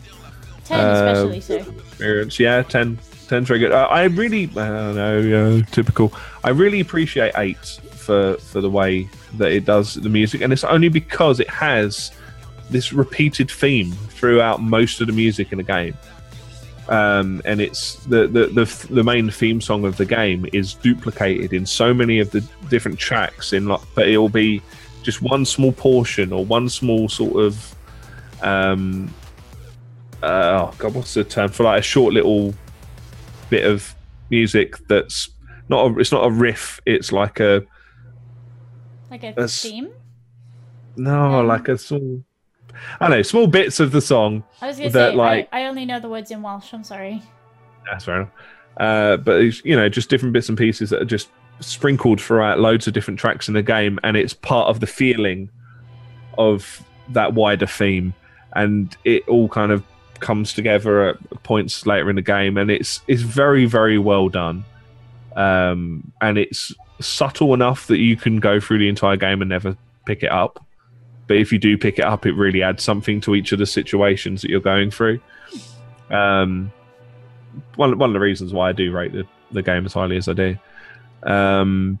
Ten, 0.65 0.79
Uh, 0.79 0.93
especially 0.93 1.41
so. 1.41 1.71
experience. 1.79 2.39
Yeah, 2.39 2.61
10, 2.61 2.97
10's 3.27 3.47
very 3.47 3.59
good. 3.59 3.71
Uh, 3.71 3.87
I 3.89 4.03
really, 4.03 4.43
I 4.55 4.67
don't 4.67 4.95
know, 4.95 5.61
typical. 5.71 6.13
I 6.43 6.49
really 6.49 6.79
appreciate 6.79 7.33
eight 7.37 7.65
for 7.91 8.37
for 8.37 8.61
the 8.61 8.69
way 8.69 9.09
that 9.37 9.51
it 9.51 9.65
does 9.65 9.95
the 9.95 10.09
music, 10.09 10.41
and 10.41 10.53
it's 10.53 10.63
only 10.63 10.89
because 10.89 11.39
it 11.39 11.49
has 11.49 12.11
this 12.69 12.93
repeated 12.93 13.49
theme 13.49 13.91
throughout 13.91 14.61
most 14.61 15.01
of 15.01 15.07
the 15.07 15.13
music 15.13 15.51
in 15.51 15.57
the 15.57 15.63
game. 15.63 15.95
Um, 16.91 17.41
and 17.45 17.61
it's 17.61 17.95
the, 18.07 18.27
the 18.27 18.47
the 18.47 18.87
the 18.89 19.03
main 19.03 19.29
theme 19.31 19.61
song 19.61 19.85
of 19.85 19.95
the 19.95 20.05
game 20.05 20.45
is 20.51 20.73
duplicated 20.73 21.53
in 21.53 21.65
so 21.65 21.93
many 21.93 22.19
of 22.19 22.31
the 22.31 22.41
different 22.69 22.99
tracks 22.99 23.53
in 23.53 23.65
like 23.67 23.79
but 23.95 24.09
it'll 24.09 24.27
be 24.27 24.61
just 25.01 25.21
one 25.21 25.45
small 25.45 25.71
portion 25.71 26.33
or 26.33 26.43
one 26.43 26.67
small 26.67 27.07
sort 27.07 27.45
of 27.45 27.75
um 28.41 29.09
uh, 30.21 30.67
oh 30.69 30.75
god 30.77 30.93
what's 30.93 31.13
the 31.13 31.23
term 31.23 31.49
for 31.49 31.63
like 31.63 31.79
a 31.79 31.81
short 31.81 32.13
little 32.13 32.53
bit 33.49 33.65
of 33.65 33.95
music 34.29 34.75
that's 34.89 35.29
not 35.69 35.85
a, 35.91 35.97
it's 35.99 36.11
not 36.11 36.25
a 36.25 36.29
riff 36.29 36.81
it's 36.85 37.13
like 37.13 37.39
a 37.39 37.63
Like 39.09 39.23
a 39.23 39.27
that's- 39.33 39.61
theme. 39.61 39.89
no 40.97 41.39
Um, 41.39 41.47
like 41.47 41.69
a 41.69 41.77
small 41.77 42.21
i 42.99 43.07
know 43.07 43.21
small 43.21 43.47
bits 43.47 43.79
of 43.79 43.91
the 43.91 44.01
song 44.01 44.43
I 44.61 44.67
was 44.67 44.77
gonna 44.77 44.89
that, 44.91 45.11
say 45.11 45.15
like- 45.15 45.49
I, 45.51 45.61
I 45.63 45.65
only 45.67 45.85
know 45.85 45.99
the 45.99 46.09
words 46.09 46.31
in 46.31 46.41
Welsh. 46.41 46.73
I'm 46.73 46.83
sorry. 46.83 47.21
That's 47.89 48.05
fair 48.05 48.15
enough. 48.21 48.29
Uh, 48.77 49.17
but 49.17 49.41
you 49.65 49.75
know, 49.75 49.89
just 49.89 50.09
different 50.09 50.33
bits 50.33 50.49
and 50.49 50.57
pieces 50.57 50.89
that 50.91 51.01
are 51.01 51.05
just 51.05 51.29
sprinkled 51.59 52.21
throughout 52.21 52.59
loads 52.59 52.87
of 52.87 52.93
different 52.93 53.19
tracks 53.19 53.47
in 53.47 53.53
the 53.53 53.61
game, 53.63 53.99
and 54.03 54.15
it's 54.15 54.33
part 54.33 54.67
of 54.69 54.79
the 54.79 54.87
feeling 54.87 55.49
of 56.37 56.81
that 57.09 57.33
wider 57.33 57.65
theme, 57.65 58.13
and 58.53 58.95
it 59.03 59.27
all 59.27 59.49
kind 59.49 59.71
of 59.71 59.83
comes 60.19 60.53
together 60.53 61.09
at 61.09 61.43
points 61.43 61.85
later 61.85 62.09
in 62.09 62.15
the 62.15 62.21
game, 62.21 62.57
and 62.57 62.71
it's 62.71 63.01
it's 63.07 63.21
very 63.23 63.65
very 63.65 63.97
well 63.97 64.29
done. 64.29 64.63
um, 65.35 66.11
and 66.21 66.37
it's 66.37 66.73
subtle 66.99 67.53
enough 67.53 67.87
that 67.87 67.97
you 67.97 68.15
can 68.15 68.39
go 68.39 68.59
through 68.59 68.77
the 68.77 68.87
entire 68.89 69.17
game 69.17 69.41
and 69.41 69.49
never 69.49 69.75
pick 70.05 70.23
it 70.23 70.31
up. 70.31 70.63
But 71.31 71.37
if 71.37 71.53
you 71.53 71.59
do 71.59 71.77
pick 71.77 71.97
it 71.97 72.03
up, 72.03 72.25
it 72.25 72.33
really 72.33 72.61
adds 72.61 72.83
something 72.83 73.21
to 73.21 73.35
each 73.35 73.53
of 73.53 73.59
the 73.59 73.65
situations 73.65 74.41
that 74.41 74.49
you're 74.51 74.59
going 74.59 74.91
through. 74.91 75.21
Um, 76.09 76.73
one 77.77 77.97
one 77.97 78.09
of 78.09 78.13
the 78.13 78.19
reasons 78.19 78.51
why 78.51 78.67
I 78.67 78.73
do 78.73 78.91
rate 78.91 79.13
the, 79.13 79.25
the 79.49 79.61
game 79.61 79.85
as 79.85 79.93
highly 79.93 80.17
as 80.17 80.27
I 80.27 80.33
do. 80.33 80.57
Um, 81.23 81.99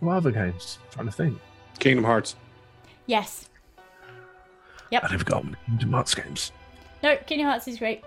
what 0.00 0.16
other 0.16 0.32
games? 0.32 0.80
I'm 0.86 0.92
trying 0.92 1.06
to 1.06 1.12
think. 1.12 1.38
Kingdom 1.78 2.02
Hearts. 2.02 2.34
Yes. 3.06 3.48
Yep. 4.90 5.04
I 5.04 5.10
never 5.12 5.22
got 5.22 5.44
on 5.44 5.56
Kingdom 5.66 5.92
Hearts 5.92 6.16
games. 6.16 6.50
No, 7.04 7.16
Kingdom 7.28 7.46
Hearts 7.46 7.68
is 7.68 7.78
great. 7.78 8.02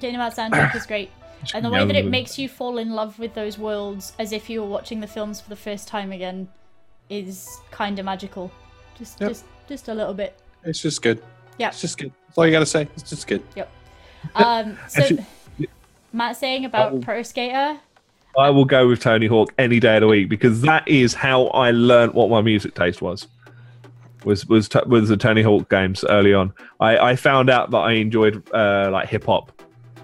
Kingdom 0.00 0.20
Hearts 0.20 0.36
soundtrack 0.36 0.74
is 0.74 0.84
great. 0.84 1.12
And 1.54 1.64
the 1.64 1.70
way 1.70 1.84
that 1.86 1.94
it 1.94 2.06
makes 2.06 2.40
you 2.40 2.48
fall 2.48 2.78
in 2.78 2.90
love 2.90 3.20
with 3.20 3.34
those 3.34 3.56
worlds 3.56 4.14
as 4.18 4.32
if 4.32 4.50
you 4.50 4.62
were 4.62 4.68
watching 4.68 4.98
the 4.98 5.06
films 5.06 5.40
for 5.40 5.48
the 5.48 5.54
first 5.54 5.86
time 5.86 6.10
again 6.10 6.48
is 7.08 7.48
kind 7.70 8.00
of 8.00 8.04
magical. 8.04 8.50
Just, 8.98 9.20
Yep. 9.20 9.30
just, 9.30 9.44
just 9.72 9.88
a 9.88 9.94
little 9.94 10.12
bit. 10.14 10.38
It's 10.64 10.80
just 10.82 11.00
good. 11.00 11.22
Yeah. 11.58 11.68
It's 11.68 11.80
just 11.80 11.96
good. 11.98 12.12
That's 12.26 12.36
all 12.38 12.46
you 12.46 12.52
gotta 12.52 12.66
say. 12.66 12.86
It's 12.94 13.08
just 13.08 13.26
good. 13.26 13.42
Yep. 13.56 13.70
Um, 14.36 14.78
so 14.88 15.00
Actually- 15.02 15.26
Matt 16.12 16.36
saying 16.36 16.64
about 16.64 16.92
Oh. 16.92 16.98
Pro 17.00 17.22
Skater. 17.22 17.80
I 18.38 18.50
will 18.50 18.64
go 18.64 18.86
with 18.86 19.00
Tony 19.00 19.26
Hawk 19.26 19.52
any 19.58 19.80
day 19.80 19.96
of 19.96 20.02
the 20.02 20.06
week 20.06 20.28
because 20.28 20.60
that 20.62 20.86
is 20.86 21.12
how 21.12 21.46
I 21.48 21.70
learned 21.72 22.14
what 22.14 22.30
my 22.30 22.40
music 22.40 22.74
taste 22.74 23.02
was. 23.02 23.26
Was 24.24 24.46
was 24.46 24.68
t- 24.68 24.78
was 24.86 25.08
the 25.08 25.16
Tony 25.16 25.42
Hawk 25.42 25.68
games 25.68 26.04
early 26.04 26.32
on. 26.34 26.52
I, 26.78 26.98
I 26.98 27.16
found 27.16 27.50
out 27.50 27.70
that 27.72 27.78
I 27.78 27.92
enjoyed 27.94 28.48
uh, 28.54 28.90
like 28.92 29.08
hip 29.08 29.24
hop 29.24 29.50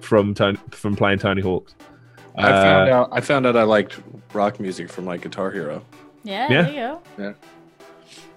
from 0.00 0.34
Tony, 0.34 0.58
from 0.72 0.96
playing 0.96 1.20
Tony 1.20 1.40
Hawk. 1.42 1.70
I 2.36 2.42
found 2.50 2.90
Uh, 2.90 2.94
out. 2.94 3.08
I 3.12 3.20
found 3.20 3.46
out 3.46 3.56
I 3.56 3.62
liked 3.62 4.00
rock 4.32 4.58
music 4.58 4.90
from 4.90 5.04
like 5.04 5.22
Guitar 5.22 5.52
Hero. 5.52 5.84
Yeah, 6.24 6.48
Yeah. 6.50 6.62
there 6.62 6.72
you 6.72 7.24
go. 7.32 7.34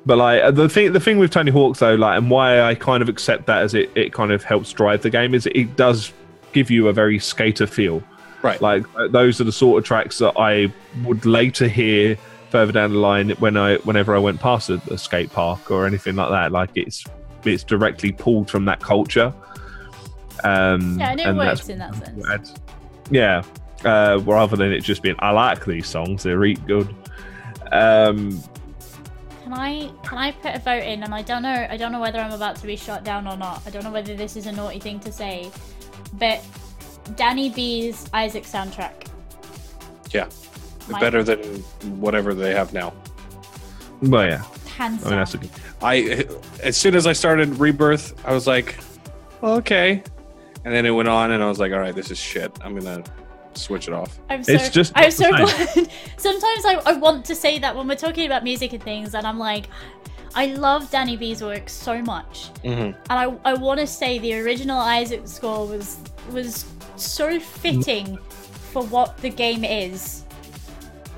But 0.05 0.17
like 0.17 0.41
uh, 0.41 0.51
the 0.51 0.67
thing, 0.67 0.93
the 0.93 0.99
thing 0.99 1.19
with 1.19 1.31
Tony 1.31 1.51
Hawk 1.51 1.77
though, 1.77 1.95
like, 1.95 2.17
and 2.17 2.29
why 2.29 2.61
I 2.61 2.73
kind 2.75 3.03
of 3.03 3.09
accept 3.09 3.45
that 3.45 3.61
as 3.61 3.73
it, 3.75 3.91
it 3.95 4.13
kind 4.13 4.31
of 4.31 4.43
helps 4.43 4.73
drive 4.73 5.01
the 5.03 5.09
game 5.11 5.35
is 5.35 5.45
it 5.47 5.75
does 5.75 6.11
give 6.53 6.71
you 6.71 6.87
a 6.87 6.93
very 6.93 7.19
skater 7.19 7.67
feel. 7.67 8.01
Right. 8.41 8.59
Like 8.59 8.83
those 9.11 9.39
are 9.39 9.43
the 9.43 9.51
sort 9.51 9.77
of 9.77 9.85
tracks 9.85 10.17
that 10.17 10.33
I 10.37 10.73
would 11.03 11.25
later 11.27 11.67
hear 11.67 12.17
further 12.49 12.71
down 12.71 12.91
the 12.93 12.97
line 12.99 13.29
when 13.31 13.55
I, 13.55 13.75
whenever 13.77 14.15
I 14.15 14.19
went 14.19 14.39
past 14.41 14.69
a, 14.71 14.81
a 14.89 14.97
skate 14.97 15.31
park 15.31 15.69
or 15.69 15.85
anything 15.85 16.15
like 16.15 16.29
that. 16.31 16.51
Like 16.51 16.71
it's, 16.73 17.03
it's 17.45 17.63
directly 17.63 18.11
pulled 18.11 18.49
from 18.49 18.65
that 18.65 18.79
culture. 18.81 19.31
Um, 20.43 20.97
Yeah, 20.99 21.11
and 21.11 21.19
it 21.19 21.23
that's 21.25 21.37
works 21.37 21.69
in 21.69 21.77
that 21.77 21.95
sense. 21.95 22.25
adds- 22.27 22.55
Yeah, 23.11 23.43
uh, 23.85 24.19
rather 24.23 24.55
than 24.57 24.71
it 24.71 24.81
just 24.81 25.03
being, 25.03 25.15
I 25.19 25.29
like 25.29 25.63
these 25.63 25.85
songs, 25.87 26.23
they're 26.23 26.39
really 26.39 26.59
good. 26.65 26.93
Um, 27.71 28.41
Can 29.51 29.59
I 29.59 29.91
can 30.03 30.17
I 30.17 30.31
put 30.31 30.55
a 30.55 30.59
vote 30.59 30.83
in? 30.83 31.03
And 31.03 31.13
I 31.13 31.21
don't 31.23 31.43
know 31.43 31.67
I 31.69 31.75
don't 31.75 31.91
know 31.91 31.99
whether 31.99 32.19
I'm 32.19 32.31
about 32.31 32.55
to 32.57 32.65
be 32.65 32.77
shot 32.77 33.03
down 33.03 33.27
or 33.27 33.35
not. 33.35 33.61
I 33.67 33.69
don't 33.69 33.83
know 33.83 33.91
whether 33.91 34.15
this 34.15 34.37
is 34.37 34.45
a 34.45 34.51
naughty 34.53 34.79
thing 34.79 34.97
to 35.01 35.11
say, 35.11 35.51
but 36.13 36.41
Danny 37.17 37.49
B's 37.49 38.09
Isaac 38.13 38.45
soundtrack. 38.45 39.07
Yeah. 40.11 40.29
My- 40.89 41.01
Better 41.01 41.21
than 41.21 41.43
whatever 41.99 42.33
they 42.33 42.55
have 42.55 42.71
now. 42.71 42.93
well, 44.01 44.25
yeah, 44.25 44.43
Hands 44.77 45.05
I 45.05 45.09
mean 45.09 45.19
that's 45.19 45.33
a 45.33 45.37
down. 45.37 45.49
I 45.81 46.25
as 46.63 46.77
soon 46.77 46.95
as 46.95 47.05
I 47.05 47.11
started 47.11 47.49
Rebirth, 47.59 48.13
I 48.25 48.33
was 48.33 48.47
like, 48.47 48.77
okay. 49.43 50.01
And 50.63 50.73
then 50.73 50.85
it 50.85 50.91
went 50.91 51.09
on, 51.09 51.31
and 51.31 51.43
I 51.43 51.49
was 51.49 51.59
like, 51.59 51.73
all 51.73 51.79
right, 51.79 51.93
this 51.93 52.09
is 52.09 52.17
shit. 52.17 52.57
I'm 52.63 52.77
gonna 52.77 53.03
switch 53.53 53.87
it 53.87 53.93
off. 53.93 54.19
I'm 54.29 54.43
so, 54.43 54.53
It's 54.53 54.69
just 54.69 54.93
I'm 54.95 55.11
so 55.11 55.29
glad. 55.29 55.47
Sometimes 56.17 56.65
I, 56.65 56.81
I 56.85 56.93
want 56.93 57.25
to 57.25 57.35
say 57.35 57.59
that 57.59 57.75
when 57.75 57.87
we're 57.87 57.95
talking 57.95 58.25
about 58.25 58.43
music 58.43 58.73
and 58.73 58.81
things, 58.83 59.13
and 59.15 59.25
I'm 59.27 59.37
like, 59.39 59.67
I 60.35 60.47
love 60.47 60.89
Danny 60.91 61.17
B's 61.17 61.41
work 61.43 61.67
so 61.69 62.01
much, 62.01 62.49
Mm-hmm. 62.63 62.81
and 62.81 62.95
I, 63.09 63.25
I 63.43 63.53
want 63.53 63.79
to 63.81 63.87
say 63.87 64.17
the 64.19 64.39
original 64.41 64.79
Isaac 64.79 65.27
score 65.27 65.67
was 65.67 65.97
was 66.31 66.65
so 66.95 67.39
fitting 67.39 68.17
for 68.71 68.83
what 68.83 69.17
the 69.17 69.29
game 69.29 69.63
is. 69.65 70.23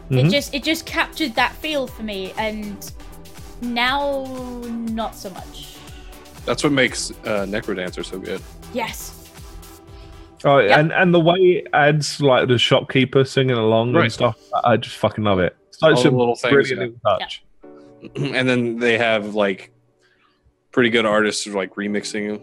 It 0.09 0.15
Mhm. 0.15 0.31
just 0.31 0.53
it 0.53 0.63
just 0.63 0.85
captured 0.85 1.35
that 1.35 1.53
feel 1.57 1.85
for 1.87 2.03
me, 2.03 2.33
and 2.37 2.91
now 3.61 4.25
not 4.69 5.15
so 5.15 5.29
much. 5.29 5.77
That's 6.45 6.63
what 6.63 6.73
makes 6.73 7.11
uh, 7.23 7.45
Necrodancer 7.47 8.03
so 8.03 8.19
good. 8.19 8.41
Yes. 8.73 9.22
Oh, 10.45 10.57
Yep. 10.59 10.77
and 10.77 10.91
and 10.91 11.13
the 11.13 11.19
way 11.19 11.37
it 11.37 11.67
adds 11.73 12.21
like 12.21 12.47
the 12.47 12.57
shopkeeper 12.57 13.23
singing 13.23 13.57
along 13.57 13.93
Right. 13.93 14.03
and 14.03 14.11
stuff, 14.13 14.37
I 14.63 14.73
I 14.73 14.77
just 14.77 14.95
fucking 14.97 15.23
love 15.23 15.39
it. 15.39 15.55
Such 15.71 15.93
All 15.93 15.99
a 15.99 16.03
the 16.03 16.11
little 16.17 16.35
things, 16.35 16.51
brilliant 16.53 16.79
yeah. 16.79 16.85
little 17.13 17.19
touch. 17.19 17.43
and 18.15 18.49
then 18.49 18.77
they 18.77 18.97
have 18.97 19.35
like 19.35 19.71
pretty 20.71 20.89
good 20.89 21.05
artists 21.05 21.47
like 21.47 21.75
remixing 21.75 22.41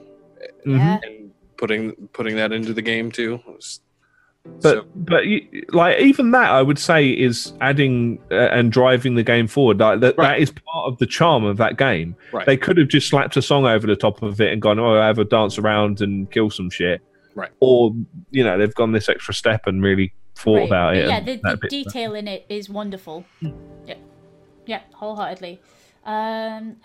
Mhm. 0.66 0.78
Yeah. 0.78 0.98
and 1.04 1.30
putting 1.58 1.92
putting 2.12 2.36
that 2.36 2.52
into 2.52 2.72
the 2.72 2.82
game 2.82 3.10
too. 3.12 3.40
Was- 3.46 3.80
But 4.62 4.62
so- 4.62 4.86
but 4.96 5.26
you, 5.26 5.42
like 5.72 5.98
even 6.00 6.30
that, 6.30 6.50
I 6.50 6.62
would 6.62 6.78
say 6.78 7.10
is 7.10 7.52
adding 7.60 8.18
uh, 8.30 8.34
and 8.56 8.72
driving 8.72 9.14
the 9.14 9.22
game 9.22 9.46
forward. 9.46 9.78
Like 9.78 10.00
that, 10.00 10.14
Right. 10.16 10.36
that 10.36 10.40
is 10.40 10.50
part 10.50 10.86
of 10.90 10.96
the 10.98 11.04
charm 11.06 11.44
of 11.44 11.58
that 11.58 11.76
game. 11.76 12.16
right. 12.32 12.46
They 12.46 12.56
could 12.56 12.78
have 12.78 12.88
just 12.88 13.08
slapped 13.08 13.36
a 13.36 13.42
song 13.42 13.66
over 13.66 13.86
the 13.86 13.96
top 13.96 14.22
of 14.22 14.40
it 14.40 14.50
and 14.54 14.62
gone, 14.62 14.78
"Oh, 14.78 14.98
I 14.98 15.06
have 15.06 15.18
a 15.18 15.24
dance 15.24 15.58
around 15.58 16.00
and 16.00 16.30
kill 16.30 16.48
some 16.48 16.70
shit." 16.70 17.02
Right. 17.34 17.50
Or 17.60 17.94
you 18.30 18.44
know, 18.44 18.58
they've 18.58 18.74
gone 18.74 18.92
this 18.92 19.08
extra 19.08 19.34
step 19.34 19.66
and 19.66 19.82
really 19.82 20.12
thought 20.34 20.56
Right. 20.56 20.66
about 20.66 20.96
it. 20.96 21.08
Yeah, 21.08 21.20
the, 21.20 21.36
the 21.36 21.68
detail 21.68 22.14
in 22.14 22.28
it 22.28 22.46
is 22.48 22.68
wonderful. 22.68 23.24
Yeah, 23.86 23.94
yeah, 24.66 24.80
wholeheartedly. 24.94 25.60
Um, 26.04 26.76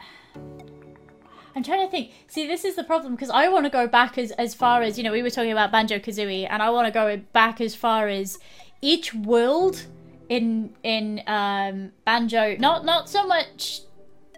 I'm 1.56 1.64
trying 1.64 1.86
to 1.86 1.90
think. 1.90 2.12
See, 2.28 2.48
this 2.48 2.66
is 2.66 2.76
the 2.76 2.84
problem 2.84 3.16
because 3.16 3.30
I 3.30 3.48
want 3.48 3.66
to 3.66 3.70
go 3.70 3.88
back 3.88 4.18
as 4.18 4.32
as 4.32 4.54
far 4.54 4.82
as 4.82 4.98
you 4.98 5.04
know. 5.04 5.12
We 5.12 5.24
were 5.24 5.30
talking 5.30 5.52
about 5.52 5.72
Banjo 5.72 6.00
Kazooie, 6.00 6.48
and 6.50 6.62
I 6.62 6.70
want 6.70 6.88
to 6.88 6.92
go 6.92 7.18
back 7.32 7.62
as 7.62 7.76
far 7.76 8.08
as 8.08 8.38
each 8.82 9.14
world 9.14 9.86
in 10.30 10.76
in 10.84 11.22
um, 11.28 11.92
Banjo. 12.04 12.58
Not 12.58 12.84
not 12.84 13.10
so 13.10 13.26
much 13.26 13.82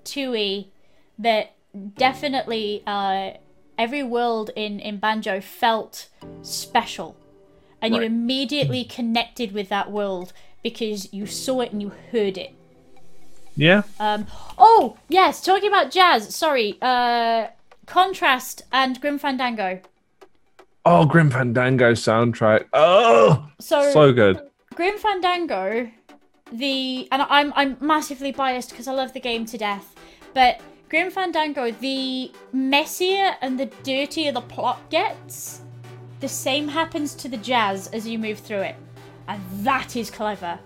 Tooie, 0.04 0.68
but 1.18 1.52
definitely 1.96 2.84
uh, 2.86 3.32
every 3.78 4.04
world 4.04 4.50
in 4.56 4.80
in 4.80 4.98
Banjo 4.98 5.42
felt 5.42 6.10
special 6.42 7.16
and 7.82 7.96
you 7.96 8.02
immediately 8.02 8.84
connected 8.84 9.52
with 9.52 9.70
that 9.70 9.92
world 9.92 10.34
because 10.64 11.14
you 11.14 11.26
saw 11.26 11.62
it 11.62 11.72
and 11.72 11.82
you 11.82 11.92
heard 12.12 12.38
it. 12.38 12.54
yeah. 13.56 13.84
Um, 14.00 14.28
oh 14.58 14.98
yes, 15.08 15.42
talking 15.42 15.68
about 15.68 15.92
jazz. 15.92 16.36
Sorry, 16.36 16.78
uh, 16.82 17.48
Contrast 17.86 18.64
and 18.72 19.00
Grim 19.00 19.18
Fandango. 19.18 19.80
Oh, 20.86 21.06
Grim 21.06 21.30
Fandango 21.30 21.94
soundtrack. 21.94 22.66
Oh, 22.74 23.50
So, 23.60 23.92
so 23.92 24.14
good. 24.14 24.42
Grim 24.74 24.98
Fandango, 24.98 25.90
the 26.52 27.08
and 27.12 27.22
I'm 27.24 27.52
I'm 27.56 27.78
massively 27.82 28.32
biased 28.32 28.70
because 28.70 28.88
I 28.88 28.94
love 28.94 29.14
the 29.14 29.20
game 29.20 29.46
to 29.48 29.58
death, 29.58 29.96
but 30.34 30.62
Grim 30.90 31.12
Fandango, 31.12 31.72
the 31.72 32.32
messier 32.54 33.36
and 33.42 33.60
the 33.60 33.66
dirtier 33.84 34.32
the 34.32 34.42
plot 34.42 34.90
gets, 34.90 35.62
the 36.22 36.30
same 36.30 36.68
happens 36.68 37.14
to 37.16 37.28
the 37.28 37.38
jazz 37.38 37.88
as 37.88 38.08
you 38.08 38.18
move 38.18 38.40
through 38.40 38.62
it, 38.62 38.76
and 39.28 39.42
that 39.66 39.96
is 39.96 40.10
clever. 40.10 40.58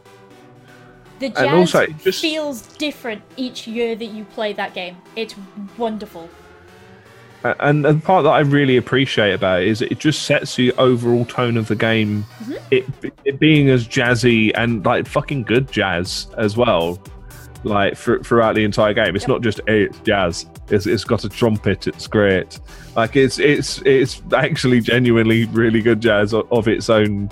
The 1.20 1.30
jazz 1.30 1.38
And 1.40 1.50
also, 1.56 1.86
just- 1.88 2.22
feels 2.22 2.62
different 2.78 3.22
each 3.36 3.68
year 3.68 3.96
that 3.96 4.06
you 4.06 4.24
play 4.26 4.54
that 4.54 4.74
game. 4.74 4.98
It's 5.16 5.36
wonderful. 5.78 6.30
A- 7.44 7.56
And 7.60 7.84
the 7.84 7.96
part 7.96 8.24
that 8.24 8.30
I 8.32 8.40
really 8.42 8.78
appreciate 8.78 9.34
about 9.34 9.64
it 9.64 9.68
is 9.68 9.82
it 9.82 9.98
just 9.98 10.24
sets 10.24 10.56
the 10.56 10.72
overall 10.74 11.26
tone 11.26 11.58
of 11.58 11.68
the 11.68 11.76
game. 11.76 12.24
Mm-hmm. 12.44 12.54
It, 12.70 12.86
it 13.26 13.40
being 13.40 13.70
as 13.70 13.88
jazzy 13.88 14.52
and 14.54 14.86
like 14.86 15.08
fucking 15.08 15.44
good 15.44 15.72
jazz 15.72 16.28
as 16.38 16.56
well, 16.58 17.00
like 17.64 17.96
thr- 17.98 18.18
throughout 18.24 18.56
the 18.56 18.64
entire 18.64 18.94
game. 18.94 19.16
It's 19.16 19.24
Yep. 19.24 19.30
not 19.30 19.42
just 19.42 19.62
hey, 19.68 19.84
it's 19.84 20.00
jazz. 20.00 20.46
It's, 20.70 20.86
it's 20.88 21.04
got 21.04 21.24
a 21.24 21.30
trumpet. 21.30 21.88
It's 21.88 22.08
great. 22.08 22.60
Like 22.96 23.16
it's 23.16 23.40
it's 23.40 23.82
it's 23.86 24.22
actually 24.34 24.82
genuinely 24.82 25.46
really 25.46 25.82
good 25.82 26.02
jazz 26.02 26.34
of, 26.34 26.52
of 26.52 26.68
its 26.68 26.90
own 26.90 27.30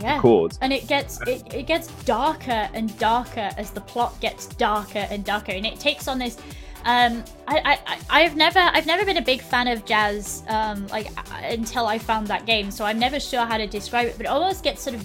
Yeah. 0.00 0.18
chords. 0.20 0.58
and 0.60 0.72
it 0.72 0.86
gets 0.86 1.20
it, 1.26 1.42
it 1.54 1.66
gets 1.66 1.88
darker 2.04 2.68
and 2.74 2.96
darker 2.98 3.50
as 3.56 3.70
the 3.70 3.80
plot 3.80 4.18
gets 4.20 4.46
darker 4.46 5.06
and 5.10 5.24
darker 5.24 5.52
and 5.52 5.64
it 5.64 5.80
takes 5.80 6.06
on 6.06 6.18
this 6.18 6.36
um 6.84 7.24
I, 7.48 7.56
I 7.64 7.78
I- 7.86 7.98
i've 8.22 8.36
never 8.36 8.58
i've 8.60 8.86
never 8.86 9.04
been 9.04 9.16
a 9.16 9.22
big 9.22 9.40
fan 9.40 9.66
of 9.68 9.84
jazz 9.86 10.44
um 10.48 10.86
like 10.88 11.08
uh, 11.16 11.46
until 11.48 11.86
i 11.86 11.98
found 11.98 12.26
that 12.28 12.44
game 12.46 12.70
so 12.70 12.84
i'm 12.84 12.98
never 12.98 13.18
sure 13.18 13.44
how 13.46 13.56
to 13.56 13.66
describe 13.66 14.06
it 14.08 14.16
but 14.18 14.26
it 14.26 14.28
almost 14.28 14.62
gets 14.62 14.82
sort 14.82 14.94
of 14.94 15.04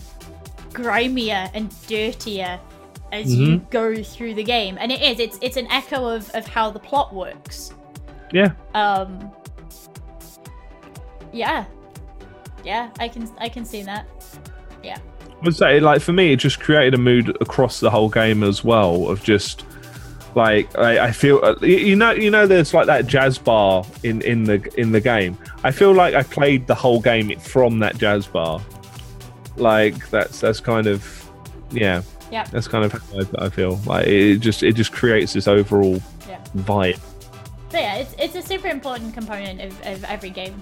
grimier 0.73 1.49
and 1.53 1.73
dirtier 1.87 2.59
as 3.11 3.33
you 3.35 3.57
go 3.69 4.01
through 4.03 4.33
the 4.33 4.43
game 4.43 4.77
and 4.79 4.91
it 4.91 5.01
is 5.01 5.19
it's 5.19 5.37
it's 5.41 5.57
an 5.57 5.67
echo 5.67 6.07
of 6.07 6.29
of 6.31 6.47
how 6.47 6.69
the 6.69 6.79
plot 6.79 7.13
works 7.13 7.73
Yeah. 8.31 8.51
um 8.73 9.31
yeah 11.33 11.65
yeah 12.63 12.89
i 12.99 13.07
can 13.07 13.29
i 13.39 13.49
can 13.49 13.65
see 13.65 13.83
that 13.83 14.05
yeah 14.83 14.97
I 15.41 15.45
would 15.45 15.55
say, 15.55 15.79
like 15.79 16.03
for 16.03 16.13
me, 16.13 16.33
it 16.33 16.35
just 16.35 16.59
created 16.59 16.93
a 16.93 16.99
mood 16.99 17.35
across 17.41 17.79
the 17.79 17.89
whole 17.89 18.09
game 18.09 18.43
as 18.43 18.63
well 18.63 19.09
of 19.09 19.23
just 19.23 19.65
like 20.35 20.77
I, 20.77 21.07
I 21.07 21.11
feel 21.11 21.39
uh, 21.41 21.55
you 21.61 21.95
know 21.95 22.11
you 22.11 22.29
know 22.29 22.45
there's 22.45 22.75
like 22.75 22.85
that 22.85 23.07
jazz 23.07 23.39
bar 23.39 23.83
in 24.03 24.21
in 24.21 24.43
the 24.43 24.61
in 24.79 24.91
the 24.91 25.01
game. 25.01 25.35
I 25.63 25.71
feel 25.71 25.93
like 25.93 26.13
I 26.13 26.21
played 26.21 26.67
the 26.67 26.75
whole 26.75 27.01
game 27.01 27.39
from 27.39 27.79
that 27.79 27.97
jazz 27.97 28.27
bar. 28.27 28.61
Like 29.57 30.11
that's 30.11 30.39
that's 30.41 30.59
kind 30.59 30.85
of 30.85 31.27
yeah. 31.71 32.03
Yeah. 32.31 32.45
That's 32.45 32.67
kind 32.67 32.85
of 32.85 32.91
how 32.93 32.99
I, 33.39 33.45
I 33.45 33.49
feel 33.49 33.75
like 33.85 34.07
it 34.07 34.37
just 34.37 34.63
it 34.63 34.73
just 34.73 34.91
creates 34.91 35.33
this 35.33 35.47
overall 35.47 36.01
Yeah. 36.29 36.41
vibe. 36.57 36.99
But 37.71 37.81
yeah, 37.81 37.95
it's, 37.97 38.15
it's 38.19 38.35
a 38.35 38.41
super 38.41 38.67
important 38.67 39.13
component 39.13 39.61
of, 39.61 39.71
of 39.87 40.03
every 40.05 40.29
game. 40.29 40.61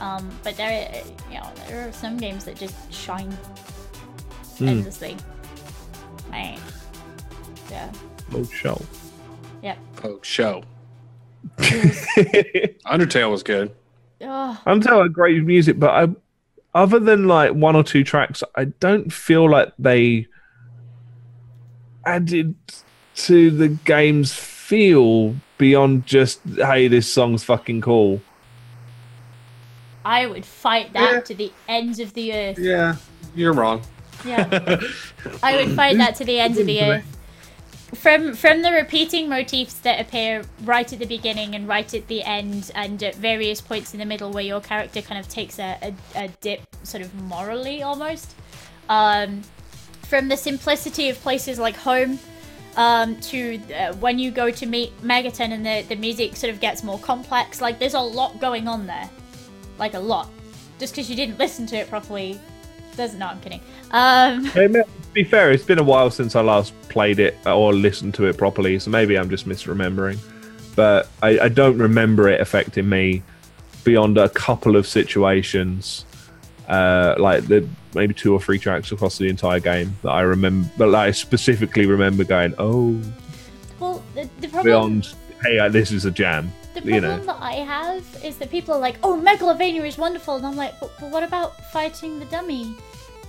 Um, 0.00 0.28
but 0.42 0.56
there, 0.56 0.68
are- 0.88 1.30
you 1.32 1.38
know, 1.40 1.50
there 1.68 1.88
are 1.88 1.92
some 1.92 2.16
games 2.16 2.44
that 2.46 2.56
just 2.56 2.74
shine 2.92 3.30
Hmm. 4.58 4.68
endlessly. 4.68 5.16
Man. 6.30 6.58
Yeah. 7.70 7.90
Poke 8.30 8.52
show. 8.52 8.80
Yep. 9.62 9.78
Poke 9.96 10.24
show. 10.24 10.62
Undertale 11.58 13.30
was 13.30 13.42
good. 13.42 13.72
Oh, 14.20 14.60
Undertale 14.66 15.02
had 15.02 15.12
great 15.12 15.42
music, 15.44 15.78
but 15.78 15.90
I, 15.90 16.08
other 16.78 16.98
than 16.98 17.26
like 17.26 17.52
one 17.52 17.76
or 17.76 17.82
two 17.84 18.04
tracks, 18.04 18.42
I 18.56 18.64
don't 18.66 19.12
feel 19.12 19.48
like 19.50 19.72
they 19.78 20.26
added 22.06 22.54
to 23.16 23.50
the 23.50 23.68
game's 23.68 24.32
feel 24.34 25.36
beyond 25.58 26.06
just 26.06 26.40
hey, 26.56 26.88
this 26.88 27.10
song's 27.12 27.44
fucking 27.44 27.80
cool. 27.80 28.20
I 30.04 30.26
would 30.26 30.44
fight 30.44 30.92
that 30.92 31.12
Yeah. 31.12 31.20
to 31.20 31.34
the 31.34 31.52
ends 31.68 31.98
of 31.98 32.12
the 32.14 32.32
earth. 32.34 32.58
Yeah, 32.58 32.96
you're 33.34 33.52
wrong. 33.52 33.82
Yeah. 34.24 34.80
I 35.42 35.56
would 35.56 35.74
fight 35.76 35.96
that 35.98 36.14
to 36.16 36.24
the 36.24 36.40
ends 36.40 36.58
of 36.58 36.66
the 36.66 36.80
earth. 36.82 37.04
From 37.94 38.34
from 38.34 38.62
the 38.62 38.72
repeating 38.72 39.28
motifs 39.28 39.74
that 39.80 40.00
appear 40.00 40.42
right 40.64 40.90
at 40.92 40.98
the 40.98 41.06
beginning 41.06 41.54
and 41.54 41.68
right 41.68 41.92
at 41.94 42.08
the 42.08 42.22
end, 42.22 42.70
and 42.74 43.00
at 43.02 43.14
various 43.14 43.60
points 43.60 43.94
in 43.94 44.00
the 44.00 44.04
middle, 44.06 44.30
where 44.32 44.42
your 44.42 44.60
character 44.60 45.00
kind 45.00 45.20
of 45.20 45.28
takes 45.28 45.58
a, 45.58 45.78
a, 45.80 46.24
a 46.24 46.28
dip, 46.40 46.62
sort 46.82 47.02
of 47.04 47.14
morally 47.14 47.82
almost. 47.82 48.34
Um, 48.88 49.42
from 50.06 50.28
the 50.28 50.36
simplicity 50.36 51.08
of 51.08 51.20
places 51.20 51.58
like 51.58 51.76
home, 51.76 52.18
um, 52.76 53.20
to 53.20 53.60
uh, 53.74 53.94
when 53.94 54.18
you 54.18 54.30
go 54.30 54.50
to 54.50 54.66
meet 54.66 54.92
Mettaton 55.02 55.52
and 55.52 55.64
the 55.64 55.84
the 55.88 55.96
music 55.96 56.36
sort 56.36 56.52
of 56.52 56.60
gets 56.60 56.82
more 56.82 56.98
complex. 56.98 57.60
Like 57.60 57.78
there's 57.78 57.94
a 57.94 58.00
lot 58.00 58.40
going 58.40 58.68
on 58.68 58.86
there, 58.86 59.08
like 59.78 59.94
a 59.94 59.98
lot. 59.98 60.28
Just 60.78 60.94
because 60.94 61.08
you 61.08 61.16
didn't 61.16 61.38
listen 61.38 61.66
to 61.66 61.76
it 61.76 61.88
properly 61.88 62.40
doesn't. 62.96 63.18
No, 63.18 63.26
I'm 63.26 63.40
kidding. 63.40 63.60
Um, 63.90 64.44
Hey, 64.46 64.68
to 64.68 64.84
be 65.12 65.24
fair, 65.24 65.52
it's 65.52 65.64
been 65.64 65.78
a 65.78 65.84
while 65.84 66.10
since 66.10 66.34
I 66.34 66.40
last 66.40 66.72
played 66.88 67.18
it 67.20 67.36
or 67.46 67.72
listened 67.72 68.14
to 68.14 68.26
it 68.26 68.36
properly, 68.36 68.78
so 68.78 68.90
maybe 68.90 69.16
I'm 69.16 69.30
just 69.30 69.48
misremembering. 69.48 70.18
But 70.74 71.08
I, 71.22 71.38
I 71.38 71.48
don't 71.48 71.78
remember 71.78 72.28
it 72.28 72.40
affecting 72.40 72.88
me 72.88 73.22
beyond 73.84 74.18
a 74.18 74.28
couple 74.30 74.76
of 74.76 74.86
situations, 74.88 76.04
uh, 76.68 77.14
like 77.18 77.46
the 77.46 77.68
maybe 77.94 78.14
two 78.14 78.32
or 78.32 78.40
three 78.40 78.58
tracks 78.58 78.92
across 78.92 79.18
the 79.18 79.28
entire 79.28 79.60
game 79.60 79.96
that 80.02 80.10
I 80.10 80.22
remember, 80.22 80.68
but 80.76 80.88
like, 80.88 81.08
I 81.08 81.10
specifically 81.10 81.86
remember 81.86 82.24
going, 82.24 82.54
oh, 82.58 83.00
well, 83.78 84.02
the, 84.14 84.28
the 84.40 84.48
problem. 84.48 84.64
beyond, 84.64 85.14
hey, 85.42 85.58
uh, 85.58 85.68
this 85.68 85.92
is 85.92 86.04
a 86.04 86.10
jam. 86.10 86.52
The 86.74 86.80
you 86.80 87.00
problem 87.00 87.20
know. 87.20 87.24
that 87.26 87.40
I 87.40 87.54
have 87.54 88.04
is 88.24 88.36
that 88.38 88.50
people 88.50 88.74
are 88.74 88.80
like, 88.80 88.96
"Oh, 89.04 89.20
Megalovania 89.24 89.86
is 89.86 89.96
wonderful," 89.96 90.34
and 90.34 90.44
I'm 90.44 90.56
like, 90.56 90.78
"But, 90.80 90.90
but 90.98 91.10
what 91.10 91.22
about 91.22 91.70
fighting 91.70 92.18
the 92.18 92.24
dummy? 92.24 92.74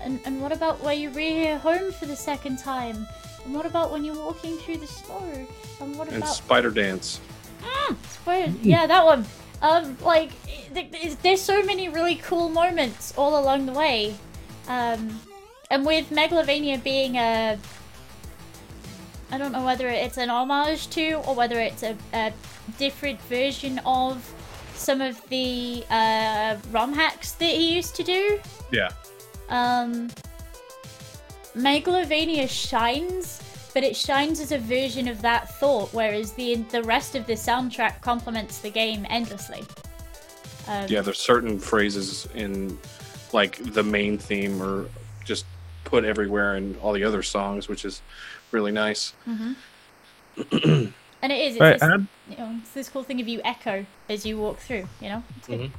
And 0.02 0.20
and 0.26 0.42
what 0.42 0.52
about 0.52 0.82
where 0.82 0.96
you 0.96 1.12
rear 1.12 1.60
home 1.60 1.92
for 1.92 2.08
the 2.08 2.16
second 2.16 2.58
time? 2.58 3.08
And 3.46 3.54
what 3.54 3.68
about 3.68 3.92
when 3.92 4.04
you're 4.04 4.16
walking 4.16 4.58
through 4.58 4.78
the 4.78 4.88
snow? 4.88 5.22
And 5.80 5.96
what 5.96 6.08
And 6.08 6.18
about 6.18 6.34
Spider 6.34 6.72
Dance. 6.72 7.20
Spoilers. 8.10 8.56
Yeah, 8.64 8.88
that 8.88 9.06
one. 9.06 9.26
Um, 9.62 9.98
like, 10.02 10.32
th- 10.74 10.92
th- 10.92 11.18
there's 11.20 11.42
so 11.42 11.62
many 11.64 11.90
really 11.90 12.16
cool 12.16 12.50
moments 12.50 13.14
all 13.18 13.40
along 13.40 13.68
the 13.68 13.74
way. 13.74 14.16
Um, 14.68 15.20
and 15.70 15.86
with 15.86 16.10
Megalovania 16.10 16.84
being 16.84 17.18
a. 17.18 17.58
I 19.32 19.38
don't 19.38 19.52
know 19.52 19.66
whether 19.66 19.88
it's 19.88 20.18
an 20.18 20.30
homage 20.30 20.88
to 20.92 21.14
or 21.28 21.34
whether 21.34 21.60
it's 21.60 21.82
a, 21.84 21.98
a 22.14 22.32
different 22.78 23.20
version 23.24 23.80
of 23.86 24.24
some 24.76 25.02
of 25.02 25.20
the 25.30 25.84
uh, 25.90 26.58
ROM 26.72 26.94
hacks 26.94 27.32
that 27.34 27.50
he 27.50 27.76
used 27.76 27.96
to 27.96 28.04
do. 28.04 28.40
Yeah. 28.72 28.92
Um, 29.50 30.10
Megalovania 31.56 32.48
shines, 32.50 33.42
but 33.74 33.84
it 33.84 33.96
shines 33.96 34.40
as 34.40 34.52
a 34.52 34.60
version 34.60 35.08
of 35.08 35.22
that 35.22 35.58
thought, 35.60 35.94
whereas 35.94 36.34
the 36.34 36.56
the 36.72 36.84
rest 36.84 37.16
of 37.16 37.26
the 37.26 37.34
soundtrack 37.34 38.02
complements 38.02 38.60
the 38.60 38.70
game 38.70 39.06
endlessly. 39.10 39.64
Um, 40.68 40.86
Yeah, 40.88 41.02
there's 41.02 41.20
certain 41.20 41.60
phrases 41.60 42.28
in 42.36 42.78
like 43.36 43.58
the 43.74 43.84
main 43.84 44.18
theme 44.18 44.62
or 44.62 44.88
just 45.24 45.46
put 45.84 46.04
everywhere 46.06 46.56
in 46.56 46.76
all 46.82 46.94
the 46.94 47.04
other 47.04 47.22
songs, 47.22 47.68
which 47.68 47.86
is 47.86 48.02
really 48.52 48.72
nice. 48.72 49.14
and 49.28 49.64
it 51.22 51.32
is. 51.32 51.56
It's, 51.56 51.60
Right, 51.62 51.74
this, 51.74 51.82
and 51.84 52.08
you 52.30 52.38
know, 52.38 52.56
it's 52.62 52.72
this 52.72 52.90
cool 52.90 53.04
thing 53.04 53.22
of 53.22 53.28
you 53.28 53.42
echo 53.44 53.86
as 54.10 54.26
you 54.26 54.38
walk 54.38 54.58
through. 54.60 54.88
You 55.02 55.10
know. 55.10 55.24
It's 55.38 55.48
good. 55.48 55.60
Mhm. 55.60 55.72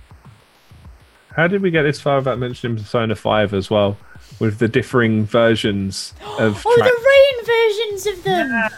how 1.35 1.47
did 1.47 1.61
we 1.61 1.71
get 1.71 1.83
this 1.83 2.01
far 2.01 2.17
without 2.19 2.39
mentioning 2.39 2.77
Persona 2.79 3.15
5 3.15 3.53
as 3.55 3.69
well? 3.71 3.97
With 4.39 4.59
the 4.59 4.69
differing 4.69 5.25
versions 5.27 6.15
of 6.39 6.63
Oh, 6.67 6.77
tracks? 6.77 6.91
the 6.91 7.09
rain 7.13 7.37
versions 7.57 8.07
of 8.07 8.25
them. 8.25 8.71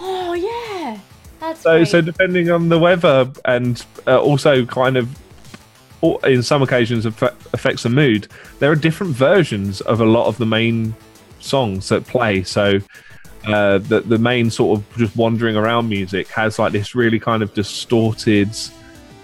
Oh 0.00 0.32
yeah, 0.34 0.98
that's 1.40 1.60
So, 1.62 1.78
great. 1.78 1.88
so 1.88 2.00
depending 2.00 2.50
on 2.50 2.68
the 2.68 2.78
weather 2.78 3.30
and 3.44 3.84
uh, 4.06 4.20
also 4.20 4.64
kind 4.66 4.96
of, 4.96 5.08
or 6.06 6.26
in 6.28 6.42
some 6.42 6.62
occasions, 6.62 7.06
affects 7.06 7.82
the 7.82 7.88
mood. 7.88 8.28
There 8.58 8.70
are 8.70 8.76
different 8.76 9.14
versions 9.14 9.80
of 9.82 10.00
a 10.00 10.04
lot 10.04 10.26
of 10.26 10.38
the 10.38 10.46
main 10.46 10.94
songs 11.40 11.88
that 11.88 12.06
play. 12.06 12.42
So, 12.42 12.80
uh, 13.46 13.78
the 13.78 14.00
the 14.00 14.18
main 14.18 14.50
sort 14.50 14.78
of 14.78 14.96
just 14.96 15.16
wandering 15.16 15.56
around 15.56 15.88
music 15.88 16.28
has 16.28 16.58
like 16.58 16.72
this 16.72 16.94
really 16.94 17.18
kind 17.18 17.42
of 17.42 17.54
distorted, 17.54 18.50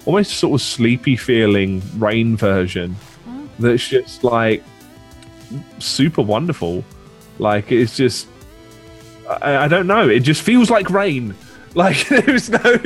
almost 0.04 0.34
sort 0.34 0.60
of 0.60 0.64
sleepy 0.64 1.16
feeling 1.16 1.82
rain 1.96 2.36
version. 2.36 2.96
Mm. 3.28 3.48
That's 3.58 3.88
just 3.88 4.24
like 4.24 4.62
super 5.78 6.22
wonderful. 6.22 6.84
Like 7.38 7.72
it's 7.72 7.96
just 7.96 8.28
I, 9.28 9.64
I 9.64 9.68
don't 9.68 9.86
know. 9.86 10.08
It 10.08 10.20
just 10.20 10.42
feels 10.42 10.70
like 10.70 10.90
rain. 10.90 11.34
Like 11.74 12.06
there's 12.08 12.50
no, 12.50 12.76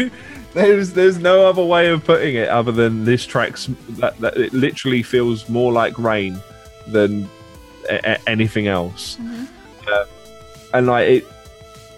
there's 0.57 0.93
there's 0.95 1.19
no 1.19 1.47
other 1.47 1.63
way 1.65 1.89
of 1.89 2.03
putting 2.05 2.35
it 2.35 2.49
other 2.49 2.73
than 2.73 3.05
this 3.05 3.27
track's 3.27 3.69
that, 4.01 4.19
that 4.19 4.37
it 4.37 4.53
literally 4.55 5.03
feels 5.03 5.49
more 5.49 5.71
like 5.73 5.99
rain 5.99 6.39
than 6.89 7.29
a- 7.91 8.13
a- 8.13 8.29
anything 8.29 8.67
else. 8.67 9.19
Mhm. 9.21 9.47
Uh, 9.87 10.05
and 10.75 10.87
like 10.87 11.09
it, 11.09 11.27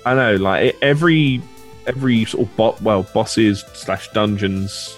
I 0.05 0.15
know 0.15 0.35
like 0.37 0.65
it, 0.71 0.79
every 0.83 1.41
every 1.87 2.25
sort 2.25 2.47
of 2.49 2.57
bot 2.57 2.83
well 2.83 3.05
bosses 3.15 3.65
slash 3.75 4.09
dungeons 4.11 4.97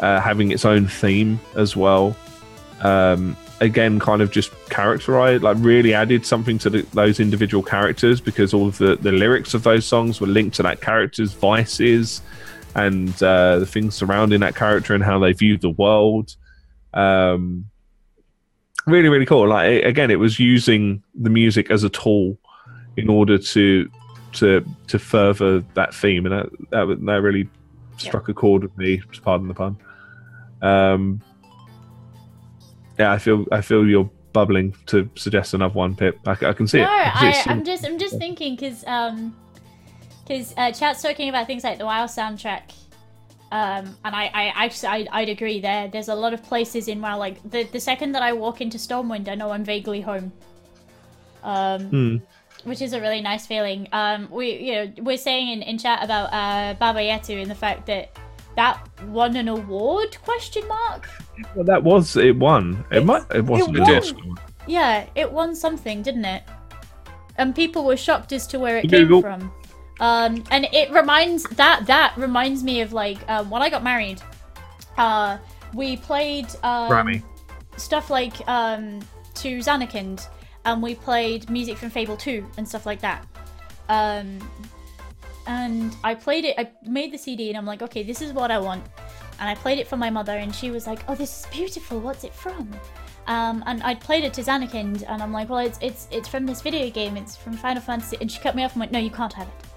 uh, 0.00 0.20
having 0.20 0.52
its 0.52 0.64
own 0.64 0.86
theme 0.86 1.40
as 1.56 1.74
well. 1.74 2.14
Um, 2.82 3.36
again, 3.60 3.98
kind 3.98 4.22
of 4.22 4.30
just 4.30 4.52
characterized, 4.68 5.42
like 5.42 5.56
really 5.58 5.92
added 5.94 6.24
something 6.24 6.58
to 6.58 6.70
the, 6.70 6.82
those 6.92 7.18
individual 7.18 7.64
characters 7.64 8.20
because 8.20 8.54
all 8.54 8.68
of 8.68 8.78
the, 8.78 8.94
the 8.96 9.10
lyrics 9.10 9.54
of 9.54 9.64
those 9.64 9.84
songs 9.84 10.20
were 10.20 10.28
linked 10.28 10.54
to 10.56 10.62
that 10.62 10.80
character's 10.80 11.32
vices 11.32 12.20
and 12.78 13.22
uh, 13.22 13.58
the 13.58 13.66
things 13.66 13.94
surrounding 13.94 14.40
that 14.40 14.54
character 14.54 14.94
and 14.94 15.02
how 15.02 15.18
they 15.18 15.32
view 15.32 15.58
the 15.58 15.70
world. 15.70 16.36
Um, 16.94 17.66
really, 18.86 19.08
really 19.08 19.26
cool. 19.26 19.48
Like 19.48 19.84
again, 19.84 20.10
it 20.10 20.18
was 20.18 20.38
using 20.38 21.02
the 21.14 21.30
music 21.30 21.70
as 21.70 21.84
a 21.84 21.88
tool 21.88 22.38
in 22.96 23.08
order 23.08 23.38
to 23.38 23.90
to 24.34 24.64
to 24.86 24.98
further 24.98 25.60
that 25.74 25.94
theme, 25.94 26.26
and 26.26 26.34
that 26.34 26.46
that, 26.70 26.86
that 27.06 27.22
really 27.22 27.48
struck 27.96 28.28
a 28.28 28.34
chord 28.34 28.62
with 28.62 28.76
me. 28.76 29.02
Pardon 29.22 29.48
the 29.48 29.54
pun. 29.54 29.76
Um, 30.62 31.20
yeah, 32.98 33.12
I 33.12 33.18
feel 33.18 33.46
I 33.52 33.60
feel 33.60 33.86
you're 33.86 34.10
bubbling 34.32 34.74
to 34.86 35.08
suggest 35.16 35.54
another 35.54 35.74
one, 35.74 35.96
Pip. 35.96 36.18
I, 36.26 36.32
I 36.32 36.52
can 36.52 36.68
see 36.68 36.78
No, 36.78 36.84
it. 36.84 36.88
I 36.88 37.10
can 37.10 37.20
see 37.20 37.26
I, 37.26 37.40
it. 37.40 37.46
I'm 37.48 37.64
just 37.64 37.84
I'm 37.84 37.98
just 37.98 38.18
thinking 38.18 38.54
because 38.54 38.84
um 38.86 39.36
because 40.28 40.54
uh, 40.56 40.70
chat's 40.72 41.00
talking 41.02 41.28
about 41.30 41.46
things 41.46 41.64
like 41.64 41.78
the 41.78 41.86
WoW 41.86 42.04
soundtrack. 42.06 42.72
Um, 43.50 43.96
and 44.04 44.14
I, 44.14 44.30
I 44.34 44.52
actually, 44.66 44.88
I'd, 44.88 45.08
I'd 45.10 45.28
agree 45.30 45.58
there. 45.60 45.88
There's 45.88 46.08
a 46.08 46.14
lot 46.14 46.34
of 46.34 46.42
places 46.42 46.86
in 46.86 47.00
WoW, 47.00 47.16
like 47.18 47.42
the, 47.50 47.64
the 47.64 47.80
second 47.80 48.12
that 48.12 48.22
I 48.22 48.34
walk 48.34 48.60
into 48.60 48.76
Stormwind, 48.76 49.28
I 49.28 49.34
know 49.34 49.50
I'm 49.50 49.64
vaguely 49.64 50.02
home. 50.02 50.30
Um, 51.42 51.84
Hmm. 51.88 52.16
which 52.64 52.82
is 52.82 52.92
a 52.92 53.00
really 53.00 53.20
nice 53.22 53.46
feeling. 53.46 53.88
Um, 53.92 54.28
we, 54.30 54.50
you 54.58 54.72
know, 54.74 54.92
we're 54.98 55.16
saying 55.16 55.48
in, 55.50 55.62
in 55.62 55.78
chat 55.78 56.04
about 56.04 56.26
uh, 56.32 56.74
Baba 56.74 56.98
Yetu 56.98 57.40
and 57.40 57.50
the 57.50 57.54
fact 57.54 57.86
that 57.86 58.18
that 58.56 58.86
won 59.06 59.36
an 59.36 59.46
award? 59.48 60.18
Question 60.24 60.66
mark. 60.66 61.08
Well, 61.54 61.64
that 61.64 61.82
was 61.82 62.16
it. 62.16 62.36
Won. 62.36 62.84
It 62.90 63.04
might. 63.04 63.22
It 63.32 63.44
wasn't 63.44 63.76
it 63.76 63.82
a 63.82 63.84
disc. 63.86 64.16
Yeah, 64.66 65.06
it 65.14 65.30
won 65.30 65.54
something, 65.54 66.02
didn't 66.02 66.24
it? 66.24 66.42
And 67.36 67.54
people 67.54 67.84
were 67.84 67.96
shocked 67.96 68.32
as 68.32 68.46
to 68.48 68.58
where 68.58 68.78
it 68.78 68.90
Google. 68.90 69.22
came 69.22 69.38
from. 69.40 69.52
Um, 70.00 70.44
and 70.50 70.68
it 70.72 70.90
reminds 70.90 71.42
that 71.44 71.86
that 71.86 72.16
reminds 72.16 72.62
me 72.62 72.80
of 72.80 72.92
like 72.92 73.18
um, 73.28 73.50
when 73.50 73.62
I 73.62 73.70
got 73.70 73.82
married. 73.82 74.22
Uh, 74.96 75.38
we 75.74 75.96
played 75.96 76.46
um, 76.62 77.22
stuff 77.76 78.10
like 78.10 78.46
um, 78.48 79.00
to 79.34 79.58
Xanakind, 79.58 80.26
and 80.64 80.82
we 80.82 80.94
played 80.94 81.48
music 81.50 81.76
from 81.76 81.90
Fable 81.90 82.16
2 82.16 82.46
and 82.56 82.66
stuff 82.66 82.86
like 82.86 83.00
that. 83.00 83.26
Um, 83.88 84.38
and 85.46 85.96
I 86.04 86.14
played 86.14 86.44
it. 86.44 86.54
I 86.58 86.70
made 86.86 87.12
the 87.12 87.18
CD, 87.18 87.48
and 87.48 87.56
I'm 87.56 87.66
like, 87.66 87.82
okay, 87.82 88.02
this 88.02 88.20
is 88.20 88.32
what 88.32 88.50
I 88.50 88.58
want. 88.58 88.84
And 89.40 89.48
I 89.48 89.54
played 89.54 89.78
it 89.78 89.86
for 89.86 89.96
my 89.96 90.10
mother, 90.10 90.36
and 90.36 90.54
she 90.54 90.70
was 90.70 90.86
like, 90.86 91.00
"Oh, 91.08 91.14
this 91.14 91.40
is 91.40 91.46
beautiful. 91.46 92.00
What's 92.00 92.24
it 92.24 92.34
from?" 92.34 92.70
Um, 93.26 93.62
and 93.66 93.82
I 93.82 93.94
played 93.94 94.24
it 94.24 94.34
to 94.34 94.42
Xanakind, 94.42 95.04
and 95.08 95.22
I'm 95.22 95.32
like, 95.32 95.48
"Well, 95.48 95.60
it's 95.60 95.78
it's 95.80 96.08
it's 96.10 96.28
from 96.28 96.44
this 96.44 96.60
video 96.60 96.90
game. 96.90 97.16
It's 97.16 97.36
from 97.36 97.54
Final 97.54 97.80
Fantasy." 97.80 98.18
And 98.20 98.30
she 98.30 98.40
cut 98.40 98.56
me 98.56 98.64
off 98.64 98.72
and 98.72 98.80
went, 98.80 98.92
"No, 98.92 98.98
you 98.98 99.10
can't 99.10 99.32
have 99.32 99.48
it." 99.48 99.67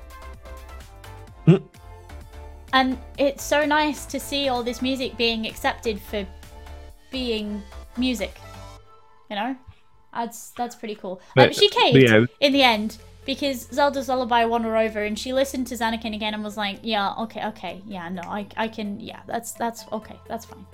Hmm. 1.45 1.55
and 2.73 2.97
it's 3.17 3.43
so 3.43 3.65
nice 3.65 4.05
to 4.05 4.19
see 4.19 4.47
all 4.49 4.63
this 4.63 4.81
music 4.81 5.17
being 5.17 5.45
accepted 5.47 5.99
for 5.99 6.25
being 7.11 7.61
music. 7.97 8.33
You 9.29 9.35
know, 9.37 9.55
that's 10.13 10.51
that's 10.51 10.75
pretty 10.75 10.95
cool. 10.95 11.19
Um, 11.37 11.47
But- 11.47 11.55
she 11.55 11.67
caved 11.69 11.97
yeah. 11.97 12.25
in 12.39 12.53
the 12.53 12.63
end 12.63 12.97
because 13.25 13.67
Zelda's 13.71 14.07
Lullaby 14.09 14.45
won 14.45 14.63
her 14.63 14.75
over, 14.77 15.03
and 15.03 15.17
she 15.17 15.31
listened 15.33 15.67
to 15.67 15.75
Xanakin 15.75 16.15
again 16.15 16.33
and 16.33 16.43
was 16.43 16.57
like, 16.57 16.79
"Yeah, 16.81 17.13
okay, 17.19 17.45
okay, 17.47 17.81
yeah, 17.87 18.09
no, 18.09 18.21
I, 18.23 18.47
I 18.57 18.67
can, 18.67 18.99
yeah, 18.99 19.19
that's 19.27 19.51
that's 19.53 19.85
okay, 19.91 20.15
that's 20.27 20.45
fine." 20.45 20.65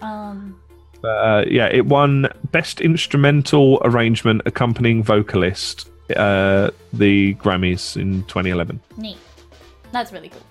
Um, 0.00 0.60
Uh, 1.04 1.44
yeah, 1.48 1.66
it 1.66 1.86
won 1.86 2.26
Best 2.50 2.80
Instrumental 2.80 3.80
Arrangement 3.84 4.42
Accompanying 4.46 5.02
Vocalist, 5.04 5.88
uh, 6.16 6.70
the 6.92 7.34
Grammys 7.34 7.96
in 7.96 8.24
2011. 8.24 8.80
neat. 8.96 9.16
That's 9.92 10.12
really 10.12 10.28
cool. 10.28 10.42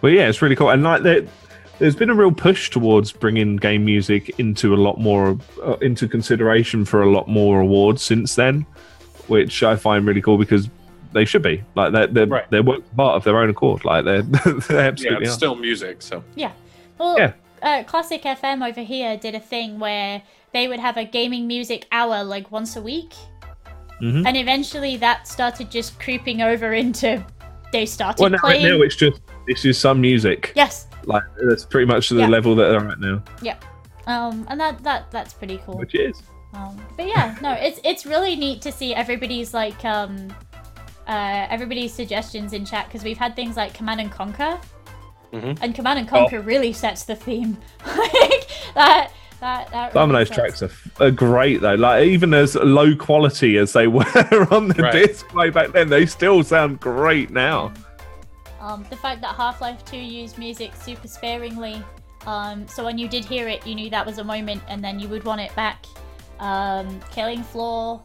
But 0.00 0.08
yeah, 0.08 0.28
it's 0.28 0.42
really 0.42 0.56
cool. 0.56 0.70
And 0.70 0.82
like, 0.82 1.02
there, 1.02 1.22
there's 1.78 1.96
been 1.96 2.10
a 2.10 2.14
real 2.14 2.32
push 2.32 2.70
towards 2.70 3.12
bringing 3.12 3.56
game 3.56 3.84
music 3.84 4.38
into 4.38 4.74
a 4.74 4.76
lot 4.76 4.98
more 5.00 5.38
uh, 5.62 5.76
into 5.76 6.06
consideration 6.08 6.84
for 6.84 7.02
a 7.02 7.10
lot 7.10 7.28
more 7.28 7.60
awards 7.60 8.02
since 8.02 8.34
then, 8.34 8.66
which 9.28 9.62
I 9.62 9.76
find 9.76 10.06
really 10.06 10.20
cool 10.22 10.38
because 10.38 10.68
they 11.12 11.24
should 11.24 11.42
be 11.42 11.62
like 11.74 11.92
they're 11.92 12.06
they're, 12.08 12.26
Right. 12.26 12.50
they're 12.50 12.62
work 12.62 12.82
part 12.96 13.16
of 13.16 13.24
their 13.24 13.38
own 13.38 13.48
accord. 13.50 13.84
Like 13.84 14.04
they're, 14.04 14.22
they 14.22 14.74
Yeah, 14.74 14.80
absolutely 14.80 15.24
it's 15.26 15.34
are. 15.34 15.36
still 15.38 15.54
music, 15.54 16.02
so 16.02 16.22
Yeah. 16.34 16.52
Well, 16.98 17.16
Yeah. 17.18 17.32
Uh, 17.62 17.82
Classic 17.84 18.22
FM 18.22 18.66
over 18.66 18.82
here 18.82 19.16
did 19.16 19.34
a 19.34 19.40
thing 19.40 19.78
where 19.78 20.22
they 20.52 20.68
would 20.68 20.78
have 20.78 20.96
a 20.98 21.04
gaming 21.04 21.46
music 21.46 21.86
hour 21.90 22.22
like 22.22 22.50
once 22.50 22.76
a 22.76 22.82
week. 22.82 23.12
Mhm. 24.02 24.26
And 24.26 24.36
eventually 24.36 24.98
that 24.98 25.26
started 25.26 25.70
just 25.70 25.98
creeping 25.98 26.42
over 26.42 26.74
into 26.84 27.24
they 27.76 27.86
started 27.86 28.20
Well, 28.22 28.30
now, 28.30 28.38
playing. 28.38 28.62
now 28.64 28.80
it's 28.82 28.96
just 28.96 29.20
this 29.46 29.64
is 29.64 29.78
some 29.78 30.00
music. 30.00 30.52
yes. 30.56 30.86
Like 31.04 31.22
that's 31.48 31.64
pretty 31.64 31.86
much 31.86 32.08
the 32.08 32.16
Yeah. 32.16 32.26
level 32.28 32.54
that 32.56 32.68
they're 32.70 32.88
at 32.88 32.98
now, 33.00 33.22
Yep. 33.42 33.64
Um, 34.08 34.46
and 34.50 34.58
that, 34.60 34.82
that 34.84 35.10
that's 35.10 35.34
pretty 35.34 35.58
cool. 35.64 35.76
which 35.78 35.94
is. 35.94 36.22
Um, 36.54 36.80
but 36.96 37.06
yeah, 37.06 37.36
no, 37.42 37.52
it's 37.52 37.78
it's 37.84 38.06
really 38.06 38.34
neat 38.36 38.62
to 38.62 38.72
see 38.72 38.94
everybody's 38.94 39.52
like 39.52 39.84
um, 39.84 40.28
uh, 41.06 41.46
everybody's 41.50 41.92
suggestions 41.92 42.52
in 42.52 42.64
chat 42.64 42.86
because 42.86 43.04
we've 43.04 43.18
had 43.18 43.36
things 43.36 43.56
like 43.56 43.74
Command 43.74 44.00
and 44.00 44.10
Conquer, 44.10 44.58
Mhm. 45.32 45.58
and 45.60 45.74
Command 45.74 45.98
and 45.98 46.08
Conquer 46.08 46.40
really 46.40 46.72
sets 46.72 47.04
the 47.04 47.14
theme. 47.16 47.58
like 47.86 48.48
that, 48.74 49.10
that, 49.40 49.70
that. 49.70 49.92
Some 49.92 50.10
of 50.10 50.14
really 50.14 50.24
those 50.24 50.34
tracks 50.34 50.62
are, 50.62 50.66
f- 50.66 51.00
are 51.00 51.10
great 51.10 51.60
though. 51.60 51.74
Like 51.74 52.04
even 52.06 52.32
as 52.34 52.54
low 52.54 52.94
quality 52.96 53.56
as 53.58 53.72
they 53.72 53.86
were 53.86 54.04
on 54.50 54.68
the 54.68 54.82
Right. 54.82 54.92
disc 54.92 55.32
way 55.34 55.50
back 55.50 55.72
then, 55.72 55.88
they 55.88 56.06
still 56.06 56.42
sound 56.42 56.80
great 56.80 57.30
now. 57.30 57.72
Um, 58.60 58.84
the 58.90 58.96
fact 58.96 59.20
that 59.20 59.34
Half 59.36 59.60
Life 59.60 59.84
2 59.84 59.96
used 59.96 60.38
music 60.38 60.74
super 60.74 61.06
sparingly, 61.06 61.82
um, 62.26 62.66
so 62.66 62.84
when 62.84 62.98
you 62.98 63.06
did 63.08 63.24
hear 63.24 63.46
it, 63.48 63.64
you 63.66 63.74
knew 63.76 63.90
that 63.90 64.04
was 64.04 64.18
a 64.18 64.24
moment, 64.24 64.60
and 64.68 64.82
then 64.82 64.98
you 64.98 65.08
would 65.08 65.22
want 65.24 65.40
it 65.40 65.54
back. 65.54 65.86
Um, 66.40 66.98
Killing 67.12 67.44
Floor, 67.44 68.02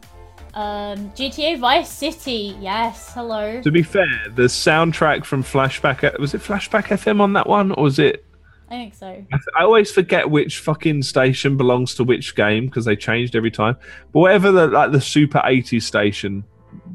um, 0.54 1.10
GTA 1.12 1.58
Vice 1.58 1.90
City, 1.90 2.56
yes, 2.60 3.12
hello. 3.12 3.60
To 3.62 3.70
be 3.72 3.82
fair, 3.82 4.06
the 4.36 4.42
soundtrack 4.44 5.24
from 5.24 5.42
Flashback 5.42 6.16
was 6.20 6.32
it 6.34 6.40
Flashback 6.42 6.84
FM 6.84 7.20
on 7.20 7.32
that 7.32 7.48
one, 7.48 7.72
or 7.72 7.84
was 7.84 7.98
it? 7.98 8.24
I 8.72 8.76
think 8.76 8.94
so. 8.94 9.06
I, 9.06 9.14
th- 9.36 9.42
I 9.54 9.62
always 9.64 9.90
forget 9.92 10.30
which 10.30 10.60
fucking 10.60 11.02
station 11.02 11.56
belongs 11.58 11.94
to 11.96 12.04
which 12.04 12.34
game 12.34 12.66
because 12.66 12.86
they 12.86 12.96
changed 12.96 13.36
every 13.36 13.50
time. 13.50 13.76
But 14.12 14.20
whatever 14.20 14.50
the 14.50 14.66
like 14.68 14.92
the 14.92 15.00
Super 15.00 15.40
80s 15.40 15.82
station 15.82 16.42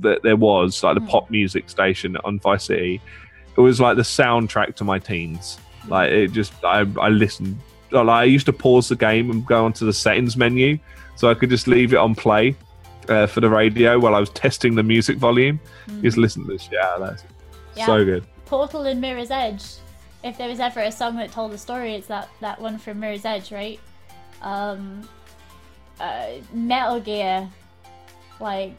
that 0.01 0.23
there 0.23 0.35
was, 0.35 0.81
like 0.83 0.95
the 0.95 1.01
Hmm. 1.01 1.07
pop 1.07 1.29
music 1.29 1.69
station 1.69 2.17
on 2.23 2.39
Vice 2.39 2.63
City, 2.65 2.99
it 3.55 3.61
was 3.61 3.79
like 3.79 3.95
the 3.95 4.01
soundtrack 4.01 4.75
to 4.77 4.83
my 4.83 4.97
teens. 4.97 5.59
Like 5.87 6.09
it 6.11 6.31
just, 6.31 6.51
I, 6.65 6.79
I 6.99 7.09
listened. 7.09 7.59
Like, 7.91 8.07
I 8.07 8.23
used 8.23 8.47
to 8.47 8.53
pause 8.53 8.89
the 8.89 8.95
game 8.95 9.29
and 9.29 9.45
go 9.45 9.63
onto 9.63 9.85
the 9.85 9.93
settings 9.93 10.35
menu, 10.35 10.79
so 11.15 11.29
I 11.29 11.35
could 11.35 11.49
just 11.51 11.67
leave 11.67 11.93
it 11.93 11.97
on 11.97 12.15
play 12.15 12.55
uh, 13.07 13.27
for 13.27 13.39
the 13.39 13.49
radio 13.49 13.99
while 13.99 14.15
I 14.15 14.19
was 14.19 14.29
testing 14.31 14.73
the 14.75 14.83
music 14.83 15.17
volume. 15.17 15.59
Mm. 15.87 16.01
Just 16.01 16.17
listen 16.17 16.41
to 16.45 16.51
this. 16.51 16.67
Yeah, 16.71 16.97
that's 16.99 17.23
Yeah. 17.75 17.85
so 17.85 18.03
good. 18.03 18.25
Portal 18.45 18.81
and 18.87 18.99
Mirror's 18.99 19.29
Edge. 19.31 19.63
If 20.27 20.37
there 20.37 20.49
was 20.49 20.59
ever 20.59 20.81
a 20.81 20.91
song 20.91 21.15
that 21.17 21.31
told 21.31 21.53
a 21.53 21.57
story, 21.57 21.95
it's 21.95 22.07
that 22.07 22.29
that 22.41 22.59
one 22.59 22.77
from 22.77 22.99
Mirror's 22.99 23.23
Edge, 23.23 23.51
right? 23.51 23.79
Um, 24.41 25.07
uh, 26.01 26.27
Metal 26.51 26.99
Gear, 26.99 27.49
like 28.41 28.77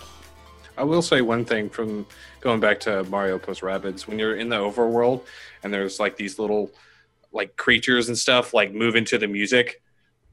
I 0.76 0.84
will 0.84 1.00
say 1.00 1.22
one 1.22 1.46
thing 1.46 1.70
from 1.70 2.06
going 2.40 2.60
back 2.60 2.80
to 2.80 3.02
Mario 3.04 3.38
plus 3.38 3.60
Rabbids. 3.60 4.06
When 4.06 4.18
you're 4.18 4.36
in 4.36 4.50
the 4.50 4.56
overworld 4.56 5.22
and 5.62 5.72
there's 5.72 5.98
like 5.98 6.16
these 6.16 6.38
little 6.38 6.70
like 7.32 7.56
creatures 7.56 8.08
and 8.08 8.18
stuff 8.18 8.52
like 8.52 8.74
move 8.74 8.94
into 8.94 9.16
the 9.16 9.26
music, 9.26 9.82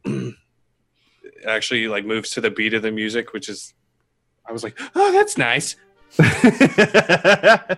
actually 1.48 1.88
like 1.88 2.06
moves 2.06 2.32
to 2.32 2.42
the 2.42 2.52
beat 2.52 2.74
of 2.74 2.82
the 2.82 2.92
music, 2.92 3.32
which 3.32 3.48
is 3.48 3.74
I 4.46 4.52
was 4.52 4.64
like, 4.64 4.78
oh, 4.96 5.14
that's 5.14 5.38
nice. 5.38 5.78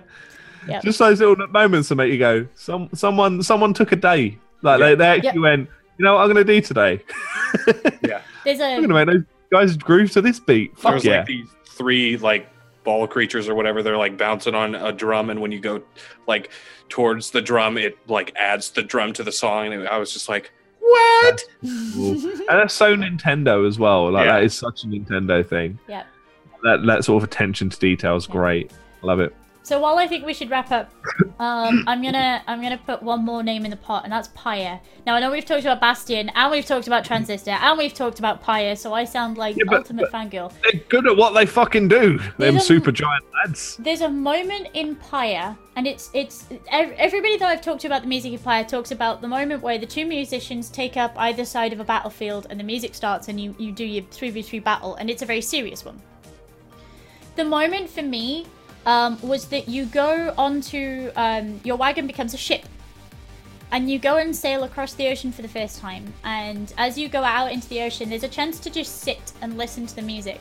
Yep. 0.70 0.84
Just 0.84 1.00
those 1.00 1.20
little 1.20 1.48
moments 1.48 1.90
that 1.90 1.96
make 1.96 2.12
you 2.12 2.20
go, 2.20 2.48
some 2.56 2.90
someone 2.94 3.42
someone 3.44 3.74
took 3.74 3.92
a 3.92 3.96
day. 3.96 4.38
Like 4.62 4.80
they, 4.80 4.96
they 4.96 5.08
actually 5.08 5.28
Yep. 5.28 5.36
went, 5.38 5.70
you 5.98 6.06
know 6.06 6.16
what 6.16 6.22
I'm 6.22 6.28
gonna 6.30 6.44
do 6.44 6.62
today? 6.62 7.02
Yeah, 8.02 8.22
there's 8.44 8.60
I'm 8.60 8.84
a 8.84 8.88
gonna 8.88 9.06
make 9.06 9.08
those 9.08 9.24
guys 9.52 9.78
groove 9.78 10.12
to 10.12 10.22
this 10.22 10.40
beat. 10.40 10.74
there 10.76 10.82
Fuck 10.82 10.94
was 10.96 11.06
yeah. 11.06 11.18
like 11.20 11.28
these 11.28 11.48
three 11.66 12.18
like 12.18 12.50
ball 12.84 13.08
creatures 13.08 13.48
or 13.50 13.56
whatever. 13.56 13.82
They're 13.84 13.98
like 13.98 14.18
bouncing 14.18 14.56
on 14.56 14.76
a 14.76 14.92
drum, 14.92 15.30
and 15.30 15.42
when 15.42 15.52
you 15.52 15.60
go 15.60 15.82
like 16.28 16.52
towards 16.90 17.32
the 17.32 17.42
drum, 17.42 17.78
it 17.78 17.98
like 18.08 18.34
adds 18.36 18.72
the 18.72 18.84
drum 18.84 19.14
to 19.14 19.24
the 19.24 19.32
song. 19.32 19.74
And 19.74 19.88
I 19.88 19.98
was 19.98 20.12
just 20.14 20.28
like, 20.30 20.52
what? 20.80 21.42
Cool. 21.62 22.12
and 22.12 22.42
that's 22.48 22.74
so 22.74 22.96
Nintendo 22.96 23.68
as 23.68 23.78
well. 23.80 24.12
Like 24.12 24.26
Yeah. 24.26 24.34
that 24.36 24.44
is 24.44 24.54
such 24.58 24.84
a 24.84 24.88
Nintendo 24.88 25.46
thing. 25.48 25.78
yeah 25.88 26.04
That 26.64 26.86
that 26.86 27.04
sort 27.06 27.24
of 27.24 27.30
attention 27.30 27.70
to 27.70 27.80
detail 27.80 28.16
is 28.16 28.28
Yeah. 28.28 28.32
great. 28.34 28.72
Love 29.02 29.20
it. 29.20 29.36
So 29.68 29.82
while 29.82 29.98
I 29.98 30.08
think 30.08 30.26
we 30.26 30.34
should 30.34 30.50
wrap 30.50 30.72
up, 30.72 30.90
um, 31.40 31.84
I'm 31.88 32.02
gonna 32.02 32.42
I'm 32.48 32.62
gonna 32.62 32.78
put 32.78 33.04
one 33.04 33.26
more 33.26 33.44
name 33.44 33.66
in 33.66 33.72
the 33.72 33.76
pot, 33.76 34.06
and 34.06 34.14
that's 34.14 34.30
Pyre. 34.30 34.80
Now 35.06 35.16
I 35.16 35.20
know 35.20 35.30
we've 35.30 35.44
talked 35.44 35.64
about 35.66 35.82
Bastion, 35.82 36.30
and 36.34 36.50
we've 36.50 36.66
talked 36.66 36.88
about 36.88 37.04
Transistor, 37.04 37.52
and 37.52 37.78
we've 37.78 37.94
talked 37.94 38.18
about 38.18 38.42
Pyre, 38.42 38.78
so 38.78 38.94
I 38.94 39.04
sound 39.04 39.38
like 39.38 39.58
Yeah, 39.58 39.66
but- 39.68 39.80
ultimate 39.80 40.10
fangirl. 40.10 40.54
They're 40.64 40.80
good 40.88 41.06
at 41.06 41.18
what 41.18 41.34
they 41.34 41.46
fucking 41.46 41.90
do. 41.90 42.18
Them 42.38 42.56
a- 42.56 42.60
Supergiant 42.60 43.20
lads. 43.44 43.76
There's 43.82 44.00
a 44.00 44.08
moment 44.08 44.70
in 44.74 44.96
Pyre, 44.96 45.58
and 45.76 45.86
it's 45.86 46.12
it's 46.14 46.46
everybody 46.72 47.36
that 47.36 47.50
I've 47.50 47.62
talked 47.62 47.82
to 47.82 47.88
about 47.88 48.04
the 48.04 48.08
music 48.08 48.32
in 48.32 48.40
Pyre 48.40 48.64
talks 48.64 48.92
about 48.92 49.20
the 49.20 49.28
moment 49.28 49.62
where 49.62 49.78
the 49.78 49.86
two 49.86 50.06
musicians 50.06 50.70
take 50.70 50.96
up 50.96 51.14
either 51.18 51.44
side 51.44 51.74
of 51.74 51.82
a 51.82 51.84
battlefield, 51.84 52.48
and 52.50 52.58
the 52.58 52.64
music 52.64 52.96
starts, 52.96 53.28
and 53.28 53.38
you 53.38 53.54
you 53.60 53.74
do 53.74 53.84
your 53.84 54.06
three 54.12 54.30
v 54.30 54.42
three 54.42 54.60
battle, 54.60 54.96
and 54.96 55.10
it's 55.10 55.24
a 55.24 55.26
very 55.26 55.42
serious 55.42 55.84
one. 55.84 56.00
The 57.36 57.44
moment 57.44 57.90
for 57.90 58.02
me 58.02 58.46
um, 58.88 59.20
was 59.22 59.46
that 59.50 59.68
you 59.68 59.86
go 59.86 60.34
onto 60.38 61.12
um, 61.18 61.60
your 61.64 61.76
wagon 61.76 62.08
becomes 62.08 62.34
a 62.34 62.38
ship, 62.38 62.66
and 63.72 63.92
you 63.92 64.00
go 64.00 64.16
and 64.16 64.34
sail 64.34 64.64
across 64.64 64.94
the 64.94 65.08
ocean 65.10 65.32
for 65.32 65.42
the 65.42 65.48
first 65.50 65.80
time. 65.80 66.14
And 66.24 66.74
as 66.78 66.98
you 66.98 67.10
go 67.10 67.22
out 67.22 67.52
into 67.52 67.68
the 67.68 67.82
ocean, 67.82 68.10
there's 68.10 68.24
a 68.24 68.30
chance 68.30 68.60
to 68.62 68.70
just 68.70 69.02
sit 69.02 69.34
and 69.42 69.58
listen 69.58 69.86
to 69.86 69.96
the 69.96 70.02
music. 70.02 70.40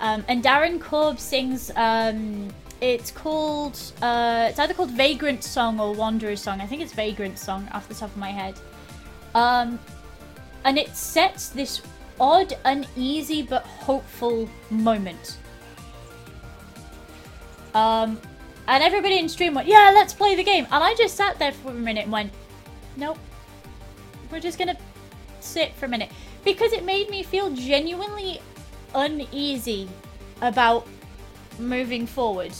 Um, 0.00 0.24
and 0.26 0.42
Darren 0.42 0.80
Korb 0.80 1.20
sings. 1.20 1.70
Um, 1.76 2.48
it's 2.80 3.12
called. 3.12 3.78
Uh, 4.00 4.46
it's 4.48 4.58
either 4.58 4.74
called 4.74 4.90
Vagrant 4.90 5.44
Song 5.44 5.78
or 5.78 5.94
Wanderer's 5.94 6.40
Song. 6.40 6.60
I 6.60 6.66
think 6.66 6.80
it's 6.82 6.94
Vagrant 6.94 7.38
Song 7.38 7.68
off 7.72 7.88
the 7.88 7.94
top 7.94 8.10
of 8.10 8.16
my 8.16 8.30
head. 8.30 8.58
Um, 9.34 9.78
and 10.64 10.78
it 10.78 10.96
sets 10.96 11.50
this 11.50 11.82
odd, 12.18 12.54
uneasy 12.64 13.42
but 13.42 13.64
hopeful 13.64 14.48
moment. 14.70 15.36
Um, 17.74 18.20
and 18.68 18.82
everybody 18.82 19.18
in 19.18 19.28
stream 19.28 19.54
went, 19.54 19.66
"Yeah, 19.68 19.90
let's 19.94 20.12
play 20.12 20.34
the 20.36 20.44
game." 20.44 20.66
And 20.70 20.82
I 20.84 20.94
just 20.94 21.16
sat 21.16 21.38
there 21.38 21.52
for 21.52 21.70
a 21.70 21.74
minute 21.74 22.04
and 22.04 22.12
went, 22.12 22.32
"Nope, 22.96 23.18
we're 24.30 24.40
just 24.40 24.58
gonna 24.58 24.76
sit 25.40 25.74
for 25.74 25.86
a 25.86 25.88
minute," 25.88 26.10
because 26.44 26.72
it 26.72 26.84
made 26.84 27.10
me 27.10 27.22
feel 27.22 27.50
genuinely 27.50 28.40
uneasy 28.94 29.88
about 30.40 30.86
moving 31.58 32.06
forward. 32.06 32.52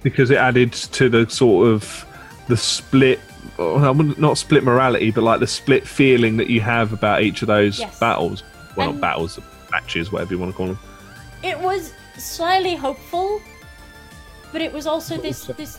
because 0.00 0.30
it 0.30 0.36
added 0.36 0.72
to 0.72 1.08
the 1.08 1.28
sort 1.28 1.66
of 1.66 2.06
the 2.46 2.56
split 2.56 3.18
wouldn't- 3.58 4.16
not 4.18 4.38
split 4.38 4.62
morality 4.62 5.10
but 5.10 5.24
like 5.24 5.40
the 5.40 5.46
split 5.46 5.86
feeling 5.88 6.36
that 6.36 6.48
you 6.48 6.60
have 6.60 6.92
about 6.92 7.20
each 7.22 7.42
of 7.42 7.48
those 7.48 7.80
Yes. 7.80 7.98
battles 7.98 8.44
well 8.76 8.90
And- 8.90 9.00
not 9.00 9.08
battles 9.08 9.40
matches 9.72 10.12
whatever 10.12 10.34
you 10.34 10.38
want 10.38 10.52
to 10.52 10.56
call 10.56 10.66
them 10.68 10.78
It 11.42 11.58
was 11.58 11.92
slightly 12.16 12.76
hopeful, 12.76 13.40
but 14.52 14.60
it 14.60 14.72
was 14.72 14.86
also 14.86 15.16
this 15.16 15.44
this 15.56 15.78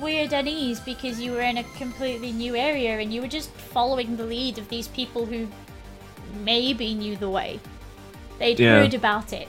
weird 0.00 0.32
unease 0.32 0.80
because 0.80 1.18
you 1.20 1.32
were 1.32 1.40
in 1.40 1.58
a 1.58 1.64
completely 1.76 2.30
new 2.32 2.54
area 2.54 2.98
and 2.98 3.12
you 3.12 3.22
were 3.22 3.28
just 3.28 3.50
following 3.50 4.16
the 4.16 4.24
lead 4.24 4.58
of 4.58 4.68
these 4.68 4.88
people 4.88 5.24
who 5.24 5.48
maybe 6.44 6.94
knew 6.94 7.16
the 7.16 7.30
way. 7.30 7.58
They'd 8.38 8.60
Yeah. 8.60 8.80
heard 8.80 8.92
about 8.94 9.32
it. 9.32 9.48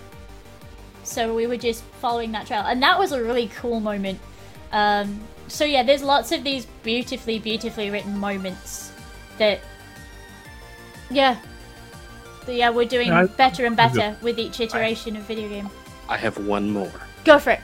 So 1.04 1.36
we 1.36 1.46
were 1.46 1.58
just 1.58 1.84
following 2.02 2.32
that 2.32 2.48
trail. 2.48 2.62
And 2.66 2.82
that 2.84 2.98
was 2.98 3.12
a 3.12 3.22
really 3.22 3.48
cool 3.56 3.80
moment. 3.82 4.20
Um, 4.72 5.20
so 5.48 5.66
yeah, 5.66 5.84
there's 5.84 6.04
lots 6.04 6.32
of 6.32 6.44
these 6.44 6.66
beautifully, 6.84 7.40
beautifully 7.40 7.90
written 7.90 8.18
moments 8.18 8.92
that 9.40 9.60
yeah. 11.10 11.38
That, 12.46 12.56
yeah, 12.56 12.70
we're 12.70 12.86
doing 12.88 13.12
I- 13.12 13.26
better 13.26 13.66
and 13.66 13.76
better 13.76 14.16
with 14.22 14.40
each 14.40 14.60
iteration 14.60 15.16
of 15.18 15.24
video 15.24 15.50
game. 15.50 15.70
I 16.08 16.18
have 16.18 16.38
one 16.38 16.70
more. 16.72 16.92
Go 17.26 17.40
for 17.40 17.52
it. 17.52 17.60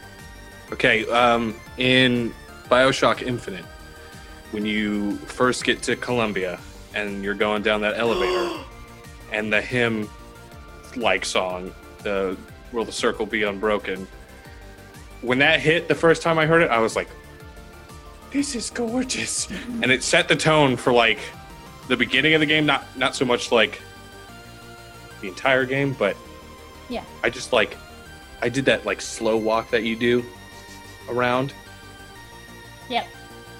Okay, 0.71 1.05
um, 1.07 1.55
in 1.77 2.33
Bioshock 2.69 3.21
Infinite, 3.21 3.65
when 4.51 4.65
you 4.65 5.17
first 5.17 5.63
get 5.63 5.83
to 5.83 5.95
Columbia 5.95 6.59
and 6.93 7.23
you're 7.23 7.35
going 7.35 7.61
down 7.61 7.81
that 7.81 7.97
elevator, 7.97 8.63
and 9.31 9.51
the 9.51 9.61
hymn 9.61 10.09
like 10.95 11.25
song, 11.25 11.73
the 12.03 12.37
Will 12.71 12.85
the 12.85 12.91
Circle 12.91 13.25
Be 13.25 13.43
Unbroken, 13.43 14.07
when 15.21 15.39
that 15.39 15.59
hit 15.59 15.87
the 15.87 15.95
first 15.95 16.21
time 16.21 16.39
I 16.39 16.45
heard 16.45 16.61
it, 16.61 16.69
I 16.69 16.79
was 16.79 16.95
like, 16.95 17.09
this 18.31 18.55
is 18.55 18.69
gorgeous. 18.69 19.47
And 19.81 19.91
it 19.91 20.03
set 20.03 20.27
the 20.27 20.35
tone 20.35 20.75
for 20.77 20.91
like 20.91 21.19
the 21.87 21.95
beginning 21.95 22.33
of 22.33 22.39
the 22.39 22.45
game, 22.45 22.65
not 22.65 22.85
not 22.97 23.15
so 23.15 23.23
much 23.23 23.51
like 23.51 23.81
the 25.21 25.27
entire 25.27 25.65
game, 25.65 25.93
but 25.93 26.17
Yeah. 26.89 27.03
I 27.23 27.29
just 27.29 27.53
like 27.53 27.77
I 28.41 28.49
did 28.49 28.65
that 28.65 28.85
like 28.85 28.99
slow 28.99 29.37
walk 29.37 29.69
that 29.71 29.83
you 29.83 29.95
do 29.95 30.25
around. 31.09 31.53
Yep. 32.89 33.07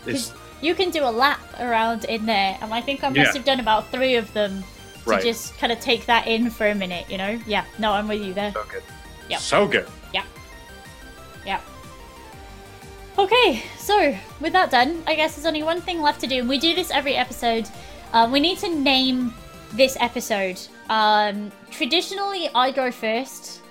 It's, 0.05 0.33
You 0.61 0.73
can 0.75 0.89
do 0.89 1.03
a 1.03 1.11
lap 1.11 1.39
around 1.59 2.05
in 2.05 2.25
there, 2.25 2.57
and 2.61 2.73
I 2.73 2.81
think 2.81 3.03
I 3.03 3.09
must 3.09 3.17
Yeah. 3.17 3.33
have 3.33 3.43
done 3.45 3.59
about 3.59 3.91
three 3.91 4.15
of 4.15 4.31
them 4.33 4.63
to 5.03 5.09
Right. 5.09 5.21
just 5.23 5.57
kind 5.57 5.71
of 5.71 5.79
take 5.79 6.05
that 6.07 6.27
in 6.27 6.49
for 6.49 6.67
a 6.67 6.75
minute, 6.75 7.09
you 7.09 7.17
know? 7.17 7.39
Yeah, 7.45 7.65
no, 7.77 7.91
I'm 7.91 8.07
with 8.07 8.21
you 8.21 8.33
there. 8.33 8.51
so 8.53 8.63
good. 8.69 8.83
Yep. 9.29 9.39
So 9.39 9.67
good. 9.67 9.87
Yeah. 10.13 10.23
Yeah. 11.45 11.59
Okay, 13.17 13.63
so 13.77 14.15
with 14.41 14.53
that 14.53 14.71
done, 14.71 15.01
I 15.07 15.15
guess 15.15 15.35
there's 15.35 15.45
only 15.45 15.63
one 15.63 15.81
thing 15.81 16.01
left 16.01 16.21
to 16.21 16.27
do, 16.27 16.39
and 16.39 16.49
we 16.49 16.57
do 16.59 16.73
this 16.75 16.91
every 16.91 17.15
episode. 17.15 17.67
Um, 18.13 18.31
we 18.31 18.39
need 18.39 18.57
to 18.59 18.69
name 18.69 19.33
this 19.73 19.95
episode. 19.99 20.59
Um, 20.89 21.51
traditionally, 21.71 22.49
I 22.53 22.71
go 22.71 22.91
first. 22.91 23.61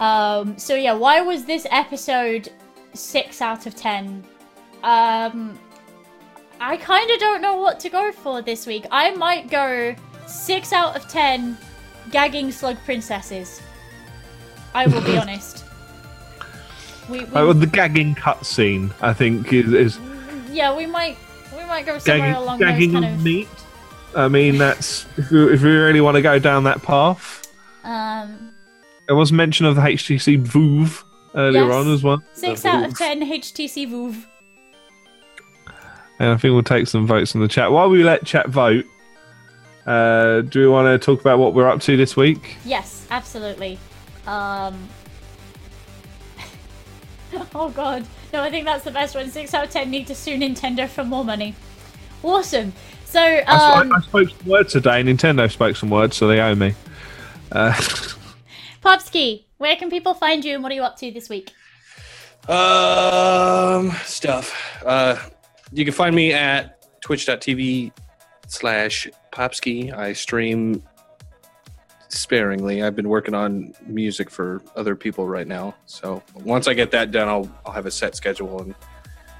Um, 0.00 0.58
so 0.58 0.74
yeah, 0.74 0.92
why 0.92 1.20
was 1.20 1.44
this 1.44 1.66
episode 1.70 2.50
six 2.94 3.40
out 3.40 3.66
of 3.66 3.74
ten? 3.76 4.24
Um, 4.82 5.58
I 6.60 6.76
kind 6.76 7.10
of 7.10 7.18
don't 7.18 7.40
know 7.40 7.56
what 7.56 7.80
to 7.80 7.88
go 7.88 8.12
for 8.12 8.42
this 8.42 8.66
week. 8.66 8.86
I 8.90 9.10
might 9.12 9.50
go 9.50 9.94
six 10.26 10.72
out 10.72 10.96
of 10.96 11.08
ten 11.08 11.56
gagging 12.10 12.50
slug 12.52 12.76
princesses. 12.84 13.60
I 14.74 14.86
will 14.86 15.02
be 15.02 15.16
honest. 15.22 15.64
We, 17.08 17.20
we, 17.20 17.26
oh, 17.34 17.52
the 17.52 17.66
gagging 17.66 18.14
cutscene 18.14 18.90
I 19.02 19.12
think 19.12 19.52
is, 19.52 19.72
is 19.72 19.98
yeah, 20.50 20.74
we 20.74 20.86
might 20.86 21.18
we 21.54 21.62
might 21.66 21.84
go 21.84 21.98
somewhere 21.98 22.28
gagging, 22.28 22.42
along 22.42 22.58
gagging 22.58 22.92
those 22.92 23.02
kind 23.02 23.14
of 23.14 23.22
meat 23.22 23.48
I 24.16 24.28
mean 24.28 24.56
that's 24.56 25.04
if 25.18 25.30
you, 25.30 25.50
if 25.50 25.60
you 25.60 25.68
really 25.68 26.00
want 26.00 26.14
to 26.14 26.22
go 26.22 26.38
down 26.38 26.64
that 26.64 26.82
path 26.82 27.46
Um, 27.84 28.53
there 29.06 29.16
was 29.16 29.32
mention 29.32 29.66
of 29.66 29.76
the 29.76 29.82
HTC 29.82 30.38
Vive 30.40 31.04
earlier 31.34 31.66
Yes. 31.66 31.74
on 31.74 31.92
as 31.92 32.02
well 32.02 32.22
six 32.34 32.62
The 32.62 32.68
out 32.68 32.84
of 32.90 32.98
ten 32.98 33.20
HTC 33.22 33.86
Vive. 33.88 34.26
And 36.20 36.28
I 36.28 36.36
think 36.36 36.52
we'll 36.52 36.62
take 36.62 36.86
some 36.86 37.06
votes 37.06 37.34
in 37.34 37.40
the 37.40 37.48
chat. 37.48 37.72
While 37.72 37.90
we 37.90 38.04
let 38.04 38.24
chat 38.24 38.48
vote, 38.48 38.84
uh, 39.84 40.42
do 40.42 40.60
we 40.60 40.68
want 40.68 40.86
to 41.00 41.04
talk 41.04 41.20
about 41.20 41.38
what 41.40 41.54
we're 41.54 41.68
up 41.68 41.80
to 41.82 41.96
this 41.96 42.16
week? 42.16 42.56
Yes, 42.64 43.06
absolutely. 43.10 43.78
Um. 44.26 44.88
oh 47.54 47.68
god, 47.70 48.06
no, 48.32 48.40
I 48.42 48.50
think 48.50 48.64
that's 48.64 48.84
the 48.84 48.92
best 48.92 49.14
one. 49.16 49.28
Six 49.28 49.52
out 49.54 49.64
of 49.64 49.70
ten 49.70 49.90
need 49.90 50.06
to 50.06 50.14
sue 50.14 50.38
Nintendo 50.38 50.88
for 50.88 51.04
more 51.04 51.24
money. 51.24 51.54
Awesome. 52.22 52.72
So, 53.04 53.20
I, 53.20 53.80
um, 53.80 53.92
I 53.92 54.00
spoke 54.00 54.28
some 54.28 54.48
words 54.48 54.72
today. 54.72 55.02
Nintendo 55.02 55.50
spoke 55.50 55.76
some 55.76 55.90
words, 55.90 56.16
so 56.16 56.26
they 56.26 56.40
owe 56.40 56.54
me. 56.54 56.74
Uh, 57.52 57.72
Popsky, 58.84 59.46
where 59.56 59.76
can 59.76 59.88
people 59.88 60.12
find 60.12 60.44
you, 60.44 60.54
and 60.54 60.62
what 60.62 60.70
are 60.70 60.74
you 60.74 60.82
up 60.82 60.96
to 60.98 61.10
this 61.10 61.30
week? 61.30 61.52
Um, 62.48 63.90
stuff. 64.04 64.82
Uh, 64.84 65.16
you 65.72 65.84
can 65.84 65.94
find 65.94 66.14
me 66.14 66.34
at 66.34 67.00
twitch.tv 67.00 67.92
slash 68.46 69.08
popsky. 69.32 69.90
I 69.96 70.12
stream 70.12 70.82
sparingly. 72.08 72.82
I've 72.82 72.94
been 72.94 73.08
working 73.08 73.34
on 73.34 73.74
music 73.86 74.28
for 74.30 74.62
other 74.76 74.94
people 74.94 75.26
right 75.26 75.46
now. 75.46 75.74
So 75.86 76.22
once 76.34 76.68
I 76.68 76.74
get 76.74 76.90
that 76.90 77.10
done, 77.10 77.28
I'll, 77.28 77.50
I'll 77.64 77.72
have 77.72 77.86
a 77.86 77.90
set 77.90 78.14
schedule 78.14 78.60
and 78.60 78.74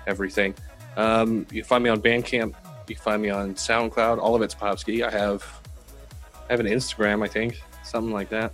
everything. 0.06 0.55
Um, 0.97 1.47
you 1.52 1.62
find 1.62 1.84
me 1.84 1.90
on 1.90 2.00
Bandcamp. 2.00 2.55
You 2.89 2.97
find 2.97 3.20
me 3.20 3.28
on 3.28 3.55
SoundCloud. 3.55 4.18
All 4.18 4.34
of 4.34 4.42
it's 4.42 4.55
Popsky. 4.55 5.06
I 5.06 5.10
have 5.10 5.44
I 6.48 6.52
have 6.52 6.60
an 6.60 6.66
Instagram, 6.66 7.24
I 7.24 7.28
think, 7.28 7.60
something 7.82 8.12
like 8.12 8.28
that. 8.31 8.52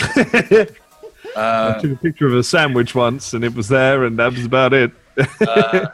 I 0.00 0.66
Uh, 1.34 1.80
took 1.80 1.92
a 1.92 1.96
picture 1.96 2.26
of 2.26 2.34
a 2.34 2.42
sandwich 2.42 2.94
once, 2.94 3.32
and 3.32 3.42
it 3.42 3.54
was 3.54 3.68
there, 3.68 4.04
and 4.04 4.18
that 4.18 4.32
was 4.32 4.44
about 4.44 4.72
it. 4.74 4.92
uh, 5.46 5.86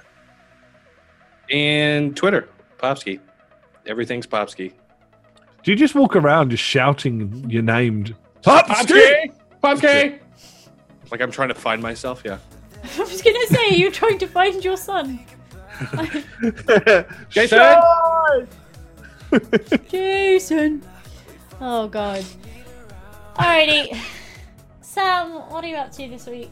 and 1.51 2.17
Twitter, 2.17 2.49
Popsky. 2.79 3.21
Everything's 3.87 4.27
Popsky. 4.27 4.73
Do 5.63 5.71
you 5.71 5.77
just 5.77 5.95
walk 5.95 6.17
around 6.17 6.51
just 6.51 6.63
shouting 6.65 7.49
your 7.49 7.63
name? 7.63 8.05
Popsky! 8.43 9.33
Popsky! 9.63 10.19
Like 11.11 11.21
I'm 11.21 11.31
trying 11.31 11.49
to 11.49 11.55
find 11.55 11.81
myself, 11.83 12.23
yeah. 12.25 12.39
I 12.99 13.01
was 13.01 13.23
gonna 13.23 13.47
say, 13.47 13.77
you're 13.77 13.91
trying 13.93 14.19
to 14.19 14.27
find 14.27 14.65
your 14.65 14.77
son. 14.77 15.21
Jason! 17.31 17.61
Jason. 19.89 20.83
Oh 21.61 21.87
god. 21.89 22.25
Alrighty. 23.39 23.97
Sam, 24.81 25.31
what 25.51 25.65
are 25.65 25.69
you 25.69 25.77
up 25.77 25.93
to 25.93 26.09
this 26.09 26.27
week? 26.27 26.51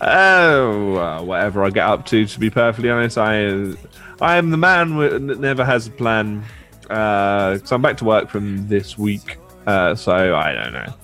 Oh, 0.00 0.92
well, 0.94 1.26
whatever 1.26 1.64
I 1.64 1.70
get 1.70 1.86
up 1.86 2.06
to. 2.06 2.24
To 2.24 2.40
be 2.40 2.50
perfectly 2.50 2.90
honest, 2.90 3.18
I 3.18 3.46
uh, 3.46 3.74
I 4.20 4.36
am 4.36 4.50
the 4.50 4.56
man 4.56 4.96
that 4.96 5.40
never 5.40 5.64
has 5.64 5.88
a 5.88 5.90
plan. 5.90 6.44
Uh, 6.88 7.58
so 7.64 7.76
I'm 7.76 7.82
back 7.82 7.96
to 7.98 8.04
work 8.04 8.28
from 8.28 8.68
this 8.68 8.96
week. 8.96 9.38
Uh, 9.66 9.94
so 9.94 10.34
I 10.34 10.52
don't 10.52 10.72
know. 10.72 10.94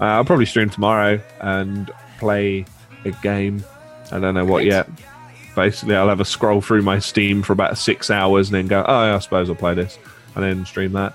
Uh, 0.00 0.04
I'll 0.04 0.24
probably 0.24 0.46
stream 0.46 0.70
tomorrow 0.70 1.20
and 1.40 1.90
play 2.18 2.64
a 3.04 3.10
game. 3.10 3.64
I 4.12 4.18
don't 4.18 4.34
know 4.34 4.44
what 4.44 4.64
yet. 4.64 4.88
Basically, 5.54 5.96
I'll 5.96 6.08
have 6.08 6.20
a 6.20 6.24
scroll 6.24 6.60
through 6.60 6.82
my 6.82 6.98
Steam 6.98 7.42
for 7.42 7.54
about 7.54 7.78
six 7.78 8.10
hours 8.10 8.48
and 8.48 8.54
then 8.54 8.66
go, 8.66 8.84
oh, 8.86 9.14
I 9.14 9.18
suppose 9.18 9.48
I'll 9.48 9.56
play 9.56 9.74
this, 9.74 9.98
and 10.34 10.44
then 10.44 10.66
stream 10.66 10.92
that, 10.92 11.14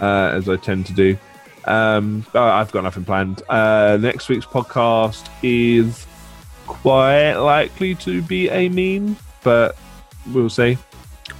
uh, 0.00 0.32
as 0.34 0.48
I 0.48 0.56
tend 0.56 0.86
to 0.86 0.92
do. 0.92 1.16
Um, 1.64 2.26
I've 2.34 2.72
got 2.72 2.84
nothing 2.84 3.04
planned. 3.04 3.42
Uh, 3.48 3.96
next 4.00 4.28
week's 4.28 4.46
podcast 4.46 5.28
is 5.42 6.06
quite 6.66 7.34
likely 7.34 7.94
to 7.96 8.22
be 8.22 8.48
a 8.48 8.68
meme, 8.68 9.16
but 9.42 9.76
we'll 10.32 10.50
see. 10.50 10.78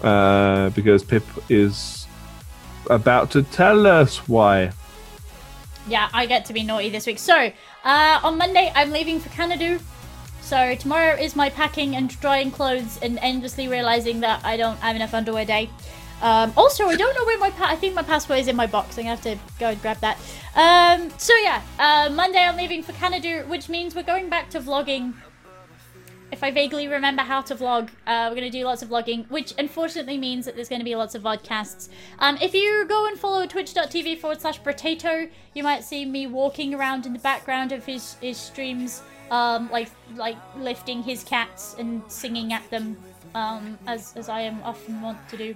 Uh, 0.02 0.70
because 0.70 1.02
Pip 1.05 1.25
is 1.49 2.07
about 2.91 3.31
to 3.33 3.42
tell 3.42 3.86
us 3.86 4.28
why. 4.28 4.73
Yeah, 5.89 6.09
I 6.12 6.26
get 6.26 6.44
to 6.47 6.52
be 6.52 6.62
naughty 6.62 6.91
this 6.91 7.07
week. 7.07 7.18
So, 7.18 7.51
uh, 7.84 8.20
on 8.23 8.39
Monday, 8.39 8.73
I'm 8.75 8.91
leaving 8.91 9.18
for 9.18 9.28
Canada. 9.31 9.81
So, 10.41 10.75
tomorrow 10.76 11.15
is 11.15 11.34
my 11.34 11.51
packing 11.51 11.97
and 11.97 12.09
drying 12.20 12.51
clothes 12.51 12.99
and 13.02 13.18
endlessly 13.20 13.68
realizing 13.68 14.20
that 14.20 14.44
I 14.44 14.57
don't 14.57 14.76
have 14.78 14.97
enough 14.97 15.15
underwear 15.15 15.44
day. 15.44 15.70
Um, 16.23 16.52
also, 16.57 16.86
I 16.86 16.97
don't 16.97 17.15
know 17.15 17.25
where 17.25 17.39
my 17.39 17.51
pa- 17.51 17.68
I 17.68 17.76
think 17.76 17.94
my 17.94 18.02
passport 18.02 18.39
is 18.39 18.49
in 18.49 18.57
my 18.57 18.67
box. 18.67 18.97
I'm 18.97 19.05
gonna 19.05 19.17
have 19.17 19.25
to 19.25 19.39
go 19.59 19.68
and 19.70 19.83
grab 19.83 19.99
that. 19.99 20.18
Um, 20.55 21.12
so 21.18 21.34
yeah, 21.36 21.62
uh, 21.78 22.10
Monday 22.10 22.39
I'm 22.39 22.57
leaving 22.57 22.83
for 22.83 22.92
Canada, 22.92 23.44
which 23.49 23.68
means 23.68 23.94
we're 23.94 24.02
going 24.02 24.28
back 24.28 24.49
to 24.51 24.60
vlogging 24.60 25.15
if 26.33 26.42
I 26.42 26.51
vaguely 26.51 26.89
remember 26.89 27.23
how 27.23 27.42
to 27.42 27.55
vlog, 27.55 27.91
uh, 28.07 28.28
we're 28.31 28.41
to 28.41 28.51
do 28.51 28.65
lots 28.65 28.83
of 28.83 28.89
vlogging, 28.89 29.31
which 29.31 29.52
unfortunately 29.59 30.17
means 30.17 30.47
that 30.47 30.57
there's 30.57 30.68
to 30.81 30.84
be 30.84 30.97
lots 30.97 31.15
of 31.15 31.23
vodcasts. 31.23 31.91
Um, 32.18 32.39
if 32.41 32.55
you 32.55 32.86
go 32.89 33.07
and 33.07 33.18
follow 33.18 33.47
twitch.tv 33.47 34.18
forward 34.18 34.41
slash 34.41 34.60
potato, 34.62 35.28
you 35.55 35.62
might 35.62 35.84
see 35.84 36.07
me 36.07 36.26
walking 36.26 36.75
around 36.75 37.05
in 37.05 37.12
the 37.12 37.18
background 37.18 37.70
of 37.70 37.84
his, 37.84 38.15
his 38.15 38.39
streams, 38.39 39.02
um, 39.31 39.70
like 39.70 39.91
like 40.17 40.36
lifting 40.57 41.02
his 41.02 41.23
cats 41.23 41.76
and 41.78 42.02
singing 42.10 42.55
at 42.55 42.68
them, 42.70 42.97
um, 43.34 43.78
as, 43.86 44.15
as 44.17 44.31
I 44.31 44.41
am 44.41 44.62
often 44.62 45.02
want 45.02 45.28
to 45.28 45.36
do. 45.36 45.55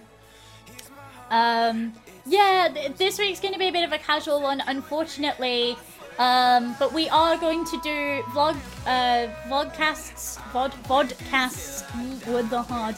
Um, 1.31 1.93
yeah, 2.25 2.69
th- 2.73 2.97
this 2.97 3.19
week's 3.19 3.41
going 3.41 3.53
to 3.53 3.59
be 3.59 3.69
a 3.69 3.73
bit 3.73 3.85
of 3.85 3.93
a 3.93 3.99
casual 3.99 4.41
one, 4.41 4.63
unfortunately. 4.67 5.77
Um, 6.19 6.75
but 6.79 6.93
we 6.95 7.09
are 7.11 7.37
going 7.37 7.65
to 7.67 7.81
do 7.83 8.23
vlog, 8.31 8.57
uh, 8.87 9.29
vlogcasts, 9.49 10.39
vod, 10.53 10.73
vodcasts 10.85 11.83
mm, 11.91 12.35
with 12.35 12.49
the 12.49 12.63
hard. 12.63 12.97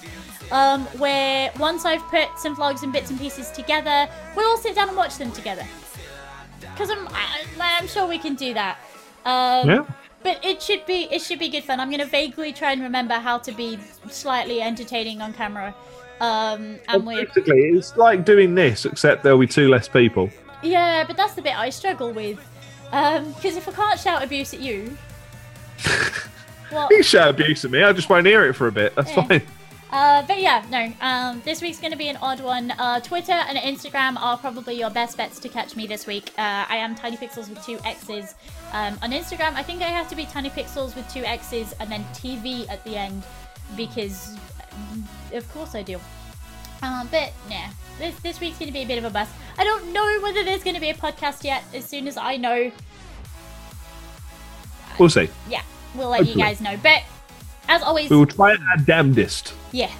Um, 0.50 0.86
where 0.98 1.50
once 1.58 1.84
I've 1.84 2.02
put 2.04 2.38
some 2.38 2.56
vlogs 2.56 2.82
and 2.82 2.92
bits 2.92 3.10
and 3.10 3.18
pieces 3.18 3.50
together, 3.50 4.08
we'll 4.36 4.48
all 4.48 4.56
sit 4.56 4.74
down 4.74 4.88
and 4.88 4.96
watch 4.96 5.18
them 5.18 5.32
together. 5.32 5.66
Because 6.60 6.90
I'm, 6.90 7.08
I, 7.08 7.78
I'm 7.80 7.88
sure 7.88 8.06
we 8.06 8.18
can 8.18 8.34
do 8.34 8.54
that. 8.54 8.78
Um, 9.24 9.68
Yeah. 9.68 9.84
But 10.22 10.44
it 10.44 10.60
should 10.60 10.84
be 10.84 11.08
it 11.12 11.22
should 11.22 11.38
be 11.38 11.48
good 11.48 11.62
fun. 11.64 11.78
I'm 11.78 11.90
gonna 11.90 12.04
vaguely 12.04 12.52
try 12.52 12.72
and 12.72 12.82
remember 12.82 13.14
how 13.14 13.38
to 13.38 13.52
be 13.52 13.78
slightly 14.10 14.60
entertaining 14.60 15.22
on 15.22 15.32
camera. 15.32 15.74
Um, 16.20 16.78
and 16.88 17.04
Well, 17.06 17.16
basically, 17.24 17.60
it's 17.68 17.96
like 17.96 18.24
doing 18.24 18.54
this, 18.54 18.84
except 18.84 19.22
there'll 19.22 19.38
be 19.38 19.46
two 19.46 19.68
less 19.68 19.88
people. 19.88 20.30
yeah, 20.62 21.04
but 21.06 21.16
that's 21.16 21.34
the 21.34 21.42
bit 21.42 21.56
I 21.58 21.70
struggle 21.70 22.12
with. 22.12 22.38
Um, 22.92 23.32
because 23.34 23.56
if 23.56 23.68
I 23.68 23.72
can't 23.72 24.00
shout 24.00 24.22
abuse 24.24 24.52
at 24.54 24.60
you, 24.60 24.96
well, 26.72 26.88
You 26.90 27.02
shout 27.02 27.28
abuse 27.30 27.64
at 27.64 27.70
me, 27.70 27.82
I 27.82 27.92
just 27.92 28.08
won't 28.08 28.26
hear 28.26 28.44
it 28.46 28.54
for 28.54 28.66
a 28.66 28.72
bit. 28.72 28.94
That's 28.96 29.10
Eh. 29.10 29.14
fine. 29.26 29.42
uh, 29.92 30.22
but 30.26 30.40
yeah, 30.40 30.64
no. 30.70 30.92
Um, 31.00 31.40
this 31.44 31.62
week's 31.62 31.78
gonna 31.78 31.96
be 31.96 32.08
an 32.08 32.16
odd 32.20 32.40
one. 32.40 32.72
Uh, 32.72 33.00
Twitter 33.00 33.32
and 33.32 33.56
Instagram 33.58 34.16
are 34.20 34.36
probably 34.38 34.74
your 34.74 34.90
best 34.90 35.16
bets 35.16 35.38
to 35.40 35.48
catch 35.48 35.76
me 35.76 35.86
this 35.86 36.06
week. 36.06 36.30
Uh, 36.38 36.64
I 36.68 36.76
am 36.76 36.94
Tiny 36.94 37.16
Pixels 37.16 37.48
with 37.48 37.64
two 37.64 37.78
X's. 37.84 38.34
Um, 38.72 38.98
on 39.02 39.12
Instagram, 39.12 39.54
I 39.54 39.62
think 39.62 39.82
I 39.82 39.86
have 39.88 40.08
to 40.10 40.16
be 40.16 40.26
Tiny 40.26 40.50
Pixels 40.50 40.94
with 40.96 41.08
two 41.12 41.24
X's 41.24 41.74
and 41.80 41.90
then 41.90 42.04
TV 42.14 42.68
at 42.70 42.82
the 42.84 42.96
end 42.96 43.22
because, 43.76 44.36
of 45.32 45.52
course, 45.52 45.74
I 45.74 45.82
do. 45.82 46.00
Um, 46.82 47.08
but 47.10 47.32
yeah, 47.50 47.70
this 47.98 48.14
this 48.20 48.40
week's 48.40 48.58
gonna 48.58 48.72
be 48.72 48.82
a 48.82 48.86
bit 48.86 48.98
of 48.98 49.04
a 49.04 49.10
bust. 49.10 49.32
I 49.58 49.64
don't 49.64 49.92
know 49.92 50.20
whether 50.22 50.44
there's 50.44 50.62
gonna 50.62 50.80
be 50.80 50.90
a 50.90 50.94
podcast 50.94 51.42
yet. 51.44 51.64
As 51.74 51.84
soon 51.84 52.06
as 52.06 52.16
I 52.16 52.36
know, 52.36 52.70
We'll 54.98 55.08
see. 55.08 55.28
yeah, 55.48 55.62
we'll 55.94 56.08
let 56.10 56.26
you 56.26 56.34
guys 56.36 56.60
know. 56.60 56.76
But 56.82 57.02
as 57.68 57.82
always, 57.82 58.10
We 58.10 58.16
will 58.16 58.26
try 58.26 58.50
our 58.52 58.76
damnedest. 58.84 59.54
yeah. 59.72 59.90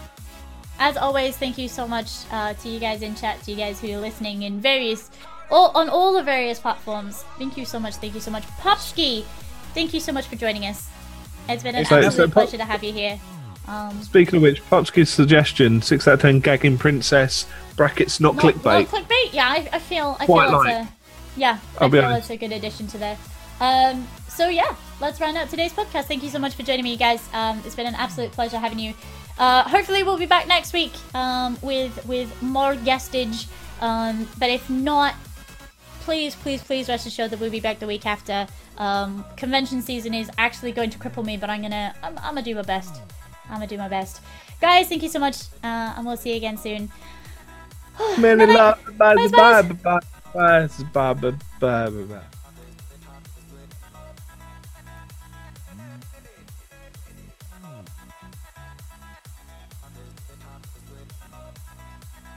As 0.81 0.97
always, 0.97 1.37
thank 1.37 1.59
you 1.59 1.69
so 1.69 1.89
much 1.89 2.09
uh, 2.31 2.55
to 2.55 2.69
you 2.69 2.79
guys 2.79 3.03
in 3.03 3.17
chat, 3.17 3.43
to 3.43 3.51
you 3.51 3.57
guys 3.57 3.81
who 3.81 3.93
are 3.95 3.99
listening 3.99 4.43
in 4.43 4.61
various, 4.61 5.11
all 5.51 5.73
on 5.75 5.89
all 5.89 6.13
the 6.13 6.23
various 6.23 6.61
platforms. 6.61 7.25
Thank 7.37 7.57
you 7.57 7.65
so 7.65 7.81
much. 7.81 7.97
Thank 7.97 8.15
you 8.15 8.21
so 8.21 8.31
much, 8.31 8.45
Popsky. 8.61 9.25
Thank 9.75 9.93
you 9.93 9.99
so 9.99 10.13
much 10.13 10.27
for 10.27 10.37
joining 10.37 10.67
us. 10.67 10.89
It's 11.49 11.65
been 11.65 11.75
an 11.75 11.85
So- 11.85 12.01
so 12.01 12.07
absolute 12.07 12.27
Pop- 12.33 12.45
pleasure 12.45 12.59
to 12.59 12.65
have 12.65 12.85
you 12.85 12.93
here. 12.93 13.19
Um, 13.69 14.03
Speaking 14.03 14.37
of 14.37 14.43
which, 14.43 14.63
Popsky's 14.71 15.11
suggestion: 15.11 15.83
six 15.83 16.09
out 16.09 16.15
of 16.15 16.21
ten 16.23 16.41
gagging 16.41 16.79
princess 16.79 17.47
brackets 17.77 18.19
not, 18.19 18.37
not, 18.37 18.45
clickbait. 18.45 18.65
Not 18.65 18.87
clickbait. 18.89 19.33
Yeah, 19.33 19.49
I, 19.49 19.69
I 19.75 19.79
feel. 19.79 20.17
I 20.19 20.27
Quite 20.27 20.49
feel 20.49 20.59
like. 20.59 20.73
a. 20.73 20.89
Yeah, 21.37 21.59
I 21.79 21.85
I'll 21.85 21.89
be 21.91 21.99
feel 21.99 22.07
honest. 22.07 22.31
it's 22.31 22.43
a 22.43 22.49
good 22.49 22.53
addition 22.57 22.87
to 22.89 22.99
there. 22.99 23.19
Um, 23.61 24.09
so 24.29 24.49
yeah, 24.49 24.75
let's 25.01 25.21
round 25.21 25.37
out 25.37 25.51
today's 25.51 25.73
podcast. 25.73 26.05
Thank 26.05 26.23
you 26.23 26.31
so 26.31 26.39
much 26.39 26.55
for 26.55 26.63
joining 26.63 26.85
me, 26.85 26.93
you 26.93 26.97
guys. 26.99 27.29
Um, 27.33 27.61
it's 27.65 27.75
been 27.75 27.87
an 27.87 27.95
absolute 27.95 28.33
pleasure 28.33 28.59
having 28.59 28.79
you. 28.79 28.95
Uh, 29.39 29.63
hopefully 29.65 30.03
we'll 30.03 30.19
be 30.19 30.27
back 30.27 30.49
next 30.49 30.73
week 30.73 30.93
um, 31.15 31.59
with 31.63 32.05
with 32.07 32.43
more 32.43 32.75
guestage. 32.75 33.47
Um, 33.81 34.29
but 34.39 34.51
if 34.51 34.69
not, 34.69 35.15
please, 36.01 36.35
please, 36.35 36.63
please 36.63 36.89
rest 36.89 37.07
assured 37.07 37.31
that 37.31 37.39
we'll 37.39 37.51
be 37.51 37.61
back 37.61 37.79
the 37.79 37.87
week 37.87 38.07
after. 38.07 38.47
Um, 38.79 39.25
convention 39.37 39.83
season 39.83 40.15
is 40.15 40.31
actually 40.39 40.73
going 40.73 40.91
to 40.91 40.99
cripple 40.99 41.25
me, 41.25 41.37
but 41.37 41.51
I'm 41.51 41.63
gonna, 41.63 41.95
I'm, 42.03 42.17
I'm 42.19 42.35
gonna 42.35 42.43
do 42.43 42.55
my 42.55 42.63
best. 42.63 43.01
I'm 43.49 43.57
gonna 43.57 43.67
do 43.67 43.79
my 43.79 43.89
best. 43.89 44.21
Guys, 44.61 44.89
thank 44.89 45.03
you 45.03 45.09
so 45.09 45.19
much, 45.19 45.43
uh, 45.63 45.95
and 45.97 46.07
we'll 46.07 46.17
see 46.17 46.31
you 46.31 46.37
again 46.37 46.57
soon. 46.57 46.91
Many 48.19 48.47
love, 48.47 48.79
bye, 48.97 49.15
Bye, 49.15 49.29
bye, 49.29 49.63
bye. 49.63 49.73
bye, 49.85 50.01
bye, 50.35 50.69
bye, 50.93 51.15
bye, 51.61 51.91
bye, 51.91 51.91
bye. 51.91 52.38